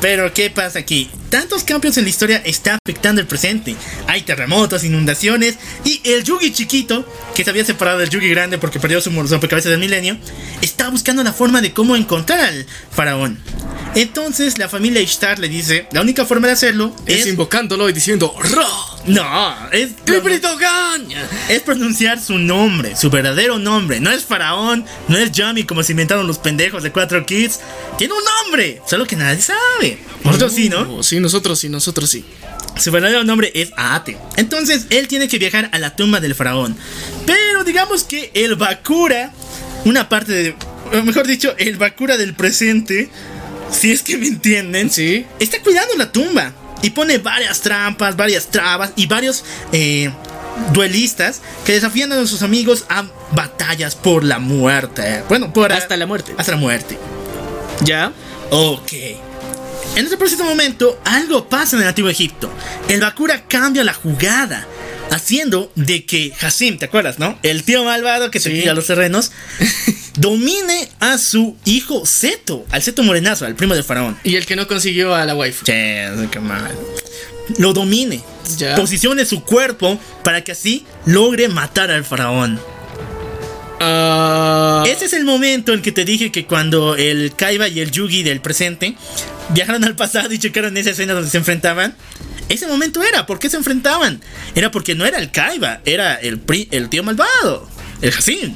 pero 0.00 0.32
¿qué 0.32 0.48
pasa 0.50 0.78
aquí? 0.78 1.10
Tantos 1.28 1.64
cambios 1.64 1.96
en 1.96 2.04
la 2.04 2.10
historia 2.10 2.42
está 2.44 2.78
afectando 2.84 3.20
el 3.20 3.26
presente. 3.26 3.76
Hay 4.06 4.22
terremotos, 4.22 4.84
inundaciones 4.84 5.56
y 5.84 6.00
el 6.04 6.24
Yugi 6.24 6.52
chiquito, 6.52 7.06
que 7.34 7.44
se 7.44 7.50
había 7.50 7.64
separado 7.64 7.98
del 7.98 8.10
Yugi 8.10 8.28
grande 8.28 8.58
porque 8.58 8.80
perdió 8.80 9.00
su 9.00 9.10
rompecabezas 9.10 9.70
del 9.70 9.80
milenio, 9.80 10.16
está 10.62 10.88
buscando 10.88 11.22
la 11.22 11.32
forma 11.32 11.60
de 11.60 11.72
cómo 11.72 11.96
encontrar 11.96 12.40
al 12.40 12.66
faraón. 12.90 13.38
Entonces 13.94 14.58
la 14.58 14.68
familia 14.68 15.00
Ishtar 15.00 15.38
le 15.38 15.48
dice, 15.48 15.86
la 15.92 16.02
única 16.02 16.24
forma 16.24 16.46
de 16.46 16.52
hacerlo 16.52 16.94
Es 17.06 17.20
es... 17.20 17.26
invocándolo 17.26 17.88
y 17.88 17.92
diciendo 17.92 18.34
¡Ra! 18.38 18.66
No, 19.06 19.70
es... 19.72 19.96
¡Tribritogan! 20.04 21.08
Es 21.48 21.62
pronunciar 21.62 22.20
su 22.20 22.38
nombre, 22.38 22.94
su 22.96 23.08
verdadero 23.08 23.58
nombre. 23.58 24.00
No 24.00 24.10
es 24.10 24.24
faraón, 24.24 24.84
no 25.08 25.16
es 25.16 25.32
Yami 25.32 25.64
como 25.64 25.82
se 25.82 25.92
inventaron 25.92 26.26
los 26.26 26.38
pendejos 26.38 26.82
de 26.82 26.92
4 26.92 27.24
Kids. 27.24 27.60
Tiene 27.96 28.14
un 28.14 28.24
nombre, 28.24 28.82
solo 28.86 29.06
que 29.06 29.16
nadie 29.16 29.40
sabe. 29.40 29.98
Nosotros 30.24 30.52
sí, 30.52 30.68
¿no? 30.68 30.98
Oh, 30.98 31.02
Sí, 31.18 31.22
nosotros 31.22 31.58
sí, 31.58 31.68
nosotros 31.68 32.08
sí. 32.10 32.24
Su 32.78 32.92
verdadero 32.92 33.24
nombre 33.24 33.50
es 33.52 33.72
Aate. 33.76 34.16
Entonces 34.36 34.86
él 34.90 35.08
tiene 35.08 35.26
que 35.26 35.38
viajar 35.40 35.68
a 35.72 35.78
la 35.80 35.96
tumba 35.96 36.20
del 36.20 36.36
faraón. 36.36 36.76
Pero 37.26 37.64
digamos 37.64 38.04
que 38.04 38.30
el 38.34 38.54
Bakura, 38.54 39.32
una 39.84 40.08
parte 40.08 40.32
de. 40.32 40.56
o 40.96 41.02
Mejor 41.02 41.26
dicho, 41.26 41.56
el 41.58 41.76
Bakura 41.76 42.16
del 42.16 42.34
presente, 42.34 43.10
si 43.72 43.90
es 43.90 44.02
que 44.02 44.16
me 44.16 44.28
entienden, 44.28 44.90
Sí. 44.90 45.26
está 45.40 45.60
cuidando 45.60 45.94
la 45.96 46.12
tumba. 46.12 46.52
Y 46.80 46.90
pone 46.90 47.18
varias 47.18 47.60
trampas, 47.62 48.14
varias 48.16 48.46
trabas 48.46 48.92
y 48.94 49.06
varios 49.06 49.44
eh, 49.72 50.12
duelistas 50.72 51.40
que 51.66 51.72
desafían 51.72 52.12
a 52.12 52.24
sus 52.28 52.42
amigos 52.42 52.84
a 52.88 53.04
batallas 53.32 53.96
por 53.96 54.22
la 54.22 54.38
muerte. 54.38 55.24
Bueno, 55.28 55.52
por 55.52 55.72
Hasta 55.72 55.96
la 55.96 56.06
muerte. 56.06 56.32
Hasta 56.38 56.52
la 56.52 56.58
muerte. 56.58 56.96
¿Ya? 57.84 58.12
Ok. 58.50 58.92
En 59.96 60.06
ese 60.06 60.16
preciso 60.16 60.44
momento, 60.44 61.00
algo 61.04 61.48
pasa 61.48 61.76
en 61.76 61.82
el 61.82 61.88
antiguo 61.88 62.10
Egipto. 62.10 62.50
El 62.88 63.00
Bakura 63.00 63.42
cambia 63.48 63.82
la 63.82 63.94
jugada, 63.94 64.66
haciendo 65.10 65.72
de 65.74 66.04
que 66.04 66.32
Hassim, 66.40 66.78
¿te 66.78 66.84
acuerdas, 66.84 67.18
no? 67.18 67.36
El 67.42 67.64
tío 67.64 67.82
malvado 67.84 68.30
que 68.30 68.38
se 68.38 68.50
Sí. 68.50 68.60
tira 68.60 68.74
los 68.74 68.86
terrenos, 68.86 69.32
domine 70.16 70.88
a 71.00 71.18
su 71.18 71.56
hijo 71.64 72.06
Seto, 72.06 72.64
al 72.70 72.82
Seto 72.82 73.02
Morenazo, 73.02 73.44
al 73.44 73.56
primo 73.56 73.74
del 73.74 73.82
faraón. 73.82 74.16
Y 74.22 74.36
el 74.36 74.46
que 74.46 74.54
no 74.54 74.68
consiguió 74.68 75.14
a 75.14 75.24
la 75.24 75.34
waifu. 75.34 75.64
Che, 75.64 76.08
qué 76.30 76.38
mal. 76.40 76.70
Lo 77.58 77.72
domine. 77.72 78.22
Ya. 78.56 78.76
Posicione 78.76 79.24
su 79.26 79.42
cuerpo 79.42 79.98
para 80.22 80.44
que 80.44 80.52
así 80.52 80.86
logre 81.06 81.48
matar 81.48 81.90
al 81.90 82.04
faraón. 82.04 82.60
Ah, 83.80 84.84
Ese 84.86 85.04
es 85.06 85.12
el 85.12 85.24
momento 85.24 85.72
en 85.72 85.82
que 85.82 85.92
te 85.92 86.04
dije 86.04 86.30
que 86.32 86.46
cuando 86.46 86.96
el 86.96 87.32
Kaiba 87.36 87.68
y 87.68 87.80
el 87.80 87.90
Yugi 87.90 88.22
del 88.22 88.40
presente 88.40 88.94
viajaron 89.50 89.84
al 89.84 89.96
pasado 89.96 90.32
y 90.32 90.38
checaron 90.38 90.76
esa 90.76 90.90
escena 90.90 91.14
donde 91.14 91.30
se 91.30 91.38
enfrentaban. 91.38 91.94
Ese 92.48 92.66
momento 92.66 93.02
era, 93.02 93.26
¿por 93.26 93.38
qué 93.38 93.50
se 93.50 93.56
enfrentaban? 93.56 94.20
Era 94.54 94.70
porque 94.70 94.94
no 94.94 95.04
era 95.04 95.18
el 95.18 95.30
Kaiba, 95.30 95.80
era 95.84 96.14
el, 96.14 96.38
pri- 96.40 96.68
el 96.70 96.88
tío 96.88 97.02
malvado, 97.02 97.68
el 98.00 98.12
Hassim. 98.12 98.54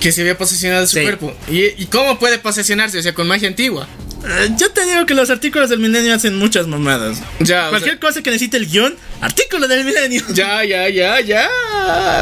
que 0.00 0.12
se 0.12 0.20
había 0.22 0.38
posesionado 0.38 0.86
su 0.86 0.96
Sí. 0.98 1.02
cuerpo. 1.02 1.34
¿Y, 1.50 1.64
¿Y 1.82 1.86
cómo 1.90 2.18
puede 2.18 2.38
posesionarse? 2.38 2.98
O 2.98 3.02
sea, 3.02 3.12
con 3.14 3.26
magia 3.26 3.48
antigua. 3.48 3.88
Eh, 4.26 4.50
yo 4.56 4.70
te 4.70 4.84
digo 4.86 5.04
que 5.04 5.14
los 5.14 5.30
artículos 5.30 5.68
del 5.68 5.80
milenio 5.80 6.14
hacen 6.14 6.36
muchas 6.38 6.66
mamadas. 6.66 7.18
Ya, 7.40 7.66
o 7.66 7.70
Cualquier 7.70 7.98
cosa 7.98 8.22
que 8.22 8.30
necesite 8.30 8.56
el 8.56 8.66
guion, 8.70 8.94
artículo 9.20 9.66
del 9.68 9.84
milenio. 9.84 10.22
Ya, 10.32 10.64
ya, 10.64 10.88
ya, 10.88 11.20
ya. 11.20 11.48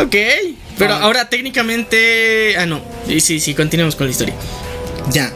Ok. 0.03 0.17
Pero 0.83 0.95
Ah. 0.95 1.03
ahora 1.03 1.29
técnicamente. 1.29 2.57
Ah, 2.59 2.67
no. 2.67 2.83
Sí, 3.07 3.21
sí, 3.21 3.41
sí, 3.41 3.55
continuemos 3.55 3.95
con 3.97 4.07
la 4.07 4.11
historia. 4.11 4.35
Ya. 5.11 5.33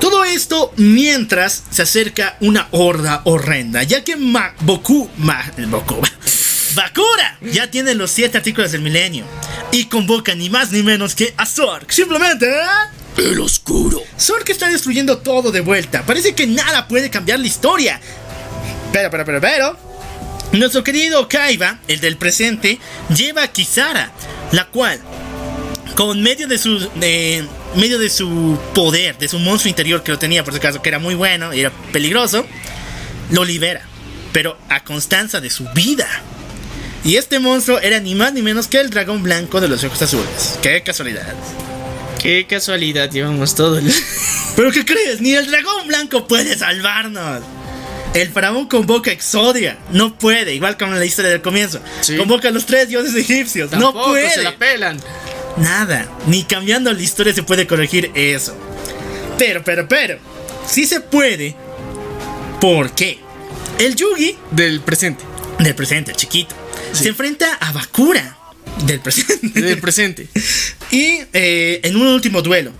Todo 0.00 0.24
esto 0.24 0.72
mientras 0.76 1.64
se 1.70 1.82
acerca 1.82 2.36
una 2.40 2.68
horda 2.70 3.20
horrenda, 3.24 3.82
ya 3.82 4.04
que 4.04 4.16
Ma 4.16 4.54
Boku, 4.60 5.08
Ma, 5.18 5.42
Boku, 5.68 5.96
Bakura 6.76 7.38
ya 7.42 7.68
tiene 7.70 7.94
los 7.96 8.10
siete 8.12 8.38
artículos 8.38 8.70
del 8.72 8.82
milenio 8.82 9.24
y 9.72 9.86
convoca 9.86 10.34
ni 10.36 10.50
más 10.50 10.70
ni 10.70 10.82
menos 10.84 11.14
que 11.16 11.34
a 11.36 11.44
Zork. 11.46 11.90
Simplemente. 11.90 12.46
El 13.16 13.40
oscuro. 13.40 14.00
Zork 14.18 14.48
está 14.50 14.68
destruyendo 14.68 15.18
todo 15.18 15.50
de 15.50 15.60
vuelta. 15.60 16.02
Parece 16.06 16.32
que 16.34 16.46
nada 16.46 16.86
puede 16.86 17.10
cambiar 17.10 17.40
la 17.40 17.46
historia. 17.48 18.00
Pero, 18.92 19.10
pero, 19.10 19.24
pero, 19.24 19.40
pero. 19.40 19.78
Nuestro 20.52 20.82
querido 20.82 21.28
Kaiba, 21.28 21.78
el 21.88 22.00
del 22.00 22.16
presente, 22.16 22.78
lleva 23.14 23.42
a 23.44 23.48
Kisara, 23.48 24.10
la 24.52 24.66
cual 24.66 24.98
con 25.94 26.22
medio 26.22 26.46
de 26.48 26.58
su 26.58 26.88
medio 27.74 27.98
de 27.98 28.08
su 28.08 28.58
poder, 28.74 29.18
de 29.18 29.28
su 29.28 29.38
monstruo 29.38 29.68
interior 29.68 30.02
que 30.02 30.12
lo 30.12 30.18
tenía 30.18 30.44
por 30.44 30.52
si 30.54 30.58
acaso, 30.58 30.80
que 30.80 30.88
era 30.88 30.98
muy 30.98 31.14
bueno 31.14 31.52
y 31.52 31.60
era 31.60 31.70
peligroso, 31.92 32.46
lo 33.30 33.44
libera, 33.44 33.82
pero 34.32 34.56
a 34.68 34.84
constancia 34.84 35.40
de 35.40 35.50
su 35.50 35.68
vida. 35.74 36.08
Y 37.04 37.16
este 37.16 37.38
monstruo 37.40 37.78
era 37.80 38.00
ni 38.00 38.14
más 38.14 38.32
ni 38.32 38.42
menos 38.42 38.66
que 38.68 38.78
el 38.80 38.90
dragón 38.90 39.22
blanco 39.22 39.60
de 39.60 39.68
los 39.68 39.84
ojos 39.84 40.00
azules. 40.02 40.58
Qué 40.62 40.82
casualidad. 40.82 41.34
Qué 42.22 42.46
casualidad, 42.48 43.10
llevamos 43.10 43.54
todo. 43.54 43.78
el- 43.78 43.92
¿Pero 44.56 44.72
qué 44.72 44.84
crees? 44.84 45.20
Ni 45.20 45.34
el 45.34 45.46
dragón 45.50 45.86
blanco 45.86 46.26
puede 46.26 46.56
salvarnos. 46.56 47.42
El 48.14 48.28
faraón 48.30 48.66
convoca 48.66 49.10
a 49.10 49.14
Exodia. 49.14 49.78
No 49.92 50.18
puede, 50.18 50.54
igual 50.54 50.76
como 50.76 50.92
en 50.92 50.98
la 50.98 51.04
historia 51.04 51.30
del 51.30 51.42
comienzo. 51.42 51.80
Sí. 52.00 52.16
Convoca 52.16 52.48
a 52.48 52.50
los 52.50 52.66
tres 52.66 52.88
dioses 52.88 53.14
egipcios. 53.14 53.70
Tampoco 53.70 53.98
no 53.98 54.06
puede. 54.06 54.30
se 54.30 54.42
la 54.42 54.56
pelan. 54.56 54.98
Nada, 55.56 56.08
ni 56.26 56.44
cambiando 56.44 56.92
la 56.92 57.02
historia 57.02 57.34
se 57.34 57.42
puede 57.42 57.66
corregir 57.66 58.10
eso. 58.14 58.56
Pero, 59.38 59.62
pero, 59.64 59.88
pero, 59.88 60.18
sí 60.66 60.86
se 60.86 61.00
puede. 61.00 61.54
¿Por 62.60 62.90
qué? 62.92 63.18
El 63.78 63.94
Yugi 63.94 64.36
Del 64.50 64.80
presente. 64.80 65.24
del 65.60 65.74
presente, 65.74 66.12
chiquito, 66.12 66.54
se 66.92 67.08
enfrenta 67.08 67.54
a 67.54 67.72
Bakura 67.72 68.36
del 68.84 69.00
presente. 69.00 69.60
Del 69.60 69.78
presente. 69.78 70.28
y 70.90 71.20
eh, 71.32 71.80
en 71.84 71.96
un 71.96 72.08
último 72.08 72.42
duelo. 72.42 72.72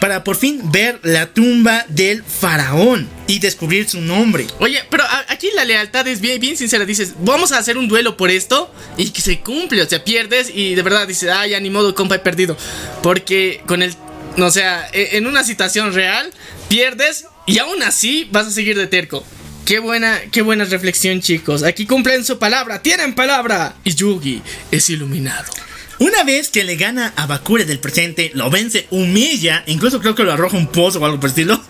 Para 0.00 0.24
por 0.24 0.36
fin 0.36 0.60
ver 0.70 1.00
la 1.02 1.26
tumba 1.26 1.84
del 1.88 2.22
faraón 2.22 3.08
y 3.26 3.38
descubrir 3.38 3.88
su 3.88 4.00
nombre. 4.00 4.46
Oye, 4.58 4.82
pero 4.90 5.04
aquí 5.28 5.48
la 5.54 5.64
lealtad 5.64 6.06
es 6.06 6.20
bien, 6.20 6.38
bien 6.38 6.56
sincera. 6.56 6.84
Dices, 6.84 7.14
vamos 7.20 7.50
a 7.52 7.58
hacer 7.58 7.78
un 7.78 7.88
duelo 7.88 8.16
por 8.16 8.30
esto 8.30 8.72
y 8.98 9.10
que 9.10 9.22
se 9.22 9.40
cumple. 9.40 9.80
O 9.82 9.88
sea, 9.88 10.04
pierdes 10.04 10.50
y 10.54 10.74
de 10.74 10.82
verdad 10.82 11.08
dices, 11.08 11.30
ay, 11.30 11.50
ya 11.50 11.60
ni 11.60 11.70
modo, 11.70 11.94
compa, 11.94 12.16
he 12.16 12.18
perdido. 12.18 12.56
Porque 13.02 13.62
con 13.66 13.82
el. 13.82 13.94
O 14.38 14.50
sea, 14.50 14.86
e- 14.92 15.16
en 15.16 15.26
una 15.26 15.44
situación 15.44 15.94
real, 15.94 16.30
pierdes 16.68 17.24
y 17.46 17.58
aún 17.58 17.82
así 17.82 18.28
vas 18.30 18.46
a 18.46 18.50
seguir 18.50 18.76
de 18.76 18.86
terco. 18.86 19.24
Qué 19.64 19.78
buena, 19.78 20.20
qué 20.30 20.42
buena 20.42 20.64
reflexión, 20.64 21.20
chicos. 21.20 21.62
Aquí 21.62 21.86
cumplen 21.86 22.24
su 22.24 22.38
palabra, 22.38 22.82
tienen 22.82 23.14
palabra. 23.14 23.74
Y 23.82 23.94
Yugi 23.94 24.42
es 24.70 24.90
iluminado. 24.90 25.50
Una 25.98 26.24
vez 26.24 26.50
que 26.50 26.64
le 26.64 26.76
gana 26.76 27.12
a 27.16 27.26
Bakura 27.26 27.64
del 27.64 27.78
presente, 27.78 28.30
lo 28.34 28.50
vence, 28.50 28.86
humilla, 28.90 29.62
incluso 29.66 30.00
creo 30.00 30.14
que 30.14 30.24
lo 30.24 30.32
arroja 30.32 30.56
un 30.56 30.66
pozo 30.66 31.00
o 31.00 31.04
algo 31.06 31.18
por 31.18 31.28
el 31.28 31.32
estilo, 31.32 31.62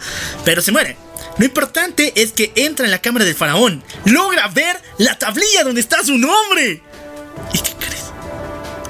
pero 0.44 0.62
se 0.62 0.72
muere. 0.72 0.96
Lo 1.38 1.44
importante 1.44 2.12
es 2.16 2.32
que 2.32 2.52
entra 2.56 2.86
en 2.86 2.90
la 2.90 3.00
cámara 3.00 3.24
del 3.24 3.34
faraón, 3.34 3.84
logra 4.04 4.48
ver 4.48 4.80
la 4.98 5.16
tablilla 5.18 5.62
donde 5.64 5.80
está 5.80 6.02
su 6.02 6.18
nombre. 6.18 6.82
¿Y 7.52 7.58
qué 7.58 7.72
crees? 7.78 8.04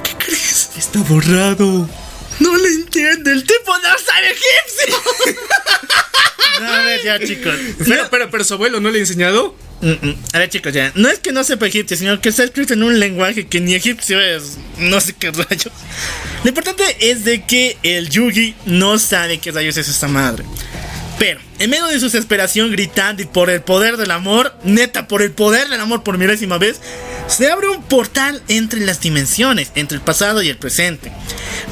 ¿Qué 0.04 0.24
crees? 0.24 0.70
Está 0.76 1.00
borrado. 1.00 1.86
No 2.40 2.56
le 2.56 2.68
entiende, 2.68 3.32
el 3.32 3.44
tipo 3.44 3.76
no 3.78 3.98
sabe 3.98 4.30
egipcio. 4.30 5.02
no, 6.60 6.72
a 6.72 6.82
ver 6.82 7.02
ya 7.02 7.18
chicos. 7.18 7.54
Pero, 7.86 8.08
pero, 8.10 8.30
pero 8.30 8.44
su 8.44 8.54
abuelo 8.54 8.80
no 8.80 8.90
le 8.90 8.98
ha 8.98 9.00
enseñado. 9.00 9.56
Mm, 9.80 9.90
mm. 9.90 10.16
A 10.32 10.38
ver 10.38 10.48
chicos, 10.48 10.72
ya. 10.72 10.92
No 10.94 11.08
es 11.08 11.18
que 11.18 11.32
no 11.32 11.44
sepa 11.44 11.66
egipcio, 11.66 11.96
sino 11.96 12.20
que 12.20 12.30
está 12.30 12.44
escrito 12.44 12.74
en 12.74 12.82
un 12.82 12.98
lenguaje 12.98 13.46
que 13.46 13.60
ni 13.60 13.74
egipcio 13.74 14.20
es. 14.20 14.58
No 14.78 15.00
sé 15.00 15.14
qué 15.14 15.30
rayos. 15.30 15.72
Lo 16.42 16.48
importante 16.48 16.84
es 17.00 17.24
de 17.24 17.44
que 17.44 17.76
el 17.82 18.08
Yugi 18.08 18.54
no 18.66 18.98
sabe 18.98 19.38
qué 19.38 19.50
rayos 19.50 19.76
es 19.76 19.88
esta 19.88 20.08
madre. 20.08 20.44
Pero, 21.18 21.40
en 21.58 21.70
medio 21.70 21.86
de 21.86 21.98
su 21.98 22.06
desesperación 22.06 22.70
gritando 22.70 23.22
y 23.22 23.26
por 23.26 23.48
el 23.48 23.62
poder 23.62 23.96
del 23.96 24.10
amor, 24.10 24.54
neta, 24.64 25.08
por 25.08 25.22
el 25.22 25.32
poder 25.32 25.68
del 25.68 25.80
amor 25.80 26.02
por 26.02 26.18
milésima 26.18 26.58
vez, 26.58 26.80
se 27.26 27.50
abre 27.50 27.68
un 27.68 27.82
portal 27.82 28.42
entre 28.48 28.80
las 28.80 29.00
dimensiones, 29.00 29.72
entre 29.74 29.96
el 29.96 30.02
pasado 30.02 30.42
y 30.42 30.48
el 30.48 30.58
presente. 30.58 31.10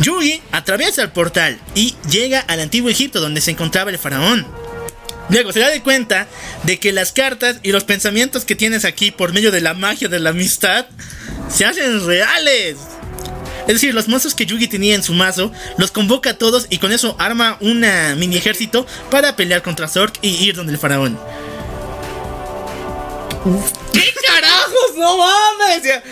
Yugi 0.00 0.42
atraviesa 0.50 1.02
el 1.02 1.12
portal 1.12 1.58
y 1.74 1.94
llega 2.10 2.40
al 2.40 2.60
antiguo 2.60 2.90
Egipto 2.90 3.20
donde 3.20 3.40
se 3.40 3.50
encontraba 3.50 3.90
el 3.90 3.98
faraón. 3.98 4.46
Luego 5.28 5.52
se 5.52 5.60
da 5.60 5.68
de 5.70 5.82
cuenta 5.82 6.26
de 6.64 6.78
que 6.78 6.92
las 6.92 7.12
cartas 7.12 7.56
y 7.62 7.72
los 7.72 7.84
pensamientos 7.84 8.44
que 8.44 8.56
tienes 8.56 8.84
aquí 8.84 9.10
por 9.10 9.32
medio 9.32 9.50
de 9.50 9.60
la 9.60 9.74
magia 9.74 10.08
de 10.08 10.20
la 10.20 10.30
amistad 10.30 10.86
se 11.48 11.64
hacen 11.64 12.06
reales. 12.06 12.76
Es 13.66 13.74
decir, 13.74 13.94
los 13.94 14.08
monstruos 14.08 14.34
que 14.34 14.46
Yugi 14.46 14.68
tenía 14.68 14.94
en 14.94 15.02
su 15.02 15.14
mazo 15.14 15.50
los 15.78 15.90
convoca 15.90 16.30
a 16.30 16.34
todos 16.34 16.66
y 16.70 16.78
con 16.78 16.92
eso 16.92 17.16
arma 17.18 17.56
un 17.60 17.84
mini 18.18 18.36
ejército 18.36 18.86
para 19.10 19.36
pelear 19.36 19.62
contra 19.62 19.88
Zork 19.88 20.18
y 20.22 20.28
ir 20.28 20.54
donde 20.54 20.72
el 20.72 20.78
faraón. 20.78 21.18
¿Qué 23.92 24.14
carajos? 24.26 24.96
No 24.96 25.18
mames. 25.18 25.84
Eh, 25.84 26.02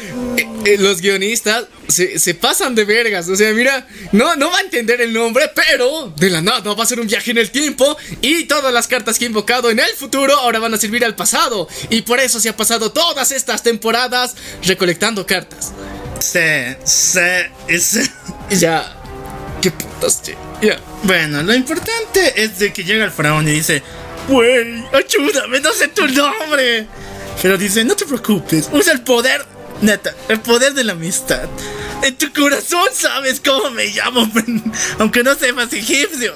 eh, 0.66 0.76
los 0.78 1.00
guionistas 1.00 1.64
se, 1.88 2.18
se 2.18 2.34
pasan 2.34 2.74
de 2.74 2.84
vergas. 2.84 3.28
O 3.28 3.36
sea, 3.36 3.52
mira, 3.52 3.86
no, 4.12 4.36
no 4.36 4.50
va 4.50 4.58
a 4.58 4.60
entender 4.60 5.00
el 5.00 5.12
nombre, 5.12 5.50
pero 5.54 6.12
de 6.16 6.28
la 6.28 6.42
nada 6.42 6.74
va 6.74 6.82
a 6.82 6.86
ser 6.86 7.00
un 7.00 7.06
viaje 7.06 7.30
en 7.30 7.38
el 7.38 7.50
tiempo. 7.50 7.96
Y 8.20 8.44
todas 8.44 8.72
las 8.72 8.86
cartas 8.86 9.18
que 9.18 9.24
he 9.24 9.28
invocado 9.28 9.70
en 9.70 9.78
el 9.78 9.90
futuro 9.96 10.36
ahora 10.36 10.58
van 10.58 10.74
a 10.74 10.78
servir 10.78 11.04
al 11.04 11.16
pasado. 11.16 11.68
Y 11.88 12.02
por 12.02 12.20
eso 12.20 12.38
se 12.38 12.50
ha 12.50 12.56
pasado 12.56 12.92
todas 12.92 13.32
estas 13.32 13.62
temporadas 13.62 14.36
recolectando 14.64 15.26
cartas. 15.26 15.72
Sí, 16.22 16.38
sí, 16.84 17.80
sí. 17.80 18.10
Ya. 18.50 18.96
¿Qué 19.60 19.70
putas? 19.72 20.22
Ya. 20.62 20.78
Bueno, 21.02 21.42
lo 21.42 21.52
importante 21.52 22.42
es 22.42 22.60
de 22.60 22.72
que 22.72 22.84
llega 22.84 23.04
el 23.04 23.10
faraón 23.10 23.48
y 23.48 23.52
dice, 23.52 23.82
Güey, 24.28 24.84
ayúdame, 24.92 25.60
no 25.60 25.72
sé 25.72 25.88
tu 25.88 26.06
nombre. 26.06 26.86
Pero 27.40 27.58
dice, 27.58 27.84
no 27.84 27.96
te 27.96 28.06
preocupes, 28.06 28.68
usa 28.72 28.92
el 28.92 29.00
poder, 29.00 29.44
neta, 29.80 30.14
el 30.28 30.40
poder 30.40 30.74
de 30.74 30.84
la 30.84 30.92
amistad. 30.92 31.48
En 32.04 32.14
tu 32.16 32.32
corazón 32.32 32.86
sabes 32.94 33.40
cómo 33.44 33.70
me 33.70 33.86
llamo, 33.86 34.30
aunque 35.00 35.24
no 35.24 35.34
sepas 35.34 35.72
egipcio. 35.72 36.34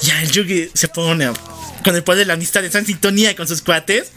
Ya 0.00 0.22
el 0.22 0.30
Yugi 0.30 0.70
se 0.74 0.86
pone 0.86 1.32
con 1.82 1.96
el 1.96 2.04
poder 2.04 2.20
de 2.20 2.26
la 2.26 2.34
amistad, 2.34 2.64
está 2.64 2.78
en 2.78 2.86
sintonía 2.86 3.34
con 3.34 3.48
sus 3.48 3.62
cuates 3.62 4.12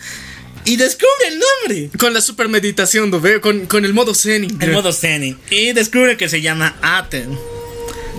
y 0.66 0.76
descubre 0.76 1.28
el 1.28 1.40
nombre. 1.40 1.98
Con 1.98 2.14
la 2.14 2.22
super 2.22 2.48
meditación, 2.50 3.10
¿no? 3.10 3.22
Con, 3.42 3.66
con 3.66 3.86
el 3.86 3.94
modo 3.94 4.14
Zenin. 4.14 4.58
El 4.62 4.72
modo 4.72 4.92
Zenin. 4.94 5.38
Y 5.50 5.74
descubre 5.74 6.18
que 6.18 6.30
se 6.30 6.42
llama 6.42 6.76
Aten. 6.82 7.38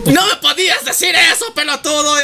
¡No 0.06 0.26
me 0.26 0.36
podías 0.40 0.84
decir 0.84 1.14
eso, 1.32 1.54
pelotudo! 1.54 2.16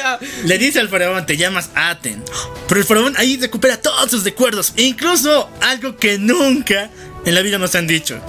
Le 0.44 0.58
dice 0.58 0.80
al 0.80 0.88
faraón, 0.88 1.24
te 1.26 1.36
llamas 1.36 1.70
Aten. 1.74 2.22
Pero 2.66 2.80
el 2.80 2.86
faraón 2.86 3.14
ahí 3.16 3.36
recupera 3.36 3.80
todos 3.80 4.10
sus 4.10 4.24
recuerdos. 4.24 4.72
E 4.76 4.82
incluso 4.82 5.48
algo 5.60 5.96
que 5.96 6.18
nunca 6.18 6.90
en 7.24 7.34
la 7.34 7.40
vida 7.40 7.58
nos 7.58 7.74
han 7.76 7.86
dicho. 7.86 8.20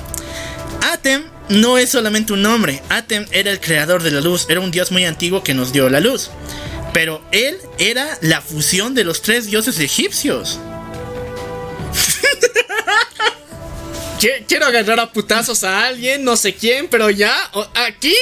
Atem 0.91 1.23
no 1.49 1.79
es 1.79 1.89
solamente 1.89 2.33
un 2.33 2.43
nombre. 2.43 2.83
Atem 2.89 3.25
era 3.31 3.49
el 3.49 3.59
creador 3.59 4.03
de 4.03 4.11
la 4.11 4.21
luz. 4.21 4.45
Era 4.49 4.59
un 4.59 4.71
dios 4.71 4.91
muy 4.91 5.05
antiguo 5.05 5.43
que 5.43 5.55
nos 5.55 5.73
dio 5.73 5.89
la 5.89 5.99
luz. 5.99 6.29
Pero 6.93 7.23
él 7.31 7.57
era 7.79 8.17
la 8.21 8.41
fusión 8.41 8.93
de 8.93 9.03
los 9.03 9.21
tres 9.21 9.47
dioses 9.47 9.79
egipcios. 9.79 10.59
Qui- 14.19 14.45
Quiero 14.47 14.65
agarrar 14.65 14.99
a 14.99 15.11
putazos 15.11 15.63
a 15.63 15.87
alguien, 15.87 16.23
no 16.23 16.35
sé 16.35 16.53
quién, 16.53 16.87
pero 16.89 17.09
ya, 17.09 17.33
aquí, 17.87 18.15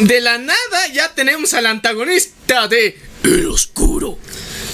de 0.00 0.20
la 0.20 0.38
nada, 0.38 0.88
ya 0.92 1.14
tenemos 1.14 1.54
al 1.54 1.66
antagonista 1.66 2.66
de 2.68 2.98
El 3.22 3.46
Oscuro. 3.46 4.18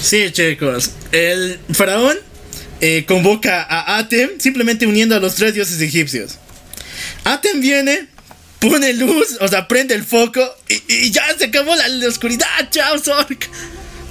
Sí, 0.01 0.31
chicos. 0.31 0.91
El 1.11 1.59
faraón 1.73 2.17
eh, 2.81 3.05
convoca 3.07 3.61
a 3.61 3.99
Atem 3.99 4.39
simplemente 4.39 4.87
uniendo 4.87 5.15
a 5.15 5.19
los 5.19 5.35
tres 5.35 5.53
dioses 5.53 5.79
egipcios. 5.81 6.39
Atem 7.23 7.61
viene, 7.61 8.07
pone 8.59 8.93
luz, 8.93 9.37
o 9.39 9.47
sea, 9.47 9.67
prende 9.67 9.93
el 9.93 10.03
foco 10.03 10.41
y, 10.67 10.81
y 11.05 11.11
ya 11.11 11.23
se 11.37 11.45
acabó 11.45 11.75
la, 11.75 11.87
la 11.87 12.07
oscuridad. 12.07 12.47
Chao, 12.71 12.97
Zork. 12.97 13.47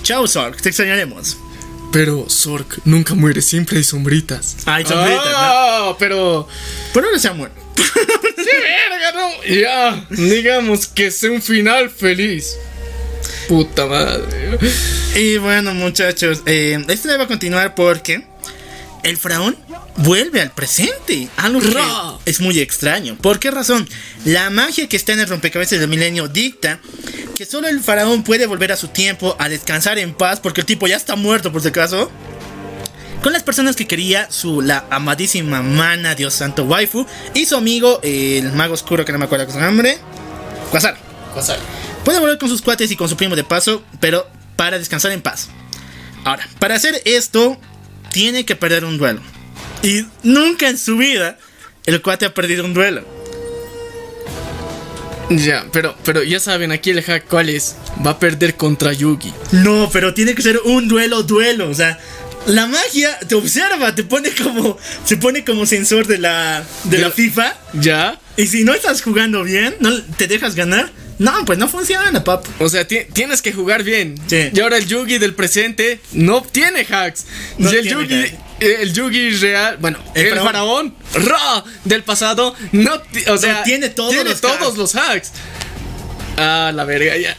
Chao, 0.04 0.28
Zork. 0.28 0.60
Te 0.62 0.68
extrañaremos. 0.68 1.36
Pero 1.92 2.26
Zork 2.28 2.80
nunca 2.84 3.14
muere, 3.14 3.42
siempre 3.42 3.78
hay 3.78 3.84
sombritas. 3.84 4.56
Hay 4.66 4.84
sombritas, 4.84 5.24
Ah, 5.26 5.96
pero. 5.98 6.46
Pero 6.94 7.06
ahora 7.06 7.18
se 7.18 7.28
ha 7.28 7.32
muerto. 7.32 7.60
¡Sí, 7.76 8.50
verga, 8.62 9.12
no! 9.14 9.42
Ya, 9.44 10.06
digamos 10.10 10.86
que 10.86 11.10
sea 11.10 11.30
un 11.30 11.42
final 11.42 11.90
feliz. 11.90 12.56
Puta 13.48 13.86
madre. 13.86 14.58
Y 15.16 15.38
bueno, 15.38 15.74
muchachos, 15.74 16.42
eh, 16.46 16.82
esto 16.88 17.08
va 17.18 17.24
a 17.24 17.26
continuar 17.26 17.74
porque 17.74 18.26
el 19.02 19.16
faraón 19.16 19.56
vuelve 19.96 20.40
al 20.40 20.52
presente. 20.52 21.28
Algo 21.36 21.60
que 21.60 21.70
Ra. 21.70 22.18
es 22.24 22.40
muy 22.40 22.58
extraño. 22.60 23.16
¿Por 23.16 23.38
qué 23.38 23.50
razón? 23.50 23.88
La 24.24 24.50
magia 24.50 24.88
que 24.88 24.96
está 24.96 25.12
en 25.12 25.20
el 25.20 25.28
rompecabezas 25.28 25.78
del 25.78 25.88
milenio 25.88 26.28
dicta 26.28 26.80
que 27.36 27.46
solo 27.46 27.68
el 27.68 27.80
faraón 27.80 28.22
puede 28.22 28.46
volver 28.46 28.72
a 28.72 28.76
su 28.76 28.88
tiempo 28.88 29.36
a 29.38 29.48
descansar 29.48 29.98
en 29.98 30.14
paz 30.14 30.40
porque 30.40 30.60
el 30.60 30.66
tipo 30.66 30.86
ya 30.86 30.96
está 30.96 31.16
muerto 31.16 31.52
por 31.52 31.62
si 31.62 31.68
acaso. 31.68 32.10
Con 33.22 33.34
las 33.34 33.42
personas 33.42 33.76
que 33.76 33.86
quería 33.86 34.30
su 34.30 34.62
la 34.62 34.86
amadísima 34.90 35.62
mana, 35.62 36.14
Dios 36.14 36.32
santo 36.32 36.64
waifu, 36.64 37.06
y 37.34 37.44
su 37.44 37.54
amigo, 37.54 38.00
el 38.02 38.50
mago 38.52 38.72
oscuro 38.72 39.04
que 39.04 39.12
no 39.12 39.18
me 39.18 39.26
acuerdo 39.26 39.44
con 39.44 39.54
su 39.56 39.60
nombre, 39.60 39.98
Quasar. 40.70 40.96
Puede 42.04 42.18
volver 42.20 42.38
con 42.38 42.48
sus 42.48 42.62
cuates 42.62 42.90
y 42.90 42.96
con 42.96 43.08
su 43.08 43.16
primo 43.16 43.36
de 43.36 43.44
paso, 43.44 43.82
pero 44.00 44.26
para 44.56 44.78
descansar 44.78 45.12
en 45.12 45.20
paz. 45.20 45.48
Ahora, 46.24 46.48
para 46.58 46.76
hacer 46.76 47.02
esto, 47.04 47.58
tiene 48.10 48.44
que 48.44 48.56
perder 48.56 48.84
un 48.84 48.98
duelo. 48.98 49.20
Y 49.82 50.04
nunca 50.22 50.68
en 50.68 50.78
su 50.78 50.96
vida 50.96 51.38
el 51.86 52.02
cuate 52.02 52.26
ha 52.26 52.34
perdido 52.34 52.64
un 52.64 52.74
duelo. 52.74 53.04
Ya, 55.30 55.64
pero, 55.72 55.94
pero 56.04 56.22
ya 56.24 56.40
saben 56.40 56.72
aquí 56.72 56.90
el 56.90 57.02
hack 57.02 57.26
cuál 57.28 57.48
es. 57.48 57.76
Va 58.04 58.12
a 58.12 58.18
perder 58.18 58.56
contra 58.56 58.92
Yugi. 58.92 59.32
No, 59.52 59.88
pero 59.92 60.12
tiene 60.12 60.34
que 60.34 60.42
ser 60.42 60.60
un 60.64 60.88
duelo, 60.88 61.22
duelo. 61.22 61.70
O 61.70 61.74
sea, 61.74 61.98
la 62.46 62.66
magia 62.66 63.16
te 63.20 63.36
observa, 63.36 63.94
te 63.94 64.02
pone 64.02 64.30
como. 64.34 64.76
Se 65.04 65.16
pone 65.16 65.44
como 65.44 65.66
sensor 65.66 66.06
de 66.06 66.18
la. 66.18 66.64
de 66.84 66.98
la 66.98 67.10
FIFA. 67.10 67.56
¿Ya? 67.74 68.18
Y 68.36 68.48
si 68.48 68.64
no 68.64 68.74
estás 68.74 69.02
jugando 69.02 69.44
bien, 69.44 69.76
no 69.78 70.02
te 70.02 70.26
dejas 70.26 70.56
ganar. 70.56 70.90
No, 71.20 71.44
pues 71.44 71.58
no 71.58 71.68
funciona, 71.68 72.24
papu. 72.24 72.50
O 72.64 72.68
sea, 72.68 72.88
ti- 72.88 73.04
tienes 73.12 73.42
que 73.42 73.52
jugar 73.52 73.82
bien. 73.84 74.14
Sí. 74.26 74.50
Y 74.52 74.60
ahora 74.60 74.78
el 74.78 74.86
Yugi 74.86 75.18
del 75.18 75.34
presente 75.34 76.00
no 76.12 76.42
tiene 76.42 76.80
hacks. 76.90 77.26
No 77.58 77.70
y 77.72 77.76
el 77.76 77.82
tiene 77.82 78.02
Yugi, 78.02 78.22
hacks. 78.22 78.32
eh, 78.60 78.76
el 78.80 78.92
Yugi 78.94 79.30
real, 79.36 79.76
bueno, 79.80 79.98
El 80.14 80.26
el, 80.26 80.38
faraón. 80.40 80.94
faraón, 81.12 81.28
Ra 81.28 81.64
del 81.84 82.02
pasado, 82.04 82.54
no, 82.72 82.92
o 83.28 83.36
sea, 83.36 83.62
tiene 83.64 83.90
todos 83.90 84.10
tiene 84.12 84.30
los 84.30 84.40
todos 84.40 84.56
hacks. 84.68 84.76
los 84.78 84.94
hacks. 84.96 85.32
Ah, 86.38 86.72
la 86.74 86.84
verga, 86.84 87.16
ya. 87.18 87.36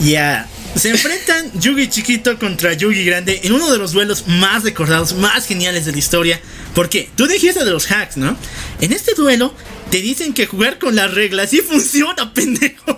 Ya. 0.00 0.48
Se 0.76 0.88
enfrentan 0.88 1.50
Yugi 1.60 1.88
chiquito 1.88 2.38
contra 2.38 2.72
Yugi 2.72 3.04
grande 3.04 3.40
en 3.42 3.52
uno 3.52 3.70
de 3.70 3.78
los 3.78 3.92
duelos 3.92 4.26
más 4.28 4.62
recordados, 4.62 5.14
más 5.14 5.46
geniales 5.46 5.84
de 5.84 5.92
la 5.92 5.98
historia. 5.98 6.40
¿Por 6.74 6.88
qué? 6.88 7.10
Tú 7.16 7.26
dijiste 7.26 7.64
de 7.64 7.70
los 7.70 7.90
hacks, 7.90 8.16
¿no? 8.16 8.36
En 8.80 8.92
este 8.92 9.14
duelo 9.14 9.52
te 9.90 10.00
dicen 10.00 10.32
que 10.32 10.46
jugar 10.46 10.78
con 10.78 10.94
las 10.94 11.12
reglas 11.12 11.50
sí 11.50 11.60
funciona, 11.60 12.32
pendejo. 12.34 12.96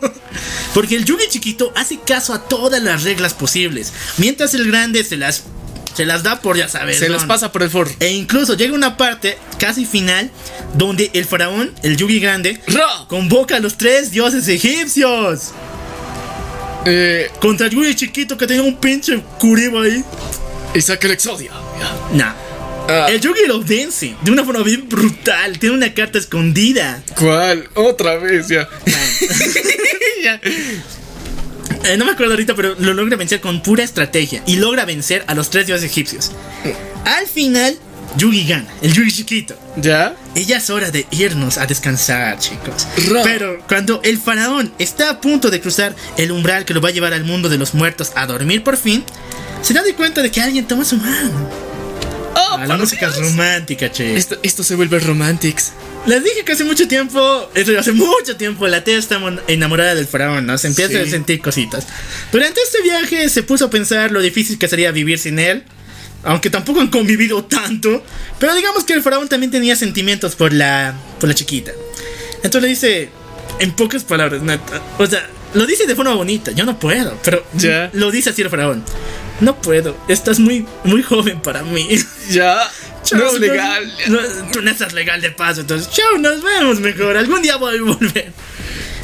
Porque 0.75 0.97
el 0.97 1.05
Yugi 1.05 1.29
chiquito 1.29 1.73
hace 1.75 1.99
caso 1.99 2.35
a 2.35 2.47
todas 2.47 2.83
las 2.83 3.03
reglas 3.05 3.35
posibles, 3.35 3.93
mientras 4.19 4.55
el 4.55 4.67
grande 4.69 5.03
se 5.03 5.17
las 5.17 5.45
se 5.95 6.07
las 6.07 6.23
da 6.23 6.41
por 6.41 6.57
ya 6.57 6.69
sabes. 6.69 6.99
Se 6.99 7.09
las 7.09 7.25
pasa 7.25 7.53
por 7.53 7.63
el 7.63 7.71
forro. 7.71 7.91
E 8.01 8.09
incluso 8.11 8.57
llega 8.57 8.75
una 8.75 8.97
parte 8.97 9.37
casi 9.59 9.85
final 9.85 10.31
donde 10.75 11.11
el 11.13 11.25
faraón, 11.27 11.73
el 11.83 11.97
Yugi 11.97 12.19
grande, 12.21 12.61
Ra. 12.67 13.07
convoca 13.09 13.57
a 13.57 13.61
los 13.61 13.77
tres 13.77 14.11
dioses 14.11 14.49
egipcios. 14.49 15.53
Eh, 16.85 17.31
Contra 17.41 17.67
el 17.67 17.73
Yugi 17.73 17.95
chiquito 17.95 18.37
que 18.37 18.47
tenía 18.47 18.63
un 18.63 18.77
pinche 18.77 19.21
curibo 19.39 19.81
ahí. 19.81 20.03
y 20.75 20.81
saca 20.81 21.07
el 21.07 21.13
Exodia. 21.15 21.53
Nah. 22.15 22.33
Ah, 22.89 23.07
El 23.09 23.21
Yugi 23.21 23.47
lo 23.47 23.61
vence 23.63 24.15
de 24.23 24.31
una 24.33 24.45
forma 24.45 24.63
bien 24.65 24.89
brutal. 24.89 25.59
Tiene 25.59 25.77
una 25.77 25.95
carta 25.95 26.19
escondida. 26.19 27.03
¿Cuál? 27.19 27.69
Otra 27.75 28.17
vez, 28.17 28.49
ya. 28.49 28.69
Ya. 30.23 30.41
Eh, 31.85 31.97
no 31.97 32.05
me 32.05 32.13
acuerdo 32.13 32.35
ahorita, 32.35 32.55
pero 32.55 32.77
lo 32.79 32.95
logra 32.95 33.17
vencer 33.17 33.41
con 33.41 33.61
pura 33.61 33.83
estrategia. 33.83 34.41
Y 34.47 34.55
logra 34.57 34.85
vencer 34.85 35.25
a 35.27 35.35
los 35.35 35.51
tres 35.51 35.67
dioses 35.67 35.91
egipcios. 35.91 36.31
Al 37.05 37.27
final, 37.27 37.77
Yugi 38.17 38.45
gana. 38.47 38.67
El 38.83 38.93
Yugi 38.93 39.11
chiquito. 39.13 39.55
¿Ya? 39.77 40.15
Y 40.35 40.45
ya 40.45 40.59
es 40.59 40.69
hora 40.71 40.91
de 40.91 41.07
irnos 41.11 41.59
a 41.59 41.67
descansar, 41.67 42.39
chicos. 42.39 42.87
Ra. 43.11 43.23
Pero 43.23 43.59
cuando 43.67 44.01
el 44.05 44.19
faraón 44.19 44.73
está 44.79 45.11
a 45.11 45.21
punto 45.21 45.51
de 45.51 45.61
cruzar 45.61 45.95
el 46.19 46.31
umbral 46.33 46.65
que 46.65 46.75
lo 46.75 46.81
va 46.81 46.91
a 46.91 46.93
llevar 46.93 47.15
al 47.15 47.25
mundo 47.25 47.49
de 47.49 47.59
los 47.59 47.75
muertos 47.75 48.13
a 48.15 48.27
dormir 48.27 48.63
por 48.63 48.77
fin, 48.77 49.05
se 49.63 49.73
da 49.75 49.83
de 49.83 49.95
cuenta 49.95 50.23
de 50.23 50.31
que 50.31 50.41
alguien 50.41 50.67
toma 50.67 50.85
su 50.85 50.97
mano. 50.97 51.31
Oh, 52.35 52.57
Ah, 52.59 52.67
la 52.67 52.77
música 52.77 53.11
Dios. 53.11 53.19
romántica, 53.31 53.91
che. 53.91 54.17
Esto, 54.17 54.37
esto 54.43 54.63
se 54.63 54.75
vuelve 54.75 54.99
romantics. 55.01 55.73
Les 56.07 56.23
dije 56.25 56.45
que 56.45 56.53
hace 56.53 56.65
mucho 56.65 56.89
tiempo, 56.89 57.49
eso 57.55 57.79
hace 57.79 57.93
mucho 57.93 58.37
tiempo, 58.37 58.67
la 58.67 58.83
tía 58.85 58.99
está 58.99 59.21
enamorada 59.47 59.95
del 59.95 60.07
faraón, 60.07 60.47
¿no? 60.47 60.59
Se 60.59 60.67
empieza 60.67 60.91
Sí. 60.93 60.97
a 60.99 61.07
sentir 61.07 61.41
cositas. 61.41 61.87
Durante 62.33 62.61
este 62.61 62.83
viaje 62.83 63.29
se 63.29 63.43
puso 63.45 63.67
a 63.67 63.71
pensar 63.71 64.11
lo 64.11 64.21
difícil 64.21 64.59
que 64.59 64.67
sería 64.69 64.91
vivir 64.91 65.19
sin 65.19 65.39
él. 65.39 65.63
Aunque 66.25 66.51
tampoco 66.51 66.81
han 66.81 66.89
convivido 66.89 67.45
tanto. 67.45 68.05
Pero 68.39 68.55
digamos 68.55 68.85
que 68.85 68.93
el 68.93 69.03
faraón 69.03 69.29
también 69.29 69.51
tenía 69.51 69.75
sentimientos 69.77 70.35
por 70.37 70.53
la, 70.53 70.95
por 71.19 71.29
la 71.29 71.35
chiquita. 71.35 71.73
Entonces 72.37 72.63
le 72.63 72.69
dice, 72.69 73.09
en 73.59 73.73
pocas 73.73 74.05
palabras, 74.05 74.43
neta. 74.43 74.81
O 74.99 75.07
sea, 75.07 75.29
lo 75.55 75.67
dice 75.67 75.87
de 75.87 75.95
forma 75.97 76.15
bonita. 76.15 76.53
Yo 76.53 76.65
no 76.65 76.79
puedo. 76.79 77.19
Pero 77.25 77.45
Ya. 77.55 77.91
lo 77.93 78.11
dice 78.11 78.31
así 78.31 78.43
el 78.43 78.51
faraón. 78.51 78.85
No 79.41 79.61
puedo. 79.61 79.97
Estás 80.09 80.39
muy, 80.39 80.65
muy 80.85 81.03
joven 81.03 81.41
para 81.41 81.63
mí. 81.63 81.89
Ya. 82.31 82.59
Chao, 83.03 83.19
no 83.19 83.27
es 83.33 83.41
legal. 83.41 83.93
no- 84.07 84.51
tú 84.53 84.63
no 84.63 84.71
estás 84.71 84.93
legal 84.93 85.21
de 85.21 85.33
paso, 85.33 85.63
entonces, 85.63 85.91
chao, 85.91 86.19
nos 86.19 86.41
vemos 86.41 86.79
mejor. 86.79 87.17
Algún 87.17 87.43
día 87.43 87.57
voy 87.57 87.77
a 87.77 87.83
volver. 87.83 88.33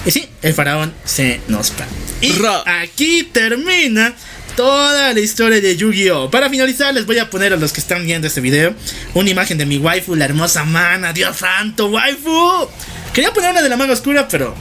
Y 0.07 0.11
sí, 0.13 0.29
el 0.41 0.55
faraón 0.55 0.95
se 1.05 1.41
nos 1.49 1.73
va. 1.73 1.85
Y 2.21 2.31
Ra. 2.35 2.63
aquí 2.83 3.25
termina 3.25 4.15
toda 4.59 5.15
la 5.15 5.20
historia 5.20 5.61
de 5.61 5.77
Yu-Gi-Oh! 5.77 6.33
Para 6.33 6.51
finalizar, 6.51 6.93
les 6.93 7.07
voy 7.07 7.20
a 7.20 7.31
poner 7.31 7.53
a 7.53 7.57
los 7.57 7.73
que 7.73 7.78
están 7.78 8.05
viendo 8.05 8.27
este 8.27 8.41
video 8.41 8.75
una 9.15 9.31
imagen 9.31 9.57
de 9.57 9.65
mi 9.65 9.78
waifu, 9.78 10.17
la 10.17 10.25
hermosa 10.25 10.65
mana. 10.65 11.12
Dios 11.12 11.37
santo, 11.37 11.87
waifu. 11.87 12.69
Quería 13.12 13.33
poner 13.33 13.53
una 13.53 13.62
de 13.62 13.69
la 13.69 13.77
maga 13.77 13.93
oscura, 13.93 14.27
pero 14.27 14.57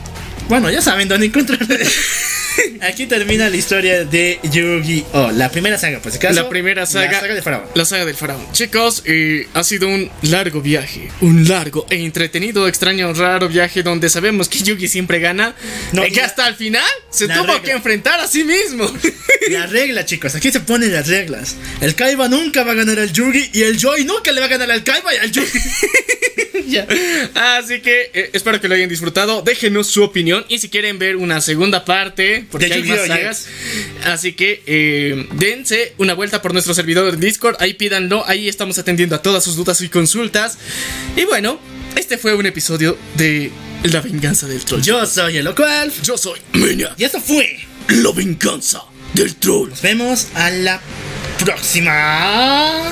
bueno, 0.47 0.69
ya 0.69 0.81
saben 0.81 1.07
dónde 1.07 1.27
encontrarla. 1.27 1.77
Aquí 2.81 3.05
termina 3.05 3.49
la 3.49 3.55
historia 3.55 4.03
de 4.03 4.39
Yu-Gi-Oh! 4.51 5.31
La 5.31 5.49
primera 5.51 5.77
saga, 5.77 5.99
pues 5.99 6.15
si 6.15 6.17
acaso, 6.19 6.41
La 6.41 6.49
primera 6.49 6.85
saga. 6.85 7.11
La 7.11 7.19
saga 7.19 7.35
de 7.35 7.41
Faraón. 7.41 7.63
La 7.75 7.85
saga 7.85 8.05
del 8.05 8.15
faraón. 8.15 8.51
Chicos, 8.51 9.03
eh, 9.05 9.47
ha 9.53 9.63
sido 9.63 9.87
un 9.87 10.09
largo 10.23 10.61
viaje. 10.61 11.09
Un 11.21 11.47
largo 11.47 11.85
e 11.89 12.03
entretenido, 12.03 12.67
extraño, 12.67 13.13
raro 13.13 13.47
viaje 13.47 13.83
donde 13.83 14.09
sabemos 14.09 14.49
que 14.49 14.59
Yugi 14.59 14.87
siempre 14.87 15.19
gana. 15.19 15.55
No, 15.91 16.05
y 16.05 16.11
que 16.11 16.21
hasta 16.21 16.47
el 16.47 16.55
final 16.55 16.83
se 17.09 17.27
tuvo 17.27 17.45
regla. 17.45 17.61
que 17.61 17.71
enfrentar 17.71 18.19
a 18.19 18.27
sí 18.27 18.43
mismo. 18.43 18.91
La 19.49 19.65
regla, 19.67 20.05
chicos, 20.05 20.35
aquí 20.35 20.51
se 20.51 20.59
ponen 20.59 20.91
las 20.91 21.07
reglas. 21.07 21.55
El 21.79 21.95
Kaiba 21.95 22.27
nunca 22.27 22.63
va 22.63 22.73
a 22.73 22.75
ganar 22.75 22.99
al 22.99 23.13
Yugi 23.13 23.51
y 23.53 23.61
el 23.61 23.77
Joy 23.77 24.03
nunca 24.03 24.31
le 24.31 24.41
va 24.41 24.47
a 24.47 24.49
ganar 24.49 24.69
al 24.69 24.83
Kaiba 24.83 25.13
y 25.13 25.17
al 25.17 25.31
Yugi. 25.31 25.59
Ya. 26.67 26.85
Así 27.57 27.81
que 27.81 28.11
eh, 28.13 28.29
espero 28.33 28.59
que 28.59 28.67
lo 28.67 28.75
hayan 28.75 28.89
disfrutado. 28.89 29.41
Déjenos 29.41 29.87
su 29.87 30.03
opinión 30.03 30.45
y 30.49 30.59
si 30.59 30.69
quieren 30.69 30.99
ver 30.99 31.15
una 31.15 31.41
segunda 31.41 31.85
parte, 31.85 32.45
porque 32.51 32.67
De 32.67 32.75
hay 32.75 32.83
más 32.83 33.07
sagas. 33.07 33.47
Así 34.03 34.33
que 34.33 34.61
eh, 34.65 35.27
dense 35.33 35.93
una 35.97 36.13
vuelta 36.13 36.41
por 36.41 36.53
nuestro 36.53 36.73
servidor 36.73 37.15
de 37.15 37.25
Discord. 37.25 37.55
Ahí 37.59 37.73
pídanlo. 37.73 38.23
Ahí 38.27 38.47
estamos 38.47 38.77
atendiendo 38.77 39.15
a 39.15 39.21
todas 39.21 39.43
sus 39.43 39.55
dudas 39.55 39.79
y 39.81 39.89
consultas. 39.89 40.57
Y 41.15 41.23
bueno, 41.25 41.59
este 41.95 42.17
fue 42.17 42.35
un 42.35 42.45
episodio 42.45 42.97
de 43.15 43.51
La 43.83 44.01
venganza 44.01 44.47
del 44.47 44.63
troll. 44.65 44.81
Yo 44.81 45.05
soy 45.05 45.37
el 45.37 45.45
Locual. 45.45 45.91
Yo 46.03 46.17
soy 46.17 46.39
Menia. 46.53 46.93
Y 46.97 47.03
esto 47.03 47.19
fue. 47.19 47.59
La 47.89 48.11
venganza 48.11 48.83
del 49.13 49.35
troll. 49.35 49.69
Nos 49.69 49.81
vemos 49.81 50.27
a 50.35 50.49
la 50.51 50.81
próxima. 51.39 52.91